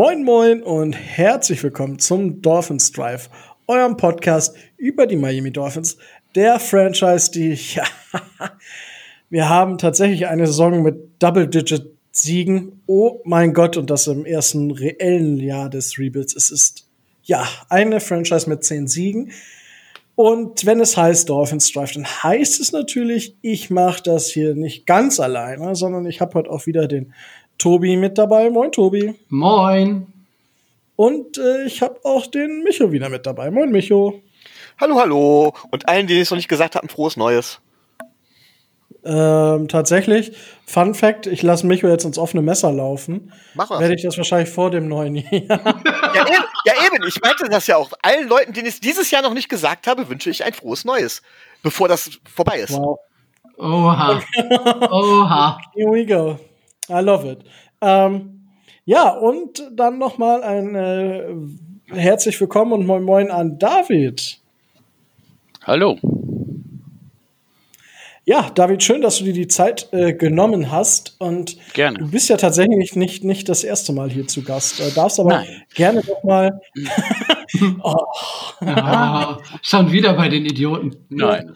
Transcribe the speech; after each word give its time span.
Moin 0.00 0.24
Moin 0.24 0.62
und 0.62 0.94
herzlich 0.94 1.62
willkommen 1.62 1.98
zum 1.98 2.40
Dolphins 2.40 2.90
Drive, 2.90 3.28
eurem 3.66 3.98
Podcast 3.98 4.56
über 4.78 5.06
die 5.06 5.16
Miami 5.16 5.52
Dolphins, 5.52 5.98
der 6.34 6.58
Franchise, 6.58 7.30
die 7.30 7.52
ja, 7.74 7.84
wir 9.28 9.48
haben 9.48 9.76
tatsächlich 9.76 10.26
eine 10.26 10.46
Saison 10.46 10.82
mit 10.82 11.22
Double-Digit 11.22 11.99
Siegen. 12.10 12.82
Oh 12.86 13.20
mein 13.24 13.54
Gott, 13.54 13.76
und 13.76 13.90
das 13.90 14.06
im 14.06 14.24
ersten 14.24 14.70
reellen 14.70 15.38
Jahr 15.38 15.70
des 15.70 15.98
Rebuilds. 15.98 16.34
Es 16.34 16.50
ist 16.50 16.86
ja 17.22 17.46
eine 17.68 18.00
Franchise 18.00 18.48
mit 18.48 18.64
zehn 18.64 18.88
Siegen. 18.88 19.32
Und 20.16 20.66
wenn 20.66 20.80
es 20.80 20.96
heißt 20.96 21.28
Dolphins 21.30 21.72
Drive, 21.72 21.92
dann 21.92 22.06
heißt 22.06 22.60
es 22.60 22.72
natürlich, 22.72 23.36
ich 23.40 23.70
mache 23.70 24.02
das 24.02 24.28
hier 24.28 24.54
nicht 24.54 24.86
ganz 24.86 25.18
alleine, 25.18 25.74
sondern 25.74 26.04
ich 26.06 26.20
habe 26.20 26.34
heute 26.34 26.50
auch 26.50 26.66
wieder 26.66 26.88
den 26.88 27.14
Tobi 27.56 27.96
mit 27.96 28.18
dabei. 28.18 28.50
Moin, 28.50 28.72
Tobi. 28.72 29.14
Moin. 29.28 30.06
Und 30.96 31.38
äh, 31.38 31.64
ich 31.64 31.80
habe 31.80 32.00
auch 32.04 32.26
den 32.26 32.62
Micho 32.62 32.92
wieder 32.92 33.08
mit 33.08 33.24
dabei. 33.24 33.50
Moin, 33.50 33.70
Micho. 33.70 34.20
Hallo, 34.78 34.96
hallo. 34.96 35.54
Und 35.70 35.88
allen, 35.88 36.06
die 36.06 36.18
es 36.18 36.30
noch 36.30 36.36
nicht 36.36 36.48
gesagt 36.48 36.74
hatten, 36.74 36.88
frohes 36.88 37.16
Neues. 37.16 37.60
Ähm, 39.02 39.68
tatsächlich, 39.68 40.32
Fun 40.66 40.94
Fact, 40.94 41.26
ich 41.26 41.42
lasse 41.42 41.66
Micho 41.66 41.88
jetzt 41.88 42.04
ins 42.04 42.18
offene 42.18 42.42
Messer 42.42 42.70
laufen. 42.70 43.32
Mach 43.54 43.70
mal. 43.70 43.80
Werde 43.80 43.94
ich 43.94 44.02
das 44.02 44.16
wahrscheinlich 44.18 44.50
vor 44.50 44.70
dem 44.70 44.88
neuen 44.88 45.16
Jahr. 45.16 45.24
Ja, 46.12 46.26
eben, 46.26 46.44
ja, 46.64 46.72
eben. 46.86 47.06
Ich 47.06 47.20
meinte 47.22 47.48
das 47.48 47.68
ja 47.68 47.76
auch. 47.76 47.92
Allen 48.02 48.28
Leuten, 48.28 48.52
denen 48.52 48.66
ich 48.66 48.74
es 48.74 48.80
dieses 48.80 49.12
Jahr 49.12 49.22
noch 49.22 49.32
nicht 49.32 49.48
gesagt 49.48 49.86
habe, 49.86 50.08
wünsche 50.08 50.28
ich 50.28 50.44
ein 50.44 50.52
frohes 50.52 50.84
Neues. 50.84 51.22
Bevor 51.62 51.86
das 51.86 52.10
vorbei 52.28 52.58
ist. 52.58 52.72
wow. 52.72 52.98
Oha. 53.56 54.20
Oha. 54.90 55.60
Here 55.74 55.92
we 55.92 56.04
go. 56.04 56.38
I 56.88 57.00
love 57.00 57.30
it. 57.30 57.44
Ähm, 57.80 58.48
ja, 58.84 59.10
und 59.10 59.62
dann 59.72 59.98
noch 59.98 60.18
mal 60.18 60.42
ein 60.42 60.74
äh, 60.74 61.94
herzlich 61.94 62.40
willkommen 62.40 62.72
und 62.72 62.86
moin 62.86 63.04
moin 63.04 63.30
an 63.30 63.58
David. 63.58 64.40
Hallo. 65.64 65.96
Ja, 68.30 68.48
David, 68.48 68.80
schön, 68.80 69.02
dass 69.02 69.18
du 69.18 69.24
dir 69.24 69.32
die 69.32 69.48
Zeit 69.48 69.88
äh, 69.90 70.12
genommen 70.12 70.70
hast. 70.70 71.16
Und 71.18 71.56
Gerne. 71.72 71.98
du 71.98 72.12
bist 72.12 72.28
ja 72.28 72.36
tatsächlich 72.36 72.94
nicht, 72.94 73.24
nicht 73.24 73.48
das 73.48 73.64
erste 73.64 73.92
Mal 73.92 74.08
hier 74.08 74.28
zu 74.28 74.44
Gast. 74.44 74.78
Äh, 74.78 74.92
darfst 74.94 75.18
aber 75.18 75.30
Nein. 75.30 75.62
gerne 75.74 76.00
noch 76.08 76.22
mal. 76.22 76.60
oh, 77.82 78.04
Ah, 78.60 79.38
schon 79.62 79.90
wieder 79.90 80.14
bei 80.14 80.28
den 80.28 80.46
Idioten. 80.46 80.94
Nein. 81.08 81.54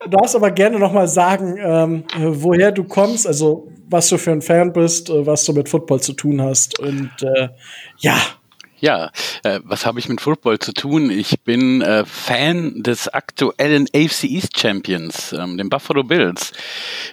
du 0.00 0.10
darfst 0.10 0.36
aber 0.36 0.50
gerne 0.50 0.78
noch 0.78 0.92
mal 0.92 1.08
sagen, 1.08 1.56
ähm, 1.64 2.04
äh, 2.14 2.26
woher 2.26 2.70
du 2.70 2.84
kommst, 2.84 3.26
also 3.26 3.72
was 3.88 4.10
du 4.10 4.18
für 4.18 4.32
ein 4.32 4.42
Fan 4.42 4.74
bist, 4.74 5.08
äh, 5.08 5.24
was 5.24 5.46
du 5.46 5.54
mit 5.54 5.70
Football 5.70 6.02
zu 6.02 6.12
tun 6.12 6.42
hast. 6.42 6.78
Und 6.78 7.10
äh, 7.22 7.48
ja, 8.00 8.18
Ja, 8.78 9.10
äh, 9.42 9.60
was 9.64 9.86
habe 9.86 9.98
ich 9.98 10.08
mit 10.08 10.20
Football 10.20 10.58
zu 10.58 10.72
tun? 10.72 11.10
Ich 11.10 11.40
bin 11.40 11.80
äh, 11.80 12.04
Fan 12.04 12.82
des 12.82 13.08
aktuellen 13.08 13.86
AFC 13.94 14.24
East 14.24 14.58
Champions, 14.58 15.32
ähm, 15.32 15.56
den 15.56 15.70
Buffalo 15.70 16.04
Bills. 16.04 16.52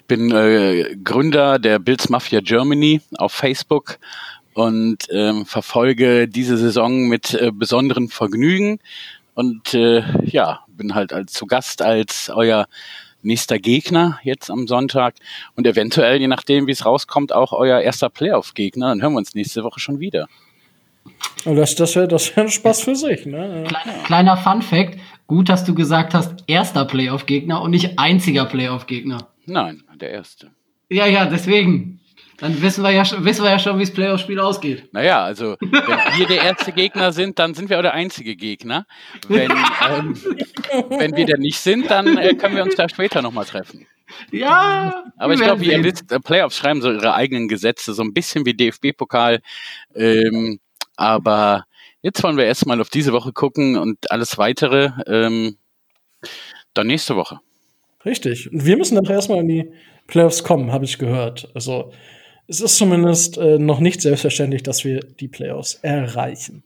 Bin 0.07 0.29
äh, 0.31 0.97
Gründer 1.01 1.59
der 1.59 1.79
Bills 1.79 2.09
Mafia 2.09 2.41
Germany 2.41 2.99
auf 3.17 3.31
Facebook 3.31 3.97
und 4.53 5.07
ähm, 5.09 5.45
verfolge 5.45 6.27
diese 6.27 6.57
Saison 6.57 7.07
mit 7.07 7.33
äh, 7.33 7.51
besonderem 7.53 8.09
Vergnügen 8.09 8.79
und 9.33 9.73
äh, 9.73 10.03
ja, 10.25 10.65
bin 10.67 10.95
halt 10.95 11.13
als 11.13 11.31
zu 11.31 11.45
Gast 11.45 11.81
als 11.81 12.29
euer 12.29 12.67
nächster 13.21 13.57
Gegner 13.57 14.19
jetzt 14.23 14.51
am 14.51 14.67
Sonntag 14.67 15.15
und 15.55 15.65
eventuell, 15.65 16.19
je 16.19 16.27
nachdem, 16.27 16.67
wie 16.67 16.71
es 16.71 16.85
rauskommt, 16.85 17.31
auch 17.31 17.53
euer 17.53 17.79
erster 17.79 18.09
Playoff-Gegner. 18.09 18.89
Dann 18.89 19.01
hören 19.01 19.13
wir 19.13 19.19
uns 19.19 19.33
nächste 19.33 19.63
Woche 19.63 19.79
schon 19.79 20.01
wieder. 20.01 20.27
Das, 21.45 21.75
das 21.75 21.95
wäre 21.95 22.07
das 22.07 22.35
wär 22.35 22.45
ein 22.45 22.49
Spaß 22.49 22.81
für 22.81 22.95
sich. 22.95 23.25
Ne? 23.25 23.65
Kleiner, 23.67 24.03
kleiner 24.05 24.37
Fun 24.37 24.61
Fact. 24.61 24.97
Gut, 25.27 25.49
dass 25.49 25.63
du 25.65 25.73
gesagt 25.73 26.13
hast, 26.13 26.43
erster 26.47 26.85
Playoff-Gegner 26.85 27.61
und 27.61 27.71
nicht 27.71 27.97
einziger 27.97 28.45
Playoff-Gegner. 28.45 29.29
Nein, 29.45 29.83
der 29.95 30.11
erste. 30.11 30.51
Ja, 30.89 31.05
ja, 31.05 31.25
deswegen. 31.25 31.99
Dann 32.39 32.61
wissen 32.61 32.83
wir 32.83 32.91
ja, 32.91 33.05
schon- 33.05 33.23
wissen 33.23 33.43
wir 33.43 33.51
ja 33.51 33.59
schon, 33.59 33.77
wie 33.77 33.83
das 33.83 33.93
Playoff-Spiel 33.93 34.39
ausgeht. 34.39 34.89
Naja, 34.91 35.23
also 35.23 35.55
wenn 35.61 36.17
wir 36.17 36.27
der 36.27 36.43
erste 36.43 36.71
Gegner 36.71 37.11
sind, 37.13 37.39
dann 37.39 37.53
sind 37.53 37.69
wir 37.69 37.77
auch 37.77 37.83
der 37.83 37.93
einzige 37.93 38.35
Gegner. 38.35 38.85
Wenn, 39.29 39.51
ähm, 39.51 40.17
wenn 40.89 41.15
wir 41.15 41.25
der 41.25 41.37
nicht 41.37 41.59
sind, 41.59 41.89
dann 41.89 42.17
äh, 42.17 42.33
können 42.35 42.55
wir 42.55 42.63
uns 42.63 42.75
da 42.75 42.89
später 42.89 43.21
nochmal 43.21 43.45
treffen. 43.45 43.85
Ja. 44.31 45.05
Aber 45.17 45.33
ich 45.33 45.39
glaube, 45.41 45.61
wisst, 45.61 46.11
äh, 46.11 46.19
Playoffs 46.19 46.57
schreiben 46.57 46.81
so 46.81 46.91
ihre 46.91 47.13
eigenen 47.13 47.47
Gesetze, 47.47 47.93
so 47.93 48.03
ein 48.03 48.13
bisschen 48.13 48.45
wie 48.45 48.53
DFB-Pokal. 48.53 49.41
Ähm, 49.95 50.59
aber 50.95 51.65
jetzt 52.01 52.23
wollen 52.23 52.37
wir 52.37 52.45
erstmal 52.45 52.79
auf 52.81 52.89
diese 52.89 53.13
Woche 53.13 53.33
gucken 53.33 53.77
und 53.77 54.11
alles 54.11 54.37
weitere 54.37 54.91
ähm, 55.07 55.57
dann 56.73 56.87
nächste 56.87 57.15
Woche. 57.15 57.39
Richtig. 58.05 58.51
Und 58.51 58.65
wir 58.65 58.77
müssen 58.77 58.95
nachher 58.95 59.15
erstmal 59.15 59.39
in 59.39 59.47
die 59.47 59.71
Playoffs 60.07 60.43
kommen, 60.43 60.71
habe 60.71 60.85
ich 60.85 60.97
gehört. 60.97 61.49
Also 61.53 61.91
es 62.47 62.59
ist 62.59 62.77
zumindest 62.77 63.37
äh, 63.37 63.57
noch 63.57 63.79
nicht 63.79 64.01
selbstverständlich, 64.01 64.63
dass 64.63 64.83
wir 64.83 64.99
die 64.99 65.27
Playoffs 65.27 65.75
erreichen. 65.75 66.63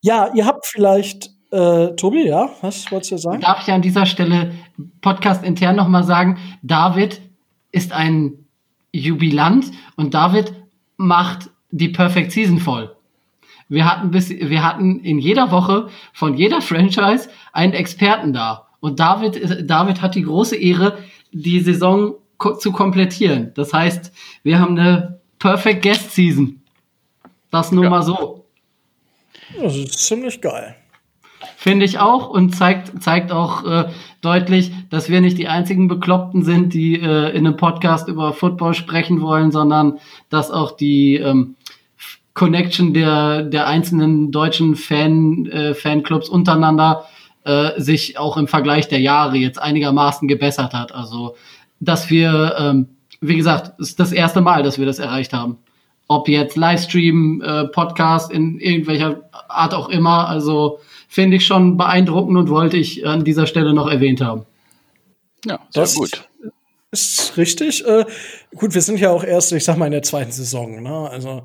Ja, 0.00 0.32
ihr 0.34 0.46
habt 0.46 0.66
vielleicht, 0.66 1.30
äh, 1.50 1.88
Tobi, 1.96 2.26
ja, 2.26 2.50
was 2.62 2.90
wolltest 2.90 3.12
du 3.12 3.18
sagen? 3.18 3.40
Darf 3.40 3.62
ich 3.62 3.72
an 3.72 3.82
dieser 3.82 4.06
Stelle 4.06 4.52
Podcast 5.02 5.44
intern 5.44 5.76
nochmal 5.76 6.04
sagen, 6.04 6.38
David 6.62 7.20
ist 7.70 7.92
ein 7.92 8.46
Jubilant 8.92 9.70
und 9.96 10.14
David 10.14 10.54
macht 10.96 11.50
die 11.70 11.90
Perfect 11.90 12.32
Season 12.32 12.58
voll. 12.58 12.95
Wir 13.68 13.84
hatten, 13.90 14.10
bis, 14.10 14.30
wir 14.30 14.62
hatten 14.62 15.00
in 15.00 15.18
jeder 15.18 15.50
Woche 15.50 15.88
von 16.12 16.34
jeder 16.36 16.60
Franchise 16.60 17.28
einen 17.52 17.72
Experten 17.72 18.32
da. 18.32 18.66
Und 18.80 19.00
David, 19.00 19.68
David 19.68 20.00
hat 20.02 20.14
die 20.14 20.22
große 20.22 20.56
Ehre, 20.56 20.98
die 21.32 21.60
Saison 21.60 22.14
ko 22.38 22.54
zu 22.54 22.70
komplettieren. 22.70 23.52
Das 23.54 23.72
heißt, 23.72 24.12
wir 24.42 24.60
haben 24.60 24.78
eine 24.78 25.20
Perfect 25.38 25.82
Guest 25.82 26.12
Season. 26.12 26.60
Das 27.50 27.72
nur 27.72 27.84
Ja. 27.84 27.90
mal 27.90 28.02
so. 28.02 28.44
Das 29.60 29.76
ist 29.76 29.98
ziemlich 30.06 30.40
geil. 30.40 30.76
Finde 31.56 31.84
ich 31.84 31.98
auch 31.98 32.28
und 32.28 32.54
zeigt, 32.54 33.02
zeigt 33.02 33.32
auch 33.32 33.64
äh, 33.64 33.88
deutlich, 34.20 34.72
dass 34.90 35.08
wir 35.08 35.20
nicht 35.20 35.38
die 35.38 35.48
einzigen 35.48 35.88
Bekloppten 35.88 36.42
sind, 36.42 36.74
die 36.74 36.94
äh, 37.00 37.30
in 37.30 37.46
einem 37.46 37.56
Podcast 37.56 38.08
über 38.08 38.32
Football 38.32 38.74
sprechen 38.74 39.20
wollen, 39.20 39.50
sondern 39.50 39.98
dass 40.28 40.50
auch 40.50 40.72
die 40.72 41.16
ähm, 41.16 41.55
Connection 42.36 42.92
der, 42.92 43.42
der 43.44 43.66
einzelnen 43.66 44.30
deutschen 44.30 44.76
Fan, 44.76 45.46
äh, 45.46 45.74
Fanclubs 45.74 46.28
untereinander 46.28 47.06
äh, 47.44 47.80
sich 47.80 48.18
auch 48.18 48.36
im 48.36 48.46
Vergleich 48.46 48.88
der 48.88 49.00
Jahre 49.00 49.38
jetzt 49.38 49.58
einigermaßen 49.58 50.28
gebessert 50.28 50.74
hat. 50.74 50.94
Also, 50.94 51.34
dass 51.80 52.10
wir, 52.10 52.54
ähm, 52.58 52.88
wie 53.22 53.36
gesagt, 53.36 53.80
es 53.80 53.88
ist 53.88 54.00
das 54.00 54.12
erste 54.12 54.42
Mal, 54.42 54.62
dass 54.62 54.78
wir 54.78 54.84
das 54.84 54.98
erreicht 54.98 55.32
haben. 55.32 55.56
Ob 56.08 56.28
jetzt 56.28 56.56
Livestream, 56.56 57.40
äh, 57.40 57.64
Podcast 57.68 58.30
in 58.30 58.60
irgendwelcher 58.60 59.22
Art 59.48 59.72
auch 59.72 59.88
immer. 59.88 60.28
Also 60.28 60.80
finde 61.08 61.38
ich 61.38 61.46
schon 61.46 61.78
beeindruckend 61.78 62.36
und 62.36 62.50
wollte 62.50 62.76
ich 62.76 63.06
an 63.06 63.24
dieser 63.24 63.46
Stelle 63.46 63.72
noch 63.72 63.88
erwähnt 63.90 64.20
haben. 64.20 64.44
Ja, 65.46 65.58
sehr 65.70 65.82
Das 65.84 65.94
gut. 65.94 66.28
ist 66.90 67.34
richtig. 67.38 67.86
Äh, 67.86 68.04
gut, 68.54 68.74
wir 68.74 68.82
sind 68.82 69.00
ja 69.00 69.10
auch 69.10 69.24
erst, 69.24 69.52
ich 69.52 69.64
sag 69.64 69.78
mal, 69.78 69.86
in 69.86 69.92
der 69.92 70.02
zweiten 70.02 70.32
Saison. 70.32 70.82
Ne? 70.82 71.08
Also 71.10 71.42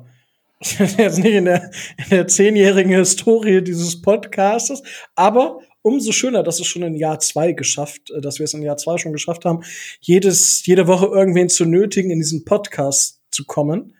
jetzt 0.62 1.18
nicht 1.18 1.34
in 1.34 1.44
der, 1.46 1.70
in 1.98 2.10
der 2.10 2.26
zehnjährigen 2.26 2.92
Historie 2.92 3.62
dieses 3.62 4.00
Podcastes, 4.00 4.82
aber 5.14 5.58
umso 5.82 6.12
schöner, 6.12 6.42
dass 6.42 6.60
es 6.60 6.66
schon 6.66 6.82
in 6.82 6.94
Jahr 6.94 7.18
zwei 7.18 7.52
geschafft, 7.52 8.10
äh, 8.10 8.20
dass 8.20 8.38
wir 8.38 8.44
es 8.44 8.54
in 8.54 8.62
Jahr 8.62 8.76
zwei 8.76 8.98
schon 8.98 9.12
geschafft 9.12 9.44
haben, 9.44 9.62
jedes, 10.00 10.64
jede 10.64 10.86
Woche 10.86 11.06
irgendwen 11.06 11.48
zu 11.48 11.64
nötigen, 11.64 12.10
in 12.10 12.20
diesen 12.20 12.44
Podcast 12.44 13.20
zu 13.30 13.44
kommen. 13.44 13.96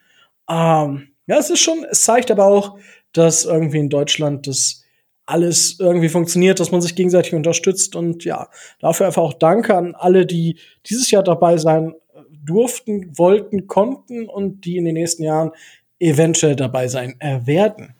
Ähm, 0.49 1.09
ja, 1.27 1.39
es 1.39 1.51
ist 1.51 1.61
schon, 1.61 1.85
es 1.91 2.03
zeigt 2.03 2.31
aber 2.31 2.47
auch, 2.47 2.79
dass 3.13 3.45
irgendwie 3.45 3.79
in 3.79 3.91
Deutschland 3.91 4.47
das 4.47 4.85
alles 5.27 5.79
irgendwie 5.79 6.09
funktioniert, 6.09 6.59
dass 6.59 6.73
man 6.73 6.81
sich 6.81 6.95
gegenseitig 6.97 7.35
unterstützt 7.35 7.95
und 7.95 8.25
ja, 8.25 8.49
dafür 8.81 9.07
einfach 9.07 9.23
auch 9.23 9.35
Danke 9.35 9.77
an 9.77 9.95
alle, 9.95 10.27
die 10.27 10.59
dieses 10.87 11.11
Jahr 11.11 11.23
dabei 11.23 11.59
sein 11.59 11.95
durften, 12.45 13.17
wollten, 13.17 13.67
konnten 13.67 14.29
und 14.29 14.65
die 14.65 14.77
in 14.77 14.85
den 14.85 14.95
nächsten 14.95 15.23
Jahren 15.23 15.53
eventuell 16.03 16.57
dabei 16.57 16.89
sein 16.89 17.15
äh, 17.21 17.47
werden. 17.47 17.95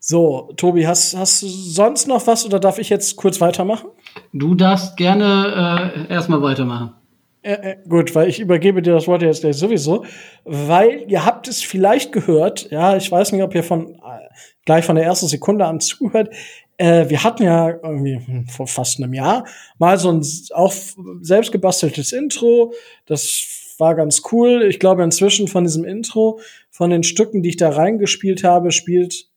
So, 0.00 0.52
Tobi, 0.56 0.86
hast, 0.86 1.16
hast 1.16 1.42
du 1.42 1.48
sonst 1.48 2.06
noch 2.06 2.26
was 2.26 2.46
oder 2.46 2.60
darf 2.60 2.78
ich 2.78 2.88
jetzt 2.88 3.16
kurz 3.16 3.40
weitermachen? 3.40 3.88
Du 4.32 4.54
darfst 4.54 4.96
gerne 4.96 6.06
äh, 6.08 6.12
erstmal 6.12 6.40
weitermachen. 6.40 6.94
Äh, 7.42 7.52
äh, 7.52 7.76
gut, 7.88 8.14
weil 8.14 8.28
ich 8.28 8.40
übergebe 8.40 8.80
dir 8.80 8.94
das 8.94 9.06
Wort 9.06 9.22
jetzt 9.22 9.42
gleich 9.42 9.56
sowieso, 9.56 10.04
weil 10.44 11.04
ihr 11.08 11.24
habt 11.24 11.46
es 11.48 11.62
vielleicht 11.62 12.12
gehört, 12.12 12.70
ja, 12.70 12.96
ich 12.96 13.10
weiß 13.10 13.32
nicht, 13.32 13.42
ob 13.42 13.54
ihr 13.54 13.62
von 13.62 13.94
äh, 13.96 14.28
gleich 14.64 14.84
von 14.84 14.96
der 14.96 15.04
ersten 15.04 15.28
Sekunde 15.28 15.66
an 15.66 15.80
zuhört. 15.80 16.30
Äh, 16.76 17.08
wir 17.10 17.24
hatten 17.24 17.42
ja 17.42 17.70
irgendwie 17.70 18.20
hm, 18.24 18.46
vor 18.46 18.66
fast 18.66 19.02
einem 19.02 19.12
Jahr 19.12 19.44
mal 19.78 19.98
so 19.98 20.10
ein 20.10 20.24
auch 20.54 20.72
selbst 21.20 21.52
gebasteltes 21.52 22.12
Intro. 22.12 22.72
Das 23.06 23.67
war 23.78 23.94
ganz 23.94 24.22
cool. 24.32 24.62
Ich 24.62 24.78
glaube, 24.78 25.02
inzwischen 25.02 25.48
von 25.48 25.64
diesem 25.64 25.84
Intro, 25.84 26.40
von 26.70 26.90
den 26.90 27.02
Stücken, 27.02 27.42
die 27.42 27.50
ich 27.50 27.56
da 27.56 27.70
reingespielt 27.70 28.44
habe, 28.44 28.72
spielt 28.72 29.28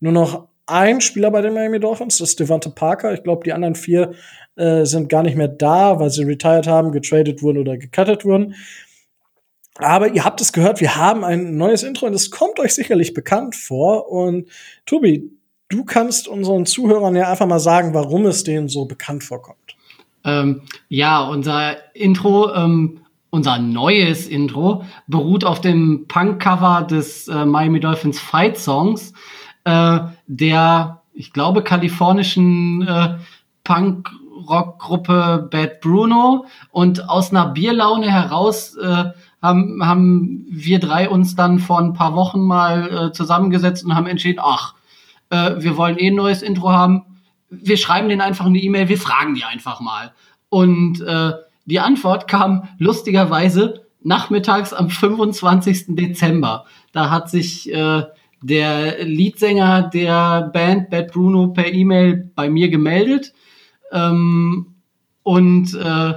nur 0.00 0.12
noch 0.12 0.48
ein 0.66 1.00
Spieler 1.00 1.30
bei 1.30 1.40
den 1.40 1.54
Miami 1.54 1.80
Dolphins, 1.80 2.18
das 2.18 2.30
ist 2.30 2.40
Devante 2.40 2.70
Parker. 2.70 3.14
Ich 3.14 3.22
glaube, 3.22 3.42
die 3.44 3.52
anderen 3.52 3.74
vier 3.74 4.12
äh, 4.56 4.84
sind 4.84 5.08
gar 5.08 5.22
nicht 5.22 5.36
mehr 5.36 5.48
da, 5.48 5.98
weil 5.98 6.10
sie 6.10 6.24
retired 6.24 6.66
haben, 6.66 6.92
getradet 6.92 7.42
wurden 7.42 7.58
oder 7.58 7.78
gecuttet 7.78 8.24
wurden. 8.24 8.54
Aber 9.76 10.12
ihr 10.12 10.24
habt 10.24 10.40
es 10.40 10.52
gehört, 10.52 10.80
wir 10.80 10.96
haben 10.96 11.24
ein 11.24 11.56
neues 11.56 11.84
Intro 11.84 12.06
und 12.06 12.14
es 12.14 12.30
kommt 12.30 12.58
euch 12.58 12.74
sicherlich 12.74 13.14
bekannt 13.14 13.54
vor. 13.54 14.10
Und 14.10 14.48
Tobi, 14.84 15.30
du 15.68 15.84
kannst 15.84 16.28
unseren 16.28 16.66
Zuhörern 16.66 17.16
ja 17.16 17.30
einfach 17.30 17.46
mal 17.46 17.60
sagen, 17.60 17.94
warum 17.94 18.26
es 18.26 18.44
denen 18.44 18.68
so 18.68 18.86
bekannt 18.86 19.24
vorkommt. 19.24 19.76
Ähm, 20.24 20.62
ja, 20.88 21.26
unser 21.28 21.76
Intro, 21.94 22.52
ähm, 22.52 23.00
unser 23.38 23.60
neues 23.60 24.26
Intro 24.26 24.84
beruht 25.06 25.44
auf 25.44 25.60
dem 25.60 26.06
Punk-Cover 26.08 26.82
des 26.82 27.28
äh, 27.28 27.46
Miami 27.46 27.78
Dolphins 27.78 28.18
Fight 28.18 28.58
Songs, 28.58 29.12
äh, 29.62 30.00
der, 30.26 31.02
ich 31.14 31.32
glaube, 31.32 31.62
kalifornischen 31.62 32.82
äh, 32.82 33.18
Punk 33.62 34.10
Rockgruppe 34.48 35.48
Bad 35.52 35.80
Bruno 35.80 36.46
und 36.72 37.08
aus 37.08 37.30
einer 37.30 37.46
Bierlaune 37.46 38.10
heraus 38.10 38.76
äh, 38.76 39.04
haben, 39.40 39.86
haben 39.86 40.44
wir 40.50 40.80
drei 40.80 41.08
uns 41.08 41.36
dann 41.36 41.60
vor 41.60 41.78
ein 41.78 41.92
paar 41.92 42.16
Wochen 42.16 42.40
mal 42.40 43.10
äh, 43.10 43.12
zusammengesetzt 43.12 43.84
und 43.84 43.94
haben 43.94 44.08
entschieden, 44.08 44.40
ach, 44.42 44.74
äh, 45.30 45.52
wir 45.58 45.76
wollen 45.76 45.96
eh 45.96 46.08
ein 46.08 46.16
neues 46.16 46.42
Intro 46.42 46.70
haben. 46.70 47.04
Wir 47.50 47.76
schreiben 47.76 48.08
denen 48.08 48.20
einfach 48.20 48.46
eine 48.46 48.58
E-Mail, 48.58 48.88
wir 48.88 48.98
fragen 48.98 49.36
die 49.36 49.44
einfach 49.44 49.80
mal. 49.80 50.12
Und 50.48 51.00
äh, 51.02 51.32
die 51.68 51.80
Antwort 51.80 52.28
kam 52.28 52.66
lustigerweise 52.78 53.86
nachmittags 54.02 54.72
am 54.72 54.88
25. 54.88 55.86
Dezember. 55.88 56.64
Da 56.92 57.10
hat 57.10 57.28
sich 57.28 57.70
äh, 57.70 58.04
der 58.40 59.04
Leadsänger 59.04 59.82
der 59.82 60.48
Band 60.50 60.88
Bad 60.88 61.12
Bruno 61.12 61.48
per 61.48 61.70
E-Mail 61.70 62.30
bei 62.34 62.48
mir 62.48 62.70
gemeldet 62.70 63.34
ähm, 63.92 64.76
und 65.22 65.74
äh, 65.74 66.14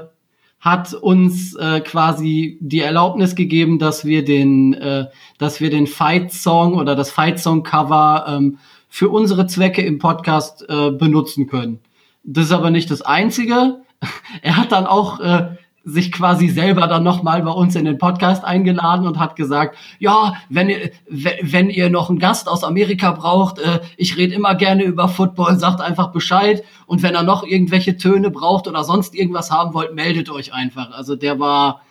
hat 0.61 0.93
uns 0.93 1.53
äh, 1.55 1.81
quasi 1.81 2.57
die 2.61 2.79
Erlaubnis 2.79 3.35
gegeben, 3.35 3.77
dass 3.77 4.05
wir 4.05 4.23
den, 4.23 4.73
äh, 4.73 5.07
dass 5.37 5.59
wir 5.59 5.69
den 5.69 5.85
Fight 5.85 6.31
Song 6.31 6.75
oder 6.75 6.95
das 6.95 7.11
Fight 7.11 7.39
Song 7.39 7.63
Cover 7.63 8.25
ähm, 8.25 8.57
für 8.87 9.09
unsere 9.09 9.47
Zwecke 9.47 9.81
im 9.81 9.99
Podcast 9.99 10.63
äh, 10.69 10.91
benutzen 10.91 11.47
können. 11.47 11.79
Das 12.23 12.45
ist 12.45 12.51
aber 12.53 12.69
nicht 12.69 12.89
das 12.89 13.01
Einzige. 13.01 13.81
Er 14.41 14.57
hat 14.57 14.71
dann 14.71 14.87
auch 14.87 15.19
äh, 15.19 15.55
sich 15.83 16.11
quasi 16.11 16.47
selber 16.47 16.87
dann 16.87 17.03
nochmal 17.03 17.41
bei 17.41 17.51
uns 17.51 17.75
in 17.75 17.85
den 17.85 17.97
Podcast 17.97 18.43
eingeladen 18.43 19.07
und 19.07 19.17
hat 19.17 19.35
gesagt, 19.35 19.77
ja, 19.97 20.35
wenn 20.49 20.69
ihr, 20.69 20.91
wenn 21.07 21.69
ihr 21.69 21.89
noch 21.89 22.09
einen 22.09 22.19
Gast 22.19 22.47
aus 22.47 22.63
Amerika 22.63 23.11
braucht, 23.11 23.59
äh, 23.59 23.79
ich 23.97 24.15
rede 24.17 24.35
immer 24.35 24.55
gerne 24.55 24.83
über 24.83 25.07
Football, 25.07 25.57
sagt 25.57 25.81
einfach 25.81 26.11
Bescheid. 26.11 26.63
Und 26.85 27.01
wenn 27.01 27.15
er 27.15 27.23
noch 27.23 27.43
irgendwelche 27.43 27.97
Töne 27.97 28.29
braucht 28.29 28.67
oder 28.67 28.83
sonst 28.83 29.15
irgendwas 29.15 29.49
haben 29.49 29.73
wollt, 29.73 29.95
meldet 29.95 30.29
euch 30.29 30.53
einfach. 30.53 30.91
Also 30.91 31.15
der 31.15 31.39
war 31.39 31.81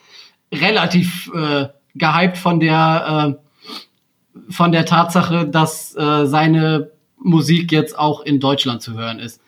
relativ 0.53 1.29
äh, 1.33 1.67
gehypt 1.95 2.37
von 2.37 2.61
der, 2.61 3.37
äh, 3.37 4.51
von 4.51 4.71
der 4.71 4.85
Tatsache, 4.85 5.47
dass 5.47 5.95
äh, 5.95 6.25
seine 6.25 6.91
Musik 7.17 7.71
jetzt 7.73 7.97
auch 7.99 8.21
in 8.21 8.39
Deutschland 8.39 8.81
zu 8.81 8.97
hören 8.97 9.19
ist. 9.19 9.41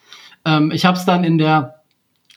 Ähm, 0.45 0.71
ich 0.71 0.85
habe 0.85 0.97
es 0.97 1.05
dann 1.05 1.23
in 1.23 1.37
der, 1.37 1.82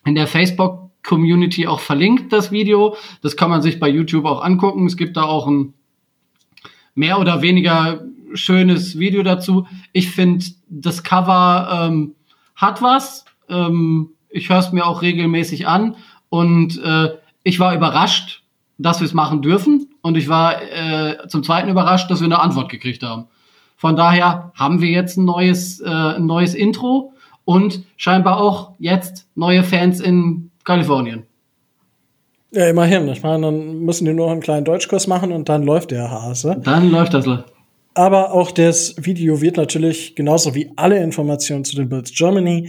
in 0.06 0.14
der 0.14 0.26
Facebook 0.26 0.91
Community 1.03 1.67
auch 1.67 1.81
verlinkt, 1.81 2.32
das 2.32 2.50
Video. 2.50 2.97
Das 3.23 3.37
kann 3.37 3.50
man 3.50 3.62
sich 3.62 3.79
bei 3.79 3.88
YouTube 3.88 4.25
auch 4.25 4.43
angucken. 4.43 4.87
Es 4.87 4.97
gibt 4.97 5.17
da 5.17 5.25
auch 5.25 5.47
ein 5.47 5.75
mehr 6.94 7.20
oder 7.20 7.43
weniger 7.43 8.05
schönes 8.35 8.99
Video 8.99 9.23
dazu. 9.23 9.67
Ich 9.93 10.11
finde, 10.11 10.44
das 10.69 11.03
Cover 11.03 11.88
ähm, 11.88 12.14
hat 12.55 12.82
was. 12.82 13.25
Ähm, 13.49 14.11
ich 14.29 14.49
höre 14.49 14.58
es 14.58 14.73
mir 14.73 14.87
auch 14.87 15.03
regelmäßig 15.03 15.69
an 15.69 15.97
und 16.29 16.82
äh, 16.82 17.11
ich 17.43 17.61
war 17.61 17.75
überrascht, 17.75 18.43
dass 18.79 19.00
wir 19.00 19.06
es 19.06 19.14
machen 19.14 19.43
dürfen 19.43 19.88
und 20.03 20.17
ich 20.17 20.29
war 20.29 20.61
äh, 20.62 21.29
zum 21.29 21.43
Zweiten 21.43 21.69
überrascht, 21.69 22.11
dass 22.11 22.20
wir 22.20 22.26
eine 22.26 22.41
Antwort 22.41 22.69
gekriegt 22.69 23.03
haben. 23.03 23.26
Von 23.76 23.97
daher 23.97 24.53
haben 24.55 24.81
wir 24.81 24.91
jetzt 24.91 25.17
ein 25.17 25.25
neues, 25.25 25.81
äh, 25.81 25.88
ein 25.88 26.26
neues 26.26 26.55
Intro 26.55 27.12
und 27.46 27.84
scheinbar 27.96 28.38
auch 28.38 28.72
jetzt 28.78 29.26
neue 29.34 29.62
Fans 29.62 30.00
in 30.00 30.50
Kalifornien. 30.64 31.22
Ja, 32.50 32.69
immerhin. 32.69 33.08
Ich 33.08 33.22
meine, 33.22 33.46
dann 33.46 33.81
müssen 33.81 34.04
die 34.04 34.12
nur 34.12 34.31
einen 34.31 34.40
kleinen 34.40 34.64
Deutschkurs 34.64 35.06
machen 35.06 35.32
und 35.32 35.48
dann 35.48 35.62
läuft 35.62 35.93
der 35.93 36.10
Hase. 36.10 36.60
Dann 36.62 36.90
läuft 36.90 37.14
das. 37.14 37.26
Aber 37.94 38.32
auch 38.32 38.50
das 38.50 38.94
Video 38.98 39.40
wird 39.40 39.56
natürlich 39.56 40.14
genauso 40.16 40.54
wie 40.54 40.70
alle 40.76 41.02
Informationen 41.02 41.64
zu 41.64 41.76
den 41.76 41.88
Bills 41.88 42.12
Germany 42.12 42.69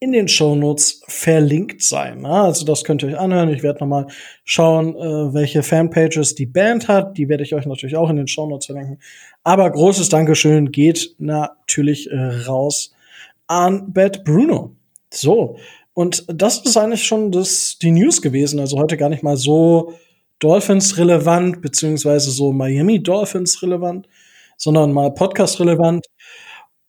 in 0.00 0.12
den 0.12 0.28
Show 0.28 0.54
Notes 0.54 1.02
verlinkt 1.08 1.82
sein. 1.82 2.24
Also 2.24 2.64
das 2.64 2.84
könnt 2.84 3.02
ihr 3.02 3.08
euch 3.08 3.18
anhören. 3.18 3.48
Ich 3.48 3.62
werde 3.62 3.80
nochmal 3.80 4.06
schauen, 4.44 4.94
äh, 4.94 5.34
welche 5.34 5.62
Fanpages 5.62 6.34
die 6.34 6.46
Band 6.46 6.86
hat. 6.86 7.18
Die 7.18 7.28
werde 7.28 7.42
ich 7.42 7.54
euch 7.54 7.66
natürlich 7.66 7.96
auch 7.96 8.10
in 8.10 8.16
den 8.16 8.28
Show 8.28 8.46
Notes 8.46 8.66
verlinken. 8.66 9.00
Aber 9.42 9.68
großes 9.70 10.08
Dankeschön 10.08 10.70
geht 10.70 11.16
natürlich 11.18 12.10
äh, 12.10 12.44
raus 12.46 12.94
an 13.48 13.92
Bad 13.92 14.24
Bruno. 14.24 14.76
So, 15.12 15.56
und 15.94 16.24
das 16.28 16.60
ist 16.64 16.76
eigentlich 16.76 17.02
schon 17.04 17.32
das, 17.32 17.76
die 17.82 17.90
News 17.90 18.22
gewesen. 18.22 18.60
Also 18.60 18.78
heute 18.78 18.96
gar 18.96 19.08
nicht 19.08 19.24
mal 19.24 19.36
so 19.36 19.94
Dolphins 20.38 20.96
relevant, 20.96 21.60
beziehungsweise 21.60 22.30
so 22.30 22.52
Miami 22.52 23.02
Dolphins 23.02 23.60
relevant, 23.62 24.06
sondern 24.56 24.92
mal 24.92 25.12
Podcast 25.12 25.58
relevant. 25.58 26.06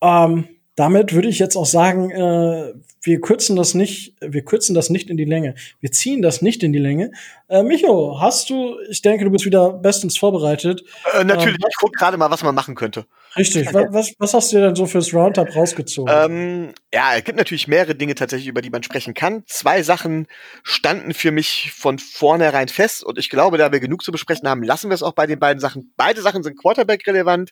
Ähm, 0.02 0.48
damit 0.80 1.14
würde 1.14 1.28
ich 1.28 1.40
jetzt 1.40 1.58
auch 1.58 1.66
sagen, 1.66 2.10
äh, 2.10 2.74
wir 3.02 3.20
kürzen 3.20 3.58
das 3.58 3.74
nicht, 3.74 4.16
wir 4.22 4.44
kürzen 4.46 4.74
das 4.74 4.90
nicht 4.90 5.10
in 5.10 5.18
die 5.18 5.26
Länge. 5.26 5.56
Wir 5.82 5.92
ziehen 5.92 6.22
das 6.22 6.42
nicht 6.42 6.64
in 6.64 6.72
die 6.72 6.80
Länge. 6.80 7.12
Äh, 7.50 7.64
Micho, 7.64 8.22
hast 8.22 8.50
du, 8.50 8.78
ich 8.90 9.02
denke, 9.02 9.26
du 9.26 9.32
bist 9.32 9.46
wieder 9.46 9.74
bestens 9.74 10.18
vorbereitet. 10.18 10.84
Äh, 11.14 11.26
natürlich, 11.26 11.60
ähm, 11.60 11.68
ich 11.70 11.76
gucke 11.78 11.98
gerade 11.98 12.16
mal, 12.16 12.32
was 12.32 12.44
man 12.44 12.56
machen 12.56 12.76
könnte. 12.76 13.06
Richtig, 13.36 13.74
was, 13.74 13.88
was, 13.92 14.14
was 14.20 14.34
hast 14.34 14.52
du 14.52 14.58
dir 14.58 14.68
denn 14.68 14.76
so 14.76 14.86
fürs 14.86 15.14
Roundup 15.14 15.54
rausgezogen? 15.54 16.14
Ähm, 16.18 16.74
ja, 16.94 17.16
es 17.16 17.26
gibt 17.26 17.38
natürlich 17.38 17.68
mehrere 17.68 17.96
Dinge 17.96 18.16
tatsächlich, 18.16 18.48
über 18.48 18.62
die 18.62 18.70
man 18.70 18.82
sprechen 18.82 19.14
kann. 19.14 19.44
Zwei 19.48 19.84
Sachen 19.84 20.28
standen 20.64 21.14
für 21.14 21.32
mich 21.32 21.74
von 21.76 22.00
vornherein 22.00 22.70
fest 22.70 23.04
und 23.04 23.20
ich 23.20 23.30
glaube, 23.30 23.58
da 23.58 23.72
wir 23.74 23.82
genug 23.82 24.02
zu 24.02 24.14
besprechen 24.14 24.48
haben, 24.48 24.64
lassen 24.64 24.90
wir 24.90 24.96
es 24.96 25.04
auch 25.04 25.14
bei 25.14 25.28
den 25.28 25.40
beiden 25.40 25.60
Sachen. 25.60 25.94
Beide 25.98 26.22
Sachen 26.22 26.42
sind 26.42 26.58
Quarterback 26.58 27.06
relevant. 27.06 27.52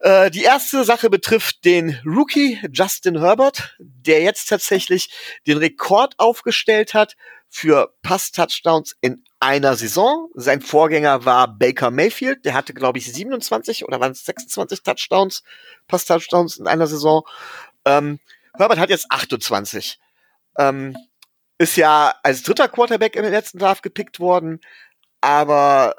Äh, 0.00 0.30
die 0.30 0.42
erste 0.42 0.84
Sache 0.84 1.10
betrifft 1.10 1.64
den 1.64 2.00
Rookie 2.04 2.60
Justin 2.72 3.20
Herbert, 3.20 3.76
der 3.78 4.22
jetzt 4.22 4.48
tatsächlich 4.48 5.10
den 5.46 5.58
Rekord 5.58 6.14
aufgestellt 6.18 6.94
hat 6.94 7.16
für 7.48 7.94
Pass-Touchdowns 8.02 8.96
in 9.00 9.24
einer 9.40 9.74
Saison. 9.76 10.28
Sein 10.34 10.60
Vorgänger 10.60 11.24
war 11.24 11.48
Baker 11.48 11.90
Mayfield, 11.90 12.44
der 12.44 12.54
hatte, 12.54 12.74
glaube 12.74 12.98
ich, 12.98 13.12
27 13.12 13.84
oder 13.84 14.00
waren 14.00 14.12
es 14.12 14.24
26 14.24 14.82
Touchdowns, 14.82 15.42
Pass-Touchdowns 15.86 16.58
in 16.58 16.66
einer 16.66 16.86
Saison. 16.86 17.22
Ähm, 17.84 18.20
Herbert 18.56 18.78
hat 18.78 18.90
jetzt 18.90 19.06
28. 19.10 19.98
Ähm, 20.58 20.96
ist 21.58 21.76
ja 21.76 22.14
als 22.22 22.42
dritter 22.42 22.68
Quarterback 22.68 23.16
im 23.16 23.24
letzten 23.24 23.58
Draft 23.58 23.82
gepickt 23.82 24.20
worden, 24.20 24.60
aber 25.20 25.96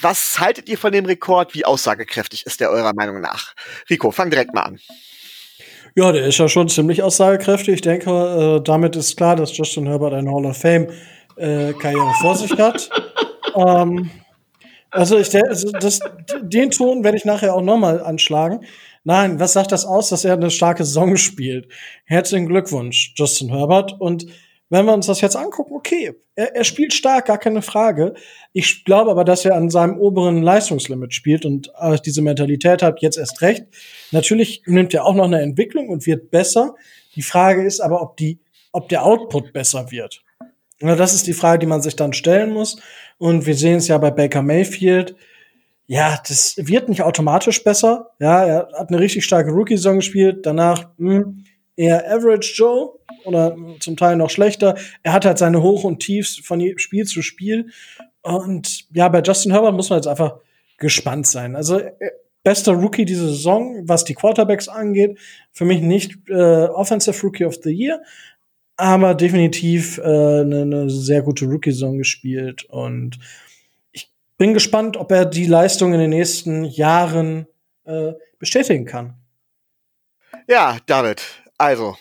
was 0.00 0.38
haltet 0.38 0.68
ihr 0.68 0.78
von 0.78 0.92
dem 0.92 1.04
Rekord? 1.04 1.54
Wie 1.54 1.64
aussagekräftig 1.64 2.46
ist 2.46 2.60
der 2.60 2.70
eurer 2.70 2.92
Meinung 2.94 3.20
nach? 3.20 3.54
Rico, 3.90 4.10
fang 4.10 4.30
direkt 4.30 4.54
mal 4.54 4.62
an. 4.62 4.78
Ja, 5.94 6.12
der 6.12 6.26
ist 6.26 6.38
ja 6.38 6.48
schon 6.48 6.68
ziemlich 6.68 7.02
aussagekräftig. 7.02 7.76
Ich 7.76 7.80
denke, 7.80 8.10
äh, 8.10 8.62
damit 8.62 8.96
ist 8.96 9.16
klar, 9.16 9.36
dass 9.36 9.56
Justin 9.56 9.86
Herbert 9.86 10.12
eine 10.12 10.30
Hall 10.30 10.44
of 10.44 10.56
Fame 10.56 10.88
äh, 11.36 11.72
Karriere 11.72 12.12
vor 12.20 12.36
sich 12.36 12.52
hat. 12.58 12.90
ähm, 13.56 14.10
also 14.90 15.18
ich 15.18 15.34
also 15.34 15.70
das, 15.72 16.00
den 16.40 16.70
Ton 16.70 17.02
werde 17.02 17.16
ich 17.16 17.24
nachher 17.24 17.54
auch 17.54 17.62
nochmal 17.62 18.02
anschlagen. 18.02 18.60
Nein, 19.04 19.38
was 19.38 19.52
sagt 19.52 19.72
das 19.72 19.84
aus, 19.84 20.08
dass 20.08 20.24
er 20.24 20.34
eine 20.34 20.50
starke 20.50 20.84
Saison 20.84 21.16
spielt? 21.16 21.68
Herzlichen 22.04 22.46
Glückwunsch, 22.46 23.12
Justin 23.16 23.50
Herbert. 23.50 23.94
Und 23.98 24.26
wenn 24.68 24.84
wir 24.84 24.94
uns 24.94 25.06
das 25.06 25.20
jetzt 25.20 25.36
angucken, 25.36 25.74
okay, 25.74 26.14
er, 26.34 26.56
er 26.56 26.64
spielt 26.64 26.92
stark, 26.92 27.26
gar 27.26 27.38
keine 27.38 27.62
Frage. 27.62 28.14
Ich 28.52 28.84
glaube 28.84 29.10
aber, 29.10 29.24
dass 29.24 29.44
er 29.44 29.54
an 29.54 29.70
seinem 29.70 29.98
oberen 29.98 30.42
Leistungslimit 30.42 31.14
spielt 31.14 31.44
und 31.44 31.70
äh, 31.78 31.98
diese 32.04 32.22
Mentalität 32.22 32.82
hat 32.82 33.00
jetzt 33.00 33.18
erst 33.18 33.42
recht. 33.42 33.66
Natürlich 34.10 34.62
nimmt 34.66 34.92
er 34.94 35.04
auch 35.04 35.14
noch 35.14 35.24
eine 35.24 35.40
Entwicklung 35.40 35.88
und 35.88 36.06
wird 36.06 36.30
besser. 36.30 36.74
Die 37.14 37.22
Frage 37.22 37.64
ist 37.64 37.80
aber, 37.80 38.02
ob 38.02 38.16
die, 38.16 38.38
ob 38.72 38.88
der 38.88 39.04
Output 39.04 39.52
besser 39.52 39.90
wird. 39.90 40.22
Ja, 40.80 40.94
das 40.94 41.14
ist 41.14 41.26
die 41.26 41.32
Frage, 41.32 41.60
die 41.60 41.66
man 41.66 41.80
sich 41.80 41.96
dann 41.96 42.12
stellen 42.12 42.50
muss. 42.50 42.80
Und 43.18 43.46
wir 43.46 43.54
sehen 43.54 43.76
es 43.76 43.88
ja 43.88 43.96
bei 43.98 44.10
Baker 44.10 44.42
Mayfield. 44.42 45.16
Ja, 45.86 46.20
das 46.26 46.56
wird 46.58 46.88
nicht 46.88 47.02
automatisch 47.02 47.62
besser. 47.62 48.10
Ja, 48.18 48.44
er 48.44 48.68
hat 48.76 48.88
eine 48.88 48.98
richtig 48.98 49.24
starke 49.24 49.52
Rookie-Saison 49.52 49.96
gespielt. 49.96 50.44
Danach 50.44 50.90
mh, 50.98 51.14
hm, 51.14 51.44
eher 51.76 52.10
Average 52.10 52.54
Joe 52.54 52.98
oder 53.24 53.56
zum 53.80 53.96
Teil 53.96 54.16
noch 54.16 54.30
schlechter. 54.30 54.76
Er 55.02 55.12
hat 55.12 55.24
halt 55.24 55.38
seine 55.38 55.62
Hoch- 55.62 55.84
und 55.84 56.00
Tiefs 56.00 56.36
von 56.36 56.62
Spiel 56.78 57.04
zu 57.04 57.22
Spiel. 57.22 57.70
Und 58.22 58.86
ja, 58.94 59.08
bei 59.08 59.20
Justin 59.20 59.52
Herbert 59.52 59.74
muss 59.74 59.90
man 59.90 59.98
jetzt 59.98 60.08
einfach 60.08 60.38
gespannt 60.78 61.26
sein. 61.26 61.54
Also 61.54 61.78
äh, 61.78 61.92
bester 62.42 62.72
Rookie 62.72 63.04
diese 63.04 63.28
Saison, 63.28 63.88
was 63.88 64.04
die 64.04 64.14
Quarterbacks 64.14 64.68
angeht. 64.68 65.18
Für 65.52 65.64
mich 65.64 65.80
nicht 65.80 66.16
äh, 66.28 66.66
Offensive 66.66 67.20
Rookie 67.22 67.44
of 67.44 67.56
the 67.62 67.70
Year, 67.70 68.00
aber 68.76 69.14
definitiv 69.14 69.98
eine 69.98 70.40
äh, 70.40 70.44
ne, 70.44 70.66
ne 70.66 70.90
sehr 70.90 71.22
gute 71.22 71.46
Rookie-Saison 71.46 71.98
gespielt. 71.98 72.64
Und 72.64 73.18
ich 73.92 74.12
bin 74.38 74.54
gespannt, 74.54 74.96
ob 74.96 75.10
er 75.10 75.24
die 75.24 75.46
Leistung 75.46 75.92
in 75.92 76.00
den 76.00 76.10
nächsten 76.10 76.64
Jahren 76.64 77.46
äh, 77.84 78.12
bestätigen 78.38 78.84
kann. 78.84 79.14
Ja, 80.48 80.78
David, 80.86 81.22
also 81.58 81.96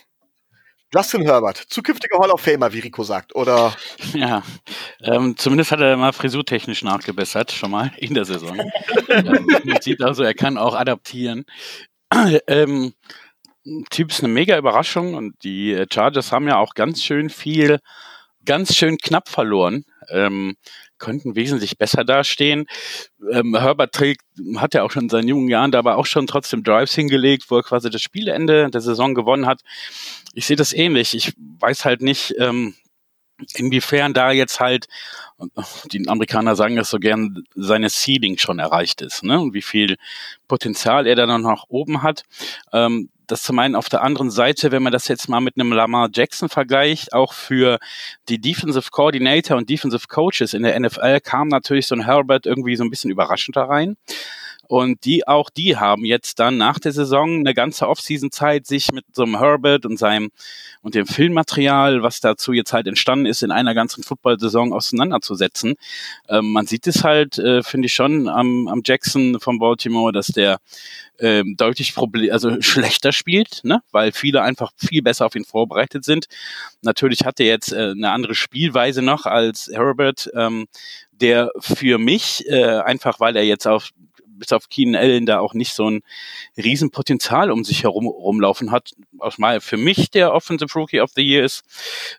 Justin 0.93 1.24
Herbert, 1.24 1.57
zukünftiger 1.57 2.19
Hall 2.19 2.31
of 2.31 2.39
Famer, 2.39 2.71
wie 2.71 2.79
Rico 2.79 3.03
sagt, 3.03 3.35
oder? 3.35 3.75
Ja, 4.13 4.43
ähm, 5.01 5.35
zumindest 5.38 5.71
hat 5.71 5.81
er 5.81 5.97
mal 5.97 6.13
frisurtechnisch 6.13 6.83
nachgebessert, 6.83 7.51
schon 7.51 7.71
mal 7.71 7.91
in 7.97 8.13
der 8.13 8.25
Saison. 8.25 8.57
ähm, 9.09 9.45
man 9.65 9.81
sieht 9.81 10.01
also, 10.01 10.24
er 10.24 10.33
kann 10.33 10.57
auch 10.57 10.75
adaptieren. 10.75 11.45
ähm, 12.47 12.93
Typ 13.89 14.12
ist 14.12 14.24
eine 14.24 14.31
mega 14.31 14.57
Überraschung 14.57 15.15
und 15.15 15.43
die 15.43 15.74
äh, 15.74 15.88
Chargers 15.91 16.31
haben 16.31 16.47
ja 16.47 16.57
auch 16.57 16.75
ganz 16.75 17.03
schön 17.03 17.29
viel, 17.29 17.79
ganz 18.45 18.75
schön 18.75 18.97
knapp 18.97 19.27
verloren. 19.27 19.85
Ähm, 20.09 20.55
könnten 20.97 21.35
wesentlich 21.35 21.77
besser 21.77 22.03
dastehen. 22.03 22.65
Ähm, 23.31 23.55
Herbert 23.55 23.93
trägt, 23.93 24.21
hat 24.57 24.73
ja 24.73 24.83
auch 24.83 24.91
schon 24.91 25.03
in 25.03 25.09
seinen 25.09 25.27
jungen 25.27 25.49
Jahren 25.49 25.71
dabei 25.71 25.95
auch 25.95 26.05
schon 26.05 26.27
trotzdem 26.27 26.63
Drives 26.63 26.93
hingelegt, 26.93 27.45
wo 27.49 27.57
er 27.57 27.63
quasi 27.63 27.89
das 27.89 28.01
Spielende 28.01 28.69
der 28.69 28.81
Saison 28.81 29.13
gewonnen 29.13 29.45
hat. 29.45 29.61
Ich 30.33 30.45
sehe 30.45 30.57
das 30.57 30.73
ähnlich. 30.73 31.13
Ich 31.13 31.33
weiß 31.37 31.85
halt 31.85 32.01
nicht, 32.01 32.35
ähm, 32.39 32.75
inwiefern 33.55 34.13
da 34.13 34.31
jetzt 34.31 34.59
halt, 34.59 34.87
die 35.91 36.07
Amerikaner 36.07 36.55
sagen 36.55 36.75
das 36.75 36.89
so 36.89 36.99
gern, 36.99 37.43
seine 37.55 37.89
Ceiling 37.89 38.37
schon 38.37 38.59
erreicht 38.59 39.01
ist, 39.01 39.23
ne? 39.23 39.39
Und 39.39 39.53
wie 39.53 39.61
viel 39.61 39.97
Potenzial 40.47 41.07
er 41.07 41.15
da 41.15 41.25
noch 41.25 41.39
nach 41.39 41.65
oben 41.67 42.01
hat. 42.01 42.23
Ähm, 42.71 43.09
das 43.27 43.44
zum 43.44 43.60
einen 43.60 43.75
auf 43.75 43.89
der 43.89 44.03
anderen 44.03 44.32
Seite, 44.32 44.72
wenn 44.72 44.84
man 44.84 44.94
das 44.94 45.08
jetzt 45.08 45.29
mal 45.29 45.39
mit 45.39 45.55
einem 45.58 45.72
Lamar 45.72 46.10
Jackson 46.13 46.50
vergleicht, 46.50 47.13
auch 47.13 47.34
für 47.34 47.79
die 48.29 48.39
Defensive 48.39 48.89
Coordinator 48.91 49.58
und 49.58 49.70
Defensive 49.70 50.08
Coaches 50.08 50.53
in 50.53 50.63
der 50.63 50.79
NFL 50.79 51.20
kam 51.22 51.48
natürlich 51.48 51.88
so 51.88 51.96
ein 51.96 52.05
Herbert 52.05 52.46
irgendwie 52.46 52.75
so 52.75 52.84
ein 52.84 52.89
bisschen 52.89 53.12
überraschend 53.12 53.55
da 53.55 53.65
rein. 53.65 53.98
Und 54.67 55.05
die, 55.05 55.27
auch 55.27 55.50
die 55.50 55.77
haben 55.77 56.05
jetzt 56.05 56.39
dann 56.39 56.57
nach 56.57 56.79
der 56.79 56.91
Saison 56.91 57.39
eine 57.39 57.53
ganze 57.53 57.88
Offseason-Zeit, 57.88 58.67
sich 58.67 58.91
mit 58.91 59.05
so 59.13 59.24
einem 59.24 59.39
Herbert 59.39 59.86
und 59.86 59.98
seinem 59.98 60.31
und 60.81 60.93
dem 60.93 61.07
Filmmaterial, 61.07 62.03
was 62.03 62.19
dazu 62.19 62.53
jetzt 62.53 62.72
halt 62.72 62.86
entstanden 62.86 63.25
ist, 63.25 63.41
in 63.41 63.51
einer 63.51 63.74
ganzen 63.74 64.03
Football-Saison 64.03 64.72
auseinanderzusetzen. 64.72 65.75
Ähm, 66.29 66.51
man 66.51 66.67
sieht 66.67 66.86
es 66.86 67.03
halt, 67.03 67.39
äh, 67.39 67.63
finde 67.63 67.88
ich 67.88 67.93
schon 67.93 68.27
am, 68.27 68.67
am 68.67 68.81
Jackson 68.86 69.39
von 69.39 69.57
Baltimore, 69.57 70.12
dass 70.12 70.27
der 70.27 70.60
ähm, 71.19 71.55
deutlich 71.57 71.95
Problem, 71.95 72.31
also 72.31 72.62
schlechter 72.62 73.12
spielt, 73.12 73.62
ne? 73.63 73.81
weil 73.91 74.12
viele 74.12 74.41
einfach 74.41 74.72
viel 74.77 75.01
besser 75.01 75.25
auf 75.25 75.36
ihn 75.36 75.45
vorbereitet 75.45 76.03
sind. 76.03 76.25
Natürlich 76.81 77.25
hat 77.25 77.39
er 77.39 77.48
jetzt 77.48 77.72
äh, 77.72 77.91
eine 77.91 78.12
andere 78.12 78.36
Spielweise 78.36 79.01
noch 79.01 79.25
als 79.25 79.69
Herbert, 79.74 80.29
ähm, 80.36 80.67
der 81.12 81.51
für 81.60 81.98
mich 81.98 82.45
äh, 82.48 82.79
einfach, 82.79 83.19
weil 83.19 83.36
er 83.36 83.43
jetzt 83.43 83.65
auf 83.65 83.89
bis 84.36 84.51
auf 84.51 84.70
Keenan 84.70 85.01
Allen 85.01 85.25
da 85.25 85.39
auch 85.39 85.54
nicht 85.54 85.74
so 85.74 85.89
ein 85.89 86.01
Riesenpotenzial 86.58 87.51
um 87.51 87.63
sich 87.63 87.84
herum 87.84 88.08
rumlaufen 88.08 88.72
hat, 88.72 88.92
aus 89.20 89.38
mal 89.38 89.62
für 89.62 89.77
mich 89.77 90.10
der 90.12 90.34
Offensive 90.34 90.74
Rookie 90.77 91.01
of 91.01 91.12
the 91.15 91.24
Year 91.24 91.44
ist. 91.44 91.63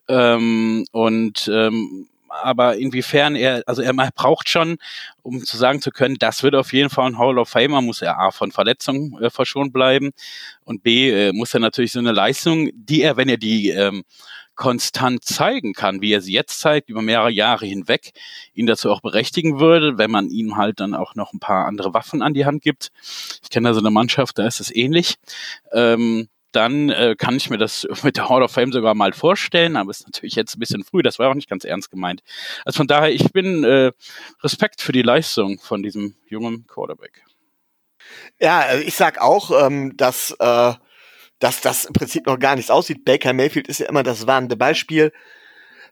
Ähm, 0.09 0.85
und 0.93 1.49
ähm, 1.53 2.09
aber 2.29 2.77
inwiefern 2.77 3.37
er, 3.37 3.63
also 3.67 3.83
er 3.83 3.95
braucht 4.15 4.49
schon, 4.49 4.79
um 5.23 5.45
zu 5.45 5.57
sagen 5.57 5.81
zu 5.81 5.91
können, 5.91 6.17
das 6.19 6.43
wird 6.43 6.55
auf 6.55 6.73
jeden 6.73 6.91
Fall 6.91 7.07
ein 7.07 7.19
Hall 7.19 7.39
of 7.39 7.49
Famer, 7.49 7.81
muss 7.81 8.03
er 8.03 8.19
A 8.19 8.31
von 8.31 8.53
Verletzungen 8.53 9.21
äh, 9.23 9.31
verschont 9.31 9.73
bleiben 9.73 10.11
und 10.65 10.83
B 10.83 11.11
äh, 11.11 11.33
muss 11.33 11.55
er 11.55 11.61
natürlich 11.61 11.93
so 11.93 11.99
eine 11.99 12.13
Leistung, 12.13 12.71
die 12.75 13.03
er, 13.03 13.17
wenn 13.17 13.29
er 13.29 13.37
die 13.39 13.71
ähm, 13.71 14.05
konstant 14.57 15.25
zeigen 15.25 15.75
kann, 15.75 16.01
wie 16.01 16.13
er 16.13 16.21
sie 16.21 16.33
jetzt 16.33 16.61
zeigt, 16.61 16.89
über 16.89 17.03
mehrere 17.03 17.31
Jahre 17.31 17.67
hinweg, 17.67 18.13
ihn 18.55 18.67
dazu 18.67 18.91
auch 18.91 19.01
berechtigen 19.01 19.61
würde, 19.61 19.99
wenn 19.99 20.11
man 20.11 20.29
ihm 20.31 20.57
halt 20.57 20.81
dann 20.81 20.95
auch 20.95 21.15
noch 21.15 21.33
ein 21.33 21.41
paar 21.41 21.67
andere 21.67 21.95
Waffen 21.95 22.23
an 22.23 22.35
die 22.35 22.47
Hand 22.47 22.63
gibt. 22.63 22.91
Ich 23.43 23.51
kenne 23.51 23.69
da 23.69 23.75
so 23.75 23.81
eine 23.81 23.91
Mannschaft, 23.91 24.39
da 24.39 24.47
ist 24.47 24.61
es 24.61 24.75
ähnlich. 24.75 25.17
Ähm, 25.73 26.29
dann 26.53 26.89
äh, 26.89 27.17
kann 27.19 27.37
ich 27.37 27.51
mir 27.51 27.59
das 27.59 27.87
mit 28.03 28.17
der 28.17 28.29
Hall 28.29 28.43
of 28.43 28.51
Fame 28.51 28.73
sogar 28.73 28.95
mal 28.95 29.13
vorstellen, 29.13 29.77
aber 29.77 29.91
ist 29.91 30.07
natürlich 30.07 30.35
jetzt 30.35 30.57
ein 30.57 30.61
bisschen 30.61 30.85
früh, 30.85 31.03
das 31.03 31.19
war 31.19 31.31
auch 31.31 31.35
nicht 31.35 31.51
ganz 31.51 31.65
ernst 31.65 31.91
gemeint. 31.91 32.23
Also 32.65 32.79
von 32.79 32.87
daher, 32.87 33.13
ich 33.13 33.31
bin 33.33 33.63
äh, 33.63 33.93
Respekt 34.43 34.81
für 34.81 34.93
die 34.93 35.03
Leistung 35.03 35.59
von 35.61 35.83
diesem 35.83 36.17
jungen 36.29 36.67
Quarterback. 36.67 37.23
Ja, 38.41 38.61
also 38.61 38.85
ich 38.87 38.95
sag 38.95 39.21
auch, 39.21 39.67
ähm, 39.67 39.97
dass 39.97 40.35
äh, 40.39 40.73
dass 41.39 41.61
das 41.61 41.85
im 41.85 41.93
Prinzip 41.93 42.27
noch 42.27 42.39
gar 42.39 42.57
nichts 42.57 42.71
aussieht. 42.71 43.05
Baker 43.05 43.33
Mayfield 43.33 43.69
ist 43.69 43.81
ja 43.81 43.89
immer 43.89 44.03
das 44.03 44.27
warnende 44.27 44.57
Beispiel. 44.57 45.13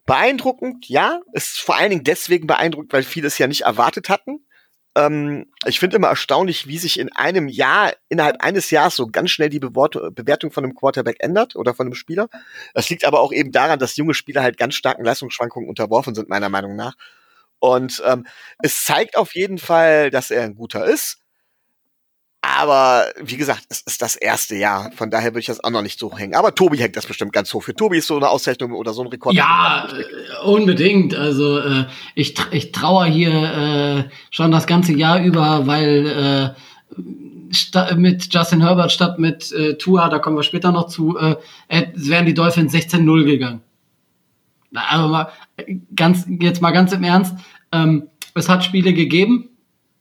Beeindruckend, 0.07 0.89
ja. 0.89 1.21
Ist 1.33 1.61
vor 1.61 1.77
allen 1.77 1.91
Dingen 1.91 2.05
deswegen 2.05 2.47
beeindruckend, 2.47 2.93
weil 2.93 3.03
viele 3.03 3.27
es 3.27 3.39
ja 3.39 3.47
nicht 3.47 3.63
erwartet 3.63 4.09
hatten. 4.09 4.47
Ähm, 4.97 5.47
ich 5.67 5.81
finde 5.81 5.97
immer 5.97 6.09
erstaunlich, 6.09 6.67
wie 6.69 6.79
sich 6.79 6.99
in 6.99 7.13
einem 7.13 7.49
Jahr, 7.49 7.93
innerhalb 8.09 8.43
eines 8.43 8.71
Jahres 8.71 8.97
so 8.97 9.07
ganz 9.07 9.31
schnell 9.31 9.49
die 9.49 9.59
Bewertung 9.61 10.53
von 10.53 10.65
einem 10.65 10.75
Quarterback 10.75 11.17
ändert 11.19 11.57
oder 11.57 11.75
von 11.75 11.87
einem 11.87 11.95
Spieler. 11.95 12.29
Das 12.75 12.89
liegt 12.91 13.05
aber 13.05 13.21
auch 13.21 13.33
eben 13.33 13.51
daran, 13.51 13.79
dass 13.79 13.97
junge 13.97 14.15
Spieler 14.15 14.43
halt 14.43 14.57
ganz 14.57 14.75
starken 14.75 15.05
Leistungsschwankungen 15.05 15.69
unterworfen 15.69 16.15
sind, 16.15 16.29
meiner 16.29 16.49
Meinung 16.49 16.77
nach. 16.77 16.95
Und 17.59 18.03
ähm, 18.07 18.27
es 18.63 18.85
zeigt 18.85 19.17
auf 19.17 19.35
jeden 19.35 19.59
Fall, 19.59 20.11
dass 20.11 20.31
er 20.31 20.43
ein 20.43 20.55
guter 20.55 20.85
ist. 20.85 21.24
Aber 22.47 23.07
wie 23.23 23.39
gesagt, 23.39 23.65
es 23.71 23.81
ist 23.81 24.03
das 24.03 24.17
erste 24.17 24.55
Jahr. 24.55 24.91
Von 24.93 25.11
daher 25.11 25.31
würde 25.31 25.41
ich 25.41 25.47
das 25.47 25.65
auch 25.65 25.71
noch 25.71 25.81
nicht 25.81 25.99
so 25.99 26.17
hängen. 26.17 26.35
Aber 26.35 26.55
Tobi 26.55 26.77
hängt 26.77 26.95
das 26.95 27.07
bestimmt 27.07 27.33
ganz 27.33 27.53
hoch. 27.55 27.63
Für 27.63 27.75
Tobi 27.75 27.99
ist 27.99 28.07
so 28.07 28.17
eine 28.17 28.29
Auszeichnung 28.29 28.73
oder 28.73 28.93
so 28.93 29.03
ein 29.03 29.09
Rekord. 29.09 29.35
Ja, 29.35 29.89
äh, 29.89 30.45
unbedingt. 30.45 31.15
Also 31.15 31.59
äh, 31.59 31.87
ich, 32.15 32.35
ich 32.51 32.73
traue 32.73 33.07
hier 33.07 33.33
äh, 33.33 34.05
schon 34.31 34.51
das 34.51 34.67
ganze 34.67 34.93
Jahr 34.93 35.23
über, 35.23 35.67
weil 35.67 36.55
äh, 36.99 37.95
mit 37.97 38.33
Justin 38.33 38.61
Herbert 38.61 38.93
statt 38.93 39.19
mit 39.19 39.51
äh, 39.53 39.79
Tua, 39.79 40.09
da 40.11 40.19
kommen 40.19 40.37
wir 40.37 40.43
später 40.43 40.71
noch 40.71 40.89
zu, 40.89 41.17
äh, 41.17 41.37
wären 41.95 42.27
die 42.27 42.35
Dolphins 42.35 42.75
16-0 42.75 43.25
gegangen. 43.25 43.63
Aber 44.75 45.09
mal, 45.09 45.33
ganz, 45.97 46.27
jetzt 46.29 46.61
mal 46.61 46.73
ganz 46.73 46.93
im 46.93 47.05
Ernst. 47.05 47.35
Ähm, 47.73 48.09
es 48.35 48.49
hat 48.49 48.65
Spiele 48.65 48.93
gegeben 48.93 49.49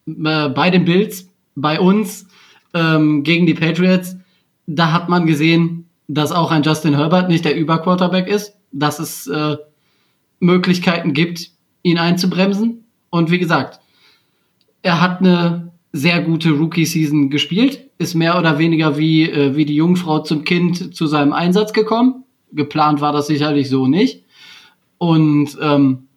äh, 0.08 0.50
bei 0.50 0.70
den 0.72 0.84
Bills, 0.84 1.30
bei 1.56 1.80
uns 1.80 2.28
ähm, 2.74 3.24
gegen 3.24 3.46
die 3.46 3.54
Patriots, 3.54 4.18
da 4.66 4.92
hat 4.92 5.10
man 5.10 5.26
gesehen, 5.26 5.90
dass 6.08 6.32
auch 6.32 6.52
ein 6.52 6.64
Justin 6.64 6.96
Herbert 6.96 7.30
nicht 7.30 7.46
der 7.46 7.56
Überquarterback 7.56 8.28
ist, 8.28 8.54
dass 8.72 9.00
es 9.00 9.28
äh, 9.28 9.58
Möglichkeiten 10.40 11.14
gibt, 11.14 11.52
ihn 11.82 11.98
einzubremsen. 11.98 12.86
Und 13.10 13.32
wie 13.32 13.40
gesagt, 13.40 13.80
er 14.82 15.02
hat 15.02 15.20
eine 15.20 15.72
sehr 15.92 16.22
gute 16.22 16.52
Rookie-Season 16.52 17.30
gespielt, 17.30 17.90
ist 18.00 18.16
mehr 18.16 18.38
oder 18.38 18.58
weniger 18.58 18.98
wie, 18.98 19.30
äh, 19.30 19.56
wie 19.56 19.66
die 19.66 19.76
Jungfrau 19.76 20.20
zum 20.20 20.44
Kind 20.44 20.96
zu 20.96 21.08
seinem 21.08 21.34
Einsatz 21.34 21.72
gekommen. 21.72 22.24
Geplant 22.52 23.00
war 23.02 23.14
das 23.14 23.28
sicherlich 23.28 23.70
so 23.70 23.88
nicht. 23.88 24.24
Und 24.98 25.58
ähm, 25.62 26.08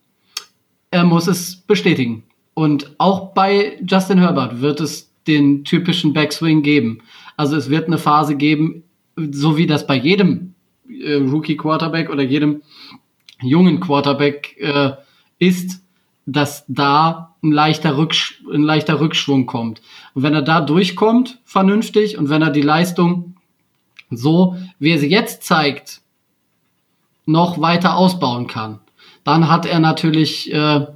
er 0.91 1.05
muss 1.05 1.27
es 1.27 1.57
bestätigen. 1.57 2.25
Und 2.55 2.95
auch 2.99 3.35
bei 3.35 3.79
Justin 3.87 4.19
Herbert 4.19 4.61
wird 4.61 4.81
es 4.81 5.11
den 5.27 5.65
typischen 5.65 6.13
Backswing 6.13 6.63
geben. 6.63 7.03
Also 7.37 7.57
es 7.57 7.71
wird 7.71 7.87
eine 7.87 7.99
Phase 7.99 8.37
geben, 8.37 8.85
so 9.17 9.57
wie 9.57 9.67
das 9.67 9.87
bei 9.87 9.97
jedem 9.97 10.55
äh, 10.89 11.15
Rookie 11.15 11.57
Quarterback 11.57 12.11
oder 12.11 12.23
jedem 12.23 12.63
jungen 13.41 13.81
Quarterback 13.81 14.57
äh, 14.59 14.93
ist, 15.39 15.83
dass 16.27 16.65
da 16.69 17.37
ein 17.43 17.53
leichter, 17.53 17.97
ein 17.97 18.63
leichter 18.63 19.01
Rückschwung 19.01 19.47
kommt. 19.47 19.81
Und 20.15 20.23
wenn 20.23 20.35
er 20.35 20.43
da 20.43 20.61
durchkommt, 20.61 21.39
vernünftig, 21.45 22.19
und 22.19 22.29
wenn 22.29 22.43
er 22.43 22.51
die 22.51 22.63
Leistung 22.63 23.37
so, 24.11 24.57
wie 24.79 24.91
er 24.91 24.99
sie 24.99 25.11
jetzt 25.11 25.45
zeigt, 25.45 26.01
noch 27.27 27.61
weiter 27.61 27.97
ausbauen 27.97 28.47
kann, 28.47 28.81
dann 29.25 29.49
hat 29.49 29.67
er 29.67 29.81
natürlich 29.81 30.53
äh, 30.53 30.87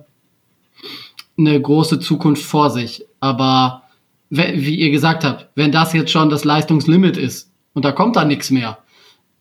eine 1.37 1.60
große 1.60 2.00
Zukunft 2.00 2.44
vor 2.44 2.70
sich. 2.70 3.04
Aber 3.18 3.82
wie 4.30 4.76
ihr 4.76 4.90
gesagt 4.90 5.25
habt, 5.25 5.49
wenn 5.56 5.72
das 5.72 5.92
jetzt 5.92 6.12
schon 6.12 6.30
das 6.30 6.44
Leistungslimit 6.44 7.16
ist 7.16 7.52
und 7.75 7.84
da 7.84 7.92
kommt 7.92 8.16
da 8.16 8.25
nichts 8.25 8.50
mehr, 8.50 8.78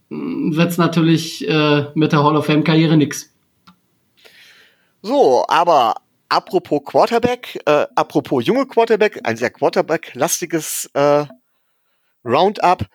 mm, 0.09 0.55
wird 0.55 0.71
es 0.71 0.77
natürlich 0.77 1.47
äh, 1.47 1.85
mit 1.93 2.11
der 2.11 2.23
Hall 2.23 2.35
of 2.35 2.47
Fame-Karriere 2.47 2.97
nichts. 2.97 3.33
So, 5.01 5.45
aber 5.47 5.95
apropos 6.27 6.81
Quarterback, 6.83 7.59
äh, 7.65 7.85
apropos 7.95 8.45
junge 8.45 8.65
Quarterback, 8.65 9.19
ein 9.23 9.37
sehr 9.37 9.51
Quarterback-lastiges 9.51 10.89
äh, 10.93 11.25
Roundup. 12.25 12.85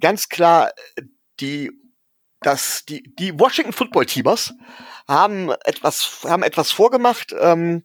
Ganz 0.00 0.28
klar, 0.28 0.72
die, 1.40 1.70
das, 2.40 2.84
die, 2.84 3.14
die 3.16 3.38
Washington 3.38 3.72
Football 3.72 4.06
Teamers 4.06 4.52
haben 5.08 5.50
etwas, 5.64 6.20
haben 6.24 6.42
etwas 6.42 6.72
vorgemacht, 6.72 7.34
ähm, 7.38 7.84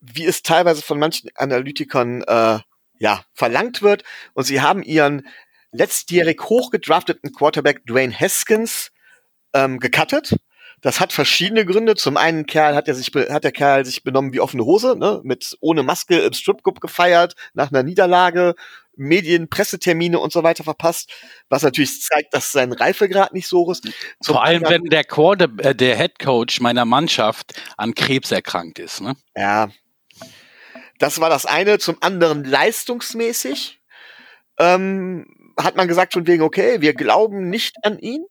wie 0.00 0.24
es 0.24 0.42
teilweise 0.42 0.82
von 0.82 0.98
manchen 0.98 1.30
Analytikern 1.34 2.22
äh, 2.22 2.60
ja, 2.98 3.24
verlangt 3.34 3.82
wird. 3.82 4.04
Und 4.34 4.44
sie 4.44 4.60
haben 4.60 4.82
ihren 4.82 5.26
letztjährig 5.72 6.40
hochgedrafteten 6.42 7.32
Quarterback 7.32 7.84
Dwayne 7.86 8.18
Haskins 8.18 8.90
ähm, 9.54 9.78
gecuttet. 9.78 10.36
Das 10.82 11.00
hat 11.00 11.12
verschiedene 11.12 11.64
Gründe. 11.64 11.94
Zum 11.96 12.16
einen 12.16 12.46
Kerl 12.46 12.74
hat 12.74 12.86
er 12.86 12.94
sich 12.94 13.10
hat 13.14 13.44
der 13.44 13.52
Kerl 13.52 13.84
sich 13.84 14.02
benommen 14.02 14.32
wie 14.32 14.40
offene 14.40 14.64
Hose, 14.64 14.96
ne, 14.96 15.20
mit 15.24 15.56
ohne 15.60 15.82
Maske 15.82 16.18
im 16.18 16.32
Stripclub 16.32 16.80
gefeiert 16.80 17.34
nach 17.54 17.72
einer 17.72 17.82
Niederlage, 17.82 18.54
Medien, 18.94 19.48
Pressetermine 19.48 20.18
und 20.18 20.32
so 20.32 20.42
weiter 20.42 20.64
verpasst, 20.64 21.10
was 21.48 21.62
natürlich 21.62 22.02
zeigt, 22.02 22.34
dass 22.34 22.52
sein 22.52 22.72
Reifegrad 22.72 23.32
nicht 23.32 23.46
so 23.46 23.70
ist. 23.70 23.84
Zum 24.20 24.34
Vor 24.34 24.44
allem, 24.44 24.62
wenn 24.64 24.84
der 24.84 25.04
Quarter, 25.04 25.48
äh, 25.58 25.74
der 25.74 25.96
Head 25.96 26.18
Coach 26.18 26.60
meiner 26.60 26.84
Mannschaft 26.84 27.54
an 27.76 27.94
Krebs 27.94 28.30
erkrankt 28.30 28.78
ist, 28.78 29.00
ne? 29.00 29.16
Ja. 29.34 29.68
Das 30.98 31.20
war 31.20 31.28
das 31.28 31.46
eine. 31.46 31.78
Zum 31.78 31.96
anderen 32.00 32.44
leistungsmäßig 32.44 33.80
ähm, 34.58 35.26
hat 35.58 35.76
man 35.76 35.88
gesagt 35.88 36.14
von 36.14 36.26
wegen, 36.26 36.42
okay, 36.42 36.80
wir 36.80 36.94
glauben 36.94 37.50
nicht 37.50 37.76
an 37.82 37.98
ihn. 37.98 38.24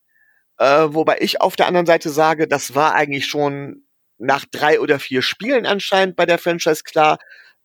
Äh, 0.57 0.87
wobei 0.89 1.17
ich 1.19 1.41
auf 1.41 1.55
der 1.55 1.67
anderen 1.67 1.85
Seite 1.85 2.09
sage, 2.09 2.47
das 2.47 2.75
war 2.75 2.93
eigentlich 2.93 3.27
schon 3.27 3.83
nach 4.17 4.45
drei 4.45 4.79
oder 4.79 4.99
vier 4.99 5.21
Spielen 5.21 5.65
anscheinend 5.65 6.15
bei 6.15 6.25
der 6.25 6.37
Franchise 6.37 6.83
klar. 6.83 7.19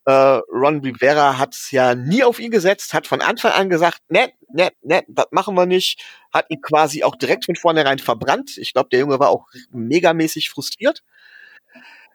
Äh, 0.07 0.12
Ron 0.12 0.80
Rivera 0.80 1.38
hat 1.38 1.57
ja 1.71 1.95
nie 1.95 2.25
auf 2.25 2.40
ihn 2.40 2.50
gesetzt, 2.50 2.95
hat 2.95 3.07
von 3.07 3.21
Anfang 3.21 3.52
an 3.52 3.69
gesagt, 3.69 4.00
ne, 4.09 4.33
ne, 4.52 4.71
ne, 4.83 5.02
das 5.09 5.26
machen 5.30 5.54
wir 5.54 5.66
nicht, 5.66 6.02
hat 6.33 6.47
ihn 6.49 6.61
quasi 6.62 7.04
auch 7.04 7.16
direkt 7.16 7.45
von 7.45 7.54
vornherein 7.54 7.99
verbrannt. 7.99 8.57
Ich 8.57 8.73
glaube, 8.73 8.88
der 8.90 9.00
Junge 9.00 9.21
war 9.21 9.28
auch 9.28 9.47
megamäßig 9.71 10.50
frustriert. 10.50 11.02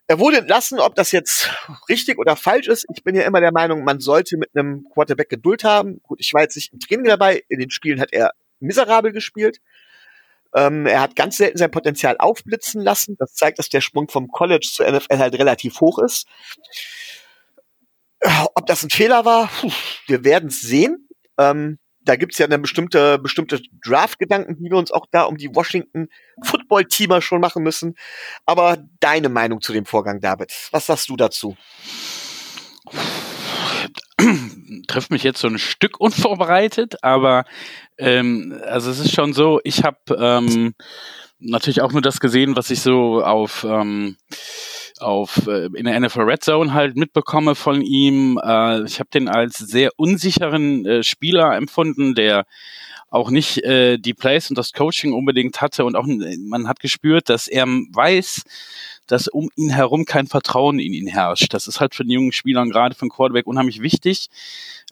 Er 0.07 0.19
wurde 0.19 0.37
entlassen, 0.37 0.79
ob 0.79 0.93
das 0.95 1.11
jetzt 1.11 1.49
richtig 1.89 2.19
oder 2.19 2.35
falsch 2.35 2.67
ist. 2.67 2.85
Ich 2.93 3.03
bin 3.03 3.15
ja 3.15 3.23
immer 3.23 3.41
der 3.41 3.51
Meinung, 3.51 3.83
man 3.83 3.99
sollte 3.99 4.37
mit 4.37 4.51
einem 4.55 4.85
Quarterback 4.93 5.29
Geduld 5.29 5.63
haben. 5.63 5.99
Gut, 6.03 6.19
ich 6.21 6.33
war 6.33 6.41
jetzt 6.41 6.55
nicht 6.55 6.73
im 6.73 6.79
Training 6.79 7.05
dabei. 7.05 7.43
In 7.49 7.59
den 7.59 7.71
Spielen 7.71 7.99
hat 7.99 8.13
er 8.13 8.31
miserabel 8.59 9.11
gespielt. 9.11 9.61
Ähm, 10.53 10.85
er 10.85 11.01
hat 11.01 11.15
ganz 11.15 11.37
selten 11.37 11.57
sein 11.57 11.71
Potenzial 11.71 12.17
aufblitzen 12.19 12.81
lassen. 12.81 13.15
Das 13.17 13.33
zeigt, 13.33 13.57
dass 13.57 13.69
der 13.69 13.81
Sprung 13.81 14.07
vom 14.07 14.27
College 14.27 14.67
zur 14.71 14.89
NFL 14.89 15.17
halt 15.17 15.39
relativ 15.39 15.81
hoch 15.81 15.99
ist. 15.99 16.27
Ob 18.53 18.65
das 18.65 18.83
ein 18.83 18.89
Fehler 18.91 19.25
war, 19.25 19.47
puh, 19.47 19.71
wir 20.07 20.23
werden 20.23 20.49
es 20.49 20.61
sehen. 20.61 21.09
Ähm, 21.37 21.79
da 22.05 22.15
gibt's 22.15 22.37
ja 22.37 22.45
eine 22.45 22.59
bestimmte, 22.59 23.19
bestimmte 23.19 23.61
Draft-Gedanken, 23.83 24.57
die 24.57 24.69
wir 24.69 24.77
uns 24.77 24.91
auch 24.91 25.07
da 25.11 25.23
um 25.23 25.37
die 25.37 25.53
Washington 25.53 26.07
Football-Teamer 26.43 27.21
schon 27.21 27.41
machen 27.41 27.63
müssen. 27.63 27.95
Aber 28.45 28.77
deine 28.99 29.29
Meinung 29.29 29.61
zu 29.61 29.73
dem 29.73 29.85
Vorgang, 29.85 30.21
David, 30.21 30.53
was 30.71 30.85
sagst 30.85 31.09
du 31.09 31.15
dazu? 31.15 31.57
Trifft 34.87 35.11
mich 35.11 35.23
jetzt 35.23 35.39
so 35.39 35.47
ein 35.47 35.57
Stück 35.57 35.99
unvorbereitet, 35.99 37.03
aber 37.03 37.45
ähm, 37.97 38.59
also 38.65 38.91
es 38.91 38.99
ist 38.99 39.13
schon 39.13 39.33
so, 39.33 39.59
ich 39.63 39.83
habe 39.83 39.97
ähm, 40.17 40.73
natürlich 41.39 41.81
auch 41.81 41.91
nur 41.91 42.01
das 42.01 42.19
gesehen, 42.19 42.55
was 42.55 42.69
ich 42.69 42.81
so 42.81 43.23
auf 43.23 43.65
ähm, 43.67 44.17
auf 44.99 45.47
äh, 45.47 45.65
in 45.75 45.85
der 45.85 45.99
NFL 45.99 46.21
Red 46.21 46.43
Zone 46.43 46.73
halt 46.73 46.95
mitbekomme 46.95 47.55
von 47.55 47.81
ihm. 47.81 48.39
Äh, 48.43 48.83
ich 48.83 48.99
habe 48.99 49.09
den 49.13 49.27
als 49.27 49.57
sehr 49.57 49.91
unsicheren 49.97 50.85
äh, 50.85 51.03
Spieler 51.03 51.55
empfunden, 51.55 52.15
der 52.15 52.45
auch 53.09 53.29
nicht 53.29 53.63
äh, 53.63 53.97
die 53.97 54.13
Plays 54.13 54.49
und 54.49 54.57
das 54.57 54.73
Coaching 54.73 55.13
unbedingt 55.13 55.61
hatte 55.61 55.85
und 55.85 55.95
auch 55.95 56.05
man 56.05 56.67
hat 56.67 56.79
gespürt, 56.79 57.29
dass 57.29 57.47
er 57.47 57.65
weiß, 57.65 58.43
dass 59.07 59.27
um 59.27 59.49
ihn 59.55 59.69
herum 59.69 60.05
kein 60.05 60.27
Vertrauen 60.27 60.79
in 60.79 60.93
ihn 60.93 61.07
herrscht. 61.07 61.53
Das 61.53 61.67
ist 61.67 61.79
halt 61.79 61.95
für 61.95 62.03
den 62.03 62.11
jungen 62.11 62.31
Spielern 62.31 62.69
gerade 62.69 62.95
für 62.95 63.05
den 63.05 63.11
Quarterback 63.11 63.47
unheimlich 63.47 63.81
wichtig. 63.81 64.27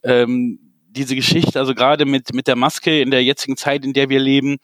Ähm, 0.04 0.73
diese 0.94 1.16
Geschichte, 1.16 1.60
also 1.60 1.76
gerade 1.76 2.06
mit 2.06 2.34
mit 2.34 2.48
der 2.48 2.56
Maske 2.56 3.02
in 3.02 3.12
der 3.12 3.24
jetzigen 3.24 3.58
Zeit, 3.58 3.84
in 3.86 3.94
der 3.94 4.10
wir 4.10 4.20
leben, 4.20 4.58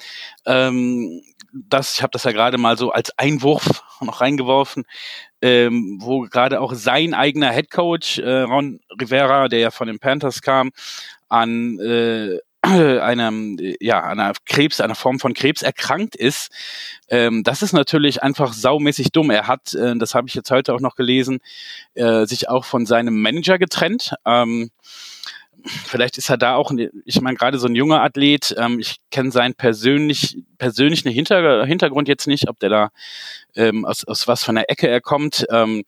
ähm, 0.45 1.21
das, 1.51 1.95
ich 1.95 2.03
habe 2.03 2.11
das 2.11 2.23
ja 2.23 2.31
gerade 2.31 2.57
mal 2.57 2.77
so 2.77 2.91
als 2.91 3.17
Einwurf 3.17 3.83
noch 4.01 4.21
reingeworfen, 4.21 4.85
ähm, 5.41 5.97
wo 5.99 6.21
gerade 6.21 6.61
auch 6.61 6.73
sein 6.73 7.13
eigener 7.13 7.51
Head 7.51 7.71
Coach 7.71 8.19
äh, 8.19 8.41
Ron 8.41 8.79
Rivera, 8.99 9.47
der 9.47 9.59
ja 9.59 9.71
von 9.71 9.87
den 9.87 9.99
Panthers 9.99 10.41
kam, 10.41 10.71
an 11.27 11.79
äh, 11.79 12.39
einer, 12.61 13.31
ja, 13.79 14.03
einer 14.03 14.33
Krebs, 14.45 14.81
einer 14.81 14.95
Form 14.95 15.19
von 15.19 15.33
Krebs 15.33 15.61
erkrankt 15.61 16.15
ist, 16.15 16.51
ähm, 17.07 17.43
das 17.43 17.61
ist 17.61 17.71
natürlich 17.71 18.21
einfach 18.21 18.51
saumäßig 18.51 19.11
dumm. 19.13 19.29
Er 19.29 19.47
hat, 19.47 19.73
äh, 19.73 19.95
das 19.97 20.13
habe 20.13 20.27
ich 20.27 20.35
jetzt 20.35 20.51
heute 20.51 20.73
auch 20.73 20.81
noch 20.81 20.95
gelesen, 20.95 21.39
äh, 21.93 22.25
sich 22.25 22.49
auch 22.49 22.65
von 22.65 22.85
seinem 22.85 23.21
Manager 23.21 23.57
getrennt. 23.57 24.13
Ähm, 24.25 24.71
vielleicht 25.65 26.17
ist 26.17 26.29
er 26.29 26.37
da 26.37 26.55
auch, 26.55 26.71
ich 27.05 27.21
meine, 27.21 27.37
gerade 27.37 27.57
so 27.59 27.67
ein 27.67 27.75
junger 27.75 28.01
Athlet, 28.01 28.55
ähm, 28.57 28.79
ich 28.79 28.97
kenne 29.11 29.31
seinen 29.31 29.53
persönlich, 29.53 30.37
persönlichen 30.57 31.09
Hinter 31.09 31.65
Hintergrund 31.65 32.07
jetzt 32.07 32.27
nicht, 32.27 32.49
ob 32.49 32.59
der 32.59 32.69
da 32.69 32.89
ähm, 33.55 33.85
aus, 33.85 34.03
aus 34.05 34.27
was 34.27 34.43
von 34.43 34.55
der 34.55 34.69
Ecke 34.69 34.87
er 34.87 35.01
kommt, 35.01 35.45
ähm, 35.51 35.83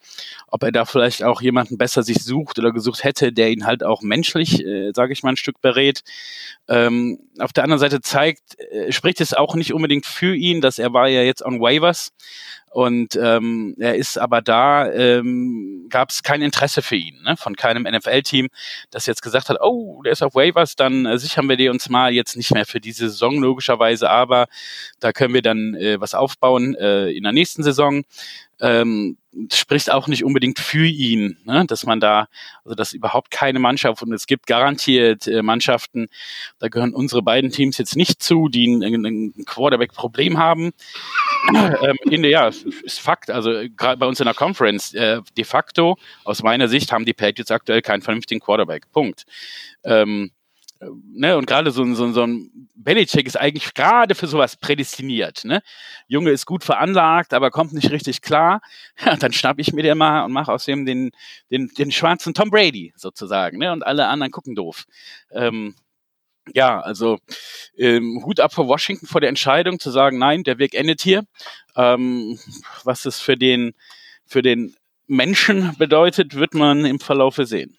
ob 0.47 0.63
er 0.63 0.71
da 0.71 0.85
vielleicht 0.85 1.23
auch 1.23 1.41
jemanden 1.41 1.77
besser 1.77 2.03
sich 2.03 2.23
sucht 2.23 2.59
oder 2.59 2.71
gesucht 2.71 3.03
hätte, 3.03 3.31
der 3.31 3.51
ihn 3.51 3.65
halt 3.65 3.83
auch 3.83 4.01
menschlich, 4.01 4.65
äh, 4.65 4.91
sage 4.93 5.13
ich 5.13 5.23
mal, 5.23 5.31
ein 5.31 5.37
Stück 5.37 5.61
berät. 5.61 6.01
Ähm, 6.67 7.19
auf 7.39 7.53
der 7.53 7.63
anderen 7.63 7.79
Seite 7.79 8.01
zeigt, 8.01 8.59
äh, 8.59 8.91
spricht 8.91 9.21
es 9.21 9.33
auch 9.33 9.55
nicht 9.55 9.73
unbedingt 9.73 10.05
für 10.05 10.35
ihn, 10.35 10.61
dass 10.61 10.79
er 10.79 10.93
war 10.93 11.07
ja 11.07 11.21
jetzt 11.21 11.43
on 11.43 11.59
Waivers 11.59 12.11
und 12.71 13.17
ähm, 13.21 13.75
er 13.79 13.95
ist 13.95 14.17
aber 14.17 14.41
da, 14.41 14.89
ähm, 14.89 15.87
gab 15.89 16.09
es 16.09 16.23
kein 16.23 16.41
Interesse 16.41 16.81
für 16.81 16.95
ihn, 16.95 17.21
ne? 17.21 17.35
von 17.35 17.57
keinem 17.57 17.83
NFL-Team, 17.83 18.47
das 18.91 19.07
jetzt 19.07 19.21
gesagt 19.21 19.49
hat, 19.49 19.57
oh, 19.59 20.01
der 20.03 20.13
ist 20.13 20.23
auf 20.23 20.35
Waivers, 20.35 20.77
dann 20.77 21.05
äh, 21.05 21.17
sichern 21.17 21.49
wir 21.49 21.57
dir 21.57 21.71
uns 21.71 21.89
mal 21.89 22.13
jetzt 22.13 22.37
nicht 22.37 22.53
mehr 22.53 22.65
für 22.65 22.79
diese 22.79 23.09
Saison 23.09 23.41
logischerweise, 23.41 24.09
aber 24.09 24.47
da 25.01 25.11
können 25.11 25.33
wir 25.33 25.41
dann 25.41 25.75
äh, 25.75 25.99
was 25.99 26.13
aufbauen 26.13 26.73
äh, 26.75 27.09
in 27.09 27.23
der 27.23 27.33
nächsten 27.33 27.50
Saison 27.53 28.03
ähm, 28.59 29.17
spricht 29.51 29.91
auch 29.91 30.07
nicht 30.07 30.23
unbedingt 30.23 30.59
für 30.59 30.85
ihn, 30.85 31.37
ne? 31.45 31.65
dass 31.65 31.85
man 31.85 31.99
da, 31.99 32.27
also 32.63 32.75
dass 32.75 32.93
überhaupt 32.93 33.31
keine 33.31 33.59
Mannschaft 33.59 34.03
und 34.03 34.13
es 34.13 34.27
gibt 34.27 34.45
garantiert 34.45 35.27
äh, 35.27 35.41
Mannschaften, 35.41 36.07
da 36.59 36.67
gehören 36.67 36.93
unsere 36.93 37.23
beiden 37.23 37.51
Teams 37.51 37.77
jetzt 37.77 37.95
nicht 37.95 38.21
zu, 38.21 38.49
die 38.49 38.67
ein, 38.67 39.05
ein 39.05 39.45
Quarterback-Problem 39.45 40.37
haben. 40.37 40.71
ähm, 41.55 41.97
in 42.09 42.21
der, 42.21 42.31
ja, 42.31 42.47
ist 42.47 42.99
Fakt, 42.99 43.31
also 43.31 43.51
gerade 43.75 43.97
bei 43.97 44.05
uns 44.05 44.19
in 44.19 44.25
der 44.25 44.35
Conference, 44.35 44.93
äh, 44.93 45.21
de 45.37 45.43
facto, 45.43 45.97
aus 46.23 46.43
meiner 46.43 46.67
Sicht, 46.67 46.91
haben 46.91 47.05
die 47.05 47.13
Patriots 47.13 47.51
aktuell 47.51 47.81
keinen 47.81 48.01
vernünftigen 48.01 48.41
Quarterback. 48.41 48.91
Punkt. 48.91 49.25
Ähm, 49.83 50.31
ne, 50.81 51.37
und 51.37 51.45
gerade 51.45 51.71
so, 51.71 51.83
so, 51.93 52.11
so 52.11 52.23
ein 52.23 52.69
Belichick 52.75 53.27
ist 53.27 53.37
eigentlich 53.37 53.73
gerade 53.73 54.15
für 54.15 54.27
sowas 54.27 54.55
prädestiniert. 54.55 55.43
Ne? 55.45 55.61
Junge 56.07 56.31
ist 56.31 56.45
gut 56.45 56.63
veranlagt, 56.63 57.33
aber 57.33 57.51
kommt 57.51 57.73
nicht 57.73 57.91
richtig 57.91 58.21
klar. 58.21 58.61
Ja, 59.03 59.15
dann 59.17 59.33
schnapp 59.33 59.59
ich 59.59 59.73
mir 59.73 59.83
den 59.83 59.97
mal 59.97 60.23
und 60.23 60.31
mache 60.31 60.51
aus 60.51 60.65
dem 60.65 60.85
den, 60.85 61.11
den, 61.51 61.67
den 61.67 61.91
schwarzen 61.91 62.33
Tom 62.33 62.49
Brady 62.49 62.93
sozusagen. 62.95 63.57
Ne? 63.57 63.71
Und 63.71 63.85
alle 63.85 64.07
anderen 64.07 64.31
gucken 64.31 64.55
doof. 64.55 64.85
Ähm, 65.31 65.75
ja, 66.55 66.79
also 66.81 67.19
ähm, 67.77 68.23
Hut 68.25 68.39
ab 68.39 68.53
vor 68.53 68.67
Washington 68.67 69.05
vor 69.05 69.21
der 69.21 69.29
Entscheidung 69.29 69.79
zu 69.79 69.91
sagen, 69.91 70.17
nein, 70.17 70.43
der 70.43 70.57
Weg 70.57 70.73
endet 70.73 71.01
hier. 71.01 71.23
Ähm, 71.75 72.39
was 72.83 73.05
es 73.05 73.19
für 73.19 73.37
den, 73.37 73.73
für 74.25 74.41
den 74.41 74.75
Menschen 75.07 75.75
bedeutet, 75.77 76.35
wird 76.35 76.55
man 76.55 76.85
im 76.85 76.99
Verlaufe 76.99 77.45
sehen. 77.45 77.77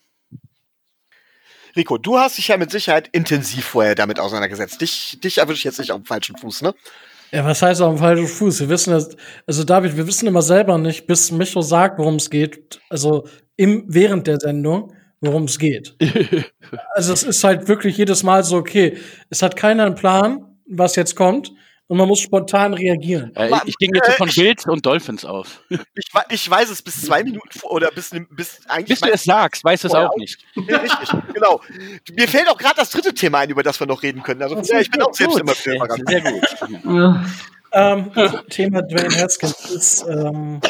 Rico, 1.76 1.98
du 1.98 2.18
hast 2.18 2.38
dich 2.38 2.48
ja 2.48 2.56
mit 2.56 2.70
Sicherheit 2.70 3.08
intensiv 3.12 3.64
vorher 3.64 3.94
damit 3.94 4.20
auseinandergesetzt. 4.20 4.80
Dich, 4.80 5.18
dich 5.22 5.38
erwische 5.38 5.58
ich 5.58 5.64
jetzt 5.64 5.78
nicht 5.78 5.92
auf 5.92 6.00
dem 6.00 6.06
falschen 6.06 6.37
Fuß, 6.37 6.62
ne? 6.62 6.74
Ja, 7.30 7.44
was 7.46 7.62
heißt 7.62 7.80
auf 7.80 7.94
dem 7.94 7.98
falschen 7.98 8.26
Fuß? 8.26 8.61
Wir 8.61 8.68
wissen 8.68 8.92
das, 8.92 9.16
also 9.46 9.64
David, 9.64 9.96
wir 9.96 10.06
wissen 10.06 10.26
immer 10.26 10.42
selber 10.42 10.76
nicht, 10.76 11.06
bis 11.06 11.32
Micho 11.32 11.62
sagt, 11.62 11.98
worum 11.98 12.16
es 12.16 12.28
geht, 12.28 12.80
also 12.90 13.26
im, 13.56 13.85
während 13.88 14.26
der 14.26 14.38
Sendung, 14.38 14.92
worum 15.22 15.44
es 15.44 15.58
geht. 15.58 15.96
also 16.94 17.12
es 17.14 17.22
ist 17.22 17.42
halt 17.42 17.68
wirklich 17.68 17.96
jedes 17.96 18.22
Mal 18.22 18.44
so, 18.44 18.56
okay, 18.56 18.98
es 19.30 19.40
hat 19.42 19.56
keiner 19.56 19.87
einen 19.87 19.94
Plan, 19.94 20.44
was 20.66 20.96
jetzt 20.96 21.16
kommt 21.16 21.52
und 21.88 21.99
man 21.99 22.09
muss 22.09 22.21
spontan 22.21 22.75
reagieren. 22.75 23.35
Äh, 23.37 23.51
ich, 23.66 23.77
ging 23.77 23.95
jetzt 23.95 24.12
von 24.12 24.29
Bills 24.29 24.66
und 24.66 24.85
Dolphins 24.87 25.25
aus. 25.25 25.61
Ich, 25.95 26.07
ich, 26.31 26.51
weiß 26.51 26.71
es 26.71 26.81
bis 26.81 27.03
zwei 27.03 27.23
Minuten 27.23 27.59
vor, 27.59 27.73
oder 27.73 27.90
bis, 27.90 28.11
bis 28.31 28.61
eigentlich. 28.66 29.01
Bis 29.01 29.01
du 29.01 29.12
es 29.12 29.25
sagst, 29.25 29.64
weißt 29.64 29.85
du 29.85 29.88
es 29.88 29.95
auch 29.95 30.16
nicht. 30.16 30.38
Ja, 30.68 30.79
richtig, 30.79 31.11
genau. 31.35 31.61
Mir 32.16 32.29
fällt 32.29 32.49
auch 32.49 32.57
gerade 32.57 32.77
das 32.77 32.90
dritte 32.90 33.12
Thema 33.12 33.40
ein, 33.40 33.51
über 33.51 33.62
das 33.62 33.79
wir 33.81 33.87
noch 33.87 34.03
reden 34.03 34.23
können. 34.23 34.42
Also 34.42 34.57
ja, 34.61 34.81
ich 34.81 34.90
bin 34.90 35.03
auch 35.03 35.12
selbst 35.12 35.38
immer 35.38 35.55
Sehr 35.55 35.79
gut. 36.21 36.42
ähm, 37.73 38.11
Thema 38.49 38.83
Dwayne 38.83 39.14
Haskins 39.14 39.71
ist 39.71 40.07
ähm, 40.09 40.61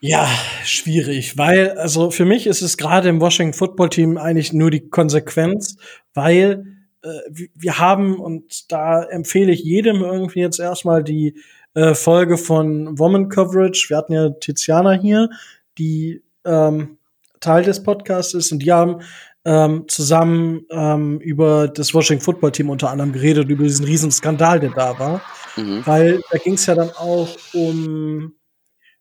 ja 0.00 0.28
schwierig, 0.64 1.36
weil 1.36 1.72
also 1.72 2.10
für 2.10 2.24
mich 2.24 2.46
ist 2.46 2.62
es 2.62 2.76
gerade 2.76 3.08
im 3.08 3.20
Washington 3.20 3.56
Football 3.56 3.90
Team 3.90 4.16
eigentlich 4.16 4.52
nur 4.52 4.70
die 4.70 4.88
Konsequenz, 4.88 5.76
weil 6.14 6.64
äh, 6.64 6.79
wir 7.02 7.78
haben 7.78 8.20
und 8.20 8.70
da 8.70 9.02
empfehle 9.02 9.52
ich 9.52 9.62
jedem 9.62 10.02
irgendwie 10.02 10.40
jetzt 10.40 10.60
erstmal 10.60 11.02
die 11.02 11.34
äh, 11.74 11.94
Folge 11.94 12.36
von 12.36 12.98
Woman 12.98 13.28
Coverage. 13.28 13.86
Wir 13.88 13.96
hatten 13.96 14.12
ja 14.12 14.30
Tiziana 14.30 14.92
hier, 14.92 15.30
die 15.78 16.22
ähm, 16.44 16.98
Teil 17.40 17.64
des 17.64 17.82
Podcasts 17.82 18.34
ist 18.34 18.52
und 18.52 18.60
die 18.60 18.72
haben 18.72 19.00
ähm, 19.44 19.84
zusammen 19.88 20.66
ähm, 20.70 21.18
über 21.20 21.68
das 21.68 21.94
Washington 21.94 22.24
Football 22.24 22.52
Team 22.52 22.68
unter 22.68 22.90
anderem 22.90 23.12
geredet, 23.12 23.48
über 23.48 23.64
diesen 23.64 23.86
riesen 23.86 24.10
Skandal, 24.10 24.60
der 24.60 24.70
da 24.70 24.98
war. 24.98 25.22
Mhm. 25.56 25.82
Weil 25.86 26.20
da 26.30 26.38
ging 26.38 26.54
es 26.54 26.66
ja 26.66 26.74
dann 26.74 26.90
auch 26.90 27.28
um 27.54 28.34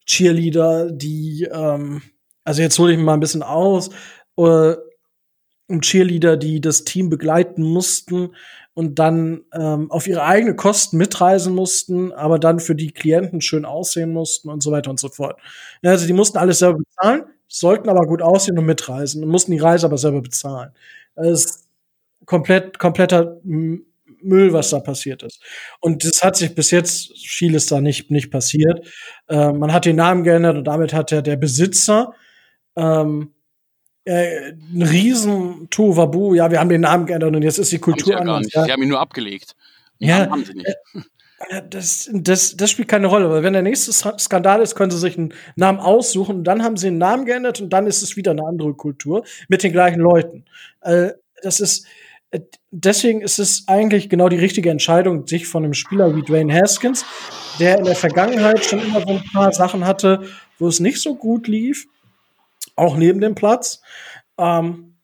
Cheerleader, 0.05 0.91
die, 0.91 1.47
ähm, 1.51 2.01
also 2.43 2.61
jetzt 2.61 2.79
hole 2.79 2.93
ich 2.93 2.99
mal 2.99 3.13
ein 3.13 3.19
bisschen 3.19 3.43
aus, 3.43 3.89
äh, 4.37 4.75
um 5.69 5.81
Cheerleader, 5.81 6.35
die 6.35 6.61
das 6.61 6.83
Team 6.83 7.09
begleiten 7.09 7.61
mussten 7.63 8.35
und 8.73 8.97
dann 8.97 9.41
ähm, 9.53 9.91
auf 9.91 10.07
ihre 10.07 10.23
eigene 10.23 10.55
Kosten 10.55 10.97
mitreisen 10.97 11.53
mussten, 11.53 12.11
aber 12.11 12.39
dann 12.39 12.59
für 12.59 12.75
die 12.75 12.91
Klienten 12.91 13.41
schön 13.41 13.65
aussehen 13.65 14.11
mussten 14.11 14.49
und 14.49 14.63
so 14.63 14.71
weiter 14.71 14.89
und 14.89 14.99
so 14.99 15.09
fort. 15.09 15.39
Also 15.83 16.07
die 16.07 16.13
mussten 16.13 16.37
alles 16.37 16.59
selber 16.59 16.79
bezahlen, 16.79 17.23
sollten 17.47 17.89
aber 17.89 18.07
gut 18.07 18.21
aussehen 18.21 18.57
und 18.57 18.65
mitreisen 18.65 19.23
und 19.23 19.29
mussten 19.29 19.51
die 19.51 19.59
Reise 19.59 19.85
aber 19.85 19.97
selber 19.97 20.21
bezahlen. 20.21 20.71
Das 21.15 21.27
ist 21.27 21.67
komplett, 22.25 22.79
kompletter 22.79 23.37
Müll, 23.43 24.53
was 24.53 24.69
da 24.69 24.79
passiert 24.79 25.23
ist. 25.23 25.41
Und 25.79 26.03
das 26.03 26.23
hat 26.23 26.35
sich 26.35 26.55
bis 26.55 26.71
jetzt 26.71 27.17
vieles 27.17 27.67
da 27.67 27.81
nicht, 27.81 28.11
nicht 28.11 28.31
passiert. 28.31 28.87
Äh, 29.27 29.51
man 29.51 29.73
hat 29.73 29.85
den 29.85 29.97
Namen 29.97 30.23
geändert 30.23 30.57
und 30.57 30.65
damit 30.65 30.93
hat 30.93 31.11
ja 31.11 31.21
der 31.21 31.37
Besitzer 31.37 32.13
ähm, 32.75 33.33
äh, 34.09 34.53
ein 34.73 34.81
riesen 34.81 35.67
Tohuwabu, 35.69 36.33
ja, 36.33 36.49
wir 36.49 36.59
haben 36.59 36.69
den 36.69 36.81
Namen 36.81 37.05
geändert 37.05 37.35
und 37.35 37.43
jetzt 37.43 37.59
ist 37.59 37.71
die 37.71 37.77
Kultur 37.77 38.13
ja 38.13 38.19
anders. 38.19 38.47
Ja. 38.51 38.65
Sie 38.65 38.71
haben 38.71 38.81
ihn 38.81 38.89
nur 38.89 38.99
abgelegt. 38.99 39.55
Ja, 39.99 40.29
haben 40.29 40.43
sie 40.43 40.55
nicht. 40.55 40.67
Äh, 41.49 41.61
das, 41.69 42.09
das, 42.11 42.57
das 42.57 42.71
spielt 42.71 42.87
keine 42.87 43.05
Rolle, 43.05 43.29
weil 43.29 43.43
wenn 43.43 43.53
der 43.53 43.61
nächste 43.61 43.93
Skandal 43.93 44.61
ist, 44.61 44.73
können 44.73 44.89
sie 44.89 44.97
sich 44.97 45.15
einen 45.15 45.33
Namen 45.55 45.79
aussuchen 45.79 46.37
und 46.37 46.43
dann 46.45 46.63
haben 46.63 46.75
sie 46.75 46.87
einen 46.87 46.97
Namen 46.97 47.25
geändert 47.25 47.61
und 47.61 47.69
dann 47.69 47.85
ist 47.85 48.01
es 48.01 48.17
wieder 48.17 48.31
eine 48.31 48.45
andere 48.47 48.73
Kultur 48.73 49.23
mit 49.47 49.61
den 49.61 49.71
gleichen 49.71 49.99
Leuten. 49.99 50.43
Äh, 50.81 51.11
das 51.43 51.59
ist, 51.59 51.85
äh, 52.31 52.39
deswegen 52.71 53.21
ist 53.21 53.37
es 53.37 53.65
eigentlich 53.67 54.09
genau 54.09 54.27
die 54.27 54.39
richtige 54.39 54.71
Entscheidung, 54.71 55.27
sich 55.27 55.45
von 55.45 55.63
einem 55.63 55.75
Spieler 55.75 56.15
wie 56.15 56.23
Dwayne 56.23 56.51
Haskins, 56.51 57.05
der 57.59 57.77
in 57.77 57.85
der 57.85 57.95
Vergangenheit 57.95 58.65
schon 58.65 58.79
immer 58.79 59.01
so 59.01 59.09
ein 59.09 59.23
paar 59.31 59.53
Sachen 59.53 59.85
hatte, 59.85 60.23
wo 60.57 60.67
es 60.67 60.79
nicht 60.79 60.99
so 60.99 61.13
gut 61.13 61.47
lief, 61.47 61.85
auch 62.79 62.97
neben 62.97 63.21
dem 63.21 63.35
Platz. 63.35 63.81
Ähm, 64.37 64.95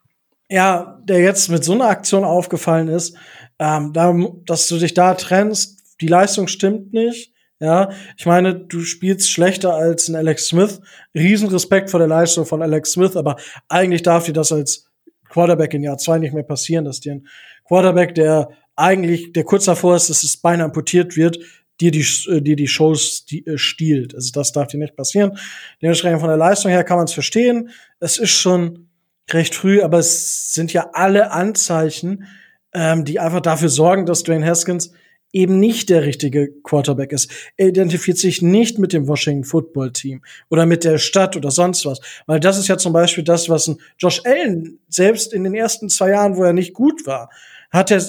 ja, 0.50 1.00
der 1.04 1.20
jetzt 1.20 1.50
mit 1.50 1.64
so 1.64 1.74
einer 1.74 1.88
Aktion 1.88 2.24
aufgefallen 2.24 2.88
ist, 2.88 3.18
ähm, 3.60 3.94
da, 3.94 4.16
dass 4.46 4.68
du 4.68 4.78
dich 4.78 4.94
da 4.94 5.14
trennst, 5.16 6.02
die 6.02 6.08
Leistung 6.08 6.48
stimmt 6.48 6.94
nicht. 6.94 7.34
Ja, 7.60 7.90
ich 8.18 8.26
meine, 8.26 8.54
du 8.54 8.82
spielst 8.82 9.32
schlechter 9.32 9.74
als 9.74 10.10
ein 10.10 10.16
Alex 10.16 10.48
Smith. 10.48 10.82
Riesenrespekt 11.16 11.90
vor 11.90 12.00
der 12.00 12.10
Leistung 12.10 12.46
von 12.46 12.62
Alex 12.62 12.92
Smith, 12.92 13.16
aber 13.16 13.38
eigentlich 13.70 14.04
darf 14.04 14.26
dir 14.26 14.34
das 14.34 14.52
als 14.52 14.90
Quarterback 15.30 15.74
in 15.74 15.84
Jahr 15.84 15.98
zwei 15.98 16.20
nicht 16.20 16.34
mehr 16.34 16.44
passieren, 16.44 16.86
dass 16.86 17.00
dir 17.00 17.14
ein 17.14 17.28
Quarterback, 17.66 18.14
der 18.14 18.50
eigentlich, 18.76 19.32
der 19.32 19.46
kurz 19.46 19.66
davor 19.66 19.96
ist, 19.96 20.10
dass 20.10 20.24
es 20.24 20.38
Bein 20.38 20.62
amputiert 20.62 21.16
wird, 21.16 21.40
dir 21.82 21.92
die, 21.92 22.06
äh, 22.30 22.42
dir 22.42 22.56
die 22.56 22.68
Shows 22.68 23.26
äh, 23.32 23.58
stiehlt. 23.58 24.16
Also 24.16 24.32
das 24.34 24.52
darf 24.52 24.68
dir 24.68 24.78
nicht 24.78 24.96
passieren. 24.96 25.38
Dementsprechend 25.82 26.20
von 26.20 26.30
der 26.30 26.38
Leistung 26.38 26.72
her 26.72 26.84
kann 26.84 26.98
man 26.98 27.06
es 27.06 27.14
verstehen. 27.14 27.70
Es 28.00 28.18
ist 28.18 28.32
schon 28.32 28.90
recht 29.32 29.56
früh, 29.56 29.82
aber 29.82 30.00
es 30.00 30.54
sind 30.54 30.72
ja 30.74 30.90
alle 30.94 31.32
Anzeichen, 31.32 32.26
ähm, 32.74 33.06
die 33.06 33.20
einfach 33.20 33.42
dafür 33.42 33.70
sorgen, 33.70 34.06
dass 34.06 34.24
Dwayne 34.24 34.46
Haskins 34.46 34.92
eben 35.36 35.60
nicht 35.60 35.90
der 35.90 36.04
richtige 36.04 36.50
Quarterback 36.64 37.12
ist. 37.12 37.30
Er 37.58 37.68
identifiziert 37.68 38.18
sich 38.18 38.42
nicht 38.42 38.80
mit 38.80 38.94
dem 38.94 39.06
Washington 39.08 39.44
Football 39.44 39.92
Team 39.92 40.22
oder 40.50 40.66
mit 40.66 40.86
der 40.86 40.98
Stadt 40.98 41.36
oder 41.36 41.52
sonst 41.52 41.86
was. 41.86 42.00
Weil 42.26 42.40
das 42.40 42.58
ist 42.58 42.70
ja 42.70 42.78
zum 42.78 42.94
Beispiel 42.94 43.24
das, 43.26 43.50
was 43.50 43.68
ein 43.68 43.78
Josh 43.98 44.22
Allen 44.24 44.80
selbst 44.88 45.34
in 45.34 45.44
den 45.44 45.54
ersten 45.54 45.90
zwei 45.90 46.12
Jahren, 46.12 46.38
wo 46.38 46.44
er 46.44 46.54
nicht 46.54 46.74
gut 46.74 47.06
war, 47.06 47.30
hat 47.70 47.92
er 47.92 48.02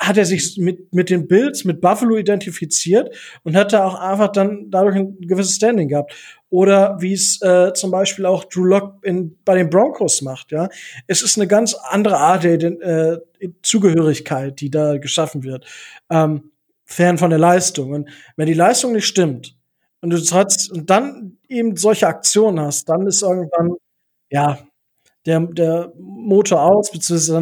hat 0.00 0.16
er 0.16 0.24
sich 0.24 0.56
mit, 0.56 0.94
mit 0.94 1.10
den 1.10 1.28
Bills, 1.28 1.64
mit 1.64 1.82
Buffalo 1.82 2.16
identifiziert 2.16 3.14
und 3.44 3.54
hat 3.54 3.74
da 3.74 3.84
auch 3.84 3.94
einfach 3.94 4.32
dann 4.32 4.70
dadurch 4.70 4.96
ein 4.96 5.20
gewisses 5.20 5.56
Standing 5.56 5.88
gehabt. 5.88 6.14
Oder 6.48 6.96
wie 7.00 7.12
es 7.12 7.40
äh, 7.42 7.74
zum 7.74 7.90
Beispiel 7.90 8.24
auch 8.24 8.44
Drew 8.44 8.64
Lock 8.64 8.94
in, 9.02 9.38
bei 9.44 9.54
den 9.56 9.68
Broncos 9.68 10.22
macht, 10.22 10.52
ja. 10.52 10.68
Es 11.06 11.22
ist 11.22 11.36
eine 11.36 11.46
ganz 11.46 11.74
andere 11.74 12.16
Art 12.16 12.44
der 12.44 12.62
äh, 12.62 13.18
Zugehörigkeit, 13.62 14.58
die 14.60 14.70
da 14.70 14.96
geschaffen 14.96 15.44
wird. 15.44 15.66
Ähm, 16.08 16.50
fern 16.86 17.18
von 17.18 17.30
der 17.30 17.38
Leistung. 17.38 17.92
Und 17.92 18.08
wenn 18.36 18.46
die 18.46 18.54
Leistung 18.54 18.92
nicht 18.92 19.06
stimmt 19.06 19.54
und 20.00 20.10
du 20.10 20.16
hast, 20.16 20.72
und 20.72 20.88
dann 20.88 21.36
eben 21.46 21.76
solche 21.76 22.08
Aktionen 22.08 22.58
hast, 22.58 22.88
dann 22.88 23.06
ist 23.06 23.22
irgendwann, 23.22 23.76
ja, 24.30 24.58
der, 25.26 25.40
der 25.40 25.92
Motor 25.98 26.62
aus, 26.62 26.90
beziehungsweise 26.90 27.34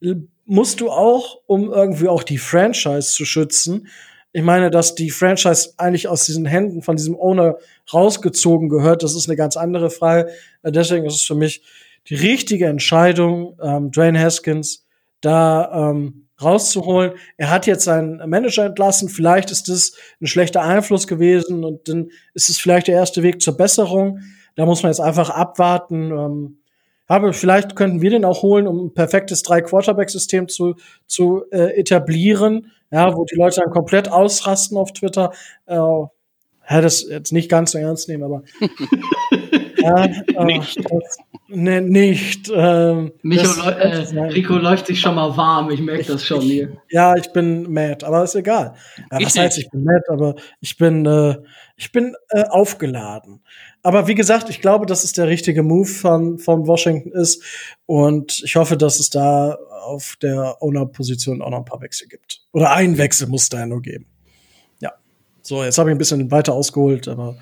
dann 0.00 0.28
musst 0.46 0.80
du 0.80 0.90
auch, 0.90 1.40
um 1.46 1.70
irgendwie 1.72 2.08
auch 2.08 2.22
die 2.22 2.38
Franchise 2.38 3.12
zu 3.12 3.24
schützen, 3.24 3.88
ich 4.36 4.42
meine, 4.42 4.70
dass 4.70 4.94
die 4.94 5.08
Franchise 5.08 5.70
eigentlich 5.78 6.08
aus 6.08 6.26
diesen 6.26 6.44
Händen 6.44 6.82
von 6.82 6.96
diesem 6.96 7.16
Owner 7.18 7.56
rausgezogen 7.90 8.68
gehört, 8.68 9.02
das 9.02 9.14
ist 9.14 9.30
eine 9.30 9.36
ganz 9.36 9.56
andere 9.56 9.88
Frage. 9.88 10.30
Äh, 10.62 10.72
deswegen 10.72 11.06
ist 11.06 11.14
es 11.14 11.22
für 11.22 11.34
mich 11.34 11.62
die 12.10 12.16
richtige 12.16 12.66
Entscheidung, 12.66 13.56
ähm, 13.62 13.90
Dwayne 13.90 14.20
Haskins 14.20 14.84
da 15.22 15.90
ähm, 15.90 16.28
rauszuholen. 16.38 17.12
Er 17.38 17.48
hat 17.48 17.66
jetzt 17.66 17.84
seinen 17.84 18.28
Manager 18.28 18.66
entlassen. 18.66 19.08
Vielleicht 19.08 19.50
ist 19.50 19.70
das 19.70 19.94
ein 20.20 20.26
schlechter 20.26 20.60
Einfluss 20.60 21.06
gewesen 21.06 21.64
und 21.64 21.88
dann 21.88 22.10
ist 22.34 22.50
es 22.50 22.58
vielleicht 22.58 22.88
der 22.88 22.94
erste 22.96 23.22
Weg 23.22 23.40
zur 23.40 23.56
Besserung. 23.56 24.20
Da 24.54 24.66
muss 24.66 24.82
man 24.82 24.92
jetzt 24.92 25.00
einfach 25.00 25.30
abwarten. 25.30 26.10
Ähm, 26.10 26.58
aber 27.06 27.32
vielleicht 27.32 27.76
könnten 27.76 28.02
wir 28.02 28.10
den 28.10 28.24
auch 28.24 28.42
holen, 28.42 28.66
um 28.66 28.86
ein 28.86 28.94
perfektes 28.94 29.42
Drei-Quarterback-System 29.42 30.48
zu, 30.48 30.74
zu 31.06 31.44
äh, 31.50 31.78
etablieren, 31.78 32.72
ja, 32.90 33.16
wo 33.16 33.24
die 33.24 33.36
Leute 33.36 33.60
dann 33.60 33.70
komplett 33.70 34.10
ausrasten 34.10 34.76
auf 34.76 34.92
Twitter. 34.92 35.32
Äh, 35.66 35.76
ja, 36.68 36.80
das 36.80 37.06
jetzt 37.08 37.32
nicht 37.32 37.48
ganz 37.48 37.72
so 37.72 37.78
ernst 37.78 38.08
nehmen, 38.08 38.24
aber 38.24 38.42
ja, 39.76 40.04
äh, 40.04 40.44
nicht. 40.44 40.78
Das, 40.90 41.18
ne, 41.48 41.80
nicht. 41.80 42.50
Ähm, 42.52 43.12
Micho, 43.22 43.62
das, 43.62 44.12
äh, 44.12 44.20
Rico 44.20 44.54
läuft 44.56 44.86
sich 44.86 45.00
schon 45.00 45.14
mal 45.14 45.36
warm, 45.36 45.70
ich 45.70 45.80
merke 45.80 46.04
das 46.04 46.24
schon 46.24 46.40
hier. 46.40 46.76
Ja, 46.90 47.14
ich 47.14 47.32
bin 47.32 47.72
mad, 47.72 48.04
aber 48.04 48.24
ist 48.24 48.34
egal. 48.34 48.74
Ja, 49.12 49.18
was 49.20 49.38
heißt, 49.38 49.58
ich 49.58 49.70
bin 49.70 49.84
mad, 49.84 50.02
aber 50.08 50.34
ich 50.60 50.76
bin, 50.76 51.06
äh, 51.06 51.36
ich 51.76 51.92
bin 51.92 52.16
äh, 52.30 52.44
aufgeladen. 52.48 53.42
Aber 53.86 54.08
wie 54.08 54.16
gesagt, 54.16 54.50
ich 54.50 54.60
glaube, 54.60 54.84
dass 54.84 55.04
es 55.04 55.12
der 55.12 55.28
richtige 55.28 55.62
Move 55.62 55.86
von, 55.86 56.38
von 56.38 56.66
Washington 56.66 57.12
ist. 57.12 57.40
Und 57.86 58.42
ich 58.42 58.56
hoffe, 58.56 58.76
dass 58.76 58.98
es 58.98 59.10
da 59.10 59.56
auf 59.84 60.16
der 60.20 60.60
Owner-Position 60.60 61.40
auch 61.40 61.50
noch 61.50 61.58
ein 61.58 61.64
paar 61.64 61.80
Wechsel 61.80 62.08
gibt. 62.08 62.40
Oder 62.50 62.72
einen 62.72 62.98
Wechsel 62.98 63.28
muss 63.28 63.48
da 63.48 63.60
ja 63.60 63.66
nur 63.66 63.80
geben. 63.80 64.06
Ja. 64.80 64.90
So, 65.40 65.62
jetzt 65.62 65.78
habe 65.78 65.88
ich 65.90 65.94
ein 65.94 65.98
bisschen 65.98 66.32
weiter 66.32 66.52
ausgeholt, 66.52 67.06
aber 67.06 67.36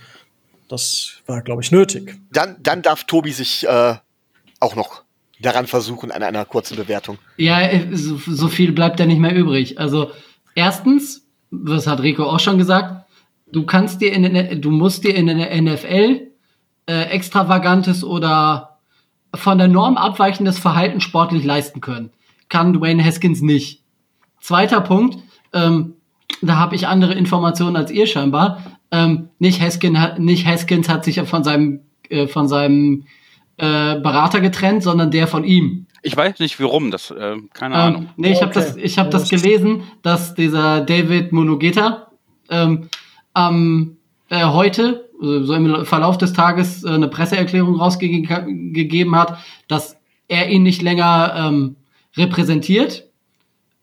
das 0.68 1.14
war, 1.24 1.40
glaube 1.40 1.62
ich, 1.62 1.72
nötig. 1.72 2.14
Dann, 2.30 2.57
dann 2.62 2.83
darf 2.83 3.04
Tobi 3.04 3.33
sich 3.33 3.66
äh, 3.66 3.94
auch 4.61 4.76
noch 4.76 5.02
daran 5.40 5.66
versuchen, 5.66 6.12
an 6.12 6.22
einer 6.22 6.44
kurzen 6.44 6.76
Bewertung. 6.76 7.16
Ja, 7.38 7.62
äh, 7.62 7.96
so, 7.96 8.18
so 8.18 8.48
viel 8.48 8.72
bleibt 8.72 9.00
ja 9.00 9.07
nicht 9.07 9.18
mehr 9.18 9.35
übrig. 9.35 9.78
Also, 9.78 10.11
erstens, 10.54 11.26
das 11.50 11.87
hat 11.87 12.02
Rico 12.02 12.24
auch 12.24 12.40
schon 12.40 12.59
gesagt, 12.59 13.07
du 13.50 13.64
kannst 13.64 14.02
dir 14.02 14.12
in 14.12 14.35
der, 14.35 14.57
du 14.57 14.70
musst 14.70 15.04
dir 15.04 15.14
in 15.14 15.26
der 15.26 15.62
NFL 15.62 16.34
äh, 16.87 17.05
extravagantes 17.05 18.05
oder 18.05 18.79
von 19.35 19.59
der 19.59 19.68
Norm 19.68 19.97
abweichendes 19.97 20.59
Verhalten 20.59 21.01
sportlich 21.01 21.44
leisten 21.44 21.81
können. 21.81 22.11
Kann 22.49 22.73
Dwayne 22.73 23.05
Haskins 23.05 23.40
nicht. 23.40 23.83
Zweiter 24.40 24.81
Punkt, 24.81 25.18
ähm, 25.53 25.94
da 26.42 26.57
habe 26.57 26.75
ich 26.75 26.87
andere 26.87 27.14
Informationen 27.14 27.77
als 27.77 27.90
ihr 27.90 28.07
scheinbar. 28.07 28.77
Ähm, 28.90 29.31
nicht, 29.38 29.61
Haskins, 29.61 29.99
nicht 30.18 30.47
Haskins 30.47 30.88
hat 30.88 31.05
sich 31.05 31.20
von 31.23 31.42
seinem, 31.42 31.81
äh, 32.11 32.27
von 32.27 32.49
seinem 32.49 33.07
äh, 33.57 34.01
Berater 34.01 34.40
getrennt, 34.40 34.83
sondern 34.83 35.11
der 35.11 35.27
von 35.27 35.44
ihm. 35.44 35.87
Ich 36.03 36.16
weiß 36.16 36.38
nicht 36.40 36.61
warum, 36.61 36.90
das 36.90 37.11
äh, 37.11 37.37
keine 37.55 37.75
ähm, 37.75 37.81
Ahnung. 37.81 38.09
Nee, 38.16 38.33
ich 38.33 38.42
habe 38.42 38.53
das, 38.53 38.77
ich 38.77 38.99
habe 38.99 39.09
das 39.09 39.31
gelesen, 39.31 39.85
dass 40.03 40.35
dieser 40.35 40.83
David 40.83 41.33
Monogeta 41.33 42.09
ähm, 42.51 42.88
ähm, 43.35 43.97
äh, 44.29 44.44
heute 44.44 45.03
so 45.24 45.54
im 45.54 45.84
Verlauf 45.84 46.18
des 46.18 46.32
Tages 46.32 46.84
äh, 46.84 46.90
eine 46.90 47.08
Presseerklärung 47.08 47.76
rausgegeben 47.76 49.16
hat, 49.16 49.38
dass 49.68 49.96
er 50.28 50.48
ihn 50.48 50.62
nicht 50.62 50.82
länger 50.82 51.34
ähm, 51.37 51.76
repräsentiert, 52.16 53.08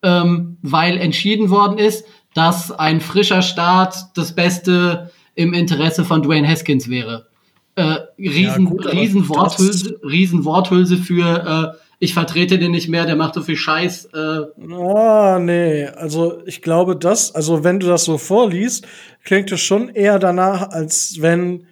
ähm, 0.04 0.58
weil 0.62 0.98
entschieden 0.98 1.50
worden 1.50 1.78
ist, 1.78 2.06
dass 2.34 2.72
ein 2.72 3.02
frischer 3.02 3.42
Start 3.42 3.96
das 4.16 4.34
Beste 4.34 5.12
im 5.36 5.54
Interesse 5.54 6.06
von 6.06 6.22
Dwayne 6.24 6.48
Haskins 6.48 6.90
wäre. 6.90 7.28
Äh, 7.76 7.98
riesen, 8.18 8.66
Ja, 8.66 8.70
gut, 8.70 8.86
Worthülse, 9.30 10.00
riesen 10.04 10.46
Worthülse 10.46 10.98
für 10.98 11.76
äh, 11.76 11.78
ich 12.04 12.16
vertrete 12.16 12.58
den 12.58 12.72
nicht 12.72 12.90
mehr, 12.90 13.06
der 13.06 13.16
macht 13.16 13.36
so 13.36 13.44
viel 13.44 13.56
Scheiß. 13.56 14.06
Äh, 14.06 14.74
Ah, 14.74 15.38
nee. 15.40 15.86
Also 15.86 16.42
ich 16.48 16.64
glaube, 16.64 16.96
das, 16.96 17.36
also 17.36 17.64
wenn 17.64 17.80
du 17.80 17.86
das 17.86 18.06
so 18.06 18.18
vorliest, 18.18 18.88
klingt 19.24 19.52
es 19.52 19.62
schon 19.62 19.90
eher 19.90 20.18
danach, 20.18 20.72
als 20.72 21.22
wenn 21.22 21.68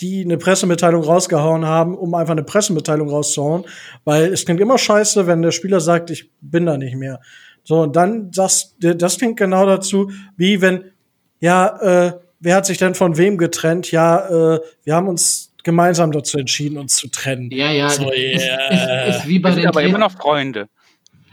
die 0.00 0.24
eine 0.24 0.38
Pressemitteilung 0.38 1.02
rausgehauen 1.02 1.66
haben, 1.66 1.98
um 1.98 2.14
einfach 2.14 2.32
eine 2.32 2.44
Pressemitteilung 2.44 3.10
rauszuhauen. 3.10 3.66
Weil 4.04 4.32
es 4.32 4.46
klingt 4.46 4.62
immer 4.62 4.78
scheiße, 4.78 5.26
wenn 5.26 5.42
der 5.42 5.50
Spieler 5.50 5.80
sagt, 5.80 6.08
ich 6.08 6.30
bin 6.40 6.64
da 6.64 6.78
nicht 6.78 6.96
mehr. 6.96 7.20
So, 7.62 7.82
und 7.82 7.94
dann 7.94 8.30
das, 8.30 8.74
das 8.78 9.18
klingt 9.18 9.36
genau 9.36 9.66
dazu, 9.66 10.10
wie 10.38 10.62
wenn, 10.62 10.92
ja, 11.40 12.06
äh, 12.06 12.12
wer 12.40 12.56
hat 12.56 12.64
sich 12.64 12.78
denn 12.78 12.94
von 12.94 13.18
wem 13.18 13.36
getrennt? 13.36 13.90
Ja, 13.90 14.54
äh, 14.54 14.60
wir 14.82 14.94
haben 14.94 15.08
uns 15.08 15.53
gemeinsam 15.64 16.12
dazu 16.12 16.38
entschieden, 16.38 16.78
uns 16.78 16.94
zu 16.96 17.08
trennen. 17.08 17.50
ja, 17.50 17.72
ja, 17.72 17.88
So, 17.90 18.10
ist, 18.10 18.44
yeah. 18.44 19.04
ist, 19.08 19.16
ist 19.16 19.28
wie 19.28 19.38
bei 19.40 19.48
Wir 19.48 19.54
sind 19.54 19.62
den 19.64 19.68
aber 19.68 19.80
Trainern- 19.80 19.88
immer 19.88 19.98
noch 19.98 20.12
Freunde. 20.12 20.68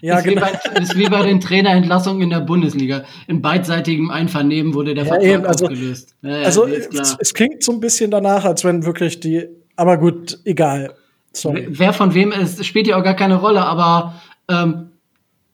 Ja, 0.04 0.18
ist, 0.18 0.26
wie 0.26 0.30
genau. 0.34 0.48
bei, 0.48 0.80
ist 0.82 0.98
wie 0.98 1.06
bei 1.10 1.22
den 1.24 1.40
Trainerentlassungen 1.40 2.24
in 2.24 2.30
der 2.32 2.40
Bundesliga. 2.40 3.04
In 3.28 3.42
beidseitigem 3.44 4.10
Einvernehmen 4.10 4.74
wurde 4.74 4.96
der 4.96 5.04
Ja, 5.04 5.10
Vertrag 5.14 5.30
eben, 5.30 5.46
also- 5.46 5.66
aufgelöst. 5.66 6.16
Ja, 6.24 6.38
ja, 6.38 6.46
Also 6.46 6.64
ist 6.64 6.92
es, 6.94 7.16
es 7.20 7.34
klingt 7.36 7.62
so 7.62 7.72
ein 7.72 7.80
bisschen 7.80 8.10
danach, 8.10 8.44
als 8.46 8.64
wenn 8.64 8.84
wirklich 8.84 9.20
die. 9.20 9.46
Aber 9.76 9.98
gut, 9.98 10.40
egal. 10.44 10.96
Sorry. 11.34 11.68
Wer 11.70 11.94
von 11.94 12.14
wem 12.16 12.32
ist, 12.32 12.66
spielt 12.66 12.88
ja 12.88 12.98
auch 12.98 13.04
gar 13.04 13.16
keine 13.16 13.36
Rolle, 13.36 13.62
aber 13.64 14.16
ähm, 14.50 14.88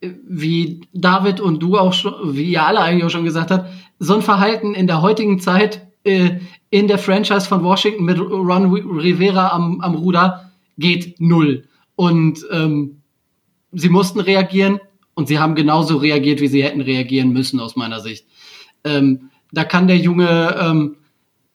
wie 0.02 0.82
David 0.94 1.40
und 1.42 1.60
du 1.60 1.78
auch 1.78 1.94
schon, 1.94 2.14
wie 2.36 2.52
ihr 2.52 2.64
alle 2.66 2.80
eigentlich 2.80 3.04
auch 3.04 3.10
schon 3.10 3.26
gesagt 3.26 3.52
habt, 3.52 3.70
so 4.00 4.16
ein 4.16 4.22
Verhalten 4.22 4.76
in 4.76 4.88
der 4.88 5.02
heutigen 5.02 5.40
Zeit 5.40 5.82
äh, 6.04 6.32
in 6.70 6.88
der 6.88 6.98
Franchise 6.98 7.48
von 7.48 7.64
Washington 7.64 8.04
mit 8.04 8.20
Ron 8.20 8.72
Rivera 8.74 9.50
am, 9.50 9.82
am 9.82 9.96
Ruder 9.96 10.52
geht 10.78 11.20
null. 11.20 11.68
Und 11.96 12.46
ähm, 12.52 13.02
sie 13.72 13.90
mussten 13.90 14.20
reagieren 14.20 14.80
und 15.14 15.28
sie 15.28 15.40
haben 15.40 15.56
genauso 15.56 15.98
reagiert, 15.98 16.42
wie 16.42 16.48
sie 16.48 16.64
hätten 16.64 16.82
reagieren 16.82 17.32
müssen, 17.32 17.60
aus 17.60 17.76
meiner 17.76 18.00
Sicht. 18.00 18.28
Ähm, 18.84 19.30
da 19.52 19.64
kann 19.64 19.88
der 19.88 19.98
Junge 19.98 20.56
ähm, 20.60 20.98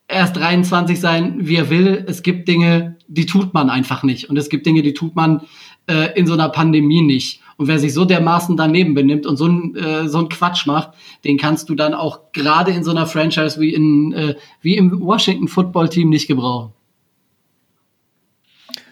erst 0.09 0.37
23 0.37 0.99
sein, 0.99 1.47
wie 1.47 1.57
er 1.57 1.71
will. 1.71 2.05
Es 2.07 2.23
gibt 2.23 2.49
Dinge, 2.49 2.97
die 3.07 3.27
tut 3.27 3.55
man 3.55 3.71
einfach 3.71 4.03
nicht. 4.03 4.31
Und 4.31 4.37
es 4.37 4.49
gibt 4.49 4.67
Dinge, 4.67 4.83
die 4.83 4.95
tut 4.95 5.15
man 5.15 5.43
äh, 5.87 6.19
in 6.19 6.27
so 6.27 6.33
einer 6.33 6.49
Pandemie 6.49 7.03
nicht. 7.03 7.41
Und 7.63 7.69
wer 7.69 7.79
sich 7.79 7.95
so 7.95 8.05
dermaßen 8.05 8.57
daneben 8.57 8.93
benimmt 8.93 9.25
und 9.25 9.37
so 9.37 9.47
ein, 9.47 9.77
äh, 9.77 10.09
so 10.09 10.19
ein 10.19 10.29
Quatsch 10.29 10.67
macht, 10.67 10.95
den 11.25 11.39
kannst 11.39 11.69
du 11.69 11.77
dann 11.77 11.95
auch 11.95 12.33
gerade 12.33 12.73
in 12.73 12.83
so 12.83 12.91
einer 12.91 13.07
Franchise 13.07 13.61
wie, 13.61 13.73
in, 13.73 14.13
äh, 14.13 14.35
wie 14.63 14.77
im 14.77 15.01
Washington 15.01 15.47
Football 15.47 15.89
Team 15.89 16.09
nicht 16.09 16.27
gebrauchen. 16.27 16.73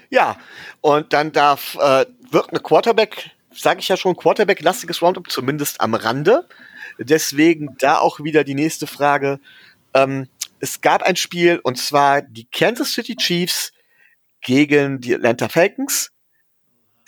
Ja, 0.08 0.36
und 0.82 1.12
dann 1.12 1.32
darf, 1.32 1.76
äh, 1.80 2.06
wird 2.30 2.50
eine 2.50 2.60
Quarterback, 2.60 3.32
sage 3.52 3.80
ich 3.80 3.88
ja 3.88 3.96
schon, 3.96 4.14
Quarterback-lastiges 4.14 5.02
Roundup, 5.02 5.28
zumindest 5.32 5.80
am 5.80 5.94
Rande. 5.94 6.46
Deswegen 6.96 7.74
da 7.80 7.98
auch 7.98 8.20
wieder 8.20 8.44
die 8.44 8.54
nächste 8.54 8.86
Frage. 8.86 9.40
Ähm, 9.94 10.28
es 10.60 10.80
gab 10.80 11.02
ein 11.02 11.16
Spiel, 11.16 11.58
und 11.64 11.76
zwar 11.76 12.22
die 12.22 12.44
Kansas 12.44 12.92
City 12.92 13.16
Chiefs 13.16 13.72
gegen 14.42 15.00
die 15.00 15.12
Atlanta 15.12 15.48
Falcons, 15.48 16.12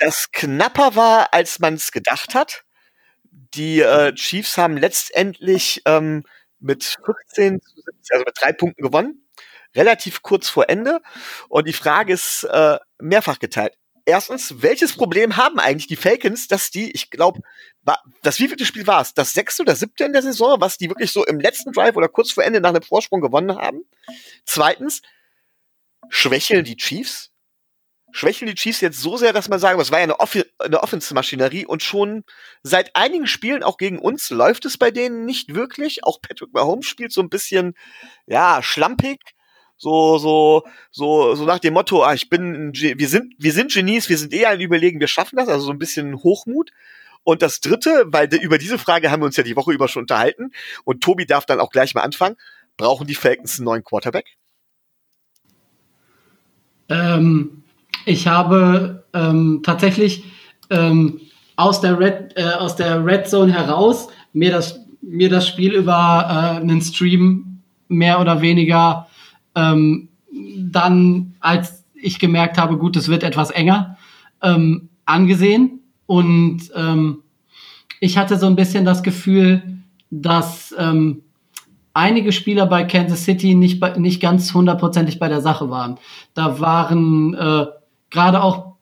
das 0.03 0.33
knapper 0.33 0.97
war, 0.97 1.33
als 1.33 1.59
man 1.59 1.75
es 1.75 1.93
gedacht 1.93 2.35
hat. 2.35 2.65
Die 3.31 3.81
äh, 3.81 4.15
Chiefs 4.15 4.59
haben 4.59 4.77
letztendlich 4.77 5.83
ähm, 5.85 6.25
mit 6.59 6.85
15 7.05 7.61
zu 7.61 7.75
17, 7.77 7.95
also 8.11 8.25
mit 8.25 8.35
drei 8.41 8.53
Punkten 8.53 8.83
gewonnen 8.83 9.23
relativ 9.75 10.23
kurz 10.23 10.49
vor 10.49 10.69
Ende. 10.69 11.01
Und 11.49 11.67
die 11.67 11.73
Frage 11.73 12.13
ist 12.13 12.45
äh, 12.45 12.79
mehrfach 13.01 13.39
geteilt. 13.39 13.75
Erstens, 14.05 14.63
welches 14.63 14.95
Problem 14.95 15.37
haben 15.37 15.61
eigentlich 15.61 15.87
die 15.87 15.97
Falcons, 15.97 16.49
dass 16.49 16.71
die, 16.71 16.91
ich 16.91 17.11
glaube, 17.11 17.41
das 18.23 18.41
wievielte 18.41 18.67
Spiel 18.67 18.87
war 18.87 19.01
es? 19.01 19.15
Das 19.15 19.33
sechste 19.33 19.63
oder 19.63 19.77
siebte 19.77 20.05
in 20.05 20.13
der 20.13 20.23
Saison, 20.23 20.61
was 20.61 20.77
die 20.77 20.89
wirklich 20.89 21.13
so 21.13 21.25
im 21.25 21.39
letzten 21.39 21.73
Drive 21.73 21.95
oder 21.95 22.09
kurz 22.09 22.33
vor 22.33 22.43
Ende 22.43 22.61
nach 22.61 22.71
einem 22.71 22.83
Vorsprung 22.83 23.21
gewonnen 23.21 23.57
haben? 23.57 23.85
Zweitens, 24.45 25.03
schwächeln 26.09 26.65
die 26.65 26.77
Chiefs? 26.77 27.32
Schwächeln 28.13 28.49
die 28.49 28.55
Chiefs 28.55 28.81
jetzt 28.81 29.01
so 29.01 29.17
sehr, 29.17 29.33
dass 29.33 29.49
man 29.49 29.59
sagen 29.59 29.79
muss, 29.79 29.91
war 29.91 29.99
ja 29.99 30.05
eine, 30.05 30.21
Off 30.21 30.37
eine 30.59 30.83
Offense-Maschinerie 30.83 31.67
und 31.67 31.83
schon 31.83 32.25
seit 32.63 32.95
einigen 32.95 33.27
Spielen 33.27 33.63
auch 33.63 33.79
gegen 33.79 33.99
uns 33.99 34.31
läuft 34.31 34.65
es 34.67 34.79
bei 34.79 34.91
denen 34.91 35.25
nicht 35.25 35.55
wirklich. 35.55 36.05
Auch 36.05 36.21
Patrick 36.21 36.53
Mahomes 36.53 36.87
spielt 36.87 37.13
so 37.13 37.23
ein 37.23 37.31
bisschen, 37.31 37.75
ja, 38.27 38.63
schlampig. 38.63 39.21
So 39.79 40.19
so 40.19 40.63
so 40.93 41.35
so 41.35 41.45
nach 41.45 41.59
dem 41.59 41.75
Motto 41.75 42.05
ah, 42.05 42.15
ich 42.15 42.29
bin 42.29 42.73
wir 42.73 43.09
sind 43.09 43.35
wir 43.39 43.53
sind 43.53 43.73
Genies 43.73 44.09
wir 44.09 44.17
sind 44.17 44.33
eher 44.33 44.51
ein 44.51 44.61
Überlegen 44.61 45.01
wir 45.01 45.09
schaffen 45.09 45.37
das. 45.37 45.49
Also 45.49 45.67
so 45.67 45.73
ein 45.73 45.79
bisschen 45.79 46.23
Hochmut. 46.23 46.71
Und 47.25 47.43
das 47.43 47.61
dritte 47.61 48.05
weil 48.07 48.33
über 48.35 48.59
diese 48.59 48.79
Frage 48.79 49.11
haben 49.11 49.23
wir 49.23 49.27
uns 49.27 49.37
ja 49.37 49.43
die 49.43 49.57
Woche 49.57 49.73
über 49.73 49.89
schon 49.89 50.03
unterhalten. 50.03 50.53
Und 50.85 51.03
Tobi 51.03 51.27
darf 51.27 51.47
dann 51.47 51.61
auch 51.61 51.71
gleich 51.71 51.95
mal 51.95 52.03
anfangen. 52.03 52.37
Brauchen 52.77 53.07
die 53.07 53.15
Falcons 53.15 53.59
einen 53.59 53.65
neuen 53.65 53.85
Quarterback? 53.85 54.27
Ähm, 56.89 57.62
ich 58.05 58.27
habe 58.27 59.05
ähm, 59.13 59.61
tatsächlich 59.63 60.25
ähm, 60.71 61.21
aus 61.57 61.81
der 61.81 61.99
Red 61.99 62.37
äh, 62.37 62.55
aus 62.59 62.77
der 62.77 63.05
Red 63.05 63.29
Zone 63.29 63.53
heraus 63.53 64.09
mir 64.33 64.51
das 64.51 64.81
mir 65.01 65.29
das 65.29 65.47
Spiel 65.47 65.73
über 65.75 66.27
äh, 66.29 66.61
einen 66.61 66.81
Stream 66.81 67.61
mehr 67.89 68.21
oder 68.21 68.41
weniger 68.41 69.09
ähm, 69.55 70.09
dann 70.57 71.35
als 71.41 71.85
ich 71.95 72.19
gemerkt 72.19 72.59
habe, 72.59 72.79
gut, 72.79 72.97
es 72.97 73.09
wird 73.09 73.23
etwas 73.23 73.51
enger 73.51 73.97
ähm, 74.43 74.89
angesehen 75.05 75.81
und 76.07 76.63
ähm, 76.75 77.19
ich 78.01 78.19
hatte 78.19 78.37
so 78.37 78.47
ein 78.47 78.57
bisschen 78.57 78.85
das 78.85 79.03
Gefühl, 79.03 79.63
dass 80.11 80.75
ähm, 80.77 81.23
einige 81.95 82.33
Spieler 82.33 82.67
bei 82.67 82.85
Kansas 82.85 83.25
City 83.25 83.55
nicht, 83.55 83.79
bei, 83.79 83.97
nicht 83.97 84.21
ganz 84.21 84.53
hundertprozentig 84.53 85.19
bei 85.19 85.29
der 85.29 85.41
Sache 85.41 85.71
waren. 85.71 85.99
Da 86.35 86.59
waren 86.61 87.35
äh, 87.35 87.67
gerade 88.13 88.43
auch 88.43 88.73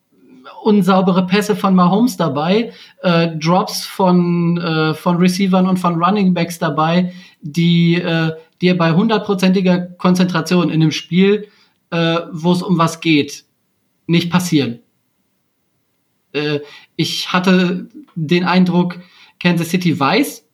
unsaubere 0.63 1.27
Pässe 1.27 1.57
von 1.57 1.75
Mahomes 1.75 2.17
dabei, 2.17 2.73
äh, 3.03 3.29
Drops 3.39 3.87
von, 3.87 4.59
äh, 4.59 4.95
von 4.95 5.17
Receivern 5.17 5.67
und 5.67 5.79
von 5.79 6.03
Running 6.03 6.35
Backs 6.35 6.59
dabei, 6.59 7.15
die 7.41 7.95
äh, 7.95 8.33
dir 8.61 8.77
bei 8.77 8.93
hundertprozentiger 8.93 9.79
Konzentration 9.79 10.69
in 10.69 10.83
einem 10.83 10.93
Spiel, 10.93 11.49
äh, 11.91 12.19
wo 12.33 12.53
es 12.53 12.63
um 12.63 12.77
was 12.77 13.01
geht, 13.01 13.45
nicht 14.07 14.31
passieren. 14.31 14.81
Äh, 16.33 16.61
ich 16.97 17.33
hatte 17.33 17.89
den 18.15 18.45
Eindruck, 18.45 18.99
Kansas 19.39 19.71
City 19.71 19.99
weiß, 19.99 20.45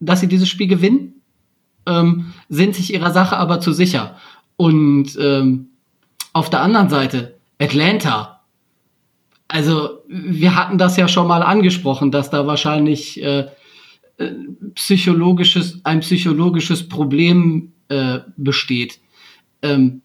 dass 0.00 0.20
sie 0.20 0.28
dieses 0.28 0.48
Spiel 0.48 0.68
gewinnen, 0.68 1.22
ähm, 1.86 2.34
sind 2.48 2.74
sich 2.74 2.92
ihrer 2.92 3.12
Sache 3.12 3.36
aber 3.38 3.60
zu 3.60 3.72
sicher. 3.72 4.16
Und 4.56 5.16
ähm, 5.18 5.70
auf 6.32 6.50
der 6.50 6.60
anderen 6.60 6.90
Seite, 6.90 7.37
Atlanta. 7.58 8.44
Also, 9.48 10.00
wir 10.08 10.54
hatten 10.54 10.78
das 10.78 10.96
ja 10.96 11.08
schon 11.08 11.26
mal 11.26 11.42
angesprochen, 11.42 12.10
dass 12.10 12.30
da 12.30 12.46
wahrscheinlich 12.46 13.22
äh, 13.22 13.46
äh, 14.18 14.32
psychologisches, 14.74 15.80
ein 15.84 16.00
psychologisches 16.00 16.88
Problem 16.88 17.72
äh, 17.88 18.18
besteht. 18.36 19.00
Ähm, 19.62 20.02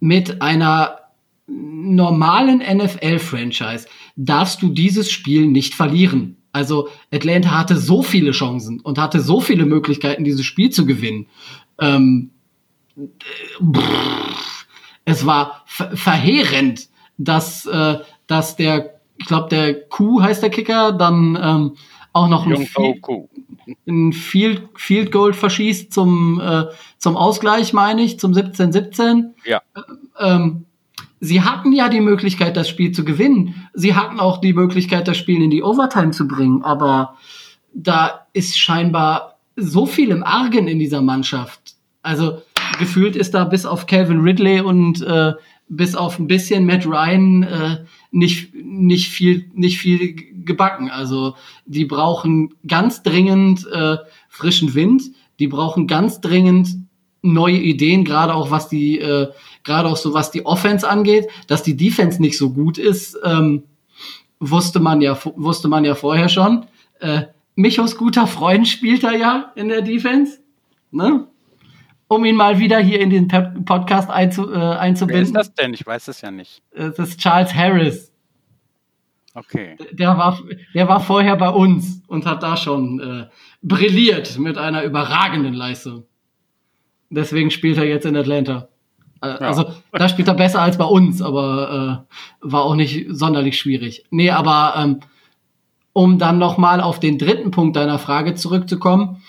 mit 0.00 0.40
einer 0.42 0.98
normalen 1.46 2.58
NFL-Franchise 2.58 3.86
darfst 4.16 4.62
du 4.62 4.68
dieses 4.68 5.10
Spiel 5.10 5.46
nicht 5.46 5.74
verlieren. 5.74 6.36
Also 6.52 6.88
Atlanta 7.10 7.50
hatte 7.50 7.76
so 7.76 8.02
viele 8.02 8.30
Chancen 8.30 8.80
und 8.80 8.98
hatte 8.98 9.20
so 9.20 9.40
viele 9.40 9.66
Möglichkeiten, 9.66 10.24
dieses 10.24 10.44
Spiel 10.44 10.70
zu 10.70 10.86
gewinnen. 10.86 11.26
Ähm, 11.80 12.30
pff, 12.96 14.66
es 15.04 15.26
war 15.26 15.64
ver 15.66 15.96
verheerend, 15.96 16.88
dass, 17.18 17.66
äh, 17.66 17.98
dass 18.26 18.56
der, 18.56 18.94
ich 19.16 19.26
glaube, 19.26 19.48
der 19.48 19.88
Q 19.88 20.22
heißt 20.22 20.42
der 20.42 20.50
Kicker, 20.50 20.92
dann 20.92 21.38
ähm, 21.40 21.76
auch 22.12 22.28
noch 22.28 22.46
ein, 22.46 22.66
Field, 22.66 23.04
ein 23.86 24.12
Field, 24.12 24.68
Field 24.76 25.10
Goal 25.10 25.32
verschießt 25.32 25.92
zum, 25.92 26.40
äh, 26.40 26.66
zum 26.98 27.16
Ausgleich, 27.16 27.72
meine 27.72 28.02
ich, 28.02 28.20
zum 28.20 28.32
17-17. 28.32 29.32
Ja. 29.44 29.62
Ähm, 30.18 30.66
sie 31.20 31.42
hatten 31.42 31.72
ja 31.72 31.88
die 31.88 32.00
Möglichkeit, 32.00 32.56
das 32.56 32.68
Spiel 32.68 32.92
zu 32.92 33.04
gewinnen. 33.04 33.68
Sie 33.74 33.96
hatten 33.96 34.20
auch 34.20 34.40
die 34.40 34.52
Möglichkeit, 34.52 35.08
das 35.08 35.16
Spiel 35.16 35.42
in 35.42 35.50
die 35.50 35.64
Overtime 35.64 36.12
zu 36.12 36.28
bringen. 36.28 36.62
Aber 36.62 37.16
da 37.74 38.26
ist 38.32 38.56
scheinbar 38.56 39.38
so 39.56 39.86
viel 39.86 40.10
im 40.10 40.22
Argen 40.22 40.68
in 40.68 40.78
dieser 40.78 41.02
Mannschaft. 41.02 41.74
Also 42.02 42.42
gefühlt 42.78 43.16
ist 43.16 43.34
da 43.34 43.44
bis 43.44 43.66
auf 43.66 43.86
Calvin 43.86 44.20
Ridley 44.20 44.60
und 44.60 45.02
äh, 45.02 45.32
bis 45.68 45.94
auf 45.94 46.18
ein 46.18 46.26
bisschen 46.26 46.66
Matt 46.66 46.86
Ryan 46.86 47.42
äh, 47.42 47.84
nicht, 48.10 48.54
nicht 48.54 49.08
viel, 49.08 49.50
nicht 49.54 49.78
viel 49.78 50.14
gebacken. 50.44 50.90
Also 50.90 51.34
die 51.66 51.84
brauchen 51.84 52.54
ganz 52.66 53.02
dringend 53.02 53.66
äh, 53.72 53.96
frischen 54.28 54.74
Wind, 54.74 55.02
die 55.38 55.48
brauchen 55.48 55.86
ganz 55.86 56.20
dringend 56.20 56.76
neue 57.22 57.56
Ideen, 57.56 58.04
gerade 58.04 58.34
auch 58.34 58.50
was 58.50 58.68
die, 58.68 58.98
äh, 58.98 59.30
gerade 59.64 59.88
auch 59.88 59.96
so 59.96 60.12
was 60.12 60.30
die 60.30 60.44
Offense 60.44 60.88
angeht, 60.88 61.26
dass 61.46 61.62
die 61.62 61.76
Defense 61.76 62.20
nicht 62.20 62.36
so 62.36 62.50
gut 62.50 62.76
ist, 62.76 63.18
ähm, 63.24 63.64
wusste 64.40 64.78
man 64.78 65.00
ja, 65.00 65.18
wusste 65.36 65.68
man 65.68 65.84
ja 65.84 65.94
vorher 65.94 66.28
schon. 66.28 66.66
Äh, 67.00 67.22
Michos 67.56 67.96
guter 67.96 68.26
Freund 68.26 68.68
spielt 68.68 69.04
da 69.04 69.12
ja 69.12 69.52
in 69.54 69.68
der 69.68 69.82
Defense, 69.82 70.40
ne? 70.90 71.28
Um 72.08 72.24
ihn 72.24 72.36
mal 72.36 72.58
wieder 72.58 72.78
hier 72.78 73.00
in 73.00 73.10
den 73.10 73.28
Podcast 73.64 74.10
einzu, 74.10 74.52
äh, 74.52 74.56
einzubinden. 74.56 75.34
Wer 75.34 75.40
ist 75.40 75.48
das 75.48 75.54
denn? 75.54 75.74
Ich 75.74 75.86
weiß 75.86 76.08
es 76.08 76.20
ja 76.20 76.30
nicht. 76.30 76.62
Das 76.74 76.98
ist 76.98 77.18
Charles 77.18 77.54
Harris. 77.54 78.12
Okay. 79.34 79.76
Der 79.92 80.16
war, 80.16 80.38
der 80.74 80.88
war 80.88 81.00
vorher 81.00 81.36
bei 81.36 81.48
uns 81.48 82.02
und 82.06 82.24
hat 82.24 82.42
da 82.42 82.56
schon 82.56 83.00
äh, 83.00 83.26
brilliert 83.62 84.38
mit 84.38 84.58
einer 84.58 84.84
überragenden 84.84 85.54
Leistung. 85.54 86.04
Deswegen 87.10 87.50
spielt 87.50 87.78
er 87.78 87.84
jetzt 87.84 88.06
in 88.06 88.16
Atlanta. 88.16 88.68
Äh, 89.20 89.28
ja. 89.28 89.38
Also 89.38 89.72
da 89.92 90.08
spielt 90.08 90.28
er 90.28 90.34
besser 90.34 90.60
als 90.60 90.78
bei 90.78 90.84
uns, 90.84 91.20
aber 91.20 92.06
äh, 92.42 92.48
war 92.48 92.62
auch 92.62 92.76
nicht 92.76 93.06
sonderlich 93.08 93.58
schwierig. 93.58 94.04
Nee, 94.10 94.30
aber 94.30 94.74
ähm, 94.76 95.00
um 95.92 96.18
dann 96.18 96.38
noch 96.38 96.56
mal 96.56 96.80
auf 96.80 97.00
den 97.00 97.18
dritten 97.18 97.50
Punkt 97.50 97.76
deiner 97.76 97.98
Frage 97.98 98.34
zurückzukommen. 98.34 99.22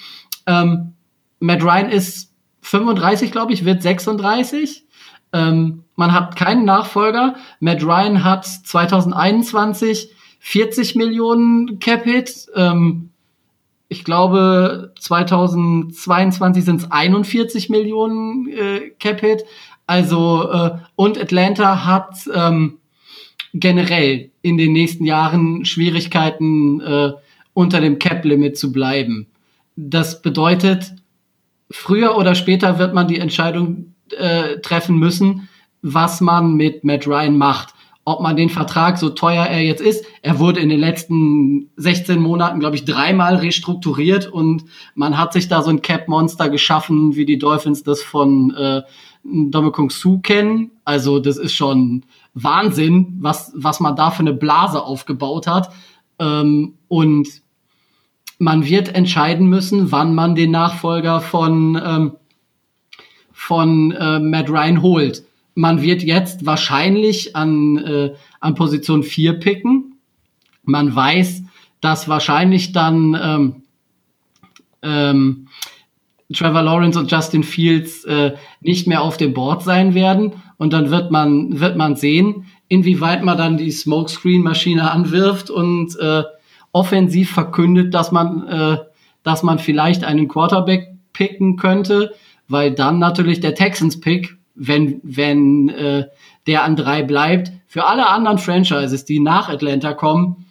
Ähm, 0.45 0.93
Matt 1.39 1.63
Ryan 1.63 1.89
ist 1.89 2.34
35, 2.65 3.31
glaube 3.31 3.53
ich, 3.53 3.63
wird 3.63 3.83
36. 3.83 4.85
Ähm, 5.33 5.83
man 5.95 6.13
hat 6.13 6.35
keinen 6.35 6.65
Nachfolger. 6.65 7.35
Matt 7.59 7.83
Ryan 7.83 8.23
hat 8.23 8.45
2021 8.45 10.09
40 10.39 10.95
Millionen 10.95 11.79
Cap-Hit. 11.79 12.47
Ähm, 12.55 13.11
ich 13.87 14.03
glaube, 14.03 14.93
2022 14.99 16.65
sind 16.65 16.81
es 16.81 16.91
41 16.91 17.69
Millionen 17.69 18.47
äh, 18.49 18.89
Cap-Hit. 18.99 19.45
Also, 19.85 20.49
äh, 20.51 20.71
und 20.95 21.19
Atlanta 21.21 21.85
hat 21.85 22.15
ähm, 22.33 22.79
generell 23.53 24.31
in 24.41 24.57
den 24.57 24.73
nächsten 24.73 25.05
Jahren 25.05 25.65
Schwierigkeiten, 25.65 26.81
äh, 26.81 27.11
unter 27.53 27.79
dem 27.79 27.99
Cap-Limit 27.99 28.57
zu 28.57 28.71
bleiben. 28.71 29.27
Das 29.75 30.21
bedeutet, 30.21 30.93
früher 31.75 32.17
oder 32.17 32.35
später 32.35 32.79
wird 32.79 32.93
man 32.93 33.07
die 33.07 33.19
Entscheidung 33.19 33.95
äh, 34.17 34.59
treffen 34.59 34.97
müssen, 34.97 35.49
was 35.81 36.21
man 36.21 36.55
mit 36.55 36.83
Matt 36.83 37.05
Ryan 37.05 37.37
macht. 37.37 37.73
Ob 38.07 38.21
man 38.21 38.35
den 38.35 38.49
Vertrag, 38.49 38.99
so 38.99 39.09
teuer 39.09 39.45
er 39.45 39.61
jetzt 39.61 39.81
ist, 39.81 40.05
er 40.21 40.37
wurde 40.39 40.59
in 40.59 40.69
den 40.69 40.79
letzten 40.79 41.71
16 41.75 42.19
Monaten, 42.19 42.59
glaube 42.59 42.75
ich, 42.75 42.85
dreimal 42.85 43.35
restrukturiert 43.37 44.27
und 44.27 44.65
man 44.93 45.17
hat 45.17 45.33
sich 45.33 45.47
da 45.47 45.63
so 45.63 45.71
ein 45.71 45.81
Cap-Monster 45.81 46.49
geschaffen, 46.49 47.15
wie 47.15 47.25
die 47.25 47.39
Dolphins 47.39 47.81
das 47.81 48.03
von 48.03 48.53
äh, 48.55 48.83
Dominic 49.23 49.91
Su 49.91 50.19
kennen. 50.19 50.71
Also 50.85 51.19
das 51.19 51.37
ist 51.37 51.53
schon 51.53 52.05
Wahnsinn, 52.35 53.17
was, 53.19 53.51
was 53.55 53.79
man 53.79 53.95
da 53.95 54.11
für 54.11 54.19
eine 54.19 54.33
Blase 54.33 54.83
aufgebaut 54.83 55.47
hat. 55.47 55.71
Ähm, 56.19 56.75
und 56.87 57.27
man 58.37 58.65
wird 58.65 58.93
entscheiden 58.93 59.47
müssen, 59.47 59.91
wann 59.91 60.13
man 60.13 60.35
den 60.35 60.51
Nachfolger 60.51 61.21
von, 61.21 61.81
ähm, 61.83 62.11
von 63.31 63.91
äh, 63.91 64.19
Matt 64.19 64.49
Ryan 64.49 64.81
holt. 64.81 65.23
Man 65.53 65.81
wird 65.81 66.03
jetzt 66.03 66.45
wahrscheinlich 66.45 67.35
an, 67.35 67.77
äh, 67.77 68.13
an 68.41 68.55
Position 68.55 69.03
4 69.03 69.39
picken. 69.39 69.95
Man 70.63 70.93
weiß, 70.93 71.43
dass 71.79 72.09
wahrscheinlich 72.09 72.73
dann 72.73 73.17
ähm, 73.21 73.63
ähm, 74.81 75.47
Trevor 76.33 76.63
Lawrence 76.63 76.99
und 76.99 77.11
Justin 77.11 77.43
Fields 77.43 78.03
äh, 78.05 78.33
nicht 78.59 78.87
mehr 78.87 79.01
auf 79.01 79.17
dem 79.17 79.33
Board 79.33 79.63
sein 79.63 79.93
werden. 79.93 80.33
Und 80.57 80.73
dann 80.73 80.89
wird 80.89 81.11
man, 81.11 81.59
wird 81.59 81.77
man 81.77 81.95
sehen, 81.95 82.47
inwieweit 82.67 83.23
man 83.23 83.37
dann 83.37 83.57
die 83.57 83.71
Smokescreen-Maschine 83.71 84.89
anwirft 84.89 85.49
und 85.49 85.97
äh, 85.99 86.23
offensiv 86.75 87.31
verkündet, 87.31 87.93
dass 87.93 88.11
man, 88.11 88.47
äh, 88.49 88.77
dass 89.23 89.43
man 89.43 89.59
vielleicht 89.59 90.03
einen 90.03 90.27
Quarterback 90.27 90.89
picken 91.13 91.55
könnte, 91.55 92.13
weil 92.49 92.71
dann 92.71 92.99
natürlich 92.99 93.39
der 93.39 93.55
Texans-Pick, 93.55 94.35
wenn, 94.55 94.99
wenn 95.01 95.69
äh, 95.69 96.07
der 96.47 96.65
an 96.65 96.75
drei 96.75 97.01
bleibt, 97.01 97.53
für 97.65 97.85
alle 97.85 98.07
anderen 98.09 98.39
Franchises, 98.39 99.05
die 99.05 99.21
nach 99.21 99.47
Atlanta 99.47 99.93
kommen, 99.93 100.45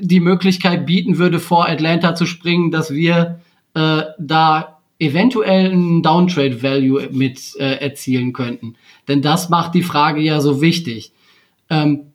die 0.00 0.18
Möglichkeit 0.18 0.86
bieten 0.86 1.18
würde, 1.18 1.38
vor 1.38 1.68
Atlanta 1.68 2.16
zu 2.16 2.26
springen, 2.26 2.72
dass 2.72 2.90
wir 2.90 3.40
äh, 3.74 4.02
da 4.18 4.80
eventuell 4.98 5.70
einen 5.70 6.02
Downtrade 6.02 6.64
Value 6.64 7.08
mit 7.12 7.54
äh, 7.60 7.76
erzielen 7.76 8.32
könnten. 8.32 8.74
Denn 9.06 9.22
das 9.22 9.50
macht 9.50 9.72
die 9.76 9.84
Frage 9.84 10.20
ja 10.20 10.40
so 10.40 10.60
wichtig. 10.60 11.12
Ähm, 11.70 12.09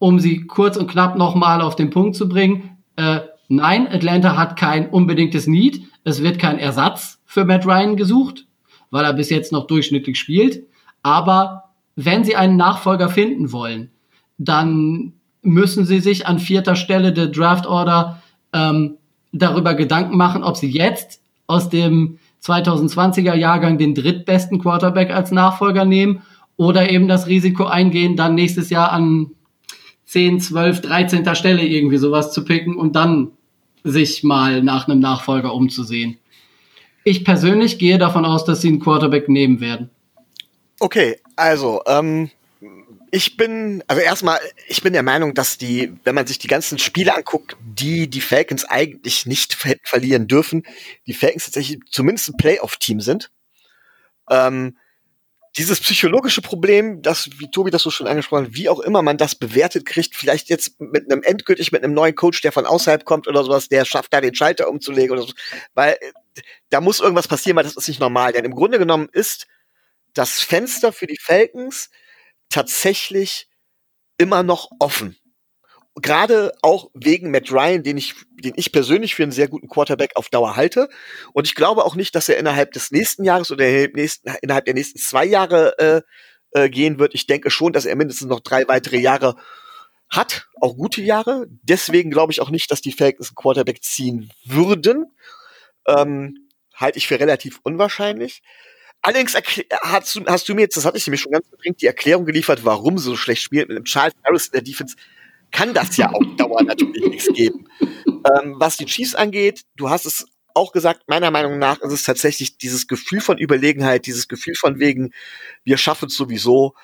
um 0.00 0.18
sie 0.18 0.46
kurz 0.46 0.76
und 0.76 0.90
knapp 0.90 1.16
nochmal 1.16 1.60
auf 1.60 1.76
den 1.76 1.90
Punkt 1.90 2.16
zu 2.16 2.28
bringen, 2.28 2.78
äh, 2.96 3.20
nein, 3.48 3.86
Atlanta 3.86 4.36
hat 4.36 4.58
kein 4.58 4.88
unbedingtes 4.88 5.46
Need. 5.46 5.82
Es 6.02 6.22
wird 6.22 6.40
kein 6.40 6.58
Ersatz 6.58 7.20
für 7.26 7.44
Matt 7.44 7.66
Ryan 7.66 7.96
gesucht, 7.96 8.46
weil 8.90 9.04
er 9.04 9.12
bis 9.12 9.30
jetzt 9.30 9.52
noch 9.52 9.66
durchschnittlich 9.66 10.18
spielt. 10.18 10.64
Aber 11.02 11.64
wenn 11.96 12.24
sie 12.24 12.34
einen 12.34 12.56
Nachfolger 12.56 13.10
finden 13.10 13.52
wollen, 13.52 13.90
dann 14.38 15.12
müssen 15.42 15.84
sie 15.84 16.00
sich 16.00 16.26
an 16.26 16.38
vierter 16.38 16.76
Stelle 16.76 17.12
der 17.12 17.26
Draft 17.26 17.66
Order 17.66 18.22
ähm, 18.54 18.96
darüber 19.32 19.74
Gedanken 19.74 20.16
machen, 20.16 20.42
ob 20.42 20.56
sie 20.56 20.70
jetzt 20.70 21.20
aus 21.46 21.68
dem 21.68 22.18
2020er 22.42 23.34
Jahrgang 23.34 23.76
den 23.76 23.94
drittbesten 23.94 24.60
Quarterback 24.60 25.10
als 25.10 25.30
Nachfolger 25.30 25.84
nehmen 25.84 26.22
oder 26.56 26.90
eben 26.90 27.06
das 27.06 27.26
Risiko 27.26 27.64
eingehen, 27.64 28.16
dann 28.16 28.34
nächstes 28.34 28.70
Jahr 28.70 28.92
an 28.92 29.32
10, 30.10 30.40
12, 30.40 30.80
13. 30.80 31.34
Stelle 31.36 31.62
irgendwie 31.62 31.96
sowas 31.96 32.32
zu 32.32 32.44
picken 32.44 32.74
und 32.74 32.96
dann 32.96 33.30
sich 33.84 34.24
mal 34.24 34.60
nach 34.60 34.88
einem 34.88 34.98
Nachfolger 34.98 35.54
umzusehen. 35.54 36.18
Ich 37.04 37.24
persönlich 37.24 37.78
gehe 37.78 37.96
davon 37.96 38.24
aus, 38.24 38.44
dass 38.44 38.60
sie 38.60 38.68
einen 38.68 38.80
Quarterback 38.80 39.28
nehmen 39.28 39.60
werden. 39.60 39.88
Okay, 40.80 41.20
also 41.36 41.82
ähm, 41.86 42.28
ich 43.12 43.36
bin, 43.36 43.84
also 43.86 44.02
erstmal, 44.02 44.40
ich 44.66 44.82
bin 44.82 44.94
der 44.94 45.04
Meinung, 45.04 45.32
dass 45.32 45.58
die, 45.58 45.92
wenn 46.02 46.16
man 46.16 46.26
sich 46.26 46.40
die 46.40 46.48
ganzen 46.48 46.80
Spiele 46.80 47.14
anguckt, 47.14 47.56
die 47.60 48.10
die 48.10 48.20
Falcons 48.20 48.64
eigentlich 48.64 49.26
nicht 49.26 49.54
ver 49.54 49.76
verlieren 49.84 50.26
dürfen, 50.26 50.64
die 51.06 51.14
Falcons 51.14 51.44
tatsächlich 51.44 51.78
zumindest 51.88 52.30
ein 52.30 52.36
Playoff-Team 52.36 53.00
sind. 53.00 53.30
Ähm, 54.28 54.76
dieses 55.56 55.80
psychologische 55.80 56.42
Problem, 56.42 57.02
das, 57.02 57.28
wie 57.38 57.50
Tobi 57.50 57.70
das 57.70 57.82
so 57.82 57.90
schon 57.90 58.06
angesprochen 58.06 58.46
hat, 58.46 58.54
wie 58.54 58.68
auch 58.68 58.80
immer 58.80 59.02
man 59.02 59.16
das 59.16 59.34
bewertet 59.34 59.84
kriegt, 59.84 60.14
vielleicht 60.14 60.48
jetzt 60.48 60.80
mit 60.80 61.10
einem 61.10 61.22
endgültig 61.22 61.72
mit 61.72 61.82
einem 61.82 61.92
neuen 61.92 62.14
Coach, 62.14 62.40
der 62.40 62.52
von 62.52 62.66
außerhalb 62.66 63.04
kommt 63.04 63.26
oder 63.26 63.42
sowas, 63.42 63.68
der 63.68 63.84
schafft 63.84 64.12
da 64.12 64.20
den 64.20 64.34
Schalter 64.34 64.68
umzulegen 64.68 65.12
oder 65.12 65.26
so, 65.26 65.32
weil 65.74 65.96
da 66.68 66.80
muss 66.80 67.00
irgendwas 67.00 67.26
passieren, 67.26 67.56
weil 67.56 67.64
das 67.64 67.76
ist 67.76 67.88
nicht 67.88 68.00
normal. 68.00 68.32
Denn 68.32 68.44
im 68.44 68.54
Grunde 68.54 68.78
genommen 68.78 69.08
ist 69.10 69.48
das 70.14 70.40
Fenster 70.40 70.92
für 70.92 71.06
die 71.06 71.18
Falcons 71.20 71.90
tatsächlich 72.48 73.48
immer 74.18 74.42
noch 74.42 74.70
offen. 74.78 75.16
Gerade 76.00 76.52
auch 76.62 76.90
wegen 76.94 77.30
Matt 77.30 77.50
Ryan, 77.50 77.82
den 77.82 77.96
ich, 77.96 78.14
den 78.32 78.52
ich 78.56 78.72
persönlich 78.72 79.14
für 79.14 79.22
einen 79.22 79.32
sehr 79.32 79.48
guten 79.48 79.68
Quarterback 79.68 80.12
auf 80.14 80.28
Dauer 80.28 80.56
halte. 80.56 80.88
Und 81.32 81.46
ich 81.46 81.54
glaube 81.54 81.84
auch 81.84 81.96
nicht, 81.96 82.14
dass 82.14 82.28
er 82.28 82.38
innerhalb 82.38 82.72
des 82.72 82.90
nächsten 82.90 83.24
Jahres 83.24 83.50
oder 83.50 83.66
innerhalb 83.66 84.64
der 84.64 84.74
nächsten 84.74 84.98
zwei 84.98 85.24
Jahre 85.24 85.78
äh, 85.78 86.02
äh, 86.52 86.68
gehen 86.68 86.98
wird. 86.98 87.14
Ich 87.14 87.26
denke 87.26 87.50
schon, 87.50 87.72
dass 87.72 87.86
er 87.86 87.96
mindestens 87.96 88.28
noch 88.28 88.40
drei 88.40 88.66
weitere 88.68 88.98
Jahre 88.98 89.36
hat, 90.08 90.48
auch 90.60 90.76
gute 90.76 91.02
Jahre. 91.02 91.46
Deswegen 91.62 92.10
glaube 92.10 92.32
ich 92.32 92.40
auch 92.40 92.50
nicht, 92.50 92.70
dass 92.70 92.80
die 92.80 92.92
Falcons 92.92 93.28
einen 93.28 93.36
Quarterback 93.36 93.82
ziehen 93.82 94.30
würden. 94.44 95.06
Ähm, 95.86 96.48
halte 96.74 96.98
ich 96.98 97.06
für 97.06 97.20
relativ 97.20 97.60
unwahrscheinlich. 97.62 98.42
Allerdings 99.02 99.34
hast 99.34 100.14
du, 100.14 100.26
hast 100.26 100.48
du 100.48 100.54
mir 100.54 100.62
jetzt, 100.62 100.76
das 100.76 100.84
hatte 100.84 100.98
ich 100.98 101.06
nämlich 101.06 101.22
schon 101.22 101.32
ganz 101.32 101.48
bedingt, 101.48 101.80
die 101.80 101.86
Erklärung 101.86 102.26
geliefert, 102.26 102.64
warum 102.64 102.98
so 102.98 103.16
schlecht 103.16 103.42
spielt. 103.42 103.68
Mit 103.68 103.78
dem 103.78 103.84
Charles 103.84 104.14
Harris 104.24 104.46
in 104.46 104.52
der 104.52 104.62
Defense 104.62 104.96
kann 105.50 105.74
das 105.74 105.96
ja 105.96 106.12
auch 106.12 106.22
Dauer 106.36 106.62
natürlich 106.62 107.04
nichts 107.06 107.28
geben. 107.32 107.68
Ähm, 107.80 108.56
was 108.58 108.76
die 108.76 108.86
Chiefs 108.86 109.14
angeht, 109.14 109.62
du 109.76 109.90
hast 109.90 110.06
es 110.06 110.26
auch 110.54 110.72
gesagt, 110.72 111.08
meiner 111.08 111.30
Meinung 111.30 111.58
nach 111.58 111.80
ist 111.80 111.92
es 111.92 112.02
tatsächlich 112.02 112.58
dieses 112.58 112.86
Gefühl 112.86 113.20
von 113.20 113.38
Überlegenheit, 113.38 114.06
dieses 114.06 114.28
Gefühl 114.28 114.54
von 114.54 114.78
wegen, 114.78 115.12
wir 115.64 115.76
schaffen 115.76 116.06
es 116.08 116.16
sowieso. 116.16 116.74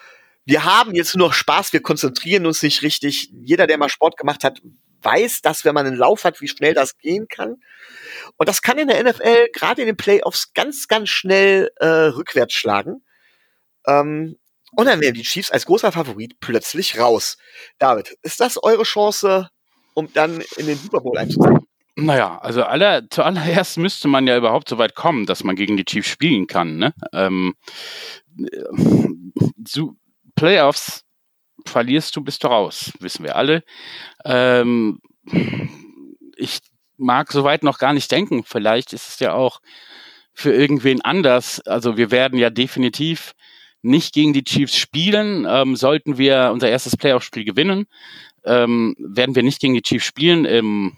Wir 0.45 0.65
haben 0.65 0.95
jetzt 0.95 1.17
nur 1.17 1.29
noch 1.29 1.35
Spaß, 1.35 1.73
wir 1.73 1.83
konzentrieren 1.83 2.47
uns 2.47 2.63
nicht 2.63 2.83
richtig. 2.83 3.31
Jeder, 3.33 3.67
der 3.67 3.79
mal 3.79 3.89
Sport 3.89 4.17
gemacht 4.17 4.45
hat, 4.45 4.61
weiß, 5.03 5.43
dass 5.43 5.65
wenn 5.65 5.75
man 5.75 5.87
einen 5.87 5.97
Lauf 5.97 6.25
hat, 6.25 6.41
wie 6.41 6.49
schnell 6.49 6.75
das 6.75 6.99
gehen 6.99 7.27
kann. 7.29 7.57
Und 8.37 8.49
das 8.49 8.63
kann 8.63 8.79
in 8.79 8.89
der 8.89 9.03
NFL 9.03 9.49
gerade 9.53 9.83
in 9.83 9.87
den 9.87 9.97
Playoffs 9.97 10.53
ganz, 10.53 10.89
ganz 10.89 11.09
schnell 11.09 11.71
äh, 11.77 11.87
rückwärts 11.87 12.55
schlagen. 12.55 13.03
Ähm, 13.87 14.37
Und 14.73 14.87
dann 14.87 15.01
wären 15.01 15.15
die 15.15 15.23
Chiefs 15.23 15.51
als 15.51 15.67
großer 15.67 15.93
Favorit 15.93 16.39
plötzlich 16.41 16.99
raus. 16.99 17.39
David, 17.79 18.17
ist 18.23 18.41
das 18.41 18.63
eure 18.63 18.83
Chance, 18.83 19.49
um 19.95 20.13
dann 20.13 20.43
in 20.57 20.67
den 20.67 20.77
Super 20.77 21.01
Bowl 21.01 21.17
einzuziehen? 21.17 21.67
Naja, 21.99 22.39
also 22.39 22.63
aller, 22.63 23.09
zuallererst 23.09 23.79
müsste 23.79 24.07
man 24.07 24.27
ja 24.27 24.37
überhaupt 24.37 24.69
so 24.69 24.77
weit 24.77 24.95
kommen, 24.95 25.25
dass 25.25 25.45
man 25.45 25.57
gegen 25.57 25.79
die 25.79 25.85
Chiefs 25.87 26.09
spielen 26.09 26.47
kann. 26.47 26.77
Ne? 26.77 26.93
Ähm, 27.15 27.55
so 29.67 29.95
Playoffs 30.35 31.05
verlierst 31.65 32.15
du, 32.15 32.23
bist 32.23 32.45
du 32.45 32.49
raus, 32.49 32.93
wissen 33.01 33.25
wir 33.25 33.37
alle. 33.37 33.63
Ähm, 34.27 35.01
ich 36.37 36.59
mag 36.99 37.33
soweit 37.33 37.63
noch 37.63 37.79
gar 37.79 37.95
nicht 37.95 38.13
denken. 38.13 38.45
Vielleicht 38.45 38.93
ist 38.93 39.09
es 39.09 39.19
ja 39.21 39.33
auch 39.33 39.61
für 40.35 40.53
irgendwen 40.53 41.01
anders. 41.01 41.61
Also 41.67 41.97
wir 41.97 42.11
werden 42.11 42.39
ja 42.39 42.51
definitiv 42.51 43.33
nicht 43.87 44.15
gegen 44.15 44.33
die 44.33 44.45
Chiefs 44.45 44.77
spielen. 44.77 45.47
Ähm, 45.49 45.77
sollten 45.77 46.19
wir 46.19 46.51
unser 46.53 46.69
erstes 46.69 46.97
Playoff-Spiel 46.97 47.45
gewinnen, 47.45 47.87
ähm, 48.45 48.95
werden 48.99 49.35
wir 49.35 49.43
nicht 49.43 49.61
gegen 49.61 49.75
die 49.75 49.83
Chiefs 49.83 50.05
spielen. 50.07 50.45
Im 50.45 50.97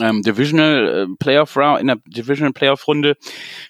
ähm, 0.00 0.22
Divisional 0.22 1.08
äh, 1.10 1.16
Playoff 1.18 1.56
Round, 1.56 1.80
in 1.80 1.88
der 1.88 1.98
Divisional 2.06 2.52
Playoff 2.52 2.86
Runde. 2.86 3.16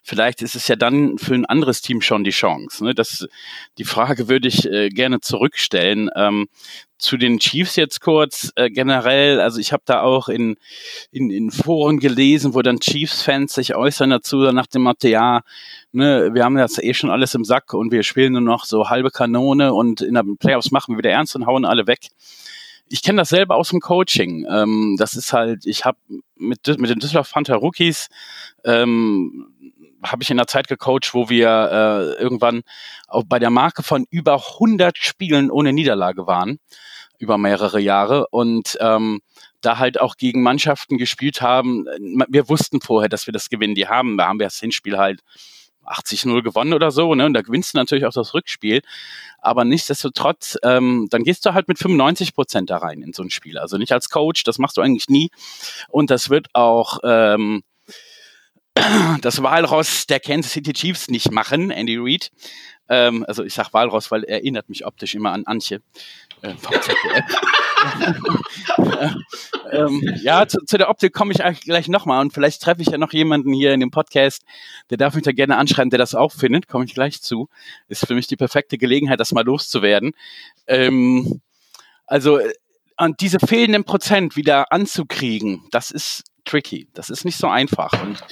Vielleicht 0.03 0.43
ist 0.43 0.55
es 0.55 0.69
ja 0.69 0.77
dann 0.77 1.19
für 1.19 1.35
ein 1.35 1.47
anderes 1.47 1.81
Team 1.81 2.01
schon 2.01 2.25
die 2.25 2.31
Chance. 2.31 2.85
Ne? 2.85 2.95
Das, 2.95 3.27
die 3.79 3.85
Frage 3.85 4.29
würde 4.29 4.49
ich 4.49 4.67
äh, 4.67 4.89
gerne 4.91 5.21
zurückstellen. 5.21 6.11
Ähm, 6.15 6.47
zu 6.99 7.17
den 7.17 7.39
Chiefs 7.39 7.77
jetzt 7.77 8.01
kurz 8.01 8.53
äh, 8.57 8.71
generell. 8.71 9.41
Also 9.41 9.59
ich 9.61 9.73
habe 9.73 9.83
da 9.85 10.01
auch 10.03 10.29
in, 10.29 10.57
in, 11.11 11.31
in 11.31 11.51
Foren 11.51 11.99
gelesen, 11.99 12.55
wo 12.55 12.63
dann 12.63 12.81
Chiefs-Fans 12.81 13.53
sich 13.53 13.75
äußern 13.75 14.11
dazu, 14.11 14.37
nach 14.53 14.67
dem 14.67 14.83
Motto, 14.83 15.09
ja, 15.09 15.43
ne, 15.93 16.31
wir 16.33 16.45
haben 16.45 16.57
das 16.57 16.79
eh 16.79 16.95
schon 16.95 17.11
alles 17.11 17.35
im 17.35 17.45
Sack 17.45 17.75
und 17.75 17.93
wir 17.93 18.05
spielen 18.05 18.33
nur 18.33 18.43
noch 18.43 18.65
so 18.65 18.89
halbe 18.89 19.11
Kanone 19.11 19.75
und 19.75 20.01
in 20.01 20.15
der 20.15 20.25
Playoffs 20.39 20.71
machen 20.71 20.95
wir 20.95 20.99
wieder 20.99 21.11
ernst 21.11 21.37
und 21.37 21.47
hauen 21.47 21.65
alle 21.65 21.87
weg 21.87 22.09
ich 22.89 23.03
kenne 23.03 23.19
das 23.19 23.31
selber 23.31 23.57
aus 23.57 23.71
dem 23.71 23.81
Coaching. 23.81 24.47
Ähm, 24.49 24.97
das 24.99 25.15
ist 25.15 25.33
halt, 25.33 25.67
ich 25.67 25.85
habe 25.85 25.99
mit, 26.37 26.67
mit 26.79 26.91
den 26.91 26.99
Düsseldorf 26.99 27.33
Panther 27.33 27.57
Rookies 27.57 28.09
ähm, 28.65 29.49
habe 30.03 30.23
ich 30.23 30.31
in 30.31 30.37
der 30.37 30.47
Zeit 30.47 30.69
gecoacht, 30.69 31.15
wo 31.15 31.31
wir 31.31 31.49
äh, 31.49 32.23
irgendwann 32.23 32.63
auch 33.09 33.25
bei 33.27 33.39
der 33.39 33.51
Marke 33.51 33.83
von 33.83 34.07
über 34.11 34.35
100 34.35 34.99
Spielen 34.99 35.51
ohne 35.51 35.73
Niederlage 35.73 36.27
waren 36.27 36.59
über 37.19 37.39
mehrere 37.39 37.81
Jahre 37.81 38.27
und 38.29 38.77
ähm, 38.81 39.21
da 39.61 39.79
halt 39.79 40.01
auch 40.01 40.17
gegen 40.17 40.43
Mannschaften 40.43 40.99
gespielt 40.99 41.41
haben. 41.41 41.87
Wir 42.29 42.49
wussten 42.49 42.81
vorher, 42.81 43.09
dass 43.09 43.27
wir 43.27 43.33
das 43.33 43.49
gewinnen. 43.49 43.75
Die 43.75 43.89
haben, 43.89 44.19
da 44.19 44.27
haben 44.27 44.39
wir 44.39 44.47
das 44.47 44.59
Hinspiel 44.59 44.99
halt 44.99 45.21
80-0 45.87 46.43
gewonnen 46.43 46.75
oder 46.75 46.91
so, 46.91 47.15
ne? 47.15 47.27
Und 47.27 47.35
da 47.35 47.43
gewinnst 47.43 47.75
du 47.75 47.79
natürlich 47.79 48.07
auch 48.07 48.13
das 48.13 48.35
Rückspiel. 48.35 48.83
Aber 49.39 49.65
nichtsdestotrotz, 49.65 50.57
ähm, 50.63 51.09
dann 51.11 51.23
gehst 51.23 51.45
du 51.45 51.55
halt 51.55 51.69
mit 51.69 51.79
95 51.79 52.35
Prozent 52.35 52.71
da 52.71 52.79
rein 52.79 53.03
in 53.03 53.13
so 53.13 53.23
ein 53.23 53.31
Spiel. 53.31 53.59
Also 53.59 53.77
nicht 53.77 53.93
als 53.93 54.09
Coach, 54.09 54.45
das 54.45 54.59
machst 54.59 54.77
du 54.77 54.81
eigentlich 54.81 55.09
nie. 55.09 55.31
Und 55.89 56.11
das 56.11 56.31
wird 56.31 56.49
auch 56.55 56.99
ähm, 57.05 57.63
das 59.21 59.43
Walross 59.43 60.07
der 60.07 60.21
Kansas 60.21 60.53
City 60.53 60.73
Chiefs 60.73 61.09
nicht 61.09 61.31
machen, 61.31 61.71
Andy 61.71 61.97
Reid. 61.99 62.31
Ähm, 62.89 63.25
also 63.27 63.45
ich 63.45 63.55
sag 63.55 63.73
Walross, 63.73 64.11
weil 64.11 64.25
er 64.25 64.37
erinnert 64.37 64.69
mich 64.69 64.87
optisch 64.87 65.15
immer 65.15 65.33
an 65.33 65.45
Antje. 65.47 65.81
Äh, 68.95 69.11
ähm, 69.73 70.03
ja, 70.23 70.47
zu, 70.47 70.59
zu, 70.65 70.79
der 70.79 70.89
Optik 70.89 71.13
komme 71.13 71.33
ich 71.33 71.45
eigentlich 71.45 71.65
gleich 71.65 71.89
nochmal 71.89 72.23
und 72.23 72.33
vielleicht 72.33 72.63
treffe 72.63 72.81
ich 72.81 72.89
ja 72.89 72.97
noch 72.97 73.13
jemanden 73.13 73.53
hier 73.53 73.75
in 73.75 73.81
dem 73.81 73.91
Podcast, 73.91 74.43
der 74.89 74.97
darf 74.97 75.15
mich 75.15 75.25
da 75.25 75.33
gerne 75.33 75.59
anschreiben, 75.59 75.91
der 75.91 75.99
das 75.99 76.15
auch 76.15 76.33
findet, 76.33 76.67
komme 76.67 76.87
ich 76.87 76.95
gleich 76.95 77.21
zu. 77.21 77.49
Ist 77.89 78.07
für 78.07 78.15
mich 78.15 78.27
die 78.27 78.37
perfekte 78.37 78.79
Gelegenheit, 78.79 79.21
das 79.21 79.33
mal 79.33 79.45
loszuwerden. 79.45 80.13
Ähm, 80.67 81.43
also, 82.07 82.41
und 82.97 83.21
diese 83.21 83.39
fehlenden 83.39 83.85
Prozent 83.85 84.37
wieder 84.37 84.73
anzukriegen, 84.73 85.67
das 85.71 85.91
ist 85.91 86.25
tricky. 86.45 86.89
Das 86.95 87.11
ist 87.11 87.25
nicht 87.25 87.39
so 87.39 87.49
einfach. 87.49 87.93
Und 88.03 88.23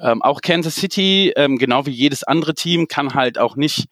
ähm, 0.00 0.22
auch 0.22 0.40
Kansas 0.40 0.76
City, 0.76 1.32
ähm, 1.36 1.58
genau 1.58 1.86
wie 1.86 1.90
jedes 1.90 2.24
andere 2.24 2.54
Team, 2.54 2.88
kann 2.88 3.14
halt 3.14 3.38
auch 3.38 3.56
nicht 3.56 3.86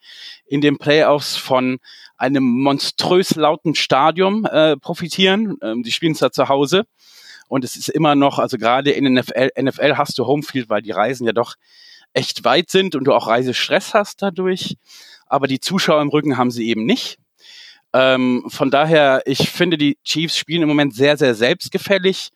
in 0.45 0.61
den 0.61 0.77
Playoffs 0.77 1.35
von 1.37 1.79
einem 2.19 2.43
monströs 2.43 3.35
lauten 3.35 3.73
Stadion 3.73 4.45
äh, 4.45 4.77
profitieren. 4.77 5.57
Ähm, 5.63 5.83
die 5.83 5.91
spielen 5.91 6.15
zwar 6.15 6.31
zu 6.31 6.49
Hause 6.49 6.85
und 7.49 7.65
es 7.65 7.75
ist 7.75 7.89
immer 7.89 8.15
noch, 8.15 8.37
also 8.37 8.57
gerade 8.57 8.91
in 8.91 9.11
NFL, 9.11 9.49
NFL 9.59 9.95
hast 9.95 10.17
du 10.19 10.27
Homefield, 10.27 10.69
weil 10.69 10.83
die 10.83 10.91
Reisen 10.91 11.25
ja 11.25 11.33
doch 11.33 11.55
echt 12.13 12.43
weit 12.43 12.69
sind 12.69 12.95
und 12.95 13.05
du 13.05 13.13
auch 13.13 13.27
Reisestress 13.27 13.93
hast 13.93 14.21
dadurch. 14.21 14.77
Aber 15.25 15.47
die 15.47 15.59
Zuschauer 15.59 16.01
im 16.01 16.09
Rücken 16.09 16.37
haben 16.37 16.51
sie 16.51 16.67
eben 16.67 16.85
nicht. 16.85 17.17
Ähm, 17.91 18.45
von 18.47 18.69
daher, 18.69 19.23
ich 19.25 19.49
finde, 19.49 19.77
die 19.77 19.97
Chiefs 20.03 20.37
spielen 20.37 20.61
im 20.61 20.69
Moment 20.69 20.93
sehr, 20.93 21.17
sehr 21.17 21.33
selbstgefällig 21.33 22.29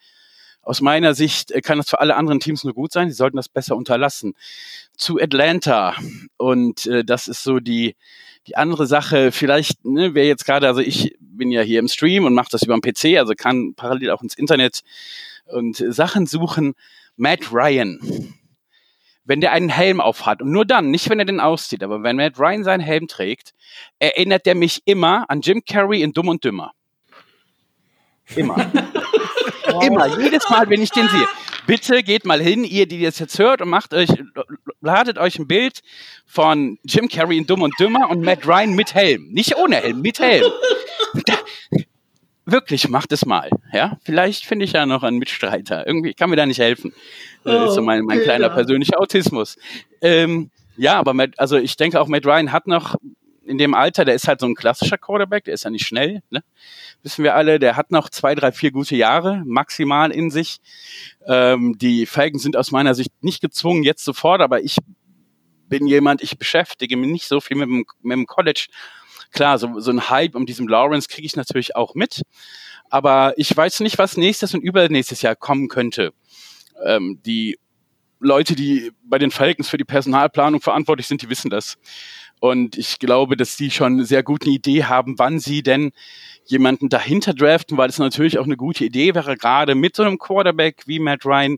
aus 0.63 0.81
meiner 0.81 1.13
Sicht 1.13 1.51
äh, 1.51 1.61
kann 1.61 1.77
das 1.77 1.89
für 1.89 1.99
alle 1.99 2.15
anderen 2.15 2.39
Teams 2.39 2.63
nur 2.63 2.73
gut 2.73 2.91
sein. 2.91 3.09
Sie 3.09 3.15
sollten 3.15 3.37
das 3.37 3.49
besser 3.49 3.75
unterlassen. 3.75 4.33
Zu 4.97 5.19
Atlanta. 5.19 5.95
Und 6.37 6.87
äh, 6.87 7.03
das 7.03 7.27
ist 7.27 7.43
so 7.43 7.59
die, 7.59 7.95
die 8.47 8.55
andere 8.55 8.87
Sache. 8.87 9.31
Vielleicht, 9.31 9.85
ne, 9.85 10.15
wer 10.15 10.25
jetzt 10.25 10.45
gerade, 10.45 10.67
also 10.67 10.81
ich 10.81 11.15
bin 11.19 11.51
ja 11.51 11.61
hier 11.61 11.79
im 11.79 11.87
Stream 11.87 12.25
und 12.25 12.33
mache 12.33 12.49
das 12.51 12.63
über 12.63 12.77
den 12.77 12.81
PC, 12.81 13.19
also 13.19 13.33
kann 13.35 13.73
parallel 13.75 14.11
auch 14.11 14.21
ins 14.21 14.35
Internet 14.35 14.81
und 15.45 15.83
Sachen 15.89 16.25
suchen. 16.25 16.73
Matt 17.15 17.51
Ryan. 17.51 17.99
Wenn 19.25 19.39
der 19.39 19.51
einen 19.51 19.69
Helm 19.69 20.01
aufhat 20.01 20.41
und 20.41 20.51
nur 20.51 20.65
dann, 20.65 20.91
nicht 20.91 21.09
wenn 21.09 21.19
er 21.19 21.25
den 21.25 21.39
auszieht, 21.39 21.83
aber 21.83 22.03
wenn 22.03 22.17
Matt 22.17 22.39
Ryan 22.39 22.63
seinen 22.63 22.81
Helm 22.81 23.07
trägt, 23.07 23.53
erinnert 23.99 24.45
er 24.47 24.55
mich 24.55 24.81
immer 24.85 25.29
an 25.29 25.41
Jim 25.41 25.63
Carrey 25.65 26.01
in 26.01 26.11
Dumm 26.11 26.27
und 26.27 26.43
Dümmer. 26.43 26.71
Immer. 28.35 28.71
Immer, 29.85 30.19
jedes 30.19 30.49
Mal, 30.49 30.69
wenn 30.69 30.81
ich 30.81 30.91
den 30.91 31.07
sehe. 31.07 31.27
Bitte 31.65 32.03
geht 32.03 32.25
mal 32.25 32.41
hin, 32.41 32.63
ihr, 32.63 32.87
die 32.87 33.01
das 33.01 33.19
jetzt 33.19 33.39
hört, 33.39 33.61
und 33.61 33.69
macht 33.69 33.93
euch, 33.93 34.09
ladet 34.81 35.17
euch 35.17 35.39
ein 35.39 35.47
Bild 35.47 35.81
von 36.25 36.77
Jim 36.83 37.07
Carrey 37.07 37.37
in 37.37 37.45
Dumm 37.45 37.61
und 37.61 37.73
Dümmer 37.79 38.09
und 38.09 38.21
Matt 38.21 38.45
Ryan 38.45 38.73
mit 38.73 38.93
Helm. 38.93 39.29
Nicht 39.31 39.55
ohne 39.55 39.77
Helm, 39.77 40.01
mit 40.01 40.19
Helm. 40.19 40.51
Da, 41.25 41.35
wirklich, 42.45 42.89
macht 42.89 43.11
es 43.11 43.25
mal. 43.25 43.49
Ja, 43.71 43.97
vielleicht 44.03 44.45
finde 44.45 44.65
ich 44.65 44.73
ja 44.73 44.85
noch 44.85 45.03
einen 45.03 45.19
Mitstreiter. 45.19 45.87
Irgendwie 45.87 46.13
kann 46.13 46.29
mir 46.29 46.35
da 46.35 46.45
nicht 46.45 46.59
helfen. 46.59 46.93
Das 47.43 47.69
ist 47.69 47.75
so 47.75 47.81
mein, 47.81 48.03
mein 48.03 48.21
kleiner 48.21 48.49
persönlicher 48.49 48.99
Autismus. 48.99 49.57
Ähm, 50.01 50.49
ja, 50.75 50.97
aber 50.97 51.13
Matt, 51.13 51.31
also 51.37 51.57
ich 51.57 51.77
denke 51.77 52.01
auch 52.01 52.07
Matt 52.07 52.25
Ryan 52.25 52.51
hat 52.51 52.67
noch 52.67 52.95
in 53.45 53.57
dem 53.57 53.73
Alter, 53.73 54.05
der 54.05 54.15
ist 54.15 54.27
halt 54.27 54.39
so 54.39 54.45
ein 54.45 54.55
klassischer 54.55 54.97
Quarterback, 54.97 55.45
der 55.45 55.53
ist 55.53 55.63
ja 55.63 55.69
nicht 55.69 55.85
schnell, 55.85 56.21
ne? 56.29 56.43
wissen 57.01 57.23
wir 57.23 57.35
alle, 57.35 57.59
der 57.59 57.75
hat 57.75 57.91
noch 57.91 58.09
zwei, 58.09 58.35
drei, 58.35 58.51
vier 58.51 58.71
gute 58.71 58.95
Jahre 58.95 59.43
maximal 59.45 60.11
in 60.11 60.31
sich. 60.31 60.59
Ähm, 61.27 61.77
die 61.77 62.05
Falcons 62.05 62.43
sind 62.43 62.55
aus 62.55 62.71
meiner 62.71 62.95
Sicht 62.95 63.11
nicht 63.21 63.41
gezwungen 63.41 63.83
jetzt 63.83 64.05
sofort, 64.05 64.41
aber 64.41 64.63
ich 64.63 64.77
bin 65.67 65.87
jemand, 65.87 66.21
ich 66.21 66.37
beschäftige 66.37 66.97
mich 66.97 67.09
nicht 67.09 67.27
so 67.27 67.41
viel 67.41 67.57
mit 67.57 67.67
dem, 67.67 67.85
mit 68.01 68.17
dem 68.17 68.25
College. 68.25 68.67
Klar, 69.31 69.57
so, 69.57 69.79
so 69.79 69.91
ein 69.91 70.09
Hype 70.09 70.35
um 70.35 70.45
diesen 70.45 70.67
Lawrence 70.67 71.07
kriege 71.07 71.25
ich 71.25 71.35
natürlich 71.35 71.75
auch 71.75 71.95
mit, 71.95 72.21
aber 72.89 73.33
ich 73.37 73.55
weiß 73.55 73.79
nicht, 73.79 73.97
was 73.97 74.17
nächstes 74.17 74.53
und 74.53 74.61
übernächstes 74.61 75.21
Jahr 75.21 75.35
kommen 75.35 75.67
könnte. 75.67 76.13
Ähm, 76.85 77.19
die 77.25 77.57
Leute, 78.23 78.55
die 78.55 78.91
bei 79.03 79.17
den 79.17 79.31
Falcons 79.31 79.69
für 79.69 79.77
die 79.77 79.83
Personalplanung 79.83 80.61
verantwortlich 80.61 81.07
sind, 81.07 81.21
die 81.21 81.29
wissen 81.29 81.49
das. 81.49 81.77
Und 82.43 82.77
ich 82.77 82.99
glaube, 82.99 83.37
dass 83.37 83.55
die 83.55 83.71
schon 83.71 83.93
eine 83.93 84.03
sehr 84.03 84.21
gute 84.21 84.49
Idee 84.49 84.83
haben, 84.83 85.17
wann 85.17 85.39
sie 85.39 85.63
denn 85.63 85.93
jemanden 86.43 86.89
dahinter 86.89 87.33
draften, 87.33 87.77
weil 87.77 87.87
es 87.87 87.99
natürlich 87.99 88.37
auch 88.37 88.43
eine 88.43 88.57
gute 88.57 88.83
Idee 88.83 89.15
wäre, 89.15 89.37
gerade 89.37 89.75
mit 89.75 89.95
so 89.95 90.03
einem 90.03 90.17
Quarterback 90.17 90.83
wie 90.85 90.99
Matt 90.99 91.25
Ryan, 91.25 91.57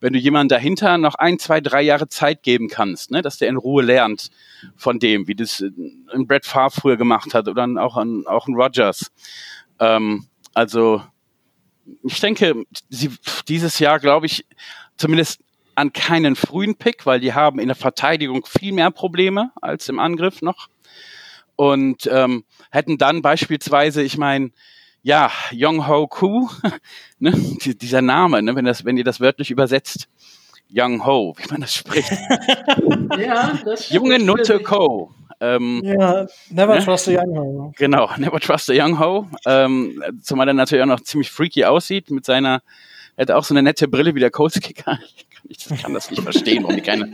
wenn 0.00 0.14
du 0.14 0.18
jemanden 0.18 0.48
dahinter 0.48 0.98
noch 0.98 1.14
ein, 1.14 1.38
zwei, 1.38 1.60
drei 1.60 1.80
Jahre 1.82 2.08
Zeit 2.08 2.42
geben 2.42 2.66
kannst, 2.68 3.12
ne, 3.12 3.22
dass 3.22 3.38
der 3.38 3.48
in 3.48 3.56
Ruhe 3.56 3.84
lernt 3.84 4.32
von 4.74 4.98
dem, 4.98 5.28
wie 5.28 5.36
das 5.36 5.62
ein 6.12 6.26
Brett 6.26 6.44
Favre 6.44 6.72
früher 6.72 6.96
gemacht 6.96 7.32
hat 7.32 7.46
oder 7.46 7.68
auch 7.80 7.96
ein, 7.96 8.26
auch 8.26 8.48
ein 8.48 8.54
Rogers. 8.56 9.12
Ähm, 9.78 10.26
also 10.54 11.04
ich 12.02 12.18
denke, 12.18 12.64
sie, 12.90 13.12
dieses 13.46 13.78
Jahr 13.78 14.00
glaube 14.00 14.26
ich, 14.26 14.44
zumindest 14.96 15.38
an 15.76 15.92
keinen 15.92 16.36
frühen 16.36 16.74
Pick, 16.74 17.06
weil 17.06 17.20
die 17.20 17.34
haben 17.34 17.58
in 17.58 17.68
der 17.68 17.76
Verteidigung 17.76 18.44
viel 18.46 18.72
mehr 18.72 18.90
Probleme 18.90 19.52
als 19.60 19.88
im 19.88 19.98
Angriff 19.98 20.42
noch. 20.42 20.68
Und 21.54 22.08
ähm, 22.12 22.44
hätten 22.70 22.98
dann 22.98 23.22
beispielsweise, 23.22 24.02
ich 24.02 24.18
meine, 24.18 24.50
ja, 25.02 25.30
Young 25.52 25.86
Ho 25.86 26.08
Koo, 26.08 26.48
ne, 27.18 27.32
dieser 27.62 28.02
Name, 28.02 28.42
ne, 28.42 28.56
wenn, 28.56 28.64
das, 28.64 28.84
wenn 28.84 28.96
ihr 28.96 29.04
das 29.04 29.20
wörtlich 29.20 29.50
übersetzt, 29.50 30.08
Young 30.70 31.06
Ho, 31.06 31.34
wie 31.38 31.48
man 31.50 31.60
das 31.60 31.74
spricht. 31.74 32.10
ja, 33.18 33.58
das 33.64 33.90
Junge 33.90 34.18
Nutte 34.18 34.58
Co. 34.60 35.12
Ähm, 35.38 35.82
ja, 35.84 36.26
never 36.50 36.76
ne? 36.76 36.84
trust 36.84 37.08
a 37.08 37.12
young 37.12 37.36
ho. 37.36 37.72
Genau, 37.76 38.10
never 38.16 38.40
trust 38.40 38.70
a 38.70 38.72
young 38.74 38.98
ho. 38.98 39.26
Ähm, 39.44 40.02
zumal 40.22 40.48
er 40.48 40.54
natürlich 40.54 40.82
auch 40.82 40.88
noch 40.88 41.02
ziemlich 41.02 41.30
freaky 41.30 41.64
aussieht 41.66 42.10
mit 42.10 42.24
seiner, 42.24 42.62
er 43.16 43.22
hat 43.22 43.30
auch 43.30 43.44
so 43.44 43.52
eine 43.52 43.62
nette 43.62 43.86
Brille 43.86 44.14
wie 44.14 44.20
der 44.20 44.30
Colts 44.30 44.60
Kicker. 44.60 44.98
Ich 45.48 45.66
kann 45.82 45.94
das 45.94 46.10
nicht 46.10 46.22
verstehen, 46.22 46.64
warum 46.64 46.82
keine. 46.82 47.12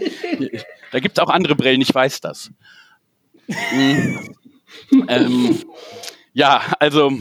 Da 0.90 1.00
gibt 1.00 1.18
es 1.18 1.22
auch 1.22 1.30
andere 1.30 1.54
Brillen, 1.54 1.80
ich 1.80 1.94
weiß 1.94 2.20
das. 2.20 2.50
Mhm. 3.46 4.34
ähm, 5.08 5.58
ja, 6.32 6.62
also 6.78 7.12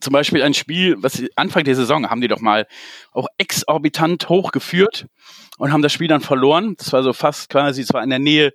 zum 0.00 0.12
Beispiel 0.12 0.42
ein 0.42 0.54
Spiel, 0.54 0.96
was 0.98 1.22
Anfang 1.36 1.64
der 1.64 1.76
Saison 1.76 2.08
haben 2.08 2.20
die 2.20 2.28
doch 2.28 2.40
mal 2.40 2.66
auch 3.12 3.26
exorbitant 3.38 4.28
hochgeführt 4.28 5.06
und 5.58 5.72
haben 5.72 5.82
das 5.82 5.92
Spiel 5.92 6.08
dann 6.08 6.22
verloren. 6.22 6.74
Das 6.78 6.92
war 6.92 7.02
so 7.02 7.12
fast 7.12 7.50
quasi, 7.50 7.82
es 7.82 7.92
war 7.92 8.02
in 8.02 8.10
der 8.10 8.18
Nähe 8.18 8.52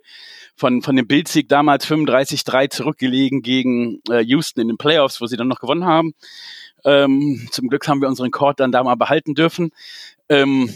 von, 0.56 0.82
von 0.82 0.96
dem 0.96 1.06
Bildsieg 1.06 1.48
damals 1.48 1.86
35-3 1.86 2.70
zurückgelegen 2.70 3.42
gegen 3.42 4.00
äh, 4.10 4.20
Houston 4.20 4.60
in 4.60 4.68
den 4.68 4.78
Playoffs, 4.78 5.20
wo 5.20 5.26
sie 5.26 5.36
dann 5.36 5.48
noch 5.48 5.60
gewonnen 5.60 5.84
haben. 5.84 6.14
Ähm, 6.84 7.48
zum 7.50 7.68
Glück 7.68 7.86
haben 7.86 8.00
wir 8.00 8.08
unseren 8.08 8.30
Court 8.30 8.58
dann 8.58 8.72
da 8.72 8.82
mal 8.82 8.96
behalten 8.96 9.34
dürfen. 9.34 9.70
Ähm, 10.28 10.72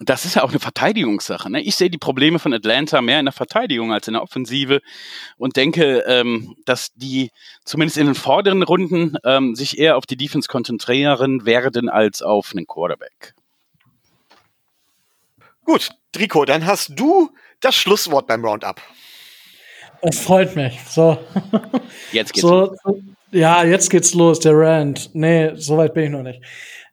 das 0.00 0.24
ist 0.24 0.36
ja 0.36 0.44
auch 0.44 0.50
eine 0.50 0.60
Verteidigungssache. 0.60 1.50
Ne? 1.50 1.60
Ich 1.60 1.74
sehe 1.74 1.90
die 1.90 1.98
Probleme 1.98 2.38
von 2.38 2.54
Atlanta 2.54 3.02
mehr 3.02 3.18
in 3.18 3.26
der 3.26 3.32
Verteidigung 3.32 3.92
als 3.92 4.06
in 4.06 4.14
der 4.14 4.22
Offensive 4.22 4.80
und 5.36 5.56
denke, 5.56 6.04
ähm, 6.06 6.54
dass 6.64 6.92
die 6.94 7.30
zumindest 7.64 7.98
in 7.98 8.06
den 8.06 8.14
vorderen 8.14 8.62
Runden 8.62 9.16
ähm, 9.24 9.56
sich 9.56 9.78
eher 9.78 9.96
auf 9.96 10.06
die 10.06 10.16
Defense 10.16 10.48
konzentrieren 10.48 11.46
werden 11.46 11.88
als 11.88 12.22
auf 12.22 12.52
einen 12.54 12.66
Quarterback. 12.66 13.34
Gut, 15.64 15.90
Drico, 16.12 16.44
dann 16.44 16.64
hast 16.64 16.92
du 16.94 17.30
das 17.60 17.74
Schlusswort 17.74 18.26
beim 18.28 18.44
Roundup. 18.44 18.80
Es 20.00 20.20
freut 20.20 20.54
mich. 20.54 20.78
So. 20.88 21.18
Jetzt 22.12 22.32
geht's 22.32 22.46
so, 22.46 22.76
ja, 23.32 23.64
jetzt 23.64 23.90
geht's 23.90 24.14
los, 24.14 24.38
der 24.38 24.56
Rand. 24.56 25.10
Nee, 25.12 25.50
soweit 25.56 25.92
bin 25.92 26.04
ich 26.04 26.10
noch 26.10 26.22
nicht. 26.22 26.40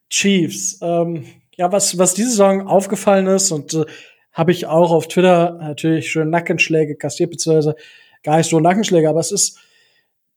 Chiefs. 0.09 0.79
Ähm, 0.81 1.25
ja, 1.57 1.71
was, 1.71 1.97
was 1.97 2.13
diese 2.13 2.31
Saison 2.31 2.67
aufgefallen 2.67 3.27
ist 3.27 3.51
und 3.51 3.73
äh, 3.73 3.85
habe 4.33 4.51
ich 4.51 4.65
auch 4.65 4.91
auf 4.91 5.07
Twitter 5.07 5.57
natürlich 5.61 6.11
schön 6.11 6.29
Nackenschläge 6.29 6.95
kassiert, 6.95 7.31
beziehungsweise 7.31 7.75
gar 8.23 8.37
nicht 8.37 8.49
so 8.49 8.59
Nackenschläge, 8.59 9.09
aber 9.09 9.21
es 9.21 9.31
ist, 9.31 9.59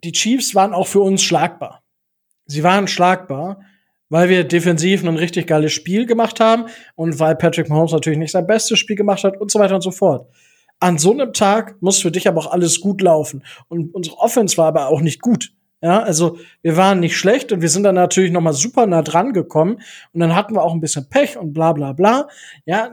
die 0.05 0.13
Chiefs 0.13 0.55
waren 0.55 0.73
auch 0.73 0.87
für 0.87 1.01
uns 1.01 1.23
schlagbar. 1.23 1.83
Sie 2.47 2.63
waren 2.63 2.87
schlagbar, 2.87 3.61
weil 4.09 4.29
wir 4.29 4.45
defensiv 4.45 5.05
ein 5.05 5.17
richtig 5.17 5.47
geiles 5.47 5.73
Spiel 5.73 6.07
gemacht 6.07 6.41
haben 6.41 6.67
und 6.95 7.19
weil 7.19 7.37
Patrick 7.37 7.69
Mahomes 7.69 7.93
natürlich 7.93 8.19
nicht 8.19 8.31
sein 8.31 8.47
bestes 8.47 8.79
Spiel 8.79 8.97
gemacht 8.97 9.25
hat 9.25 9.41
und 9.41 9.51
so 9.51 9.59
weiter 9.59 9.75
und 9.75 9.83
so 9.83 9.91
fort. 9.91 10.29
An 10.81 10.97
so 10.97 11.13
einem 11.13 11.33
Tag 11.33 11.83
muss 11.83 12.01
für 12.01 12.13
dich 12.13 12.29
aber 12.29 12.41
auch 12.41 12.53
alles 12.53 12.81
gut 12.81 13.03
laufen. 13.03 13.45
Und 13.67 13.93
unsere 13.95 14.17
Offense 14.19 14.57
war 14.57 14.67
aber 14.67 14.89
auch 14.89 15.01
nicht 15.01 15.21
gut. 15.21 15.53
Ja, 15.81 16.01
also 16.01 16.39
wir 16.63 16.77
waren 16.77 16.99
nicht 16.99 17.17
schlecht 17.17 17.53
und 17.53 17.61
wir 17.63 17.69
sind 17.69 17.85
dann 17.85 17.95
natürlich 17.95 18.33
noch 18.33 18.41
mal 18.41 18.53
super 18.53 18.87
nah 18.87 19.03
dran 19.03 19.33
gekommen 19.33 19.81
und 20.13 20.21
dann 20.21 20.35
hatten 20.35 20.55
wir 20.55 20.63
auch 20.63 20.75
ein 20.75 20.81
bisschen 20.81 21.09
Pech 21.09 21.37
und 21.37 21.53
bla 21.53 21.73
bla 21.73 21.93
bla. 21.93 22.29
Ja, 22.67 22.91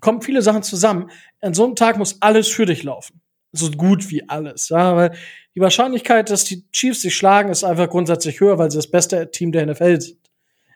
kommen 0.00 0.20
viele 0.20 0.42
Sachen 0.42 0.64
zusammen. 0.64 1.10
An 1.40 1.54
so 1.54 1.64
einem 1.64 1.76
Tag 1.76 1.96
muss 1.96 2.20
alles 2.20 2.48
für 2.48 2.66
dich 2.66 2.82
laufen. 2.82 3.20
So 3.52 3.70
gut 3.70 4.10
wie 4.10 4.28
alles. 4.28 4.68
Ja, 4.68 4.96
weil 4.96 5.12
die 5.54 5.60
Wahrscheinlichkeit, 5.60 6.28
dass 6.28 6.44
die 6.44 6.68
Chiefs 6.72 7.02
sich 7.02 7.14
schlagen, 7.14 7.50
ist 7.50 7.62
einfach 7.62 7.88
grundsätzlich 7.88 8.40
höher, 8.40 8.58
weil 8.58 8.70
sie 8.70 8.78
das 8.78 8.90
beste 8.90 9.30
Team 9.30 9.52
der 9.52 9.66
NFL 9.66 10.00
sind. 10.00 10.18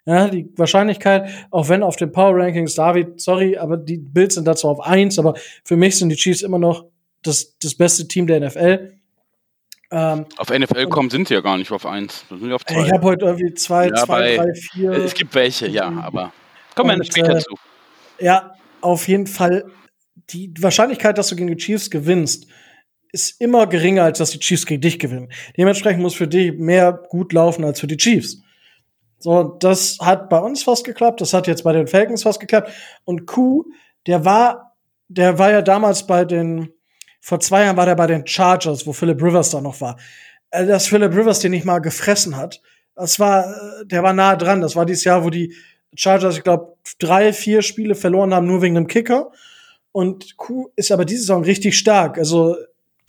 Ja, 0.06 0.28
die 0.28 0.48
Wahrscheinlichkeit, 0.56 1.28
auch 1.50 1.68
wenn 1.68 1.82
auf 1.82 1.96
den 1.96 2.12
Power 2.12 2.34
Rankings, 2.36 2.74
David, 2.74 3.20
sorry, 3.20 3.58
aber 3.58 3.76
die 3.76 3.98
Bills 3.98 4.34
sind 4.34 4.46
dazu 4.46 4.68
auf 4.68 4.80
eins, 4.80 5.18
aber 5.18 5.34
für 5.64 5.76
mich 5.76 5.98
sind 5.98 6.08
die 6.08 6.16
Chiefs 6.16 6.40
immer 6.40 6.58
noch 6.58 6.86
das, 7.22 7.58
das 7.58 7.74
beste 7.74 8.08
Team 8.08 8.26
der 8.26 8.40
NFL. 8.40 8.97
Ähm, 9.90 10.26
auf 10.36 10.50
NFL.com 10.50 11.08
sind 11.08 11.28
sie 11.28 11.34
ja 11.34 11.40
gar 11.40 11.56
nicht 11.56 11.72
auf 11.72 11.86
eins. 11.86 12.24
sind 12.28 12.52
auf 12.52 12.64
zwei. 12.64 12.84
Ich 12.84 12.92
habe 12.92 13.02
heute 13.04 13.24
irgendwie 13.24 13.54
zwei, 13.54 13.88
ja, 13.88 13.94
zwei, 13.94 14.36
drei, 14.36 14.54
vier. 14.54 14.90
Es 14.92 15.14
gibt 15.14 15.34
welche, 15.34 15.66
ja, 15.68 15.90
aber 16.02 16.32
kommen 16.74 16.90
wir 16.90 16.98
nicht 16.98 17.12
später 17.12 17.36
äh, 17.36 17.40
zu. 17.40 17.54
Ja, 18.18 18.52
auf 18.80 19.08
jeden 19.08 19.26
Fall. 19.26 19.64
Die 20.30 20.52
Wahrscheinlichkeit, 20.60 21.16
dass 21.16 21.28
du 21.28 21.36
gegen 21.36 21.48
die 21.48 21.56
Chiefs 21.56 21.90
gewinnst, 21.90 22.48
ist 23.12 23.40
immer 23.40 23.66
geringer, 23.66 24.04
als 24.04 24.18
dass 24.18 24.30
die 24.30 24.40
Chiefs 24.40 24.66
gegen 24.66 24.82
dich 24.82 24.98
gewinnen. 24.98 25.32
Dementsprechend 25.56 26.02
muss 26.02 26.14
für 26.14 26.28
dich 26.28 26.52
mehr 26.58 26.92
gut 26.92 27.32
laufen 27.32 27.64
als 27.64 27.80
für 27.80 27.86
die 27.86 27.96
Chiefs. 27.96 28.42
So, 29.18 29.56
das 29.58 29.98
hat 30.00 30.28
bei 30.28 30.38
uns 30.38 30.62
fast 30.62 30.84
geklappt, 30.84 31.20
das 31.20 31.32
hat 31.32 31.46
jetzt 31.46 31.64
bei 31.64 31.72
den 31.72 31.86
Falcons 31.86 32.22
fast 32.22 32.40
geklappt. 32.40 32.70
Und 33.04 33.26
Q, 33.26 33.64
der 34.06 34.24
war, 34.24 34.76
der 35.08 35.38
war 35.38 35.50
ja 35.50 35.62
damals 35.62 36.06
bei 36.06 36.24
den, 36.24 36.72
vor 37.28 37.40
zwei 37.40 37.64
Jahren 37.64 37.76
war 37.76 37.84
der 37.84 37.94
bei 37.94 38.06
den 38.06 38.26
Chargers, 38.26 38.86
wo 38.86 38.94
Philip 38.94 39.22
Rivers 39.22 39.50
da 39.50 39.60
noch 39.60 39.82
war. 39.82 39.98
Äh, 40.50 40.64
dass 40.64 40.86
Philip 40.86 41.14
Rivers 41.14 41.40
den 41.40 41.50
nicht 41.50 41.66
mal 41.66 41.78
gefressen 41.78 42.38
hat, 42.38 42.62
das 42.94 43.20
war, 43.20 43.44
äh, 43.44 43.84
der 43.84 44.02
war 44.02 44.14
nah 44.14 44.34
dran. 44.34 44.62
Das 44.62 44.76
war 44.76 44.86
dieses 44.86 45.04
Jahr, 45.04 45.24
wo 45.24 45.28
die 45.28 45.54
Chargers, 45.94 46.38
ich 46.38 46.42
glaube, 46.42 46.76
drei, 46.98 47.34
vier 47.34 47.60
Spiele 47.60 47.94
verloren 47.94 48.32
haben, 48.32 48.46
nur 48.46 48.62
wegen 48.62 48.76
dem 48.76 48.86
Kicker. 48.86 49.30
Und 49.92 50.38
Q 50.38 50.70
ist 50.74 50.90
aber 50.90 51.04
diese 51.04 51.20
Saison 51.20 51.44
richtig 51.44 51.76
stark. 51.76 52.16
Also, 52.16 52.56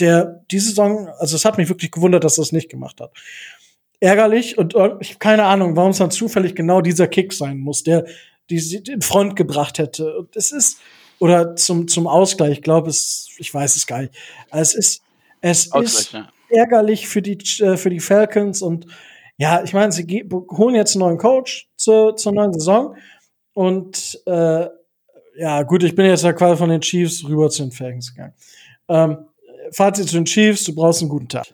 der, 0.01 0.43
diese 0.51 0.67
Saison, 0.67 1.07
also 1.17 1.37
es 1.37 1.45
hat 1.45 1.57
mich 1.57 1.69
wirklich 1.69 1.91
gewundert, 1.91 2.25
dass 2.25 2.37
er 2.37 2.41
das 2.41 2.51
nicht 2.51 2.69
gemacht 2.69 2.99
hat 2.99 3.11
ärgerlich 4.01 4.57
und 4.57 4.75
ich 5.01 5.19
keine 5.19 5.43
Ahnung, 5.43 5.75
warum 5.75 5.91
es 5.91 5.97
dann 5.97 6.09
zufällig 6.09 6.55
genau 6.55 6.79
dieser 6.79 7.07
Kick 7.07 7.33
sein 7.33 7.57
muss, 7.57 7.83
der 7.83 8.05
die 8.49 8.81
in 8.87 9.01
Front 9.01 9.35
gebracht 9.35 9.77
hätte. 9.77 10.17
Und 10.19 10.37
es 10.37 10.53
ist 10.53 10.79
oder 11.19 11.55
zum 11.55 11.87
zum 11.87 12.07
Ausgleich, 12.07 12.53
ich 12.53 12.61
glaube 12.61 12.89
es, 12.89 13.29
ich 13.37 13.53
weiß 13.53 13.75
es 13.75 13.87
gar 13.87 14.01
nicht. 14.01 14.13
Es 14.51 14.73
ist 14.73 15.01
es 15.41 15.67
ist 15.67 16.13
ja. 16.13 16.29
ärgerlich 16.49 17.07
für 17.07 17.21
die 17.21 17.37
äh, 17.61 17.77
für 17.77 17.89
die 17.89 17.99
Falcons 17.99 18.61
und 18.61 18.87
ja, 19.37 19.63
ich 19.63 19.73
meine, 19.73 19.91
sie 19.91 20.27
holen 20.51 20.75
jetzt 20.75 20.95
einen 20.95 21.05
neuen 21.05 21.17
Coach 21.17 21.69
zur, 21.77 22.17
zur 22.17 22.33
neuen 22.33 22.51
Saison 22.51 22.95
und 23.53 24.19
äh, 24.25 24.67
ja, 25.37 25.63
gut, 25.63 25.83
ich 25.83 25.95
bin 25.95 26.07
jetzt 26.07 26.25
ja 26.25 26.33
quasi 26.33 26.57
von 26.57 26.69
den 26.69 26.81
Chiefs 26.81 27.23
rüber 27.23 27.49
zu 27.49 27.63
den 27.63 27.71
Falcons 27.71 28.13
gegangen. 28.13 28.33
Ähm, 28.89 29.17
Fazit 29.71 30.09
zu 30.09 30.15
den 30.15 30.25
Chiefs, 30.25 30.65
du 30.65 30.75
brauchst 30.75 31.01
einen 31.01 31.09
guten 31.09 31.29
Tag 31.29 31.47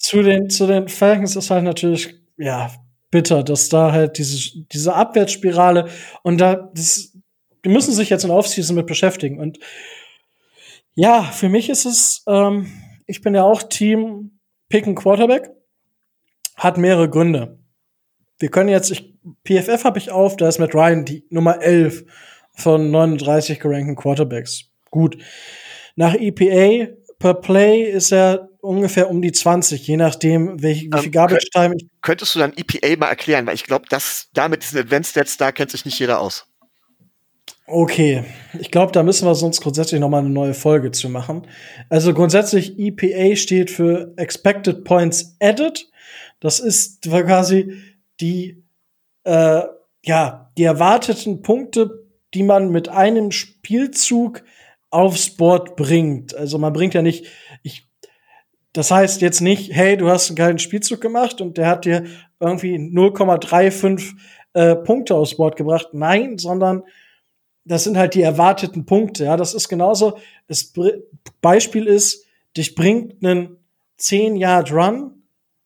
zu 0.00 0.22
den, 0.22 0.48
zu 0.48 0.66
den 0.66 0.88
Falcons 0.88 1.36
ist 1.36 1.50
halt 1.50 1.64
natürlich, 1.64 2.14
ja, 2.38 2.70
bitter, 3.10 3.42
dass 3.42 3.68
da 3.68 3.92
halt 3.92 4.18
diese, 4.18 4.64
diese 4.72 4.94
Abwärtsspirale 4.94 5.88
und 6.22 6.38
da, 6.38 6.70
das, 6.74 7.09
die 7.64 7.68
müssen 7.68 7.92
sich 7.92 8.10
jetzt 8.10 8.24
in 8.24 8.30
Offseason 8.30 8.76
mit 8.76 8.86
beschäftigen. 8.86 9.38
Und 9.38 9.58
ja, 10.94 11.22
für 11.22 11.48
mich 11.48 11.68
ist 11.68 11.84
es, 11.84 12.22
ähm, 12.26 12.70
ich 13.06 13.20
bin 13.22 13.34
ja 13.34 13.42
auch 13.42 13.62
Team 13.62 14.38
Picken 14.68 14.94
Quarterback, 14.94 15.50
hat 16.56 16.78
mehrere 16.78 17.08
Gründe. 17.08 17.58
Wir 18.38 18.50
können 18.50 18.68
jetzt, 18.68 18.90
ich, 18.90 19.14
PFF 19.44 19.84
habe 19.84 19.98
ich 19.98 20.10
auf, 20.10 20.36
da 20.36 20.48
ist 20.48 20.58
Matt 20.58 20.74
Ryan 20.74 21.04
die 21.04 21.26
Nummer 21.30 21.60
11 21.60 22.04
von 22.52 22.90
39 22.90 23.60
gerankten 23.60 23.96
Quarterbacks. 23.96 24.70
Gut. 24.90 25.18
Nach 25.96 26.14
EPA 26.14 26.92
per 27.18 27.34
Play 27.34 27.82
ist 27.82 28.12
er 28.12 28.48
ungefähr 28.60 29.10
um 29.10 29.22
die 29.22 29.32
20, 29.32 29.86
je 29.86 29.96
nachdem, 29.96 30.62
welch, 30.62 30.88
wie 30.90 30.98
viel 30.98 31.06
ähm, 31.06 31.12
Garbage 31.12 31.50
Time 31.52 31.74
ich. 31.76 31.86
Könntest 32.02 32.34
du 32.34 32.38
dann 32.38 32.52
EPA 32.56 32.96
mal 32.98 33.08
erklären? 33.08 33.46
Weil 33.46 33.54
ich 33.54 33.64
glaube, 33.64 33.86
dass 33.88 34.28
da 34.32 34.48
mit 34.48 34.62
diesen 34.62 34.78
Advanced 34.78 35.10
Stats, 35.10 35.36
da 35.36 35.52
kennt 35.52 35.70
sich 35.70 35.84
nicht 35.84 35.98
jeder 35.98 36.20
aus. 36.20 36.46
Okay, 37.66 38.24
ich 38.58 38.70
glaube, 38.70 38.92
da 38.92 39.02
müssen 39.02 39.26
wir 39.26 39.34
sonst 39.34 39.60
grundsätzlich 39.60 40.00
noch 40.00 40.08
mal 40.08 40.18
eine 40.18 40.30
neue 40.30 40.54
Folge 40.54 40.90
zu 40.90 41.08
machen. 41.08 41.46
Also 41.88 42.12
grundsätzlich 42.12 42.78
EPA 42.78 43.36
steht 43.36 43.70
für 43.70 44.12
Expected 44.16 44.84
Points 44.84 45.36
Added. 45.40 45.88
Das 46.40 46.58
ist 46.58 47.02
quasi 47.02 47.74
die 48.20 48.64
äh, 49.24 49.62
ja 50.04 50.50
die 50.58 50.64
erwarteten 50.64 51.42
Punkte, 51.42 52.06
die 52.34 52.42
man 52.42 52.70
mit 52.70 52.88
einem 52.88 53.30
Spielzug 53.30 54.42
aufs 54.90 55.30
Board 55.30 55.76
bringt. 55.76 56.34
Also 56.34 56.58
man 56.58 56.72
bringt 56.72 56.94
ja 56.94 57.02
nicht, 57.02 57.26
ich, 57.62 57.86
das 58.72 58.90
heißt 58.90 59.20
jetzt 59.20 59.40
nicht, 59.40 59.72
hey, 59.72 59.96
du 59.96 60.08
hast 60.08 60.28
einen 60.28 60.36
geilen 60.36 60.58
Spielzug 60.58 61.00
gemacht 61.00 61.40
und 61.40 61.58
der 61.58 61.68
hat 61.68 61.84
dir 61.84 62.04
irgendwie 62.40 62.74
0,35 62.76 64.12
äh, 64.54 64.76
Punkte 64.76 65.14
aufs 65.14 65.36
Board 65.36 65.56
gebracht. 65.56 65.88
Nein, 65.92 66.38
sondern 66.38 66.82
das 67.70 67.84
sind 67.84 67.96
halt 67.96 68.14
die 68.14 68.22
erwarteten 68.22 68.84
Punkte. 68.84 69.26
Ja, 69.26 69.36
das 69.36 69.54
ist 69.54 69.68
genauso. 69.68 70.18
Das 70.48 70.72
Beispiel 71.40 71.86
ist, 71.86 72.26
dich 72.56 72.74
bringt 72.74 73.24
einen 73.24 73.58
10 73.98 74.34
Yard 74.34 74.72
Run 74.72 75.22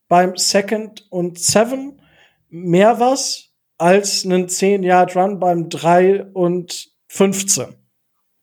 beim 0.07 0.37
Second 0.37 1.07
und 1.11 1.39
Seven 1.39 2.03
mehr 2.51 3.01
was 3.01 3.55
als 3.79 4.27
einen 4.27 4.51
10 4.51 4.83
Yard 4.83 5.17
Run 5.17 5.39
beim 5.39 5.71
3 5.71 6.25
und 6.35 6.91
15. 7.09 7.75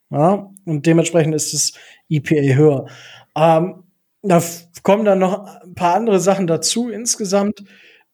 Ja, 0.10 0.50
und 0.66 0.86
dementsprechend 0.88 1.36
ist 1.36 1.54
das 1.54 1.74
EPA 2.10 2.56
höher. 2.56 2.88
Ähm, 3.36 3.84
da 4.24 4.42
kommen 4.82 5.06
dann 5.06 5.20
noch 5.20 5.62
ein 5.62 5.76
paar 5.76 5.96
andere 5.96 6.20
Sachen 6.20 6.48
dazu. 6.48 6.90
Insgesamt 6.90 7.64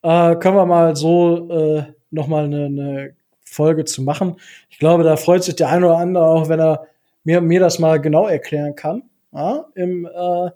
äh, 0.02 0.36
können 0.36 0.58
wir 0.58 0.66
mal 0.66 0.98
so 0.98 1.50
äh, 1.50 1.84
noch 2.12 2.28
mal 2.28 2.44
eine, 2.44 2.66
eine 2.66 3.17
Folge 3.58 3.84
zu 3.86 4.02
machen. 4.02 4.38
Ich 4.70 4.80
glaube, 4.80 5.04
da 5.04 5.18
freut 5.18 5.44
sich 5.44 5.56
der 5.56 5.70
eine 5.70 5.88
oder 5.88 5.98
andere 5.98 6.26
auch, 6.26 6.48
wenn 6.48 6.60
er 6.60 6.88
mir, 7.24 7.42
mir 7.42 7.60
das 7.60 7.80
mal 7.80 8.00
genau 8.00 8.28
erklären 8.28 8.76
kann 8.76 9.04
ja, 9.34 9.66
im, 9.76 10.06
äh, 10.06 10.50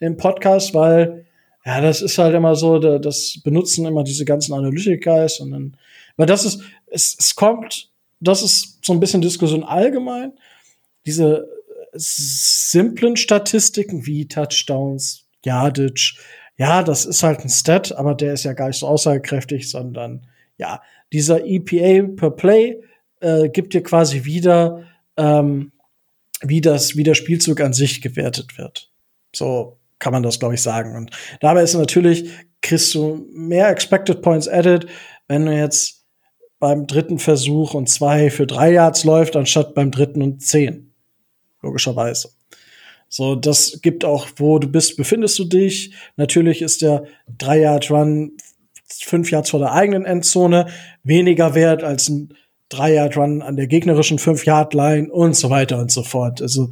im 0.00 0.16
Podcast, 0.16 0.74
weil 0.74 1.24
ja, 1.64 1.80
das 1.80 2.02
ist 2.02 2.18
halt 2.18 2.34
immer 2.34 2.54
so, 2.54 2.78
das 2.78 3.40
benutzen 3.42 3.86
immer 3.86 4.04
diese 4.04 4.24
ganzen 4.24 4.54
Analytiker 4.54 5.26
und 5.40 5.50
dann, 5.50 5.76
weil 6.16 6.26
das 6.26 6.44
ist, 6.44 6.62
es, 6.86 7.16
es 7.18 7.34
kommt, 7.34 7.90
das 8.20 8.42
ist 8.42 8.84
so 8.84 8.92
ein 8.92 9.00
bisschen 9.00 9.20
Diskussion 9.20 9.64
allgemein 9.64 10.32
diese 11.08 11.48
simplen 11.94 13.16
Statistiken 13.16 14.04
wie 14.04 14.28
Touchdowns, 14.28 15.24
Jadic. 15.42 16.14
Ja, 16.58 16.82
das 16.82 17.06
ist 17.06 17.22
halt 17.22 17.40
ein 17.40 17.48
Stat, 17.48 17.92
aber 17.92 18.14
der 18.14 18.34
ist 18.34 18.44
ja 18.44 18.52
gar 18.52 18.68
nicht 18.68 18.78
so 18.78 18.88
aussagekräftig, 18.88 19.70
sondern 19.70 20.26
ja, 20.58 20.82
dieser 21.12 21.44
EPA 21.46 22.08
per 22.16 22.30
Play 22.30 22.80
äh, 23.20 23.48
gibt 23.48 23.74
dir 23.74 23.82
quasi 23.82 24.24
wieder, 24.24 24.84
ähm, 25.16 25.72
wie 26.42 26.60
das, 26.60 26.96
wie 26.96 27.02
der 27.02 27.14
Spielzug 27.14 27.60
an 27.60 27.72
sich 27.72 28.02
gewertet 28.02 28.58
wird. 28.58 28.90
So 29.34 29.78
kann 29.98 30.12
man 30.12 30.22
das, 30.22 30.38
glaube 30.38 30.54
ich, 30.54 30.62
sagen. 30.62 30.96
Und 30.96 31.10
dabei 31.40 31.62
ist 31.62 31.74
natürlich, 31.74 32.30
kriegst 32.60 32.94
du 32.94 33.26
mehr 33.32 33.68
Expected 33.68 34.22
Points 34.22 34.48
added, 34.48 34.86
wenn 35.26 35.46
du 35.46 35.56
jetzt 35.56 36.04
beim 36.58 36.86
dritten 36.86 37.18
Versuch 37.18 37.74
und 37.74 37.88
zwei 37.88 38.30
für 38.30 38.46
drei 38.46 38.72
Yards 38.72 39.04
läuft, 39.04 39.36
anstatt 39.36 39.74
beim 39.74 39.90
dritten 39.90 40.22
und 40.22 40.42
zehn. 40.42 40.92
Logischerweise. 41.62 42.30
So, 43.08 43.36
das 43.36 43.80
gibt 43.80 44.04
auch, 44.04 44.28
wo 44.36 44.58
du 44.58 44.68
bist, 44.68 44.96
befindest 44.96 45.38
du 45.38 45.44
dich. 45.44 45.94
Natürlich 46.16 46.62
ist 46.62 46.82
der 46.82 47.04
drei 47.38 47.60
Yard 47.60 47.90
Run 47.90 48.36
fünf 48.88 49.30
Yards 49.30 49.50
vor 49.50 49.60
der 49.60 49.72
eigenen 49.72 50.04
Endzone 50.04 50.66
weniger 51.02 51.54
wert 51.54 51.82
als 51.82 52.08
ein 52.08 52.34
drei 52.68 52.94
Yard 52.94 53.16
Run 53.16 53.42
an 53.42 53.56
der 53.56 53.66
gegnerischen 53.66 54.18
fünf 54.18 54.44
Yard 54.44 54.74
Line 54.74 55.10
und 55.10 55.34
so 55.34 55.50
weiter 55.50 55.78
und 55.78 55.90
so 55.90 56.02
fort. 56.02 56.42
Also, 56.42 56.70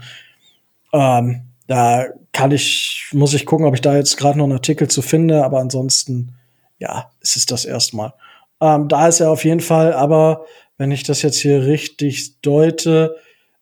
ähm, 0.92 1.42
da 1.66 2.06
kann 2.32 2.50
ich, 2.52 3.08
muss 3.12 3.34
ich 3.34 3.46
gucken, 3.46 3.66
ob 3.66 3.74
ich 3.74 3.80
da 3.80 3.96
jetzt 3.96 4.16
gerade 4.16 4.38
noch 4.38 4.44
einen 4.44 4.54
Artikel 4.54 4.88
zu 4.88 5.02
finde, 5.02 5.44
aber 5.44 5.58
ansonsten, 5.58 6.34
ja, 6.78 7.10
ist 7.20 7.36
es 7.36 7.46
das 7.46 7.64
erstmal. 7.64 8.12
Ähm, 8.60 8.88
da 8.88 9.08
ist 9.08 9.20
er 9.20 9.30
auf 9.30 9.44
jeden 9.44 9.60
Fall, 9.60 9.92
aber 9.92 10.44
wenn 10.78 10.90
ich 10.90 11.02
das 11.02 11.22
jetzt 11.22 11.38
hier 11.38 11.66
richtig 11.66 12.40
deute, 12.42 13.16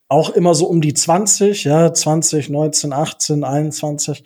auch 0.09 0.31
immer 0.31 0.55
so 0.55 0.67
um 0.67 0.81
die 0.81 0.95
20, 0.95 1.65
ja, 1.65 1.93
20, 1.93 2.51
19, 2.51 2.93
18, 2.93 3.45
21, 3.45 4.25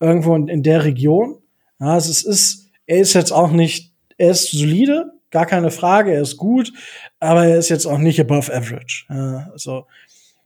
irgendwo 0.00 0.34
in, 0.34 0.48
in 0.48 0.62
der 0.62 0.84
Region. 0.84 1.38
Ja, 1.80 1.94
also 1.94 2.10
es 2.10 2.22
ist, 2.22 2.65
er 2.86 2.98
ist 2.98 3.14
jetzt 3.14 3.32
auch 3.32 3.50
nicht, 3.50 3.92
er 4.16 4.30
ist 4.30 4.50
solide, 4.50 5.12
gar 5.30 5.46
keine 5.46 5.70
Frage, 5.70 6.12
er 6.12 6.22
ist 6.22 6.36
gut, 6.36 6.72
aber 7.20 7.46
er 7.46 7.58
ist 7.58 7.68
jetzt 7.68 7.86
auch 7.86 7.98
nicht 7.98 8.20
above 8.20 8.52
average. 8.54 9.04
Ja, 9.08 9.50
also, 9.52 9.86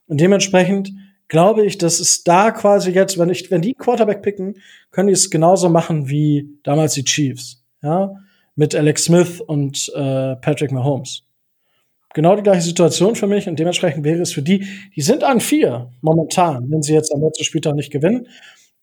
und 0.06 0.20
dementsprechend 0.20 0.92
glaube 1.28 1.64
ich, 1.64 1.78
dass 1.78 2.00
es 2.00 2.24
da 2.24 2.50
quasi 2.50 2.90
jetzt, 2.90 3.18
wenn 3.18 3.30
ich, 3.30 3.50
wenn 3.50 3.62
die 3.62 3.74
Quarterback 3.74 4.22
picken, 4.22 4.56
können 4.90 5.08
die 5.08 5.14
es 5.14 5.30
genauso 5.30 5.68
machen 5.68 6.08
wie 6.08 6.48
damals 6.64 6.94
die 6.94 7.04
Chiefs, 7.04 7.62
ja, 7.82 8.14
mit 8.56 8.74
Alex 8.74 9.04
Smith 9.04 9.40
und 9.40 9.92
äh, 9.94 10.36
Patrick 10.36 10.72
Mahomes 10.72 11.24
genau 12.14 12.36
die 12.36 12.42
gleiche 12.42 12.62
Situation 12.62 13.14
für 13.14 13.26
mich 13.26 13.48
und 13.48 13.58
dementsprechend 13.58 14.04
wäre 14.04 14.20
es 14.20 14.32
für 14.32 14.42
die, 14.42 14.66
die 14.96 15.02
sind 15.02 15.24
an 15.24 15.40
vier 15.40 15.90
momentan, 16.00 16.70
wenn 16.70 16.82
sie 16.82 16.94
jetzt 16.94 17.14
am 17.14 17.22
letzten 17.22 17.44
Spieltag 17.44 17.74
nicht 17.74 17.92
gewinnen, 17.92 18.26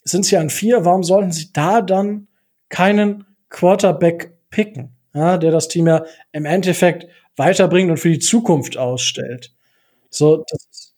sind 0.04 0.26
sie 0.26 0.38
an 0.38 0.50
vier. 0.50 0.86
Warum 0.86 1.04
sollten 1.04 1.32
sie 1.32 1.52
da 1.52 1.82
dann 1.82 2.28
keinen 2.70 3.26
Quarterback 3.50 4.34
picken, 4.50 4.96
ja, 5.14 5.38
der 5.38 5.52
das 5.52 5.68
Team 5.68 5.88
ja 5.88 6.06
im 6.32 6.46
Endeffekt 6.46 7.08
weiterbringt 7.36 7.92
und 7.92 7.98
für 7.98 8.10
die 8.10 8.20
Zukunft 8.20 8.78
ausstellt? 8.78 9.54
So, 10.10 10.44
das 10.50 10.68
ist 10.72 10.94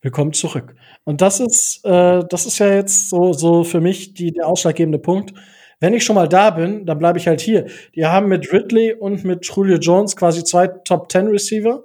Willkommen 0.00 0.32
zurück. 0.32 0.76
Und 1.02 1.20
das 1.20 1.40
ist, 1.40 1.84
äh, 1.84 2.22
das 2.30 2.46
ist 2.46 2.60
ja 2.60 2.72
jetzt 2.72 3.10
so, 3.10 3.32
so 3.32 3.64
für 3.64 3.80
mich 3.80 4.14
die, 4.14 4.30
der 4.30 4.46
ausschlaggebende 4.46 5.00
Punkt 5.00 5.34
wenn 5.80 5.94
ich 5.94 6.04
schon 6.04 6.16
mal 6.16 6.28
da 6.28 6.50
bin, 6.50 6.86
dann 6.86 6.98
bleibe 6.98 7.18
ich 7.18 7.28
halt 7.28 7.40
hier. 7.40 7.66
Die 7.94 8.04
haben 8.04 8.28
mit 8.28 8.52
Ridley 8.52 8.94
und 8.94 9.24
mit 9.24 9.46
Julio 9.46 9.78
Jones 9.78 10.16
quasi 10.16 10.42
zwei 10.42 10.66
Top 10.66 11.10
10 11.10 11.28
Receiver. 11.28 11.84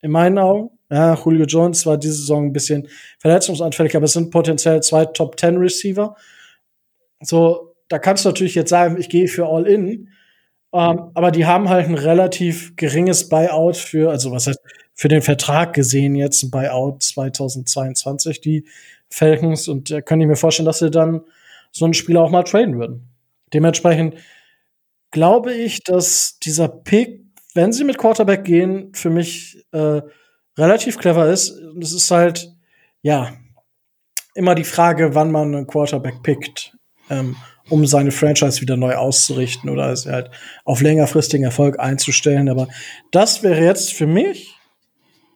In 0.00 0.12
meinen 0.12 0.38
Augen. 0.38 0.70
Ja, 0.90 1.14
Julio 1.14 1.44
Jones 1.44 1.84
war 1.84 1.98
diese 1.98 2.14
Saison 2.14 2.46
ein 2.46 2.52
bisschen 2.52 2.88
verletzungsanfällig, 3.18 3.94
aber 3.96 4.06
es 4.06 4.14
sind 4.14 4.30
potenziell 4.30 4.80
zwei 4.82 5.04
Top 5.04 5.38
10 5.38 5.58
Receiver. 5.58 6.16
So, 7.20 7.67
da 7.88 7.98
kannst 7.98 8.24
du 8.24 8.30
natürlich 8.30 8.54
jetzt 8.54 8.70
sagen, 8.70 8.98
ich 8.98 9.08
gehe 9.08 9.28
für 9.28 9.46
All 9.46 9.66
In. 9.66 10.08
Ähm, 10.72 11.10
aber 11.14 11.30
die 11.30 11.46
haben 11.46 11.68
halt 11.68 11.88
ein 11.88 11.94
relativ 11.94 12.76
geringes 12.76 13.28
Buyout 13.28 13.76
für, 13.76 14.10
also 14.10 14.32
was 14.32 14.46
heißt, 14.46 14.60
für 14.94 15.08
den 15.08 15.22
Vertrag 15.22 15.74
gesehen 15.74 16.14
jetzt 16.14 16.42
ein 16.42 16.50
Buyout 16.50 17.02
2022, 17.02 18.40
die 18.40 18.64
Falcons. 19.08 19.68
Und 19.68 19.90
da 19.90 20.00
kann 20.00 20.20
ich 20.20 20.26
mir 20.26 20.36
vorstellen, 20.36 20.66
dass 20.66 20.80
sie 20.80 20.90
dann 20.90 21.22
so 21.70 21.84
einen 21.84 21.94
Spieler 21.94 22.22
auch 22.22 22.30
mal 22.30 22.42
traden 22.42 22.78
würden. 22.78 23.08
Dementsprechend 23.54 24.16
glaube 25.10 25.54
ich, 25.54 25.82
dass 25.84 26.38
dieser 26.40 26.68
Pick, 26.68 27.24
wenn 27.54 27.72
sie 27.72 27.84
mit 27.84 27.96
Quarterback 27.96 28.44
gehen, 28.44 28.92
für 28.92 29.10
mich 29.10 29.64
äh, 29.72 30.02
relativ 30.58 30.98
clever 30.98 31.30
ist. 31.30 31.50
Es 31.80 31.92
ist 31.92 32.10
halt, 32.10 32.52
ja, 33.00 33.32
immer 34.34 34.54
die 34.54 34.64
Frage, 34.64 35.14
wann 35.14 35.32
man 35.32 35.54
einen 35.54 35.66
Quarterback 35.66 36.22
pickt, 36.22 36.76
ähm, 37.10 37.36
um 37.68 37.86
seine 37.86 38.10
Franchise 38.10 38.60
wieder 38.60 38.76
neu 38.76 38.94
auszurichten 38.94 39.70
oder 39.70 39.90
es 39.92 40.06
halt 40.06 40.30
auf 40.64 40.80
längerfristigen 40.80 41.44
Erfolg 41.44 41.78
einzustellen. 41.78 42.48
Aber 42.48 42.68
das 43.10 43.42
wäre 43.42 43.62
jetzt 43.62 43.92
für 43.92 44.06
mich, 44.06 44.54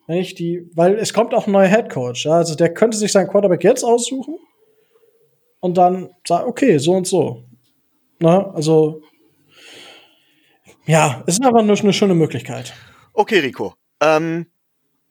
wenn 0.07 0.19
ich 0.19 0.35
die, 0.35 0.69
weil 0.75 0.97
es 0.97 1.13
kommt 1.13 1.35
auch 1.35 1.47
ein 1.47 1.53
neuer 1.53 1.69
Head 1.69 1.91
Coach. 1.91 2.27
Ja, 2.27 2.33
also 2.33 2.55
der 2.55 2.73
könnte 2.73 2.97
sich 2.97 3.13
seinen 3.13 3.29
Quarterback 3.29 3.65
jetzt 3.65 3.85
aussuchen 3.85 4.37
und 5.61 5.77
dann 5.79 6.11
sagen, 6.27 6.49
okay, 6.49 6.79
so 6.79 6.93
und 6.93 7.07
so. 7.07 7.45
Na, 8.19 8.53
also, 8.53 9.03
ja, 10.87 11.23
es 11.27 11.35
ist 11.35 11.45
aber 11.45 11.63
nur 11.63 11.79
eine 11.79 11.93
schöne 11.93 12.15
Möglichkeit. 12.15 12.73
Okay, 13.15 13.41
Rico. 13.41 13.75
Ähm, 14.01 14.47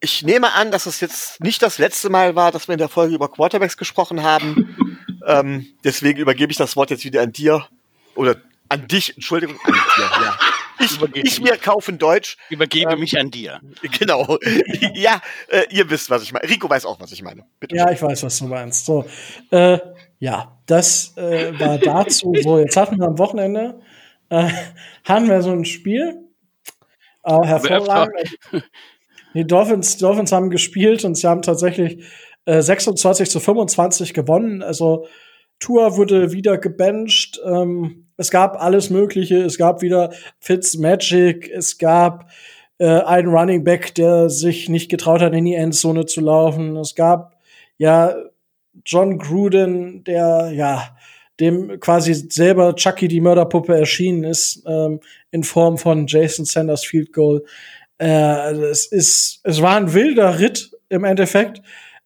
ich 0.01 0.24
nehme 0.24 0.53
an, 0.53 0.72
dass 0.72 0.86
es 0.86 0.99
jetzt 0.99 1.41
nicht 1.41 1.61
das 1.61 1.78
letzte 1.78 2.09
Mal 2.09 2.36
war, 2.36 2.51
dass 2.51 2.67
wir 2.67 2.74
in 2.74 2.80
der 2.80 2.89
Folge 2.89 3.15
über 3.15 3.30
Quarterbacks 3.30 3.78
gesprochen 3.78 4.24
haben. 4.24 4.76
Ähm, 5.26 5.67
deswegen 5.84 6.19
übergebe 6.19 6.51
ich 6.51 6.57
das 6.57 6.76
Wort 6.76 6.89
jetzt 6.89 7.03
wieder 7.03 7.22
an 7.22 7.32
dir. 7.32 7.67
Oder 8.15 8.36
an 8.69 8.88
dich, 8.88 9.15
Entschuldigung, 9.15 9.57
an 9.63 9.74
dir, 9.74 10.03
ja. 10.03 10.39
Ich, 10.84 10.99
ich 11.13 11.41
mir 11.41 11.57
kaufen 11.57 11.99
Deutsch. 11.99 12.38
Übergebe 12.49 12.93
ähm, 12.93 12.99
mich 13.01 13.19
an 13.19 13.30
dir. 13.30 13.61
Genau. 13.99 14.39
ja, 14.95 15.22
äh, 15.47 15.65
ihr 15.69 15.88
wisst, 15.88 16.09
was 16.09 16.24
ich 16.24 16.34
meine. 16.34 16.49
Rico 16.49 16.67
weiß 16.67 16.88
auch, 16.88 16.99
was 16.99 17.11
ich 17.11 17.22
meine. 17.22 17.45
Bitte 17.59 17.76
ja, 17.76 17.91
ich 17.91 18.01
weiß, 18.01 18.24
was 18.24 18.39
du 18.39 18.45
meinst. 18.45 18.88
So, 18.88 19.05
äh, 19.51 19.78
ja, 20.17 20.57
das 20.65 21.15
äh, 21.17 21.59
war 21.59 21.78
dazu 21.78 22.34
so. 22.41 22.57
Jetzt 22.57 22.78
hatten 22.78 22.97
wir 22.97 23.05
am 23.05 23.19
Wochenende 23.19 23.80
äh, 24.32 24.49
hatten 25.03 25.28
wir 25.28 25.41
so 25.41 25.51
ein 25.51 25.65
Spiel. 25.65 26.17
Äh, 27.24 27.43
hervorragend. 27.43 28.38
Die 29.34 29.45
Dolphins, 29.45 29.97
Dolphins 29.97 30.32
haben 30.32 30.49
gespielt 30.49 31.03
und 31.05 31.15
sie 31.15 31.28
haben 31.28 31.41
tatsächlich 31.41 32.03
äh, 32.51 32.61
26 32.61 33.29
zu 33.29 33.39
25 33.39 34.13
gewonnen. 34.13 34.61
Also 34.61 35.07
Tour 35.59 35.95
wurde 35.95 36.33
wieder 36.33 36.57
gebencht. 36.57 37.39
Ähm, 37.45 38.07
es 38.17 38.29
gab 38.29 38.61
alles 38.61 38.89
Mögliche. 38.89 39.37
Es 39.37 39.57
gab 39.57 39.81
wieder 39.81 40.11
Fitzmagic. 40.39 41.49
Es 41.49 41.77
gab 41.77 42.29
äh, 42.77 42.87
einen 42.87 43.29
Running 43.29 43.63
Back, 43.63 43.95
der 43.95 44.29
sich 44.29 44.67
nicht 44.67 44.89
getraut 44.89 45.21
hat, 45.21 45.33
in 45.33 45.45
die 45.45 45.55
Endzone 45.55 46.07
zu 46.07 46.19
laufen. 46.19 46.75
Es 46.75 46.95
gab 46.95 47.37
ja 47.77 48.15
John 48.85 49.17
Gruden, 49.17 50.03
der 50.03 50.51
ja 50.53 50.97
dem 51.39 51.79
quasi 51.79 52.13
selber 52.13 52.75
Chucky 52.75 53.07
die 53.07 53.21
Mörderpuppe 53.21 53.75
erschienen 53.75 54.25
ist 54.25 54.63
ähm, 54.67 54.99
in 55.31 55.43
Form 55.43 55.77
von 55.77 56.05
Jason 56.05 56.45
Sanders 56.45 56.83
Field 56.83 57.13
Goal. 57.13 57.43
Äh, 57.97 58.51
es 58.51 58.87
ist, 58.87 59.39
es 59.43 59.61
war 59.61 59.77
ein 59.77 59.93
wilder 59.93 60.39
Ritt 60.39 60.71
im 60.89 61.03
Endeffekt. 61.03 61.61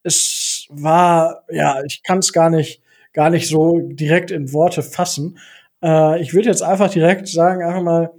Es 0.06 0.68
war, 0.70 1.44
ja, 1.50 1.84
ich 1.84 2.04
kann 2.04 2.20
es 2.20 2.32
gar 2.32 2.50
nicht, 2.50 2.82
gar 3.14 3.30
nicht 3.30 3.48
so 3.48 3.80
direkt 3.82 4.32
in 4.32 4.54
Worte 4.54 4.84
fassen. 4.84 5.38
Äh, 5.84 6.22
ich 6.22 6.34
würde 6.34 6.50
jetzt 6.50 6.62
einfach 6.62 6.90
direkt 6.90 7.28
sagen, 7.28 7.64
einfach 7.64 7.82
mal, 7.82 8.12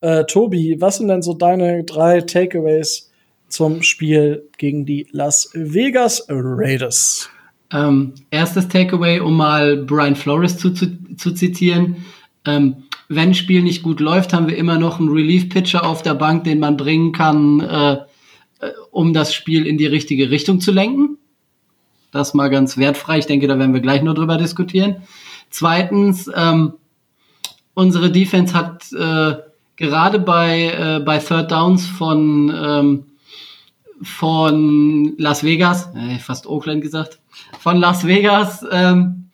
äh, 0.00 0.24
Tobi, 0.24 0.80
was 0.80 0.96
sind 0.96 1.08
denn 1.08 1.22
so 1.22 1.34
deine 1.34 1.84
drei 1.84 2.20
Takeaways 2.20 3.10
zum 3.48 3.82
Spiel 3.82 4.48
gegen 4.58 4.86
die 4.86 5.06
Las 5.12 5.50
Vegas 5.54 6.26
Raiders? 6.28 7.28
Ähm, 7.72 8.14
erstes 8.30 8.68
Takeaway, 8.68 9.20
um 9.20 9.36
mal 9.36 9.76
Brian 9.84 10.16
Flores 10.16 10.58
zu, 10.58 10.70
zu, 10.70 10.86
zu 11.16 11.32
zitieren. 11.32 12.04
Ähm, 12.44 12.84
wenn 13.08 13.34
Spiel 13.34 13.62
nicht 13.62 13.82
gut 13.82 14.00
läuft, 14.00 14.32
haben 14.32 14.48
wir 14.48 14.56
immer 14.56 14.78
noch 14.78 14.98
einen 14.98 15.10
Relief-Pitcher 15.10 15.84
auf 15.84 16.02
der 16.02 16.14
Bank, 16.14 16.44
den 16.44 16.58
man 16.58 16.76
bringen 16.76 17.12
kann, 17.12 17.60
äh, 17.60 17.92
äh, 18.60 18.72
um 18.90 19.12
das 19.12 19.34
Spiel 19.34 19.66
in 19.66 19.78
die 19.78 19.86
richtige 19.86 20.30
Richtung 20.30 20.60
zu 20.60 20.72
lenken. 20.72 21.18
Das 22.10 22.34
mal 22.34 22.50
ganz 22.50 22.76
wertfrei. 22.76 23.18
Ich 23.18 23.26
denke, 23.26 23.46
da 23.46 23.58
werden 23.58 23.74
wir 23.74 23.80
gleich 23.80 24.02
noch 24.02 24.14
drüber 24.14 24.36
diskutieren. 24.36 25.02
Zweitens, 25.48 26.30
ähm, 26.34 26.74
unsere 27.74 28.10
Defense 28.10 28.54
hat 28.54 28.92
äh, 28.92 29.36
gerade 29.76 30.18
bei, 30.18 30.66
äh, 30.66 31.00
bei 31.00 31.18
Third 31.18 31.50
Downs 31.50 31.86
von, 31.86 32.52
ähm, 32.54 33.06
von 34.02 35.14
Las 35.18 35.44
Vegas, 35.44 35.90
äh, 35.94 36.18
fast 36.18 36.46
Oakland 36.46 36.82
gesagt, 36.82 37.20
von 37.58 37.76
Las 37.78 38.06
Vegas 38.06 38.64
ähm, 38.70 39.30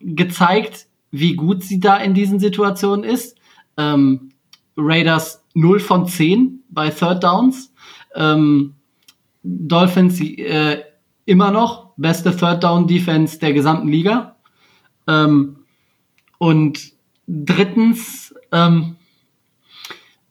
gezeigt, 0.00 0.86
wie 1.10 1.34
gut 1.34 1.62
sie 1.62 1.80
da 1.80 1.96
in 1.96 2.14
diesen 2.14 2.40
Situationen 2.40 3.04
ist. 3.04 3.36
Ähm, 3.76 4.30
Raiders 4.76 5.44
0 5.54 5.80
von 5.80 6.06
10 6.06 6.64
bei 6.70 6.90
Third 6.90 7.24
Downs. 7.24 7.72
Ähm, 8.14 8.74
Dolphins 9.42 10.20
äh, 10.20 10.82
immer 11.24 11.50
noch 11.50 11.87
beste 11.98 12.34
Third 12.34 12.64
Down 12.64 12.86
Defense 12.86 13.38
der 13.38 13.52
gesamten 13.52 13.88
Liga. 13.88 14.36
Ähm, 15.06 15.56
und 16.38 16.92
drittens, 17.26 18.34
ähm, 18.52 18.96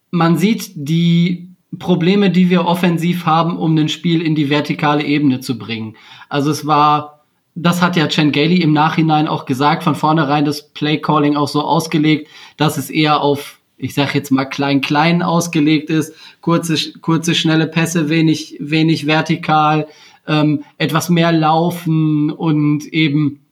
man 0.09 0.38
sieht 0.38 0.72
die 0.76 1.49
Probleme, 1.78 2.32
die 2.32 2.49
wir 2.49 2.65
offensiv 2.65 3.26
haben, 3.26 3.57
um 3.57 3.78
ein 3.78 3.89
Spiel 3.89 4.22
in 4.22 4.36
die 4.36 4.49
vertikale 4.49 5.03
Ebene 5.03 5.41
zu 5.41 5.59
bringen. 5.59 5.95
Also 6.30 6.49
es 6.49 6.65
war, 6.65 7.26
das 7.55 7.82
hat 7.82 7.95
ja 7.97 8.07
Chen 8.07 8.32
Gailey 8.32 8.61
im 8.61 8.74
Nachhinein 8.74 9.28
auch 9.28 9.45
gesagt, 9.45 9.84
von 9.84 9.95
vornherein 9.95 10.45
das 10.45 10.70
Play 10.70 10.97
Calling 10.99 11.36
auch 11.36 11.49
so 11.49 11.61
ausgelegt, 11.61 12.30
dass 12.55 12.78
es 12.78 12.89
eher 12.89 13.22
auf, 13.22 13.59
ich 13.78 13.93
sag 13.93 14.15
jetzt 14.15 14.32
mal 14.32 14.45
klein-klein 14.45 15.22
ausgelegt 15.22 15.89
ist, 15.89 16.13
kurze, 16.41 16.78
kurze, 17.01 17.36
schnelle 17.36 17.68
Pässe, 17.68 18.09
wenig, 18.09 18.55
wenig 18.59 19.05
vertikal, 19.05 19.88
ähm, 20.28 20.63
etwas 20.78 21.09
mehr 21.09 21.32
laufen 21.32 22.32
und 22.32 22.86
eben 22.86 23.45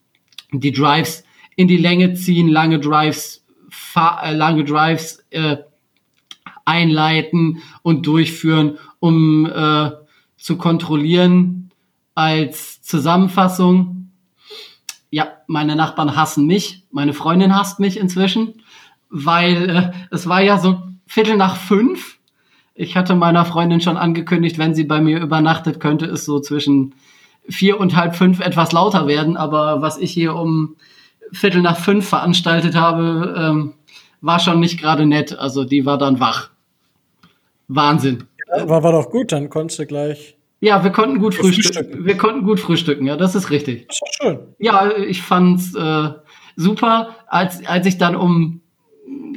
die 0.51 0.71
Drives 0.71 1.23
in 1.55 1.67
die 1.67 1.78
Länge 1.78 2.13
ziehen, 2.13 2.49
lange 2.49 2.80
Drives, 2.80 3.45
äh, 3.95 4.34
lange 4.34 4.63
Drives 4.63 5.23
äh, 5.30 5.57
einleiten 6.65 7.61
und 7.82 8.05
durchführen, 8.05 8.78
um 8.99 9.45
äh, 9.45 9.91
zu 10.38 10.57
kontrollieren. 10.57 11.71
Als 12.13 12.82
Zusammenfassung, 12.82 14.11
ja, 15.09 15.28
meine 15.47 15.76
Nachbarn 15.76 16.15
hassen 16.15 16.45
mich, 16.45 16.84
meine 16.91 17.13
Freundin 17.13 17.55
hasst 17.55 17.80
mich 17.80 17.97
inzwischen, 17.97 18.61
weil 19.09 19.69
äh, 19.69 19.91
es 20.11 20.28
war 20.28 20.41
ja 20.41 20.57
so 20.57 20.82
Viertel 21.07 21.38
nach 21.38 21.55
fünf. 21.55 22.14
Ich 22.78 22.97
hatte 22.97 23.15
meiner 23.15 23.45
Freundin 23.45 23.80
schon 23.80 23.95
angekündigt, 23.95 24.57
wenn 24.57 24.76
sie 24.76 24.84
bei 24.84 24.99
mir 24.99 25.21
übernachtet, 25.21 25.80
könnte 25.80 26.05
es 26.05 26.26
so 26.26 26.41
zwischen 26.41 26.93
vier 27.47 27.80
und 27.80 27.95
halb 27.95 28.15
fünf 28.15 28.41
etwas 28.41 28.73
lauter 28.73 29.07
werden. 29.07 29.38
Aber 29.38 29.82
was 29.82 29.97
ich 29.97 30.11
hier 30.11 30.36
um 30.36 30.76
Viertel 31.32 31.61
nach 31.61 31.78
fünf 31.78 32.07
veranstaltet 32.09 32.76
habe, 32.76 33.34
ähm, 33.38 33.73
war 34.19 34.39
schon 34.39 34.59
nicht 34.59 34.80
gerade 34.80 35.05
nett. 35.05 35.39
Also 35.39 35.63
die 35.63 35.86
war 35.86 35.97
dann 35.97 36.19
wach. 36.19 36.49
Wahnsinn. 37.69 38.26
Ja, 38.49 38.67
war, 38.67 38.84
war 38.84 38.91
doch 38.91 39.09
gut, 39.09 39.32
dann 39.32 39.49
konntest 39.49 39.80
du 39.80 39.86
gleich. 39.86 40.36
Ja, 40.59 40.84
wir 40.84 40.91
konnten 40.91 41.19
gut 41.19 41.36
frühstücken. 41.36 41.73
frühstücken. 41.73 42.05
Wir 42.05 42.17
konnten 42.17 42.45
gut 42.45 42.59
frühstücken, 42.59 43.05
ja, 43.05 43.15
das 43.15 43.36
ist 43.36 43.51
richtig. 43.51 43.88
Das 43.88 43.99
ist 44.03 44.15
schön. 44.21 44.39
Ja, 44.59 44.91
ich 44.97 45.21
fand's 45.21 45.76
äh, 45.76 46.09
super, 46.55 47.15
als, 47.28 47.65
als 47.65 47.86
ich 47.86 47.97
dann 47.97 48.15
um 48.15 48.61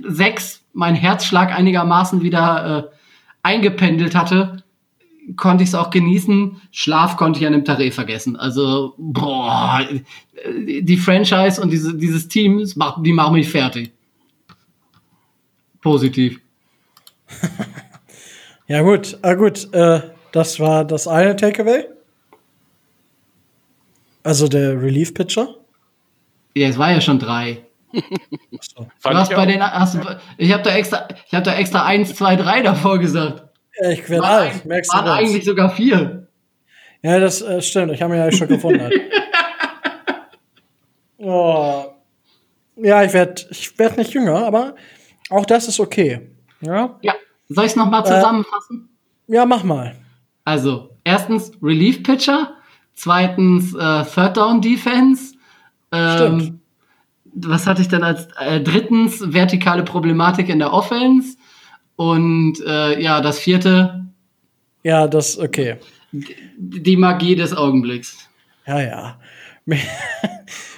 sechs 0.07 0.64
mein 0.72 0.95
Herzschlag 0.95 1.57
einigermaßen 1.57 2.22
wieder 2.22 2.89
äh, 2.91 2.97
eingependelt 3.49 4.14
hatte, 4.14 4.62
konnte 5.36 5.64
ich 5.64 5.70
es 5.70 5.74
auch 5.74 5.90
genießen. 5.90 6.61
Schlaf 6.70 7.16
konnte 7.16 7.40
ich 7.40 7.46
an 7.46 7.53
dem 7.53 7.64
Taré 7.64 7.90
vergessen. 7.92 8.36
Also, 8.36 8.94
boah, 8.99 9.86
die 10.57 10.96
Franchise 10.96 11.61
und 11.61 11.70
diese, 11.70 11.96
dieses 11.96 12.28
Team, 12.28 12.64
die 13.05 13.12
machen 13.12 13.32
mich 13.34 13.49
fertig. 13.49 13.92
Positiv. 15.80 16.40
Ja, 18.70 18.82
gut, 18.82 19.16
ah, 19.22 19.32
gut, 19.32 19.72
äh, 19.72 20.03
das 20.30 20.61
war 20.61 20.84
das 20.84 21.09
eine 21.09 21.34
Takeaway. 21.34 21.86
Also 24.22 24.46
der 24.46 24.82
Relief-Pitcher. 24.82 25.55
Ja, 26.55 26.68
es 26.68 26.76
war 26.76 26.92
ja 26.92 27.01
schon 27.01 27.18
drei. 27.18 27.64
So. 27.93 28.86
Du 29.03 29.11
hast 29.11 29.34
bei 29.34 29.47
den, 29.47 29.62
hast, 29.62 29.99
ich 30.36 30.53
habe 30.53 30.62
da 30.62 30.74
extra, 30.74 31.09
ich 31.26 31.34
habe 31.34 31.45
da 31.45 31.55
extra 31.55 31.84
eins, 31.84 32.14
zwei, 32.14 32.36
drei 32.36 32.62
davor 32.62 32.99
gesagt. 32.99 33.45
Ja, 33.80 33.91
ich 33.91 34.09
werde 34.09 34.26
alt, 34.26 34.64
merkst 34.64 34.93
du 34.93 34.97
Waren 34.97 35.09
eigentlich 35.09 35.45
sogar 35.45 35.70
vier. 35.70 36.28
Ja, 37.03 37.20
das 37.20 37.43
äh, 37.43 37.62
stimmt. 37.62 37.93
Ich 37.93 38.03
habe 38.03 38.14
mich 38.14 38.22
ja 38.22 38.32
schon 38.32 38.49
gefunden. 38.49 38.89
oh. 41.18 41.84
Ja, 42.76 43.05
ich 43.05 43.12
werde 43.12 43.43
ich 43.51 43.78
werd 43.78 43.97
nicht 43.97 44.12
jünger, 44.12 44.47
aber 44.47 44.74
auch 45.30 45.47
das 45.47 45.68
ist 45.68 45.80
okay. 45.80 46.30
Ja. 46.61 46.99
Ja, 47.03 47.14
soll 47.49 47.64
ich 47.64 47.70
es 47.70 47.76
nochmal 47.76 48.03
äh, 48.03 48.07
zusammenfassen? 48.07 48.89
Äh, 49.28 49.34
ja, 49.34 49.47
mach 49.47 49.64
mal. 49.64 49.97
Also, 50.45 50.97
erstens 51.05 51.53
Relief 51.62 52.03
Pitcher, 52.03 52.55
zweitens 52.95 53.74
äh, 53.74 54.05
Third 54.05 54.36
Down 54.36 54.61
Defense. 54.61 55.34
Ähm, 55.93 56.16
Stimmt. 56.16 56.58
Was 57.47 57.66
hatte 57.66 57.82
ich 57.82 57.89
dann 57.89 58.03
als 58.03 58.28
äh, 58.39 58.61
drittens 58.61 59.32
vertikale 59.32 59.82
Problematik 59.82 60.49
in 60.49 60.59
der 60.59 60.72
Offense 60.72 61.36
und 61.97 62.59
äh, 62.66 63.01
ja 63.01 63.20
das 63.20 63.39
vierte. 63.39 64.07
Ja, 64.82 65.07
das 65.09 65.39
okay. 65.39 65.76
Die 66.12 66.97
Magie 66.97 67.36
des 67.36 67.55
Augenblicks. 67.55 68.28
Ja, 68.66 68.80
ja. 68.80 69.20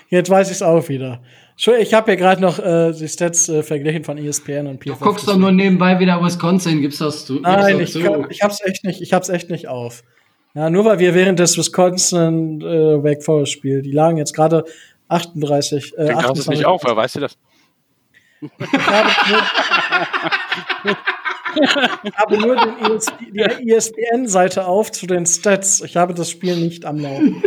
Jetzt 0.08 0.30
weiß 0.30 0.48
ich 0.48 0.56
es 0.56 0.62
auch 0.62 0.88
wieder. 0.88 1.22
Ich 1.56 1.92
habe 1.92 2.12
ja 2.12 2.16
gerade 2.16 2.40
noch 2.40 2.58
äh, 2.58 2.92
die 2.92 3.06
Stats 3.06 3.48
äh, 3.50 3.62
verglichen 3.62 4.02
von 4.02 4.16
ESPN 4.16 4.66
und 4.66 4.80
PFF. 4.82 4.98
Du 4.98 5.04
guckst 5.04 5.28
doch 5.28 5.36
nur 5.36 5.52
nebenbei 5.52 6.00
wieder 6.00 6.22
Wisconsin, 6.24 6.80
gibst 6.80 7.02
das 7.02 7.26
zu? 7.26 7.34
Nein, 7.40 7.80
ich, 7.80 7.92
kann, 8.02 8.26
ich 8.30 8.42
hab's 8.42 8.60
echt 8.64 8.82
nicht, 8.82 9.02
ich 9.02 9.12
hab's 9.12 9.28
echt 9.28 9.50
nicht 9.50 9.68
auf. 9.68 10.02
Ja, 10.54 10.70
nur 10.70 10.86
weil 10.86 10.98
wir 10.98 11.14
während 11.14 11.38
des 11.38 11.58
Wisconsin 11.58 12.62
äh, 12.62 13.04
Wake 13.04 13.22
Forest 13.22 13.52
Spiel, 13.52 13.82
die 13.82 13.92
lagen 13.92 14.16
jetzt 14.16 14.34
gerade 14.34 14.64
38. 15.10 15.94
Äh, 15.96 16.06
Dann 16.06 16.36
es 16.36 16.46
nicht 16.46 16.64
auf, 16.64 16.82
wer 16.84 16.96
weißt 16.96 17.16
du 17.16 17.20
das? 17.20 17.36
ich 18.40 18.50
habe 22.16 22.38
nur 22.38 22.56
den 22.56 22.92
ESP, 22.92 23.12
die 23.32 23.70
ESPN-Seite 23.70 24.66
auf 24.66 24.92
zu 24.92 25.06
den 25.06 25.26
Stats. 25.26 25.82
Ich 25.82 25.96
habe 25.96 26.14
das 26.14 26.30
Spiel 26.30 26.56
nicht 26.56 26.84
am 26.84 26.98
Laufen. 26.98 27.42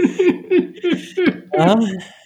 ja. 1.58 1.80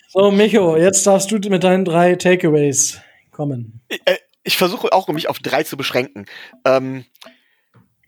So, 0.10 0.32
Micho, 0.32 0.78
jetzt 0.78 1.06
darfst 1.06 1.32
du 1.32 1.38
mit 1.50 1.64
deinen 1.64 1.86
drei 1.86 2.16
Takeaways 2.16 3.00
kommen. 3.32 3.82
Ich, 3.90 4.02
äh, 4.06 4.18
ich 4.44 4.58
versuche 4.58 4.92
auch, 4.94 5.08
mich 5.10 5.30
auf 5.30 5.40
drei 5.40 5.64
zu 5.64 5.78
beschränken. 5.78 6.26
Ähm, 6.66 7.06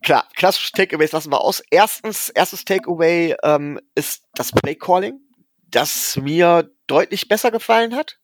klar, 0.01 0.25
klassische 0.35 0.71
Takeaways 0.71 1.11
lassen 1.11 1.31
wir 1.31 1.41
aus. 1.41 1.61
Erstens, 1.69 2.29
erstes 2.29 2.65
Takeaway 2.65 3.35
ähm, 3.43 3.79
ist 3.95 4.23
das 4.33 4.51
Play 4.51 4.75
Calling, 4.75 5.19
das 5.71 6.17
mir 6.17 6.69
deutlich 6.87 7.27
besser 7.27 7.51
gefallen 7.51 7.95
hat 7.95 8.17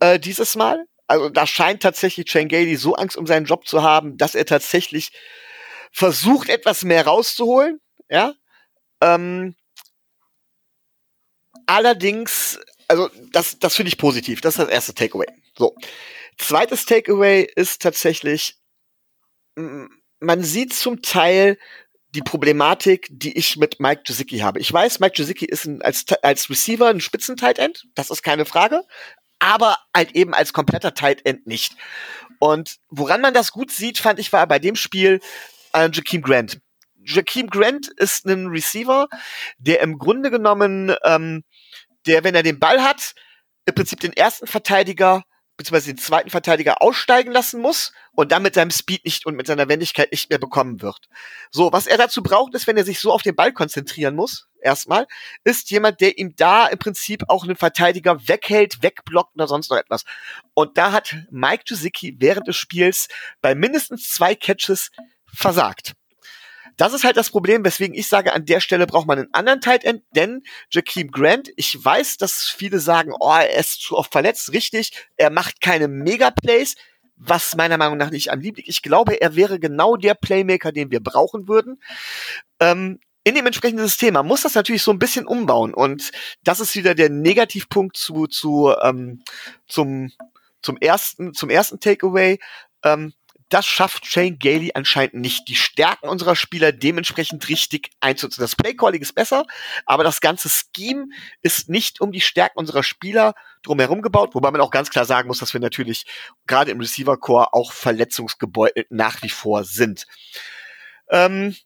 äh, 0.00 0.18
dieses 0.18 0.56
Mal. 0.56 0.84
Also 1.06 1.30
da 1.30 1.46
scheint 1.46 1.82
tatsächlich 1.82 2.30
Changeli 2.30 2.76
so 2.76 2.94
Angst 2.94 3.16
um 3.16 3.26
seinen 3.26 3.46
Job 3.46 3.66
zu 3.66 3.82
haben, 3.82 4.18
dass 4.18 4.34
er 4.34 4.44
tatsächlich 4.44 5.10
versucht, 5.90 6.48
etwas 6.50 6.84
mehr 6.84 7.06
rauszuholen. 7.06 7.80
Ja. 8.10 8.34
Ähm, 9.00 9.54
allerdings 11.66 12.58
also 12.88 13.10
das, 13.32 13.58
das 13.58 13.76
finde 13.76 13.88
ich 13.88 13.98
positiv. 13.98 14.40
Das 14.40 14.54
ist 14.54 14.64
das 14.64 14.68
erste 14.68 14.94
Takeaway. 14.94 15.26
So. 15.56 15.76
Zweites 16.38 16.86
Takeaway 16.86 17.46
ist 17.54 17.82
tatsächlich, 17.82 18.56
man 19.54 20.42
sieht 20.42 20.72
zum 20.72 21.02
Teil 21.02 21.58
die 22.14 22.22
Problematik, 22.22 23.08
die 23.10 23.36
ich 23.36 23.56
mit 23.56 23.80
Mike 23.80 24.02
Gesicki 24.04 24.38
habe. 24.38 24.60
Ich 24.60 24.72
weiß, 24.72 25.00
Mike 25.00 25.14
Gesicki 25.16 25.44
ist 25.44 25.66
ein, 25.66 25.82
als, 25.82 26.06
als 26.22 26.48
Receiver 26.48 26.88
ein 26.88 27.00
Spitzen-Tight 27.00 27.58
End. 27.58 27.86
Das 27.94 28.10
ist 28.10 28.22
keine 28.22 28.46
Frage. 28.46 28.82
Aber 29.38 29.78
halt 29.94 30.12
eben 30.12 30.34
als 30.34 30.52
kompletter 30.52 30.94
Tight 30.94 31.24
End 31.26 31.46
nicht. 31.46 31.76
Und 32.38 32.76
woran 32.88 33.20
man 33.20 33.34
das 33.34 33.52
gut 33.52 33.70
sieht, 33.70 33.98
fand 33.98 34.18
ich, 34.18 34.32
war 34.32 34.46
bei 34.46 34.58
dem 34.58 34.74
Spiel 34.74 35.20
äh, 35.72 35.90
Jakeem 35.92 36.22
Grant. 36.22 36.60
Jakeem 37.04 37.48
Grant 37.48 37.88
ist 37.88 38.26
ein 38.26 38.46
Receiver, 38.46 39.08
der 39.58 39.80
im 39.80 39.98
Grunde 39.98 40.30
genommen 40.30 40.94
ähm, 41.04 41.44
der, 42.06 42.24
wenn 42.24 42.34
er 42.34 42.42
den 42.42 42.58
Ball 42.58 42.82
hat, 42.82 43.14
im 43.66 43.74
Prinzip 43.74 44.00
den 44.00 44.12
ersten 44.12 44.46
Verteidiger 44.46 45.24
beziehungsweise 45.58 45.92
den 45.92 45.98
zweiten 45.98 46.30
Verteidiger 46.30 46.80
aussteigen 46.80 47.32
lassen 47.32 47.60
muss 47.60 47.92
und 48.12 48.32
dann 48.32 48.42
mit 48.42 48.54
seinem 48.54 48.70
Speed 48.70 49.04
nicht 49.04 49.26
und 49.26 49.34
mit 49.34 49.48
seiner 49.48 49.68
Wendigkeit 49.68 50.12
nicht 50.12 50.30
mehr 50.30 50.38
bekommen 50.38 50.80
wird. 50.80 51.08
So, 51.50 51.72
was 51.72 51.86
er 51.86 51.98
dazu 51.98 52.22
braucht, 52.22 52.54
ist, 52.54 52.66
wenn 52.66 52.76
er 52.76 52.84
sich 52.84 53.00
so 53.00 53.12
auf 53.12 53.22
den 53.22 53.34
Ball 53.34 53.52
konzentrieren 53.52 54.14
muss, 54.14 54.48
erstmal, 54.62 55.06
ist 55.42 55.70
jemand, 55.70 56.00
der 56.00 56.16
ihm 56.16 56.34
da 56.36 56.68
im 56.68 56.78
Prinzip 56.78 57.24
auch 57.28 57.42
einen 57.42 57.56
Verteidiger 57.56 58.28
weghält, 58.28 58.82
wegblockt 58.82 59.34
oder 59.34 59.48
sonst 59.48 59.70
noch 59.70 59.78
etwas. 59.78 60.04
Und 60.54 60.78
da 60.78 60.92
hat 60.92 61.16
Mike 61.30 61.64
Jusicki 61.66 62.16
während 62.18 62.46
des 62.46 62.56
Spiels 62.56 63.08
bei 63.40 63.54
mindestens 63.56 64.08
zwei 64.10 64.36
Catches 64.36 64.90
versagt. 65.26 65.92
Das 66.78 66.94
ist 66.94 67.04
halt 67.04 67.16
das 67.18 67.30
Problem, 67.30 67.64
weswegen 67.64 67.94
ich 67.94 68.08
sage, 68.08 68.32
an 68.32 68.46
der 68.46 68.60
Stelle 68.60 68.86
braucht 68.86 69.06
man 69.06 69.18
einen 69.18 69.34
anderen 69.34 69.60
Tight 69.60 69.84
End, 69.84 70.02
denn 70.14 70.42
Jakeem 70.70 71.10
Grant, 71.10 71.50
ich 71.56 71.84
weiß, 71.84 72.16
dass 72.16 72.46
viele 72.46 72.78
sagen, 72.78 73.12
oh, 73.18 73.34
er 73.34 73.58
ist 73.58 73.82
zu 73.82 73.96
oft 73.96 74.12
verletzt, 74.12 74.52
richtig, 74.52 74.92
er 75.16 75.30
macht 75.30 75.60
keine 75.60 75.88
Mega-Plays, 75.88 76.76
was 77.16 77.56
meiner 77.56 77.76
Meinung 77.78 77.98
nach 77.98 78.10
nicht 78.10 78.30
am 78.30 78.40
lieb. 78.40 78.58
Ich 78.58 78.80
glaube, 78.80 79.20
er 79.20 79.34
wäre 79.34 79.58
genau 79.58 79.96
der 79.96 80.14
Playmaker, 80.14 80.70
den 80.70 80.92
wir 80.92 81.02
brauchen 81.02 81.48
würden. 81.48 81.82
Ähm, 82.60 83.00
in 83.24 83.34
dem 83.34 83.46
entsprechenden 83.46 83.84
System. 83.84 84.14
Man 84.14 84.26
muss 84.26 84.42
das 84.42 84.54
natürlich 84.54 84.82
so 84.82 84.92
ein 84.92 84.98
bisschen 84.98 85.26
umbauen 85.26 85.74
und 85.74 86.12
das 86.44 86.60
ist 86.60 86.76
wieder 86.76 86.94
der 86.94 87.10
Negativpunkt 87.10 87.96
zu, 87.96 88.26
zu 88.26 88.72
ähm, 88.82 89.22
zum 89.66 90.12
zum 90.62 90.78
ersten 90.78 91.34
zum 91.34 91.50
ersten 91.50 91.78
Takeaway. 91.78 92.38
Ähm, 92.84 93.12
das 93.48 93.66
schafft 93.66 94.06
Shane 94.06 94.38
Gailey 94.38 94.72
anscheinend 94.74 95.14
nicht, 95.14 95.48
die 95.48 95.56
Stärken 95.56 96.08
unserer 96.08 96.36
Spieler 96.36 96.72
dementsprechend 96.72 97.48
richtig 97.48 97.90
einzusetzen. 98.00 98.42
Das 98.42 98.56
Playcalling 98.56 99.00
ist 99.00 99.14
besser, 99.14 99.44
aber 99.86 100.04
das 100.04 100.20
ganze 100.20 100.48
Scheme 100.48 101.06
ist 101.42 101.68
nicht 101.68 102.00
um 102.00 102.12
die 102.12 102.20
Stärken 102.20 102.58
unserer 102.58 102.82
Spieler 102.82 103.34
drumherum 103.62 104.02
gebaut, 104.02 104.34
wobei 104.34 104.50
man 104.50 104.60
auch 104.60 104.70
ganz 104.70 104.90
klar 104.90 105.04
sagen 105.04 105.28
muss, 105.28 105.38
dass 105.38 105.54
wir 105.54 105.60
natürlich 105.60 106.06
gerade 106.46 106.70
im 106.70 106.80
Receiver 106.80 107.16
Core 107.16 107.54
auch 107.54 107.72
verletzungsgebeutelt 107.72 108.90
nach 108.90 109.22
wie 109.22 109.30
vor 109.30 109.64
sind. 109.64 110.06
Ähm, 111.10 111.56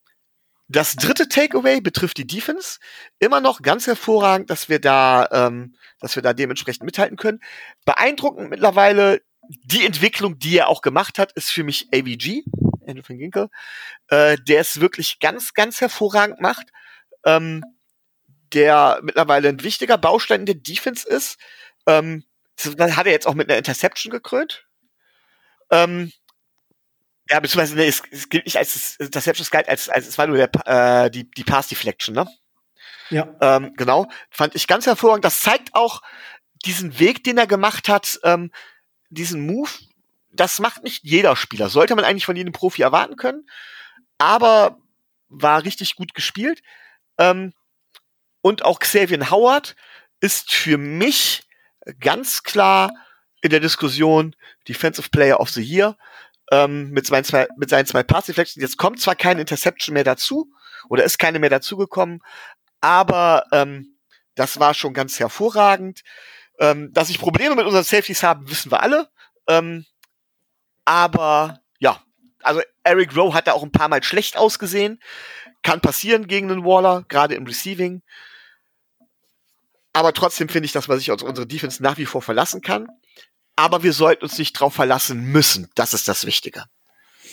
das 0.69 0.97
dritte 0.97 1.29
Takeaway 1.29 1.81
betrifft 1.81 2.17
die 2.17 2.27
Defense. 2.27 2.79
Immer 3.19 3.41
noch 3.41 3.61
ganz 3.61 3.87
hervorragend, 3.87 4.49
dass 4.49 4.69
wir 4.71 4.81
da, 4.81 5.29
ähm, 5.31 5.75
dass 6.01 6.17
wir 6.17 6.23
da 6.23 6.33
dementsprechend 6.33 6.85
mithalten 6.85 7.19
können. 7.19 7.41
Beeindruckend 7.85 8.49
mittlerweile 8.49 9.21
die 9.65 9.87
Entwicklung, 9.87 10.39
die 10.39 10.59
er 10.59 10.69
auch 10.69 10.83
gemacht 10.83 11.19
hat, 11.19 11.33
ist 11.33 11.51
für 11.51 11.65
mich 11.65 11.89
AVG, 11.93 12.45
Andrew 12.87 13.03
van 13.07 13.19
Ginkel, 13.19 13.49
äh, 14.09 14.37
der 14.37 14.61
es 14.61 14.81
wirklich 14.81 15.21
ganz, 15.21 15.55
ganz 15.55 15.81
hervorragend 15.81 16.41
macht. 16.41 16.69
Ähm, 17.25 17.63
der 18.53 19.01
mittlerweile 19.03 19.49
ein 19.49 19.63
wichtiger 19.63 19.99
Baustein 19.99 20.47
der 20.47 20.55
Defense 20.55 21.09
ist. 21.09 21.39
Ähm, 21.87 22.25
das 22.57 22.97
hat 22.97 23.07
er 23.07 23.13
jetzt 23.13 23.27
auch 23.27 23.35
mit 23.35 23.49
einer 23.49 23.59
Interception 23.59 24.11
gekrönt. 24.11 24.67
Ähm, 25.71 26.13
ja, 27.31 27.41
beziehungsweise 27.41 27.77
nee, 27.77 27.89
es, 27.89 28.03
es 28.11 28.29
gilt 28.29 28.45
nicht 28.45 28.59
als 28.59 28.97
Interception, 28.97 29.43
es 29.43 29.51
galt 29.51 29.69
als, 29.69 29.89
als 29.89 30.07
es 30.07 30.19
war 30.19 30.27
nur 30.27 30.37
der, 30.37 30.51
äh, 31.07 31.11
die, 31.11 31.31
die 31.31 31.45
Pass 31.45 31.69
Deflection, 31.69 32.15
ne? 32.15 32.29
Ja. 33.11 33.35
Ähm, 33.41 33.75
genau, 33.77 34.07
fand 34.31 34.55
ich 34.55 34.67
ganz 34.67 34.87
hervorragend. 34.87 35.25
Das 35.25 35.41
zeigt 35.41 35.75
auch 35.75 36.03
diesen 36.65 36.99
Weg, 36.99 37.25
den 37.25 37.39
er 37.39 37.47
gemacht 37.47 37.89
hat, 37.89 38.21
ähm, 38.23 38.51
diesen 39.15 39.47
Move. 39.47 39.71
Das 40.31 40.59
macht 40.59 40.83
nicht 40.83 41.05
jeder 41.05 41.37
Spieler. 41.37 41.69
Sollte 41.69 41.95
man 41.95 42.05
eigentlich 42.05 42.27
von 42.27 42.37
jedem 42.37 42.53
Profi 42.53 42.83
erwarten 42.83 43.17
können. 43.17 43.47
Aber 44.19 44.79
war 45.29 45.65
richtig 45.65 45.97
gut 45.97 46.15
gespielt. 46.15 46.63
Ähm, 47.19 47.53
und 48.41 48.65
auch 48.65 48.79
Xavier 48.79 49.31
Howard 49.31 49.77
ist 50.21 50.53
für 50.53 50.79
mich 50.79 51.43
ganz 52.01 52.43
klar 52.43 52.93
in 53.41 53.51
der 53.51 53.61
Diskussion 53.61 54.37
Defensive 54.69 55.11
Player 55.11 55.41
of 55.41 55.51
the 55.51 55.63
Year 55.63 55.97
ähm, 56.51 56.91
mit, 56.91 57.07
seinen 57.07 57.25
zwei, 57.25 57.49
mit 57.57 57.71
seinen 57.71 57.87
zwei 57.87 58.03
Pass 58.03 58.27
Deflections. 58.27 58.63
Jetzt 58.63 58.77
kommt 58.77 59.01
zwar 59.01 59.17
keine 59.17 59.41
Interception 59.41 59.95
mehr 59.95 60.05
dazu 60.05 60.51
oder 60.89 61.05
ist 61.05 61.19
keine 61.19 61.39
mehr 61.39 61.51
dazugekommen, 61.51 62.21
aber 62.81 63.47
ähm, 63.53 63.97
das 64.35 64.61
war 64.61 64.75
schon 64.75 64.95
ganz 64.95 65.19
hervorragend. 65.19 66.03
Ähm, 66.59 66.93
dass 66.93 67.11
ich 67.11 67.19
Probleme 67.19 67.55
mit 67.55 67.67
unseren 67.67 67.85
Safeties 67.85 68.23
haben, 68.23 68.49
wissen 68.51 68.71
wir 68.71 68.83
alle. 68.83 69.09
Ähm, 69.49 69.85
aber 70.85 71.61
ja, 71.79 72.03
also 72.43 72.61
Eric 72.85 73.17
Rowe 73.17 73.35
hat 73.35 73.47
da 73.47 73.53
auch 73.53 73.63
ein 73.63 73.73
paar 73.73 73.89
Mal 73.89 74.03
schlecht 74.03 74.37
ausgesehen. 74.37 75.01
Kann 75.63 75.81
passieren 75.81 76.27
gegen 76.27 76.51
einen 76.51 76.65
Waller, 76.65 77.05
gerade 77.09 77.35
im 77.35 77.47
Receiving. 77.47 78.03
Aber 79.93 80.13
trotzdem 80.13 80.49
finde 80.49 80.67
ich, 80.67 80.73
dass 80.73 80.89
man 80.89 80.99
sich 80.99 81.11
auf 81.11 81.23
unsere 81.23 81.47
Defense 81.47 81.83
nach 81.83 81.99
wie 81.99 82.07
vor 82.07 82.23
verlassen 82.23 82.63
kann. 82.63 82.89
Aber 83.57 83.83
wir 83.83 83.93
sollten 83.93 84.25
uns 84.25 84.39
nicht 84.39 84.55
drauf 84.55 84.75
verlassen 84.75 85.21
müssen. 85.25 85.71
Das 85.75 85.95
ist 85.95 86.09
das 86.09 86.25
Wichtige. 86.25 86.65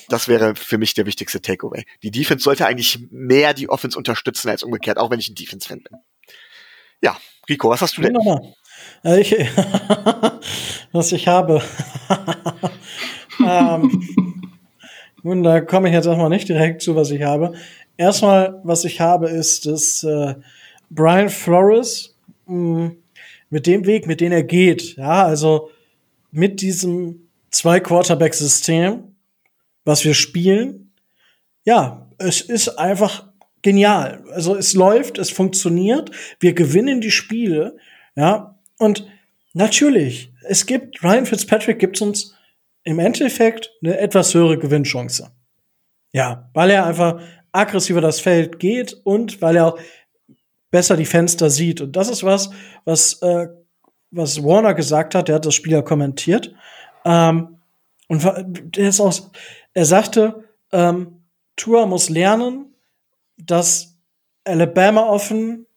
Das 0.10 0.28
wäre 0.28 0.56
für 0.56 0.78
mich 0.78 0.94
der 0.94 1.06
wichtigste 1.06 1.42
Takeaway. 1.42 1.86
Die 2.04 2.12
Defense 2.12 2.44
sollte 2.44 2.66
eigentlich 2.66 3.00
mehr 3.12 3.54
die 3.54 3.70
Offense 3.70 3.98
unterstützen 3.98 4.50
als 4.50 4.64
umgekehrt, 4.64 4.98
auch 4.98 5.12
wenn 5.12 5.20
ich 5.20 5.30
ein 5.30 5.36
Defense-Fan 5.36 5.84
bin. 5.84 5.98
Ja, 7.02 7.18
Rico, 7.48 7.70
was 7.70 7.82
hast 7.82 7.98
du 7.98 8.02
denn? 8.02 8.16
Wunderbar. 8.16 8.54
Äh, 9.04 9.22
Ich, 9.22 9.36
was 10.92 11.12
ich 11.12 11.28
habe. 11.28 11.62
ähm, 13.46 14.04
nun, 15.24 15.44
da 15.44 15.62
komme 15.62 15.90
ich 15.90 15.94
jetzt 15.94 16.06
erstmal 16.06 16.30
nicht 16.30 16.50
direkt 16.50 16.82
zu, 16.82 16.96
was 16.96 17.12
ich 17.12 17.24
habe. 17.24 17.54
Erstmal, 17.98 18.60
was 18.64 18.86
ich 18.86 19.02
habe, 19.02 19.30
ist, 19.30 19.66
dass 19.66 20.04
äh, 20.04 20.36
Brian 20.90 21.30
Flores 21.30 22.16
mh, 22.46 22.92
mit 23.50 23.68
dem 23.68 23.86
Weg, 23.86 24.08
mit 24.08 24.22
dem 24.22 24.32
er 24.32 24.44
geht, 24.44 24.96
ja, 24.96 25.26
also 25.26 25.70
mit 26.32 26.62
diesem 26.62 27.28
Zwei-Quarterback-System, 27.52 29.16
was 29.84 30.06
wir 30.06 30.14
spielen, 30.14 30.92
ja, 31.66 32.08
es 32.18 32.42
ist 32.42 32.70
einfach 32.78 33.28
genial. 33.62 34.24
Also 34.32 34.56
es 34.56 34.74
läuft, 34.74 35.18
es 35.18 35.30
funktioniert, 35.30 36.12
wir 36.40 36.54
gewinnen 36.54 37.02
die 37.02 37.12
Spiele, 37.12 37.78
ja, 38.16 38.56
und 38.80 39.06
natürlich, 39.54 40.34
es 40.48 40.66
gibt, 40.66 41.04
Ryan 41.04 41.26
Fitzpatrick 41.26 41.78
gibt 41.78 42.02
uns 42.02 42.36
im 42.84 42.98
Endeffekt 42.98 43.72
eine 43.84 44.00
etwas 44.00 44.34
höhere 44.34 44.58
Gewinnchance. 44.58 45.32
Ja, 46.12 46.50
weil 46.54 46.72
er 46.72 46.86
einfach 46.86 47.22
aggressiver 47.52 48.02
das 48.02 48.20
Feld 48.20 48.60
geht 48.60 48.94
und 49.04 49.42
weil 49.42 49.58
er 49.58 49.68
auch 49.68 49.80
besser 50.72 50.98
die 50.98 51.06
Fenster 51.06 51.50
sieht. 51.50 51.82
Und 51.82 51.96
das 51.96 52.10
ist 52.10 52.24
was, 52.24 52.50
was, 52.86 53.22
äh, 53.22 53.48
was 54.12 54.44
Warner 54.44 54.74
gesagt 54.74 55.14
hat. 55.14 55.28
Der 55.28 55.36
hat 55.36 55.46
das 55.46 55.56
Spiel 55.56 55.74
ja 55.74 55.82
kommentiert. 55.82 56.54
Ähm, 57.06 57.60
und 58.08 58.24
der 58.76 58.90
ist 58.90 59.00
auch, 59.00 59.14
er 59.74 59.86
sagte, 59.86 60.44
ähm, 60.72 61.24
Tour 61.56 61.86
muss 61.86 62.10
lernen, 62.10 62.74
dass 63.38 63.98
Alabama 64.46 65.08
offen 65.08 65.68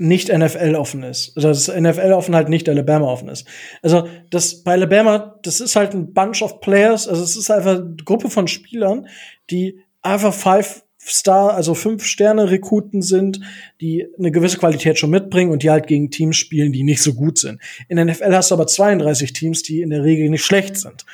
nicht 0.00 0.32
NFL 0.32 0.74
offen 0.76 1.02
ist. 1.02 1.36
Also 1.36 1.48
dass 1.48 1.68
NFL 1.68 2.12
offen 2.12 2.34
halt 2.34 2.48
nicht 2.48 2.68
Alabama 2.68 3.06
offen 3.06 3.28
ist. 3.28 3.46
Also 3.82 4.08
das 4.30 4.62
bei 4.62 4.72
Alabama, 4.72 5.38
das 5.42 5.60
ist 5.60 5.76
halt 5.76 5.92
ein 5.94 6.14
Bunch 6.14 6.42
of 6.42 6.60
Players, 6.60 7.06
also 7.06 7.22
es 7.22 7.36
ist 7.36 7.50
einfach 7.50 7.76
eine 7.76 7.96
Gruppe 8.04 8.30
von 8.30 8.48
Spielern, 8.48 9.06
die 9.50 9.80
einfach 10.00 10.32
Five 10.32 10.82
Star, 11.02 11.54
also 11.54 11.74
fünf 11.74 12.04
Sterne 12.04 12.50
Rekruten 12.50 13.02
sind, 13.02 13.40
die 13.80 14.06
eine 14.18 14.30
gewisse 14.30 14.58
Qualität 14.58 14.98
schon 14.98 15.10
mitbringen 15.10 15.50
und 15.50 15.62
die 15.62 15.70
halt 15.70 15.86
gegen 15.86 16.10
Teams 16.10 16.36
spielen, 16.36 16.72
die 16.72 16.82
nicht 16.82 17.02
so 17.02 17.14
gut 17.14 17.38
sind. 17.38 17.60
In 17.88 17.96
der 17.96 18.04
NFL 18.06 18.34
hast 18.34 18.50
du 18.50 18.54
aber 18.54 18.66
32 18.66 19.32
Teams, 19.32 19.62
die 19.62 19.80
in 19.80 19.90
der 19.90 20.04
Regel 20.04 20.28
nicht 20.28 20.44
schlecht 20.44 20.76
sind. 20.76 21.04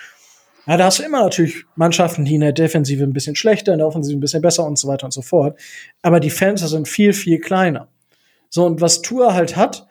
Ja, 0.66 0.76
da 0.76 0.86
hast 0.86 0.98
du 0.98 1.04
immer 1.04 1.22
natürlich 1.22 1.64
Mannschaften, 1.76 2.24
die 2.24 2.34
in 2.34 2.40
der 2.40 2.52
Defensive 2.52 3.04
ein 3.04 3.12
bisschen 3.12 3.36
schlechter, 3.36 3.72
in 3.72 3.78
der 3.78 3.86
Offensive 3.86 4.16
ein 4.16 4.20
bisschen 4.20 4.42
besser 4.42 4.66
und 4.66 4.78
so 4.78 4.88
weiter 4.88 5.04
und 5.04 5.12
so 5.12 5.22
fort. 5.22 5.58
Aber 6.02 6.18
die 6.18 6.30
Fenster 6.30 6.66
sind 6.66 6.88
viel, 6.88 7.12
viel 7.12 7.38
kleiner. 7.38 7.88
So, 8.48 8.64
und 8.64 8.80
was 8.80 9.02
Tour 9.02 9.34
halt 9.34 9.56
hat, 9.56 9.86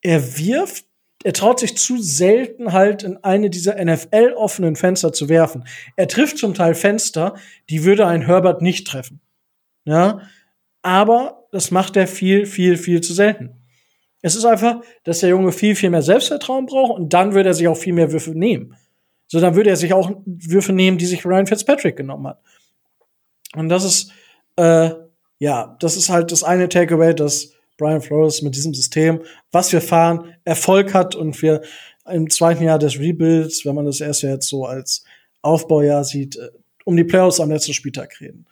er 0.00 0.38
wirft, 0.38 0.86
er 1.22 1.32
traut 1.32 1.60
sich 1.60 1.76
zu 1.76 2.00
selten 2.00 2.72
halt 2.72 3.02
in 3.02 3.18
eine 3.18 3.50
dieser 3.50 3.82
NFL-offenen 3.82 4.76
Fenster 4.76 5.12
zu 5.12 5.28
werfen. 5.28 5.64
Er 5.96 6.08
trifft 6.08 6.38
zum 6.38 6.54
Teil 6.54 6.74
Fenster, 6.74 7.34
die 7.68 7.84
würde 7.84 8.06
ein 8.06 8.22
Herbert 8.22 8.62
nicht 8.62 8.86
treffen. 8.86 9.20
Ja, 9.84 10.20
aber 10.82 11.46
das 11.52 11.70
macht 11.70 11.96
er 11.96 12.06
viel, 12.06 12.46
viel, 12.46 12.76
viel 12.76 13.00
zu 13.00 13.12
selten. 13.12 13.56
Es 14.22 14.34
ist 14.34 14.44
einfach, 14.44 14.80
dass 15.04 15.20
der 15.20 15.30
Junge 15.30 15.52
viel, 15.52 15.74
viel 15.74 15.90
mehr 15.90 16.02
Selbstvertrauen 16.02 16.66
braucht 16.66 16.98
und 16.98 17.12
dann 17.12 17.34
würde 17.34 17.50
er 17.50 17.54
sich 17.54 17.68
auch 17.68 17.76
viel 17.76 17.94
mehr 17.94 18.12
Würfe 18.12 18.30
nehmen. 18.30 18.76
So, 19.26 19.40
dann 19.40 19.54
würde 19.54 19.70
er 19.70 19.76
sich 19.76 19.92
auch 19.92 20.10
Würfe 20.26 20.72
nehmen, 20.72 20.98
die 20.98 21.06
sich 21.06 21.24
Ryan 21.24 21.46
Fitzpatrick 21.46 21.96
genommen 21.96 22.26
hat. 22.26 22.40
Und 23.54 23.68
das 23.68 23.84
ist, 23.84 24.12
äh, 24.56 24.90
ja, 25.38 25.76
das 25.80 25.96
ist 25.96 26.10
halt 26.10 26.32
das 26.32 26.44
eine 26.44 26.68
Takeaway, 26.68 27.14
dass 27.14 27.52
Brian 27.80 28.02
Flores 28.02 28.42
mit 28.42 28.54
diesem 28.54 28.74
System, 28.74 29.22
was 29.50 29.72
wir 29.72 29.80
fahren, 29.80 30.34
Erfolg 30.44 30.94
hat 30.94 31.14
und 31.14 31.40
wir 31.42 31.62
im 32.08 32.28
zweiten 32.28 32.62
Jahr 32.62 32.78
des 32.78 32.98
Rebuilds, 32.98 33.64
wenn 33.64 33.74
man 33.74 33.86
das 33.86 34.00
erste 34.00 34.28
jetzt 34.28 34.48
so 34.48 34.66
als 34.66 35.04
Aufbaujahr 35.42 36.04
sieht, 36.04 36.36
äh, 36.36 36.50
um 36.84 36.96
die 36.96 37.04
Playoffs 37.04 37.40
am 37.40 37.50
letzten 37.50 37.72
Spieltag 37.72 38.20
reden. 38.20 38.46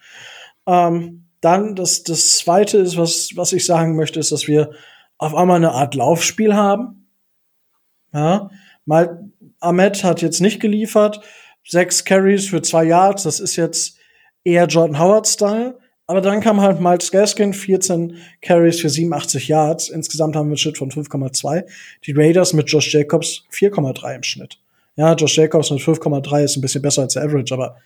Ähm, 0.65 1.25
dann 1.41 1.75
das, 1.75 2.03
das 2.03 2.37
zweite 2.37 2.79
ist, 2.79 2.97
was, 2.97 3.29
was 3.35 3.53
ich 3.53 3.65
sagen 3.65 3.95
möchte, 3.95 4.19
ist, 4.19 4.31
dass 4.31 4.47
wir 4.47 4.71
auf 5.17 5.35
einmal 5.35 5.57
eine 5.57 5.71
Art 5.71 5.95
Laufspiel 5.95 6.55
haben. 6.55 7.07
Ja, 8.11 8.49
mal, 8.85 9.29
Ahmed 9.59 10.03
hat 10.03 10.21
jetzt 10.21 10.41
nicht 10.41 10.59
geliefert. 10.59 11.21
Sechs 11.63 12.03
Carries 12.03 12.47
für 12.47 12.61
zwei 12.61 12.85
Yards, 12.85 13.23
das 13.23 13.39
ist 13.39 13.55
jetzt 13.55 13.97
eher 14.43 14.65
Jordan 14.65 14.99
Howard-Style. 14.99 15.77
Aber 16.09 16.21
dann 16.21 16.41
kam 16.41 16.59
halt 16.59 16.81
Miles 16.81 17.11
Gaskin, 17.11 17.53
14 17.53 18.17
Carries 18.41 18.81
für 18.81 18.89
87 18.89 19.47
Yards. 19.47 19.89
Insgesamt 19.89 20.35
haben 20.35 20.47
wir 20.47 20.53
einen 20.53 20.57
Schnitt 20.57 20.79
von 20.79 20.89
5,2. 20.89 21.65
Die 22.07 22.13
Raiders 22.13 22.53
mit 22.53 22.67
Josh 22.67 22.91
Jacobs 22.91 23.43
4,3 23.53 24.15
im 24.15 24.23
Schnitt. 24.23 24.57
Ja, 24.95 25.13
Josh 25.13 25.37
Jacobs 25.37 25.69
mit 25.69 25.81
5,3 25.81 26.45
ist 26.45 26.57
ein 26.57 26.61
bisschen 26.61 26.81
besser 26.81 27.03
als 27.03 27.13
der 27.13 27.25
Average, 27.25 27.53
aber 27.53 27.77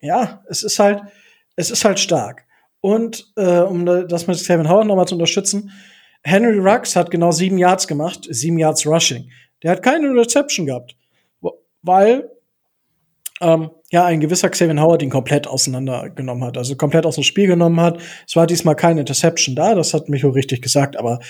ja, 0.00 0.42
es 0.48 0.62
ist 0.62 0.78
halt, 0.78 1.02
es 1.54 1.70
ist 1.70 1.84
halt 1.84 2.00
stark. 2.00 2.46
Und 2.80 3.30
äh, 3.36 3.58
um 3.58 3.84
das 3.84 4.26
mit 4.26 4.42
Kevin 4.42 4.66
Howard 4.66 4.86
nochmal 4.86 5.06
zu 5.06 5.16
unterstützen, 5.16 5.70
Henry 6.22 6.56
Rux 6.58 6.96
hat 6.96 7.10
genau 7.10 7.30
sieben 7.30 7.58
Yards 7.58 7.86
gemacht, 7.86 8.26
sieben 8.30 8.58
Yards 8.58 8.86
Rushing. 8.86 9.30
Der 9.62 9.72
hat 9.72 9.82
keine 9.82 10.08
Reception 10.14 10.64
gehabt, 10.64 10.96
weil 11.82 12.30
ähm, 13.40 13.70
ja 13.90 14.04
ein 14.04 14.20
gewisser 14.20 14.50
Xavier 14.50 14.80
Howard 14.80 15.02
ihn 15.02 15.10
komplett 15.10 15.46
auseinandergenommen 15.46 16.44
hat, 16.44 16.58
also 16.58 16.76
komplett 16.76 17.06
aus 17.06 17.16
dem 17.16 17.24
Spiel 17.24 17.46
genommen 17.46 17.80
hat. 17.80 17.98
Es 18.26 18.36
war 18.36 18.46
diesmal 18.46 18.76
keine 18.76 19.00
Interception 19.00 19.56
da, 19.56 19.74
das 19.74 19.94
hat 19.94 20.08
Micho 20.08 20.28
richtig 20.28 20.62
gesagt, 20.62 20.96
aber 20.96 21.20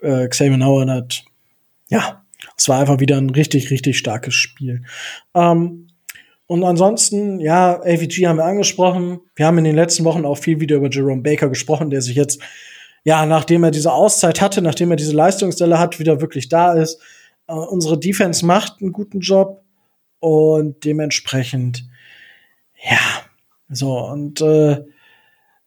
äh, 0.00 0.28
Xavier 0.28 0.64
Howard 0.64 0.88
hat 0.88 1.24
ja, 1.88 2.24
es 2.56 2.68
war 2.68 2.80
einfach 2.80 3.00
wieder 3.00 3.16
ein 3.16 3.30
richtig, 3.30 3.70
richtig 3.70 3.98
starkes 3.98 4.34
Spiel. 4.34 4.82
Ähm, 5.34 5.88
Und 6.48 6.62
ansonsten, 6.62 7.40
ja, 7.40 7.80
AVG 7.80 8.26
haben 8.26 8.38
wir 8.38 8.44
angesprochen. 8.44 9.18
Wir 9.34 9.46
haben 9.46 9.58
in 9.58 9.64
den 9.64 9.74
letzten 9.74 10.04
Wochen 10.04 10.24
auch 10.24 10.38
viel 10.38 10.60
wieder 10.60 10.76
über 10.76 10.88
Jerome 10.88 11.22
Baker 11.22 11.48
gesprochen, 11.48 11.90
der 11.90 12.02
sich 12.02 12.14
jetzt, 12.14 12.40
ja, 13.04 13.26
nachdem 13.26 13.64
er 13.64 13.72
diese 13.72 13.92
Auszeit 13.92 14.40
hatte, 14.40 14.62
nachdem 14.62 14.90
er 14.92 14.96
diese 14.96 15.14
Leistungsstelle 15.14 15.78
hat, 15.78 15.98
wieder 15.98 16.20
wirklich 16.20 16.48
da 16.48 16.74
ist. 16.74 17.00
Äh, 17.48 17.54
unsere 17.54 17.98
Defense 17.98 18.46
macht 18.46 18.80
einen 18.80 18.92
guten 18.92 19.20
Job 19.20 19.64
und 20.26 20.84
dementsprechend, 20.84 21.84
ja, 22.82 22.98
so 23.68 23.98
und 23.98 24.40
äh, 24.40 24.84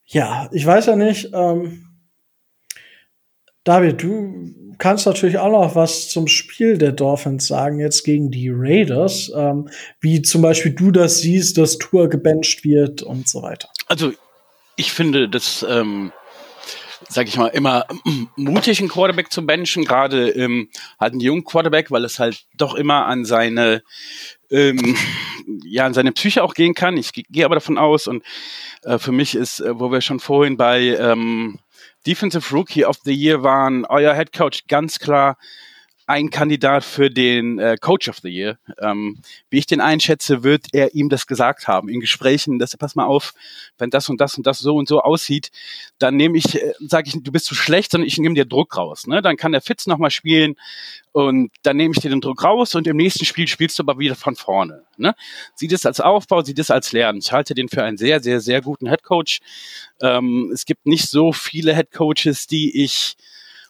ja, 0.05 0.49
ich 0.51 0.65
weiß 0.65 0.87
ja 0.87 0.95
nicht, 0.95 1.29
ähm, 1.33 1.85
David, 3.63 4.01
du 4.01 4.75
kannst 4.79 5.05
natürlich 5.05 5.37
auch 5.37 5.51
noch 5.51 5.75
was 5.75 6.09
zum 6.09 6.27
Spiel 6.27 6.77
der 6.77 6.91
Dolphins 6.91 7.47
sagen, 7.47 7.79
jetzt 7.79 8.03
gegen 8.03 8.31
die 8.31 8.49
Raiders, 8.51 9.31
ähm, 9.35 9.69
wie 10.01 10.21
zum 10.21 10.41
Beispiel 10.41 10.73
du 10.73 10.91
das 10.91 11.19
siehst, 11.19 11.57
dass 11.57 11.77
Tour 11.77 12.09
gebencht 12.09 12.63
wird 12.63 13.01
und 13.01 13.29
so 13.29 13.41
weiter. 13.43 13.69
Also 13.87 14.11
ich 14.75 14.91
finde 14.91 15.29
das, 15.29 15.65
ähm, 15.69 16.11
sag 17.07 17.27
ich 17.27 17.37
mal, 17.37 17.47
immer 17.47 17.85
mutig, 18.35 18.79
einen 18.79 18.89
Quarterback 18.89 19.31
zu 19.31 19.45
benchen, 19.45 19.85
gerade 19.85 20.29
ähm, 20.29 20.69
halt 20.99 21.13
einen 21.13 21.21
jungen 21.21 21.43
Quarterback, 21.43 21.91
weil 21.91 22.05
es 22.05 22.19
halt 22.19 22.45
doch 22.55 22.75
immer 22.75 23.05
an 23.05 23.25
seine 23.25 23.83
ähm, 24.51 24.95
ja 25.63 25.85
an 25.85 25.93
seine 25.93 26.11
Psyche 26.11 26.43
auch 26.43 26.53
gehen 26.53 26.73
kann. 26.73 26.97
Ich 26.97 27.11
gehe 27.11 27.45
aber 27.45 27.55
davon 27.55 27.77
aus 27.77 28.07
und 28.07 28.23
äh, 28.83 28.97
für 28.97 29.11
mich 29.11 29.35
ist, 29.35 29.59
äh, 29.59 29.79
wo 29.79 29.91
wir 29.91 30.01
schon 30.01 30.19
vorhin 30.19 30.57
bei 30.57 30.81
ähm, 30.81 31.59
Defensive 32.05 32.53
Rookie 32.55 32.85
of 32.85 32.97
the 33.03 33.13
Year 33.13 33.43
waren 33.43 33.85
euer 33.85 34.13
Head 34.13 34.33
Coach 34.33 34.67
ganz 34.67 34.99
klar 34.99 35.37
ein 36.09 36.31
Kandidat 36.31 36.83
für 36.83 37.11
den 37.11 37.59
äh, 37.59 37.77
Coach 37.79 38.09
of 38.09 38.17
the 38.23 38.29
Year. 38.29 38.57
Ähm, 38.81 39.19
wie 39.51 39.59
ich 39.59 39.67
den 39.67 39.79
einschätze, 39.79 40.43
wird 40.43 40.65
er 40.73 40.95
ihm 40.95 41.07
das 41.07 41.27
gesagt 41.27 41.67
haben 41.67 41.87
in 41.87 41.99
Gesprächen, 41.99 42.57
dass 42.57 42.73
er 42.73 42.79
pass 42.79 42.95
mal 42.95 43.05
auf, 43.05 43.35
wenn 43.77 43.91
das 43.91 44.09
und 44.09 44.19
das 44.19 44.35
und 44.35 44.47
das 44.47 44.57
so 44.57 44.75
und 44.75 44.87
so 44.87 45.01
aussieht, 45.01 45.51
dann 45.99 46.15
nehme 46.15 46.35
ich, 46.35 46.55
äh, 46.55 46.73
sage 46.79 47.09
ich, 47.09 47.23
du 47.23 47.31
bist 47.31 47.45
zu 47.45 47.53
schlecht, 47.53 47.91
sondern 47.91 48.07
ich 48.07 48.17
nehme 48.17 48.33
dir 48.33 48.45
Druck 48.45 48.75
raus. 48.75 49.05
Ne? 49.05 49.21
Dann 49.21 49.37
kann 49.37 49.51
der 49.51 49.61
Fitz 49.61 49.85
nochmal 49.85 50.09
spielen 50.09 50.55
und 51.11 51.51
dann 51.61 51.77
nehme 51.77 51.93
ich 51.93 52.01
dir 52.01 52.09
den 52.09 52.21
Druck 52.21 52.43
raus 52.43 52.73
und 52.73 52.87
im 52.87 52.97
nächsten 52.97 53.25
Spiel 53.25 53.47
spielst 53.47 53.77
du 53.77 53.83
aber 53.83 53.99
wieder 53.99 54.15
von 54.15 54.35
vorne. 54.35 54.81
Ne? 54.97 55.13
Sieh 55.53 55.67
das 55.67 55.85
als 55.85 56.01
Aufbau, 56.01 56.41
sieh 56.41 56.55
das 56.55 56.71
als 56.71 56.91
Lernen. 56.91 57.19
Ich 57.19 57.31
halte 57.31 57.53
den 57.53 57.69
für 57.69 57.83
einen 57.83 57.97
sehr, 57.97 58.19
sehr, 58.19 58.41
sehr 58.41 58.61
guten 58.63 58.89
Head 58.89 59.03
Coach. 59.03 59.41
Ähm, 60.01 60.49
es 60.51 60.65
gibt 60.65 60.87
nicht 60.87 61.07
so 61.07 61.33
viele 61.33 61.75
Head 61.75 61.91
Coaches, 61.91 62.47
die 62.47 62.83
ich 62.83 63.15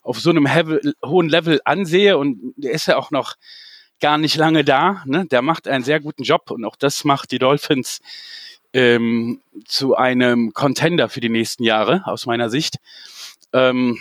auf 0.02 0.20
so 0.20 0.30
einem 0.30 0.46
Hevel, 0.46 0.94
hohen 1.06 1.30
Level 1.30 1.62
ansehe 1.66 2.18
und 2.18 2.54
der 2.58 2.72
ist 2.72 2.88
ja 2.88 2.98
auch 2.98 3.12
noch 3.12 3.36
gar 4.00 4.18
nicht 4.18 4.36
lange 4.36 4.64
da. 4.64 5.04
Ne? 5.06 5.26
Der 5.26 5.42
macht 5.42 5.68
einen 5.68 5.84
sehr 5.84 6.00
guten 6.00 6.24
Job 6.24 6.52
und 6.52 6.66
auch 6.66 6.76
das 6.76 7.04
macht 7.04 7.32
die 7.32 7.40
Dolphins 7.40 8.00
ähm, 8.74 9.42
zu 9.66 9.96
einem 9.96 10.54
Contender 10.54 11.10
für 11.10 11.22
die 11.22 11.30
nächsten 11.30 11.64
Jahre 11.64 12.04
aus 12.06 12.26
meiner 12.26 12.50
Sicht. 12.50 12.78
Ähm, 13.54 14.00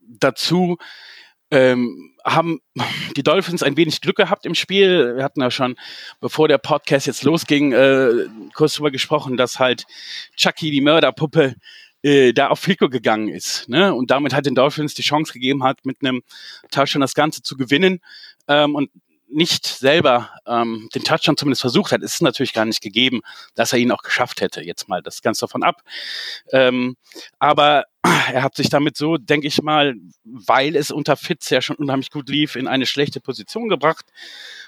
dazu 0.00 0.76
ähm, 1.50 2.14
haben 2.24 2.60
die 3.16 3.22
Dolphins 3.22 3.62
ein 3.62 3.76
wenig 3.76 4.00
Glück 4.00 4.16
gehabt 4.16 4.44
im 4.44 4.54
Spiel. 4.54 5.16
Wir 5.16 5.24
hatten 5.24 5.40
ja 5.40 5.50
schon, 5.50 5.76
bevor 6.20 6.48
der 6.48 6.58
Podcast 6.58 7.06
jetzt 7.06 7.22
losging, 7.22 7.72
äh, 7.72 8.26
kurz 8.54 8.74
darüber 8.74 8.90
gesprochen, 8.90 9.36
dass 9.36 9.58
halt 9.58 9.86
Chucky, 10.36 10.70
die 10.70 10.82
Mörderpuppe, 10.82 11.54
äh, 12.02 12.32
da 12.32 12.48
auf 12.48 12.60
Fico 12.60 12.88
gegangen 12.88 13.28
ist. 13.28 13.68
Ne? 13.68 13.94
Und 13.94 14.10
damit 14.10 14.34
hat 14.34 14.46
den 14.46 14.54
Dolphins 14.54 14.94
die 14.94 15.02
Chance 15.02 15.32
gegeben 15.32 15.62
hat, 15.64 15.84
mit 15.84 15.98
einem 16.00 16.22
Touchdown 16.70 17.00
das 17.00 17.14
Ganze 17.14 17.42
zu 17.42 17.56
gewinnen. 17.56 18.00
Ähm, 18.46 18.74
und 18.74 18.90
nicht 19.30 19.66
selber 19.66 20.30
ähm, 20.46 20.88
den 20.94 21.04
Touchdown 21.04 21.36
zumindest 21.36 21.60
versucht 21.60 21.92
hat, 21.92 22.02
ist 22.02 22.14
es 22.14 22.20
natürlich 22.20 22.52
gar 22.52 22.64
nicht 22.64 22.80
gegeben, 22.80 23.20
dass 23.54 23.72
er 23.72 23.78
ihn 23.78 23.92
auch 23.92 24.02
geschafft 24.02 24.40
hätte. 24.40 24.62
Jetzt 24.62 24.88
mal 24.88 25.02
das 25.02 25.22
ganz 25.22 25.38
davon 25.38 25.62
ab. 25.62 25.82
Ähm, 26.52 26.96
aber 27.38 27.84
er 28.02 28.42
hat 28.42 28.56
sich 28.56 28.70
damit 28.70 28.96
so, 28.96 29.16
denke 29.16 29.46
ich 29.46 29.62
mal, 29.62 29.94
weil 30.24 30.76
es 30.76 30.90
unter 30.90 31.16
Fitz 31.16 31.50
ja 31.50 31.60
schon 31.60 31.76
unheimlich 31.76 32.10
gut 32.10 32.28
lief, 32.28 32.56
in 32.56 32.66
eine 32.68 32.86
schlechte 32.86 33.20
Position 33.20 33.68
gebracht. 33.68 34.06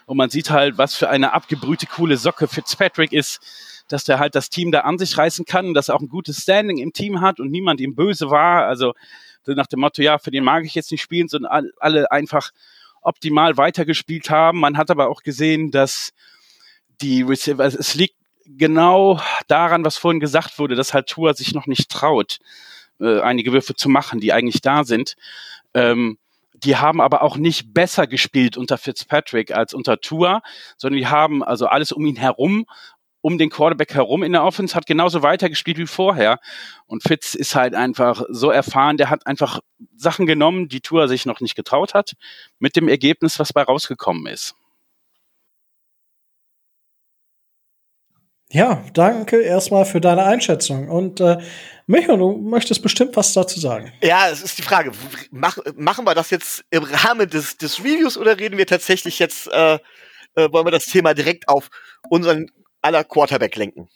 Und 0.06 0.16
man 0.16 0.30
sieht 0.30 0.50
halt, 0.50 0.78
was 0.78 0.94
für 0.94 1.08
eine 1.08 1.32
abgebrühte, 1.32 1.86
coole 1.86 2.16
Socke 2.16 2.48
Fitzpatrick 2.48 3.12
ist 3.12 3.40
dass 3.92 4.04
der 4.04 4.18
halt 4.18 4.34
das 4.34 4.50
Team 4.50 4.70
da 4.70 4.80
an 4.80 4.98
sich 4.98 5.16
reißen 5.18 5.44
kann, 5.44 5.74
dass 5.74 5.88
er 5.88 5.96
auch 5.96 6.00
ein 6.00 6.08
gutes 6.08 6.38
Standing 6.38 6.78
im 6.78 6.92
Team 6.92 7.20
hat 7.20 7.40
und 7.40 7.50
niemand 7.50 7.80
ihm 7.80 7.94
böse 7.94 8.30
war. 8.30 8.66
Also 8.66 8.94
so 9.42 9.52
nach 9.52 9.66
dem 9.66 9.80
Motto, 9.80 10.02
ja, 10.02 10.18
für 10.18 10.30
den 10.30 10.44
mag 10.44 10.64
ich 10.64 10.74
jetzt 10.74 10.90
nicht 10.90 11.02
spielen, 11.02 11.28
sondern 11.28 11.70
alle 11.78 12.10
einfach 12.10 12.50
optimal 13.00 13.56
weitergespielt 13.56 14.30
haben. 14.30 14.60
Man 14.60 14.76
hat 14.76 14.90
aber 14.90 15.08
auch 15.08 15.22
gesehen, 15.22 15.70
dass 15.70 16.12
die 17.00 17.22
Receiver, 17.22 17.62
also 17.62 17.78
es 17.78 17.94
liegt 17.94 18.16
genau 18.46 19.20
daran, 19.48 19.84
was 19.84 19.96
vorhin 19.96 20.20
gesagt 20.20 20.58
wurde, 20.58 20.74
dass 20.74 20.94
halt 20.94 21.08
Tour 21.08 21.34
sich 21.34 21.54
noch 21.54 21.66
nicht 21.66 21.90
traut, 21.90 22.38
äh, 23.00 23.20
einige 23.20 23.52
Würfe 23.52 23.74
zu 23.74 23.88
machen, 23.88 24.20
die 24.20 24.32
eigentlich 24.32 24.60
da 24.60 24.84
sind. 24.84 25.14
Ähm, 25.74 26.18
die 26.52 26.76
haben 26.76 27.00
aber 27.00 27.22
auch 27.22 27.36
nicht 27.36 27.72
besser 27.72 28.06
gespielt 28.06 28.56
unter 28.56 28.76
Fitzpatrick 28.76 29.52
als 29.52 29.72
unter 29.72 30.00
Tour, 30.00 30.42
sondern 30.76 30.98
die 30.98 31.06
haben 31.06 31.42
also 31.42 31.66
alles 31.66 31.92
um 31.92 32.04
ihn 32.04 32.16
herum 32.16 32.66
um 33.22 33.38
den 33.38 33.50
Quarterback 33.50 33.94
herum 33.94 34.22
in 34.22 34.32
der 34.32 34.44
Offense, 34.44 34.74
hat 34.74 34.86
genauso 34.86 35.22
weitergespielt 35.22 35.78
wie 35.78 35.86
vorher. 35.86 36.38
Und 36.86 37.02
Fitz 37.02 37.34
ist 37.34 37.54
halt 37.54 37.74
einfach 37.74 38.22
so 38.30 38.50
erfahren, 38.50 38.96
der 38.96 39.10
hat 39.10 39.26
einfach 39.26 39.60
Sachen 39.96 40.26
genommen, 40.26 40.68
die 40.68 40.80
Tour 40.80 41.08
sich 41.08 41.26
noch 41.26 41.40
nicht 41.40 41.54
getraut 41.54 41.94
hat, 41.94 42.14
mit 42.58 42.76
dem 42.76 42.88
Ergebnis, 42.88 43.38
was 43.38 43.52
bei 43.52 43.62
rausgekommen 43.62 44.26
ist. 44.26 44.54
Ja, 48.52 48.82
danke 48.94 49.42
erstmal 49.42 49.84
für 49.84 50.00
deine 50.00 50.24
Einschätzung. 50.24 50.88
Und 50.88 51.20
äh, 51.20 51.38
Michael, 51.86 52.18
du 52.18 52.32
möchtest 52.32 52.82
bestimmt 52.82 53.16
was 53.16 53.32
dazu 53.32 53.60
sagen. 53.60 53.92
Ja, 54.02 54.28
es 54.28 54.42
ist 54.42 54.58
die 54.58 54.62
Frage, 54.62 54.90
mach, 55.30 55.58
machen 55.76 56.04
wir 56.04 56.14
das 56.14 56.30
jetzt 56.30 56.64
im 56.70 56.82
Rahmen 56.82 57.30
des, 57.30 57.58
des 57.58 57.78
Reviews 57.78 58.18
oder 58.18 58.38
reden 58.38 58.58
wir 58.58 58.66
tatsächlich 58.66 59.20
jetzt, 59.20 59.46
äh, 59.52 59.74
äh, 60.34 60.52
wollen 60.52 60.66
wir 60.66 60.72
das 60.72 60.86
Thema 60.86 61.14
direkt 61.14 61.48
auf 61.48 61.70
unseren 62.08 62.50
aller 62.82 63.04
Quarterback 63.04 63.56
lenken. 63.56 63.88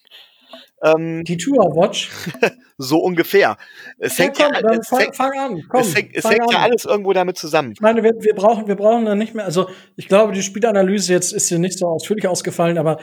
Ähm, 0.82 1.24
die 1.24 1.36
Tour 1.36 1.74
Watch. 1.74 2.10
so 2.78 2.98
ungefähr. 2.98 3.56
Es 3.98 4.18
ja, 4.18 4.24
hängt 4.24 4.36
komm, 4.36 4.52
ja, 4.52 4.78
es 4.78 4.88
fang, 4.88 5.00
hängt, 5.00 5.16
fang 5.16 5.32
an. 5.38 5.62
Komm, 5.68 5.80
es 5.80 5.94
hängt, 5.94 6.14
es 6.14 6.22
fang 6.22 6.32
hängt 6.32 6.42
an. 6.42 6.52
ja 6.52 6.58
alles 6.60 6.84
irgendwo 6.84 7.12
damit 7.12 7.38
zusammen. 7.38 7.72
Ich 7.72 7.80
meine, 7.80 8.02
wir, 8.02 8.12
wir, 8.20 8.34
brauchen, 8.34 8.66
wir 8.66 8.74
brauchen 8.74 9.06
dann 9.06 9.18
nicht 9.18 9.34
mehr, 9.34 9.44
also 9.44 9.68
ich 9.96 10.08
glaube, 10.08 10.32
die 10.32 10.42
Spielanalyse 10.42 11.12
jetzt 11.12 11.32
ist 11.32 11.48
hier 11.48 11.58
nicht 11.58 11.78
so 11.78 11.86
ausführlich 11.86 12.28
ausgefallen, 12.28 12.76
aber 12.76 12.98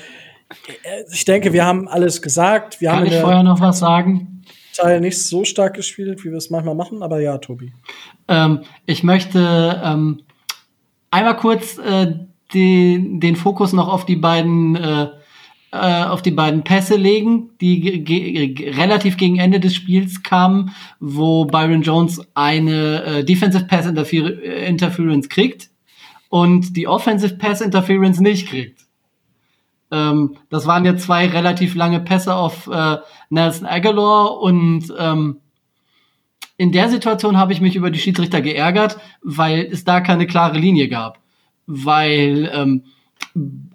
äh, 0.83 1.03
ich 1.11 1.25
denke, 1.25 1.53
wir 1.53 1.65
haben 1.65 1.87
alles 1.87 2.21
gesagt. 2.21 2.81
Wir 2.81 2.89
Kann 2.89 2.99
haben 2.99 3.05
ich 3.07 3.13
in 3.13 3.21
vorher 3.21 3.43
noch 3.43 3.59
was 3.59 3.79
sagen? 3.79 4.43
Teil 4.75 5.01
nicht 5.01 5.21
so 5.21 5.43
stark 5.43 5.73
gespielt, 5.73 6.23
wie 6.23 6.29
wir 6.29 6.37
es 6.37 6.49
manchmal 6.49 6.75
machen, 6.75 7.03
aber 7.03 7.19
ja, 7.19 7.37
Tobi. 7.39 7.73
Ähm, 8.27 8.61
ich 8.85 9.03
möchte 9.03 9.81
ähm, 9.83 10.21
einmal 11.09 11.37
kurz 11.37 11.77
äh, 11.77 12.13
die, 12.53 13.19
den 13.19 13.35
Fokus 13.35 13.73
noch 13.73 13.87
auf 13.87 14.05
die 14.05 14.15
beiden 14.15 14.75
äh, 14.75 15.07
äh, 15.71 16.03
auf 16.03 16.21
die 16.21 16.31
beiden 16.31 16.63
Pässe 16.63 16.95
legen, 16.95 17.51
die 17.61 18.03
relativ 18.75 19.17
gegen 19.17 19.39
Ende 19.39 19.59
des 19.59 19.73
Spiels 19.73 20.21
kamen, 20.23 20.73
wo 20.99 21.45
Byron 21.45 21.81
Jones 21.81 22.21
eine 22.33 23.03
äh, 23.03 23.23
Defensive 23.23 23.65
Pass 23.65 23.85
Interfer 23.85 24.43
Interference 24.43 25.29
kriegt 25.29 25.69
und 26.29 26.75
die 26.75 26.87
Offensive 26.87 27.35
Pass 27.35 27.61
Interference 27.61 28.19
nicht 28.19 28.47
kriegt. 28.47 28.81
Ähm, 29.91 30.37
das 30.49 30.65
waren 30.67 30.85
jetzt 30.85 31.05
zwei 31.05 31.27
relativ 31.27 31.75
lange 31.75 31.99
Pässe 31.99 32.35
auf 32.35 32.67
äh, 32.67 32.97
Nelson 33.29 33.65
Aguilar 33.67 34.39
und 34.39 34.93
ähm, 34.97 35.37
in 36.57 36.71
der 36.71 36.89
Situation 36.89 37.37
habe 37.37 37.53
ich 37.53 37.61
mich 37.61 37.75
über 37.75 37.89
die 37.91 37.99
Schiedsrichter 37.99 38.41
geärgert, 38.41 38.97
weil 39.23 39.67
es 39.71 39.83
da 39.83 39.99
keine 39.99 40.27
klare 40.27 40.57
Linie 40.59 40.89
gab. 40.89 41.19
Weil 41.65 42.51
ähm, 42.53 42.83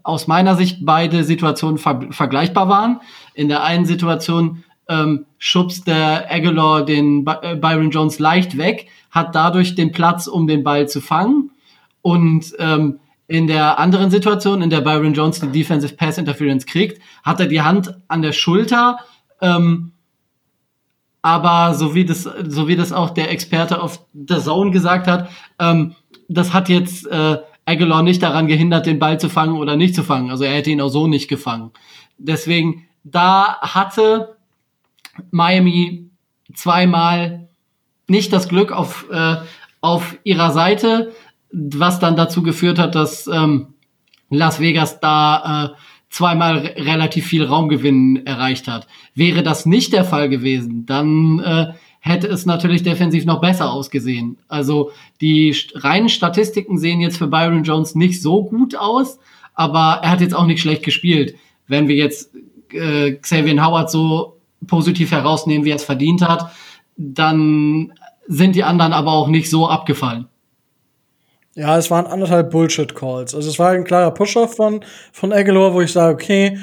aus 0.03 0.27
meiner 0.27 0.55
Sicht 0.57 0.85
beide 0.85 1.25
Situationen 1.25 1.79
ver 1.79 2.01
vergleichbar 2.11 2.69
waren. 2.69 3.01
In 3.35 3.49
der 3.49 3.63
einen 3.63 3.87
Situation 3.87 4.65
ähm, 4.89 5.27
schubst 5.39 5.87
der 5.87 6.31
Aguilar 6.31 6.85
den 6.85 7.25
By 7.25 7.35
äh, 7.43 7.57
Byron 7.57 7.91
Jones 7.91 8.19
leicht 8.19 8.57
weg, 8.57 8.89
hat 9.11 9.35
dadurch 9.35 9.75
den 9.75 9.93
Platz, 9.93 10.27
um 10.27 10.47
den 10.47 10.63
Ball 10.63 10.89
zu 10.89 11.01
fangen. 11.01 11.51
Und 12.03 12.55
ähm, 12.59 13.01
in 13.29 13.49
der 13.49 13.79
anderen 13.79 14.11
Situation, 14.11 14.63
in 14.63 14.71
der 14.71 14.83
Byron 14.83 15.15
Jones 15.15 15.41
die 15.41 15.49
Defensive 15.49 15.97
Pass 15.97 16.19
Interference 16.19 16.67
kriegt, 16.67 17.03
hat 17.25 17.41
er 17.41 17.47
die 17.47 17.63
Hand 17.63 17.99
an 18.07 18.23
der 18.23 18.33
Schulter. 18.33 18.99
Ähm, 19.41 19.93
aber 21.23 21.75
so 21.75 21.95
wie 21.97 22.05
das, 22.05 22.23
so 22.23 22.69
wie 22.69 22.77
das 22.77 22.93
auch 22.93 23.11
der 23.11 23.33
Experte 23.33 23.83
auf 23.83 24.01
der 24.13 24.39
Zone 24.39 24.71
gesagt 24.71 25.09
hat, 25.09 25.29
ähm, 25.59 25.97
das 26.29 26.53
hat 26.53 26.69
jetzt 26.69 27.07
äh, 27.09 27.39
Aguilar 27.67 28.03
nicht 28.03 28.23
daran 28.23 28.47
gehindert, 28.47 28.87
den 28.87 28.99
Ball 28.99 29.21
zu 29.21 29.29
fangen 29.29 29.59
oder 29.59 29.77
nicht 29.77 29.95
zu 29.95 30.05
fangen. 30.05 30.31
Also 30.31 30.45
er 30.45 30.55
hätte 30.55 30.71
ihn 30.71 30.81
auch 30.81 30.89
so 30.89 31.07
nicht 31.07 31.29
gefangen. 31.29 31.73
Deswegen, 32.17 32.87
da 33.05 33.59
hatte 33.61 34.37
Miami 35.31 36.09
zweimal 36.55 37.49
nicht 38.07 38.33
das 38.33 38.49
Glück 38.49 38.73
auf, 38.73 39.07
äh, 39.11 39.37
auf 39.81 40.17
ihrer 40.23 40.53
Seite, 40.53 41.13
was 41.51 41.99
dann 41.99 42.17
dazu 42.17 42.43
geführt 42.43 42.79
hat, 42.79 42.95
dass 42.95 43.27
ähm, 43.27 43.75
Las 44.31 44.61
Vegas 44.61 45.01
da 45.01 45.65
äh, 45.65 45.77
zweimal 46.11 46.59
re 46.59 46.85
relativ 46.85 47.27
viel 47.27 47.45
Raumgewinn 47.45 48.27
erreicht 48.27 48.69
hat. 48.69 48.87
Wäre 49.15 49.43
das 49.43 49.67
nicht 49.67 49.93
der 49.93 50.05
Fall 50.05 50.29
gewesen, 50.29 50.87
dann 50.87 51.41
äh, 51.41 51.73
hätte 52.07 52.29
es 52.29 52.47
natürlich 52.47 52.83
defensiv 52.83 53.25
noch 53.25 53.41
besser 53.41 53.73
ausgesehen. 53.73 54.39
Also 54.49 54.93
die 55.21 55.55
reinen 55.75 56.09
Statistiken 56.09 56.79
sehen 56.79 57.01
jetzt 57.01 57.17
für 57.17 57.27
Byron 57.27 57.65
Jones 57.65 57.95
nicht 57.95 58.23
so 58.23 58.45
gut 58.45 58.77
aus, 58.77 59.19
aber 59.55 60.01
er 60.03 60.11
hat 60.11 60.21
jetzt 60.21 60.35
auch 60.35 60.47
nicht 60.47 60.61
schlecht 60.61 60.85
gespielt. 60.85 61.35
Wenn 61.67 61.89
wir 61.89 61.97
jetzt 61.97 62.31
äh, 62.73 63.13
Xavier 63.13 63.65
Howard 63.65 63.91
so 63.91 64.37
positiv 64.67 65.11
herausnehmen, 65.11 65.65
wie 65.65 65.71
er 65.71 65.77
es 65.77 65.85
verdient 65.85 66.23
hat, 66.23 66.53
dann 66.97 67.93
sind 68.29 68.55
die 68.55 68.65
anderen 68.65 68.93
aber 68.93 69.13
auch 69.13 69.29
nicht 69.29 69.51
so 69.51 69.69
abgefallen. 69.69 70.29
Ja, 71.55 71.77
es 71.79 71.91
waren 71.91 72.07
anderthalb 72.07 72.51
Bullshit-Calls. 72.51 73.35
Also 73.35 73.49
es 73.49 73.59
war 73.59 73.71
ein 73.71 73.85
klarer 73.85 74.13
Push-Off 74.13 74.57
von, 74.57 74.85
von 75.13 75.33
Aguilar, 75.33 75.73
wo 75.73 75.81
ich 75.81 75.91
sage, 75.91 76.15
okay, 76.15 76.59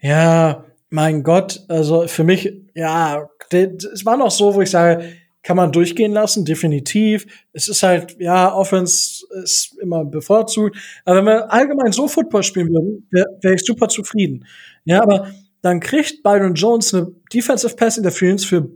ja, 0.00 0.64
mein 0.88 1.22
Gott, 1.22 1.64
also 1.68 2.06
für 2.06 2.22
mich, 2.24 2.52
ja, 2.74 3.26
es 3.52 4.04
war 4.04 4.16
noch 4.16 4.30
so, 4.30 4.54
wo 4.54 4.62
ich 4.62 4.70
sage, 4.70 5.12
kann 5.42 5.56
man 5.56 5.70
durchgehen 5.70 6.12
lassen, 6.12 6.44
definitiv. 6.44 7.26
Es 7.52 7.68
ist 7.68 7.82
halt, 7.82 8.16
ja, 8.18 8.52
Offense 8.52 9.24
ist 9.44 9.76
immer 9.80 10.04
bevorzugt. 10.04 10.76
Aber 11.04 11.18
wenn 11.18 11.26
wir 11.26 11.52
allgemein 11.52 11.92
so 11.92 12.08
Football 12.08 12.42
spielen 12.42 12.68
würden, 12.70 13.06
wäre 13.10 13.26
wär 13.42 13.52
ich 13.52 13.64
super 13.64 13.88
zufrieden. 13.88 14.44
Ja, 14.84 15.02
aber 15.02 15.30
dann 15.62 15.78
kriegt 15.78 16.22
Byron 16.22 16.54
Jones 16.54 16.92
eine 16.92 17.12
Defensive 17.32 17.76
Pass 17.76 17.96
Interference 17.96 18.44
für, 18.44 18.68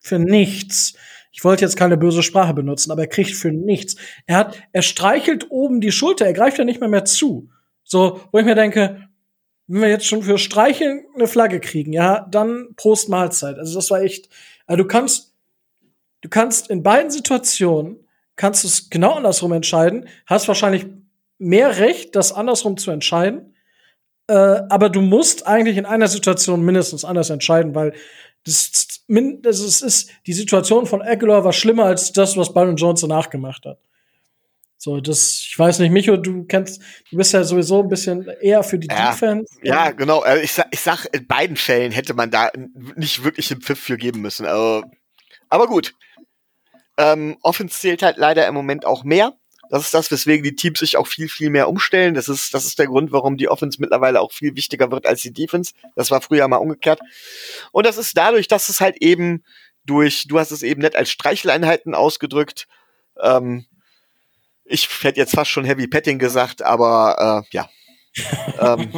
für 0.00 0.18
nichts 0.18 0.94
ich 1.38 1.44
wollte 1.44 1.64
jetzt 1.64 1.76
keine 1.76 1.96
böse 1.96 2.22
Sprache 2.24 2.54
benutzen, 2.54 2.90
aber 2.90 3.02
er 3.02 3.08
kriegt 3.08 3.30
für 3.30 3.52
nichts. 3.52 3.96
Er 4.26 4.36
hat, 4.38 4.60
er 4.72 4.82
streichelt 4.82 5.50
oben 5.50 5.80
die 5.80 5.92
Schulter, 5.92 6.26
er 6.26 6.32
greift 6.32 6.58
ja 6.58 6.64
nicht 6.64 6.80
mehr 6.80 6.88
mehr 6.88 7.04
zu. 7.04 7.50
So, 7.84 8.20
wo 8.32 8.38
ich 8.38 8.44
mir 8.44 8.54
denke, 8.54 9.07
wenn 9.68 9.82
wir 9.82 9.88
jetzt 9.88 10.06
schon 10.06 10.22
für 10.22 10.38
Streicheln 10.38 11.04
eine 11.14 11.26
Flagge 11.26 11.60
kriegen, 11.60 11.92
ja, 11.92 12.26
dann 12.30 12.74
Prost 12.76 13.08
Mahlzeit. 13.08 13.58
Also 13.58 13.74
das 13.74 13.90
war 13.90 14.00
echt, 14.00 14.28
also 14.66 14.82
du 14.82 14.88
kannst, 14.88 15.34
du 16.22 16.28
kannst 16.28 16.70
in 16.70 16.82
beiden 16.82 17.10
Situationen, 17.10 18.08
kannst 18.36 18.64
du 18.64 18.68
es 18.68 18.90
genau 18.90 19.12
andersrum 19.12 19.52
entscheiden, 19.52 20.08
hast 20.26 20.48
wahrscheinlich 20.48 20.86
mehr 21.38 21.78
Recht, 21.78 22.16
das 22.16 22.32
andersrum 22.32 22.78
zu 22.78 22.90
entscheiden, 22.90 23.54
äh, 24.26 24.32
aber 24.32 24.88
du 24.88 25.02
musst 25.02 25.46
eigentlich 25.46 25.76
in 25.76 25.86
einer 25.86 26.08
Situation 26.08 26.62
mindestens 26.62 27.04
anders 27.04 27.30
entscheiden, 27.30 27.74
weil 27.74 27.92
das, 28.44 29.04
das 29.42 29.82
ist, 29.82 30.10
die 30.26 30.32
Situation 30.32 30.86
von 30.86 31.02
Aguilar 31.02 31.44
war 31.44 31.52
schlimmer 31.52 31.84
als 31.84 32.12
das, 32.12 32.36
was 32.36 32.54
Byron 32.54 32.76
Jones 32.76 33.02
danach 33.02 33.28
gemacht 33.28 33.66
hat. 33.66 33.78
So, 34.80 35.00
das, 35.00 35.44
ich 35.44 35.58
weiß 35.58 35.80
nicht, 35.80 35.90
Micho, 35.90 36.16
du 36.16 36.44
kennst, 36.44 36.80
du 37.10 37.16
bist 37.16 37.32
ja 37.32 37.42
sowieso 37.42 37.82
ein 37.82 37.88
bisschen 37.88 38.28
eher 38.40 38.62
für 38.62 38.78
die 38.78 38.86
ja, 38.86 39.10
Defense. 39.10 39.52
Ja, 39.64 39.90
genau. 39.90 40.20
Also 40.20 40.40
ich 40.40 40.52
sag, 40.52 40.68
ich 40.70 40.80
sag, 40.80 41.04
in 41.12 41.26
beiden 41.26 41.56
Fällen 41.56 41.90
hätte 41.90 42.14
man 42.14 42.30
da 42.30 42.52
nicht 42.94 43.24
wirklich 43.24 43.50
einen 43.50 43.60
Pfiff 43.60 43.80
für 43.80 43.96
geben 43.96 44.20
müssen. 44.20 44.46
Also, 44.46 44.84
aber 45.48 45.66
gut. 45.66 45.94
Ähm, 46.96 47.36
Offense 47.42 47.78
zählt 47.78 48.02
halt 48.02 48.18
leider 48.18 48.46
im 48.46 48.54
Moment 48.54 48.86
auch 48.86 49.02
mehr. 49.02 49.34
Das 49.68 49.82
ist 49.82 49.94
das, 49.94 50.12
weswegen 50.12 50.44
die 50.44 50.54
Teams 50.54 50.78
sich 50.78 50.96
auch 50.96 51.08
viel, 51.08 51.28
viel 51.28 51.50
mehr 51.50 51.68
umstellen. 51.68 52.14
Das 52.14 52.28
ist, 52.28 52.54
das 52.54 52.64
ist 52.64 52.78
der 52.78 52.86
Grund, 52.86 53.10
warum 53.10 53.36
die 53.36 53.48
Offense 53.48 53.78
mittlerweile 53.80 54.20
auch 54.20 54.32
viel 54.32 54.54
wichtiger 54.54 54.92
wird 54.92 55.06
als 55.06 55.22
die 55.22 55.32
Defense. 55.32 55.74
Das 55.96 56.12
war 56.12 56.20
früher 56.20 56.46
mal 56.46 56.56
umgekehrt. 56.56 57.00
Und 57.72 57.84
das 57.84 57.98
ist 57.98 58.16
dadurch, 58.16 58.46
dass 58.46 58.68
es 58.68 58.80
halt 58.80 58.96
eben 59.02 59.42
durch, 59.84 60.26
du 60.28 60.38
hast 60.38 60.52
es 60.52 60.62
eben 60.62 60.82
nicht 60.82 60.94
als 60.94 61.10
Streicheleinheiten 61.10 61.94
ausgedrückt. 61.94 62.68
Ähm, 63.20 63.66
ich 64.68 64.88
hätte 65.02 65.20
jetzt 65.20 65.34
fast 65.34 65.50
schon 65.50 65.64
Heavy 65.64 65.86
Petting 65.86 66.18
gesagt, 66.18 66.62
aber 66.62 67.44
äh, 67.44 67.48
ja. 67.52 67.68
ähm, 68.60 68.92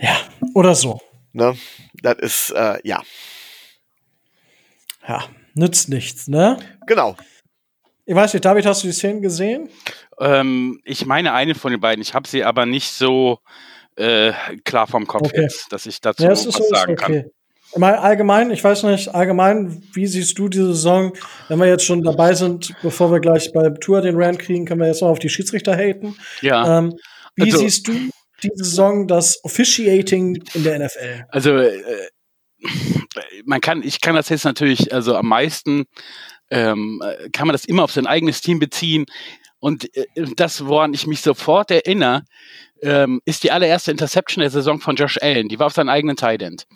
ja, 0.00 0.16
oder 0.54 0.74
so. 0.74 1.00
Ne, 1.32 1.56
das 2.02 2.18
ist, 2.18 2.50
äh, 2.50 2.78
ja. 2.82 3.02
Ja, 5.06 5.24
nützt 5.54 5.88
nichts, 5.88 6.28
ne? 6.28 6.58
Genau. 6.86 7.16
Ich 8.06 8.14
weiß 8.14 8.32
nicht, 8.32 8.44
David, 8.44 8.66
hast 8.66 8.82
du 8.82 8.86
die 8.86 8.92
Szenen 8.92 9.20
gesehen? 9.20 9.68
Ähm, 10.18 10.80
ich 10.84 11.06
meine 11.06 11.32
eine 11.32 11.54
von 11.54 11.72
den 11.72 11.80
beiden. 11.80 12.00
Ich 12.00 12.14
habe 12.14 12.28
sie 12.28 12.44
aber 12.44 12.64
nicht 12.64 12.90
so 12.90 13.40
äh, 13.96 14.32
klar 14.64 14.86
vom 14.86 15.06
Kopf 15.06 15.28
Okay. 15.28 15.42
jetzt, 15.42 15.72
dass 15.72 15.86
ich 15.86 16.00
dazu 16.00 16.22
Ja, 16.22 16.30
was 16.30 16.46
es 16.46 16.58
ist, 16.58 16.68
sagen 16.68 16.94
ist 16.94 17.00
kann. 17.00 17.24
Meine, 17.78 18.00
allgemein, 18.00 18.50
ich 18.50 18.62
weiß 18.62 18.84
nicht, 18.84 19.08
allgemein, 19.14 19.82
wie 19.92 20.06
siehst 20.06 20.38
du 20.38 20.48
diese 20.48 20.68
Saison, 20.68 21.12
wenn 21.48 21.58
wir 21.58 21.66
jetzt 21.66 21.84
schon 21.84 22.02
dabei 22.02 22.34
sind, 22.34 22.74
bevor 22.82 23.10
wir 23.12 23.20
gleich 23.20 23.52
bei 23.52 23.68
Tour 23.80 24.00
den 24.02 24.16
Rand 24.16 24.38
kriegen, 24.38 24.64
können 24.64 24.80
wir 24.80 24.88
jetzt 24.88 25.02
noch 25.02 25.08
auf 25.08 25.18
die 25.18 25.28
Schiedsrichter 25.28 25.76
haten. 25.76 26.16
Ja, 26.40 26.78
Ähm, 26.78 26.94
wie 27.34 27.42
Also- 27.52 27.58
siehst 27.58 27.88
du 27.88 27.92
diese 28.42 28.64
Saison 28.64 29.06
das 29.06 29.42
Officiating 29.44 30.42
in 30.54 30.64
der 30.64 30.76
NFL? 30.76 31.24
also 31.30 31.56
äh, 31.56 31.80
man 33.44 33.60
kann, 33.60 33.82
ich 33.82 34.00
kann 34.00 34.14
das 34.14 34.28
jetzt 34.28 34.44
natürlich, 34.44 34.92
also 34.92 35.14
am 35.16 35.26
meisten 35.28 35.84
ähm, 36.50 37.02
äh, 37.04 37.28
kann 37.30 37.46
man 37.46 37.54
das 37.54 37.64
immer 37.64 37.84
auf 37.84 37.92
sein 37.92 38.06
eigenes 38.06 38.40
Team 38.40 38.58
beziehen. 38.58 39.04
Und 39.58 39.94
äh, 39.96 40.06
das, 40.36 40.64
woran 40.66 40.94
ich 40.94 41.06
mich 41.06 41.20
sofort 41.20 41.70
erinnere, 41.70 42.22
ähm, 42.82 43.20
ist 43.24 43.42
die 43.42 43.50
allererste 43.50 43.90
Interception 43.90 44.42
der 44.42 44.50
Saison 44.50 44.80
von 44.80 44.96
Josh 44.96 45.18
Allen. 45.20 45.48
Die 45.48 45.58
war 45.58 45.66
auf 45.66 45.72
seinem 45.72 45.88
eigenen 45.88 46.16
Tight 46.16 46.42
End. 46.42 46.66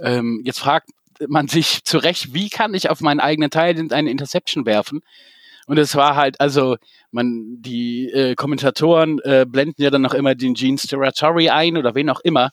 Ähm, 0.00 0.42
jetzt 0.44 0.58
fragt 0.58 0.90
man 1.28 1.48
sich 1.48 1.84
zu 1.84 1.98
Recht, 1.98 2.34
wie 2.34 2.48
kann 2.48 2.74
ich 2.74 2.90
auf 2.90 3.00
meinen 3.00 3.20
eigenen 3.20 3.50
End 3.50 3.92
eine 3.92 4.10
Interception 4.10 4.66
werfen? 4.66 5.00
Und 5.66 5.78
es 5.78 5.96
war 5.96 6.14
halt, 6.14 6.40
also, 6.40 6.76
man, 7.10 7.60
die 7.60 8.10
äh, 8.10 8.34
Kommentatoren 8.34 9.18
äh, 9.20 9.46
blenden 9.48 9.82
ja 9.82 9.90
dann 9.90 10.02
noch 10.02 10.14
immer 10.14 10.34
den 10.34 10.54
Gene 10.54 10.78
Steratore 10.78 11.52
ein 11.52 11.76
oder 11.76 11.94
wen 11.94 12.10
auch 12.10 12.20
immer. 12.20 12.50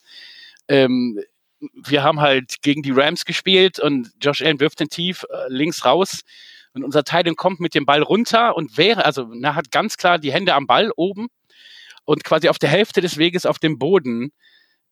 Ähm, 0.68 1.20
wir 1.60 2.04
haben 2.04 2.22
halt 2.22 2.62
gegen 2.62 2.82
die 2.82 2.92
Rams 2.92 3.26
gespielt 3.26 3.80
und 3.80 4.12
Josh 4.22 4.42
Allen 4.42 4.60
wirft 4.60 4.80
den 4.80 4.90
tief 4.90 5.26
äh, 5.30 5.46
links 5.48 5.86
raus 5.86 6.22
und 6.74 6.84
unser 6.84 7.04
Titan 7.04 7.36
kommt 7.36 7.60
mit 7.60 7.76
dem 7.76 7.86
Ball 7.86 8.02
runter 8.02 8.56
und 8.58 8.78
wäre, 8.78 9.06
also 9.06 9.32
er 9.42 9.56
hat 9.56 9.72
ganz 9.72 9.98
klar 9.98 10.18
die 10.18 10.34
Hände 10.34 10.56
am 10.56 10.68
Ball 10.68 10.92
oben 10.96 11.28
und 12.06 12.24
quasi 12.24 12.50
auf 12.50 12.60
der 12.60 12.70
Hälfte 12.70 13.02
des 13.02 13.18
Weges 13.18 13.46
auf 13.46 13.60
dem 13.60 13.78
Boden 13.78 14.32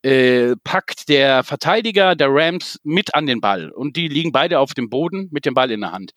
äh, 0.04 0.56
packt 0.64 1.10
der 1.10 1.44
Verteidiger 1.44 2.16
der 2.16 2.30
Rams 2.32 2.80
mit 2.84 3.14
an 3.14 3.26
den 3.26 3.42
Ball 3.42 3.70
und 3.70 3.96
die 3.96 4.08
liegen 4.08 4.32
beide 4.32 4.60
auf 4.60 4.74
dem 4.74 4.90
Boden 4.90 5.30
mit 5.32 5.46
dem 5.46 5.54
Ball 5.54 5.72
in 5.72 5.82
der 5.82 5.92
Hand. 5.92 6.12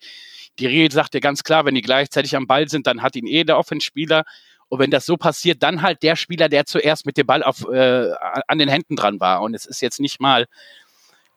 Die 0.59 0.67
Regel 0.67 0.91
sagt 0.91 1.13
ja 1.13 1.19
ganz 1.19 1.43
klar, 1.43 1.65
wenn 1.65 1.75
die 1.75 1.81
gleichzeitig 1.81 2.35
am 2.35 2.47
Ball 2.47 2.69
sind, 2.69 2.87
dann 2.87 3.01
hat 3.01 3.15
ihn 3.15 3.27
eh 3.27 3.43
der 3.43 3.57
Offenspieler. 3.57 4.23
Und 4.67 4.79
wenn 4.79 4.89
das 4.89 5.05
so 5.05 5.17
passiert, 5.17 5.61
dann 5.61 5.81
halt 5.81 6.01
der 6.01 6.15
Spieler, 6.15 6.49
der 6.49 6.65
zuerst 6.65 7.05
mit 7.05 7.17
dem 7.17 7.27
Ball 7.27 7.43
auf, 7.43 7.67
äh, 7.69 8.11
an 8.47 8.57
den 8.57 8.69
Händen 8.69 8.95
dran 8.95 9.19
war. 9.19 9.41
Und 9.41 9.53
es 9.53 9.65
ist 9.65 9.81
jetzt 9.81 9.99
nicht 9.99 10.19
mal 10.19 10.45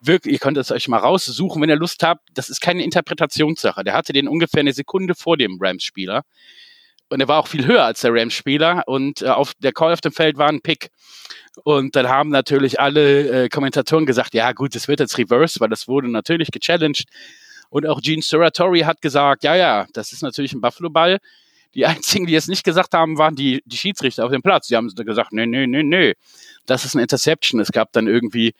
wirklich, 0.01 0.35
ihr 0.35 0.39
könnt 0.39 0.57
es 0.57 0.71
euch 0.71 0.89
mal 0.89 0.99
raussuchen, 0.99 1.61
wenn 1.61 1.69
ihr 1.69 1.77
Lust 1.77 2.03
habt. 2.03 2.29
Das 2.35 2.49
ist 2.49 2.61
keine 2.61 2.85
Interpretationssache. 2.85 3.85
Der 3.85 3.95
hatte 3.95 4.13
den 4.13 4.29
ungefähr 4.29 4.61
eine 4.61 4.73
Sekunde 4.73 5.15
vor 5.15 5.37
dem 5.37 5.59
Rams-Spieler. 5.61 6.23
Und 7.11 7.21
er 7.21 7.29
war 7.29 7.39
auch 7.39 7.49
viel 7.49 7.67
höher 7.67 7.85
als 7.85 8.01
der 8.03 8.13
Rams-Spieler. 8.13 8.83
Und 8.87 9.23
äh, 9.23 9.29
auf 9.29 9.53
der 9.59 9.73
Call 9.73 9.93
auf 9.93 10.01
dem 10.01 10.13
Feld 10.13 10.37
war 10.37 10.49
ein 10.49 10.61
Pick. 10.61 10.91
Und 11.65 11.97
dann 11.97 12.09
haben 12.09 12.31
natürlich 12.31 12.81
alle 12.81 13.45
äh, 13.45 13.49
Kommentatoren 13.49 14.07
gesagt, 14.07 14.35
ja 14.35 14.53
gut, 14.53 14.75
das 14.75 14.89
wird 14.89 15.01
jetzt 15.01 15.19
reverse, 15.19 15.61
weil 15.61 15.69
das 15.69 15.89
wurde 15.89 16.11
natürlich 16.11 16.51
gechallenged. 16.51 17.07
Und 17.71 17.87
auch 17.87 18.01
Gene 18.01 18.23
Steratore 18.23 18.87
hat 18.87 19.03
gesagt, 19.03 19.45
ja, 19.45 19.57
ja, 19.57 19.87
das 19.93 20.13
ist 20.13 20.23
natürlich 20.23 20.53
ein 20.53 20.61
Buffalo-Ball. 20.61 21.19
Die 21.75 21.87
einzigen, 21.87 22.27
die 22.27 22.35
es 22.35 22.49
nicht 22.49 22.65
gesagt 22.65 22.95
haben, 22.95 23.19
waren 23.19 23.37
die, 23.37 23.63
die 23.67 23.77
Schiedsrichter 23.77 24.25
auf 24.25 24.31
dem 24.31 24.43
Platz. 24.43 24.69
Die 24.69 24.77
haben 24.77 24.89
gesagt, 24.89 25.33
nee, 25.33 25.47
nee, 25.47 25.67
nee, 25.67 25.83
nee, 25.83 26.15
das 26.67 26.85
ist 26.85 26.95
eine 26.95 27.03
Interception. 27.03 27.61
Es 27.61 27.73
gab 27.73 27.93
dann 27.93 28.07
irgendwie 28.07 28.55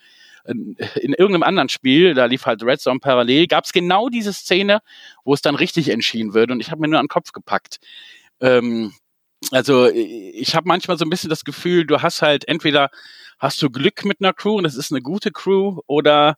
in 0.45 0.75
in 0.95 1.13
irgendeinem 1.13 1.43
anderen 1.43 1.69
Spiel, 1.69 2.13
da 2.13 2.25
lief 2.25 2.45
halt 2.45 2.63
Red 2.63 2.79
Zone 2.79 2.99
parallel, 2.99 3.47
gab 3.47 3.65
es 3.65 3.73
genau 3.73 4.09
diese 4.09 4.33
Szene, 4.33 4.81
wo 5.23 5.33
es 5.33 5.41
dann 5.41 5.55
richtig 5.55 5.89
entschieden 5.89 6.33
wird. 6.33 6.51
Und 6.51 6.59
ich 6.59 6.71
habe 6.71 6.81
mir 6.81 6.87
nur 6.87 6.99
an 6.99 7.05
den 7.05 7.09
Kopf 7.09 7.31
gepackt. 7.31 7.79
Ähm, 8.41 8.93
also 9.51 9.87
ich 9.89 10.55
habe 10.55 10.67
manchmal 10.67 10.97
so 10.97 11.05
ein 11.05 11.09
bisschen 11.09 11.29
das 11.29 11.43
Gefühl, 11.43 11.85
du 11.85 12.01
hast 12.01 12.21
halt 12.21 12.47
entweder 12.47 12.89
hast 13.39 13.61
du 13.61 13.69
Glück 13.69 14.05
mit 14.05 14.17
einer 14.21 14.33
Crew 14.33 14.57
und 14.57 14.65
es 14.65 14.75
ist 14.75 14.91
eine 14.91 15.01
gute 15.01 15.31
Crew 15.31 15.79
oder 15.87 16.35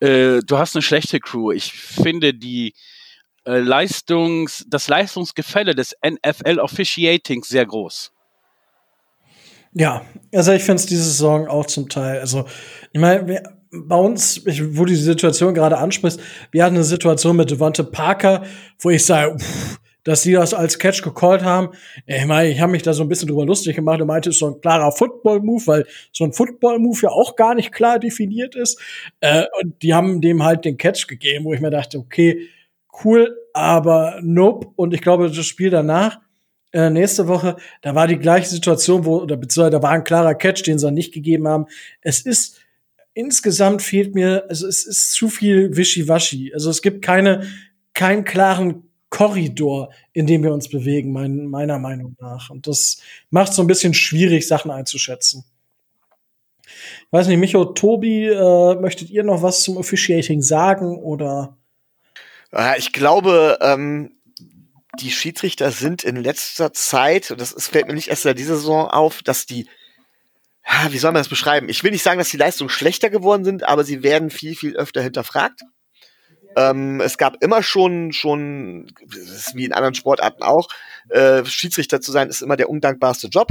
äh, 0.00 0.40
du 0.44 0.58
hast 0.58 0.74
eine 0.74 0.82
schlechte 0.82 1.20
Crew. 1.20 1.52
Ich 1.52 1.72
finde 1.72 2.34
die 2.34 2.74
äh, 3.46 3.58
Leistungs, 3.58 4.64
das 4.68 4.88
Leistungsgefälle 4.88 5.74
des 5.74 5.94
NFL 6.04 6.58
Officiatings 6.58 7.48
sehr 7.48 7.66
groß. 7.66 8.12
Ja, 9.72 10.04
also 10.32 10.52
ich 10.52 10.62
finde 10.62 10.80
es 10.80 10.86
diese 10.86 11.02
Saison 11.02 11.48
auch 11.48 11.66
zum 11.66 11.88
Teil. 11.88 12.20
Also, 12.20 12.46
ich 12.92 13.00
meine, 13.00 13.42
bei 13.72 13.96
uns, 13.96 14.46
ich, 14.46 14.76
wo 14.76 14.84
du 14.84 14.92
die 14.92 14.96
Situation 14.96 15.52
gerade 15.52 15.78
ansprichst, 15.78 16.20
wir 16.52 16.64
hatten 16.64 16.76
eine 16.76 16.84
Situation 16.84 17.36
mit 17.36 17.50
Devonte 17.50 17.82
Parker, 17.82 18.44
wo 18.78 18.90
ich 18.90 19.04
sage, 19.04 19.36
pff, 19.36 19.78
dass 20.04 20.22
die 20.22 20.32
das 20.32 20.54
als 20.54 20.78
Catch 20.78 21.02
gecallt 21.02 21.42
haben. 21.42 21.70
Ich 22.06 22.26
meine, 22.26 22.50
ich 22.50 22.60
habe 22.60 22.72
mich 22.72 22.82
da 22.82 22.92
so 22.92 23.02
ein 23.02 23.08
bisschen 23.08 23.28
drüber 23.28 23.44
lustig 23.44 23.74
gemacht 23.74 24.00
und 24.00 24.06
meinte, 24.06 24.28
es 24.28 24.36
ist 24.36 24.40
so 24.40 24.54
ein 24.54 24.60
klarer 24.60 24.92
Football-Move, 24.92 25.66
weil 25.66 25.86
so 26.12 26.24
ein 26.24 26.32
Football-Move 26.32 26.98
ja 27.02 27.08
auch 27.08 27.36
gar 27.36 27.54
nicht 27.54 27.72
klar 27.72 27.98
definiert 27.98 28.54
ist. 28.54 28.80
Äh, 29.20 29.44
und 29.60 29.82
die 29.82 29.94
haben 29.94 30.20
dem 30.20 30.44
halt 30.44 30.64
den 30.64 30.76
Catch 30.76 31.08
gegeben, 31.08 31.46
wo 31.46 31.54
ich 31.54 31.60
mir 31.60 31.70
dachte, 31.70 31.98
okay, 31.98 32.48
cool, 33.04 33.36
aber 33.54 34.20
nope. 34.22 34.68
Und 34.76 34.94
ich 34.94 35.00
glaube, 35.00 35.28
das 35.28 35.46
Spiel 35.46 35.70
danach, 35.70 36.20
äh, 36.72 36.90
nächste 36.90 37.28
Woche, 37.28 37.56
da 37.82 37.94
war 37.94 38.06
die 38.06 38.18
gleiche 38.18 38.48
Situation, 38.48 39.04
wo, 39.04 39.18
oder 39.18 39.36
beziehungsweise 39.36 39.70
da 39.70 39.82
war 39.82 39.92
ein 39.92 40.04
klarer 40.04 40.34
Catch, 40.34 40.64
den 40.66 40.78
sie 40.78 40.86
dann 40.86 40.94
nicht 40.94 41.14
gegeben 41.14 41.48
haben. 41.48 41.66
Es 42.02 42.20
ist, 42.20 42.60
insgesamt 43.14 43.80
fehlt 43.80 44.14
mir, 44.14 44.44
also 44.48 44.66
es 44.66 44.84
ist 44.84 45.12
zu 45.12 45.28
viel 45.28 45.76
Wischiwaschi. 45.76 46.52
Also 46.52 46.70
es 46.70 46.82
gibt 46.82 47.02
keine, 47.02 47.46
keinen 47.94 48.24
klaren 48.24 48.90
Korridor, 49.14 49.92
in 50.12 50.26
dem 50.26 50.42
wir 50.42 50.52
uns 50.52 50.68
bewegen, 50.68 51.12
mein, 51.12 51.46
meiner 51.46 51.78
Meinung 51.78 52.16
nach. 52.18 52.50
Und 52.50 52.66
das 52.66 52.98
macht 53.30 53.54
so 53.54 53.62
ein 53.62 53.68
bisschen 53.68 53.94
schwierig, 53.94 54.48
Sachen 54.48 54.72
einzuschätzen. 54.72 55.44
Ich 56.64 57.12
weiß 57.12 57.28
nicht, 57.28 57.38
Micho, 57.38 57.64
Tobi, 57.64 58.26
äh, 58.26 58.74
möchtet 58.74 59.10
ihr 59.10 59.22
noch 59.22 59.40
was 59.40 59.62
zum 59.62 59.76
Officiating 59.76 60.42
sagen 60.42 60.98
oder? 60.98 61.56
Äh, 62.52 62.76
Ich 62.78 62.92
glaube, 62.92 63.58
ähm, 63.60 64.16
die 64.98 65.12
Schiedsrichter 65.12 65.70
sind 65.70 66.02
in 66.02 66.16
letzter 66.16 66.72
Zeit, 66.72 67.30
und 67.30 67.40
das 67.40 67.54
fällt 67.68 67.86
mir 67.86 67.94
nicht 67.94 68.08
erst 68.08 68.22
seit 68.22 68.36
dieser 68.36 68.56
Saison 68.56 68.88
auf, 68.88 69.22
dass 69.22 69.46
die, 69.46 69.68
wie 70.90 70.98
soll 70.98 71.12
man 71.12 71.20
das 71.20 71.28
beschreiben? 71.28 71.68
Ich 71.68 71.84
will 71.84 71.92
nicht 71.92 72.02
sagen, 72.02 72.18
dass 72.18 72.30
die 72.30 72.36
Leistungen 72.36 72.70
schlechter 72.70 73.10
geworden 73.10 73.44
sind, 73.44 73.62
aber 73.62 73.84
sie 73.84 74.02
werden 74.02 74.30
viel, 74.30 74.56
viel 74.56 74.74
öfter 74.76 75.02
hinterfragt. 75.02 75.60
Ähm, 76.56 77.00
es 77.00 77.18
gab 77.18 77.42
immer 77.42 77.62
schon, 77.62 78.12
schon, 78.12 78.92
wie 79.54 79.64
in 79.64 79.72
anderen 79.72 79.94
Sportarten 79.94 80.42
auch, 80.42 80.68
äh, 81.08 81.44
Schiedsrichter 81.44 82.00
zu 82.00 82.12
sein, 82.12 82.28
ist 82.28 82.42
immer 82.42 82.56
der 82.56 82.70
undankbarste 82.70 83.28
Job. 83.28 83.48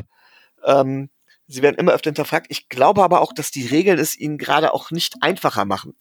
Ähm, 0.63 1.09
sie 1.47 1.61
werden 1.61 1.77
immer 1.77 1.93
öfter 1.93 2.09
hinterfragt. 2.09 2.47
Ich 2.49 2.69
glaube 2.69 3.03
aber 3.03 3.21
auch, 3.21 3.33
dass 3.33 3.51
die 3.51 3.67
Regeln 3.67 3.99
es 3.99 4.17
ihnen 4.17 4.37
gerade 4.37 4.73
auch 4.73 4.91
nicht 4.91 5.15
einfacher 5.21 5.65
machen. 5.65 5.95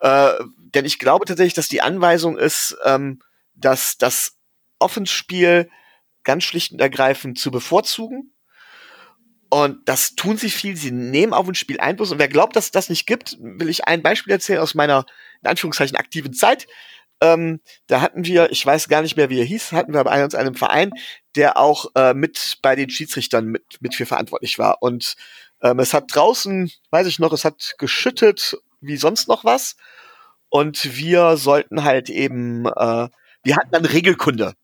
Äh, 0.00 0.32
denn 0.56 0.84
ich 0.84 0.98
glaube 0.98 1.24
tatsächlich, 1.24 1.54
dass 1.54 1.68
die 1.68 1.82
Anweisung 1.82 2.36
ist, 2.36 2.76
ähm, 2.84 3.20
dass 3.54 3.96
das 3.96 4.36
Offenspiel 4.78 5.70
ganz 6.24 6.44
schlicht 6.44 6.72
und 6.72 6.80
ergreifend 6.80 7.38
zu 7.38 7.50
bevorzugen. 7.50 8.33
Und 9.54 9.88
das 9.88 10.16
tun 10.16 10.36
sie 10.36 10.50
viel. 10.50 10.76
Sie 10.76 10.90
nehmen 10.90 11.32
auf 11.32 11.46
ein 11.46 11.54
Spiel 11.54 11.78
Einfluss. 11.78 12.10
Und 12.10 12.18
wer 12.18 12.26
glaubt, 12.26 12.56
dass 12.56 12.64
es 12.64 12.70
das 12.72 12.88
nicht 12.88 13.06
gibt, 13.06 13.36
will 13.38 13.68
ich 13.68 13.86
ein 13.86 14.02
Beispiel 14.02 14.32
erzählen 14.32 14.58
aus 14.58 14.74
meiner, 14.74 15.06
in 15.42 15.48
Anführungszeichen, 15.48 15.96
aktiven 15.96 16.32
Zeit. 16.32 16.66
Ähm, 17.20 17.60
da 17.86 18.00
hatten 18.00 18.24
wir, 18.24 18.50
ich 18.50 18.66
weiß 18.66 18.88
gar 18.88 19.00
nicht 19.00 19.16
mehr, 19.16 19.30
wie 19.30 19.38
er 19.38 19.44
hieß, 19.44 19.70
hatten 19.70 19.94
wir 19.94 20.02
bei 20.02 20.24
uns 20.24 20.34
einem 20.34 20.56
Verein, 20.56 20.90
der 21.36 21.56
auch 21.56 21.86
äh, 21.94 22.14
mit 22.14 22.58
bei 22.62 22.74
den 22.74 22.90
Schiedsrichtern 22.90 23.46
mit, 23.46 23.62
mit 23.78 23.94
für 23.94 24.06
verantwortlich 24.06 24.58
war. 24.58 24.82
Und 24.82 25.14
ähm, 25.62 25.78
es 25.78 25.94
hat 25.94 26.06
draußen, 26.12 26.72
weiß 26.90 27.06
ich 27.06 27.20
noch, 27.20 27.32
es 27.32 27.44
hat 27.44 27.76
geschüttet 27.78 28.56
wie 28.80 28.96
sonst 28.96 29.28
noch 29.28 29.44
was. 29.44 29.76
Und 30.48 30.96
wir 30.96 31.36
sollten 31.36 31.84
halt 31.84 32.10
eben, 32.10 32.66
äh, 32.66 33.08
wir 33.44 33.56
hatten 33.56 33.70
dann 33.70 33.84
Regelkunde. 33.84 34.54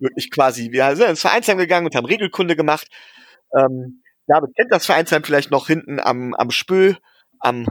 Wirklich 0.00 0.30
quasi. 0.30 0.70
Wir 0.70 0.94
sind 0.96 1.08
ins 1.08 1.22
Vereinsheim 1.22 1.56
gegangen 1.56 1.86
und 1.86 1.94
haben 1.94 2.04
Regelkunde 2.04 2.56
gemacht. 2.56 2.88
Ähm, 3.56 4.02
David 4.26 4.50
kennt 4.56 4.72
das 4.72 4.86
Vereinsheim 4.86 5.24
vielleicht 5.24 5.50
noch 5.50 5.66
hinten 5.66 6.00
am, 6.00 6.34
am 6.34 6.50
Spö, 6.50 6.94
am 7.38 7.66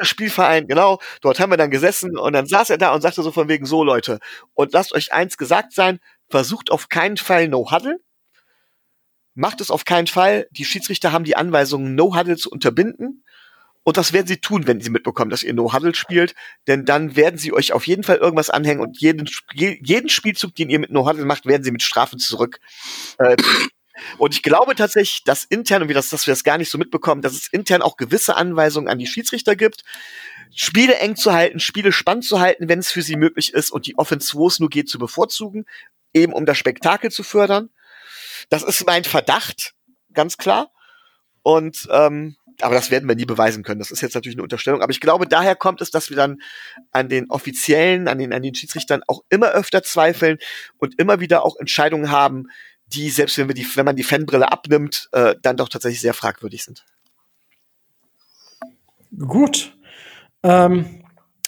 Spielverein, 0.00 0.66
genau. 0.66 1.00
Dort 1.20 1.40
haben 1.40 1.50
wir 1.50 1.56
dann 1.56 1.70
gesessen 1.70 2.16
und 2.16 2.32
dann 2.32 2.46
saß 2.46 2.70
er 2.70 2.78
da 2.78 2.94
und 2.94 3.00
sagte 3.00 3.22
so 3.22 3.32
von 3.32 3.48
wegen 3.48 3.66
so, 3.66 3.84
Leute, 3.84 4.20
und 4.54 4.72
lasst 4.72 4.92
euch 4.94 5.12
eins 5.12 5.36
gesagt 5.36 5.72
sein, 5.72 5.98
versucht 6.28 6.70
auf 6.70 6.88
keinen 6.88 7.16
Fall 7.16 7.48
No 7.48 7.70
Huddle. 7.70 7.98
Macht 9.34 9.60
es 9.60 9.70
auf 9.70 9.84
keinen 9.84 10.06
Fall. 10.06 10.46
Die 10.50 10.64
Schiedsrichter 10.64 11.12
haben 11.12 11.24
die 11.24 11.36
Anweisung, 11.36 11.94
No 11.94 12.16
Huddle 12.16 12.36
zu 12.36 12.50
unterbinden. 12.50 13.24
Und 13.82 13.96
das 13.98 14.12
werden 14.12 14.26
sie 14.26 14.38
tun, 14.38 14.66
wenn 14.66 14.80
sie 14.80 14.88
mitbekommen, 14.88 15.30
dass 15.30 15.42
ihr 15.42 15.52
No 15.52 15.72
Huddle 15.72 15.94
spielt. 15.94 16.34
Denn 16.68 16.84
dann 16.84 17.16
werden 17.16 17.38
sie 17.38 17.52
euch 17.52 17.72
auf 17.72 17.86
jeden 17.86 18.04
Fall 18.04 18.16
irgendwas 18.16 18.50
anhängen 18.50 18.80
und 18.80 19.00
jeden, 19.00 19.28
jeden 19.52 20.08
Spielzug, 20.08 20.54
den 20.54 20.70
ihr 20.70 20.78
mit 20.78 20.90
No 20.90 21.08
Huddle 21.08 21.24
macht, 21.24 21.46
werden 21.46 21.64
sie 21.64 21.72
mit 21.72 21.82
Strafen 21.82 22.18
zurück. 22.18 22.60
Äh, 23.18 23.36
und 24.18 24.34
ich 24.34 24.42
glaube 24.42 24.74
tatsächlich, 24.74 25.24
dass 25.24 25.44
intern, 25.44 25.82
und 25.82 25.88
wir 25.88 25.94
das, 25.94 26.08
dass 26.08 26.26
wir 26.26 26.32
das 26.32 26.44
gar 26.44 26.58
nicht 26.58 26.70
so 26.70 26.78
mitbekommen, 26.78 27.22
dass 27.22 27.32
es 27.32 27.48
intern 27.48 27.82
auch 27.82 27.96
gewisse 27.96 28.36
Anweisungen 28.36 28.88
an 28.88 28.98
die 28.98 29.06
Schiedsrichter 29.06 29.56
gibt, 29.56 29.84
Spiele 30.54 30.96
eng 30.96 31.16
zu 31.16 31.32
halten, 31.32 31.60
Spiele 31.60 31.92
spannend 31.92 32.24
zu 32.24 32.40
halten, 32.40 32.68
wenn 32.68 32.78
es 32.78 32.90
für 32.90 33.02
sie 33.02 33.16
möglich 33.16 33.54
ist, 33.54 33.70
und 33.70 33.86
die 33.86 33.98
Offense, 33.98 34.34
wo 34.34 34.48
es 34.48 34.60
nur 34.60 34.70
geht, 34.70 34.88
zu 34.88 34.98
bevorzugen, 34.98 35.66
eben 36.12 36.32
um 36.32 36.46
das 36.46 36.58
Spektakel 36.58 37.10
zu 37.10 37.22
fördern. 37.22 37.70
Das 38.50 38.62
ist 38.62 38.86
mein 38.86 39.04
Verdacht, 39.04 39.74
ganz 40.12 40.36
klar. 40.36 40.70
Und 41.42 41.88
ähm, 41.90 42.36
aber 42.60 42.74
das 42.74 42.90
werden 42.90 43.08
wir 43.08 43.16
nie 43.16 43.24
beweisen 43.24 43.62
können. 43.62 43.78
Das 43.78 43.90
ist 43.90 44.00
jetzt 44.00 44.14
natürlich 44.14 44.36
eine 44.36 44.42
Unterstellung. 44.42 44.82
Aber 44.82 44.92
ich 44.92 45.00
glaube, 45.00 45.26
daher 45.26 45.56
kommt 45.56 45.80
es, 45.80 45.90
dass 45.90 46.10
wir 46.10 46.16
dann 46.16 46.40
an 46.92 47.08
den 47.08 47.30
Offiziellen, 47.30 48.08
an 48.08 48.18
den, 48.18 48.32
an 48.32 48.42
den 48.42 48.54
Schiedsrichtern 48.54 49.02
auch 49.06 49.22
immer 49.28 49.50
öfter 49.50 49.82
zweifeln 49.82 50.38
und 50.78 50.98
immer 50.98 51.20
wieder 51.20 51.44
auch 51.44 51.56
Entscheidungen 51.58 52.10
haben, 52.10 52.46
die, 52.94 53.10
selbst 53.10 53.38
wenn 53.38 53.48
wir 53.48 53.54
die, 53.54 53.66
wenn 53.74 53.84
man 53.84 53.96
die 53.96 54.02
Fanbrille 54.02 54.50
abnimmt, 54.50 55.08
äh, 55.12 55.34
dann 55.42 55.56
doch 55.56 55.68
tatsächlich 55.68 56.00
sehr 56.00 56.14
fragwürdig 56.14 56.64
sind. 56.64 56.84
Gut. 59.18 59.76
Ähm, 60.42 61.04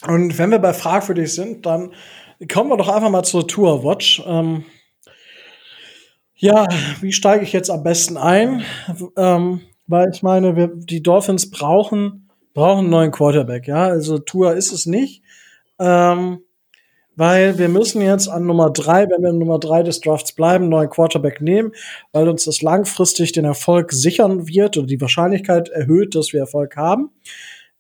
und 0.06 0.39
wenn 0.39 0.51
wir 0.51 0.59
bei 0.59 0.73
fragwürdig 0.73 1.32
sind, 1.32 1.66
dann 1.66 1.93
kommen 2.52 2.70
wir 2.70 2.77
doch 2.77 2.89
einfach 2.89 3.10
mal 3.10 3.24
zur 3.24 3.47
Tour 3.48 3.82
Watch. 3.82 4.23
Ähm, 4.27 4.64
ja, 6.35 6.66
wie 7.01 7.12
steige 7.12 7.44
ich 7.44 7.52
jetzt 7.52 7.70
am 7.70 7.82
besten 7.82 8.16
ein? 8.16 8.62
Ähm, 9.16 9.62
weil 9.86 10.10
ich 10.12 10.23
meine, 10.23 10.55
wir, 10.56 10.68
die 10.68 11.02
Dolphins 11.02 11.51
brauchen, 11.51 12.28
brauchen 12.52 12.81
einen 12.81 12.90
neuen 12.90 13.10
Quarterback, 13.10 13.66
ja. 13.68 13.86
Also 13.86 14.18
Tour 14.18 14.55
ist 14.55 14.73
es 14.73 14.86
nicht. 14.86 15.23
Ähm, 15.78 16.40
weil 17.16 17.59
wir 17.59 17.68
müssen 17.68 18.02
jetzt 18.02 18.28
an 18.28 18.47
Nummer 18.47 18.70
drei, 18.70 19.09
wenn 19.09 19.22
wir 19.22 19.30
an 19.30 19.38
Nummer 19.38 19.59
drei 19.59 19.82
des 19.82 20.01
Drafts 20.01 20.32
bleiben, 20.32 20.68
neuen 20.68 20.90
Quarterback 20.90 21.40
nehmen, 21.40 21.72
weil 22.12 22.28
uns 22.28 22.44
das 22.44 22.62
langfristig 22.62 23.32
den 23.32 23.47
Erfolg 23.47 23.93
sichern 23.93 24.47
wird 24.47 24.76
oder 24.76 24.86
die 24.86 25.01
Wahrscheinlichkeit 25.01 25.68
erhöht, 25.70 26.14
dass 26.14 26.32
wir 26.32 26.40
Erfolg 26.40 26.76
haben. 26.76 27.10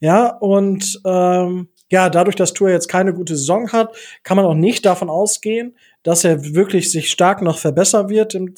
Ja, 0.00 0.28
und 0.28 1.00
ähm, 1.04 1.68
ja, 1.90 2.10
dadurch, 2.10 2.36
dass 2.36 2.52
Tour 2.52 2.70
jetzt 2.70 2.88
keine 2.88 3.14
gute 3.14 3.36
Saison 3.36 3.70
hat, 3.72 3.94
kann 4.24 4.36
man 4.36 4.46
auch 4.46 4.54
nicht 4.54 4.84
davon 4.84 5.08
ausgehen, 5.08 5.76
dass 6.02 6.24
er 6.24 6.54
wirklich 6.54 6.90
sich 6.90 7.10
stark 7.10 7.42
noch 7.42 7.58
verbessern 7.58 8.08
wird 8.08 8.34
im 8.34 8.54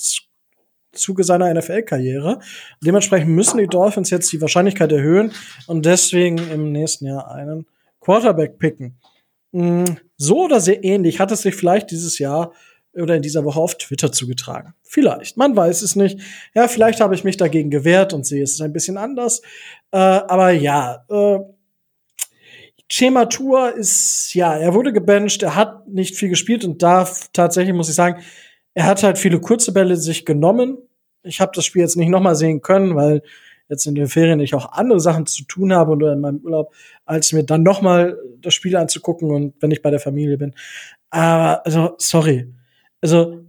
Zuge 0.92 1.24
seiner 1.24 1.52
NFL-Karriere. 1.52 2.40
Dementsprechend 2.82 3.30
müssen 3.30 3.58
die 3.58 3.66
Dolphins 3.66 4.10
jetzt 4.10 4.32
die 4.32 4.40
Wahrscheinlichkeit 4.40 4.90
erhöhen 4.92 5.32
und 5.66 5.84
deswegen 5.84 6.38
im 6.50 6.72
nächsten 6.72 7.06
Jahr 7.06 7.30
einen 7.30 7.66
Quarterback 8.00 8.58
picken. 8.58 8.98
So 10.16 10.44
oder 10.44 10.60
sehr 10.60 10.84
ähnlich 10.84 11.20
hat 11.20 11.30
es 11.32 11.42
sich 11.42 11.54
vielleicht 11.54 11.90
dieses 11.90 12.18
Jahr 12.18 12.52
oder 12.94 13.16
in 13.16 13.22
dieser 13.22 13.44
Woche 13.44 13.60
auf 13.60 13.76
Twitter 13.76 14.12
zugetragen. 14.12 14.74
Vielleicht, 14.82 15.36
man 15.36 15.54
weiß 15.54 15.82
es 15.82 15.94
nicht. 15.96 16.20
Ja, 16.54 16.68
vielleicht 16.68 17.00
habe 17.00 17.14
ich 17.14 17.24
mich 17.24 17.36
dagegen 17.36 17.70
gewehrt 17.70 18.12
und 18.12 18.26
sehe 18.26 18.42
es 18.42 18.60
ein 18.60 18.72
bisschen 18.72 18.96
anders. 18.96 19.42
Äh, 19.92 19.98
aber 19.98 20.50
ja, 20.50 21.04
äh, 21.08 21.38
Schema 22.90 23.26
Tour 23.26 23.74
ist, 23.74 24.32
ja, 24.34 24.56
er 24.56 24.72
wurde 24.74 24.92
gebencht, 24.92 25.42
er 25.42 25.54
hat 25.54 25.86
nicht 25.88 26.16
viel 26.16 26.30
gespielt 26.30 26.64
und 26.64 26.82
da 26.82 27.08
tatsächlich 27.32 27.74
muss 27.74 27.88
ich 27.88 27.94
sagen, 27.94 28.22
er 28.74 28.86
hat 28.86 29.02
halt 29.02 29.18
viele 29.18 29.40
kurze 29.40 29.72
Bälle 29.72 29.96
sich 29.96 30.24
genommen. 30.24 30.78
Ich 31.22 31.40
habe 31.40 31.52
das 31.54 31.66
Spiel 31.66 31.82
jetzt 31.82 31.96
nicht 31.96 32.08
nochmal 32.08 32.36
sehen 32.36 32.62
können, 32.62 32.96
weil 32.96 33.22
jetzt 33.68 33.86
in 33.86 33.94
den 33.94 34.08
Ferien 34.08 34.40
ich 34.40 34.54
auch 34.54 34.72
andere 34.72 35.00
Sachen 35.00 35.26
zu 35.26 35.44
tun 35.44 35.72
habe 35.72 35.92
oder 35.92 36.12
in 36.12 36.20
meinem 36.20 36.38
Urlaub, 36.38 36.72
als 37.04 37.32
mir 37.32 37.44
dann 37.44 37.62
noch 37.62 37.82
mal 37.82 38.18
das 38.40 38.54
Spiel 38.54 38.76
anzugucken 38.76 39.30
und 39.30 39.54
wenn 39.60 39.70
ich 39.70 39.82
bei 39.82 39.90
der 39.90 40.00
Familie 40.00 40.38
bin. 40.38 40.54
Aber 41.10 41.64
also 41.64 41.94
sorry, 41.98 42.52
also 43.00 43.44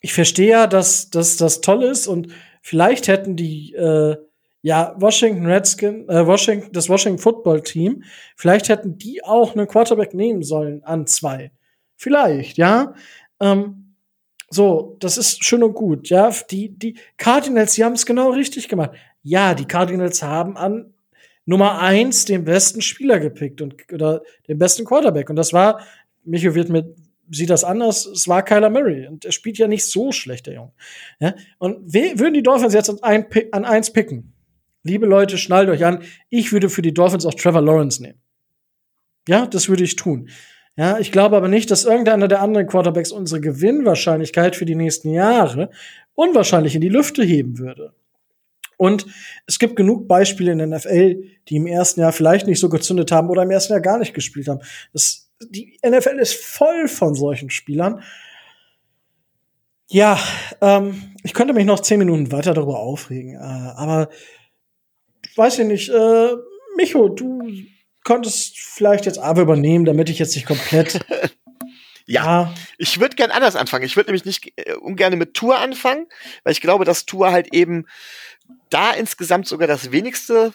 ich 0.00 0.12
verstehe 0.12 0.50
ja, 0.50 0.66
dass, 0.66 1.10
dass 1.10 1.36
das 1.36 1.60
toll 1.60 1.82
ist 1.84 2.06
und 2.06 2.28
vielleicht 2.60 3.08
hätten 3.08 3.36
die 3.36 3.74
äh, 3.74 4.16
ja 4.62 4.94
Washington 4.98 5.46
Redskins, 5.46 6.08
äh, 6.08 6.26
Washington, 6.26 6.72
das 6.72 6.88
Washington 6.88 7.18
Football 7.18 7.62
Team, 7.62 8.02
vielleicht 8.36 8.68
hätten 8.68 8.98
die 8.98 9.24
auch 9.24 9.54
einen 9.54 9.68
Quarterback 9.68 10.14
nehmen 10.14 10.42
sollen 10.42 10.82
an 10.84 11.06
zwei, 11.06 11.52
vielleicht, 11.96 12.58
ja. 12.58 12.94
Ähm, 13.40 13.78
so, 14.50 14.96
das 15.00 15.16
ist 15.16 15.44
schön 15.44 15.62
und 15.62 15.72
gut, 15.72 16.10
ja. 16.10 16.30
Die, 16.50 16.68
die 16.68 16.98
Cardinals, 17.16 17.74
die 17.74 17.84
haben 17.84 17.94
es 17.94 18.04
genau 18.04 18.30
richtig 18.30 18.68
gemacht. 18.68 18.90
Ja, 19.22 19.54
die 19.54 19.66
Cardinals 19.66 20.22
haben 20.22 20.56
an 20.56 20.94
Nummer 21.44 21.80
eins 21.80 22.24
den 22.24 22.44
besten 22.44 22.82
Spieler 22.82 23.18
gepickt 23.18 23.60
und 23.60 23.74
oder 23.92 24.22
den 24.48 24.58
besten 24.58 24.84
Quarterback. 24.84 25.30
Und 25.30 25.36
das 25.36 25.52
war, 25.52 25.80
Micho 26.24 26.54
wird 26.54 26.68
mit 26.68 26.96
sieht 27.30 27.50
das 27.50 27.64
anders, 27.64 28.06
es 28.06 28.28
war 28.28 28.44
Kyler 28.44 28.70
Murray. 28.70 29.06
Und 29.06 29.24
er 29.24 29.32
spielt 29.32 29.58
ja 29.58 29.66
nicht 29.66 29.86
so 29.86 30.12
schlecht, 30.12 30.46
der 30.46 30.54
Junge. 30.54 30.72
Ja? 31.18 31.34
Und 31.58 31.92
würden 31.92 32.34
die 32.34 32.42
Dolphins 32.42 32.74
jetzt 32.74 32.90
an, 32.90 32.98
ein, 33.02 33.26
an 33.52 33.64
eins 33.64 33.92
picken? 33.92 34.34
Liebe 34.82 35.06
Leute, 35.06 35.38
schnallt 35.38 35.68
euch 35.68 35.84
an. 35.84 36.02
Ich 36.28 36.52
würde 36.52 36.68
für 36.68 36.82
die 36.82 36.92
Dolphins 36.92 37.24
auch 37.24 37.34
Trevor 37.34 37.62
Lawrence 37.62 38.02
nehmen. 38.02 38.20
Ja, 39.28 39.46
das 39.46 39.68
würde 39.68 39.84
ich 39.84 39.96
tun. 39.96 40.28
Ja, 40.76 40.98
ich 40.98 41.12
glaube 41.12 41.36
aber 41.36 41.48
nicht, 41.48 41.70
dass 41.70 41.84
irgendeiner 41.84 42.28
der 42.28 42.40
anderen 42.40 42.66
Quarterbacks 42.66 43.12
unsere 43.12 43.40
Gewinnwahrscheinlichkeit 43.40 44.56
für 44.56 44.64
die 44.64 44.74
nächsten 44.74 45.10
Jahre 45.10 45.70
unwahrscheinlich 46.14 46.74
in 46.74 46.80
die 46.80 46.88
Lüfte 46.88 47.22
heben 47.22 47.58
würde. 47.58 47.94
Und 48.82 49.06
es 49.46 49.60
gibt 49.60 49.76
genug 49.76 50.08
Beispiele 50.08 50.50
in 50.50 50.58
der 50.58 50.66
NFL, 50.66 51.22
die 51.48 51.54
im 51.54 51.68
ersten 51.68 52.00
Jahr 52.00 52.12
vielleicht 52.12 52.48
nicht 52.48 52.58
so 52.58 52.68
gezündet 52.68 53.12
haben 53.12 53.30
oder 53.30 53.44
im 53.44 53.50
ersten 53.52 53.74
Jahr 53.74 53.80
gar 53.80 53.96
nicht 53.96 54.12
gespielt 54.12 54.48
haben. 54.48 54.58
Das, 54.92 55.30
die 55.40 55.78
NFL 55.86 56.18
ist 56.18 56.34
voll 56.34 56.88
von 56.88 57.14
solchen 57.14 57.48
Spielern. 57.48 58.02
Ja, 59.88 60.18
ähm, 60.60 61.14
ich 61.22 61.32
könnte 61.32 61.54
mich 61.54 61.64
noch 61.64 61.78
zehn 61.78 62.00
Minuten 62.00 62.32
weiter 62.32 62.54
darüber 62.54 62.80
aufregen, 62.80 63.34
äh, 63.34 63.38
aber 63.38 64.08
weiß 65.36 65.60
ich 65.60 65.66
nicht, 65.66 65.88
äh, 65.88 66.30
Micho, 66.76 67.08
du 67.08 67.52
könntest 68.02 68.58
vielleicht 68.58 69.06
jetzt 69.06 69.20
aber 69.20 69.42
übernehmen, 69.42 69.84
damit 69.84 70.10
ich 70.10 70.18
jetzt 70.18 70.34
nicht 70.34 70.48
komplett. 70.48 70.98
Ja, 72.06 72.52
ich 72.78 73.00
würde 73.00 73.16
gern 73.16 73.30
anders 73.30 73.56
anfangen. 73.56 73.84
Ich 73.84 73.96
würde 73.96 74.10
nämlich 74.10 74.24
nicht 74.24 74.52
äh, 74.56 74.74
ungern 74.74 75.16
mit 75.16 75.34
Tour 75.34 75.58
anfangen, 75.58 76.08
weil 76.42 76.52
ich 76.52 76.60
glaube, 76.60 76.84
dass 76.84 77.06
Tour 77.06 77.30
halt 77.30 77.54
eben 77.54 77.86
da 78.70 78.92
insgesamt 78.92 79.46
sogar 79.46 79.68
das 79.68 79.92
wenigste 79.92 80.52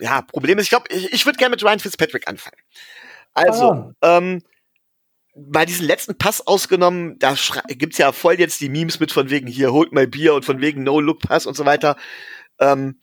ja, 0.00 0.22
Problem 0.22 0.58
ist. 0.58 0.64
Ich 0.64 0.70
glaube, 0.70 0.86
ich, 0.90 1.12
ich 1.12 1.26
würde 1.26 1.38
gerne 1.38 1.50
mit 1.52 1.62
Ryan 1.62 1.80
Fitzpatrick 1.80 2.28
anfangen. 2.28 2.58
Also, 3.34 3.92
ähm, 4.02 4.42
bei 5.34 5.64
diesen 5.64 5.86
letzten 5.86 6.18
Pass 6.18 6.44
ausgenommen, 6.46 7.18
da 7.18 7.36
schrei- 7.36 7.62
gibt's 7.68 7.98
ja 7.98 8.12
voll 8.12 8.34
jetzt 8.34 8.60
die 8.60 8.68
Memes 8.68 8.98
mit 9.00 9.12
von 9.12 9.30
wegen 9.30 9.46
hier, 9.46 9.72
holt 9.72 9.92
mal 9.92 10.06
Bier 10.08 10.34
und 10.34 10.44
von 10.44 10.60
wegen 10.60 10.82
No-Look-Pass 10.82 11.46
und 11.46 11.56
so 11.56 11.64
weiter. 11.64 11.96
Ähm, 12.58 13.00